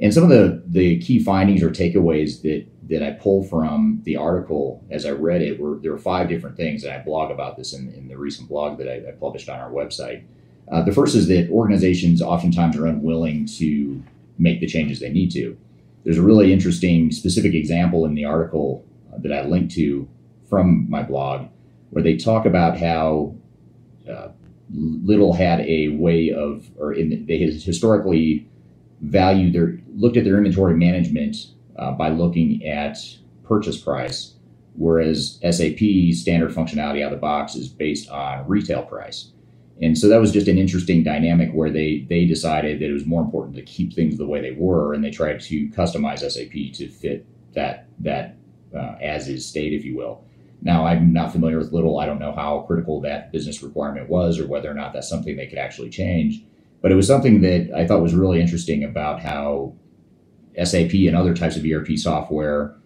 And 0.00 0.12
some 0.12 0.24
of 0.24 0.30
the, 0.30 0.62
the 0.66 0.98
key 1.00 1.22
findings 1.22 1.62
or 1.62 1.70
takeaways 1.70 2.42
that, 2.42 2.66
that 2.88 3.02
I 3.02 3.12
pull 3.12 3.42
from 3.42 4.00
the 4.04 4.16
article 4.16 4.84
as 4.90 5.06
I 5.06 5.10
read 5.10 5.42
it 5.42 5.58
were 5.58 5.78
there 5.78 5.92
were 5.92 5.98
five 5.98 6.28
different 6.28 6.56
things, 6.56 6.84
and 6.84 6.92
I 6.92 6.98
blog 7.02 7.30
about 7.30 7.56
this 7.56 7.72
in, 7.72 7.92
in 7.92 8.08
the 8.08 8.16
recent 8.16 8.48
blog 8.48 8.78
that 8.78 8.88
I, 8.88 9.08
I 9.08 9.12
published 9.12 9.48
on 9.48 9.58
our 9.58 9.70
website. 9.70 10.24
Uh, 10.70 10.82
the 10.82 10.92
first 10.92 11.14
is 11.14 11.28
that 11.28 11.48
organizations 11.50 12.20
oftentimes 12.22 12.76
are 12.76 12.86
unwilling 12.86 13.46
to 13.46 14.02
make 14.38 14.60
the 14.60 14.66
changes 14.66 15.00
they 15.00 15.10
need 15.10 15.30
to. 15.32 15.56
There's 16.04 16.18
a 16.18 16.22
really 16.22 16.52
interesting 16.52 17.10
specific 17.10 17.54
example 17.54 18.04
in 18.04 18.14
the 18.14 18.24
article 18.24 18.84
uh, 19.12 19.18
that 19.18 19.32
I 19.32 19.44
linked 19.44 19.74
to 19.74 20.08
from 20.48 20.88
my 20.88 21.02
blog 21.02 21.48
where 21.90 22.02
they 22.02 22.16
talk 22.16 22.46
about 22.46 22.78
how 22.78 23.34
uh, 24.10 24.28
Lidl 24.74 25.36
had 25.36 25.60
a 25.60 25.88
way 25.88 26.30
of, 26.30 26.68
or 26.78 26.92
in, 26.92 27.26
they 27.26 27.38
historically 27.38 28.46
valued 29.00 29.52
their, 29.52 29.78
looked 29.94 30.16
at 30.16 30.24
their 30.24 30.36
inventory 30.36 30.74
management 30.74 31.36
uh, 31.78 31.92
by 31.92 32.08
looking 32.08 32.66
at 32.66 32.98
purchase 33.44 33.78
price, 33.78 34.34
whereas 34.74 35.38
SAP 35.42 35.78
standard 36.12 36.50
functionality 36.52 37.02
out 37.02 37.12
of 37.12 37.18
the 37.18 37.20
box 37.20 37.54
is 37.54 37.68
based 37.68 38.08
on 38.10 38.46
retail 38.46 38.82
price. 38.82 39.32
And 39.80 39.96
so 39.96 40.08
that 40.08 40.20
was 40.20 40.32
just 40.32 40.48
an 40.48 40.56
interesting 40.56 41.02
dynamic 41.02 41.52
where 41.52 41.70
they 41.70 42.06
they 42.08 42.24
decided 42.24 42.80
that 42.80 42.88
it 42.88 42.92
was 42.92 43.04
more 43.04 43.22
important 43.22 43.56
to 43.56 43.62
keep 43.62 43.92
things 43.92 44.16
the 44.16 44.26
way 44.26 44.40
they 44.40 44.56
were, 44.56 44.94
and 44.94 45.04
they 45.04 45.10
tried 45.10 45.40
to 45.40 45.68
customize 45.68 46.20
SAP 46.20 46.74
to 46.78 46.88
fit 46.88 47.26
that 47.52 47.86
that 48.00 48.36
uh, 48.74 48.96
as 49.00 49.28
is 49.28 49.46
state, 49.46 49.74
if 49.74 49.84
you 49.84 49.96
will. 49.96 50.24
Now 50.62 50.86
I'm 50.86 51.12
not 51.12 51.30
familiar 51.30 51.58
with 51.58 51.72
Lidl. 51.72 52.02
I 52.02 52.06
don't 52.06 52.18
know 52.18 52.32
how 52.32 52.60
critical 52.60 53.02
that 53.02 53.32
business 53.32 53.62
requirement 53.62 54.08
was, 54.08 54.38
or 54.38 54.46
whether 54.46 54.70
or 54.70 54.74
not 54.74 54.94
that's 54.94 55.08
something 55.08 55.36
they 55.36 55.46
could 55.46 55.58
actually 55.58 55.90
change. 55.90 56.42
But 56.80 56.90
it 56.90 56.94
was 56.94 57.06
something 57.06 57.42
that 57.42 57.70
I 57.76 57.86
thought 57.86 58.02
was 58.02 58.14
really 58.14 58.40
interesting 58.40 58.82
about 58.82 59.20
how 59.20 59.74
SAP 60.62 60.92
and 60.92 61.16
other 61.16 61.34
types 61.34 61.56
of 61.56 61.64
ERP 61.64 61.96
software 61.96 62.76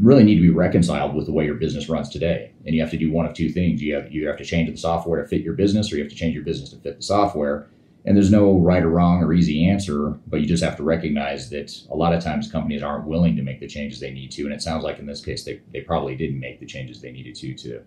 really 0.00 0.24
need 0.24 0.36
to 0.36 0.42
be 0.42 0.50
reconciled 0.50 1.14
with 1.14 1.26
the 1.26 1.32
way 1.32 1.44
your 1.44 1.54
business 1.54 1.88
runs 1.88 2.08
today. 2.08 2.52
And 2.66 2.74
you 2.74 2.80
have 2.80 2.90
to 2.90 2.98
do 2.98 3.10
one 3.10 3.26
of 3.26 3.34
two 3.34 3.50
things. 3.50 3.82
You 3.82 3.94
have 3.94 4.12
you 4.12 4.26
have 4.28 4.36
to 4.38 4.44
change 4.44 4.70
the 4.70 4.76
software 4.76 5.22
to 5.22 5.28
fit 5.28 5.42
your 5.42 5.54
business, 5.54 5.92
or 5.92 5.96
you 5.96 6.02
have 6.02 6.12
to 6.12 6.18
change 6.18 6.34
your 6.34 6.44
business 6.44 6.70
to 6.70 6.76
fit 6.76 6.96
the 6.96 7.02
software. 7.02 7.68
And 8.04 8.16
there's 8.16 8.30
no 8.30 8.56
right 8.58 8.82
or 8.82 8.88
wrong 8.88 9.22
or 9.22 9.34
easy 9.34 9.68
answer, 9.68 10.18
but 10.26 10.40
you 10.40 10.46
just 10.46 10.64
have 10.64 10.76
to 10.78 10.82
recognize 10.82 11.50
that 11.50 11.70
a 11.90 11.96
lot 11.96 12.14
of 12.14 12.24
times 12.24 12.50
companies 12.50 12.82
aren't 12.82 13.06
willing 13.06 13.36
to 13.36 13.42
make 13.42 13.60
the 13.60 13.66
changes 13.66 14.00
they 14.00 14.10
need 14.10 14.30
to. 14.32 14.44
And 14.44 14.54
it 14.54 14.62
sounds 14.62 14.84
like 14.84 14.98
in 14.98 15.06
this 15.06 15.22
case 15.22 15.44
they, 15.44 15.60
they 15.72 15.82
probably 15.82 16.16
didn't 16.16 16.40
make 16.40 16.60
the 16.60 16.66
changes 16.66 17.02
they 17.02 17.12
needed 17.12 17.34
to 17.36 17.54
to 17.54 17.82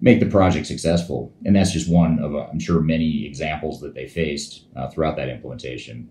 make 0.00 0.20
the 0.20 0.26
project 0.26 0.66
successful. 0.66 1.32
And 1.44 1.56
that's 1.56 1.72
just 1.72 1.88
one 1.88 2.18
of, 2.18 2.34
uh, 2.34 2.46
I'm 2.50 2.60
sure, 2.60 2.80
many 2.80 3.24
examples 3.24 3.80
that 3.80 3.94
they 3.94 4.06
faced 4.06 4.64
uh, 4.76 4.88
throughout 4.88 5.16
that 5.16 5.30
implementation. 5.30 6.08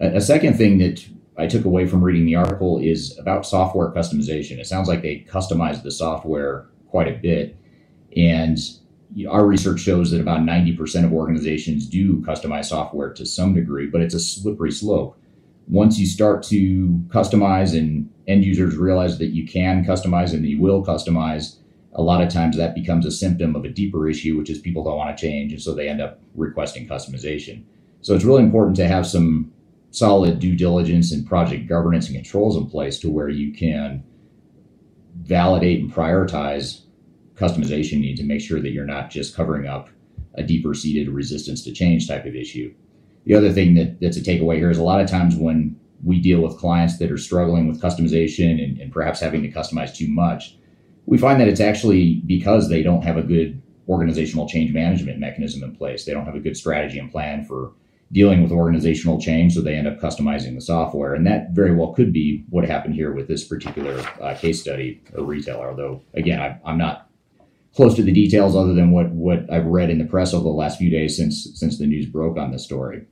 A, 0.00 0.16
a 0.16 0.20
second 0.20 0.56
thing 0.56 0.78
that 0.78 1.06
I 1.38 1.46
took 1.46 1.64
away 1.64 1.86
from 1.86 2.02
reading 2.02 2.26
the 2.26 2.34
article 2.34 2.78
is 2.78 3.16
about 3.18 3.46
software 3.46 3.90
customization. 3.90 4.58
It 4.58 4.66
sounds 4.66 4.88
like 4.88 5.02
they 5.02 5.26
customized 5.28 5.82
the 5.82 5.90
software 5.90 6.66
quite 6.88 7.08
a 7.08 7.18
bit. 7.18 7.56
And 8.16 8.58
our 9.28 9.46
research 9.46 9.80
shows 9.80 10.10
that 10.10 10.20
about 10.20 10.40
90% 10.40 11.04
of 11.04 11.12
organizations 11.12 11.86
do 11.86 12.20
customize 12.22 12.66
software 12.66 13.12
to 13.14 13.24
some 13.24 13.54
degree, 13.54 13.86
but 13.86 14.02
it's 14.02 14.14
a 14.14 14.20
slippery 14.20 14.72
slope. 14.72 15.16
Once 15.68 15.98
you 15.98 16.06
start 16.06 16.42
to 16.42 16.88
customize 17.08 17.78
and 17.78 18.10
end 18.26 18.44
users 18.44 18.76
realize 18.76 19.18
that 19.18 19.28
you 19.28 19.46
can 19.46 19.84
customize 19.84 20.32
and 20.32 20.44
that 20.44 20.48
you 20.48 20.60
will 20.60 20.84
customize, 20.84 21.56
a 21.94 22.02
lot 22.02 22.22
of 22.22 22.28
times 22.28 22.56
that 22.56 22.74
becomes 22.74 23.06
a 23.06 23.10
symptom 23.10 23.56
of 23.56 23.64
a 23.64 23.68
deeper 23.68 24.08
issue, 24.08 24.36
which 24.36 24.50
is 24.50 24.58
people 24.58 24.84
don't 24.84 24.96
want 24.96 25.16
to 25.16 25.20
change. 25.20 25.52
And 25.52 25.62
so 25.62 25.74
they 25.74 25.88
end 25.88 26.00
up 26.00 26.20
requesting 26.34 26.88
customization. 26.88 27.64
So 28.00 28.14
it's 28.14 28.24
really 28.24 28.42
important 28.42 28.76
to 28.76 28.86
have 28.86 29.06
some 29.06 29.52
solid 29.90 30.38
due 30.38 30.56
diligence 30.56 31.12
and 31.12 31.26
project 31.26 31.68
governance 31.68 32.06
and 32.06 32.16
controls 32.16 32.56
in 32.56 32.66
place 32.68 32.98
to 32.98 33.10
where 33.10 33.28
you 33.28 33.52
can 33.52 34.04
validate 35.16 35.80
and 35.80 35.92
prioritize 35.92 36.82
customization 37.34 38.00
needs 38.00 38.20
and 38.20 38.28
make 38.28 38.40
sure 38.40 38.60
that 38.60 38.70
you're 38.70 38.84
not 38.84 39.10
just 39.10 39.34
covering 39.34 39.66
up 39.66 39.88
a 40.34 40.42
deeper 40.42 40.74
seated 40.74 41.08
resistance 41.08 41.64
to 41.64 41.72
change 41.72 42.06
type 42.06 42.24
of 42.24 42.36
issue. 42.36 42.72
The 43.24 43.34
other 43.34 43.52
thing 43.52 43.74
that, 43.74 44.00
that's 44.00 44.16
a 44.16 44.22
takeaway 44.22 44.56
here 44.56 44.70
is 44.70 44.78
a 44.78 44.82
lot 44.82 45.00
of 45.00 45.08
times 45.08 45.36
when 45.36 45.78
we 46.04 46.20
deal 46.20 46.40
with 46.40 46.56
clients 46.56 46.98
that 46.98 47.10
are 47.10 47.18
struggling 47.18 47.66
with 47.66 47.82
customization 47.82 48.62
and, 48.62 48.78
and 48.78 48.92
perhaps 48.92 49.20
having 49.20 49.42
to 49.42 49.50
customize 49.50 49.94
too 49.94 50.08
much, 50.08 50.56
we 51.06 51.18
find 51.18 51.40
that 51.40 51.48
it's 51.48 51.60
actually 51.60 52.22
because 52.26 52.68
they 52.68 52.82
don't 52.82 53.02
have 53.02 53.16
a 53.16 53.22
good 53.22 53.60
organizational 53.88 54.48
change 54.48 54.72
management 54.72 55.18
mechanism 55.18 55.62
in 55.62 55.74
place. 55.74 56.04
They 56.04 56.12
don't 56.12 56.24
have 56.24 56.36
a 56.36 56.40
good 56.40 56.56
strategy 56.56 56.98
and 56.98 57.10
plan 57.10 57.44
for 57.44 57.72
dealing 58.12 58.42
with 58.42 58.50
organizational 58.50 59.20
change, 59.20 59.54
so 59.54 59.60
they 59.60 59.76
end 59.76 59.86
up 59.86 60.00
customizing 60.00 60.54
the 60.54 60.60
software. 60.60 61.14
And 61.14 61.26
that 61.26 61.50
very 61.52 61.74
well 61.74 61.92
could 61.92 62.12
be 62.12 62.44
what 62.50 62.64
happened 62.64 62.94
here 62.94 63.12
with 63.12 63.28
this 63.28 63.44
particular 63.44 63.98
uh, 64.20 64.34
case 64.34 64.60
study, 64.60 65.02
a 65.14 65.22
retailer. 65.22 65.70
Although, 65.70 66.02
again, 66.14 66.40
I, 66.40 66.58
I'm 66.64 66.78
not 66.78 67.08
close 67.74 67.94
to 67.94 68.02
the 68.02 68.12
details 68.12 68.56
other 68.56 68.74
than 68.74 68.90
what 68.90 69.10
what 69.10 69.50
I've 69.50 69.66
read 69.66 69.90
in 69.90 69.98
the 69.98 70.04
press 70.04 70.34
over 70.34 70.44
the 70.44 70.50
last 70.50 70.78
few 70.78 70.90
days 70.90 71.16
since 71.16 71.48
since 71.54 71.78
the 71.78 71.86
news 71.86 72.06
broke 72.06 72.36
on 72.36 72.50
this 72.50 72.64
story. 72.64 73.06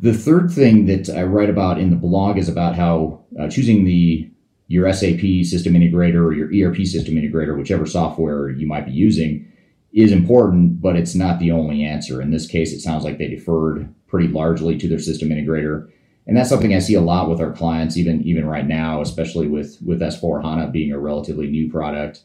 The 0.00 0.12
third 0.12 0.50
thing 0.50 0.86
that 0.86 1.08
I 1.08 1.22
write 1.22 1.50
about 1.50 1.78
in 1.78 1.90
the 1.90 1.96
blog 1.96 2.36
is 2.36 2.48
about 2.48 2.74
how 2.74 3.24
uh, 3.38 3.48
choosing 3.48 3.84
the 3.84 4.28
your 4.66 4.90
SAP 4.92 5.20
system 5.44 5.74
integrator 5.74 6.24
or 6.24 6.32
your 6.32 6.48
ERP 6.48 6.84
system 6.86 7.14
integrator, 7.14 7.56
whichever 7.56 7.86
software 7.86 8.50
you 8.50 8.66
might 8.66 8.86
be 8.86 8.92
using, 8.92 9.50
is 9.94 10.10
important, 10.10 10.80
but 10.80 10.96
it's 10.96 11.14
not 11.14 11.38
the 11.38 11.52
only 11.52 11.84
answer. 11.84 12.20
In 12.20 12.30
this 12.30 12.46
case, 12.46 12.72
it 12.72 12.80
sounds 12.80 13.04
like 13.04 13.18
they 13.18 13.28
deferred 13.28 13.94
pretty 14.08 14.28
largely 14.28 14.76
to 14.76 14.88
their 14.88 14.98
system 14.98 15.28
integrator. 15.28 15.88
And 16.26 16.36
that's 16.36 16.48
something 16.48 16.74
I 16.74 16.80
see 16.80 16.94
a 16.94 17.00
lot 17.00 17.28
with 17.28 17.40
our 17.40 17.52
clients, 17.52 17.96
even 17.96 18.22
even 18.22 18.46
right 18.46 18.66
now, 18.66 19.00
especially 19.00 19.46
with 19.46 19.78
with 19.84 20.00
S4 20.00 20.42
HANA 20.42 20.70
being 20.70 20.92
a 20.92 20.98
relatively 20.98 21.48
new 21.48 21.70
product. 21.70 22.22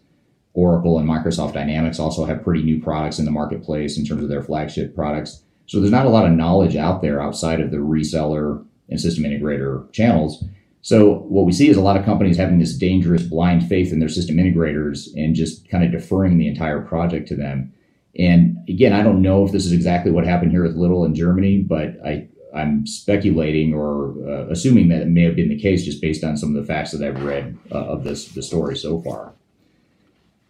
Oracle 0.53 0.97
and 0.97 1.07
Microsoft 1.07 1.53
Dynamics 1.53 1.99
also 1.99 2.25
have 2.25 2.43
pretty 2.43 2.63
new 2.63 2.81
products 2.81 3.19
in 3.19 3.25
the 3.25 3.31
marketplace 3.31 3.97
in 3.97 4.05
terms 4.05 4.23
of 4.23 4.29
their 4.29 4.41
flagship 4.41 4.95
products. 4.95 5.43
So 5.67 5.79
there's 5.79 5.91
not 5.91 6.07
a 6.07 6.09
lot 6.09 6.25
of 6.25 6.31
knowledge 6.31 6.75
out 6.75 7.01
there 7.01 7.21
outside 7.21 7.61
of 7.61 7.69
the 7.69 7.77
reseller 7.77 8.65
and 8.89 8.99
system 8.99 9.25
integrator 9.25 9.91
channels. 9.93 10.43
So 10.81 11.15
what 11.27 11.45
we 11.45 11.51
see 11.51 11.69
is 11.69 11.77
a 11.77 11.81
lot 11.81 11.97
of 11.97 12.05
companies 12.05 12.37
having 12.37 12.59
this 12.59 12.77
dangerous 12.77 13.23
blind 13.23 13.67
faith 13.67 13.91
in 13.91 13.99
their 13.99 14.09
system 14.09 14.37
integrators 14.37 15.09
and 15.15 15.35
just 15.35 15.69
kind 15.69 15.83
of 15.83 15.91
deferring 15.91 16.37
the 16.37 16.47
entire 16.47 16.81
project 16.81 17.27
to 17.29 17.35
them. 17.35 17.73
And 18.17 18.57
again, 18.67 18.93
I 18.93 19.03
don't 19.03 19.21
know 19.21 19.45
if 19.45 19.51
this 19.51 19.65
is 19.65 19.71
exactly 19.71 20.11
what 20.11 20.25
happened 20.25 20.51
here 20.51 20.63
with 20.63 20.77
Lidl 20.77 21.05
in 21.05 21.15
Germany, 21.15 21.59
but 21.59 21.95
I 22.05 22.27
I'm 22.53 22.87
speculating 22.87 23.73
or 23.73 24.15
uh, 24.27 24.47
assuming 24.49 24.89
that 24.89 25.01
it 25.01 25.07
may 25.07 25.23
have 25.23 25.35
been 25.35 25.49
the 25.49 25.59
case 25.59 25.85
just 25.85 26.01
based 26.01 26.23
on 26.23 26.35
some 26.35 26.55
of 26.55 26.59
the 26.59 26.65
facts 26.65 26.91
that 26.91 27.07
I've 27.07 27.23
read 27.23 27.57
uh, 27.71 27.77
of 27.77 28.03
this 28.03 28.29
the 28.29 28.41
story 28.41 28.75
so 28.75 29.01
far. 29.01 29.33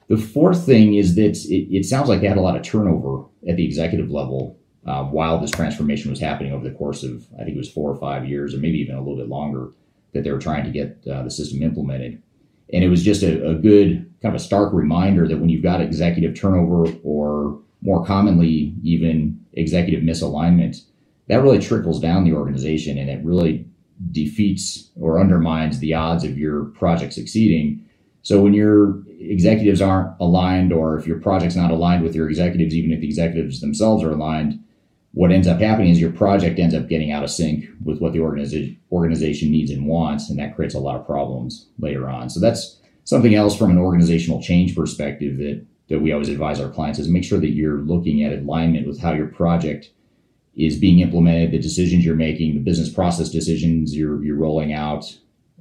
The 0.08 0.18
fourth 0.18 0.66
thing 0.66 0.96
is 0.96 1.16
that 1.16 1.38
it, 1.46 1.76
it, 1.76 1.86
sounds 1.86 2.10
like 2.10 2.22
they 2.22 2.28
had 2.28 2.38
a 2.38 2.42
lot 2.42 2.56
of 2.56 2.64
turnover 2.64 3.26
at 3.48 3.58
the 3.58 3.66
executive 3.66 4.10
level 4.10 4.58
uh, 4.86 5.04
while 5.04 5.40
this 5.40 5.52
transformation 5.52 6.10
was 6.10 6.20
happening 6.20 6.52
over 6.52 6.68
the 6.68 6.76
course 6.76 7.04
of, 7.04 7.28
I 7.36 7.44
think 7.44 7.56
it 7.56 7.58
was 7.58 7.72
four 7.72 7.92
or 7.92 7.98
five 7.98 8.28
years, 8.28 8.56
or 8.56 8.58
maybe 8.58 8.80
even 8.80 8.96
a 8.96 9.00
little 9.00 9.18
bit 9.18 9.30
longer, 9.30 9.70
that 10.14 10.24
they 10.24 10.32
were 10.32 10.40
trying 10.40 10.66
to 10.66 10.72
get 10.72 10.98
uh, 11.12 11.24
the 11.24 11.32
system 11.32 11.62
implemented. 11.62 12.22
And 12.72 12.84
it 12.84 12.90
was 12.90 13.04
just 13.04 13.24
a, 13.24 13.50
a, 13.50 13.56
good, 13.56 14.12
kind 14.22 14.36
of 14.36 14.40
a 14.40 14.44
stark 14.44 14.74
reminder 14.74 15.28
that 15.28 15.40
when 15.40 15.50
you've 15.50 15.64
got 15.64 15.82
executive 15.82 16.40
turnover 16.40 16.86
or 17.04 17.60
more 17.82 18.06
commonly, 18.06 18.76
even 18.84 19.40
executive 19.54 20.04
misalignment, 20.04 20.78
that 21.28 21.42
really 21.42 21.60
trickles 21.60 22.00
down 22.00 22.24
the 22.24 22.34
organization 22.34 22.98
and 22.98 23.10
it 23.10 23.24
really 23.24 23.66
defeats 24.12 24.90
or 25.00 25.20
undermines 25.20 25.80
the 25.80 25.94
odds 25.94 26.24
of 26.24 26.38
your 26.38 26.66
project 26.66 27.14
succeeding. 27.14 27.86
So 28.22 28.42
when 28.42 28.54
your 28.54 29.04
executives 29.20 29.82
aren't 29.82 30.20
aligned, 30.20 30.74
or 30.74 30.98
if 30.98 31.08
your 31.08 31.20
project's 31.20 31.56
not 31.56 31.72
aligned 31.72 32.04
with 32.04 32.16
your 32.16 32.30
executives, 32.30 32.76
even 32.76 32.92
if 32.92 33.02
the 33.02 33.08
executives 33.08 33.62
themselves 33.62 34.04
are 34.04 34.12
aligned, 34.12 34.60
what 35.14 35.32
ends 35.32 35.48
up 35.48 35.60
happening 35.60 35.90
is 35.90 36.00
your 36.00 36.12
project 36.12 36.60
ends 36.60 36.76
up 36.76 36.88
getting 36.88 37.12
out 37.12 37.24
of 37.24 37.32
sync 37.32 37.66
with 37.84 38.00
what 38.00 38.14
the 38.14 38.20
organization 38.20 38.80
organization 38.92 39.52
needs 39.52 39.72
and 39.72 39.86
wants, 39.86 40.30
and 40.30 40.40
that 40.40 40.56
creates 40.56 40.76
a 40.76 40.80
lot 40.80 41.00
of 41.00 41.06
problems 41.06 41.68
later 41.80 42.10
on. 42.10 42.30
So 42.30 42.40
that's 42.40 42.80
something 43.04 43.34
else 43.34 43.58
from 43.58 43.72
an 43.72 43.78
organizational 43.78 44.42
change 44.42 44.76
perspective 44.76 45.38
that 45.38 45.66
that 45.90 46.00
we 46.00 46.12
always 46.12 46.30
advise 46.30 46.60
our 46.60 46.70
clients 46.70 47.00
is 47.00 47.10
make 47.10 47.24
sure 47.24 47.40
that 47.40 47.50
you're 47.50 47.80
looking 47.80 48.24
at 48.24 48.32
alignment 48.32 48.88
with 48.88 49.00
how 49.00 49.14
your 49.14 49.28
project 49.28 49.90
is 50.56 50.78
being 50.78 51.00
implemented, 51.00 51.52
the 51.52 51.60
decisions 51.60 52.06
you're 52.06 52.16
making, 52.16 52.54
the 52.54 52.60
business 52.60 52.90
process 52.90 53.30
decisions 53.30 53.96
you're 53.96 54.24
you're 54.24 54.36
rolling 54.36 54.74
out, 54.74 55.06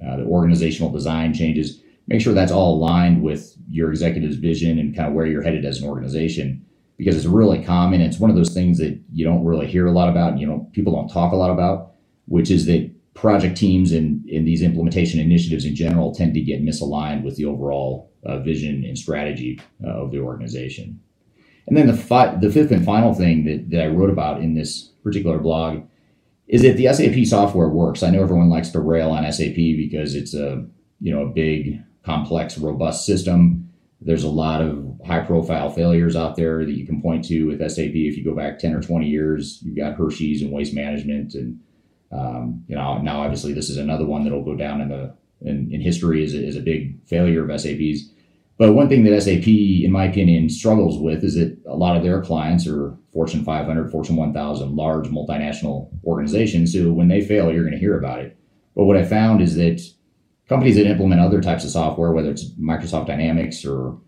uh, 0.07 0.17
the 0.17 0.25
organizational 0.25 0.93
design 0.93 1.33
changes 1.33 1.81
make 2.09 2.21
sure 2.21 2.33
that's 2.33 2.51
all 2.53 2.75
aligned 2.75 3.23
with 3.23 3.55
your 3.71 3.91
executive's 3.91 4.37
vision 4.37 4.79
and 4.79 4.97
kind 4.97 5.09
of 5.09 5.15
where 5.15 5.27
you're 5.27 5.43
headed 5.43 5.65
as 5.65 5.81
an 5.81 5.89
organization. 5.89 6.65
Because 6.99 7.17
it's 7.17 7.27
really 7.27 7.65
common. 7.65 8.03
It's 8.03 8.19
one 8.19 8.29
of 8.29 8.37
those 8.37 8.53
things 8.53 8.77
that 8.79 9.01
you 9.13 9.25
don't 9.25 9.45
really 9.45 9.67
hear 9.67 9.87
a 9.87 9.93
lot 9.93 10.11
about, 10.11 10.33
and 10.33 10.41
you 10.41 10.47
know, 10.47 10.69
people 10.73 10.93
don't 10.93 11.09
talk 11.09 11.33
a 11.33 11.37
lot 11.37 11.51
about, 11.51 11.93
which 12.27 12.51
is 12.51 12.67
that 12.67 12.91
project 13.15 13.57
teams 13.57 13.91
and 13.93 14.29
in 14.29 14.45
these 14.45 14.63
implementation 14.63 15.19
initiatives 15.19 15.65
in 15.65 15.75
general 15.75 16.15
tend 16.15 16.35
to 16.35 16.41
get 16.41 16.63
misaligned 16.63 17.25
with 17.25 17.37
the 17.37 17.45
overall 17.45 18.13
uh, 18.27 18.39
vision 18.41 18.85
and 18.85 18.99
strategy 18.99 19.61
uh, 19.85 19.89
of 19.89 20.11
the 20.11 20.19
organization. 20.19 21.01
And 21.67 21.77
then 21.77 21.87
the 21.87 21.97
fi- 21.97 22.35
the 22.37 22.51
fifth 22.51 22.71
and 22.71 22.85
final 22.85 23.15
thing 23.15 23.45
that, 23.45 23.71
that 23.71 23.85
I 23.85 23.87
wrote 23.89 24.11
about 24.11 24.41
in 24.41 24.55
this 24.55 24.85
particular 25.03 25.39
blog 25.39 25.83
is 26.49 26.63
that 26.63 26.77
the 26.77 26.93
SAP 26.93 27.27
software 27.27 27.69
works. 27.69 28.03
I 28.03 28.11
know 28.11 28.23
everyone 28.23 28.49
likes 28.49 28.71
to 28.71 28.81
rail 28.81 29.11
on 29.11 29.31
SAP 29.31 29.55
because 29.55 30.15
it's 30.15 30.35
a 30.35 30.67
you 31.01 31.15
know 31.15 31.23
a 31.23 31.29
big, 31.29 31.83
complex, 32.05 32.57
robust 32.59 33.05
system. 33.05 33.68
There's 34.01 34.25
a 34.25 34.29
lot 34.29 34.63
of 34.63 35.01
high 35.05 35.21
profile 35.21 35.71
failures 35.71 36.15
out 36.15 36.37
there 36.37 36.65
that 36.65 36.77
you 36.77 36.87
can 36.87 37.03
point 37.03 37.25
to 37.27 37.47
with 37.47 37.61
SAP. 37.71 37.95
If 37.95 38.17
you 38.17 38.25
go 38.25 38.35
back 38.35 38.59
10 38.59 38.75
or 38.75 38.81
20 38.81 39.07
years, 39.07 39.61
you've 39.63 39.77
got 39.77 39.97
Hershey's 39.97 40.41
and 40.43 40.53
waste 40.53 40.73
management. 40.73 41.35
And, 41.35 41.61
um, 42.13 42.65
you 42.69 42.77
know, 42.77 42.99
now 42.99 43.23
obviously 43.23 43.53
this 43.53 43.69
is 43.69 43.77
another 43.77 44.07
one 44.07 44.23
that'll 44.23 44.45
go 44.45 44.55
down 44.55 44.81
in 44.81 44.89
the, 44.89 45.15
in, 45.41 45.73
in 45.73 45.81
history 45.81 46.23
as 46.23 46.35
a, 46.35 46.47
as 46.47 46.57
a 46.57 46.61
big 46.61 47.05
failure 47.07 47.49
of 47.49 47.61
SAP's. 47.61 48.11
But 48.57 48.73
one 48.73 48.89
thing 48.89 49.05
that 49.05 49.21
SAP, 49.23 49.47
in 49.47 49.93
my 49.93 50.05
opinion, 50.05 50.49
struggles 50.49 50.99
with 50.99 51.23
is 51.23 51.37
that 51.37 51.57
a 51.67 51.77
lot 51.77 51.97
of 51.97 52.03
their 52.03 52.21
clients 52.21 52.67
are 52.67 52.97
Fortune 53.13 53.45
500, 53.45 53.91
Fortune 53.91 54.17
1000, 54.17 54.77
large 54.77 55.09
multinational 55.09 55.89
organizations. 56.05 56.73
So 56.73 56.93
when 56.93 57.09
they 57.09 57.21
fail, 57.21 57.53
you're 57.53 57.63
going 57.63 57.73
to 57.73 57.79
hear 57.79 57.97
about 57.97 58.21
it. 58.21 58.37
But 58.75 58.85
what 58.85 58.97
I 58.97 59.05
found 59.05 59.41
is 59.41 59.55
that 59.57 59.81
companies 60.49 60.77
that 60.77 60.87
implement 60.87 61.21
other 61.21 61.41
types 61.41 61.65
of 61.65 61.71
software, 61.71 62.13
whether 62.13 62.31
it's 62.31 62.51
Microsoft 62.53 63.07
Dynamics 63.07 63.65
or 63.65 63.99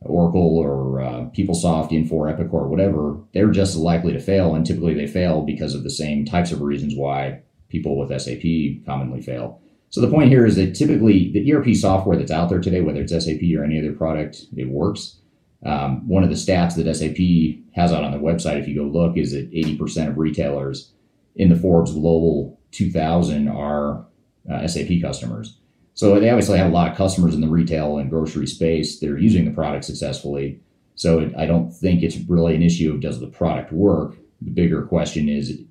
Oracle 0.00 0.58
or 0.58 1.00
uh, 1.00 1.24
PeopleSoft, 1.36 1.90
Infor, 1.90 2.30
Epic, 2.30 2.52
or 2.52 2.68
whatever, 2.68 3.18
they're 3.32 3.50
just 3.50 3.74
as 3.74 3.80
likely 3.80 4.12
to 4.12 4.20
fail. 4.20 4.54
And 4.54 4.64
typically 4.64 4.94
they 4.94 5.06
fail 5.06 5.42
because 5.42 5.74
of 5.74 5.82
the 5.82 5.90
same 5.90 6.24
types 6.24 6.52
of 6.52 6.60
reasons 6.60 6.94
why 6.96 7.42
people 7.68 7.98
with 7.98 8.20
SAP 8.20 8.84
commonly 8.86 9.20
fail. 9.20 9.60
So 9.90 10.00
the 10.00 10.10
point 10.10 10.30
here 10.30 10.46
is 10.46 10.56
that 10.56 10.74
typically 10.74 11.32
the 11.32 11.52
ERP 11.52 11.74
software 11.74 12.16
that's 12.16 12.30
out 12.30 12.48
there 12.48 12.60
today, 12.60 12.80
whether 12.80 13.00
it's 13.00 13.12
SAP 13.12 13.40
or 13.56 13.64
any 13.64 13.78
other 13.78 13.92
product, 13.92 14.42
it 14.56 14.68
works. 14.68 15.16
Um, 15.64 16.06
one 16.08 16.22
of 16.22 16.28
the 16.28 16.36
stats 16.36 16.74
that 16.76 16.94
SAP 16.94 17.64
has 17.74 17.92
out 17.92 18.04
on 18.04 18.12
their 18.12 18.20
website, 18.20 18.58
if 18.58 18.68
you 18.68 18.74
go 18.74 18.84
look, 18.84 19.16
is 19.16 19.32
that 19.32 19.50
80% 19.50 20.08
of 20.08 20.18
retailers 20.18 20.92
in 21.34 21.48
the 21.48 21.56
Forbes 21.56 21.92
Global 21.92 22.60
2000 22.72 23.48
are 23.48 24.06
uh, 24.50 24.66
SAP 24.66 25.00
customers. 25.00 25.56
So 25.96 26.20
they 26.20 26.28
obviously 26.28 26.58
have 26.58 26.70
a 26.70 26.74
lot 26.74 26.90
of 26.90 26.96
customers 26.96 27.34
in 27.34 27.40
the 27.40 27.48
retail 27.48 27.96
and 27.96 28.10
grocery 28.10 28.46
space 28.46 29.00
that 29.00 29.10
are 29.10 29.18
using 29.18 29.46
the 29.46 29.50
product 29.50 29.86
successfully. 29.86 30.60
So 30.94 31.20
it, 31.20 31.34
I 31.36 31.46
don't 31.46 31.70
think 31.72 32.02
it's 32.02 32.18
really 32.28 32.54
an 32.54 32.62
issue 32.62 32.92
of 32.92 33.00
does 33.00 33.18
the 33.18 33.28
product 33.28 33.72
work. 33.72 34.16
The 34.42 34.50
bigger 34.50 34.82
question 34.82 35.30
is 35.30 35.62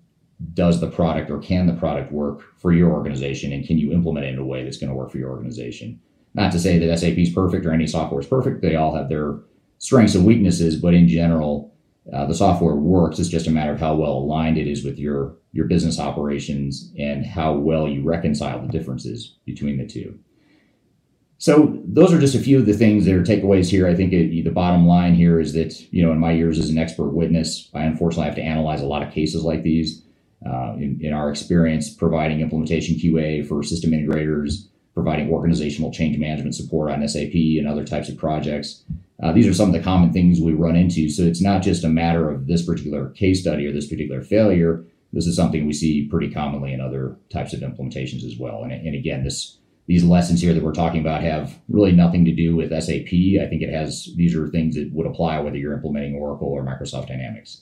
does 0.56 0.82
the 0.82 0.90
product 0.90 1.30
or 1.30 1.38
can 1.38 1.68
the 1.68 1.74
product 1.74 2.12
work 2.12 2.42
for 2.58 2.74
your 2.74 2.92
organization 2.92 3.54
and 3.54 3.66
can 3.66 3.78
you 3.78 3.92
implement 3.92 4.26
it 4.26 4.34
in 4.34 4.40
a 4.40 4.45
way 4.45 4.64
that's 4.64 4.78
going 4.78 4.90
to 4.90 4.95
work 4.95 5.12
for 5.12 5.20
your 5.20 5.30
organization? 5.30 6.02
Not 6.34 6.52
to 6.54 6.60
say 6.60 6.80
that 6.80 7.00
SAP 7.00 7.20
is 7.20 7.30
perfect 7.30 7.64
or 7.64 7.72
any 7.72 7.86
software 7.86 8.20
is 8.20 8.28
perfect. 8.28 8.64
They 8.64 8.76
all 8.76 8.95
have 8.95 9.10
their 9.10 9.36
strengths 9.78 10.16
and 10.16 10.26
weaknesses, 10.26 10.76
but 10.76 10.95
in 10.95 11.08
general, 11.08 11.75
uh, 12.14 12.25
the 12.25 12.35
software 12.35 12.75
works. 12.75 13.19
It's 13.19 13.30
just 13.30 13.48
a 13.48 13.51
matter 13.51 13.74
of 13.74 13.80
how 13.80 13.95
well 13.95 14.14
aligned 14.14 14.58
it 14.58 14.67
is 14.67 14.84
with 14.84 15.00
your 15.00 15.38
your 15.51 15.66
business 15.66 16.00
operations 16.00 16.92
and 17.00 17.25
how 17.25 17.53
well 17.53 17.88
you 17.88 18.03
reconcile 18.03 18.61
the 18.61 18.67
differences 18.67 19.38
between 19.45 19.77
the 19.77 19.88
two. 19.88 20.19
So 21.38 21.82
those 21.85 22.14
are 22.14 22.19
just 22.19 22.35
a 22.35 22.40
few 22.40 22.59
of 22.59 22.66
the 22.66 22.74
things 22.74 23.06
that 23.06 23.16
are 23.16 23.24
takeaways 23.24 23.69
here. 23.69 23.88
I 23.88 23.95
think 23.95 24.14
it, 24.14 24.43
the 24.43 24.51
bottom 24.51 24.85
line 24.85 25.16
here 25.16 25.40
is 25.40 25.53
that 25.53 25.74
you 25.92 26.06
know 26.06 26.11
in 26.11 26.19
my 26.19 26.32
years 26.32 26.59
as 26.59 26.69
an 26.69 26.77
expert 26.77 27.09
witness, 27.09 27.69
I 27.74 27.84
unfortunately 27.84 28.25
have 28.25 28.35
to 28.35 28.42
analyze 28.42 28.82
a 28.82 28.88
lot 28.88 29.03
of 29.03 29.14
cases 29.14 29.43
like 29.43 29.64
these. 29.64 30.01
Uh, 30.45 30.75
in, 30.75 31.00
in 31.01 31.11
our 31.11 31.32
experience, 31.32 31.92
providing 31.92 32.40
implementation 32.40 32.95
QA 32.98 33.48
for 33.48 33.64
system 33.64 33.92
integrators, 33.92 34.67
providing 34.96 35.30
organizational 35.30 35.92
change 35.92 36.18
management 36.18 36.56
support 36.56 36.90
on 36.90 37.08
SAP 37.08 37.34
and 37.34 37.68
other 37.68 37.84
types 37.84 38.10
of 38.10 38.18
projects. 38.18 38.84
Uh, 39.22 39.32
these 39.32 39.46
are 39.46 39.54
some 39.54 39.70
of 39.70 39.74
the 39.74 39.82
common 39.82 40.12
things 40.12 40.40
we 40.40 40.54
run 40.54 40.76
into. 40.76 41.10
So 41.10 41.24
it's 41.24 41.42
not 41.42 41.62
just 41.62 41.84
a 41.84 41.90
matter 41.90 42.30
of 42.30 42.48
this 42.48 42.66
particular 42.66 43.10
case 43.10 43.42
study 43.42 43.68
or 43.68 43.74
this 43.74 43.88
particular 43.88 44.22
failure. 44.22 44.84
This 45.14 45.28
is 45.28 45.36
something 45.36 45.66
we 45.66 45.74
see 45.74 46.08
pretty 46.08 46.32
commonly 46.32 46.74
in 46.74 46.82
other 46.82 47.18
types 47.30 47.54
of 47.54 47.60
implementations 47.60 48.26
as 48.26 48.38
well. 48.40 48.64
And, 48.64 48.72
and 48.72 48.96
again, 48.96 49.24
this 49.24 49.58
these 49.88 50.04
lessons 50.04 50.42
here 50.42 50.54
that 50.54 50.64
we're 50.64 50.74
talking 50.74 51.00
about 51.00 51.22
have 51.22 51.60
really 51.70 51.92
nothing 51.92 52.26
to 52.26 52.34
do 52.34 52.56
with 52.56 52.72
SAP. 52.72 53.14
I 53.40 53.48
think 53.48 53.62
it 53.62 53.72
has 53.72 54.10
these 54.16 54.36
are 54.36 54.48
things 54.48 54.76
that 54.76 54.92
would 54.92 55.06
apply 55.06 55.40
whether 55.40 55.58
you're 55.58 55.74
implementing 55.74 56.16
Oracle 56.16 56.48
or 56.48 56.64
Microsoft 56.64 57.08
Dynamics 57.08 57.62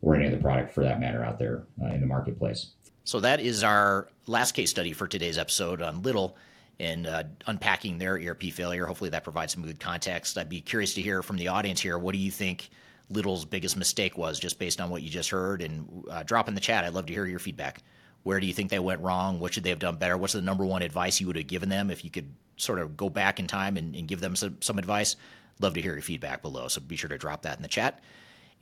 or 0.00 0.14
any 0.14 0.28
other 0.28 0.36
product 0.36 0.72
for 0.72 0.84
that 0.84 1.00
matter 1.00 1.24
out 1.24 1.38
there 1.38 1.64
uh, 1.82 1.86
in 1.86 2.00
the 2.00 2.06
marketplace. 2.06 2.70
So 3.02 3.20
that 3.20 3.40
is 3.40 3.64
our 3.64 4.08
last 4.26 4.52
case 4.52 4.70
study 4.70 4.92
for 4.92 5.08
today's 5.08 5.36
episode 5.36 5.82
on 5.82 6.02
Lidl 6.02 6.34
and 6.80 7.06
uh, 7.06 7.24
unpacking 7.46 7.98
their 7.98 8.14
ERP 8.14 8.44
failure. 8.44 8.86
Hopefully 8.86 9.10
that 9.10 9.24
provides 9.24 9.52
some 9.52 9.62
good 9.62 9.80
context. 9.80 10.36
I'd 10.36 10.48
be 10.48 10.60
curious 10.60 10.94
to 10.94 11.02
hear 11.02 11.22
from 11.22 11.36
the 11.36 11.48
audience 11.48 11.80
here. 11.80 11.98
What 11.98 12.12
do 12.12 12.18
you 12.18 12.30
think 12.30 12.70
Lidl's 13.12 13.44
biggest 13.44 13.76
mistake 13.76 14.18
was, 14.18 14.40
just 14.40 14.58
based 14.58 14.80
on 14.80 14.90
what 14.90 15.02
you 15.02 15.10
just 15.10 15.30
heard? 15.30 15.62
And 15.62 16.04
uh, 16.10 16.22
drop 16.22 16.48
in 16.48 16.54
the 16.54 16.60
chat. 16.60 16.84
I'd 16.84 16.94
love 16.94 17.06
to 17.06 17.12
hear 17.12 17.26
your 17.26 17.38
feedback. 17.38 17.82
Where 18.24 18.40
do 18.40 18.46
you 18.46 18.54
think 18.54 18.70
they 18.70 18.78
went 18.78 19.02
wrong? 19.02 19.38
What 19.38 19.54
should 19.54 19.64
they 19.64 19.70
have 19.70 19.78
done 19.78 19.96
better? 19.96 20.16
What's 20.16 20.32
the 20.32 20.42
number 20.42 20.64
one 20.64 20.82
advice 20.82 21.20
you 21.20 21.26
would 21.26 21.36
have 21.36 21.46
given 21.46 21.68
them 21.68 21.90
if 21.90 22.04
you 22.04 22.10
could 22.10 22.32
sort 22.56 22.78
of 22.78 22.96
go 22.96 23.08
back 23.08 23.38
in 23.38 23.46
time 23.46 23.76
and, 23.76 23.94
and 23.94 24.08
give 24.08 24.20
them 24.20 24.34
some, 24.34 24.56
some 24.60 24.78
advice? 24.78 25.16
Love 25.60 25.74
to 25.74 25.82
hear 25.82 25.92
your 25.92 26.02
feedback 26.02 26.42
below. 26.42 26.66
So 26.68 26.80
be 26.80 26.96
sure 26.96 27.10
to 27.10 27.18
drop 27.18 27.42
that 27.42 27.56
in 27.56 27.62
the 27.62 27.68
chat. 27.68 28.02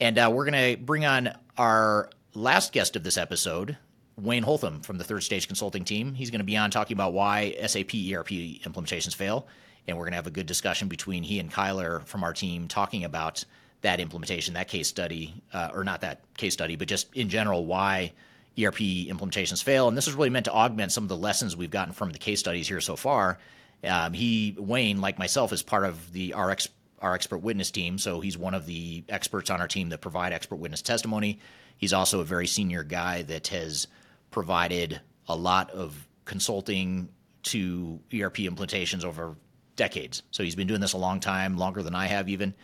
And 0.01 0.19
uh, 0.19 0.31
we're 0.35 0.45
going 0.45 0.77
to 0.77 0.83
bring 0.83 1.05
on 1.05 1.31
our 1.57 2.11
last 2.35 2.73
guest 2.73 2.97
of 2.97 3.05
this 3.05 3.17
episode, 3.17 3.77
Wayne 4.17 4.45
Holtam 4.45 4.85
from 4.85 4.99
the 4.99 5.05
Third 5.05 5.23
Stage 5.23 5.47
Consulting 5.47 5.85
team. 5.85 6.15
He's 6.15 6.31
going 6.31 6.41
to 6.41 6.45
be 6.45 6.57
on 6.57 6.71
talking 6.71 6.97
about 6.97 7.13
why 7.13 7.55
SAP 7.67 7.95
ERP 7.95 8.31
implementations 8.65 9.15
fail. 9.15 9.47
And 9.89 9.97
we're 9.97 10.05
going 10.05 10.13
to 10.13 10.17
have 10.17 10.27
a 10.27 10.33
good 10.33 10.47
discussion 10.47 10.89
between 10.89 11.23
he 11.23 11.39
and 11.41 11.51
Kyler 11.51 12.05
from 12.05 12.23
our 12.23 12.33
team 12.33 12.69
talking 12.69 13.05
about 13.05 13.45
that 13.81 13.99
implementation, 13.99 14.55
that 14.55 14.69
case 14.69 14.87
study, 14.87 15.35
uh, 15.53 15.71
or 15.75 15.83
not 15.83 16.03
that 16.03 16.21
case 16.37 16.53
study, 16.53 16.77
but 16.77 16.87
just 16.87 17.15
in 17.17 17.29
general, 17.29 17.67
why 17.67 18.13
ERP 18.59 18.79
implementations 18.79 19.63
fail. 19.63 19.89
And 19.89 19.97
this 19.97 20.07
is 20.07 20.15
really 20.15 20.31
meant 20.31 20.45
to 20.45 20.53
augment 20.53 20.93
some 20.93 21.05
of 21.05 21.09
the 21.09 21.17
lessons 21.17 21.57
we've 21.57 21.71
gotten 21.71 21.93
from 21.93 22.11
the 22.11 22.19
case 22.19 22.39
studies 22.39 22.69
here 22.69 22.81
so 22.81 22.95
far. 22.95 23.39
Um, 23.83 24.13
he, 24.13 24.55
Wayne, 24.57 25.01
like 25.01 25.19
myself, 25.19 25.53
is 25.53 25.63
part 25.63 25.85
of 25.85 26.13
the 26.13 26.35
RX 26.37 26.69
our 27.03 27.15
expert 27.15 27.39
witness 27.39 27.71
team. 27.71 27.99
So 27.99 28.21
he's 28.21 28.39
one 28.39 28.55
of 28.55 28.65
the 28.65 29.03
experts 29.09 29.51
on 29.51 29.61
our 29.61 29.67
team 29.67 29.89
that 29.89 30.01
provide 30.01 30.33
expert 30.33 30.57
witness 30.57 30.83
testimony. 30.83 31.41
He's 31.77 31.93
also 31.93 32.21
a 32.21 32.25
very 32.25 32.47
senior 32.47 32.85
guy 32.85 33.23
that 33.23 33.49
has 33.49 33.89
provided 34.33 35.01
a 35.29 35.37
lot 35.37 35.71
of 35.71 36.09
consulting 36.25 37.09
to 37.45 38.01
ERP 38.13 38.39
implementations 38.39 39.05
over 39.05 39.37
decades. 39.77 40.23
So 40.31 40.43
he's 40.43 40.55
been 40.55 40.67
doing 40.67 40.81
this 40.81 40.93
a 40.93 40.99
long 40.99 41.21
time, 41.21 41.57
longer 41.57 41.83
than 41.83 41.95
I 41.95 42.07
have 42.07 42.29
even. 42.29 42.55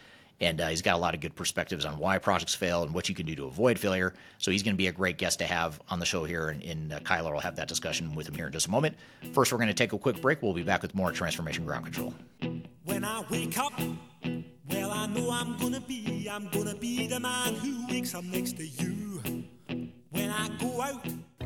And 0.41 0.61
uh, 0.61 0.69
he's 0.69 0.83
got 0.83 0.95
a 0.95 0.99
lot 0.99 1.15
of 1.15 1.21
good 1.21 1.35
perspectives 1.35 1.85
on 1.85 1.99
why 1.99 2.19
projects 2.19 2.55
fail 2.55 2.85
and 2.85 2.95
what 2.95 3.09
you 3.09 3.15
can 3.15 3.27
do 3.27 3.35
to 3.35 3.47
avoid 3.47 3.77
failure. 3.77 4.15
So 4.39 4.53
he's 4.53 4.63
going 4.63 4.75
to 4.75 4.79
be 4.79 4.87
a 4.87 4.93
great 4.93 5.19
guest 5.19 5.41
to 5.41 5.47
have 5.47 5.81
on 5.89 5.99
the 5.99 6.07
show 6.07 6.25
here. 6.25 6.51
And, 6.51 6.63
and 6.63 6.93
uh, 6.93 7.01
Kyler 7.01 7.33
will 7.33 7.41
have 7.41 7.57
that 7.57 7.67
discussion 7.67 8.15
with 8.15 8.29
him 8.29 8.35
here 8.35 8.47
in 8.47 8.53
just 8.53 8.69
a 8.69 8.71
moment. 8.71 8.97
First, 9.33 9.51
we're 9.51 9.59
going 9.59 9.69
to 9.69 9.75
take 9.75 9.93
a 9.93 9.99
quick 9.99 10.21
break. 10.21 10.41
We'll 10.41 10.55
be 10.55 10.63
back 10.63 10.83
with 10.83 10.95
more 10.95 11.11
Transformation 11.11 11.65
Ground 11.65 11.87
Control. 11.87 12.15
When 12.85 13.05
I 13.05 13.25
wake 13.31 13.59
up, 13.59 13.73
well, 14.71 14.91
I 14.93 15.07
know 15.07 15.31
I'm 15.31 15.57
gonna 15.57 15.81
be, 15.81 16.29
I'm 16.31 16.49
gonna 16.49 16.75
be 16.75 17.07
the 17.07 17.21
man 17.21 17.55
who 17.55 17.87
wakes 17.89 18.15
up 18.15 18.25
next 18.25 18.57
to 18.59 18.67
you. 18.67 19.23
When 20.11 20.31
I 20.31 20.49
go 20.59 20.83
out, 20.83 21.07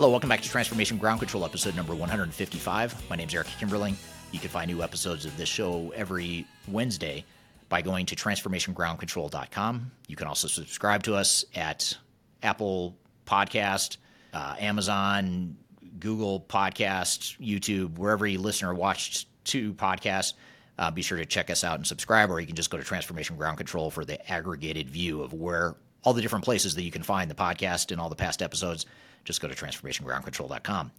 Hello, 0.00 0.08
welcome 0.08 0.30
back 0.30 0.40
to 0.40 0.48
Transformation 0.48 0.96
Ground 0.96 1.20
Control, 1.20 1.44
episode 1.44 1.76
number 1.76 1.94
155. 1.94 3.10
My 3.10 3.16
name 3.16 3.28
is 3.28 3.34
Eric 3.34 3.48
Kimberling. 3.48 3.96
You 4.32 4.38
can 4.38 4.48
find 4.48 4.70
new 4.70 4.82
episodes 4.82 5.26
of 5.26 5.36
this 5.36 5.50
show 5.50 5.92
every 5.94 6.46
Wednesday 6.66 7.22
by 7.68 7.82
going 7.82 8.06
to 8.06 8.16
transformationgroundcontrol.com. 8.16 9.90
You 10.06 10.16
can 10.16 10.26
also 10.26 10.48
subscribe 10.48 11.02
to 11.02 11.16
us 11.16 11.44
at 11.54 11.98
Apple 12.42 12.96
Podcast, 13.26 13.98
uh, 14.32 14.56
Amazon, 14.58 15.58
Google 15.98 16.46
Podcast, 16.48 17.38
YouTube, 17.38 17.98
wherever 17.98 18.26
you 18.26 18.38
listen 18.38 18.68
or 18.68 18.72
watch 18.72 19.26
to 19.44 19.74
podcasts. 19.74 20.32
Uh, 20.78 20.90
be 20.90 21.02
sure 21.02 21.18
to 21.18 21.26
check 21.26 21.50
us 21.50 21.62
out 21.62 21.76
and 21.76 21.86
subscribe, 21.86 22.30
or 22.30 22.40
you 22.40 22.46
can 22.46 22.56
just 22.56 22.70
go 22.70 22.78
to 22.78 22.84
Transformation 22.84 23.36
Ground 23.36 23.58
Control 23.58 23.90
for 23.90 24.06
the 24.06 24.32
aggregated 24.32 24.88
view 24.88 25.20
of 25.22 25.34
where 25.34 25.76
all 26.04 26.14
the 26.14 26.22
different 26.22 26.46
places 26.46 26.74
that 26.76 26.84
you 26.84 26.90
can 26.90 27.02
find 27.02 27.30
the 27.30 27.34
podcast 27.34 27.92
and 27.92 28.00
all 28.00 28.08
the 28.08 28.16
past 28.16 28.40
episodes. 28.40 28.86
Just 29.24 29.40
go 29.40 29.48
to 29.48 29.54
transformationgroundcontrol.com. 29.54 30.92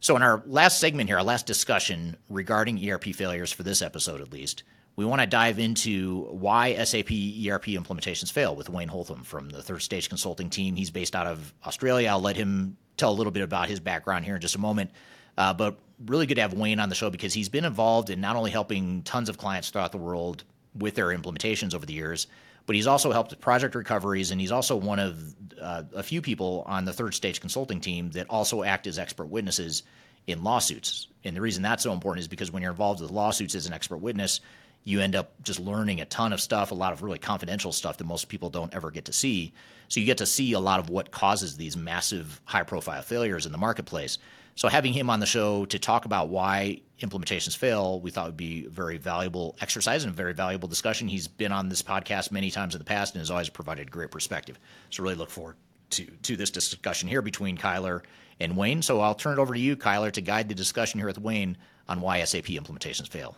So, 0.00 0.16
in 0.16 0.22
our 0.22 0.42
last 0.46 0.80
segment 0.80 1.08
here, 1.08 1.16
our 1.16 1.24
last 1.24 1.46
discussion 1.46 2.16
regarding 2.28 2.88
ERP 2.88 3.04
failures 3.06 3.52
for 3.52 3.62
this 3.62 3.80
episode 3.80 4.20
at 4.20 4.32
least, 4.32 4.62
we 4.96 5.04
want 5.04 5.20
to 5.22 5.26
dive 5.26 5.58
into 5.58 6.24
why 6.24 6.74
SAP 6.84 7.10
ERP 7.10 7.66
implementations 7.74 8.30
fail 8.30 8.54
with 8.54 8.68
Wayne 8.68 8.88
Holtam 8.88 9.24
from 9.24 9.48
the 9.48 9.62
Third 9.62 9.82
Stage 9.82 10.08
Consulting 10.08 10.50
team. 10.50 10.76
He's 10.76 10.90
based 10.90 11.16
out 11.16 11.26
of 11.26 11.52
Australia. 11.66 12.10
I'll 12.10 12.20
let 12.20 12.36
him 12.36 12.76
tell 12.96 13.10
a 13.10 13.14
little 13.14 13.32
bit 13.32 13.42
about 13.42 13.68
his 13.68 13.80
background 13.80 14.24
here 14.24 14.36
in 14.36 14.40
just 14.40 14.54
a 14.54 14.60
moment. 14.60 14.90
Uh, 15.36 15.52
but 15.52 15.78
really 16.06 16.26
good 16.26 16.36
to 16.36 16.42
have 16.42 16.54
Wayne 16.54 16.78
on 16.78 16.88
the 16.88 16.94
show 16.94 17.10
because 17.10 17.34
he's 17.34 17.48
been 17.48 17.64
involved 17.64 18.10
in 18.10 18.20
not 18.20 18.36
only 18.36 18.50
helping 18.50 19.02
tons 19.02 19.28
of 19.28 19.38
clients 19.38 19.70
throughout 19.70 19.90
the 19.90 19.98
world 19.98 20.44
with 20.76 20.94
their 20.94 21.08
implementations 21.08 21.74
over 21.74 21.86
the 21.86 21.92
years, 21.92 22.26
but 22.66 22.76
he's 22.76 22.86
also 22.86 23.12
helped 23.12 23.30
with 23.30 23.40
project 23.40 23.74
recoveries, 23.74 24.30
and 24.30 24.40
he's 24.40 24.52
also 24.52 24.76
one 24.76 24.98
of 24.98 25.34
uh, 25.60 25.82
a 25.94 26.02
few 26.02 26.22
people 26.22 26.64
on 26.66 26.84
the 26.84 26.92
third 26.92 27.14
stage 27.14 27.40
consulting 27.40 27.80
team 27.80 28.10
that 28.10 28.28
also 28.30 28.62
act 28.62 28.86
as 28.86 28.98
expert 28.98 29.26
witnesses 29.26 29.82
in 30.26 30.42
lawsuits. 30.42 31.08
And 31.24 31.36
the 31.36 31.40
reason 31.40 31.62
that's 31.62 31.82
so 31.82 31.92
important 31.92 32.20
is 32.20 32.28
because 32.28 32.50
when 32.50 32.62
you're 32.62 32.70
involved 32.70 33.00
with 33.00 33.10
lawsuits 33.10 33.54
as 33.54 33.66
an 33.66 33.72
expert 33.72 33.98
witness, 33.98 34.40
you 34.84 35.00
end 35.00 35.16
up 35.16 35.32
just 35.42 35.60
learning 35.60 36.00
a 36.00 36.04
ton 36.04 36.32
of 36.32 36.40
stuff, 36.40 36.70
a 36.70 36.74
lot 36.74 36.92
of 36.92 37.02
really 37.02 37.18
confidential 37.18 37.72
stuff 37.72 37.96
that 37.98 38.04
most 38.04 38.28
people 38.28 38.50
don't 38.50 38.74
ever 38.74 38.90
get 38.90 39.06
to 39.06 39.12
see. 39.12 39.52
So 39.88 40.00
you 40.00 40.06
get 40.06 40.18
to 40.18 40.26
see 40.26 40.52
a 40.52 40.60
lot 40.60 40.80
of 40.80 40.90
what 40.90 41.10
causes 41.10 41.56
these 41.56 41.76
massive 41.76 42.40
high 42.44 42.62
profile 42.62 43.02
failures 43.02 43.46
in 43.46 43.52
the 43.52 43.58
marketplace. 43.58 44.18
So 44.56 44.68
having 44.68 44.92
him 44.92 45.10
on 45.10 45.20
the 45.20 45.26
show 45.26 45.64
to 45.66 45.78
talk 45.78 46.04
about 46.04 46.28
why 46.28 46.80
implementations 47.00 47.56
fail, 47.56 48.00
we 48.00 48.10
thought 48.10 48.26
would 48.26 48.36
be 48.36 48.66
a 48.66 48.70
very 48.70 48.98
valuable 48.98 49.56
exercise 49.60 50.04
and 50.04 50.12
a 50.12 50.16
very 50.16 50.32
valuable 50.32 50.68
discussion. 50.68 51.08
He's 51.08 51.26
been 51.26 51.52
on 51.52 51.68
this 51.68 51.82
podcast 51.82 52.30
many 52.30 52.50
times 52.50 52.74
in 52.74 52.78
the 52.78 52.84
past 52.84 53.14
and 53.14 53.20
has 53.20 53.30
always 53.30 53.48
provided 53.48 53.90
great 53.90 54.10
perspective. 54.10 54.58
So 54.90 55.02
really 55.02 55.16
look 55.16 55.30
forward 55.30 55.56
to 55.90 56.06
to 56.06 56.36
this 56.36 56.50
discussion 56.50 57.08
here 57.08 57.22
between 57.22 57.58
Kyler 57.58 58.02
and 58.40 58.56
Wayne. 58.56 58.82
So 58.82 59.00
I'll 59.00 59.14
turn 59.14 59.38
it 59.38 59.40
over 59.40 59.54
to 59.54 59.60
you, 59.60 59.76
Kyler, 59.76 60.12
to 60.12 60.20
guide 60.20 60.48
the 60.48 60.54
discussion 60.54 61.00
here 61.00 61.06
with 61.06 61.18
Wayne 61.18 61.56
on 61.88 62.00
why 62.00 62.22
SAP 62.24 62.44
implementations 62.44 63.08
fail. 63.08 63.36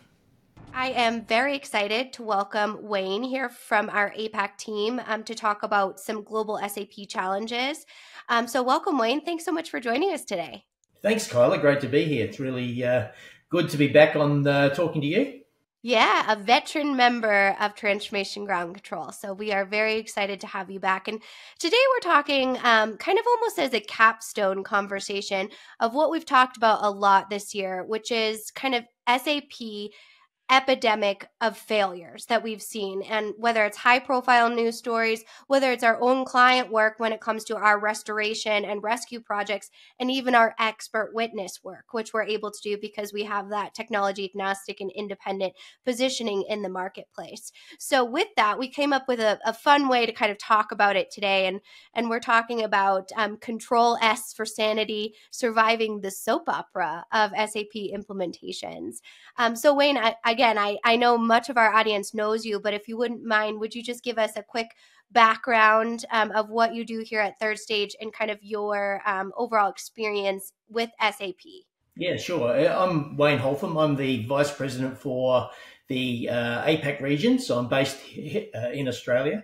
I 0.75 0.91
am 0.91 1.25
very 1.25 1.57
excited 1.57 2.13
to 2.15 2.23
welcome 2.23 2.79
Wayne 2.83 3.23
here 3.23 3.49
from 3.49 3.89
our 3.89 4.11
APAC 4.11 4.59
team 4.59 5.01
um, 5.07 5.25
to 5.25 5.35
talk 5.35 5.63
about 5.63 5.99
some 5.99 6.23
global 6.23 6.59
SAP 6.59 7.09
challenges. 7.09 7.87
Um, 8.29 8.47
so, 8.47 8.63
welcome, 8.63 8.99
Wayne. 8.99 9.25
Thanks 9.25 9.45
so 9.45 9.53
much 9.53 9.71
for 9.71 9.81
joining 9.81 10.13
us 10.13 10.25
today. 10.25 10.67
Thanks, 11.03 11.29
Kyler. 11.29 11.61
Great 11.61 11.81
to 11.81 11.89
be 11.89 12.05
here. 12.05 12.27
It's 12.27 12.41
really 12.41 12.85
uh, 12.85 13.09
good 13.51 13.69
to 13.71 13.77
be 13.77 13.89
back 13.89 14.17
on 14.17 14.47
uh, 14.47 14.71
talking 14.71 15.01
to 15.01 15.07
you. 15.07 15.41
Yeah, 15.83 16.33
a 16.33 16.35
veteran 16.35 16.97
member 16.97 17.55
of 17.61 17.77
Transformation 17.77 18.45
Ground 18.45 18.75
Control. 18.75 19.13
So 19.13 19.33
we 19.33 19.53
are 19.53 19.65
very 19.65 19.99
excited 19.99 20.41
to 20.41 20.49
have 20.49 20.69
you 20.69 20.81
back. 20.81 21.07
And 21.07 21.23
today 21.61 21.77
we're 21.95 22.11
talking 22.13 22.59
um, 22.65 22.97
kind 22.97 23.21
of 23.21 23.25
almost 23.25 23.61
as 23.61 23.73
a 23.73 23.79
capstone 23.79 24.65
conversation 24.65 25.49
of 25.79 25.95
what 25.95 26.11
we've 26.11 26.27
talked 26.27 26.57
about 26.57 26.83
a 26.83 26.91
lot 26.91 27.31
this 27.31 27.55
year, 27.55 27.85
which 27.85 28.11
is 28.11 28.51
kind 28.51 28.75
of 28.75 28.85
SAP 29.09 29.93
epidemic 30.51 31.29
of 31.41 31.57
failures 31.57 32.27
that 32.27 32.43
we've 32.43 32.63
seen. 32.63 33.03
And 33.03 33.35
whether 33.37 33.65
it's 33.65 33.77
high 33.77 33.99
profile 33.99 34.49
news 34.49 34.79
stories, 34.79 35.25
whether 35.49 35.73
it's 35.73 35.83
our 35.83 36.01
own 36.01 36.25
client 36.25 36.71
work 36.71 36.95
when 36.99 37.13
it 37.13 37.21
comes 37.21 37.43
to 37.45 37.57
our 37.57 37.81
restoration 37.81 38.65
and 38.65 38.83
rescue 38.83 39.21
projects, 39.21 39.71
and 39.99 40.11
even 40.11 40.35
our 40.35 40.55
expert 40.59 41.11
witness 41.13 41.65
work, 41.65 41.87
which 41.93 42.13
we're 42.13 42.23
able 42.23 42.51
to 42.51 42.61
do 42.63 42.79
because 42.81 43.13
we 43.13 43.25
have 43.25 43.49
that 43.51 43.75
technology 43.75 44.25
agnostic 44.25 44.81
and 44.81 44.93
independent 44.93 45.53
positioning 45.85 46.45
in 46.49 46.63
the 46.63 46.69
marketplace. 46.69 47.51
So 47.79 48.05
with 48.05 48.29
that, 48.37 48.59
we 48.59 48.69
came 48.69 48.93
up 48.93 49.09
with 49.09 49.19
a, 49.21 49.41
a 49.45 49.53
fun 49.53 49.89
way 49.89 50.07
to 50.07 50.13
kind 50.13 50.31
of 50.31 50.39
talk 50.39 50.71
about 50.71 50.97
it 50.97 51.11
today. 51.11 51.47
And, 51.47 51.61
and 51.93 52.09
we're 52.09 52.21
talking 52.21 52.63
about 52.63 53.11
um, 53.17 53.37
control 53.39 53.99
S 54.01 54.33
for 54.33 54.47
sanity, 54.47 55.15
surviving 55.31 56.01
the 56.01 56.11
soap 56.11 56.49
opera 56.49 57.05
of 57.13 57.33
SAP 57.33 57.75
implementations. 57.75 58.99
Um, 59.39 59.57
so 59.57 59.75
Wayne, 59.75 59.99
I, 59.99 60.15
I 60.25 60.36
again, 60.37 60.59
I, 60.59 60.77
I 60.85 60.97
know 60.97 61.17
much 61.17 61.49
of 61.49 61.57
our 61.57 61.73
audience 61.73 62.13
knows 62.13 62.45
you, 62.45 62.61
but 62.61 62.75
if 62.75 62.89
you 62.89 62.99
wouldn't 62.99 63.25
mind, 63.25 63.59
would 63.59 63.75
you 63.75 63.83
just 63.83 64.05
give 64.05 64.19
us 64.19 64.37
a 64.37 64.43
quick 64.43 64.77
background 65.11 66.05
um, 66.13 66.31
of 66.33 66.51
what 66.51 66.75
you 66.75 66.85
do 66.85 66.99
here 66.99 67.21
at 67.21 67.39
Third 67.39 67.59
Stage 67.59 67.97
and 68.03 68.13
kind 68.13 68.31
of 68.31 68.39
your 68.43 69.01
um, 69.07 69.33
overall 69.39 69.71
experience 69.71 70.53
with 70.69 70.91
SAP? 71.01 71.41
Yeah, 71.97 72.19
sure. 72.19 72.51
Uh, 72.51 72.85
I'm 72.85 73.17
Wayne 73.17 73.39
Holtam. 73.39 73.83
I'm 73.83 73.97
the 73.97 74.27
Vice 74.27 74.53
President 74.53 74.99
for 74.99 75.49
the 75.89 76.29
uh, 76.29 76.67
APAC 76.67 77.01
region. 77.01 77.39
So 77.39 77.59
I'm 77.59 77.69
based 77.69 77.97
uh, 78.55 78.69
in 78.73 78.89
Australia. 78.89 79.43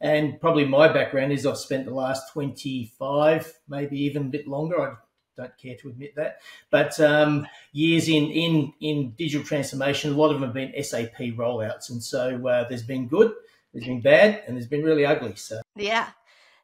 And 0.00 0.40
probably 0.40 0.64
my 0.64 0.92
background 0.92 1.30
is 1.30 1.46
I've 1.46 1.56
spent 1.56 1.84
the 1.84 1.94
last 1.94 2.32
25, 2.32 3.60
maybe 3.68 3.96
even 4.00 4.22
a 4.22 4.30
bit 4.30 4.48
longer. 4.48 4.80
I 4.80 4.94
don't 5.36 5.56
care 5.56 5.76
to 5.76 5.88
admit 5.88 6.14
that. 6.16 6.40
But 6.70 6.98
um, 7.00 7.46
years 7.72 8.08
in, 8.08 8.30
in 8.30 8.72
in 8.80 9.10
digital 9.12 9.46
transformation, 9.46 10.12
a 10.12 10.16
lot 10.16 10.30
of 10.30 10.40
them 10.40 10.44
have 10.44 10.54
been 10.54 10.82
SAP 10.82 11.16
rollouts, 11.36 11.90
and 11.90 12.02
so 12.02 12.46
uh, 12.46 12.68
there's 12.68 12.82
been 12.82 13.08
good, 13.08 13.32
there's 13.72 13.86
been 13.86 14.00
bad, 14.00 14.42
and 14.46 14.56
there's 14.56 14.68
been 14.68 14.82
really 14.82 15.06
ugly. 15.06 15.34
So 15.36 15.60
yeah. 15.76 16.10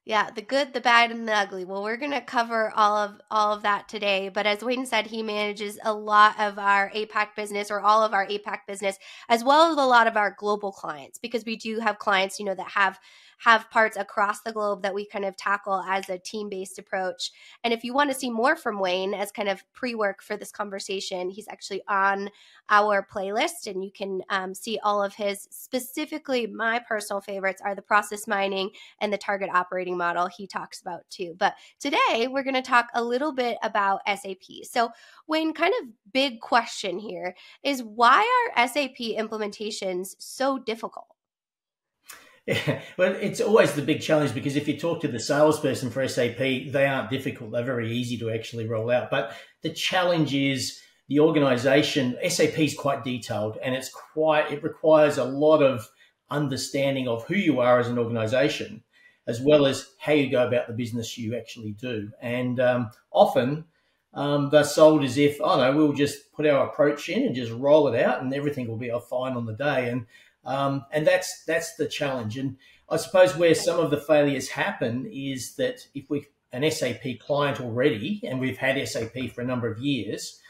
Yeah, 0.04 0.30
the 0.30 0.40
good, 0.40 0.72
the 0.72 0.80
bad, 0.80 1.10
and 1.10 1.28
the 1.28 1.34
ugly. 1.34 1.66
Well, 1.66 1.82
we're 1.82 1.98
to 1.98 2.22
cover 2.22 2.72
all 2.74 2.96
of 2.96 3.20
all 3.30 3.52
of 3.52 3.60
that 3.64 3.90
today. 3.90 4.30
But 4.30 4.46
as 4.46 4.64
Wayne 4.64 4.86
said, 4.86 5.06
he 5.06 5.22
manages 5.22 5.78
a 5.84 5.92
lot 5.92 6.40
of 6.40 6.58
our 6.58 6.90
APAC 6.94 7.36
business, 7.36 7.70
or 7.70 7.82
all 7.82 8.02
of 8.02 8.14
our 8.14 8.26
APAC 8.26 8.60
business, 8.66 8.96
as 9.28 9.44
well 9.44 9.70
as 9.70 9.76
a 9.76 9.84
lot 9.84 10.06
of 10.06 10.16
our 10.16 10.34
global 10.38 10.72
clients, 10.72 11.18
because 11.18 11.44
we 11.44 11.56
do 11.56 11.80
have 11.80 11.98
clients, 11.98 12.38
you 12.38 12.46
know, 12.46 12.54
that 12.54 12.70
have 12.70 12.98
have 13.38 13.70
parts 13.70 13.96
across 13.96 14.40
the 14.42 14.52
globe 14.52 14.82
that 14.82 14.94
we 14.94 15.06
kind 15.06 15.24
of 15.24 15.36
tackle 15.36 15.80
as 15.88 16.08
a 16.08 16.18
team 16.18 16.48
based 16.48 16.78
approach. 16.78 17.30
And 17.64 17.72
if 17.72 17.84
you 17.84 17.94
want 17.94 18.10
to 18.10 18.18
see 18.18 18.30
more 18.30 18.56
from 18.56 18.80
Wayne 18.80 19.14
as 19.14 19.32
kind 19.32 19.48
of 19.48 19.62
pre 19.72 19.94
work 19.94 20.22
for 20.22 20.36
this 20.36 20.50
conversation, 20.50 21.30
he's 21.30 21.48
actually 21.48 21.82
on 21.88 22.30
our 22.70 23.06
playlist 23.06 23.66
and 23.66 23.82
you 23.82 23.90
can 23.90 24.22
um, 24.28 24.54
see 24.54 24.78
all 24.82 25.02
of 25.02 25.14
his 25.14 25.48
specifically 25.50 26.46
my 26.46 26.80
personal 26.80 27.20
favorites 27.20 27.62
are 27.64 27.74
the 27.74 27.82
process 27.82 28.26
mining 28.26 28.70
and 29.00 29.12
the 29.12 29.18
target 29.18 29.48
operating 29.52 29.96
model 29.96 30.26
he 30.26 30.46
talks 30.46 30.80
about 30.80 31.08
too. 31.10 31.34
But 31.38 31.54
today 31.78 32.28
we're 32.28 32.42
going 32.42 32.54
to 32.54 32.62
talk 32.62 32.88
a 32.94 33.02
little 33.02 33.32
bit 33.32 33.56
about 33.62 34.00
SAP. 34.06 34.64
So, 34.64 34.90
Wayne, 35.26 35.54
kind 35.54 35.74
of 35.80 35.88
big 36.12 36.40
question 36.40 36.98
here 36.98 37.34
is 37.62 37.82
why 37.82 38.50
are 38.56 38.68
SAP 38.68 38.96
implementations 38.98 40.14
so 40.18 40.58
difficult? 40.58 41.06
Yeah, 42.48 42.80
well, 42.96 43.14
it's 43.20 43.42
always 43.42 43.74
the 43.74 43.82
big 43.82 44.00
challenge 44.00 44.32
because 44.32 44.56
if 44.56 44.66
you 44.66 44.78
talk 44.78 45.02
to 45.02 45.08
the 45.08 45.20
salesperson 45.20 45.90
for 45.90 46.06
SAP, 46.08 46.38
they 46.38 46.86
aren't 46.86 47.10
difficult. 47.10 47.52
They're 47.52 47.62
very 47.62 47.92
easy 47.92 48.16
to 48.18 48.30
actually 48.30 48.66
roll 48.66 48.90
out. 48.90 49.10
But 49.10 49.34
the 49.60 49.70
challenge 49.70 50.34
is 50.34 50.80
the 51.08 51.20
organization. 51.20 52.16
SAP 52.26 52.58
is 52.58 52.74
quite 52.74 53.04
detailed 53.04 53.58
and 53.62 53.74
it's 53.74 53.90
quite, 53.90 54.50
it 54.50 54.62
requires 54.62 55.18
a 55.18 55.24
lot 55.24 55.62
of 55.62 55.86
understanding 56.30 57.06
of 57.06 57.26
who 57.26 57.34
you 57.34 57.60
are 57.60 57.78
as 57.78 57.88
an 57.88 57.98
organization, 57.98 58.82
as 59.26 59.42
well 59.42 59.66
as 59.66 59.90
how 59.98 60.12
you 60.12 60.30
go 60.30 60.46
about 60.46 60.68
the 60.68 60.72
business 60.72 61.18
you 61.18 61.36
actually 61.36 61.72
do. 61.72 62.10
And 62.22 62.60
um, 62.60 62.90
often 63.12 63.64
um, 64.14 64.48
they're 64.48 64.64
sold 64.64 65.04
as 65.04 65.18
if, 65.18 65.38
oh 65.42 65.58
no, 65.58 65.76
we'll 65.76 65.92
just 65.92 66.32
put 66.32 66.46
our 66.46 66.66
approach 66.66 67.10
in 67.10 67.26
and 67.26 67.34
just 67.34 67.52
roll 67.52 67.88
it 67.88 68.02
out 68.02 68.22
and 68.22 68.32
everything 68.32 68.68
will 68.68 68.78
be 68.78 68.90
fine 69.10 69.34
on 69.34 69.44
the 69.44 69.52
day. 69.52 69.90
And 69.90 70.06
um, 70.48 70.86
and 70.92 71.06
that's 71.06 71.44
that's 71.44 71.76
the 71.76 71.86
challenge. 71.86 72.38
And 72.38 72.56
I 72.88 72.96
suppose 72.96 73.36
where 73.36 73.54
some 73.54 73.78
of 73.78 73.90
the 73.90 74.00
failures 74.00 74.48
happen 74.48 75.06
is 75.12 75.54
that 75.56 75.80
if 75.94 76.08
we 76.08 76.26
an 76.52 76.68
SAP 76.70 77.18
client 77.20 77.60
already, 77.60 78.22
and 78.26 78.40
we've 78.40 78.56
had 78.56 78.88
SAP 78.88 79.30
for 79.34 79.42
a 79.42 79.46
number 79.46 79.70
of 79.70 79.78
years, 79.78 80.40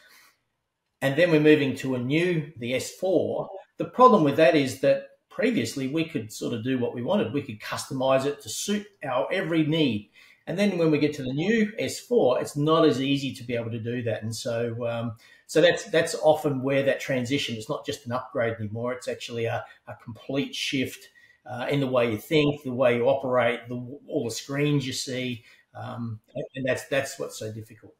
and 1.03 1.17
then 1.17 1.33
we're 1.33 1.41
moving 1.41 1.75
to 1.77 1.97
a 1.97 1.99
new 1.99 2.53
the 2.57 2.73
S4. 2.75 3.49
The 3.79 3.87
problem 3.87 4.23
with 4.23 4.37
that 4.37 4.55
is 4.55 4.81
that 4.81 5.09
previously 5.29 5.89
we 5.89 6.05
could 6.05 6.33
sort 6.33 6.55
of 6.55 6.63
do 6.63 6.79
what 6.79 6.95
we 6.95 7.03
wanted. 7.03 7.33
We 7.33 7.43
could 7.43 7.61
customize 7.61 8.25
it 8.25 8.41
to 8.43 8.49
suit 8.49 8.87
our 9.05 9.27
every 9.33 9.65
need. 9.65 10.11
And 10.47 10.57
then 10.57 10.79
when 10.79 10.93
we 10.93 10.99
get 10.99 11.15
to 11.15 11.23
the 11.23 11.33
new 11.33 11.73
S4, 11.81 12.41
it's 12.41 12.57
not 12.57 12.87
as 12.87 13.03
easy 13.03 13.35
to 13.35 13.45
be 13.45 13.55
able 13.55 13.71
to 13.73 13.81
do 13.81 14.03
that. 14.05 14.23
And 14.23 14.35
so, 14.35 14.87
um, 14.89 15.17
so 15.49 15.63
that's 15.63 15.85
that's 15.85 16.15
often 16.15 16.63
where 16.63 16.83
that 16.83 17.01
transition 17.01 17.57
is 17.57 17.71
not 17.71 17.87
just 17.87 18.05
an 18.05 18.13
upgrade 18.13 18.57
anymore. 18.61 18.93
It's 18.93 19.09
actually 19.09 19.47
a, 19.47 19.65
a 19.87 19.95
complete 20.05 20.55
shift 20.55 21.09
uh, 21.47 21.67
in 21.71 21.81
the 21.81 21.87
way 21.87 22.13
you 22.13 22.19
think, 22.19 22.63
the 22.63 22.73
way 22.73 22.97
you 22.97 23.09
operate, 23.09 23.61
the, 23.67 23.75
all 24.09 24.25
the 24.27 24.31
screens 24.31 24.87
you 24.87 24.93
see, 24.93 25.45
um, 25.75 26.21
and 26.55 26.67
that's 26.67 26.87
that's 26.89 27.19
what's 27.19 27.39
so 27.39 27.51
difficult. 27.51 27.95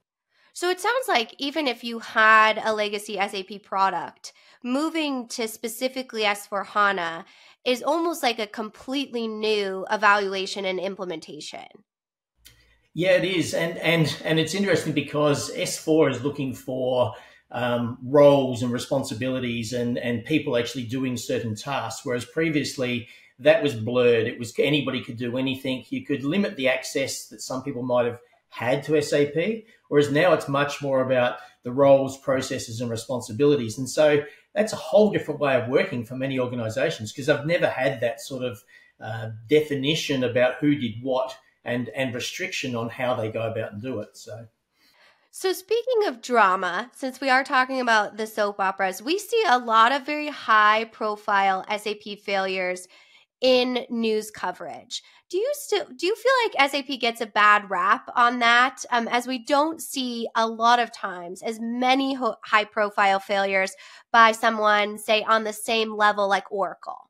So 0.53 0.69
it 0.69 0.79
sounds 0.79 1.09
like 1.09 1.35
even 1.39 1.67
if 1.67 1.83
you 1.83 2.01
had 2.01 2.61
a 2.63 2.75
legacy 2.75 3.15
SAP 3.15 3.63
product, 3.63 4.35
moving 4.63 5.27
to 5.29 5.49
specifically 5.49 6.25
S4 6.25 6.67
HANA 6.67 7.25
is 7.65 7.83
almost 7.83 8.23
like 8.23 8.39
a 8.39 8.47
completely 8.47 9.27
new 9.27 9.87
evaluation 9.91 10.67
and 10.67 10.79
implementation. 10.79 11.67
Yeah, 12.93 13.13
it 13.13 13.25
is, 13.25 13.55
and 13.55 13.79
and 13.79 14.15
and 14.23 14.39
it's 14.39 14.55
interesting 14.55 14.93
because 14.93 15.51
S4 15.55 16.11
is 16.11 16.23
looking 16.23 16.53
for 16.53 17.15
um, 17.51 17.99
roles 18.05 18.63
and 18.63 18.73
responsibilities 18.73 19.73
and 19.73 19.99
and 19.99 20.25
people 20.25 20.57
actually 20.57 20.85
doing 20.85 21.17
certain 21.17 21.55
tasks, 21.55 22.05
whereas 22.05 22.25
previously 22.25 23.09
that 23.39 23.63
was 23.63 23.75
blurred. 23.75 24.27
It 24.27 24.39
was 24.39 24.53
anybody 24.59 25.03
could 25.03 25.17
do 25.17 25.39
anything. 25.39 25.85
You 25.89 26.05
could 26.05 26.25
limit 26.25 26.57
the 26.57 26.69
access 26.69 27.27
that 27.29 27.41
some 27.41 27.63
people 27.63 27.83
might 27.83 28.07
have 28.07 28.19
had 28.51 28.83
to 28.85 29.01
SAP, 29.01 29.65
whereas 29.89 30.11
now 30.11 30.33
it's 30.33 30.49
much 30.49 30.83
more 30.83 31.01
about 31.01 31.39
the 31.63 31.73
roles, 31.73 32.19
processes, 32.19 32.81
and 32.81 32.91
responsibilities. 32.91 33.79
And 33.79 33.89
so 33.89 34.23
that's 34.55 34.73
a 34.73 34.77
whole 34.77 35.11
different 35.11 35.41
way 35.41 35.55
of 35.55 35.69
working 35.69 36.05
for 36.05 36.17
many 36.17 36.39
organizations 36.39 37.13
because 37.13 37.29
I've 37.29 37.47
never 37.47 37.69
had 37.69 38.01
that 38.01 38.21
sort 38.21 38.43
of 38.43 38.63
uh, 39.01 39.31
definition 39.49 40.25
about 40.25 40.57
who 40.57 40.75
did 40.75 40.95
what 41.03 41.37
and 41.65 41.89
and 41.91 42.15
restriction 42.15 42.75
on 42.75 42.89
how 42.89 43.15
they 43.15 43.31
go 43.31 43.43
about 43.43 43.73
and 43.73 43.83
do 43.83 44.01
it. 44.01 44.17
So. 44.17 44.49
So, 45.41 45.53
speaking 45.53 46.09
of 46.09 46.21
drama, 46.21 46.91
since 46.97 47.21
we 47.21 47.31
are 47.31 47.45
talking 47.45 47.81
about 47.81 48.17
the 48.17 48.27
soap 48.27 48.59
operas, 48.59 49.01
we 49.01 49.21
see 49.21 49.41
a 49.47 49.61
lot 49.61 49.93
of 49.93 50.05
very 50.05 50.27
high 50.27 50.87
profile 50.87 51.65
SAP 51.69 52.19
failures 52.25 52.89
in 53.41 53.87
news 53.89 54.33
coverage. 54.33 55.01
Do 55.31 55.39
you 55.39 55.49
still 55.53 55.85
do 55.97 56.09
you 56.09 56.17
feel 56.17 56.33
like 56.43 56.71
SAP 56.73 56.99
gets 56.99 57.21
a 57.21 57.27
bad 57.27 57.71
rap 57.71 58.11
on 58.17 58.41
that? 58.41 58.85
Um, 58.91 59.07
as 59.07 59.29
we 59.29 59.39
don't 59.39 59.81
see 59.81 60.27
a 60.35 60.45
lot 60.45 60.81
of 60.81 60.93
times 60.93 61.41
as 61.41 61.61
many 61.61 62.15
ho- 62.15 62.35
high 62.45 62.65
profile 62.65 63.21
failures 63.21 63.77
by 64.13 64.33
someone, 64.33 64.99
say, 64.99 65.23
on 65.23 65.45
the 65.45 65.53
same 65.53 65.95
level 65.95 66.27
like 66.27 66.51
Oracle. 66.51 67.09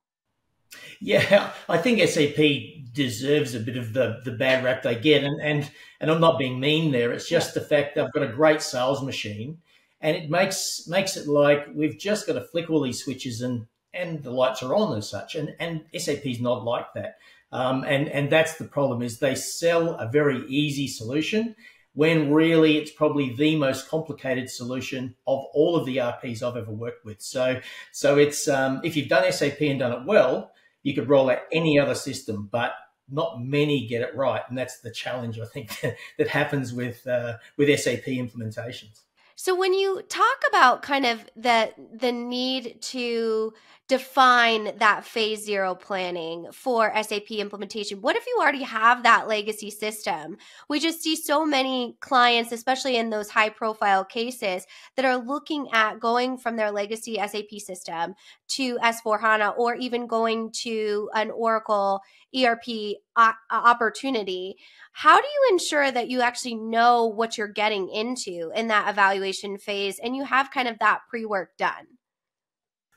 Yeah, 1.01 1.53
I 1.67 1.79
think 1.79 2.07
SAP 2.07 2.88
deserves 2.99 3.55
a 3.55 3.61
bit 3.61 3.77
of 3.77 3.93
the 3.93 4.21
the 4.25 4.33
bad 4.33 4.65
rap 4.65 4.83
they 4.83 4.97
get, 4.97 5.25
and 5.25 5.41
and 5.41 5.71
and 6.01 6.11
I'm 6.11 6.21
not 6.21 6.39
being 6.39 6.61
mean 6.61 6.93
there. 6.93 7.13
It's 7.13 7.29
just 7.29 7.55
the 7.55 7.61
fact 7.61 7.95
they've 7.95 8.13
got 8.13 8.23
a 8.23 8.33
great 8.33 8.61
sales 8.61 9.03
machine, 9.03 9.59
and 10.01 10.17
it 10.17 10.29
makes 10.29 10.87
makes 10.89 11.17
it 11.17 11.27
like 11.27 11.69
we've 11.75 11.99
just 11.99 12.27
got 12.27 12.35
to 12.35 12.45
flick 12.45 12.69
all 12.69 12.83
these 12.83 13.03
switches 13.03 13.41
and 13.41 13.67
and 13.95 14.23
the 14.23 14.31
lights 14.31 14.63
are 14.63 14.75
on 14.75 14.99
as 14.99 15.09
such. 15.09 15.35
And 15.37 15.55
and 15.59 15.85
SAP 15.97 16.27
is 16.27 16.41
not 16.41 16.65
like 16.65 16.93
that. 16.95 17.19
Um, 17.53 17.85
and 17.85 18.09
and 18.09 18.31
that's 18.31 18.57
the 18.57 18.65
problem 18.65 19.01
is 19.01 19.19
they 19.19 19.35
sell 19.35 19.95
a 19.95 20.09
very 20.09 20.45
easy 20.49 20.89
solution 20.89 21.55
when 21.95 22.33
really 22.33 22.77
it's 22.79 22.93
probably 22.93 23.35
the 23.35 23.57
most 23.57 23.89
complicated 23.89 24.51
solution 24.51 25.15
of 25.27 25.45
all 25.55 25.77
of 25.77 25.87
the 25.87 26.01
ERPs 26.01 26.43
I've 26.43 26.57
ever 26.57 26.73
worked 26.73 27.05
with. 27.05 27.23
So 27.23 27.61
so 27.93 28.19
it's 28.19 28.49
um, 28.49 28.81
if 28.83 28.97
you've 28.97 29.09
done 29.09 29.31
SAP 29.33 29.61
and 29.63 29.79
done 29.79 29.93
it 29.93 30.07
well, 30.07 30.53
you 30.83 30.95
could 30.95 31.09
roll 31.09 31.31
out 31.31 31.41
any 31.53 31.79
other 31.79 31.95
system, 31.95 32.49
but 32.51 32.73
not 33.11 33.43
many 33.43 33.87
get 33.87 34.03
it 34.03 34.15
right, 34.15 34.43
and 34.49 34.57
that's 34.57 34.81
the 34.81 34.91
challenge 34.91 35.39
I 35.39 35.47
think 35.47 35.81
that 36.19 36.29
happens 36.29 36.73
with 36.73 37.07
uh, 37.07 37.39
with 37.57 37.69
SAP 37.79 38.05
implementations. 38.05 39.01
So 39.37 39.55
when 39.55 39.73
you 39.73 40.03
talk 40.09 40.43
about 40.49 40.83
kind 40.83 41.07
of 41.07 41.25
the 41.37 41.73
the 41.93 42.11
need 42.11 42.83
to 42.83 43.55
define 43.89 44.77
that 44.79 45.03
phase 45.03 45.43
zero 45.45 45.75
planning 45.75 46.47
for 46.53 46.93
SAP 47.03 47.31
implementation, 47.31 48.03
what 48.03 48.17
if 48.17 48.27
you 48.27 48.37
already 48.39 48.63
have 48.63 49.03
that 49.03 49.27
legacy 49.27 49.71
system? 49.71 50.37
We 50.69 50.79
just 50.79 51.03
see 51.03 51.17
so 51.17 51.47
many 51.47 51.97
clients, 52.01 52.53
especially 52.53 52.97
in 52.97 53.09
those 53.09 53.31
high 53.31 53.49
profile 53.49 54.05
cases, 54.05 54.67
that 54.97 55.07
are 55.07 55.17
looking 55.17 55.69
at 55.73 56.01
going 56.01 56.37
from 56.37 56.57
their 56.57 56.71
legacy 56.71 57.17
SAP 57.17 57.61
system 57.61 58.15
to 58.49 58.77
S4 58.77 59.21
HANA 59.21 59.51
or 59.51 59.75
even 59.75 60.07
going 60.07 60.53
to 60.63 61.09
an 61.15 61.31
Oracle 61.31 62.03
ERP 62.37 62.97
uh, 63.17 63.33
uh, 63.51 63.55
opportunity. 63.55 64.57
How 64.93 65.19
do 65.19 65.27
you 65.27 65.49
ensure 65.53 65.91
that 65.91 66.11
you 66.11 66.21
actually 66.21 66.57
know 66.57 67.07
what 67.07 67.39
you're 67.39 67.49
getting 67.49 67.89
into 67.89 68.53
in 68.55 68.69
that 68.69 68.91
evaluation 68.91 69.57
phase 69.57 69.99
and 69.99 70.15
you 70.15 70.25
have 70.25 70.51
kind 70.51 70.69
of 70.69 70.79
that 70.81 71.01
pre 71.09 71.25
work 71.25 71.57
done? 71.57 71.98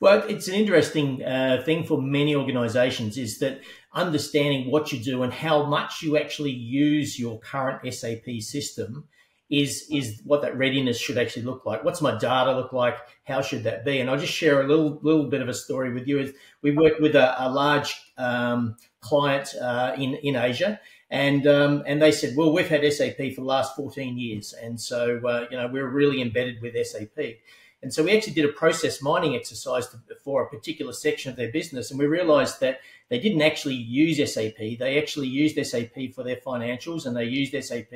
Well, 0.02 0.24
it's 0.28 0.48
an 0.48 0.54
interesting 0.54 1.22
uh, 1.22 1.62
thing 1.64 1.84
for 1.84 2.02
many 2.02 2.34
organizations 2.34 3.16
is 3.16 3.38
that 3.38 3.60
understanding 3.92 4.68
what 4.68 4.90
you 4.90 4.98
do 4.98 5.22
and 5.22 5.32
how 5.32 5.64
much 5.64 6.02
you 6.02 6.16
actually 6.16 6.50
use 6.50 7.20
your 7.20 7.38
current 7.38 7.94
SAP 7.94 8.40
system 8.40 9.04
is 9.48 9.86
is 9.92 10.20
what 10.24 10.42
that 10.42 10.58
readiness 10.58 10.98
should 10.98 11.18
actually 11.18 11.44
look 11.44 11.64
like. 11.64 11.84
What's 11.84 12.00
my 12.02 12.18
data 12.18 12.52
look 12.52 12.72
like? 12.72 12.98
How 13.28 13.42
should 13.42 13.62
that 13.62 13.84
be? 13.84 14.00
And 14.00 14.10
I'll 14.10 14.18
just 14.18 14.32
share 14.32 14.60
a 14.60 14.66
little 14.66 14.98
little 15.02 15.28
bit 15.28 15.40
of 15.40 15.48
a 15.48 15.54
story 15.54 15.94
with 15.94 16.08
you. 16.08 16.34
We 16.62 16.72
worked 16.72 17.00
with 17.00 17.14
a, 17.14 17.40
a 17.40 17.48
large 17.48 17.94
um, 18.18 18.74
client 19.02 19.54
uh, 19.54 19.92
in 19.96 20.14
in 20.14 20.34
Asia, 20.34 20.80
and 21.10 21.46
um, 21.46 21.84
and 21.86 22.02
they 22.02 22.10
said, 22.10 22.34
well, 22.36 22.52
we've 22.52 22.66
had 22.66 22.82
SAP 22.92 23.18
for 23.36 23.42
the 23.42 23.52
last 23.56 23.76
14 23.76 24.18
years, 24.18 24.52
and 24.52 24.80
so 24.80 25.24
uh, 25.24 25.46
you 25.48 25.56
know 25.56 25.68
we're 25.68 25.88
really 25.88 26.20
embedded 26.20 26.60
with 26.60 26.74
SAP. 26.84 27.36
And 27.82 27.92
so 27.92 28.04
we 28.04 28.16
actually 28.16 28.34
did 28.34 28.44
a 28.44 28.52
process 28.52 29.02
mining 29.02 29.34
exercise 29.34 29.88
for 30.22 30.42
a 30.42 30.48
particular 30.48 30.92
section 30.92 31.30
of 31.30 31.36
their 31.36 31.50
business, 31.50 31.90
and 31.90 31.98
we 31.98 32.06
realised 32.06 32.60
that 32.60 32.80
they 33.08 33.18
didn't 33.18 33.42
actually 33.42 33.74
use 33.74 34.18
SAP. 34.32 34.56
They 34.56 34.98
actually 34.98 35.28
used 35.28 35.56
SAP 35.66 36.14
for 36.14 36.22
their 36.22 36.36
financials, 36.36 37.06
and 37.06 37.16
they 37.16 37.24
used 37.24 37.52
SAP 37.64 37.92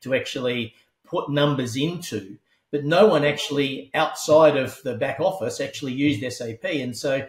to 0.00 0.14
actually 0.14 0.74
put 1.04 1.30
numbers 1.30 1.76
into. 1.76 2.38
But 2.72 2.84
no 2.84 3.06
one 3.06 3.24
actually 3.24 3.90
outside 3.94 4.56
of 4.56 4.80
the 4.82 4.94
back 4.94 5.20
office 5.20 5.60
actually 5.60 5.92
used 5.92 6.24
SAP, 6.32 6.64
and 6.64 6.96
so 6.96 7.26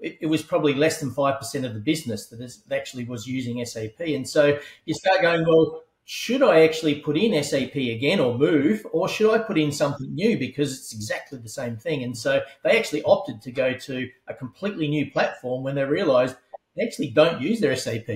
it, 0.00 0.18
it 0.22 0.26
was 0.26 0.42
probably 0.42 0.74
less 0.74 0.98
than 1.00 1.10
5% 1.10 1.64
of 1.64 1.74
the 1.74 1.80
business 1.80 2.26
that, 2.28 2.40
is, 2.40 2.62
that 2.62 2.76
actually 2.76 3.04
was 3.04 3.26
using 3.26 3.64
SAP. 3.64 4.00
And 4.00 4.28
so 4.28 4.58
you 4.86 4.94
start 4.94 5.20
going, 5.20 5.44
well, 5.46 5.82
should 6.12 6.42
I 6.42 6.62
actually 6.62 6.96
put 6.96 7.16
in 7.16 7.40
SAP 7.40 7.76
again 7.76 8.18
or 8.18 8.36
move, 8.36 8.84
or 8.90 9.08
should 9.08 9.32
I 9.32 9.38
put 9.38 9.56
in 9.56 9.70
something 9.70 10.12
new 10.12 10.36
because 10.36 10.76
it's 10.76 10.92
exactly 10.92 11.38
the 11.38 11.48
same 11.48 11.76
thing? 11.76 12.02
And 12.02 12.18
so 12.18 12.40
they 12.64 12.76
actually 12.76 13.04
opted 13.04 13.40
to 13.42 13.52
go 13.52 13.74
to 13.74 14.08
a 14.26 14.34
completely 14.34 14.88
new 14.88 15.08
platform 15.12 15.62
when 15.62 15.76
they 15.76 15.84
realized 15.84 16.34
they 16.74 16.82
actually 16.82 17.10
don't 17.10 17.40
use 17.40 17.60
their 17.60 17.76
SAP. 17.76 18.08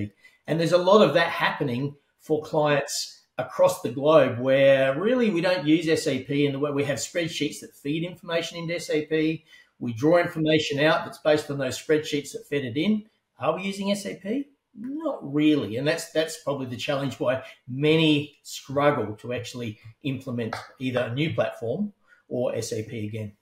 And 0.45 0.59
there's 0.59 0.73
a 0.73 0.77
lot 0.77 1.07
of 1.07 1.13
that 1.13 1.29
happening 1.29 1.95
for 2.19 2.43
clients 2.43 3.23
across 3.37 3.81
the 3.81 3.91
globe 3.91 4.39
where 4.39 4.99
really 4.99 5.29
we 5.29 5.39
don't 5.39 5.65
use 5.65 5.85
SAP 6.03 6.29
in 6.31 6.51
the 6.51 6.59
way 6.59 6.71
we 6.71 6.83
have 6.83 6.97
spreadsheets 6.97 7.61
that 7.61 7.77
feed 7.81 8.03
information 8.03 8.57
into 8.57 8.77
SAP. 8.77 9.45
We 9.79 9.93
draw 9.93 10.17
information 10.17 10.81
out 10.81 11.05
that's 11.05 11.19
based 11.19 11.49
on 11.49 11.59
those 11.59 11.81
spreadsheets 11.81 12.33
that 12.33 12.45
fed 12.49 12.65
it 12.65 12.75
in. 12.75 13.05
Are 13.39 13.55
we 13.55 13.63
using 13.63 13.95
SAP? 13.95 14.47
Not 14.77 15.19
really, 15.33 15.77
and 15.77 15.87
that's 15.87 16.11
that's 16.11 16.43
probably 16.43 16.65
the 16.65 16.75
challenge 16.75 17.19
why 17.19 17.43
many 17.67 18.37
struggle 18.43 19.15
to 19.17 19.33
actually 19.33 19.79
implement 20.03 20.55
either 20.79 20.99
a 20.99 21.13
new 21.13 21.33
platform 21.33 21.93
or 22.27 22.59
SAP 22.61 22.89
again. 22.89 23.33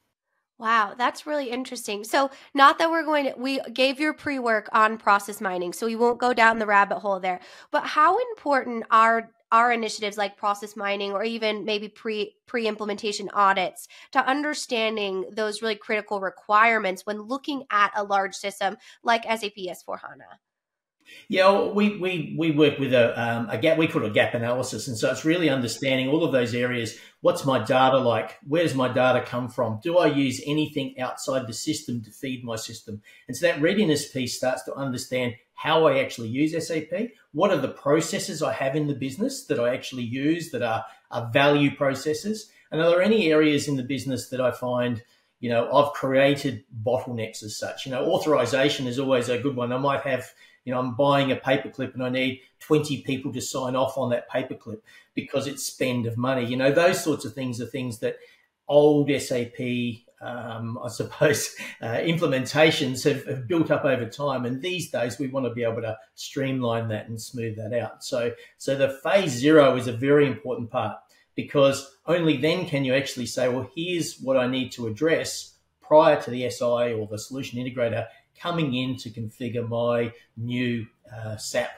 Wow, 0.60 0.94
that's 0.96 1.26
really 1.26 1.50
interesting. 1.50 2.04
So, 2.04 2.30
not 2.54 2.78
that 2.78 2.92
we're 2.92 3.04
going 3.04 3.26
to, 3.26 3.34
we 3.36 3.60
gave 3.74 4.00
your 4.00 4.14
pre 4.14 4.38
work 4.38 4.70
on 4.72 4.98
process 4.98 5.42
mining, 5.42 5.74
so 5.74 5.88
we 5.88 5.96
won't 5.96 6.20
go 6.20 6.34
down 6.34 6.60
the 6.60 6.68
rabbit 6.68 7.00
hole 7.00 7.20
there. 7.20 7.40
But 7.72 7.84
how 7.84 8.18
important 8.18 8.86
are 8.92 9.32
our 9.52 9.72
initiatives 9.72 10.18
like 10.18 10.38
process 10.38 10.76
mining 10.76 11.12
or 11.14 11.24
even 11.24 11.66
maybe 11.66 11.88
pre 11.88 12.36
pre 12.46 12.68
implementation 12.68 13.30
audits 13.34 13.88
to 14.12 14.26
understanding 14.26 15.26
those 15.32 15.62
really 15.62 15.76
critical 15.76 16.20
requirements 16.22 17.06
when 17.06 17.22
looking 17.22 17.64
at 17.72 17.92
a 17.96 18.04
large 18.04 18.36
system 18.36 18.78
like 19.04 19.24
SAP 19.24 19.58
S4 19.58 20.00
HANA? 20.00 20.40
Yeah, 21.28 21.70
we, 21.70 21.98
we, 21.98 22.36
we 22.38 22.52
work 22.52 22.80
with 22.80 22.94
a, 22.94 23.20
um, 23.22 23.50
a 23.50 23.58
gap, 23.58 23.78
we 23.78 23.88
call 23.88 24.04
it 24.04 24.10
a 24.10 24.14
gap 24.14 24.34
analysis. 24.34 24.88
And 24.88 24.98
so 24.98 25.12
it's 25.12 25.26
really 25.26 25.50
understanding 25.50 26.10
all 26.10 26.24
of 26.24 26.32
those 26.32 26.54
areas. 26.54 26.98
What's 27.22 27.46
my 27.46 27.64
data 27.64 27.98
like? 27.98 28.38
Where 28.48 28.64
does 28.64 28.76
my 28.76 28.88
data 28.88 29.22
come 29.22 29.50
from? 29.50 29.80
Do 29.84 29.98
I 29.98 30.08
use 30.08 30.42
anything 30.46 31.00
outside 31.00 31.48
the 31.48 31.54
system 31.54 32.02
to 32.04 32.12
feed 32.12 32.44
my 32.44 32.56
system? 32.56 33.02
And 33.28 33.36
so 33.36 33.48
that 33.48 33.62
readiness 33.62 34.10
piece 34.10 34.36
starts 34.38 34.64
to 34.64 34.74
understand 34.76 35.36
how 35.54 35.88
I 35.88 36.00
actually 36.00 36.30
use 36.30 36.52
SAP. 36.68 37.12
What 37.32 37.52
are 37.52 37.58
the 37.58 37.70
processes 37.70 38.42
I 38.42 38.54
have 38.54 38.76
in 38.76 38.88
the 38.88 38.96
business 38.96 39.46
that 39.46 39.60
I 39.60 39.74
actually 39.74 40.04
use 40.04 40.52
that 40.52 40.62
are, 40.62 40.86
are 41.12 41.30
value 41.32 41.76
processes? 41.76 42.50
And 42.72 42.82
are 42.82 42.90
there 42.90 43.02
any 43.02 43.32
areas 43.32 43.68
in 43.68 43.78
the 43.78 43.84
business 43.84 44.30
that 44.30 44.42
I 44.42 44.52
find 44.52 45.04
you 45.44 45.50
know, 45.50 45.70
I've 45.74 45.92
created 45.92 46.64
bottlenecks 46.86 47.44
as 47.44 47.58
such. 47.58 47.86
You 47.86 47.92
know, 47.92 48.06
authorization 48.06 48.88
is 48.88 48.98
always 48.98 49.28
a 49.28 49.38
good 49.38 49.58
one. 49.58 49.74
I 49.74 49.78
might 49.78 50.00
have, 50.04 50.32
you 50.66 50.74
know, 50.74 50.80
I'm 50.80 50.96
buying 50.96 51.32
a 51.32 51.36
paperclip 51.36 51.94
and 51.94 52.04
I 52.04 52.10
need 52.10 52.42
20 52.60 53.02
people 53.02 53.34
to 53.34 53.42
sign 53.42 53.76
off 53.76 53.98
on 53.98 54.10
that 54.12 54.30
paperclip 54.30 54.82
because 55.14 55.48
it's 55.48 55.66
spend 55.66 56.06
of 56.06 56.18
money. 56.18 56.46
You 56.46 56.58
know, 56.58 56.72
those 56.72 57.04
sorts 57.04 57.26
of 57.26 57.34
things 57.34 57.60
are 57.62 57.66
things 57.66 58.00
that 58.00 58.18
old 58.68 59.12
SAP 59.12 59.60
um, 60.24 60.80
I 60.82 60.88
suppose, 60.88 61.54
uh, 61.82 61.98
implementations 61.98 63.04
have, 63.04 63.26
have, 63.26 63.48
built 63.48 63.70
up 63.70 63.84
over 63.84 64.06
time. 64.06 64.46
And 64.46 64.62
these 64.62 64.90
days, 64.90 65.20
we 65.20 65.28
want 65.28 65.46
to 65.46 65.54
be 65.54 65.64
able 65.64 65.82
to 65.82 65.98
streamline 66.16 66.88
that 66.90 67.10
and 67.10 67.22
smooth 67.22 67.58
that 67.58 67.74
out. 67.74 68.04
So, 68.04 68.32
so 68.58 68.76
the 68.76 68.98
phase 69.04 69.32
zero 69.32 69.76
is 69.76 69.88
a 69.88 69.94
very 69.94 70.26
important 70.26 70.72
part 70.72 70.98
because 71.36 71.98
only 72.06 72.38
then 72.38 72.68
can 72.68 72.86
you 72.86 72.94
actually 72.94 73.26
say, 73.26 73.50
well, 73.50 73.70
here's 73.76 74.20
what 74.20 74.38
I 74.38 74.48
need 74.48 74.72
to 74.74 74.88
address 74.88 75.56
prior 75.82 76.22
to 76.22 76.32
the 76.32 76.50
SI 76.50 76.94
or 76.94 77.08
the 77.08 77.20
solution 77.20 77.60
integrator 77.60 78.08
coming 78.44 78.74
in 78.74 78.98
to 78.98 79.10
configure 79.10 79.68
my 79.68 80.12
new 80.36 80.86
uh, 81.16 81.38
SAP 81.38 81.72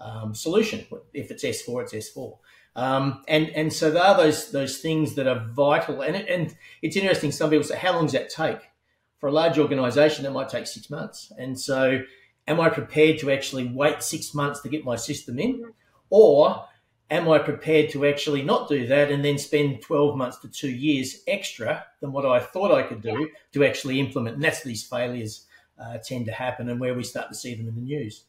um, 0.00 0.34
solution. 0.34 0.84
If 1.14 1.30
it's 1.30 1.44
S4, 1.44 1.82
it's 1.84 2.10
S4. 2.10 2.36
Um, 2.74 3.22
and 3.28 3.50
and 3.50 3.72
so 3.72 3.90
there 3.90 4.02
are 4.02 4.16
those 4.16 4.50
those 4.50 4.78
things 4.78 5.14
that 5.14 5.26
are 5.26 5.46
vital. 5.50 6.02
And 6.02 6.16
it, 6.16 6.28
and 6.28 6.56
it's 6.82 6.96
interesting. 6.96 7.32
Some 7.32 7.50
people 7.50 7.64
say, 7.64 7.76
how 7.76 7.92
long 7.92 8.04
does 8.04 8.12
that 8.12 8.30
take? 8.30 8.58
For 9.20 9.28
a 9.28 9.32
large 9.32 9.58
organisation, 9.58 10.26
it 10.26 10.30
might 10.30 10.48
take 10.48 10.66
six 10.66 10.90
months. 10.90 11.32
And 11.38 11.58
so, 11.58 12.02
am 12.46 12.60
I 12.60 12.68
prepared 12.68 13.18
to 13.20 13.30
actually 13.30 13.66
wait 13.66 14.02
six 14.02 14.34
months 14.34 14.60
to 14.60 14.68
get 14.68 14.84
my 14.84 14.96
system 14.96 15.38
in, 15.38 15.72
or 16.10 16.64
am 17.10 17.28
I 17.28 17.38
prepared 17.38 17.90
to 17.90 18.06
actually 18.06 18.42
not 18.42 18.68
do 18.68 18.86
that 18.86 19.10
and 19.10 19.24
then 19.24 19.38
spend 19.38 19.82
12 19.82 20.16
months 20.16 20.38
to 20.38 20.48
two 20.48 20.70
years 20.70 21.22
extra 21.26 21.84
than 22.00 22.12
what 22.12 22.26
I 22.26 22.38
thought 22.38 22.70
I 22.70 22.82
could 22.82 23.02
do 23.02 23.30
to 23.54 23.64
actually 23.64 23.98
implement? 23.98 24.36
And 24.36 24.44
that's 24.44 24.62
these 24.62 24.86
failures 24.86 25.47
uh, 25.80 25.98
tend 25.98 26.26
to 26.26 26.32
happen 26.32 26.68
and 26.68 26.80
where 26.80 26.94
we 26.94 27.02
start 27.02 27.28
to 27.28 27.34
see 27.34 27.54
them 27.54 27.68
in 27.68 27.74
the 27.74 27.80
news. 27.80 28.24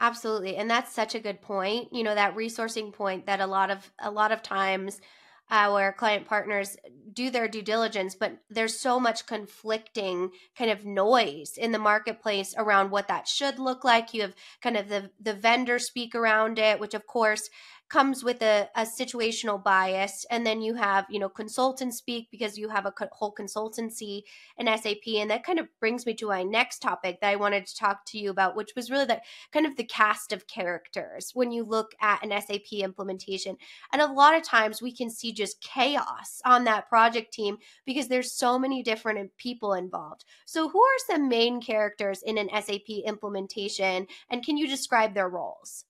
Absolutely. 0.00 0.56
And 0.56 0.70
that's 0.70 0.92
such 0.92 1.14
a 1.14 1.20
good 1.20 1.40
point. 1.40 1.92
You 1.92 2.04
know, 2.04 2.14
that 2.14 2.36
resourcing 2.36 2.92
point 2.92 3.26
that 3.26 3.40
a 3.40 3.46
lot 3.46 3.70
of 3.70 3.90
a 3.98 4.10
lot 4.10 4.30
of 4.30 4.42
times 4.42 5.00
our 5.48 5.92
client 5.92 6.26
partners 6.26 6.76
do 7.12 7.30
their 7.30 7.46
due 7.46 7.62
diligence, 7.62 8.16
but 8.16 8.36
there's 8.50 8.80
so 8.80 8.98
much 8.98 9.26
conflicting 9.26 10.30
kind 10.58 10.70
of 10.70 10.84
noise 10.84 11.56
in 11.56 11.70
the 11.70 11.78
marketplace 11.78 12.52
around 12.58 12.90
what 12.90 13.06
that 13.08 13.28
should 13.28 13.58
look 13.58 13.84
like. 13.84 14.12
You 14.12 14.22
have 14.22 14.34
kind 14.60 14.76
of 14.76 14.88
the 14.88 15.10
the 15.20 15.34
vendor 15.34 15.78
speak 15.78 16.14
around 16.14 16.58
it, 16.58 16.80
which 16.80 16.94
of 16.94 17.06
course 17.06 17.48
comes 17.88 18.24
with 18.24 18.42
a, 18.42 18.68
a 18.74 18.82
situational 18.82 19.62
bias. 19.62 20.26
And 20.30 20.46
then 20.46 20.60
you 20.60 20.74
have 20.74 21.06
you 21.08 21.18
know 21.18 21.28
consultants 21.28 21.98
speak 21.98 22.28
because 22.30 22.58
you 22.58 22.68
have 22.68 22.86
a 22.86 22.92
co- 22.92 23.08
whole 23.12 23.34
consultancy 23.34 24.22
in 24.58 24.66
sap 24.66 24.96
and 25.06 25.30
that 25.30 25.44
kind 25.44 25.58
of 25.58 25.68
brings 25.80 26.06
me 26.06 26.14
to 26.14 26.28
my 26.28 26.42
next 26.42 26.80
topic 26.80 27.20
that 27.20 27.30
i 27.30 27.36
wanted 27.36 27.66
to 27.66 27.76
talk 27.76 28.04
to 28.06 28.18
you 28.18 28.30
about 28.30 28.56
which 28.56 28.72
was 28.74 28.90
really 28.90 29.04
that 29.04 29.22
kind 29.52 29.66
of 29.66 29.76
the 29.76 29.84
cast 29.84 30.32
of 30.32 30.46
characters 30.46 31.30
when 31.34 31.50
you 31.50 31.64
look 31.64 31.94
at 32.00 32.22
an 32.24 32.30
sap 32.40 32.72
implementation. 32.72 33.56
And 33.92 34.02
a 34.02 34.12
lot 34.12 34.36
of 34.36 34.42
times 34.42 34.82
we 34.82 34.92
can 34.92 35.10
see 35.10 35.32
just 35.32 35.60
chaos 35.60 36.40
on 36.44 36.64
that 36.64 36.88
project 36.88 37.32
team 37.32 37.58
because 37.84 38.08
there's 38.08 38.32
so 38.32 38.58
many 38.58 38.82
different 38.82 39.18
uh, 39.18 39.32
people 39.36 39.74
involved. 39.74 40.24
So 40.44 40.68
who 40.68 40.80
are 40.80 41.06
some 41.06 41.28
main 41.28 41.60
characters 41.60 42.22
in 42.22 42.38
an 42.38 42.48
sap 42.62 42.88
implementation? 43.04 44.06
And 44.30 44.44
can 44.44 44.56
you 44.56 44.66
describe 44.68 45.14
their 45.14 45.28
roles 45.28 45.84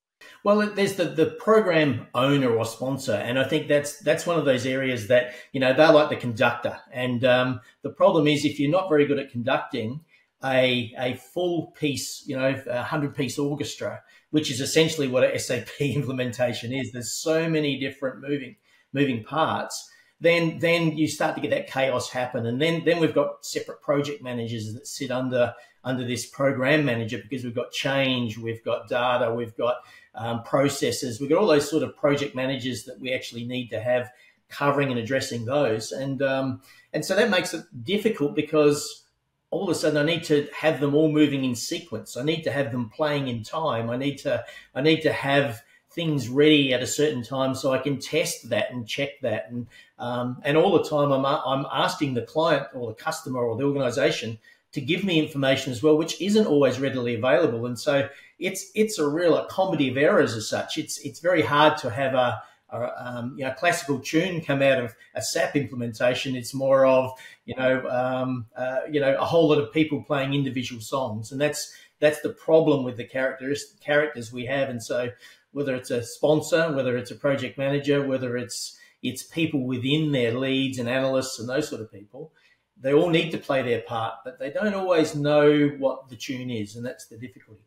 well, 0.44 0.68
there's 0.70 0.94
the, 0.94 1.04
the 1.04 1.26
program 1.26 2.06
owner 2.14 2.50
or 2.54 2.64
sponsor, 2.64 3.14
and 3.14 3.38
I 3.38 3.44
think 3.44 3.68
that's 3.68 3.98
that's 4.00 4.26
one 4.26 4.38
of 4.38 4.44
those 4.44 4.66
areas 4.66 5.08
that 5.08 5.34
you 5.52 5.60
know 5.60 5.72
they're 5.72 5.92
like 5.92 6.08
the 6.08 6.16
conductor, 6.16 6.78
and 6.92 7.24
um, 7.24 7.60
the 7.82 7.90
problem 7.90 8.26
is 8.26 8.44
if 8.44 8.60
you're 8.60 8.70
not 8.70 8.88
very 8.88 9.06
good 9.06 9.18
at 9.18 9.30
conducting 9.30 10.00
a 10.44 10.94
a 10.98 11.14
full 11.14 11.72
piece, 11.78 12.24
you 12.26 12.36
know, 12.36 12.62
a 12.68 12.82
hundred 12.82 13.14
piece 13.14 13.38
orchestra, 13.38 14.02
which 14.30 14.50
is 14.50 14.60
essentially 14.60 15.08
what 15.08 15.24
a 15.24 15.38
SAP 15.38 15.68
implementation 15.80 16.72
is. 16.72 16.92
There's 16.92 17.12
so 17.12 17.48
many 17.48 17.78
different 17.78 18.20
moving 18.20 18.56
moving 18.92 19.24
parts. 19.24 19.90
Then 20.20 20.58
then 20.58 20.96
you 20.96 21.08
start 21.08 21.34
to 21.34 21.40
get 21.40 21.50
that 21.50 21.66
chaos 21.66 22.10
happen, 22.10 22.46
and 22.46 22.60
then 22.60 22.84
then 22.84 23.00
we've 23.00 23.14
got 23.14 23.44
separate 23.44 23.82
project 23.82 24.22
managers 24.22 24.72
that 24.74 24.86
sit 24.86 25.10
under 25.10 25.54
under 25.84 26.04
this 26.04 26.26
program 26.26 26.84
manager 26.84 27.18
because 27.18 27.44
we've 27.44 27.54
got 27.54 27.70
change, 27.70 28.36
we've 28.36 28.64
got 28.64 28.88
data, 28.88 29.32
we've 29.32 29.56
got 29.56 29.76
um, 30.16 30.42
processes. 30.42 31.20
We've 31.20 31.30
got 31.30 31.38
all 31.38 31.46
those 31.46 31.68
sort 31.68 31.82
of 31.82 31.96
project 31.96 32.34
managers 32.34 32.84
that 32.84 32.98
we 32.98 33.12
actually 33.12 33.44
need 33.44 33.68
to 33.68 33.80
have 33.80 34.10
covering 34.48 34.90
and 34.90 34.98
addressing 34.98 35.44
those. 35.44 35.92
And 35.92 36.22
um, 36.22 36.62
and 36.92 37.04
so 37.04 37.14
that 37.16 37.30
makes 37.30 37.54
it 37.54 37.64
difficult 37.84 38.34
because 38.34 39.04
all 39.50 39.64
of 39.64 39.70
a 39.70 39.78
sudden 39.78 39.98
I 39.98 40.04
need 40.04 40.24
to 40.24 40.48
have 40.54 40.80
them 40.80 40.94
all 40.94 41.10
moving 41.10 41.44
in 41.44 41.54
sequence. 41.54 42.16
I 42.16 42.22
need 42.22 42.42
to 42.42 42.50
have 42.50 42.72
them 42.72 42.88
playing 42.88 43.28
in 43.28 43.42
time. 43.42 43.90
I 43.90 43.96
need 43.96 44.18
to 44.18 44.44
I 44.74 44.80
need 44.80 45.02
to 45.02 45.12
have 45.12 45.62
things 45.90 46.28
ready 46.28 46.74
at 46.74 46.82
a 46.82 46.86
certain 46.86 47.22
time 47.22 47.54
so 47.54 47.72
I 47.72 47.78
can 47.78 47.98
test 47.98 48.50
that 48.50 48.70
and 48.70 48.86
check 48.86 49.20
that. 49.22 49.50
And 49.50 49.66
um, 49.98 50.40
and 50.44 50.56
all 50.56 50.72
the 50.72 50.88
time 50.88 51.12
I'm 51.12 51.24
I'm 51.26 51.66
asking 51.72 52.14
the 52.14 52.22
client 52.22 52.66
or 52.74 52.88
the 52.88 52.94
customer 52.94 53.40
or 53.40 53.56
the 53.56 53.64
organization 53.64 54.38
to 54.76 54.80
give 54.82 55.04
me 55.04 55.18
information 55.18 55.72
as 55.72 55.82
well, 55.82 55.96
which 55.96 56.20
isn't 56.20 56.46
always 56.46 56.78
readily 56.78 57.14
available. 57.14 57.64
And 57.64 57.78
so 57.78 58.10
it's 58.38 58.70
it's 58.74 58.98
a 58.98 59.08
real 59.08 59.34
a 59.34 59.48
comedy 59.48 59.88
of 59.88 59.96
errors 59.96 60.34
as 60.34 60.50
such. 60.50 60.76
It's 60.76 60.98
it's 60.98 61.18
very 61.18 61.40
hard 61.40 61.78
to 61.78 61.88
have 61.88 62.12
a, 62.12 62.42
a 62.68 62.92
um, 62.98 63.34
you 63.38 63.46
know 63.46 63.52
classical 63.52 63.98
tune 64.00 64.42
come 64.42 64.60
out 64.60 64.78
of 64.78 64.94
a 65.14 65.22
SAP 65.22 65.56
implementation. 65.56 66.36
It's 66.36 66.52
more 66.52 66.84
of 66.84 67.10
you 67.46 67.56
know 67.56 67.88
um, 67.88 68.44
uh, 68.54 68.80
you 68.90 69.00
know 69.00 69.16
a 69.16 69.24
whole 69.24 69.48
lot 69.48 69.56
of 69.56 69.72
people 69.72 70.02
playing 70.02 70.34
individual 70.34 70.82
songs, 70.82 71.32
and 71.32 71.40
that's 71.40 71.74
that's 71.98 72.20
the 72.20 72.34
problem 72.34 72.84
with 72.84 72.98
the 72.98 73.04
characters 73.04 73.76
characters 73.80 74.30
we 74.30 74.44
have. 74.44 74.68
And 74.68 74.82
so 74.82 75.08
whether 75.52 75.74
it's 75.74 75.90
a 75.90 76.02
sponsor, 76.02 76.70
whether 76.74 76.98
it's 76.98 77.10
a 77.10 77.16
project 77.16 77.56
manager, 77.56 78.06
whether 78.06 78.36
it's 78.36 78.78
it's 79.02 79.22
people 79.22 79.64
within 79.66 80.12
their 80.12 80.34
leads 80.34 80.78
and 80.78 80.86
analysts 80.86 81.38
and 81.38 81.48
those 81.48 81.66
sort 81.66 81.80
of 81.80 81.90
people 81.90 82.32
they 82.80 82.92
all 82.92 83.08
need 83.08 83.30
to 83.30 83.38
play 83.38 83.62
their 83.62 83.80
part, 83.80 84.14
but 84.24 84.38
they 84.38 84.50
don't 84.50 84.74
always 84.74 85.14
know 85.14 85.68
what 85.78 86.08
the 86.08 86.16
tune 86.16 86.50
is, 86.50 86.76
and 86.76 86.84
that's 86.84 87.06
the 87.06 87.16
difficulty. 87.16 87.62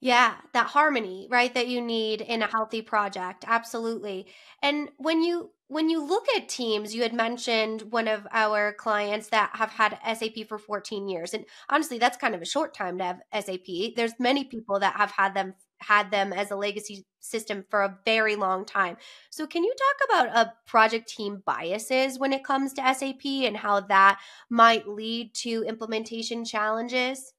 Yeah, 0.00 0.34
that 0.52 0.66
harmony, 0.66 1.28
right, 1.30 1.52
that 1.54 1.68
you 1.68 1.80
need 1.80 2.20
in 2.20 2.42
a 2.42 2.46
healthy 2.46 2.82
project. 2.82 3.44
Absolutely. 3.46 4.26
And 4.62 4.90
when 4.98 5.22
you 5.22 5.50
when 5.68 5.88
you 5.88 6.04
look 6.04 6.26
at 6.36 6.48
teams, 6.48 6.94
you 6.94 7.02
had 7.02 7.14
mentioned 7.14 7.82
one 7.90 8.06
of 8.06 8.26
our 8.30 8.74
clients 8.74 9.28
that 9.28 9.50
have 9.54 9.70
had 9.70 9.98
SAP 10.16 10.46
for 10.46 10.58
14 10.58 11.08
years. 11.08 11.32
And 11.32 11.46
honestly, 11.70 11.98
that's 11.98 12.18
kind 12.18 12.34
of 12.34 12.42
a 12.42 12.46
short 12.46 12.74
time 12.74 12.98
to 12.98 13.04
have 13.04 13.44
SAP. 13.44 13.94
There's 13.96 14.12
many 14.18 14.44
people 14.44 14.78
that 14.80 14.94
have 14.96 15.10
had 15.10 15.32
them 15.32 15.54
had 15.86 16.10
them 16.10 16.32
as 16.32 16.50
a 16.50 16.56
legacy 16.56 17.06
system 17.20 17.64
for 17.70 17.82
a 17.82 17.98
very 18.04 18.36
long 18.36 18.64
time. 18.64 18.96
So, 19.30 19.46
can 19.46 19.64
you 19.64 19.74
talk 19.74 20.08
about 20.08 20.36
a 20.36 20.52
project 20.66 21.08
team 21.08 21.42
biases 21.44 22.18
when 22.18 22.32
it 22.32 22.44
comes 22.44 22.72
to 22.74 22.94
SAP 22.94 23.24
and 23.24 23.56
how 23.56 23.80
that 23.80 24.20
might 24.50 24.88
lead 24.88 25.34
to 25.36 25.64
implementation 25.66 26.44
challenges? 26.44 27.32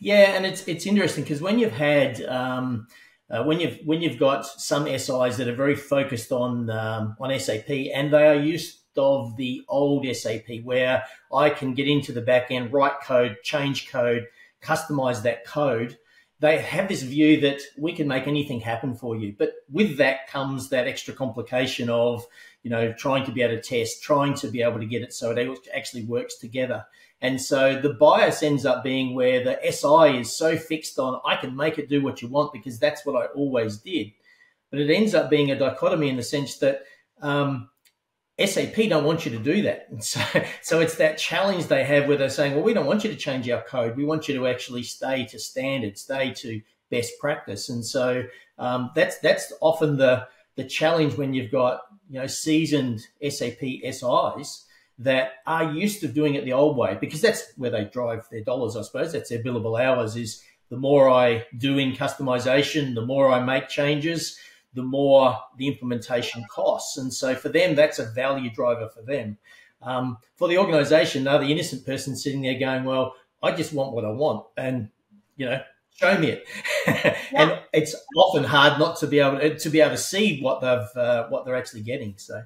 Yeah, 0.00 0.34
and 0.34 0.44
it's 0.44 0.66
it's 0.66 0.86
interesting 0.86 1.24
because 1.24 1.40
when 1.40 1.58
you've 1.58 1.72
had 1.72 2.20
um, 2.22 2.88
uh, 3.30 3.44
when 3.44 3.60
you've 3.60 3.78
when 3.84 4.02
you've 4.02 4.18
got 4.18 4.44
some 4.46 4.86
SIs 4.86 5.36
that 5.36 5.48
are 5.48 5.54
very 5.54 5.76
focused 5.76 6.32
on 6.32 6.68
um, 6.70 7.16
on 7.20 7.38
SAP 7.38 7.70
and 7.94 8.12
they 8.12 8.26
are 8.26 8.34
used 8.34 8.78
of 8.96 9.36
the 9.36 9.62
old 9.68 10.06
SAP 10.14 10.62
where 10.64 11.04
I 11.32 11.50
can 11.50 11.72
get 11.72 11.88
into 11.88 12.12
the 12.12 12.20
back 12.20 12.50
end, 12.50 12.72
write 12.72 13.00
code, 13.02 13.38
change 13.42 13.90
code, 13.90 14.26
customize 14.62 15.22
that 15.22 15.46
code 15.46 15.96
they 16.42 16.58
have 16.58 16.88
this 16.88 17.02
view 17.02 17.40
that 17.40 17.60
we 17.78 17.92
can 17.92 18.08
make 18.08 18.26
anything 18.26 18.58
happen 18.58 18.96
for 18.96 19.14
you. 19.14 19.32
But 19.38 19.52
with 19.70 19.96
that 19.98 20.26
comes 20.26 20.70
that 20.70 20.88
extra 20.88 21.14
complication 21.14 21.88
of, 21.88 22.26
you 22.64 22.70
know, 22.70 22.92
trying 22.92 23.24
to 23.26 23.30
be 23.30 23.42
able 23.42 23.54
to 23.54 23.62
test, 23.62 24.02
trying 24.02 24.34
to 24.34 24.48
be 24.48 24.60
able 24.60 24.80
to 24.80 24.86
get 24.86 25.02
it 25.02 25.12
so 25.12 25.30
it 25.30 25.58
actually 25.72 26.04
works 26.04 26.38
together. 26.38 26.84
And 27.20 27.40
so 27.40 27.80
the 27.80 27.94
bias 27.94 28.42
ends 28.42 28.66
up 28.66 28.82
being 28.82 29.14
where 29.14 29.44
the 29.44 29.56
SI 29.70 30.18
is 30.18 30.36
so 30.36 30.56
fixed 30.56 30.98
on, 30.98 31.20
I 31.24 31.36
can 31.36 31.54
make 31.54 31.78
it 31.78 31.88
do 31.88 32.02
what 32.02 32.20
you 32.20 32.26
want 32.26 32.52
because 32.52 32.76
that's 32.80 33.06
what 33.06 33.14
I 33.14 33.26
always 33.26 33.76
did. 33.76 34.10
But 34.72 34.80
it 34.80 34.92
ends 34.92 35.14
up 35.14 35.30
being 35.30 35.52
a 35.52 35.58
dichotomy 35.58 36.08
in 36.08 36.16
the 36.16 36.24
sense 36.24 36.58
that 36.58 36.82
um, 37.20 37.70
SAP 38.38 38.74
don't 38.88 39.04
want 39.04 39.24
you 39.24 39.32
to 39.32 39.38
do 39.38 39.62
that. 39.62 39.86
And 39.90 40.02
so, 40.04 40.20
so 40.62 40.80
it's 40.80 40.96
that 40.96 41.18
challenge 41.18 41.66
they 41.66 41.84
have 41.84 42.08
where 42.08 42.16
they're 42.16 42.30
saying, 42.30 42.54
well, 42.54 42.64
we 42.64 42.74
don't 42.74 42.86
want 42.86 43.04
you 43.04 43.10
to 43.10 43.16
change 43.16 43.48
our 43.50 43.62
code. 43.62 43.96
We 43.96 44.04
want 44.04 44.28
you 44.28 44.34
to 44.34 44.46
actually 44.46 44.82
stay 44.82 45.26
to 45.26 45.38
standard, 45.38 45.98
stay 45.98 46.32
to 46.38 46.60
best 46.90 47.12
practice. 47.20 47.68
And 47.68 47.84
so 47.84 48.24
um, 48.58 48.90
that's 48.94 49.18
that's 49.18 49.52
often 49.60 49.96
the 49.96 50.26
the 50.56 50.64
challenge 50.64 51.16
when 51.16 51.32
you've 51.34 51.50
got 51.50 51.80
you 52.10 52.20
know 52.20 52.26
seasoned 52.26 53.06
SAP 53.26 53.60
SIs 53.90 54.66
that 54.98 55.32
are 55.46 55.72
used 55.72 56.00
to 56.00 56.08
doing 56.08 56.34
it 56.34 56.44
the 56.44 56.52
old 56.52 56.76
way 56.76 56.96
because 57.00 57.20
that's 57.20 57.52
where 57.56 57.70
they 57.70 57.84
drive 57.86 58.28
their 58.30 58.44
dollars. 58.44 58.76
I 58.76 58.82
suppose 58.82 59.12
that's 59.12 59.30
their 59.30 59.42
billable 59.42 59.82
hours. 59.82 60.16
Is 60.16 60.42
the 60.68 60.76
more 60.76 61.08
I 61.08 61.46
do 61.56 61.78
in 61.78 61.92
customization, 61.92 62.94
the 62.94 63.06
more 63.06 63.30
I 63.30 63.42
make 63.42 63.68
changes, 63.68 64.38
the 64.74 64.82
more 64.82 65.36
the 65.58 65.68
implementation 65.68 66.44
costs. 66.50 66.96
And 66.96 67.12
so 67.12 67.34
for 67.34 67.48
them, 67.48 67.74
that's 67.74 67.98
a 67.98 68.06
value 68.06 68.50
driver 68.50 68.88
for 68.88 69.02
them. 69.02 69.38
Um, 69.82 70.18
for 70.36 70.48
the 70.48 70.58
organization, 70.58 71.24
they're 71.24 71.38
the 71.38 71.52
innocent 71.52 71.84
person 71.84 72.16
sitting 72.16 72.42
there 72.42 72.58
going, 72.58 72.84
well, 72.84 73.14
I 73.42 73.52
just 73.52 73.72
want 73.72 73.92
what 73.92 74.04
I 74.04 74.10
want. 74.10 74.46
And, 74.56 74.88
you 75.36 75.46
know, 75.46 75.60
show 75.94 76.16
me 76.18 76.30
it. 76.30 76.46
yeah. 76.86 77.16
and 77.34 77.58
it's 77.72 77.94
often 78.16 78.44
hard 78.44 78.78
not 78.78 78.96
to 78.98 79.06
be 79.06 79.18
able 79.18 79.38
to, 79.38 79.58
to, 79.58 79.70
be 79.70 79.80
able 79.80 79.96
to 79.96 79.98
see 79.98 80.40
what 80.40 80.60
they've, 80.60 81.02
uh, 81.02 81.28
what 81.28 81.44
they're 81.44 81.56
actually 81.56 81.82
getting. 81.82 82.14
So. 82.16 82.42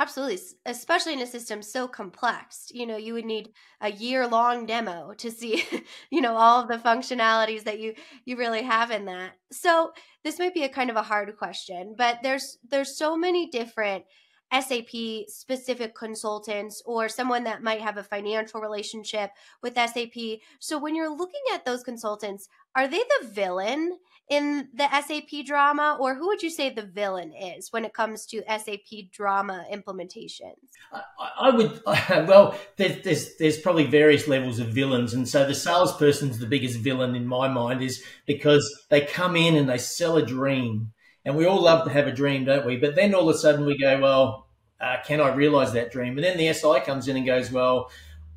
Absolutely, 0.00 0.38
especially 0.64 1.12
in 1.12 1.20
a 1.20 1.26
system 1.26 1.60
so 1.62 1.86
complex. 1.86 2.68
You 2.72 2.86
know, 2.86 2.96
you 2.96 3.12
would 3.12 3.26
need 3.26 3.50
a 3.82 3.90
year-long 3.92 4.64
demo 4.64 5.12
to 5.18 5.30
see, 5.30 5.62
you 6.10 6.22
know, 6.22 6.36
all 6.36 6.62
of 6.62 6.68
the 6.68 6.78
functionalities 6.78 7.64
that 7.64 7.80
you 7.80 7.92
you 8.24 8.38
really 8.38 8.62
have 8.62 8.90
in 8.90 9.04
that. 9.04 9.32
So, 9.52 9.92
this 10.24 10.38
might 10.38 10.54
be 10.54 10.64
a 10.64 10.70
kind 10.70 10.88
of 10.88 10.96
a 10.96 11.02
hard 11.02 11.36
question, 11.36 11.94
but 11.98 12.20
there's 12.22 12.56
there's 12.66 12.96
so 12.96 13.14
many 13.14 13.50
different 13.50 14.04
SAP 14.50 15.26
specific 15.28 15.94
consultants 15.94 16.82
or 16.86 17.10
someone 17.10 17.44
that 17.44 17.62
might 17.62 17.82
have 17.82 17.98
a 17.98 18.02
financial 18.02 18.60
relationship 18.62 19.30
with 19.62 19.74
SAP. 19.76 20.40
So, 20.60 20.78
when 20.78 20.96
you're 20.96 21.14
looking 21.14 21.42
at 21.52 21.66
those 21.66 21.82
consultants, 21.82 22.48
are 22.74 22.88
they 22.88 23.02
the 23.20 23.28
villain 23.28 23.98
in 24.30 24.68
the 24.72 24.88
SAP 24.88 25.44
drama, 25.44 25.98
or 25.98 26.14
who 26.14 26.28
would 26.28 26.40
you 26.40 26.50
say 26.50 26.70
the 26.70 26.82
villain 26.82 27.34
is 27.34 27.72
when 27.72 27.84
it 27.84 27.92
comes 27.92 28.24
to 28.26 28.42
SAP 28.46 29.10
drama 29.12 29.66
implementations? 29.70 30.54
I, 30.92 31.02
I 31.40 31.50
would 31.50 31.82
well, 32.28 32.54
there's, 32.76 33.02
there's 33.02 33.36
there's 33.36 33.58
probably 33.58 33.86
various 33.86 34.28
levels 34.28 34.60
of 34.60 34.68
villains, 34.68 35.12
and 35.12 35.28
so 35.28 35.44
the 35.46 35.54
salesperson's 35.54 36.38
the 36.38 36.46
biggest 36.46 36.78
villain 36.78 37.16
in 37.16 37.26
my 37.26 37.48
mind 37.48 37.82
is 37.82 38.02
because 38.24 38.86
they 38.88 39.00
come 39.00 39.34
in 39.34 39.56
and 39.56 39.68
they 39.68 39.78
sell 39.78 40.16
a 40.16 40.24
dream, 40.24 40.92
and 41.24 41.36
we 41.36 41.44
all 41.44 41.62
love 41.62 41.84
to 41.84 41.90
have 41.90 42.06
a 42.06 42.12
dream, 42.12 42.44
don't 42.44 42.64
we? 42.64 42.76
But 42.76 42.94
then 42.94 43.14
all 43.14 43.28
of 43.28 43.34
a 43.34 43.38
sudden 43.38 43.66
we 43.66 43.76
go, 43.76 44.00
well, 44.00 44.46
uh, 44.80 44.98
can 45.04 45.20
I 45.20 45.34
realize 45.34 45.72
that 45.72 45.90
dream? 45.90 46.16
And 46.16 46.24
then 46.24 46.38
the 46.38 46.52
SI 46.52 46.80
comes 46.86 47.08
in 47.08 47.16
and 47.16 47.26
goes, 47.26 47.50
well. 47.50 47.90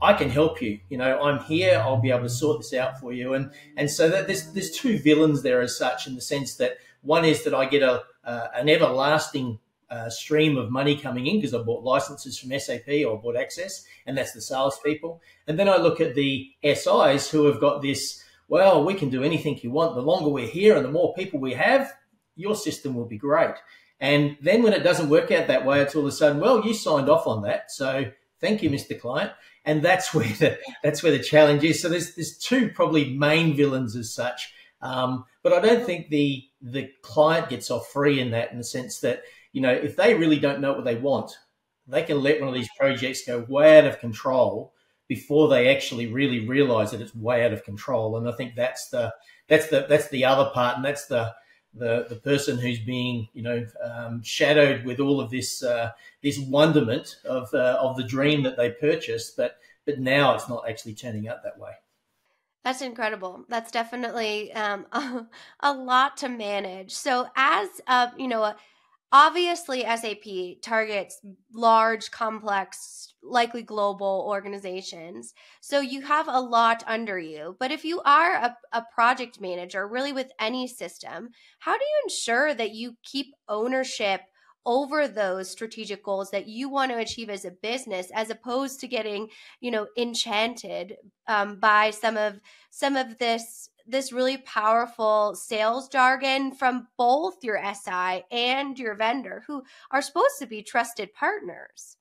I 0.03 0.13
can 0.13 0.29
help 0.29 0.61
you. 0.61 0.79
You 0.89 0.97
know, 0.97 1.21
I'm 1.21 1.39
here. 1.39 1.79
I'll 1.79 2.01
be 2.01 2.11
able 2.11 2.23
to 2.23 2.29
sort 2.29 2.59
this 2.59 2.73
out 2.73 2.99
for 2.99 3.13
you. 3.13 3.33
And 3.33 3.51
and 3.77 3.89
so 3.89 4.09
that 4.09 4.27
there's 4.27 4.51
there's 4.51 4.71
two 4.71 4.99
villains 4.99 5.41
there 5.41 5.61
as 5.61 5.77
such 5.77 6.07
in 6.07 6.15
the 6.15 6.21
sense 6.21 6.55
that 6.57 6.77
one 7.01 7.23
is 7.23 7.43
that 7.45 7.53
I 7.53 7.65
get 7.65 7.83
a 7.83 8.03
uh, 8.25 8.47
an 8.53 8.67
everlasting 8.67 9.59
uh, 9.89 10.09
stream 10.09 10.57
of 10.57 10.71
money 10.71 10.97
coming 10.97 11.27
in 11.27 11.37
because 11.37 11.53
I 11.53 11.59
bought 11.59 11.83
licenses 11.83 12.37
from 12.37 12.57
SAP 12.59 12.87
or 13.07 13.21
bought 13.21 13.37
access, 13.37 13.85
and 14.05 14.17
that's 14.17 14.33
the 14.33 14.41
salespeople. 14.41 15.21
And 15.47 15.57
then 15.57 15.69
I 15.69 15.77
look 15.77 16.01
at 16.01 16.15
the 16.15 16.49
SIs 16.63 17.29
who 17.29 17.45
have 17.45 17.61
got 17.61 17.81
this. 17.81 18.21
Well, 18.49 18.83
we 18.83 18.95
can 18.95 19.09
do 19.09 19.23
anything 19.23 19.57
you 19.61 19.71
want. 19.71 19.95
The 19.95 20.01
longer 20.01 20.29
we're 20.29 20.47
here 20.47 20.75
and 20.75 20.83
the 20.83 20.91
more 20.91 21.13
people 21.13 21.39
we 21.39 21.53
have, 21.53 21.93
your 22.35 22.55
system 22.55 22.93
will 22.93 23.05
be 23.05 23.17
great. 23.17 23.55
And 23.99 24.35
then 24.41 24.63
when 24.63 24.73
it 24.73 24.83
doesn't 24.83 25.09
work 25.09 25.31
out 25.31 25.47
that 25.47 25.65
way, 25.65 25.79
it's 25.79 25.95
all 25.95 26.01
of 26.01 26.07
a 26.07 26.11
sudden, 26.11 26.41
well, 26.41 26.65
you 26.65 26.73
signed 26.73 27.09
off 27.09 27.25
on 27.25 27.43
that, 27.43 27.71
so 27.71 28.11
thank 28.41 28.61
you, 28.61 28.69
Mr. 28.69 28.99
Client. 28.99 29.31
And 29.65 29.81
that's 29.81 30.13
where 30.13 30.27
the 30.27 30.57
that's 30.83 31.03
where 31.03 31.11
the 31.11 31.23
challenge 31.23 31.63
is. 31.63 31.81
So 31.81 31.89
there's 31.89 32.15
there's 32.15 32.37
two 32.37 32.69
probably 32.69 33.15
main 33.15 33.55
villains 33.55 33.95
as 33.95 34.13
such. 34.13 34.53
Um, 34.81 35.25
but 35.41 35.53
I 35.53 35.59
don't 35.59 35.85
think 35.85 36.09
the 36.09 36.43
the 36.61 36.89
client 37.01 37.49
gets 37.49 37.71
off 37.71 37.87
free 37.87 38.19
in 38.19 38.31
that, 38.31 38.51
in 38.51 38.57
the 38.57 38.63
sense 38.63 38.99
that 38.99 39.23
you 39.53 39.61
know 39.61 39.71
if 39.71 39.95
they 39.95 40.13
really 40.13 40.39
don't 40.39 40.61
know 40.61 40.73
what 40.73 40.83
they 40.83 40.95
want, 40.95 41.31
they 41.87 42.03
can 42.03 42.21
let 42.21 42.39
one 42.39 42.49
of 42.49 42.55
these 42.55 42.69
projects 42.77 43.25
go 43.25 43.45
way 43.47 43.77
out 43.77 43.85
of 43.85 43.99
control 43.99 44.73
before 45.07 45.47
they 45.47 45.73
actually 45.73 46.07
really 46.07 46.47
realize 46.47 46.91
that 46.91 47.01
it's 47.01 47.15
way 47.15 47.45
out 47.45 47.53
of 47.53 47.63
control. 47.63 48.17
And 48.17 48.27
I 48.27 48.31
think 48.31 48.55
that's 48.55 48.89
the 48.89 49.13
that's 49.47 49.67
the 49.67 49.85
that's 49.87 50.09
the 50.09 50.25
other 50.25 50.49
part, 50.53 50.75
and 50.75 50.85
that's 50.85 51.05
the 51.07 51.33
the 51.73 52.05
the 52.09 52.15
person 52.15 52.57
who's 52.57 52.79
being 52.79 53.27
you 53.33 53.41
know 53.41 53.65
um, 53.83 54.21
shadowed 54.23 54.85
with 54.85 54.99
all 54.99 55.19
of 55.19 55.29
this 55.29 55.63
uh, 55.63 55.91
this 56.21 56.39
wonderment 56.39 57.17
of 57.25 57.53
uh, 57.53 57.77
of 57.81 57.97
the 57.97 58.03
dream 58.03 58.43
that 58.43 58.57
they 58.57 58.71
purchased, 58.71 59.35
but 59.37 59.57
but 59.85 59.99
now 59.99 60.35
it's 60.35 60.49
not 60.49 60.67
actually 60.69 60.93
turning 60.93 61.27
out 61.27 61.43
that 61.43 61.57
way. 61.57 61.73
That's 62.63 62.81
incredible. 62.81 63.43
That's 63.49 63.71
definitely 63.71 64.53
um, 64.53 64.85
a, 64.93 65.25
a 65.59 65.73
lot 65.73 66.17
to 66.17 66.29
manage. 66.29 66.93
So, 66.93 67.27
as 67.35 67.81
uh, 67.87 68.07
you 68.17 68.27
know, 68.27 68.53
obviously 69.13 69.81
SAP 69.81 70.59
targets 70.63 71.21
large, 71.53 72.09
complex, 72.09 73.13
likely 73.21 73.61
global 73.61 74.25
organizations. 74.27 75.35
So 75.61 75.79
you 75.79 76.01
have 76.01 76.27
a 76.27 76.41
lot 76.41 76.83
under 76.87 77.19
you. 77.19 77.55
But 77.59 77.71
if 77.71 77.85
you 77.85 78.01
are 78.01 78.33
a, 78.33 78.57
a 78.73 78.83
project 78.93 79.39
manager, 79.39 79.87
really 79.87 80.11
with 80.11 80.31
any 80.39 80.67
system, 80.67 81.29
how 81.59 81.73
do 81.77 81.83
you 81.83 82.01
ensure 82.05 82.55
that 82.55 82.73
you 82.73 82.97
keep 83.03 83.27
ownership? 83.47 84.21
over 84.65 85.09
those 85.09 85.49
strategic 85.49 86.01
goals 86.05 86.31
that 86.31 86.47
you 86.47 86.69
want 86.69 86.89
to 86.89 86.97
achieve 86.97 87.29
as 87.29 87.43
a 87.43 87.51
business 87.51 88.09
as 88.15 88.29
opposed 88.29 88.79
to 88.79 88.87
getting 88.87 89.27
you 89.59 89.69
know 89.69 89.87
enchanted 89.97 90.95
um, 91.27 91.59
by 91.59 91.89
some 91.89 92.15
of 92.15 92.39
some 92.69 92.95
of 92.95 93.17
this 93.17 93.69
this 93.85 94.11
really 94.11 94.37
powerful 94.37 95.35
sales 95.35 95.89
jargon 95.89 96.53
from 96.53 96.87
both 96.97 97.43
your 97.43 97.61
SI 97.73 98.23
and 98.31 98.77
your 98.79 98.95
vendor, 98.95 99.43
who 99.47 99.63
are 99.91 100.01
supposed 100.01 100.39
to 100.39 100.45
be 100.45 100.63
trusted 100.63 101.13
partners. 101.13 101.97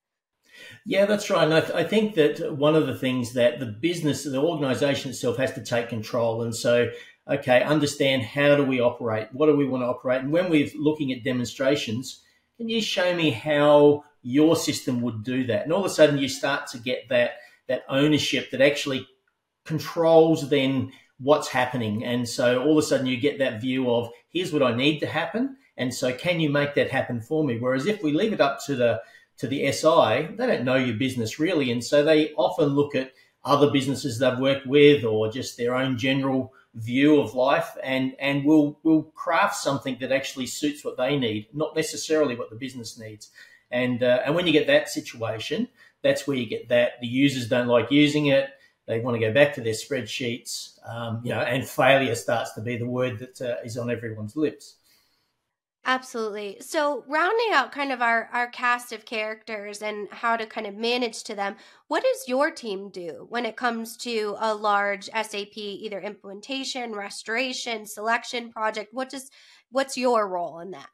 Yeah, 0.84 1.06
that's 1.06 1.30
right. 1.30 1.44
And 1.44 1.54
I, 1.54 1.60
th- 1.60 1.72
I, 1.72 1.84
think 1.84 2.14
that 2.14 2.56
one 2.56 2.74
of 2.74 2.86
the 2.86 2.96
things 2.96 3.32
that 3.34 3.58
the 3.58 3.66
business, 3.66 4.24
the 4.24 4.40
organization 4.40 5.10
itself 5.10 5.38
has 5.38 5.52
to 5.54 5.64
take 5.64 5.88
control. 5.88 6.42
And 6.42 6.54
so, 6.54 6.90
okay, 7.26 7.62
understand 7.62 8.22
how 8.22 8.56
do 8.56 8.64
we 8.64 8.80
operate? 8.80 9.28
What 9.32 9.46
do 9.46 9.56
we 9.56 9.66
want 9.66 9.82
to 9.82 9.86
operate? 9.86 10.20
And 10.20 10.30
when 10.32 10.50
we're 10.50 10.70
looking 10.76 11.10
at 11.12 11.24
demonstrations, 11.24 12.20
can 12.58 12.68
you 12.68 12.82
show 12.82 13.14
me 13.14 13.30
how 13.30 14.04
your 14.22 14.54
system 14.54 15.00
would 15.00 15.24
do 15.24 15.46
that? 15.46 15.64
And 15.64 15.72
all 15.72 15.80
of 15.80 15.86
a 15.86 15.94
sudden, 15.94 16.18
you 16.18 16.28
start 16.28 16.66
to 16.68 16.78
get 16.78 17.08
that 17.08 17.32
that 17.68 17.84
ownership 17.88 18.50
that 18.50 18.60
actually 18.60 19.06
controls 19.64 20.48
then 20.50 20.92
what's 21.22 21.48
happening. 21.48 22.04
And 22.04 22.28
so 22.28 22.62
all 22.62 22.72
of 22.72 22.78
a 22.78 22.86
sudden 22.86 23.06
you 23.06 23.16
get 23.16 23.38
that 23.38 23.60
view 23.60 23.90
of 23.90 24.10
here's 24.30 24.52
what 24.52 24.62
I 24.62 24.74
need 24.74 24.98
to 25.00 25.06
happen. 25.06 25.56
And 25.76 25.94
so 25.94 26.12
can 26.12 26.40
you 26.40 26.50
make 26.50 26.74
that 26.74 26.90
happen 26.90 27.20
for 27.20 27.44
me? 27.44 27.58
Whereas 27.58 27.86
if 27.86 28.02
we 28.02 28.12
leave 28.12 28.32
it 28.32 28.40
up 28.40 28.64
to 28.66 28.74
the 28.74 29.00
to 29.38 29.46
the 29.46 29.70
SI, 29.72 30.34
they 30.36 30.46
don't 30.46 30.64
know 30.64 30.76
your 30.76 30.96
business 30.96 31.38
really. 31.38 31.70
And 31.70 31.82
so 31.82 32.04
they 32.04 32.32
often 32.32 32.68
look 32.68 32.94
at 32.94 33.12
other 33.44 33.70
businesses 33.70 34.18
they've 34.18 34.38
worked 34.38 34.66
with 34.66 35.04
or 35.04 35.30
just 35.30 35.56
their 35.56 35.74
own 35.74 35.96
general 35.98 36.52
view 36.74 37.20
of 37.20 37.34
life 37.34 37.76
and 37.82 38.14
and 38.18 38.44
will 38.44 38.78
will 38.82 39.02
craft 39.14 39.56
something 39.56 39.96
that 40.00 40.12
actually 40.12 40.46
suits 40.46 40.84
what 40.84 40.96
they 40.96 41.18
need, 41.18 41.48
not 41.52 41.76
necessarily 41.76 42.34
what 42.34 42.50
the 42.50 42.56
business 42.56 42.98
needs. 42.98 43.30
And 43.70 44.02
uh, 44.02 44.20
and 44.24 44.34
when 44.34 44.46
you 44.46 44.52
get 44.52 44.66
that 44.66 44.88
situation, 44.88 45.68
that's 46.02 46.26
where 46.26 46.36
you 46.36 46.46
get 46.46 46.68
that 46.68 47.00
the 47.00 47.06
users 47.06 47.48
don't 47.48 47.68
like 47.68 47.90
using 47.90 48.26
it 48.26 48.50
they 48.86 49.00
want 49.00 49.14
to 49.14 49.20
go 49.20 49.32
back 49.32 49.54
to 49.54 49.60
their 49.60 49.74
spreadsheets, 49.74 50.78
um, 50.88 51.20
you 51.22 51.30
know, 51.30 51.40
and 51.40 51.66
failure 51.66 52.14
starts 52.14 52.52
to 52.54 52.60
be 52.60 52.76
the 52.76 52.86
word 52.86 53.18
that 53.18 53.40
uh, 53.40 53.56
is 53.64 53.76
on 53.76 53.90
everyone's 53.90 54.36
lips. 54.36 54.76
Absolutely. 55.84 56.58
So, 56.60 57.04
rounding 57.08 57.48
out 57.52 57.72
kind 57.72 57.90
of 57.90 58.00
our, 58.00 58.28
our 58.32 58.46
cast 58.46 58.92
of 58.92 59.04
characters 59.04 59.82
and 59.82 60.06
how 60.12 60.36
to 60.36 60.46
kind 60.46 60.68
of 60.68 60.76
manage 60.76 61.24
to 61.24 61.34
them, 61.34 61.56
what 61.88 62.04
does 62.04 62.28
your 62.28 62.52
team 62.52 62.88
do 62.90 63.26
when 63.28 63.44
it 63.44 63.56
comes 63.56 63.96
to 63.98 64.36
a 64.38 64.54
large 64.54 65.06
SAP 65.06 65.56
either 65.56 66.00
implementation, 66.00 66.92
restoration, 66.92 67.84
selection 67.84 68.52
project? 68.52 68.90
What 68.92 69.10
does 69.10 69.28
what's 69.72 69.96
your 69.96 70.28
role 70.28 70.60
in 70.60 70.70
that? 70.70 70.88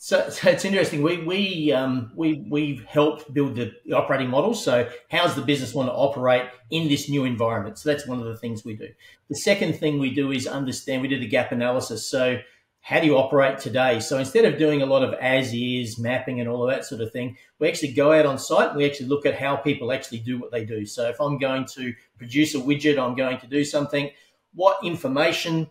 So, 0.00 0.30
so 0.30 0.48
it's 0.48 0.64
interesting. 0.64 1.02
We 1.02 1.18
we 1.24 1.72
um, 1.72 2.12
we 2.14 2.46
we 2.48 2.80
help 2.86 3.32
build 3.34 3.56
the 3.56 3.92
operating 3.92 4.30
model. 4.30 4.54
So, 4.54 4.88
how's 5.10 5.34
the 5.34 5.42
business 5.42 5.74
want 5.74 5.88
to 5.88 5.92
operate 5.92 6.44
in 6.70 6.88
this 6.88 7.08
new 7.08 7.24
environment? 7.24 7.78
So 7.78 7.90
that's 7.90 8.06
one 8.06 8.20
of 8.20 8.26
the 8.26 8.36
things 8.36 8.64
we 8.64 8.76
do. 8.76 8.88
The 9.28 9.36
second 9.36 9.74
thing 9.74 9.98
we 9.98 10.14
do 10.14 10.30
is 10.30 10.46
understand. 10.46 11.02
We 11.02 11.08
do 11.08 11.18
the 11.18 11.26
gap 11.26 11.50
analysis. 11.50 12.08
So, 12.08 12.38
how 12.80 13.00
do 13.00 13.06
you 13.06 13.18
operate 13.18 13.58
today? 13.58 13.98
So 13.98 14.18
instead 14.18 14.44
of 14.44 14.56
doing 14.56 14.82
a 14.82 14.86
lot 14.86 15.02
of 15.02 15.14
as 15.14 15.52
is 15.52 15.98
mapping 15.98 16.38
and 16.38 16.48
all 16.48 16.62
of 16.62 16.70
that 16.70 16.84
sort 16.84 17.00
of 17.00 17.12
thing, 17.12 17.36
we 17.58 17.68
actually 17.68 17.92
go 17.92 18.12
out 18.12 18.24
on 18.24 18.38
site 18.38 18.68
and 18.68 18.78
we 18.78 18.86
actually 18.86 19.08
look 19.08 19.26
at 19.26 19.34
how 19.38 19.56
people 19.56 19.92
actually 19.92 20.20
do 20.20 20.38
what 20.38 20.52
they 20.52 20.64
do. 20.64 20.86
So 20.86 21.08
if 21.08 21.20
I'm 21.20 21.38
going 21.38 21.66
to 21.74 21.92
produce 22.16 22.54
a 22.54 22.58
widget, 22.58 22.98
I'm 22.98 23.16
going 23.16 23.38
to 23.40 23.46
do 23.48 23.64
something. 23.64 24.10
What 24.54 24.78
information 24.84 25.68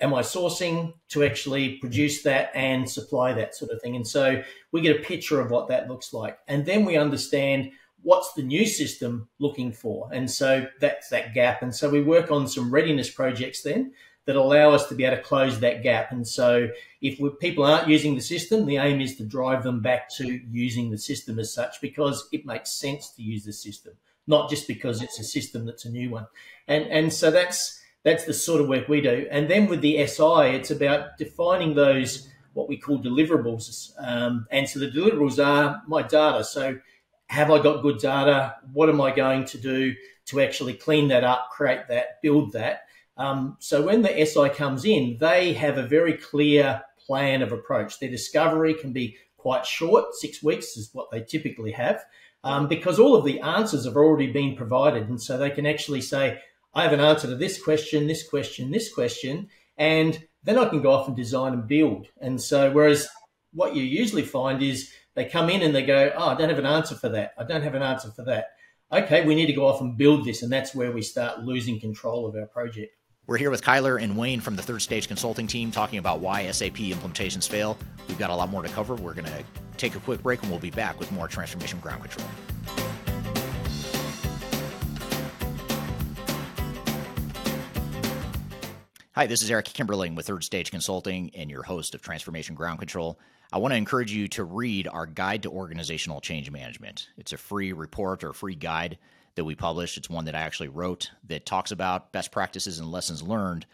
am 0.00 0.14
I 0.14 0.20
sourcing 0.20 0.94
to 1.08 1.24
actually 1.24 1.76
produce 1.78 2.22
that 2.22 2.50
and 2.54 2.88
supply 2.88 3.32
that 3.32 3.54
sort 3.54 3.70
of 3.70 3.80
thing? 3.80 3.96
And 3.96 4.06
so 4.06 4.42
we 4.72 4.80
get 4.80 4.96
a 4.96 5.02
picture 5.02 5.40
of 5.40 5.50
what 5.50 5.68
that 5.68 5.88
looks 5.88 6.12
like. 6.12 6.38
And 6.48 6.66
then 6.66 6.84
we 6.84 6.96
understand 6.96 7.70
what's 8.02 8.34
the 8.34 8.42
new 8.42 8.66
system 8.66 9.28
looking 9.38 9.72
for. 9.72 10.08
And 10.12 10.30
so 10.30 10.66
that's 10.80 11.08
that 11.08 11.34
gap. 11.34 11.62
And 11.62 11.74
so 11.74 11.88
we 11.88 12.02
work 12.02 12.30
on 12.30 12.46
some 12.46 12.70
readiness 12.70 13.10
projects 13.10 13.62
then 13.62 13.92
that 14.26 14.36
allow 14.36 14.72
us 14.72 14.86
to 14.88 14.94
be 14.94 15.04
able 15.04 15.16
to 15.16 15.22
close 15.22 15.60
that 15.60 15.82
gap. 15.82 16.12
And 16.12 16.26
so 16.26 16.68
if 17.00 17.18
we, 17.18 17.30
people 17.40 17.64
aren't 17.64 17.88
using 17.88 18.14
the 18.14 18.20
system, 18.20 18.66
the 18.66 18.76
aim 18.76 19.00
is 19.00 19.16
to 19.16 19.24
drive 19.24 19.62
them 19.62 19.80
back 19.80 20.10
to 20.16 20.40
using 20.50 20.90
the 20.90 20.98
system 20.98 21.38
as 21.38 21.54
such 21.54 21.80
because 21.80 22.28
it 22.32 22.44
makes 22.44 22.72
sense 22.72 23.10
to 23.12 23.22
use 23.22 23.44
the 23.44 23.52
system, 23.52 23.94
not 24.26 24.50
just 24.50 24.66
because 24.66 25.00
it's 25.00 25.18
a 25.20 25.24
system 25.24 25.64
that's 25.64 25.84
a 25.84 25.90
new 25.90 26.10
one. 26.10 26.26
And, 26.68 26.84
and 26.86 27.12
so 27.12 27.30
that's, 27.30 27.80
that's 28.06 28.24
the 28.24 28.32
sort 28.32 28.60
of 28.60 28.68
work 28.68 28.86
we 28.86 29.00
do. 29.00 29.26
And 29.32 29.50
then 29.50 29.66
with 29.66 29.80
the 29.80 30.06
SI, 30.06 30.54
it's 30.54 30.70
about 30.70 31.18
defining 31.18 31.74
those 31.74 32.28
what 32.52 32.68
we 32.68 32.76
call 32.76 33.02
deliverables. 33.02 33.90
Um, 33.98 34.46
and 34.52 34.68
so 34.68 34.78
the 34.78 34.86
deliverables 34.86 35.44
are 35.44 35.82
my 35.88 36.02
data. 36.02 36.44
So 36.44 36.78
have 37.26 37.50
I 37.50 37.60
got 37.60 37.82
good 37.82 37.98
data? 37.98 38.54
What 38.72 38.88
am 38.88 39.00
I 39.00 39.10
going 39.10 39.44
to 39.46 39.58
do 39.58 39.92
to 40.26 40.40
actually 40.40 40.74
clean 40.74 41.08
that 41.08 41.24
up, 41.24 41.50
create 41.50 41.88
that, 41.88 42.22
build 42.22 42.52
that? 42.52 42.82
Um, 43.16 43.56
so 43.58 43.84
when 43.84 44.02
the 44.02 44.24
SI 44.24 44.50
comes 44.50 44.84
in, 44.84 45.16
they 45.18 45.52
have 45.54 45.76
a 45.76 45.82
very 45.82 46.12
clear 46.12 46.82
plan 47.04 47.42
of 47.42 47.50
approach. 47.50 47.98
Their 47.98 48.08
discovery 48.08 48.74
can 48.74 48.92
be 48.92 49.16
quite 49.36 49.66
short. 49.66 50.14
Six 50.14 50.44
weeks 50.44 50.76
is 50.76 50.90
what 50.92 51.10
they 51.10 51.22
typically 51.22 51.72
have 51.72 52.04
um, 52.44 52.68
because 52.68 53.00
all 53.00 53.16
of 53.16 53.24
the 53.24 53.40
answers 53.40 53.84
have 53.84 53.96
already 53.96 54.30
been 54.30 54.54
provided. 54.54 55.08
And 55.08 55.20
so 55.20 55.36
they 55.36 55.50
can 55.50 55.66
actually 55.66 56.02
say, 56.02 56.40
I 56.76 56.82
have 56.82 56.92
an 56.92 57.00
answer 57.00 57.26
to 57.26 57.34
this 57.34 57.60
question, 57.60 58.06
this 58.06 58.28
question, 58.28 58.70
this 58.70 58.92
question, 58.92 59.48
and 59.78 60.22
then 60.44 60.58
I 60.58 60.68
can 60.68 60.82
go 60.82 60.92
off 60.92 61.08
and 61.08 61.16
design 61.16 61.54
and 61.54 61.66
build. 61.66 62.08
And 62.20 62.38
so, 62.38 62.70
whereas 62.70 63.08
what 63.54 63.74
you 63.74 63.82
usually 63.82 64.22
find 64.22 64.62
is 64.62 64.92
they 65.14 65.24
come 65.24 65.48
in 65.48 65.62
and 65.62 65.74
they 65.74 65.86
go, 65.86 66.12
Oh, 66.14 66.28
I 66.28 66.34
don't 66.34 66.50
have 66.50 66.58
an 66.58 66.66
answer 66.66 66.94
for 66.94 67.08
that. 67.08 67.32
I 67.38 67.44
don't 67.44 67.62
have 67.62 67.74
an 67.74 67.82
answer 67.82 68.10
for 68.10 68.24
that. 68.24 68.48
Okay, 68.92 69.24
we 69.24 69.34
need 69.34 69.46
to 69.46 69.54
go 69.54 69.66
off 69.66 69.80
and 69.80 69.96
build 69.96 70.26
this. 70.26 70.42
And 70.42 70.52
that's 70.52 70.74
where 70.74 70.92
we 70.92 71.00
start 71.00 71.40
losing 71.40 71.80
control 71.80 72.26
of 72.26 72.36
our 72.36 72.46
project. 72.46 72.92
We're 73.26 73.38
here 73.38 73.50
with 73.50 73.62
Kyler 73.62 74.00
and 74.00 74.14
Wayne 74.14 74.40
from 74.40 74.54
the 74.54 74.62
Third 74.62 74.82
Stage 74.82 75.08
Consulting 75.08 75.46
team 75.46 75.70
talking 75.70 75.98
about 75.98 76.20
why 76.20 76.48
SAP 76.50 76.76
implementations 76.76 77.48
fail. 77.48 77.78
We've 78.06 78.18
got 78.18 78.28
a 78.28 78.36
lot 78.36 78.50
more 78.50 78.62
to 78.62 78.68
cover. 78.68 78.96
We're 78.96 79.14
going 79.14 79.24
to 79.24 79.44
take 79.78 79.94
a 79.94 80.00
quick 80.00 80.22
break 80.22 80.42
and 80.42 80.50
we'll 80.50 80.60
be 80.60 80.70
back 80.70 81.00
with 81.00 81.10
more 81.10 81.26
Transformation 81.26 81.80
Ground 81.80 82.02
Control. 82.02 82.28
Hi, 89.18 89.26
this 89.26 89.42
is 89.42 89.50
Eric 89.50 89.64
Kimberling 89.68 90.14
with 90.14 90.26
Third 90.26 90.44
Stage 90.44 90.70
Consulting 90.70 91.30
and 91.34 91.50
your 91.50 91.62
host 91.62 91.94
of 91.94 92.02
Transformation 92.02 92.54
Ground 92.54 92.78
Control. 92.78 93.18
I 93.50 93.56
want 93.56 93.72
to 93.72 93.78
encourage 93.78 94.12
you 94.12 94.28
to 94.28 94.44
read 94.44 94.86
our 94.88 95.06
Guide 95.06 95.44
to 95.44 95.50
Organizational 95.50 96.20
Change 96.20 96.50
Management. 96.50 97.08
It's 97.16 97.32
a 97.32 97.38
free 97.38 97.72
report 97.72 98.22
or 98.22 98.34
free 98.34 98.56
guide 98.56 98.98
that 99.34 99.46
we 99.46 99.54
published. 99.54 99.96
It's 99.96 100.10
one 100.10 100.26
that 100.26 100.34
I 100.34 100.40
actually 100.40 100.68
wrote 100.68 101.12
that 101.28 101.46
talks 101.46 101.70
about 101.70 102.12
best 102.12 102.30
practices 102.30 102.78
and 102.78 102.92
lessons 102.92 103.22
learned 103.22 103.64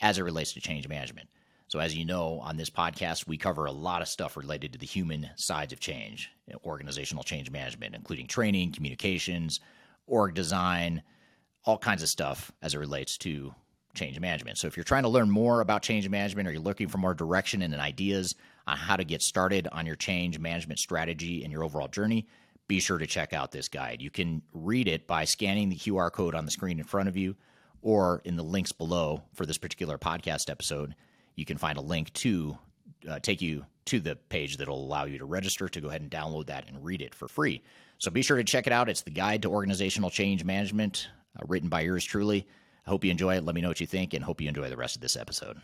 as 0.00 0.18
it 0.18 0.22
relates 0.22 0.52
to 0.52 0.60
change 0.60 0.86
management. 0.86 1.28
So, 1.66 1.80
as 1.80 1.96
you 1.96 2.04
know, 2.04 2.38
on 2.38 2.56
this 2.56 2.70
podcast, 2.70 3.26
we 3.26 3.36
cover 3.36 3.64
a 3.64 3.72
lot 3.72 4.02
of 4.02 4.08
stuff 4.08 4.36
related 4.36 4.72
to 4.74 4.78
the 4.78 4.86
human 4.86 5.30
sides 5.34 5.72
of 5.72 5.80
change, 5.80 6.30
organizational 6.64 7.24
change 7.24 7.50
management, 7.50 7.96
including 7.96 8.28
training, 8.28 8.70
communications, 8.70 9.58
org 10.06 10.34
design, 10.34 11.02
all 11.64 11.76
kinds 11.76 12.04
of 12.04 12.08
stuff 12.08 12.52
as 12.62 12.76
it 12.76 12.78
relates 12.78 13.18
to 13.18 13.52
change 13.94 14.18
management. 14.18 14.58
So, 14.58 14.66
if 14.66 14.76
you're 14.76 14.84
trying 14.84 15.02
to 15.02 15.08
learn 15.08 15.30
more 15.30 15.60
about 15.60 15.82
change 15.82 16.08
management 16.08 16.48
or 16.48 16.52
you're 16.52 16.60
looking 16.60 16.88
for 16.88 16.98
more 16.98 17.14
direction 17.14 17.62
and 17.62 17.74
ideas 17.74 18.34
on 18.66 18.76
how 18.76 18.96
to 18.96 19.04
get 19.04 19.22
started 19.22 19.68
on 19.72 19.86
your 19.86 19.96
change 19.96 20.38
management 20.38 20.78
strategy 20.78 21.42
and 21.42 21.52
your 21.52 21.64
overall 21.64 21.88
journey, 21.88 22.26
be 22.68 22.80
sure 22.80 22.98
to 22.98 23.06
check 23.06 23.32
out 23.32 23.52
this 23.52 23.68
guide. 23.68 24.00
You 24.00 24.10
can 24.10 24.42
read 24.52 24.88
it 24.88 25.06
by 25.06 25.24
scanning 25.24 25.68
the 25.68 25.76
QR 25.76 26.10
code 26.10 26.34
on 26.34 26.44
the 26.44 26.50
screen 26.50 26.78
in 26.78 26.84
front 26.84 27.08
of 27.08 27.16
you 27.16 27.36
or 27.82 28.22
in 28.24 28.36
the 28.36 28.42
links 28.42 28.72
below 28.72 29.22
for 29.34 29.44
this 29.44 29.58
particular 29.58 29.98
podcast 29.98 30.48
episode. 30.48 30.94
You 31.34 31.44
can 31.44 31.58
find 31.58 31.76
a 31.76 31.82
link 31.82 32.12
to 32.14 32.56
uh, 33.08 33.18
take 33.18 33.42
you 33.42 33.66
to 33.86 34.00
the 34.00 34.16
page 34.16 34.56
that'll 34.56 34.82
allow 34.82 35.04
you 35.04 35.18
to 35.18 35.24
register 35.24 35.68
to 35.68 35.80
go 35.80 35.88
ahead 35.88 36.02
and 36.02 36.10
download 36.10 36.46
that 36.46 36.68
and 36.68 36.84
read 36.84 37.02
it 37.02 37.14
for 37.14 37.26
free. 37.28 37.62
So 37.98 38.10
be 38.10 38.22
sure 38.22 38.36
to 38.36 38.44
check 38.44 38.66
it 38.66 38.72
out. 38.72 38.88
It's 38.88 39.02
the 39.02 39.10
Guide 39.10 39.42
to 39.42 39.50
Organizational 39.50 40.10
Change 40.10 40.44
Management, 40.44 41.08
uh, 41.36 41.44
written 41.46 41.68
by 41.68 41.80
yours 41.80 42.04
truly. 42.04 42.46
I 42.86 42.90
hope 42.90 43.04
you 43.04 43.10
enjoy 43.10 43.36
it. 43.36 43.44
Let 43.44 43.54
me 43.54 43.60
know 43.60 43.68
what 43.68 43.80
you 43.80 43.86
think, 43.86 44.14
and 44.14 44.24
hope 44.24 44.40
you 44.40 44.48
enjoy 44.48 44.68
the 44.68 44.76
rest 44.76 44.96
of 44.96 45.02
this 45.02 45.16
episode. 45.16 45.58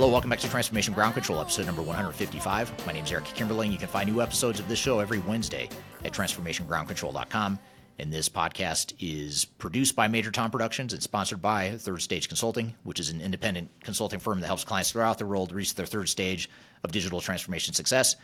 Hello, 0.00 0.10
welcome 0.10 0.30
back 0.30 0.38
to 0.38 0.48
Transformation 0.48 0.94
Ground 0.94 1.12
Control, 1.12 1.40
episode 1.42 1.66
number 1.66 1.82
155. 1.82 2.86
My 2.86 2.92
name 2.92 3.04
is 3.04 3.12
Eric 3.12 3.24
Kimberling. 3.24 3.70
You 3.70 3.76
can 3.76 3.88
find 3.88 4.10
new 4.10 4.22
episodes 4.22 4.58
of 4.58 4.66
this 4.66 4.78
show 4.78 4.98
every 4.98 5.18
Wednesday 5.18 5.68
at 6.06 6.12
transformationgroundcontrol.com. 6.12 7.58
And 8.00 8.10
this 8.10 8.30
podcast 8.30 8.94
is 8.98 9.44
produced 9.44 9.94
by 9.94 10.08
Major 10.08 10.30
Tom 10.30 10.50
Productions 10.50 10.94
and 10.94 11.02
sponsored 11.02 11.42
by 11.42 11.72
Third 11.72 12.00
Stage 12.00 12.28
Consulting, 12.28 12.74
which 12.82 12.98
is 12.98 13.10
an 13.10 13.20
independent 13.20 13.70
consulting 13.84 14.18
firm 14.18 14.40
that 14.40 14.46
helps 14.46 14.64
clients 14.64 14.90
throughout 14.90 15.18
the 15.18 15.26
world 15.26 15.52
reach 15.52 15.74
their 15.74 15.84
third 15.84 16.08
stage 16.08 16.48
of 16.82 16.92
digital 16.92 17.20
transformation 17.20 17.74
success. 17.74 18.16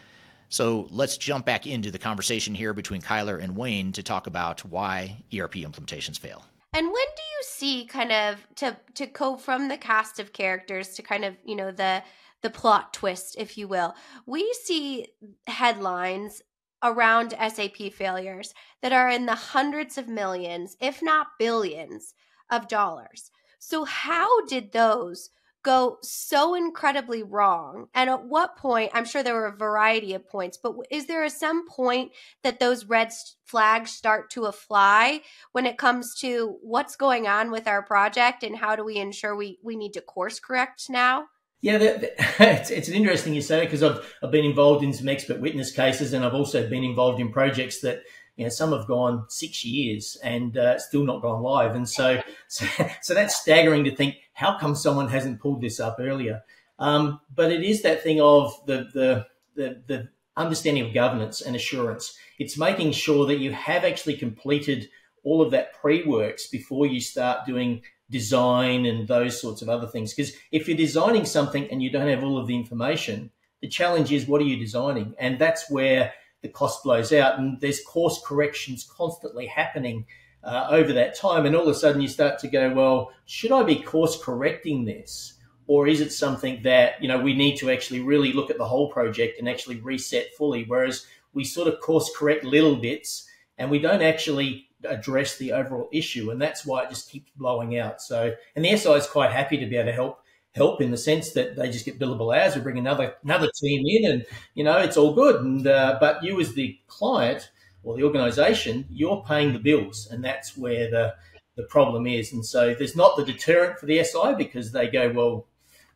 So 0.49 0.89
let's 0.91 1.19
jump 1.19 1.45
back 1.45 1.67
into 1.67 1.91
the 1.91 1.99
conversation 1.99 2.55
here 2.55 2.73
between 2.73 3.03
Kyler 3.03 3.39
and 3.39 3.55
Wayne 3.55 3.93
to 3.93 4.03
talk 4.03 4.27
about 4.27 4.65
why 4.65 5.23
ERP 5.37 5.57
implementations 5.57 6.19
fail. 6.19 6.43
And 6.73 6.87
when 6.87 6.95
do 6.95 7.23
you 7.23 7.43
see 7.43 7.85
kind 7.85 8.13
of 8.13 8.47
to 8.57 8.79
to 8.95 9.05
go 9.05 9.37
from 9.37 9.69
the 9.69 9.77
cast 9.77 10.19
of 10.19 10.33
characters 10.33 10.95
to 10.95 11.03
kind 11.03 11.23
of, 11.27 11.37
you 11.45 11.55
know, 11.55 11.71
the 11.71 12.03
the 12.41 12.49
plot 12.49 12.95
twist, 12.95 13.37
if 13.39 13.59
you 13.59 13.69
will. 13.69 13.95
We 14.25 14.51
see 14.65 15.09
headlines 15.47 16.41
around 16.87 17.35
SAP 17.39 17.93
failures 17.93 18.55
that 18.83 18.93
are 18.93 19.09
in 19.09 19.27
the 19.27 19.35
hundreds 19.35 19.99
of 19.99 20.09
millions, 20.09 20.77
if 20.81 21.03
not 21.03 21.39
billions 21.39 22.15
of 22.51 22.69
dollars. 22.69 23.31
So 23.59 23.85
how 23.85 24.47
did 24.47 24.73
those 24.73 25.31
go 25.63 25.99
so 26.01 26.55
incredibly 26.55 27.25
wrong? 27.25 27.89
And 27.93 28.09
at 28.09 28.25
what 28.25 28.57
point, 28.57 28.93
I'm 28.95 29.05
sure 29.05 29.25
there 29.25 29.35
were 29.35 29.47
a 29.47 29.57
variety 29.57 30.15
of 30.15 30.29
points, 30.29 30.57
but 30.57 30.75
is 30.91 31.07
there 31.07 31.25
a 31.25 31.31
some 31.31 31.69
point 31.69 32.13
that 32.45 32.61
those 32.61 32.85
red 32.85 33.13
flags 33.45 33.91
start 33.91 34.31
to 34.31 34.51
fly 34.53 35.23
when 35.51 35.67
it 35.67 35.79
comes 35.79 36.15
to 36.21 36.57
what's 36.63 36.95
going 36.95 37.27
on 37.27 37.51
with 37.51 37.67
our 37.67 37.83
project 37.83 38.45
and 38.45 38.57
how 38.57 38.77
do 38.77 38.85
we 38.85 38.97
ensure 38.97 39.35
we, 39.35 39.59
we 39.63 39.75
need 39.75 39.95
to 39.95 40.01
course 40.01 40.39
correct 40.39 40.89
now? 40.89 41.27
Yeah, 41.67 41.79
the, 41.79 41.87
the, 41.99 42.13
it's, 42.61 42.71
it's 42.71 42.87
an 42.87 42.95
interesting 42.95 43.35
you 43.35 43.41
say 43.41 43.65
because 43.65 43.83
I've, 43.83 43.99
I've 44.23 44.31
been 44.31 44.45
involved 44.45 44.85
in 44.85 44.93
some 44.93 45.09
expert 45.09 45.41
witness 45.41 45.73
cases 45.73 46.13
and 46.13 46.25
I've 46.25 46.33
also 46.33 46.71
been 46.71 46.85
involved 46.85 47.21
in 47.21 47.33
projects 47.33 47.81
that 47.81 48.05
you 48.37 48.45
know, 48.45 48.51
some 48.51 48.71
have 48.71 48.87
gone 48.87 49.25
six 49.29 49.65
years 49.65 50.17
and 50.23 50.57
uh, 50.57 50.79
still 50.79 51.03
not 51.03 51.23
gone 51.23 51.43
live. 51.43 51.75
And 51.75 51.89
so, 51.89 52.23
so, 52.47 52.67
so 53.03 53.15
that's 53.15 53.35
staggering 53.35 53.83
to 53.83 53.97
think, 53.97 54.15
how 54.33 54.57
come 54.57 54.77
someone 54.77 55.09
hasn't 55.09 55.41
pulled 55.41 55.61
this 55.61 55.81
up 55.81 55.97
earlier? 55.99 56.45
Um, 56.79 57.21
but 57.35 57.51
it 57.51 57.65
is 57.65 57.83
that 57.83 58.01
thing 58.01 58.21
of 58.21 58.53
the, 58.67 58.87
the, 58.95 59.27
the, 59.57 59.83
the 59.89 60.09
understanding 60.37 60.87
of 60.87 60.95
governance 60.95 61.41
and 61.41 61.57
assurance. 61.57 62.17
It's 62.39 62.57
making 62.57 62.93
sure 62.93 63.27
that 63.27 63.39
you 63.39 63.51
have 63.51 63.83
actually 63.83 64.19
completed 64.19 64.89
all 65.25 65.43
of 65.43 65.51
that 65.51 65.75
pre-works 65.75 66.47
before 66.47 66.87
you 66.87 67.01
start 67.01 67.45
doing 67.45 67.83
design 68.11 68.87
and 68.87 69.09
those 69.09 69.41
sorts 69.41 69.63
of 69.63 69.69
other 69.69 69.87
things. 69.87 70.15
Because 70.15 70.33
if 70.53 70.69
you're 70.69 70.77
designing 70.77 71.25
something 71.25 71.69
and 71.71 71.83
you 71.83 71.91
don't 71.91 72.09
have 72.09 72.23
all 72.23 72.39
of 72.39 72.47
the 72.47 72.57
information, 72.57 73.31
the 73.61 73.69
challenge 73.69 74.13
is 74.13 74.27
what 74.27 74.41
are 74.41 74.45
you 74.45 74.57
designing? 74.57 75.15
And 75.19 75.39
that's 75.39 75.71
where 75.71 76.13
the 76.43 76.49
cost 76.49 76.85
blows 76.85 77.13
out 77.13 77.39
and 77.39 77.61
there's 77.61 77.83
course 77.83 78.21
corrections 78.25 78.89
constantly 78.89 79.47
happening 79.47 80.07
uh, 80.45 80.69
over 80.71 80.93
that 80.93 81.17
time. 81.17 81.47
And 81.47 81.57
all 81.57 81.63
of 81.63 81.69
a 81.69 81.75
sudden 81.75 82.01
you 82.01 82.09
start 82.09 82.39
to 82.41 82.49
go, 82.49 82.73
well, 82.73 83.13
should 83.25 83.53
I 83.53 83.63
be 83.65 83.77
course 83.77 84.23
correcting 84.23 84.85
this? 84.85 85.35
Or 85.67 85.89
is 85.89 86.01
it 86.01 86.13
something 86.13 86.63
that, 86.63 87.03
you 87.03 87.09
know, 87.09 87.21
we 87.21 87.35
need 87.35 87.57
to 87.57 87.71
actually 87.71 88.01
really 88.01 88.33
look 88.33 88.51
at 88.51 88.59
the 88.59 88.69
whole 88.69 88.93
project 88.93 89.41
and 89.41 89.49
actually 89.49 89.81
reset 89.81 90.33
fully? 90.39 90.65
Whereas 90.65 91.07
we 91.35 91.43
sort 91.43 91.67
of 91.67 91.81
course 91.81 92.11
correct 92.17 92.45
little 92.45 92.77
bits 92.77 93.29
and 93.59 93.71
we 93.71 93.81
don't 93.81 94.03
actually 94.03 94.66
address 94.85 95.37
the 95.39 95.53
overall 95.53 95.89
issue. 95.93 96.31
And 96.31 96.41
that's 96.41 96.67
why 96.67 96.85
it 96.85 96.91
just 96.91 97.11
keeps 97.11 97.31
blowing 97.37 97.79
out. 97.79 98.01
So, 98.01 98.33
and 98.55 98.65
the 98.65 98.77
SI 98.77 98.91
is 98.91 99.07
quite 99.07 99.33
happy 99.33 99.57
to 99.59 99.67
be 99.67 99.77
able 99.77 99.87
to 99.87 99.93
help 99.93 100.21
help 100.57 100.81
in 100.81 100.91
the 100.91 100.97
sense 100.97 101.33
that 101.33 101.55
they 101.55 101.71
just 101.71 101.85
get 101.85 101.99
billable 101.99 102.37
hours. 102.37 102.55
We 102.55 102.63
bring 102.63 102.79
another 102.79 103.15
another 103.23 103.51
team 103.61 103.85
in, 103.87 104.11
and 104.11 104.27
you 104.55 104.65
know 104.65 104.79
it's 104.79 104.97
all 104.97 105.15
good. 105.15 105.43
And 105.43 105.67
uh, 105.67 105.99
but 106.01 106.23
you 106.23 106.41
as 106.41 106.55
the 106.55 106.79
client 106.87 107.51
or 107.83 107.97
the 107.97 108.03
organisation, 108.03 108.87
you're 108.91 109.23
paying 109.27 109.53
the 109.53 109.59
bills, 109.59 110.09
and 110.11 110.25
that's 110.25 110.57
where 110.57 110.91
the 110.91 111.15
the 111.57 111.65
problem 111.65 112.07
is. 112.07 112.33
And 112.33 112.45
so 112.45 112.75
there's 112.75 112.97
not 112.97 113.17
the 113.17 113.25
deterrent 113.25 113.79
for 113.79 113.87
the 113.87 114.03
SI 114.03 114.35
because 114.37 114.73
they 114.73 114.89
go, 114.89 115.11
well, 115.11 115.47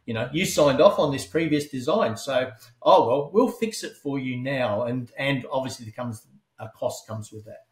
you 0.07 0.15
know, 0.15 0.28
you 0.33 0.47
signed 0.47 0.81
off 0.81 0.99
on 0.99 1.12
this 1.12 1.26
previous 1.26 1.68
design, 1.68 2.17
so 2.17 2.50
oh 2.83 3.07
well, 3.07 3.31
we'll 3.33 3.49
fix 3.49 3.83
it 3.83 3.97
for 3.97 4.18
you 4.18 4.36
now, 4.36 4.83
and 4.83 5.10
and 5.17 5.47
obviously 5.50 5.86
there 5.86 5.94
comes 5.94 6.26
a 6.59 6.68
cost 6.68 7.07
comes 7.07 7.33
with 7.33 7.44
that. 7.47 7.65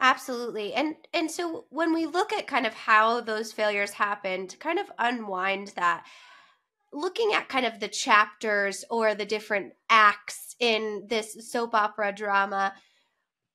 Absolutely. 0.00 0.74
And 0.74 0.94
and 1.12 1.30
so 1.30 1.66
when 1.70 1.92
we 1.92 2.06
look 2.06 2.32
at 2.32 2.46
kind 2.46 2.66
of 2.66 2.74
how 2.74 3.20
those 3.20 3.52
failures 3.52 3.92
happened, 3.92 4.56
kind 4.60 4.78
of 4.78 4.90
unwind 4.98 5.68
that, 5.76 6.06
looking 6.92 7.32
at 7.34 7.48
kind 7.48 7.66
of 7.66 7.80
the 7.80 7.88
chapters 7.88 8.84
or 8.90 9.14
the 9.14 9.26
different 9.26 9.74
acts 9.90 10.56
in 10.60 11.06
this 11.08 11.50
soap 11.50 11.74
opera 11.74 12.12
drama, 12.12 12.74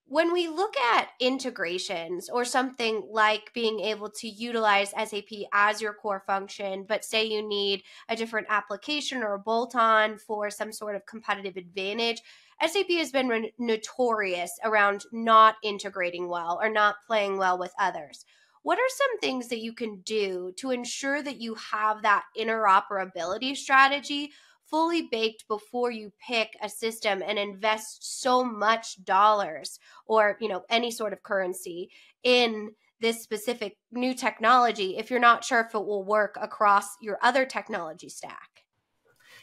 when 0.07 0.33
we 0.33 0.47
look 0.49 0.77
at 0.77 1.09
integrations 1.21 2.29
or 2.29 2.45
something 2.45 3.07
like 3.11 3.51
being 3.53 3.79
able 3.81 4.09
to 4.11 4.27
utilize 4.27 4.93
SAP 4.93 5.47
as 5.53 5.81
your 5.81 5.93
core 5.93 6.23
function, 6.27 6.85
but 6.87 7.05
say 7.05 7.25
you 7.25 7.47
need 7.47 7.83
a 8.09 8.15
different 8.15 8.47
application 8.49 9.23
or 9.23 9.33
a 9.35 9.39
bolt 9.39 9.75
on 9.75 10.17
for 10.17 10.49
some 10.51 10.71
sort 10.73 10.95
of 10.95 11.05
competitive 11.07 11.57
advantage, 11.57 12.21
SAP 12.61 12.89
has 12.91 13.11
been 13.11 13.27
re- 13.27 13.53
notorious 13.57 14.51
around 14.63 15.03
not 15.11 15.55
integrating 15.63 16.27
well 16.27 16.59
or 16.61 16.69
not 16.69 16.95
playing 17.07 17.37
well 17.37 17.57
with 17.57 17.73
others. 17.79 18.25
What 18.63 18.79
are 18.79 18.89
some 18.89 19.19
things 19.19 19.49
that 19.49 19.59
you 19.59 19.73
can 19.73 20.01
do 20.01 20.53
to 20.57 20.71
ensure 20.71 21.21
that 21.21 21.41
you 21.41 21.55
have 21.55 22.01
that 22.01 22.23
interoperability 22.37 23.57
strategy 23.57 24.31
fully 24.69 25.07
baked 25.11 25.47
before 25.47 25.91
you 25.91 26.11
pick 26.25 26.55
a 26.61 26.69
system 26.69 27.21
and 27.25 27.37
invest 27.37 28.21
so 28.21 28.43
much 28.43 29.03
dollars 29.03 29.79
or, 30.07 30.37
you 30.39 30.47
know, 30.47 30.63
any 30.69 30.89
sort 30.89 31.13
of 31.13 31.21
currency 31.23 31.89
in 32.23 32.71
this 33.01 33.21
specific 33.21 33.77
new 33.91 34.13
technology 34.13 34.97
if 34.97 35.11
you're 35.11 35.19
not 35.19 35.43
sure 35.43 35.59
if 35.59 35.75
it 35.75 35.85
will 35.85 36.05
work 36.05 36.37
across 36.41 36.85
your 37.01 37.19
other 37.21 37.45
technology 37.45 38.07
stack? 38.09 38.62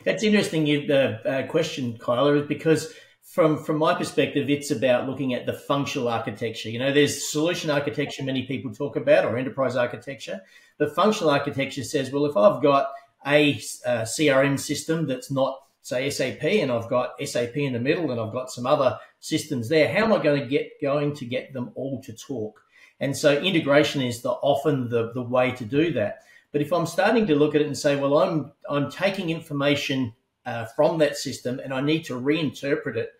That's 0.04 0.22
interesting. 0.22 0.66
You 0.66 0.92
uh, 0.92 1.18
uh, 1.28 1.46
question, 1.46 1.98
Kyler, 1.98 2.40
is 2.40 2.48
because 2.48 2.94
from 3.22 3.62
from 3.62 3.76
my 3.76 3.94
perspective, 3.94 4.48
it's 4.48 4.70
about 4.70 5.08
looking 5.08 5.34
at 5.34 5.46
the 5.46 5.52
functional 5.52 6.08
architecture. 6.08 6.70
You 6.70 6.78
know, 6.78 6.92
there's 6.92 7.30
solution 7.30 7.70
architecture 7.70 8.24
many 8.24 8.44
people 8.44 8.72
talk 8.72 8.96
about, 8.96 9.24
or 9.24 9.36
enterprise 9.36 9.76
architecture. 9.76 10.40
The 10.78 10.88
functional 10.88 11.30
architecture 11.30 11.84
says, 11.84 12.10
well, 12.10 12.26
if 12.26 12.36
I've 12.36 12.62
got 12.62 12.88
a 13.26 13.54
uh, 13.86 14.02
CRM 14.02 14.58
system 14.58 15.06
that's 15.06 15.30
not 15.30 15.58
say 15.82 16.08
SAP, 16.10 16.44
and 16.44 16.72
I've 16.72 16.88
got 16.88 17.14
SAP 17.22 17.56
in 17.56 17.72
the 17.74 17.80
middle, 17.80 18.10
and 18.10 18.20
I've 18.20 18.32
got 18.32 18.50
some 18.50 18.66
other 18.66 18.98
systems 19.20 19.68
there, 19.68 19.92
how 19.92 20.04
am 20.04 20.12
I 20.12 20.22
going 20.22 20.42
to 20.42 20.48
get 20.48 20.80
going 20.80 21.14
to 21.16 21.26
get 21.26 21.52
them 21.52 21.72
all 21.74 22.02
to 22.02 22.12
talk? 22.14 22.62
And 23.00 23.16
so 23.16 23.38
integration 23.38 24.00
is 24.02 24.22
the 24.22 24.30
often 24.30 24.88
the 24.88 25.12
the 25.12 25.22
way 25.22 25.52
to 25.52 25.64
do 25.64 25.92
that. 25.92 26.22
But 26.52 26.62
if 26.62 26.72
I'm 26.72 26.86
starting 26.86 27.26
to 27.28 27.34
look 27.34 27.54
at 27.54 27.60
it 27.60 27.66
and 27.66 27.78
say, 27.78 27.96
well, 27.96 28.18
I'm 28.18 28.52
I'm 28.68 28.90
taking 28.90 29.30
information 29.30 30.14
uh, 30.44 30.64
from 30.64 30.98
that 30.98 31.16
system 31.16 31.60
and 31.62 31.72
I 31.72 31.80
need 31.80 32.04
to 32.06 32.14
reinterpret 32.14 32.96
it 32.96 33.12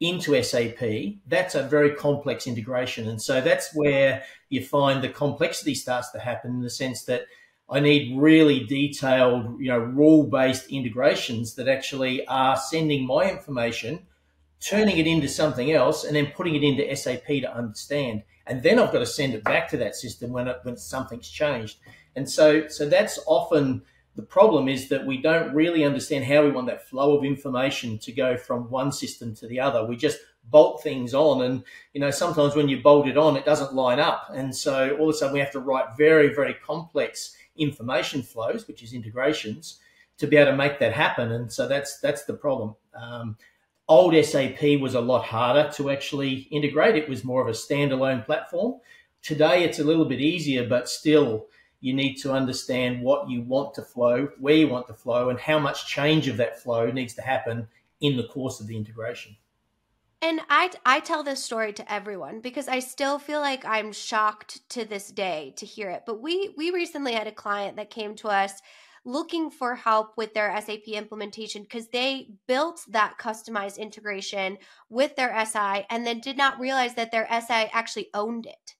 into 0.00 0.40
SAP, 0.42 1.18
that's 1.26 1.56
a 1.56 1.62
very 1.64 1.94
complex 1.94 2.46
integration. 2.46 3.08
And 3.08 3.20
so 3.20 3.40
that's 3.40 3.74
where 3.74 4.22
you 4.48 4.64
find 4.64 5.02
the 5.02 5.08
complexity 5.08 5.74
starts 5.74 6.10
to 6.12 6.20
happen 6.20 6.52
in 6.52 6.60
the 6.60 6.70
sense 6.70 7.04
that 7.04 7.26
I 7.70 7.80
need 7.80 8.18
really 8.18 8.64
detailed, 8.64 9.60
you 9.60 9.68
know, 9.68 9.78
rule-based 9.78 10.70
integrations 10.70 11.54
that 11.56 11.68
actually 11.68 12.26
are 12.26 12.56
sending 12.56 13.06
my 13.06 13.30
information, 13.30 14.06
turning 14.60 14.98
it 14.98 15.06
into 15.06 15.28
something 15.28 15.72
else, 15.72 16.04
and 16.04 16.16
then 16.16 16.32
putting 16.34 16.54
it 16.54 16.62
into 16.62 16.96
SAP 16.96 17.26
to 17.26 17.54
understand. 17.54 18.22
And 18.46 18.62
then 18.62 18.78
I've 18.78 18.92
got 18.92 19.00
to 19.00 19.06
send 19.06 19.34
it 19.34 19.44
back 19.44 19.68
to 19.70 19.76
that 19.78 19.96
system 19.96 20.30
when, 20.30 20.48
it, 20.48 20.60
when 20.62 20.78
something's 20.78 21.28
changed. 21.28 21.76
And 22.18 22.28
so, 22.28 22.66
so 22.66 22.88
that's 22.88 23.18
often 23.26 23.82
the 24.16 24.22
problem 24.24 24.68
is 24.68 24.88
that 24.88 25.06
we 25.06 25.22
don't 25.22 25.54
really 25.54 25.84
understand 25.84 26.24
how 26.24 26.42
we 26.42 26.50
want 26.50 26.66
that 26.66 26.88
flow 26.88 27.16
of 27.16 27.24
information 27.24 27.96
to 28.00 28.10
go 28.10 28.36
from 28.36 28.68
one 28.68 28.90
system 28.90 29.32
to 29.36 29.46
the 29.46 29.60
other. 29.60 29.86
We 29.86 29.96
just 29.96 30.18
bolt 30.50 30.82
things 30.82 31.14
on, 31.14 31.42
and 31.42 31.62
you 31.94 32.00
know 32.00 32.10
sometimes 32.10 32.56
when 32.56 32.68
you 32.68 32.82
bolt 32.82 33.06
it 33.06 33.16
on, 33.16 33.36
it 33.36 33.44
doesn't 33.44 33.74
line 33.74 34.00
up, 34.00 34.28
and 34.34 34.54
so 34.54 34.96
all 34.98 35.08
of 35.08 35.14
a 35.14 35.18
sudden 35.18 35.34
we 35.34 35.38
have 35.38 35.52
to 35.52 35.60
write 35.60 35.96
very, 35.96 36.34
very 36.34 36.54
complex 36.54 37.36
information 37.54 38.22
flows, 38.24 38.66
which 38.66 38.82
is 38.82 38.92
integrations, 38.92 39.78
to 40.16 40.26
be 40.26 40.36
able 40.36 40.50
to 40.50 40.56
make 40.56 40.80
that 40.80 40.92
happen. 40.92 41.30
And 41.30 41.52
so 41.52 41.68
that's 41.68 42.00
that's 42.00 42.24
the 42.24 42.34
problem. 42.34 42.74
Um, 42.94 43.36
old 43.86 44.16
SAP 44.24 44.80
was 44.80 44.94
a 44.94 45.00
lot 45.00 45.26
harder 45.26 45.70
to 45.74 45.90
actually 45.90 46.48
integrate. 46.50 46.96
It 46.96 47.08
was 47.08 47.22
more 47.22 47.40
of 47.40 47.46
a 47.46 47.52
standalone 47.52 48.26
platform. 48.26 48.80
Today 49.22 49.62
it's 49.62 49.78
a 49.78 49.84
little 49.84 50.06
bit 50.06 50.20
easier, 50.20 50.68
but 50.68 50.88
still 50.88 51.46
you 51.80 51.94
need 51.94 52.16
to 52.16 52.32
understand 52.32 53.02
what 53.02 53.30
you 53.30 53.42
want 53.42 53.74
to 53.74 53.82
flow, 53.82 54.28
where 54.38 54.54
you 54.54 54.68
want 54.68 54.86
to 54.88 54.94
flow, 54.94 55.30
and 55.30 55.38
how 55.38 55.58
much 55.58 55.86
change 55.86 56.28
of 56.28 56.36
that 56.36 56.60
flow 56.62 56.90
needs 56.90 57.14
to 57.14 57.22
happen 57.22 57.68
in 58.00 58.16
the 58.16 58.28
course 58.28 58.60
of 58.60 58.66
the 58.66 58.76
integration. 58.76 59.36
And 60.20 60.40
I, 60.50 60.70
I 60.84 60.98
tell 61.00 61.22
this 61.22 61.44
story 61.44 61.72
to 61.74 61.92
everyone 61.92 62.40
because 62.40 62.66
I 62.66 62.80
still 62.80 63.20
feel 63.20 63.40
like 63.40 63.64
I'm 63.64 63.92
shocked 63.92 64.68
to 64.70 64.84
this 64.84 65.10
day 65.12 65.54
to 65.58 65.66
hear 65.66 65.90
it. 65.90 66.02
But 66.06 66.20
we 66.20 66.52
we 66.56 66.72
recently 66.72 67.12
had 67.12 67.28
a 67.28 67.32
client 67.32 67.76
that 67.76 67.90
came 67.90 68.16
to 68.16 68.28
us 68.28 68.60
looking 69.04 69.50
for 69.50 69.76
help 69.76 70.16
with 70.16 70.34
their 70.34 70.54
SAP 70.60 70.88
implementation 70.88 71.62
because 71.62 71.88
they 71.88 72.28
built 72.48 72.84
that 72.88 73.16
customized 73.18 73.78
integration 73.78 74.58
with 74.90 75.14
their 75.14 75.32
SI 75.46 75.86
and 75.88 76.04
then 76.04 76.18
did 76.18 76.36
not 76.36 76.58
realize 76.58 76.94
that 76.94 77.12
their 77.12 77.26
SI 77.30 77.70
actually 77.72 78.08
owned 78.12 78.46
it. 78.46 78.74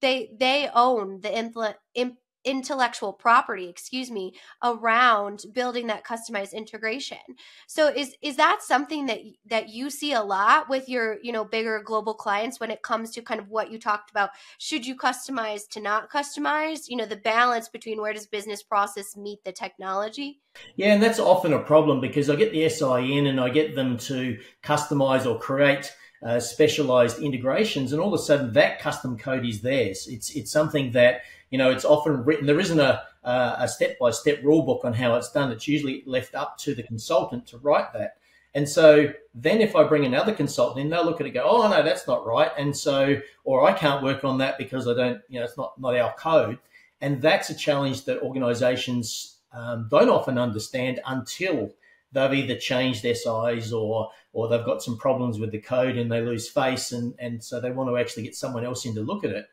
They 0.00 0.32
they 0.36 0.68
own 0.74 1.20
the 1.20 1.36
implement 1.36 1.76
imp, 1.94 2.16
intellectual 2.44 3.12
property 3.12 3.68
excuse 3.68 4.10
me 4.10 4.34
around 4.62 5.44
building 5.52 5.86
that 5.86 6.04
customized 6.04 6.52
integration. 6.52 7.18
So 7.66 7.88
is 7.88 8.14
is 8.22 8.36
that 8.36 8.62
something 8.62 9.06
that 9.06 9.20
that 9.46 9.68
you 9.68 9.90
see 9.90 10.12
a 10.12 10.22
lot 10.22 10.68
with 10.68 10.88
your 10.88 11.18
you 11.22 11.32
know 11.32 11.44
bigger 11.44 11.82
global 11.84 12.14
clients 12.14 12.60
when 12.60 12.70
it 12.70 12.82
comes 12.82 13.10
to 13.12 13.22
kind 13.22 13.40
of 13.40 13.48
what 13.48 13.70
you 13.70 13.78
talked 13.78 14.10
about? 14.10 14.30
Should 14.58 14.86
you 14.86 14.96
customize 14.96 15.68
to 15.70 15.80
not 15.80 16.10
customize? 16.10 16.88
You 16.88 16.96
know 16.96 17.06
the 17.06 17.16
balance 17.16 17.68
between 17.68 18.00
where 18.00 18.12
does 18.12 18.26
business 18.26 18.62
process 18.62 19.16
meet 19.16 19.44
the 19.44 19.52
technology? 19.52 20.40
Yeah 20.76 20.94
and 20.94 21.02
that's 21.02 21.18
often 21.18 21.54
a 21.54 21.58
problem 21.58 22.00
because 22.00 22.28
i 22.28 22.36
get 22.36 22.52
the 22.52 22.68
si 22.68 23.16
in 23.16 23.26
and 23.26 23.40
i 23.40 23.48
get 23.48 23.74
them 23.74 23.96
to 23.96 24.38
customize 24.62 25.24
or 25.24 25.38
create 25.38 25.94
uh, 26.22 26.38
specialized 26.38 27.18
integrations 27.18 27.92
and 27.92 28.00
all 28.00 28.14
of 28.14 28.20
a 28.20 28.22
sudden 28.22 28.52
that 28.52 28.80
custom 28.80 29.18
code 29.18 29.44
is 29.44 29.60
theirs 29.60 30.06
it's 30.08 30.30
it's 30.36 30.52
something 30.52 30.92
that 30.92 31.22
you 31.52 31.58
know, 31.58 31.70
it's 31.70 31.84
often 31.84 32.24
written. 32.24 32.46
There 32.46 32.58
isn't 32.58 32.80
a 32.80 33.04
a 33.24 33.68
step 33.68 34.00
by 34.00 34.10
step 34.10 34.42
rule 34.42 34.62
book 34.62 34.84
on 34.84 34.92
how 34.92 35.14
it's 35.14 35.30
done. 35.30 35.52
It's 35.52 35.68
usually 35.68 36.02
left 36.06 36.34
up 36.34 36.58
to 36.58 36.74
the 36.74 36.82
consultant 36.82 37.46
to 37.48 37.58
write 37.58 37.92
that. 37.92 38.16
And 38.54 38.68
so 38.68 39.12
then 39.32 39.60
if 39.60 39.76
I 39.76 39.84
bring 39.84 40.04
another 40.04 40.32
consultant 40.32 40.80
in, 40.80 40.90
they'll 40.90 41.04
look 41.04 41.20
at 41.20 41.26
it 41.26 41.30
go, 41.30 41.44
oh 41.44 41.68
no, 41.68 41.82
that's 41.84 42.08
not 42.08 42.26
right. 42.26 42.50
And 42.58 42.76
so, 42.76 43.20
or 43.44 43.64
I 43.64 43.72
can't 43.74 44.02
work 44.02 44.24
on 44.24 44.38
that 44.38 44.58
because 44.58 44.88
I 44.88 44.94
don't, 44.94 45.20
you 45.28 45.38
know, 45.38 45.44
it's 45.44 45.56
not 45.56 45.78
not 45.80 45.96
our 45.96 46.12
code. 46.14 46.58
And 47.00 47.20
that's 47.20 47.50
a 47.50 47.54
challenge 47.54 48.06
that 48.06 48.22
organisations 48.22 49.36
um, 49.52 49.86
don't 49.90 50.08
often 50.08 50.38
understand 50.38 51.00
until 51.06 51.70
they've 52.12 52.34
either 52.34 52.56
changed 52.56 53.02
their 53.02 53.14
size 53.14 53.72
or 53.72 54.10
or 54.32 54.48
they've 54.48 54.64
got 54.64 54.82
some 54.82 54.96
problems 54.96 55.38
with 55.38 55.50
the 55.50 55.60
code 55.60 55.96
and 55.96 56.10
they 56.10 56.20
lose 56.20 56.48
face 56.48 56.92
and 56.92 57.14
and 57.18 57.42
so 57.42 57.60
they 57.60 57.70
want 57.70 57.88
to 57.90 57.98
actually 57.98 58.22
get 58.22 58.34
someone 58.34 58.64
else 58.64 58.84
in 58.84 58.94
to 58.94 59.02
look 59.02 59.24
at 59.24 59.30
it 59.30 59.46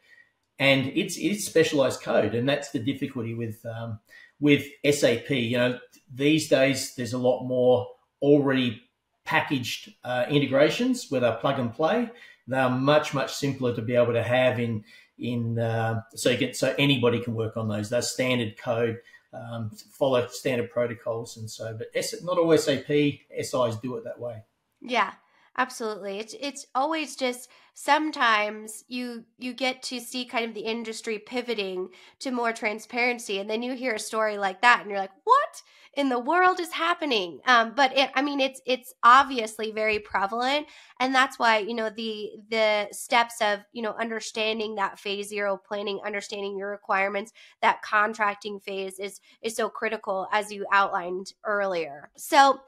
and 0.60 0.88
it's 0.88 1.18
it's 1.18 1.46
specialized 1.46 2.02
code, 2.02 2.36
and 2.36 2.48
that's 2.48 2.72
the 2.72 2.80
difficulty 2.80 3.34
with 3.34 3.66
um, 3.66 4.00
with 4.40 4.66
SAP. 4.90 5.30
You 5.30 5.58
know, 5.58 5.80
these 6.14 6.50
days 6.50 6.96
there's 6.96 7.14
a 7.14 7.18
lot 7.18 7.46
more 7.46 7.88
already 8.22 8.82
packaged 9.24 9.94
uh, 10.04 10.26
integrations 10.30 11.10
where 11.10 11.22
they 11.22 11.32
plug 11.40 11.60
and 11.60 11.74
play. 11.74 12.10
They're 12.48 12.70
much 12.70 13.14
much 13.14 13.34
simpler 13.34 13.74
to 13.74 13.82
be 13.82 13.96
able 13.96 14.14
to 14.14 14.24
have 14.24 14.60
in 14.60 14.84
in 15.18 15.58
uh, 15.60 16.02
so 16.14 16.30
you 16.30 16.38
get 16.38 16.58
so 16.58 16.76
anybody 16.78 17.22
can 17.22 17.36
work 17.36 17.56
on 17.56 17.70
those. 17.70 17.90
They're 17.90 18.02
standard 18.02 18.58
code, 18.58 18.98
um, 19.34 19.72
follow 19.92 20.28
standard 20.28 20.72
protocols, 20.72 21.38
and 21.38 21.50
so. 21.50 21.76
But 21.78 21.88
S, 21.94 22.16
not 22.24 22.38
all 22.38 22.58
SAP 22.58 22.88
SIs 22.88 23.76
do 23.82 23.96
it 23.96 24.04
that 24.04 24.20
way. 24.20 24.44
Yeah, 24.82 25.14
absolutely. 25.58 26.20
It's 26.20 26.36
it's 26.40 26.66
always 26.74 27.16
just 27.16 27.50
sometimes 27.74 28.84
you 28.88 29.26
you 29.38 29.54
get 29.54 29.82
to 29.84 30.00
see 30.00 30.26
kind 30.26 30.46
of 30.46 30.54
the 30.54 30.62
industry 30.62 31.20
pivoting 31.20 31.90
to 32.20 32.32
more 32.32 32.52
transparency 32.52 33.40
and 33.40 33.50
then 33.50 33.64
you 33.64 33.74
hear 33.74 33.96
a 33.96 34.00
story 34.00 34.38
like 34.38 34.62
that 34.62 34.82
and 34.82 34.90
you're 34.90 35.00
like 35.00 35.12
what 35.24 35.62
in 35.96 36.10
the 36.10 36.20
world 36.20 36.60
is 36.60 36.72
happening. 36.72 37.40
Um, 37.46 37.74
but 37.76 37.98
it, 37.98 38.10
i 38.16 38.22
mean 38.22 38.40
it's 38.40 38.62
it's 38.66 38.94
obviously 39.04 39.72
very 39.72 40.00
prevalent. 40.00 40.68
And 41.00 41.14
that's 41.14 41.40
why 41.40 41.60
you 41.60 41.74
know 41.74 41.90
the 41.90 42.32
the 42.50 42.88
steps 42.92 43.42
of 43.42 43.60
you 43.74 43.82
know 43.82 43.94
understanding 44.00 44.76
that 44.76 45.00
phase 45.00 45.30
zero 45.30 45.58
planning 45.58 46.00
understanding 46.06 46.58
your 46.58 46.70
requirements 46.72 47.32
that 47.62 47.82
contracting 47.82 48.60
phase 48.60 49.00
is 49.00 49.20
is 49.42 49.56
so 49.56 49.70
critical 49.70 50.28
as 50.32 50.52
you 50.52 50.66
outlined 50.72 51.34
earlier. 51.46 52.10
So 52.18 52.60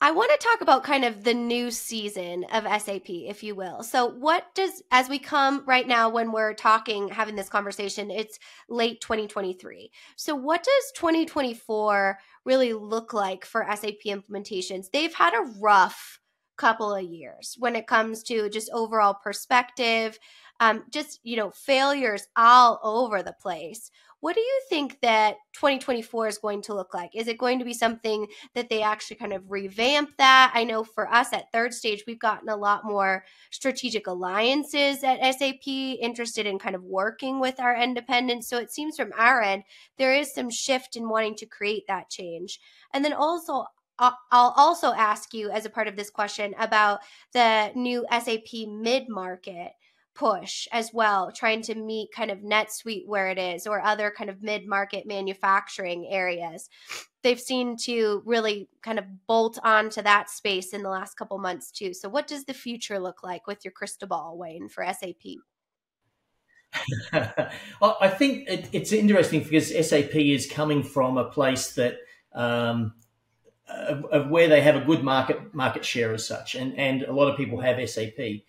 I 0.00 0.10
want 0.10 0.30
to 0.32 0.46
talk 0.46 0.60
about 0.60 0.84
kind 0.84 1.04
of 1.04 1.24
the 1.24 1.32
new 1.32 1.70
season 1.70 2.44
of 2.52 2.64
SAP, 2.64 3.08
if 3.08 3.42
you 3.42 3.54
will. 3.54 3.82
So, 3.82 4.06
what 4.06 4.54
does, 4.54 4.82
as 4.90 5.08
we 5.08 5.18
come 5.18 5.64
right 5.66 5.86
now 5.86 6.10
when 6.10 6.30
we're 6.30 6.52
talking, 6.52 7.08
having 7.08 7.36
this 7.36 7.48
conversation, 7.48 8.10
it's 8.10 8.38
late 8.68 9.00
2023. 9.00 9.90
So, 10.16 10.34
what 10.34 10.62
does 10.62 10.92
2024 10.96 12.18
really 12.44 12.72
look 12.74 13.14
like 13.14 13.44
for 13.46 13.66
SAP 13.74 14.04
implementations? 14.06 14.90
They've 14.92 15.14
had 15.14 15.32
a 15.32 15.50
rough 15.60 16.20
couple 16.56 16.94
of 16.94 17.02
years 17.02 17.56
when 17.58 17.74
it 17.74 17.86
comes 17.86 18.22
to 18.24 18.48
just 18.50 18.70
overall 18.72 19.14
perspective, 19.14 20.18
um, 20.60 20.84
just, 20.90 21.20
you 21.22 21.36
know, 21.36 21.50
failures 21.50 22.26
all 22.36 22.78
over 22.82 23.22
the 23.22 23.34
place. 23.40 23.90
What 24.24 24.36
do 24.36 24.40
you 24.40 24.60
think 24.70 25.02
that 25.02 25.36
2024 25.52 26.28
is 26.28 26.38
going 26.38 26.62
to 26.62 26.72
look 26.72 26.94
like? 26.94 27.14
Is 27.14 27.28
it 27.28 27.36
going 27.36 27.58
to 27.58 27.64
be 27.66 27.74
something 27.74 28.26
that 28.54 28.70
they 28.70 28.80
actually 28.80 29.16
kind 29.16 29.34
of 29.34 29.50
revamp 29.50 30.16
that? 30.16 30.50
I 30.54 30.64
know 30.64 30.82
for 30.82 31.12
us 31.12 31.34
at 31.34 31.52
third 31.52 31.74
stage, 31.74 32.04
we've 32.06 32.18
gotten 32.18 32.48
a 32.48 32.56
lot 32.56 32.86
more 32.86 33.26
strategic 33.50 34.06
alliances 34.06 35.04
at 35.04 35.20
SAP 35.34 35.66
interested 35.66 36.46
in 36.46 36.58
kind 36.58 36.74
of 36.74 36.82
working 36.84 37.38
with 37.38 37.60
our 37.60 37.76
independents. 37.76 38.48
So 38.48 38.56
it 38.56 38.72
seems 38.72 38.96
from 38.96 39.12
our 39.18 39.42
end, 39.42 39.64
there 39.98 40.14
is 40.14 40.32
some 40.32 40.48
shift 40.48 40.96
in 40.96 41.10
wanting 41.10 41.34
to 41.34 41.44
create 41.44 41.82
that 41.88 42.08
change. 42.08 42.60
And 42.94 43.04
then 43.04 43.12
also, 43.12 43.66
I'll 43.98 44.16
also 44.56 44.94
ask 44.94 45.34
you 45.34 45.50
as 45.50 45.66
a 45.66 45.70
part 45.70 45.86
of 45.86 45.96
this 45.96 46.08
question 46.08 46.54
about 46.58 47.00
the 47.34 47.72
new 47.74 48.06
SAP 48.10 48.66
mid 48.68 49.10
market 49.10 49.72
push 50.14 50.68
as 50.72 50.90
well, 50.92 51.32
trying 51.32 51.62
to 51.62 51.74
meet 51.74 52.12
kind 52.12 52.30
of 52.30 52.38
NetSuite 52.38 53.06
where 53.06 53.28
it 53.28 53.38
is 53.38 53.66
or 53.66 53.80
other 53.80 54.12
kind 54.16 54.30
of 54.30 54.42
mid 54.42 54.66
market 54.66 55.06
manufacturing 55.06 56.06
areas. 56.08 56.68
They've 57.22 57.40
seen 57.40 57.76
to 57.84 58.22
really 58.24 58.68
kind 58.82 58.98
of 58.98 59.26
bolt 59.26 59.58
onto 59.64 60.02
that 60.02 60.30
space 60.30 60.72
in 60.72 60.82
the 60.82 60.90
last 60.90 61.14
couple 61.14 61.38
months 61.38 61.70
too. 61.70 61.94
So, 61.94 62.08
what 62.08 62.26
does 62.26 62.44
the 62.44 62.54
future 62.54 62.98
look 62.98 63.22
like 63.22 63.46
with 63.46 63.64
your 63.64 63.72
crystal 63.72 64.08
ball, 64.08 64.36
Wayne, 64.38 64.68
for 64.68 64.84
SAP? 64.84 65.38
I 67.12 67.48
I 68.00 68.08
think 68.08 68.48
it, 68.48 68.68
it's 68.72 68.92
interesting 68.92 69.42
because 69.42 69.68
SAP 69.88 70.14
is 70.14 70.46
coming 70.46 70.82
from 70.82 71.18
a 71.18 71.24
place 71.24 71.72
that 71.74 71.98
um, 72.32 72.94
of, 73.68 74.04
of 74.06 74.28
where 74.28 74.48
they 74.48 74.60
have 74.60 74.76
a 74.76 74.84
good 74.84 75.02
market 75.02 75.54
market 75.54 75.84
share 75.84 76.12
as 76.12 76.26
such, 76.26 76.54
and 76.54 76.78
and 76.78 77.02
a 77.02 77.12
lot 77.12 77.30
of 77.30 77.36
people 77.36 77.60
have 77.60 77.88
SAP. 77.88 78.42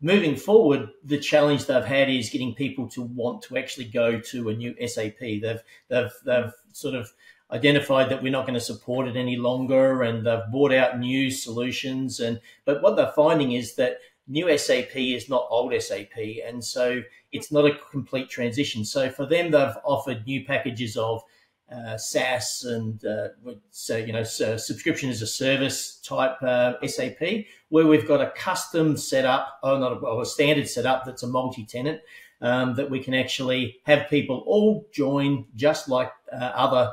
Moving 0.00 0.36
forward, 0.36 0.90
the 1.02 1.18
challenge 1.18 1.66
they've 1.66 1.84
had 1.84 2.10
is 2.10 2.28
getting 2.30 2.54
people 2.54 2.88
to 2.90 3.02
want 3.02 3.42
to 3.42 3.56
actually 3.56 3.86
go 3.86 4.18
to 4.20 4.48
a 4.48 4.54
new 4.54 4.74
SAP. 4.86 5.18
They've 5.18 5.62
they've 5.88 6.12
they've 6.24 6.52
sort 6.72 6.94
of 6.94 7.10
identified 7.50 8.10
that 8.10 8.22
we're 8.22 8.32
not 8.32 8.46
going 8.46 8.54
to 8.54 8.60
support 8.60 9.06
it 9.06 9.16
any 9.16 9.36
longer, 9.36 10.02
and 10.02 10.26
they've 10.26 10.50
bought 10.50 10.72
out 10.72 10.98
new 10.98 11.30
solutions. 11.30 12.20
And 12.20 12.40
but 12.64 12.82
what 12.82 12.96
they're 12.96 13.12
finding 13.12 13.52
is 13.52 13.76
that 13.76 13.98
new 14.26 14.56
SAP 14.58 14.96
is 14.96 15.28
not 15.28 15.46
old 15.50 15.72
SAP, 15.80 16.16
and 16.44 16.62
so 16.64 17.02
it's 17.32 17.52
not 17.52 17.66
a 17.66 17.78
complete 17.90 18.28
transition. 18.28 18.84
So 18.84 19.10
for 19.10 19.26
them, 19.26 19.50
they've 19.50 19.76
offered 19.84 20.26
new 20.26 20.44
packages 20.44 20.96
of 20.96 21.22
uh, 21.70 21.96
SaaS 21.96 22.64
and 22.64 23.04
uh, 23.04 23.28
so 23.70 23.96
you 23.96 24.12
know 24.12 24.22
so 24.22 24.56
subscription 24.56 25.10
as 25.10 25.22
a 25.22 25.26
service 25.26 25.98
type 26.00 26.36
uh, 26.42 26.74
SAP, 26.86 27.46
where 27.68 27.86
we've 27.86 28.06
got 28.06 28.20
a 28.20 28.30
custom 28.30 28.96
setup, 28.96 29.58
or 29.62 29.78
not 29.78 29.92
a, 29.92 29.96
or 29.96 30.22
a 30.22 30.26
standard 30.26 30.68
setup 30.68 31.04
that's 31.04 31.22
a 31.22 31.26
multi-tenant 31.26 32.00
um, 32.40 32.74
that 32.74 32.90
we 32.90 33.00
can 33.00 33.14
actually 33.14 33.80
have 33.84 34.08
people 34.10 34.44
all 34.46 34.86
join, 34.92 35.46
just 35.54 35.88
like 35.88 36.12
uh, 36.32 36.36
other 36.36 36.92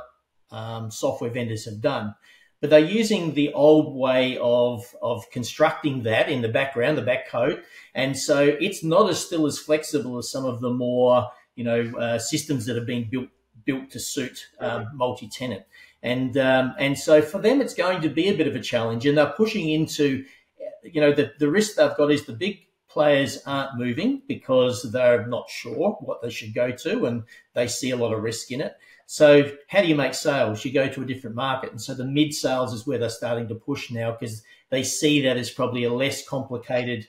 um, 0.50 0.90
software 0.90 1.30
vendors 1.30 1.66
have 1.66 1.80
done. 1.80 2.14
But 2.60 2.70
they're 2.70 2.78
using 2.78 3.34
the 3.34 3.52
old 3.52 3.94
way 3.94 4.38
of 4.38 4.84
of 5.02 5.28
constructing 5.30 6.04
that 6.04 6.28
in 6.30 6.42
the 6.42 6.48
background, 6.48 6.96
the 6.96 7.02
back 7.02 7.28
code, 7.28 7.62
and 7.94 8.16
so 8.16 8.56
it's 8.60 8.82
not 8.82 9.10
as 9.10 9.24
still 9.24 9.46
as 9.46 9.58
flexible 9.58 10.16
as 10.18 10.30
some 10.30 10.44
of 10.44 10.60
the 10.60 10.70
more 10.70 11.28
you 11.56 11.64
know 11.64 11.92
uh, 11.98 12.18
systems 12.18 12.64
that 12.66 12.76
have 12.76 12.86
been 12.86 13.08
built 13.10 13.28
built 13.64 13.90
to 13.90 14.00
suit 14.00 14.46
um, 14.60 14.88
multi-tenant. 14.94 15.64
And 16.02 16.36
um, 16.36 16.74
and 16.78 16.98
so 16.98 17.22
for 17.22 17.38
them, 17.38 17.60
it's 17.60 17.74
going 17.74 18.02
to 18.02 18.08
be 18.08 18.28
a 18.28 18.36
bit 18.36 18.48
of 18.48 18.56
a 18.56 18.60
challenge, 18.60 19.06
and 19.06 19.16
they're 19.16 19.26
pushing 19.26 19.68
into, 19.68 20.24
you 20.82 21.00
know, 21.00 21.12
the 21.12 21.32
the 21.38 21.48
risk 21.48 21.76
they've 21.76 21.96
got 21.96 22.10
is 22.10 22.26
the 22.26 22.32
big 22.32 22.66
players 22.88 23.40
aren't 23.46 23.78
moving 23.78 24.20
because 24.26 24.82
they're 24.92 25.26
not 25.26 25.48
sure 25.48 25.92
what 26.00 26.20
they 26.20 26.30
should 26.30 26.54
go 26.54 26.72
to, 26.72 27.06
and 27.06 27.22
they 27.54 27.68
see 27.68 27.90
a 27.90 27.96
lot 27.96 28.12
of 28.12 28.22
risk 28.22 28.50
in 28.50 28.60
it. 28.60 28.74
So 29.06 29.50
how 29.68 29.80
do 29.82 29.88
you 29.88 29.94
make 29.94 30.14
sales? 30.14 30.64
You 30.64 30.72
go 30.72 30.88
to 30.88 31.02
a 31.02 31.06
different 31.06 31.36
market, 31.36 31.70
and 31.70 31.80
so 31.80 31.94
the 31.94 32.04
mid 32.04 32.34
sales 32.34 32.72
is 32.72 32.86
where 32.86 32.98
they're 32.98 33.08
starting 33.08 33.46
to 33.48 33.54
push 33.54 33.90
now 33.90 34.16
because 34.18 34.42
they 34.70 34.82
see 34.82 35.22
that 35.22 35.36
as 35.36 35.50
probably 35.50 35.84
a 35.84 35.92
less 35.92 36.26
complicated 36.26 37.06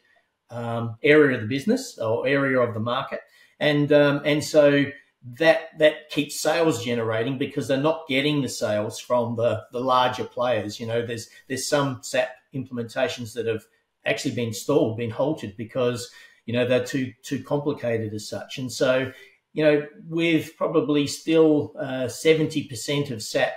um, 0.49 0.97
area 1.01 1.35
of 1.35 1.41
the 1.41 1.47
business 1.47 1.97
or 1.97 2.27
area 2.27 2.59
of 2.59 2.73
the 2.73 2.79
market, 2.79 3.21
and 3.59 3.91
um, 3.91 4.21
and 4.23 4.43
so 4.43 4.85
that 5.23 5.77
that 5.79 6.09
keeps 6.09 6.39
sales 6.39 6.83
generating 6.83 7.37
because 7.37 7.67
they're 7.67 7.77
not 7.77 8.07
getting 8.07 8.41
the 8.41 8.49
sales 8.49 8.99
from 8.99 9.35
the 9.35 9.63
the 9.71 9.79
larger 9.79 10.25
players. 10.25 10.79
You 10.79 10.87
know, 10.87 11.05
there's 11.05 11.29
there's 11.47 11.67
some 11.67 11.99
SAP 12.01 12.29
implementations 12.53 13.33
that 13.33 13.47
have 13.47 13.63
actually 14.05 14.35
been 14.35 14.53
stalled, 14.53 14.97
been 14.97 15.09
halted 15.09 15.55
because 15.55 16.11
you 16.45 16.53
know 16.53 16.67
they're 16.67 16.83
too 16.83 17.13
too 17.23 17.41
complicated 17.43 18.13
as 18.13 18.27
such. 18.27 18.57
And 18.57 18.71
so, 18.71 19.11
you 19.53 19.63
know, 19.63 19.87
with 20.09 20.57
probably 20.57 21.07
still 21.07 21.73
uh, 21.79 22.09
seventy 22.09 22.67
percent 22.67 23.09
of 23.09 23.23
SAP 23.23 23.53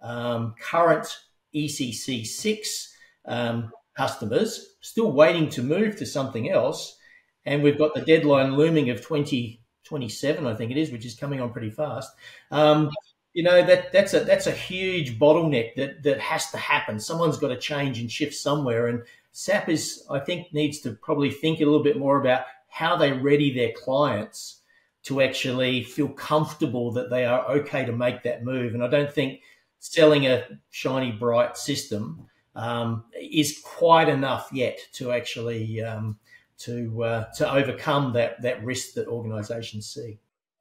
um, 0.00 0.54
current 0.60 1.18
ECC 1.52 2.24
six 2.24 2.94
um, 3.24 3.72
customers 3.96 4.76
still 4.80 5.10
waiting 5.10 5.48
to 5.48 5.64
move 5.64 5.96
to 5.96 6.06
something 6.06 6.48
else, 6.48 6.96
and 7.44 7.64
we've 7.64 7.78
got 7.78 7.94
the 7.94 8.02
deadline 8.02 8.54
looming 8.54 8.88
of 8.90 9.02
twenty 9.02 9.62
27, 9.88 10.46
I 10.46 10.54
think 10.54 10.70
it 10.70 10.76
is, 10.76 10.92
which 10.92 11.06
is 11.06 11.14
coming 11.14 11.40
on 11.40 11.50
pretty 11.50 11.70
fast. 11.70 12.12
Um, 12.50 12.90
you 13.34 13.42
know 13.42 13.64
that 13.64 13.92
that's 13.92 14.14
a 14.14 14.20
that's 14.20 14.46
a 14.46 14.52
huge 14.52 15.18
bottleneck 15.18 15.74
that 15.76 16.02
that 16.02 16.20
has 16.20 16.50
to 16.50 16.58
happen. 16.58 16.98
Someone's 16.98 17.38
got 17.38 17.48
to 17.48 17.58
change 17.58 18.00
and 18.00 18.10
shift 18.10 18.34
somewhere, 18.34 18.88
and 18.88 19.02
SAP 19.32 19.68
is 19.68 20.04
I 20.10 20.18
think 20.18 20.52
needs 20.52 20.80
to 20.80 20.92
probably 20.92 21.30
think 21.30 21.60
a 21.60 21.64
little 21.64 21.82
bit 21.82 21.98
more 21.98 22.20
about 22.20 22.42
how 22.68 22.96
they 22.96 23.12
ready 23.12 23.52
their 23.54 23.72
clients 23.72 24.62
to 25.04 25.22
actually 25.22 25.84
feel 25.84 26.08
comfortable 26.08 26.90
that 26.92 27.10
they 27.10 27.24
are 27.24 27.48
okay 27.48 27.84
to 27.84 27.92
make 27.92 28.22
that 28.24 28.44
move. 28.44 28.74
And 28.74 28.82
I 28.82 28.88
don't 28.88 29.12
think 29.12 29.40
selling 29.78 30.26
a 30.26 30.44
shiny 30.70 31.12
bright 31.12 31.56
system 31.56 32.26
um, 32.54 33.04
is 33.18 33.60
quite 33.64 34.08
enough 34.08 34.50
yet 34.52 34.78
to 34.94 35.12
actually 35.12 35.80
um, 35.82 36.18
to 36.58 37.02
uh, 37.02 37.24
to 37.36 37.52
overcome 37.52 38.12
that 38.14 38.42
that 38.42 38.64
risk 38.64 38.94
that 38.94 39.06
organizations 39.08 39.88
see. 39.88 40.18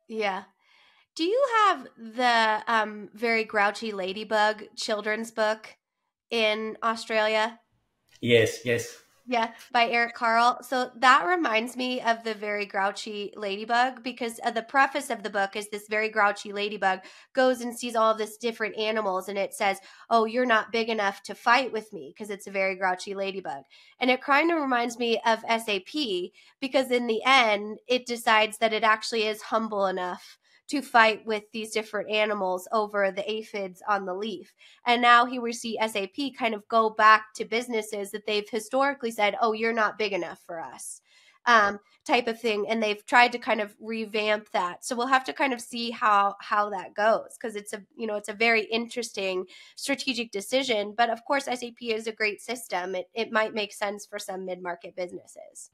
Yeah. 0.08 0.44
Do 1.16 1.24
you 1.24 1.46
have 1.66 1.88
the 1.98 2.64
um, 2.68 3.10
very 3.14 3.44
grouchy 3.44 3.92
ladybug 3.92 4.66
children's 4.76 5.32
book 5.32 5.76
in 6.30 6.78
Australia? 6.84 7.60
Yes, 8.22 8.66
yes. 8.66 8.96
Yeah, 9.30 9.52
by 9.74 9.90
Eric 9.90 10.14
Carle. 10.16 10.64
So 10.64 10.90
that 10.96 11.28
reminds 11.28 11.76
me 11.76 12.00
of 12.00 12.24
the 12.24 12.34
very 12.34 12.66
grouchy 12.66 13.34
ladybug 13.36 14.02
because 14.02 14.40
uh, 14.42 14.52
the 14.52 14.62
preface 14.62 15.10
of 15.10 15.22
the 15.22 15.30
book 15.30 15.58
is 15.58 15.68
this 15.68 15.90
very 15.90 16.08
grouchy 16.08 16.54
ladybug 16.54 17.02
goes 17.34 17.60
and 17.60 17.78
sees 17.78 17.94
all 17.98 18.16
this 18.16 18.38
different 18.38 18.78
animals 18.78 19.28
and 19.28 19.38
it 19.38 19.54
says, 19.54 19.80
"Oh, 20.10 20.24
you're 20.24 20.46
not 20.46 20.72
big 20.72 20.88
enough 20.88 21.24
to 21.24 21.36
fight 21.36 21.74
with 21.74 21.92
me" 21.92 22.14
because 22.16 22.30
it's 22.30 22.48
a 22.48 22.52
very 22.52 22.78
grouchy 22.78 23.14
ladybug. 23.16 23.64
And 24.00 24.10
it 24.10 24.22
kind 24.22 24.50
of 24.50 24.62
reminds 24.62 24.98
me 24.98 25.20
of 25.26 25.42
SAP 25.42 26.32
because 26.62 26.90
in 26.90 27.08
the 27.08 27.22
end 27.26 27.80
it 27.86 28.06
decides 28.06 28.60
that 28.60 28.72
it 28.72 28.84
actually 28.84 29.24
is 29.24 29.42
humble 29.42 29.88
enough 29.88 30.38
to 30.68 30.82
fight 30.82 31.26
with 31.26 31.44
these 31.54 31.72
different 31.72 32.10
animals 32.10 32.68
over 32.72 33.12
the 33.12 33.30
aphids 33.30 33.82
on 33.88 34.06
the 34.06 34.14
leaf. 34.14 34.54
And 34.86 35.02
now 35.02 35.26
here 35.26 35.42
we 35.42 35.54
see 35.54 35.80
SAP 35.86 36.36
kind 36.38 36.54
of 36.54 36.68
go 36.68 36.90
back 36.90 37.34
to 37.36 37.46
businesses 37.46 38.12
that 38.12 38.26
they've 38.26 38.50
historically 38.50 39.12
said, 39.12 39.36
oh, 39.42 39.54
you're 39.54 39.74
not 39.74 39.98
big 39.98 40.14
enough 40.14 40.42
for 40.46 40.60
us. 40.60 41.02
Um, 41.46 41.80
type 42.06 42.28
of 42.28 42.42
thing. 42.42 42.66
And 42.68 42.84
they've 42.84 43.06
tried 43.06 43.32
to 43.32 43.38
kind 43.38 43.62
of 43.62 43.74
revamp 43.80 44.52
that. 44.52 44.84
So 44.84 44.98
we'll 44.98 45.08
have 45.08 45.24
to 45.26 45.34
kind 45.34 45.54
of 45.54 45.62
see 45.62 45.92
how 45.92 46.36
how 46.42 46.70
that 46.72 46.94
goes 46.94 47.38
because 47.40 47.56
it's 47.56 47.72
a 47.72 47.82
you 47.96 48.06
know 48.06 48.16
it's 48.16 48.28
a 48.28 48.34
very 48.34 48.66
interesting 48.66 49.46
strategic 49.78 50.32
decision. 50.32 50.94
But 50.98 51.10
of 51.10 51.24
course 51.24 51.46
sap 51.46 51.60
is 51.82 52.08
a 52.08 52.12
great 52.12 52.42
system. 52.42 52.96
It, 52.96 53.10
it 53.14 53.32
might 53.32 53.54
make 53.54 53.72
sense 53.72 54.06
for 54.06 54.20
some 54.20 54.46
mid-market 54.46 54.94
businesses. 54.98 55.72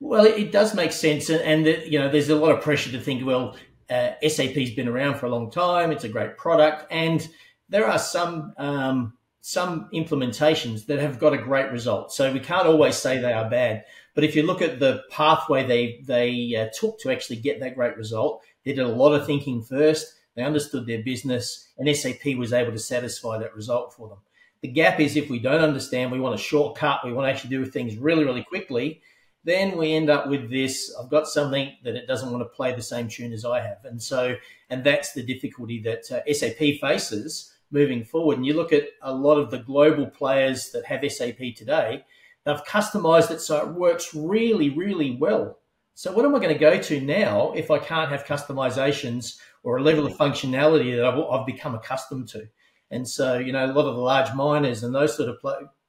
Well 0.00 0.24
it 0.24 0.50
does 0.50 0.74
make 0.74 0.92
sense. 0.92 1.28
And, 1.28 1.66
and 1.66 1.84
you 1.92 1.98
know 1.98 2.10
there's 2.10 2.30
a 2.30 2.36
lot 2.36 2.52
of 2.52 2.62
pressure 2.62 2.90
to 2.92 3.00
think 3.00 3.26
well 3.26 3.54
uh, 3.92 4.28
SAP's 4.28 4.74
been 4.74 4.88
around 4.88 5.16
for 5.16 5.26
a 5.26 5.30
long 5.30 5.50
time. 5.50 5.92
It's 5.92 6.04
a 6.04 6.08
great 6.08 6.36
product, 6.36 6.86
and 6.90 7.26
there 7.68 7.86
are 7.86 7.98
some 7.98 8.54
um, 8.56 9.14
some 9.40 9.88
implementations 9.92 10.86
that 10.86 11.00
have 11.00 11.18
got 11.18 11.34
a 11.34 11.38
great 11.38 11.70
result. 11.70 12.12
So 12.12 12.32
we 12.32 12.40
can't 12.40 12.66
always 12.66 12.96
say 12.96 13.18
they 13.18 13.32
are 13.32 13.50
bad. 13.50 13.84
But 14.14 14.24
if 14.24 14.36
you 14.36 14.44
look 14.44 14.62
at 14.62 14.78
the 14.78 15.02
pathway 15.10 15.66
they 15.66 16.00
they 16.04 16.54
uh, 16.56 16.68
took 16.78 16.98
to 17.00 17.10
actually 17.10 17.36
get 17.36 17.60
that 17.60 17.74
great 17.74 17.96
result, 17.96 18.42
they 18.64 18.72
did 18.72 18.84
a 18.84 18.88
lot 18.88 19.14
of 19.14 19.26
thinking 19.26 19.62
first. 19.62 20.14
They 20.34 20.42
understood 20.42 20.86
their 20.86 21.02
business, 21.02 21.68
and 21.76 21.94
SAP 21.94 22.36
was 22.38 22.54
able 22.54 22.72
to 22.72 22.78
satisfy 22.78 23.38
that 23.38 23.54
result 23.54 23.92
for 23.92 24.08
them. 24.08 24.18
The 24.62 24.68
gap 24.68 25.00
is 25.00 25.16
if 25.16 25.28
we 25.28 25.40
don't 25.40 25.60
understand, 25.60 26.12
we 26.12 26.20
want 26.20 26.36
a 26.36 26.38
shortcut, 26.38 27.04
we 27.04 27.12
want 27.12 27.26
to 27.26 27.32
actually 27.32 27.50
do 27.50 27.66
things 27.66 27.96
really, 27.96 28.24
really 28.24 28.44
quickly 28.44 29.02
then 29.44 29.76
we 29.76 29.92
end 29.92 30.08
up 30.08 30.28
with 30.28 30.50
this 30.50 30.94
i've 31.00 31.10
got 31.10 31.26
something 31.26 31.72
that 31.82 31.96
it 31.96 32.06
doesn't 32.06 32.30
want 32.30 32.42
to 32.42 32.56
play 32.56 32.74
the 32.74 32.82
same 32.82 33.08
tune 33.08 33.32
as 33.32 33.44
i 33.44 33.60
have. 33.60 33.84
And 33.84 34.00
so 34.00 34.36
and 34.70 34.84
that's 34.84 35.12
the 35.12 35.22
difficulty 35.22 35.80
that 35.82 36.10
uh, 36.10 36.32
sap 36.32 36.56
faces 36.56 37.52
moving 37.70 38.04
forward. 38.04 38.36
And 38.36 38.46
you 38.46 38.54
look 38.54 38.72
at 38.72 38.88
a 39.00 39.12
lot 39.12 39.38
of 39.38 39.50
the 39.50 39.58
global 39.58 40.06
players 40.06 40.70
that 40.72 40.84
have 40.86 41.10
sap 41.10 41.36
today 41.56 42.04
they've 42.44 42.64
customized 42.64 43.30
it 43.30 43.40
so 43.40 43.58
it 43.58 43.68
works 43.68 44.14
really 44.14 44.70
really 44.70 45.16
well. 45.16 45.58
So 45.94 46.12
what 46.12 46.24
am 46.24 46.34
i 46.34 46.38
going 46.38 46.54
to 46.54 46.58
go 46.58 46.78
to 46.78 47.00
now 47.00 47.52
if 47.52 47.70
i 47.70 47.78
can't 47.78 48.10
have 48.10 48.24
customizations 48.24 49.38
or 49.62 49.76
a 49.76 49.82
level 49.82 50.06
of 50.06 50.14
functionality 50.14 50.96
that 50.96 51.04
i've, 51.04 51.18
I've 51.18 51.46
become 51.46 51.74
accustomed 51.74 52.28
to? 52.28 52.48
And 52.90 53.08
so 53.08 53.38
you 53.38 53.52
know 53.52 53.64
a 53.64 53.72
lot 53.72 53.86
of 53.86 53.96
the 53.96 54.02
large 54.02 54.32
miners 54.34 54.82
and 54.82 54.94
those 54.94 55.16
sort 55.16 55.28
of 55.28 55.38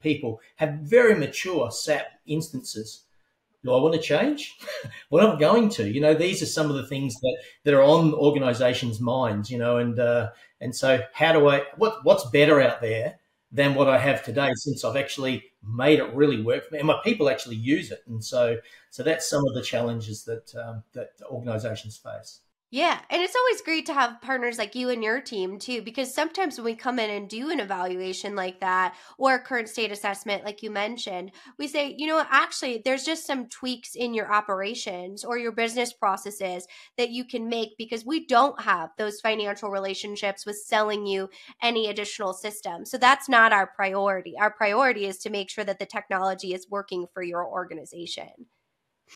people 0.01 0.41
have 0.57 0.79
very 0.81 1.15
mature 1.15 1.71
sap 1.71 2.07
instances 2.25 3.03
do 3.63 3.73
I 3.73 3.81
want 3.81 3.95
to 3.95 4.01
change? 4.01 4.57
well, 5.09 5.29
I'm 5.29 5.39
going 5.39 5.69
to. 5.69 5.89
You 5.89 6.01
know, 6.01 6.13
these 6.13 6.41
are 6.41 6.47
some 6.47 6.69
of 6.69 6.75
the 6.75 6.87
things 6.87 7.15
that, 7.21 7.37
that 7.63 7.73
are 7.73 7.83
on 7.83 8.13
organisations' 8.13 8.99
minds. 8.99 9.49
You 9.49 9.57
know, 9.57 9.77
and 9.77 9.99
uh, 9.99 10.31
and 10.59 10.75
so 10.75 10.99
how 11.13 11.33
do 11.33 11.47
I? 11.47 11.63
What 11.77 12.03
what's 12.03 12.29
better 12.29 12.61
out 12.61 12.81
there 12.81 13.19
than 13.51 13.75
what 13.75 13.87
I 13.87 13.97
have 13.97 14.23
today? 14.23 14.51
Since 14.55 14.83
I've 14.83 14.97
actually 14.97 15.43
made 15.65 15.99
it 15.99 16.13
really 16.13 16.41
work 16.41 16.67
for 16.67 16.73
me, 16.73 16.79
and 16.79 16.87
my 16.87 16.99
people 17.03 17.29
actually 17.29 17.55
use 17.55 17.91
it, 17.91 17.99
and 18.07 18.23
so 18.23 18.57
so 18.89 19.03
that's 19.03 19.29
some 19.29 19.45
of 19.47 19.53
the 19.53 19.61
challenges 19.61 20.23
that 20.25 20.53
um, 20.55 20.83
that 20.93 21.11
organisations 21.25 21.97
face. 21.97 22.39
Yeah, 22.75 22.99
and 23.11 23.21
it's 23.21 23.35
always 23.35 23.61
great 23.61 23.85
to 23.85 23.93
have 23.93 24.19
partners 24.23 24.57
like 24.57 24.73
you 24.73 24.89
and 24.89 25.03
your 25.03 25.21
team 25.21 25.59
too, 25.59 25.83
because 25.83 26.11
sometimes 26.11 26.57
when 26.57 26.65
we 26.65 26.75
come 26.75 26.97
in 26.97 27.11
and 27.11 27.29
do 27.29 27.51
an 27.51 27.59
evaluation 27.59 28.35
like 28.35 28.61
that 28.61 28.95
or 29.19 29.35
a 29.35 29.39
current 29.39 29.69
state 29.69 29.91
assessment, 29.91 30.43
like 30.43 30.63
you 30.63 30.71
mentioned, 30.71 31.33
we 31.59 31.67
say, 31.67 31.93
you 31.95 32.07
know, 32.07 32.25
actually, 32.31 32.81
there's 32.83 33.05
just 33.05 33.27
some 33.27 33.47
tweaks 33.47 33.93
in 33.93 34.15
your 34.15 34.33
operations 34.33 35.23
or 35.23 35.37
your 35.37 35.51
business 35.51 35.93
processes 35.93 36.65
that 36.97 37.11
you 37.11 37.25
can 37.25 37.47
make 37.47 37.77
because 37.77 38.07
we 38.07 38.25
don't 38.25 38.59
have 38.63 38.89
those 38.97 39.21
financial 39.21 39.69
relationships 39.69 40.43
with 40.43 40.57
selling 40.57 41.05
you 41.05 41.29
any 41.61 41.87
additional 41.87 42.33
system. 42.33 42.85
So 42.85 42.97
that's 42.97 43.29
not 43.29 43.53
our 43.53 43.67
priority. 43.67 44.33
Our 44.39 44.49
priority 44.49 45.05
is 45.05 45.19
to 45.19 45.29
make 45.29 45.51
sure 45.51 45.63
that 45.63 45.77
the 45.77 45.85
technology 45.85 46.55
is 46.55 46.71
working 46.71 47.05
for 47.13 47.21
your 47.21 47.45
organization. 47.45 48.47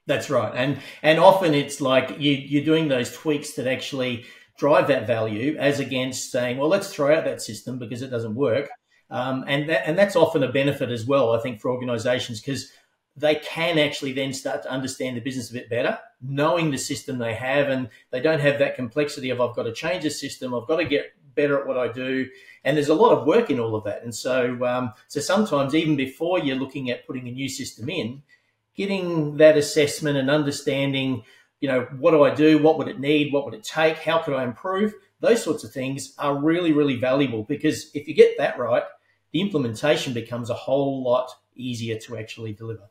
That's 0.05 0.29
right, 0.29 0.53
and 0.55 0.79
and 1.01 1.19
often 1.19 1.53
it's 1.53 1.81
like 1.81 2.19
you 2.19 2.31
you're 2.31 2.63
doing 2.63 2.87
those 2.87 3.11
tweaks 3.11 3.53
that 3.53 3.67
actually 3.67 4.25
drive 4.57 4.87
that 4.87 5.05
value, 5.05 5.55
as 5.59 5.79
against 5.79 6.31
saying, 6.31 6.57
well, 6.57 6.69
let's 6.69 6.93
throw 6.93 7.15
out 7.15 7.25
that 7.25 7.41
system 7.41 7.77
because 7.77 8.01
it 8.01 8.09
doesn't 8.09 8.35
work, 8.35 8.69
um, 9.09 9.43
and 9.47 9.69
that 9.69 9.87
and 9.87 9.97
that's 9.97 10.15
often 10.15 10.43
a 10.43 10.51
benefit 10.51 10.89
as 10.91 11.05
well, 11.05 11.33
I 11.33 11.39
think, 11.41 11.59
for 11.59 11.71
organisations 11.71 12.39
because 12.39 12.71
they 13.15 13.35
can 13.35 13.79
actually 13.79 14.13
then 14.13 14.31
start 14.31 14.61
to 14.63 14.71
understand 14.71 15.17
the 15.17 15.21
business 15.21 15.49
a 15.49 15.53
bit 15.53 15.69
better, 15.69 15.97
knowing 16.21 16.69
the 16.71 16.77
system 16.77 17.17
they 17.17 17.33
have, 17.33 17.67
and 17.69 17.89
they 18.11 18.19
don't 18.21 18.39
have 18.39 18.59
that 18.59 18.75
complexity 18.75 19.29
of 19.31 19.41
I've 19.41 19.55
got 19.55 19.63
to 19.63 19.73
change 19.73 20.03
the 20.03 20.09
system, 20.09 20.53
I've 20.53 20.67
got 20.67 20.77
to 20.77 20.85
get 20.85 21.13
better 21.35 21.59
at 21.59 21.67
what 21.67 21.77
I 21.77 21.87
do, 21.91 22.27
and 22.63 22.77
there's 22.77 22.89
a 22.89 22.93
lot 22.93 23.17
of 23.17 23.27
work 23.27 23.49
in 23.49 23.59
all 23.59 23.75
of 23.75 23.83
that, 23.85 24.03
and 24.03 24.13
so 24.13 24.63
um, 24.65 24.93
so 25.07 25.19
sometimes 25.19 25.75
even 25.75 25.95
before 25.95 26.39
you're 26.39 26.55
looking 26.55 26.91
at 26.91 27.05
putting 27.07 27.27
a 27.27 27.31
new 27.31 27.49
system 27.49 27.89
in 27.89 28.21
getting 28.77 29.37
that 29.37 29.57
assessment 29.57 30.17
and 30.17 30.29
understanding, 30.29 31.23
you 31.59 31.67
know, 31.67 31.87
what 31.97 32.11
do 32.11 32.23
I 32.23 32.33
do? 32.33 32.59
What 32.59 32.77
would 32.77 32.87
it 32.87 32.99
need? 32.99 33.33
What 33.33 33.45
would 33.45 33.55
it 33.55 33.63
take? 33.63 33.97
How 33.97 34.19
could 34.19 34.35
I 34.35 34.43
improve? 34.43 34.93
Those 35.19 35.43
sorts 35.43 35.63
of 35.63 35.71
things 35.71 36.13
are 36.19 36.37
really, 36.37 36.71
really 36.71 36.95
valuable 36.95 37.43
because 37.43 37.89
if 37.95 38.07
you 38.07 38.13
get 38.13 38.37
that 38.37 38.59
right, 38.59 38.83
the 39.31 39.41
implementation 39.41 40.13
becomes 40.13 40.49
a 40.49 40.53
whole 40.53 41.03
lot 41.03 41.31
easier 41.55 41.97
to 41.99 42.17
actually 42.17 42.53
deliver. 42.53 42.89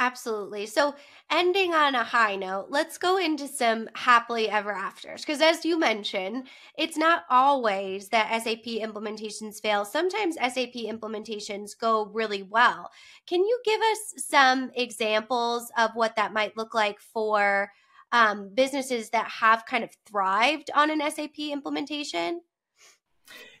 Absolutely. 0.00 0.64
So, 0.64 0.94
ending 1.30 1.74
on 1.74 1.94
a 1.94 2.02
high 2.02 2.34
note, 2.34 2.68
let's 2.70 2.96
go 2.96 3.18
into 3.18 3.46
some 3.46 3.86
happily 3.94 4.48
ever 4.48 4.72
afters. 4.72 5.20
Because, 5.20 5.42
as 5.42 5.62
you 5.62 5.78
mentioned, 5.78 6.46
it's 6.78 6.96
not 6.96 7.24
always 7.28 8.08
that 8.08 8.42
SAP 8.42 8.64
implementations 8.64 9.60
fail. 9.60 9.84
Sometimes 9.84 10.36
SAP 10.36 10.72
implementations 10.72 11.78
go 11.78 12.06
really 12.06 12.42
well. 12.42 12.90
Can 13.26 13.40
you 13.40 13.60
give 13.62 13.80
us 13.82 14.14
some 14.16 14.70
examples 14.74 15.70
of 15.76 15.90
what 15.92 16.16
that 16.16 16.32
might 16.32 16.56
look 16.56 16.72
like 16.72 16.98
for 16.98 17.70
um, 18.10 18.50
businesses 18.54 19.10
that 19.10 19.28
have 19.28 19.66
kind 19.66 19.84
of 19.84 19.90
thrived 20.06 20.70
on 20.74 20.90
an 20.90 21.02
SAP 21.10 21.38
implementation? 21.38 22.40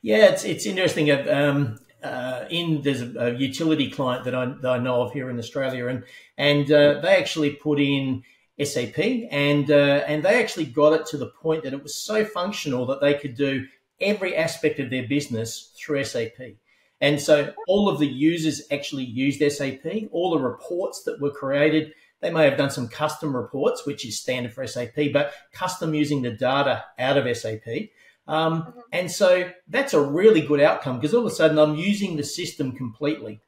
Yeah, 0.00 0.30
it's 0.30 0.44
it's 0.44 0.64
interesting. 0.64 1.10
Um, 1.28 1.78
uh, 2.02 2.44
in 2.50 2.82
there's 2.82 3.02
a, 3.02 3.12
a, 3.18 3.34
utility 3.34 3.90
client 3.90 4.24
that 4.24 4.34
I, 4.34 4.46
that 4.46 4.70
I 4.70 4.78
know 4.78 5.02
of 5.02 5.12
here 5.12 5.30
in 5.30 5.38
Australia, 5.38 5.86
and 5.88 6.04
and 6.36 6.70
uh, 6.70 7.00
they 7.00 7.16
actually 7.16 7.50
put 7.50 7.80
in 7.80 8.22
SAP, 8.62 8.98
and 9.30 9.70
uh, 9.70 10.04
and 10.06 10.22
they 10.22 10.42
actually 10.42 10.66
got 10.66 10.92
it 10.92 11.06
to 11.06 11.16
the 11.16 11.26
point 11.26 11.64
that 11.64 11.72
it 11.72 11.82
was 11.82 11.94
so 11.94 12.24
functional 12.24 12.86
that 12.86 13.00
they 13.00 13.14
could 13.14 13.36
do 13.36 13.66
every 14.00 14.34
aspect 14.36 14.80
of 14.80 14.90
their 14.90 15.06
business 15.06 15.72
through 15.78 16.04
SAP. 16.04 16.56
And 17.00 17.20
so 17.20 17.54
all 17.66 17.88
of 17.88 17.98
the 17.98 18.06
users 18.06 18.62
actually 18.70 19.04
used 19.04 19.40
SAP. 19.40 20.08
All 20.12 20.30
the 20.30 20.42
reports 20.42 21.02
that 21.04 21.20
were 21.20 21.30
created, 21.30 21.94
they 22.20 22.30
may 22.30 22.44
have 22.44 22.58
done 22.58 22.70
some 22.70 22.88
custom 22.88 23.34
reports, 23.34 23.86
which 23.86 24.04
is 24.04 24.20
standard 24.20 24.52
for 24.52 24.66
SAP, 24.66 25.12
but 25.12 25.32
custom 25.52 25.94
using 25.94 26.22
the 26.22 26.30
data 26.30 26.84
out 26.98 27.16
of 27.16 27.36
SAP. 27.36 27.88
Um, 28.30 28.62
mm-hmm. 28.62 28.78
And 28.92 29.10
so 29.10 29.50
that's 29.68 29.92
a 29.92 30.00
really 30.00 30.40
good 30.40 30.60
outcome 30.60 31.00
because 31.00 31.12
all 31.12 31.26
of 31.26 31.32
a 31.32 31.34
sudden 31.34 31.58
I'm 31.58 31.74
using 31.74 32.16
the 32.16 32.22
system 32.22 32.72
completely. 32.72 33.40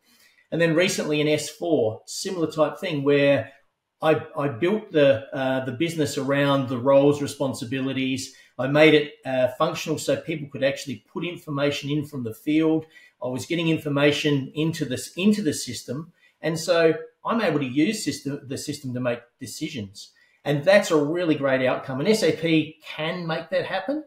And 0.51 0.61
then 0.61 0.75
recently 0.75 1.20
in 1.20 1.28
S4, 1.28 2.01
similar 2.07 2.51
type 2.51 2.78
thing 2.78 3.05
where 3.05 3.52
I, 4.02 4.20
I 4.36 4.49
built 4.49 4.91
the 4.91 5.33
uh, 5.33 5.65
the 5.65 5.73
business 5.73 6.19
around 6.19 6.69
the 6.69 6.78
roles, 6.78 7.23
responsibilities. 7.23 8.35
I 8.59 8.67
made 8.67 8.94
it 8.94 9.12
uh, 9.25 9.49
functional 9.57 9.99
so 9.99 10.17
people 10.17 10.49
could 10.51 10.65
actually 10.65 11.05
put 11.12 11.25
information 11.25 11.89
in 11.89 12.05
from 12.05 12.25
the 12.25 12.35
field. 12.35 12.85
I 13.23 13.28
was 13.28 13.47
getting 13.47 13.69
information 13.69 14.51
into 14.55 14.85
this 14.85 15.12
into 15.17 15.43
the 15.43 15.55
system, 15.55 16.12
and 16.43 16.59
so 16.59 16.94
I'm 17.25 17.41
able 17.41 17.61
to 17.61 17.65
use 17.67 18.05
system 18.05 18.41
the 18.49 18.59
system 18.59 18.93
to 18.94 19.01
make 19.01 19.20
decisions. 19.39 20.11
And 20.44 20.65
that's 20.65 20.91
a 20.91 20.97
really 20.97 21.36
great 21.36 21.65
outcome. 21.65 22.01
And 22.01 22.17
SAP 22.17 22.43
can 22.85 23.25
make 23.28 23.51
that 23.51 23.65
happen 23.65 24.02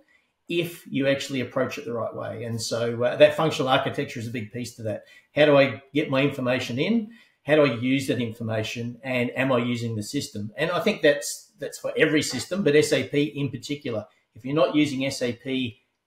if 0.47 0.85
you 0.87 1.07
actually 1.07 1.41
approach 1.41 1.77
it 1.77 1.85
the 1.85 1.93
right 1.93 2.13
way. 2.13 2.43
And 2.43 2.61
so 2.61 3.03
uh, 3.03 3.15
that 3.17 3.35
functional 3.35 3.69
architecture 3.69 4.19
is 4.19 4.27
a 4.27 4.31
big 4.31 4.51
piece 4.51 4.75
to 4.75 4.83
that. 4.83 5.05
How 5.33 5.45
do 5.45 5.57
I 5.57 5.81
get 5.93 6.09
my 6.09 6.21
information 6.21 6.77
in? 6.77 7.11
How 7.45 7.55
do 7.55 7.63
I 7.63 7.75
use 7.75 8.07
that 8.07 8.21
information? 8.21 8.99
And 9.03 9.31
am 9.35 9.51
I 9.51 9.59
using 9.59 9.95
the 9.95 10.03
system? 10.03 10.51
And 10.57 10.71
I 10.71 10.79
think 10.79 11.01
that's 11.01 11.51
that's 11.59 11.79
for 11.79 11.93
every 11.97 12.21
system, 12.21 12.63
but 12.63 12.75
SAP 12.83 13.13
in 13.13 13.49
particular. 13.49 14.05
If 14.35 14.43
you're 14.43 14.55
not 14.55 14.75
using 14.75 15.09
SAP 15.09 15.47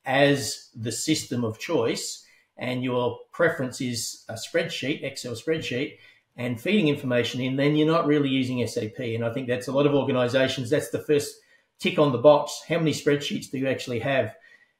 as 0.05 0.69
the 0.75 0.93
system 0.93 1.45
of 1.45 1.59
choice, 1.59 2.25
and 2.59 2.83
your 2.83 3.21
preference 3.33 3.81
is 3.81 4.25
a 4.29 4.35
spreadsheet, 4.35 5.05
Excel 5.05 5.35
spreadsheet, 5.35 5.97
and 6.37 6.61
feeding 6.61 6.89
information 6.89 7.41
in, 7.41 7.57
then 7.57 7.77
you're 7.77 7.87
not 7.87 8.07
really 8.07 8.29
using 8.29 8.65
SAP. 8.67 8.99
And 8.99 9.25
I 9.25 9.33
think 9.33 9.49
that's 9.49 9.69
a 9.69 9.73
lot 9.73 9.87
of 9.87 9.95
organizations. 9.95 10.71
That's 10.71 10.91
the 10.91 10.99
first 10.99 11.37
tick 11.79 11.99
on 11.99 12.13
the 12.13 12.19
box. 12.19 12.63
How 12.69 12.79
many 12.79 12.93
spreadsheets 12.93 13.51
do 13.51 13.59
you 13.59 13.69
actually 13.69 14.01
have? 14.01 14.35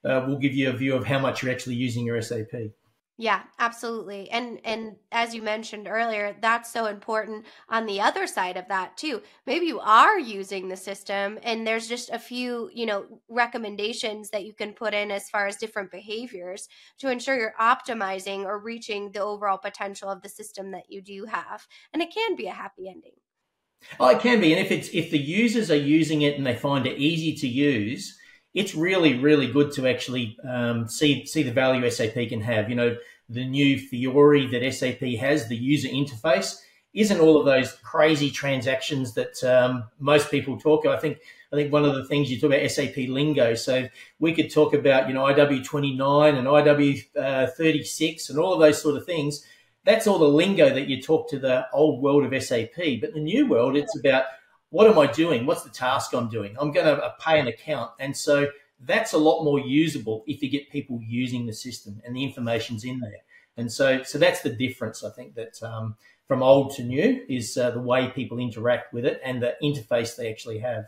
Uh, 0.05 0.25
will 0.27 0.39
give 0.39 0.55
you 0.55 0.71
a 0.71 0.73
view 0.73 0.95
of 0.95 1.05
how 1.05 1.19
much 1.19 1.43
you're 1.43 1.53
actually 1.53 1.75
using 1.75 2.07
your 2.07 2.21
SAP. 2.23 2.71
Yeah, 3.21 3.43
absolutely. 3.59 4.31
And 4.31 4.61
and 4.65 4.95
as 5.11 5.35
you 5.35 5.43
mentioned 5.43 5.89
earlier, 5.89 6.37
that's 6.41 6.73
so 6.73 6.87
important 6.87 7.47
on 7.69 7.85
the 7.85 8.01
other 8.01 8.29
side 8.29 8.57
of 8.57 8.69
that 8.69 8.97
too. 8.97 9.23
Maybe 9.45 9.67
you 9.67 9.81
are 9.81 10.17
using 10.21 10.69
the 10.69 10.77
system 10.77 11.37
and 11.43 11.67
there's 11.67 11.89
just 11.89 12.11
a 12.11 12.19
few, 12.21 12.71
you 12.73 12.87
know, 12.87 13.07
recommendations 13.29 14.31
that 14.31 14.45
you 14.45 14.55
can 14.55 14.73
put 14.73 14.95
in 14.95 15.11
as 15.11 15.29
far 15.31 15.49
as 15.49 15.57
different 15.57 15.91
behaviors 15.91 16.69
to 16.99 17.11
ensure 17.11 17.37
you're 17.37 17.55
optimizing 17.61 18.45
or 18.45 18.61
reaching 18.61 19.11
the 19.11 19.21
overall 19.21 19.59
potential 19.59 20.09
of 20.09 20.23
the 20.23 20.29
system 20.29 20.71
that 20.71 20.85
you 20.89 21.03
do 21.03 21.25
have. 21.25 21.67
And 21.93 22.01
it 22.01 22.15
can 22.15 22.37
be 22.37 22.47
a 22.47 22.53
happy 22.53 22.89
ending. 22.89 23.18
Oh, 24.01 24.09
it 24.09 24.21
can 24.21 24.41
be. 24.41 24.53
And 24.53 24.65
if 24.65 24.71
it's 24.71 24.89
if 24.91 25.11
the 25.11 25.19
users 25.19 25.71
are 25.71 25.77
using 25.77 26.23
it 26.23 26.37
and 26.37 26.47
they 26.47 26.55
find 26.55 26.87
it 26.87 26.99
easy 26.99 27.35
to 27.37 27.49
use, 27.49 28.19
it's 28.55 28.75
really, 28.75 29.19
really 29.19 29.51
good 29.51 29.73
to 29.73 29.87
actually 29.87 30.37
um, 30.49 30.89
see 30.89 31.25
see 31.27 31.43
the 31.43 31.53
value 31.53 31.89
SAP 31.91 32.15
can 32.29 32.41
have. 32.41 32.69
You 32.69 32.77
know, 32.77 32.97
the 33.29 33.47
new 33.47 33.79
Fiori 33.79 34.47
that 34.49 34.73
SAP 34.73 35.01
has, 35.21 35.49
the 35.49 35.57
user 35.57 35.89
interface, 35.89 36.57
isn't 36.95 37.21
all 37.21 37.39
of 37.39 37.47
those 37.47 37.73
crazy 37.83 38.31
transactions 38.31 39.15
that 39.15 39.43
um, 39.45 39.85
most 39.99 40.31
people 40.31 40.59
talk. 40.59 40.87
I 40.87 40.99
think 40.99 41.19
I 41.53 41.57
think 41.57 41.73
one 41.73 41.85
of 41.85 41.95
the 41.95 42.05
things 42.05 42.31
you 42.31 42.41
talk 42.41 42.53
about 42.53 42.71
SAP 42.71 42.97
lingo. 43.09 43.55
So 43.55 43.89
we 44.19 44.35
could 44.35 44.53
talk 44.53 44.75
about 44.75 45.09
you 45.09 45.15
know 45.15 45.25
IW 45.25 45.65
twenty 45.65 45.95
nine 45.95 46.37
and 46.37 46.47
IW 46.47 47.05
uh, 47.17 47.47
thirty 47.57 47.85
six 47.85 48.31
and 48.31 48.39
all 48.39 48.55
of 48.55 48.61
those 48.61 48.81
sort 48.81 48.97
of 48.97 49.07
things. 49.07 49.45
That's 49.89 50.07
all 50.07 50.19
the 50.19 50.29
lingo 50.29 50.69
that 50.69 50.87
you 50.87 51.01
talk 51.01 51.31
to 51.31 51.39
the 51.39 51.67
old 51.73 52.03
world 52.03 52.23
of 52.23 52.43
SAP. 52.43 53.01
But 53.01 53.15
the 53.15 53.21
new 53.21 53.47
world, 53.47 53.75
it's 53.75 53.99
about 53.99 54.25
what 54.69 54.87
am 54.87 54.99
I 54.99 55.07
doing? 55.07 55.47
What's 55.47 55.63
the 55.63 55.71
task 55.71 56.13
I'm 56.13 56.29
doing? 56.29 56.55
I'm 56.61 56.73
going 56.73 56.85
to 56.85 57.03
uh, 57.03 57.15
pay 57.19 57.41
an 57.41 57.47
account. 57.47 57.93
And 57.99 58.15
so 58.15 58.49
that's 58.81 59.15
a 59.15 59.19
lot 59.19 59.45
more 59.45 59.59
usable 59.59 60.25
if 60.27 60.43
you 60.43 60.51
get 60.51 60.69
people 60.69 61.01
using 61.03 61.47
the 61.47 61.55
system 61.55 62.03
and 62.05 62.15
the 62.15 62.23
information's 62.23 62.85
in 62.85 63.01
there. 63.01 63.23
And 63.57 63.73
so, 63.73 64.03
so 64.03 64.19
that's 64.19 64.43
the 64.43 64.51
difference, 64.51 65.03
I 65.03 65.09
think, 65.09 65.35
that 65.37 65.63
um, 65.63 65.97
from 66.27 66.43
old 66.43 66.75
to 66.77 66.83
new 66.83 67.25
is 67.27 67.57
uh, 67.57 67.71
the 67.71 67.81
way 67.81 68.09
people 68.09 68.39
interact 68.39 68.93
with 68.93 69.07
it 69.07 69.23
and 69.25 69.43
the 69.43 69.57
interface 69.63 70.17
they 70.17 70.31
actually 70.31 70.59
have. 70.59 70.85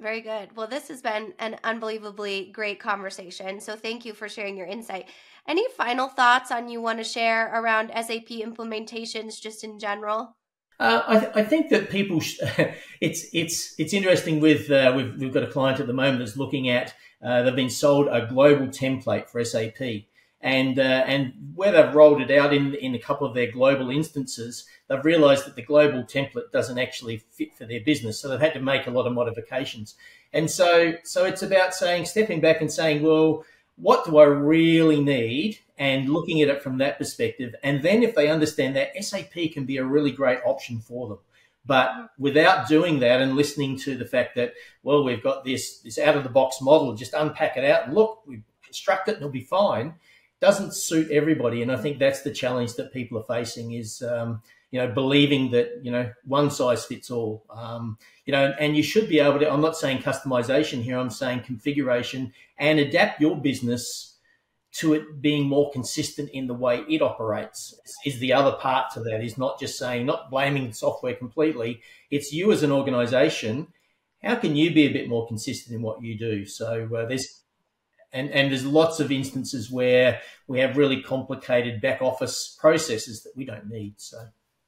Very 0.00 0.22
good. 0.22 0.56
Well, 0.56 0.66
this 0.66 0.88
has 0.88 1.00
been 1.00 1.34
an 1.38 1.56
unbelievably 1.62 2.50
great 2.52 2.80
conversation. 2.80 3.60
So 3.60 3.76
thank 3.76 4.04
you 4.04 4.12
for 4.12 4.28
sharing 4.28 4.56
your 4.56 4.66
insight. 4.66 5.08
Any 5.46 5.64
final 5.76 6.08
thoughts 6.08 6.52
on 6.52 6.68
you 6.68 6.80
want 6.80 6.98
to 6.98 7.04
share 7.04 7.50
around 7.52 7.88
SAP 7.88 8.28
implementations 8.28 9.40
just 9.40 9.64
in 9.64 9.78
general? 9.78 10.36
Uh, 10.78 11.02
I, 11.06 11.18
th- 11.18 11.32
I, 11.34 11.42
think 11.44 11.68
that 11.70 11.90
people, 11.90 12.20
sh- 12.20 12.40
it's 13.00 13.26
it's 13.32 13.74
it's 13.78 13.92
interesting. 13.92 14.40
With 14.40 14.70
uh, 14.70 14.92
we've 14.96 15.14
we've 15.18 15.32
got 15.32 15.42
a 15.42 15.48
client 15.48 15.80
at 15.80 15.86
the 15.86 15.92
moment 15.92 16.18
that's 16.18 16.36
looking 16.36 16.68
at. 16.68 16.94
Uh, 17.22 17.42
they've 17.42 17.54
been 17.54 17.70
sold 17.70 18.08
a 18.08 18.26
global 18.26 18.66
template 18.66 19.28
for 19.28 19.44
SAP, 19.44 20.06
and 20.40 20.78
uh, 20.78 21.04
and 21.06 21.32
where 21.54 21.70
they've 21.70 21.94
rolled 21.94 22.20
it 22.20 22.30
out 22.30 22.52
in 22.52 22.74
in 22.74 22.94
a 22.94 22.98
couple 22.98 23.26
of 23.26 23.34
their 23.34 23.50
global 23.50 23.90
instances, 23.90 24.66
they've 24.88 25.04
realised 25.04 25.46
that 25.46 25.54
the 25.54 25.62
global 25.62 26.02
template 26.02 26.50
doesn't 26.52 26.78
actually 26.78 27.18
fit 27.30 27.54
for 27.56 27.64
their 27.64 27.80
business, 27.80 28.20
so 28.20 28.28
they've 28.28 28.40
had 28.40 28.54
to 28.54 28.60
make 28.60 28.86
a 28.86 28.90
lot 28.90 29.06
of 29.06 29.12
modifications. 29.12 29.94
And 30.32 30.50
so 30.50 30.94
so 31.04 31.24
it's 31.24 31.42
about 31.42 31.74
saying 31.74 32.06
stepping 32.06 32.40
back 32.40 32.60
and 32.60 32.72
saying, 32.72 33.02
well, 33.02 33.44
what 33.76 34.04
do 34.04 34.18
I 34.18 34.24
really 34.24 35.00
need? 35.00 35.58
And 35.78 36.08
looking 36.08 36.40
at 36.42 36.48
it 36.48 36.62
from 36.62 36.78
that 36.78 36.98
perspective. 36.98 37.54
And 37.62 37.82
then 37.82 38.02
if 38.02 38.14
they 38.14 38.28
understand 38.28 38.76
that, 38.76 38.92
SAP 39.02 39.32
can 39.52 39.64
be 39.64 39.78
a 39.78 39.84
really 39.84 40.12
great 40.12 40.38
option 40.44 40.78
for 40.78 41.08
them. 41.08 41.18
But 41.64 42.10
without 42.18 42.68
doing 42.68 43.00
that 43.00 43.20
and 43.20 43.36
listening 43.36 43.78
to 43.80 43.96
the 43.96 44.04
fact 44.04 44.34
that, 44.36 44.54
well, 44.82 45.04
we've 45.04 45.22
got 45.22 45.44
this 45.44 45.78
this 45.78 45.98
out 45.98 46.16
of 46.16 46.24
the 46.24 46.28
box 46.28 46.60
model, 46.60 46.94
just 46.94 47.14
unpack 47.14 47.56
it 47.56 47.64
out 47.64 47.86
and 47.86 47.94
look, 47.94 48.22
we 48.26 48.42
construct 48.64 49.08
it 49.08 49.12
and 49.12 49.22
it'll 49.22 49.32
be 49.32 49.42
fine, 49.42 49.94
doesn't 50.40 50.74
suit 50.74 51.10
everybody. 51.10 51.62
And 51.62 51.70
I 51.70 51.76
think 51.76 51.98
that's 51.98 52.22
the 52.22 52.32
challenge 52.32 52.74
that 52.74 52.92
people 52.92 53.18
are 53.18 53.38
facing 53.38 53.72
is, 53.72 54.02
um, 54.02 54.42
you 54.72 54.80
know, 54.80 54.88
believing 54.88 55.52
that, 55.52 55.80
you 55.82 55.92
know, 55.92 56.10
one 56.24 56.50
size 56.50 56.84
fits 56.84 57.12
all. 57.12 57.44
Um, 57.48 57.98
you 58.26 58.32
know, 58.32 58.52
and 58.58 58.76
you 58.76 58.82
should 58.82 59.08
be 59.08 59.20
able 59.20 59.38
to, 59.38 59.52
I'm 59.52 59.60
not 59.60 59.76
saying 59.76 59.98
customization 59.98 60.82
here, 60.82 60.98
I'm 60.98 61.10
saying 61.10 61.42
configuration 61.42 62.32
and 62.58 62.80
adapt 62.80 63.20
your 63.20 63.36
business 63.36 64.16
to 64.72 64.94
it 64.94 65.20
being 65.20 65.46
more 65.46 65.70
consistent 65.70 66.30
in 66.30 66.48
the 66.48 66.54
way 66.54 66.82
it 66.88 67.02
operates 67.02 67.78
is 68.04 68.18
the 68.18 68.32
other 68.32 68.52
part 68.52 68.90
to 68.94 69.00
that 69.00 69.22
is 69.22 69.38
not 69.38 69.60
just 69.60 69.78
saying 69.78 70.06
not 70.06 70.30
blaming 70.30 70.66
the 70.66 70.72
software 70.72 71.14
completely. 71.14 71.80
It's 72.10 72.32
you 72.32 72.50
as 72.50 72.64
an 72.64 72.72
organization 72.72 73.68
how 74.22 74.36
can 74.36 74.54
you 74.54 74.72
be 74.72 74.86
a 74.86 74.92
bit 74.92 75.08
more 75.08 75.26
consistent 75.26 75.74
in 75.74 75.82
what 75.82 76.02
you 76.02 76.16
do? 76.16 76.46
So 76.46 76.88
uh, 76.94 77.06
there's 77.06 77.40
and 78.12 78.30
and 78.30 78.50
there's 78.50 78.64
lots 78.64 79.00
of 79.00 79.10
instances 79.10 79.70
where 79.70 80.20
we 80.46 80.60
have 80.60 80.76
really 80.76 81.02
complicated 81.02 81.80
back 81.80 82.00
office 82.02 82.56
processes 82.60 83.22
that 83.24 83.32
we 83.36 83.44
don't 83.44 83.68
need 83.68 83.94
so 83.96 84.18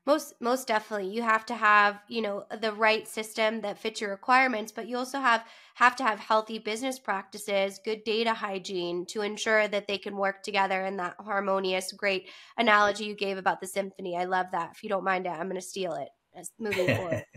most 0.06 0.34
most 0.40 0.68
definitely. 0.68 1.08
You 1.08 1.22
have 1.22 1.46
to 1.46 1.54
have 1.54 2.00
you 2.08 2.22
know 2.22 2.44
the 2.60 2.72
right 2.72 3.06
system 3.08 3.60
that 3.62 3.78
fits 3.78 4.00
your 4.00 4.10
requirements 4.10 4.72
but 4.72 4.88
you 4.88 4.96
also 4.96 5.18
have 5.18 5.44
have 5.74 5.96
to 5.96 6.04
have 6.04 6.18
healthy 6.18 6.58
business 6.58 6.98
practices 6.98 7.80
good 7.84 8.04
data 8.04 8.32
hygiene 8.32 9.06
to 9.06 9.22
ensure 9.22 9.66
that 9.68 9.86
they 9.88 9.98
can 9.98 10.16
work 10.16 10.42
together 10.42 10.84
in 10.84 10.96
that 10.98 11.14
harmonious 11.18 11.92
great 11.92 12.28
analogy 12.58 13.04
you 13.04 13.16
gave 13.16 13.38
about 13.38 13.60
the 13.60 13.66
symphony. 13.66 14.16
I 14.16 14.24
love 14.24 14.46
that. 14.52 14.72
If 14.74 14.82
you 14.82 14.88
don't 14.88 15.04
mind 15.04 15.26
it 15.26 15.30
i'm 15.30 15.48
going 15.48 15.54
to 15.54 15.60
steal 15.60 15.94
it 15.94 16.08
as 16.36 16.50
moving 16.58 16.94
forward. 16.96 17.24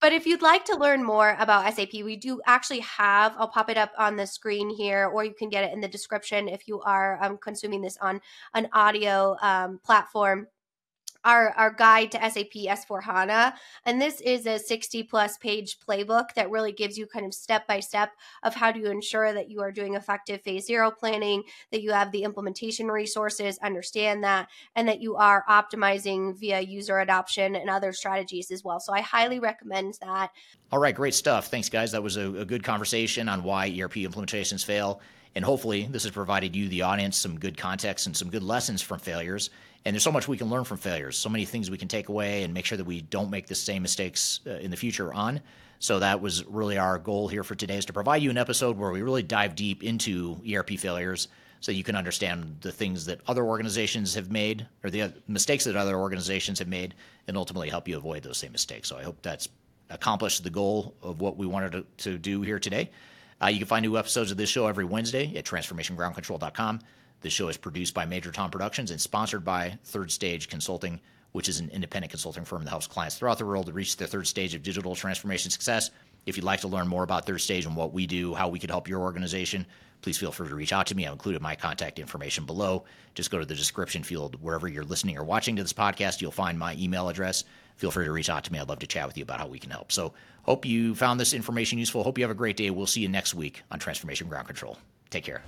But 0.00 0.12
if 0.12 0.26
you'd 0.26 0.42
like 0.42 0.66
to 0.66 0.76
learn 0.76 1.02
more 1.02 1.34
about 1.38 1.72
SAP, 1.74 1.92
we 2.04 2.16
do 2.16 2.40
actually 2.46 2.80
have, 2.80 3.34
I'll 3.38 3.48
pop 3.48 3.70
it 3.70 3.78
up 3.78 3.90
on 3.98 4.16
the 4.16 4.26
screen 4.26 4.68
here, 4.68 5.06
or 5.06 5.24
you 5.24 5.34
can 5.34 5.48
get 5.48 5.64
it 5.64 5.72
in 5.72 5.80
the 5.80 5.88
description 5.88 6.46
if 6.46 6.68
you 6.68 6.80
are 6.82 7.18
um, 7.22 7.38
consuming 7.38 7.80
this 7.80 7.96
on 8.02 8.20
an 8.54 8.68
audio 8.72 9.36
um, 9.40 9.80
platform 9.84 10.46
our, 11.24 11.50
our 11.50 11.70
guide 11.70 12.12
to 12.12 12.18
SAP 12.18 12.52
S4 12.52 13.02
HANA. 13.02 13.54
And 13.84 14.00
this 14.00 14.20
is 14.20 14.46
a 14.46 14.58
60 14.58 15.02
plus 15.04 15.38
page 15.38 15.78
playbook 15.78 16.34
that 16.34 16.50
really 16.50 16.72
gives 16.72 16.98
you 16.98 17.06
kind 17.06 17.26
of 17.26 17.34
step 17.34 17.66
by 17.66 17.80
step 17.80 18.12
of 18.42 18.54
how 18.54 18.72
to 18.72 18.90
ensure 18.90 19.32
that 19.32 19.50
you 19.50 19.60
are 19.60 19.72
doing 19.72 19.94
effective 19.94 20.42
phase 20.42 20.66
zero 20.66 20.90
planning, 20.90 21.42
that 21.72 21.82
you 21.82 21.92
have 21.92 22.12
the 22.12 22.22
implementation 22.22 22.88
resources, 22.88 23.58
understand 23.58 24.22
that, 24.24 24.48
and 24.76 24.86
that 24.88 25.00
you 25.00 25.16
are 25.16 25.44
optimizing 25.48 26.38
via 26.38 26.60
user 26.60 26.98
adoption 27.00 27.56
and 27.56 27.70
other 27.70 27.92
strategies 27.92 28.50
as 28.50 28.64
well. 28.64 28.80
So 28.80 28.92
I 28.92 29.00
highly 29.00 29.40
recommend 29.40 29.98
that. 30.00 30.30
All 30.72 30.78
right, 30.78 30.94
great 30.94 31.14
stuff. 31.14 31.48
Thanks, 31.48 31.68
guys. 31.68 31.92
That 31.92 32.02
was 32.02 32.16
a, 32.16 32.34
a 32.34 32.44
good 32.44 32.62
conversation 32.62 33.28
on 33.28 33.42
why 33.42 33.66
ERP 33.66 33.94
implementations 33.94 34.64
fail. 34.64 35.00
And 35.36 35.44
hopefully, 35.44 35.88
this 35.90 36.04
has 36.04 36.12
provided 36.12 36.54
you, 36.54 36.68
the 36.68 36.82
audience, 36.82 37.16
some 37.16 37.38
good 37.38 37.56
context 37.56 38.06
and 38.06 38.16
some 38.16 38.30
good 38.30 38.42
lessons 38.42 38.82
from 38.82 39.00
failures 39.00 39.50
and 39.84 39.94
there's 39.94 40.02
so 40.02 40.12
much 40.12 40.26
we 40.26 40.38
can 40.38 40.48
learn 40.48 40.64
from 40.64 40.78
failures, 40.78 41.16
so 41.16 41.28
many 41.28 41.44
things 41.44 41.70
we 41.70 41.78
can 41.78 41.88
take 41.88 42.08
away 42.08 42.42
and 42.42 42.54
make 42.54 42.64
sure 42.64 42.78
that 42.78 42.84
we 42.84 43.02
don't 43.02 43.30
make 43.30 43.46
the 43.46 43.54
same 43.54 43.82
mistakes 43.82 44.40
uh, 44.46 44.52
in 44.52 44.70
the 44.70 44.76
future 44.76 45.12
on. 45.12 45.40
So 45.78 45.98
that 45.98 46.20
was 46.20 46.44
really 46.46 46.78
our 46.78 46.98
goal 46.98 47.28
here 47.28 47.44
for 47.44 47.54
today 47.54 47.76
is 47.76 47.84
to 47.86 47.92
provide 47.92 48.22
you 48.22 48.30
an 48.30 48.38
episode 48.38 48.78
where 48.78 48.90
we 48.90 49.02
really 49.02 49.22
dive 49.22 49.54
deep 49.54 49.82
into 49.82 50.40
ERP 50.50 50.70
failures 50.78 51.28
so 51.60 51.72
you 51.72 51.84
can 51.84 51.96
understand 51.96 52.58
the 52.60 52.72
things 52.72 53.06
that 53.06 53.20
other 53.26 53.44
organizations 53.44 54.14
have 54.14 54.30
made 54.30 54.66
or 54.82 54.90
the 54.90 55.12
mistakes 55.28 55.64
that 55.64 55.76
other 55.76 55.96
organizations 55.96 56.58
have 56.58 56.68
made 56.68 56.94
and 57.26 57.36
ultimately 57.36 57.68
help 57.68 57.86
you 57.86 57.96
avoid 57.96 58.22
those 58.22 58.38
same 58.38 58.52
mistakes. 58.52 58.88
So 58.88 58.96
I 58.96 59.02
hope 59.02 59.20
that's 59.20 59.48
accomplished 59.90 60.44
the 60.44 60.50
goal 60.50 60.94
of 61.02 61.20
what 61.20 61.36
we 61.36 61.46
wanted 61.46 61.72
to, 61.72 61.86
to 62.10 62.18
do 62.18 62.42
here 62.42 62.58
today. 62.58 62.90
Uh, 63.42 63.48
you 63.48 63.58
can 63.58 63.66
find 63.66 63.82
new 63.82 63.98
episodes 63.98 64.30
of 64.30 64.36
this 64.36 64.48
show 64.48 64.66
every 64.66 64.84
Wednesday 64.84 65.36
at 65.36 65.44
transformationgroundcontrol.com. 65.44 66.80
The 67.24 67.30
show 67.30 67.48
is 67.48 67.56
produced 67.56 67.94
by 67.94 68.04
Major 68.04 68.30
Tom 68.30 68.50
Productions 68.50 68.90
and 68.90 69.00
sponsored 69.00 69.46
by 69.46 69.78
Third 69.84 70.12
Stage 70.12 70.50
Consulting, 70.50 71.00
which 71.32 71.48
is 71.48 71.58
an 71.58 71.70
independent 71.70 72.10
consulting 72.10 72.44
firm 72.44 72.64
that 72.64 72.68
helps 72.68 72.86
clients 72.86 73.16
throughout 73.16 73.38
the 73.38 73.46
world 73.46 73.64
to 73.64 73.72
reach 73.72 73.96
their 73.96 74.06
third 74.06 74.26
stage 74.26 74.54
of 74.54 74.62
digital 74.62 74.94
transformation 74.94 75.50
success. 75.50 75.90
If 76.26 76.36
you'd 76.36 76.44
like 76.44 76.60
to 76.60 76.68
learn 76.68 76.86
more 76.86 77.02
about 77.02 77.24
Third 77.24 77.40
Stage 77.40 77.64
and 77.64 77.76
what 77.76 77.94
we 77.94 78.06
do, 78.06 78.34
how 78.34 78.48
we 78.48 78.58
could 78.58 78.68
help 78.68 78.88
your 78.88 79.00
organization, 79.00 79.64
please 80.02 80.18
feel 80.18 80.32
free 80.32 80.50
to 80.50 80.54
reach 80.54 80.74
out 80.74 80.86
to 80.88 80.94
me. 80.94 81.06
I've 81.06 81.14
included 81.14 81.40
my 81.40 81.56
contact 81.56 81.98
information 81.98 82.44
below. 82.44 82.84
Just 83.14 83.30
go 83.30 83.38
to 83.38 83.46
the 83.46 83.54
description 83.54 84.02
field 84.02 84.36
wherever 84.42 84.68
you're 84.68 84.84
listening 84.84 85.16
or 85.16 85.24
watching 85.24 85.56
to 85.56 85.62
this 85.62 85.72
podcast. 85.72 86.20
You'll 86.20 86.30
find 86.30 86.58
my 86.58 86.74
email 86.74 87.08
address. 87.08 87.44
Feel 87.76 87.90
free 87.90 88.04
to 88.04 88.12
reach 88.12 88.28
out 88.28 88.44
to 88.44 88.52
me. 88.52 88.58
I'd 88.58 88.68
love 88.68 88.80
to 88.80 88.86
chat 88.86 89.06
with 89.06 89.16
you 89.16 89.22
about 89.22 89.40
how 89.40 89.46
we 89.46 89.58
can 89.58 89.70
help. 89.70 89.92
So, 89.92 90.12
hope 90.42 90.66
you 90.66 90.94
found 90.94 91.18
this 91.18 91.32
information 91.32 91.78
useful. 91.78 92.02
Hope 92.02 92.18
you 92.18 92.24
have 92.24 92.30
a 92.30 92.34
great 92.34 92.58
day. 92.58 92.68
We'll 92.68 92.86
see 92.86 93.00
you 93.00 93.08
next 93.08 93.32
week 93.32 93.62
on 93.70 93.78
Transformation 93.78 94.28
Ground 94.28 94.46
Control. 94.46 94.76
Take 95.08 95.24
care. 95.24 95.42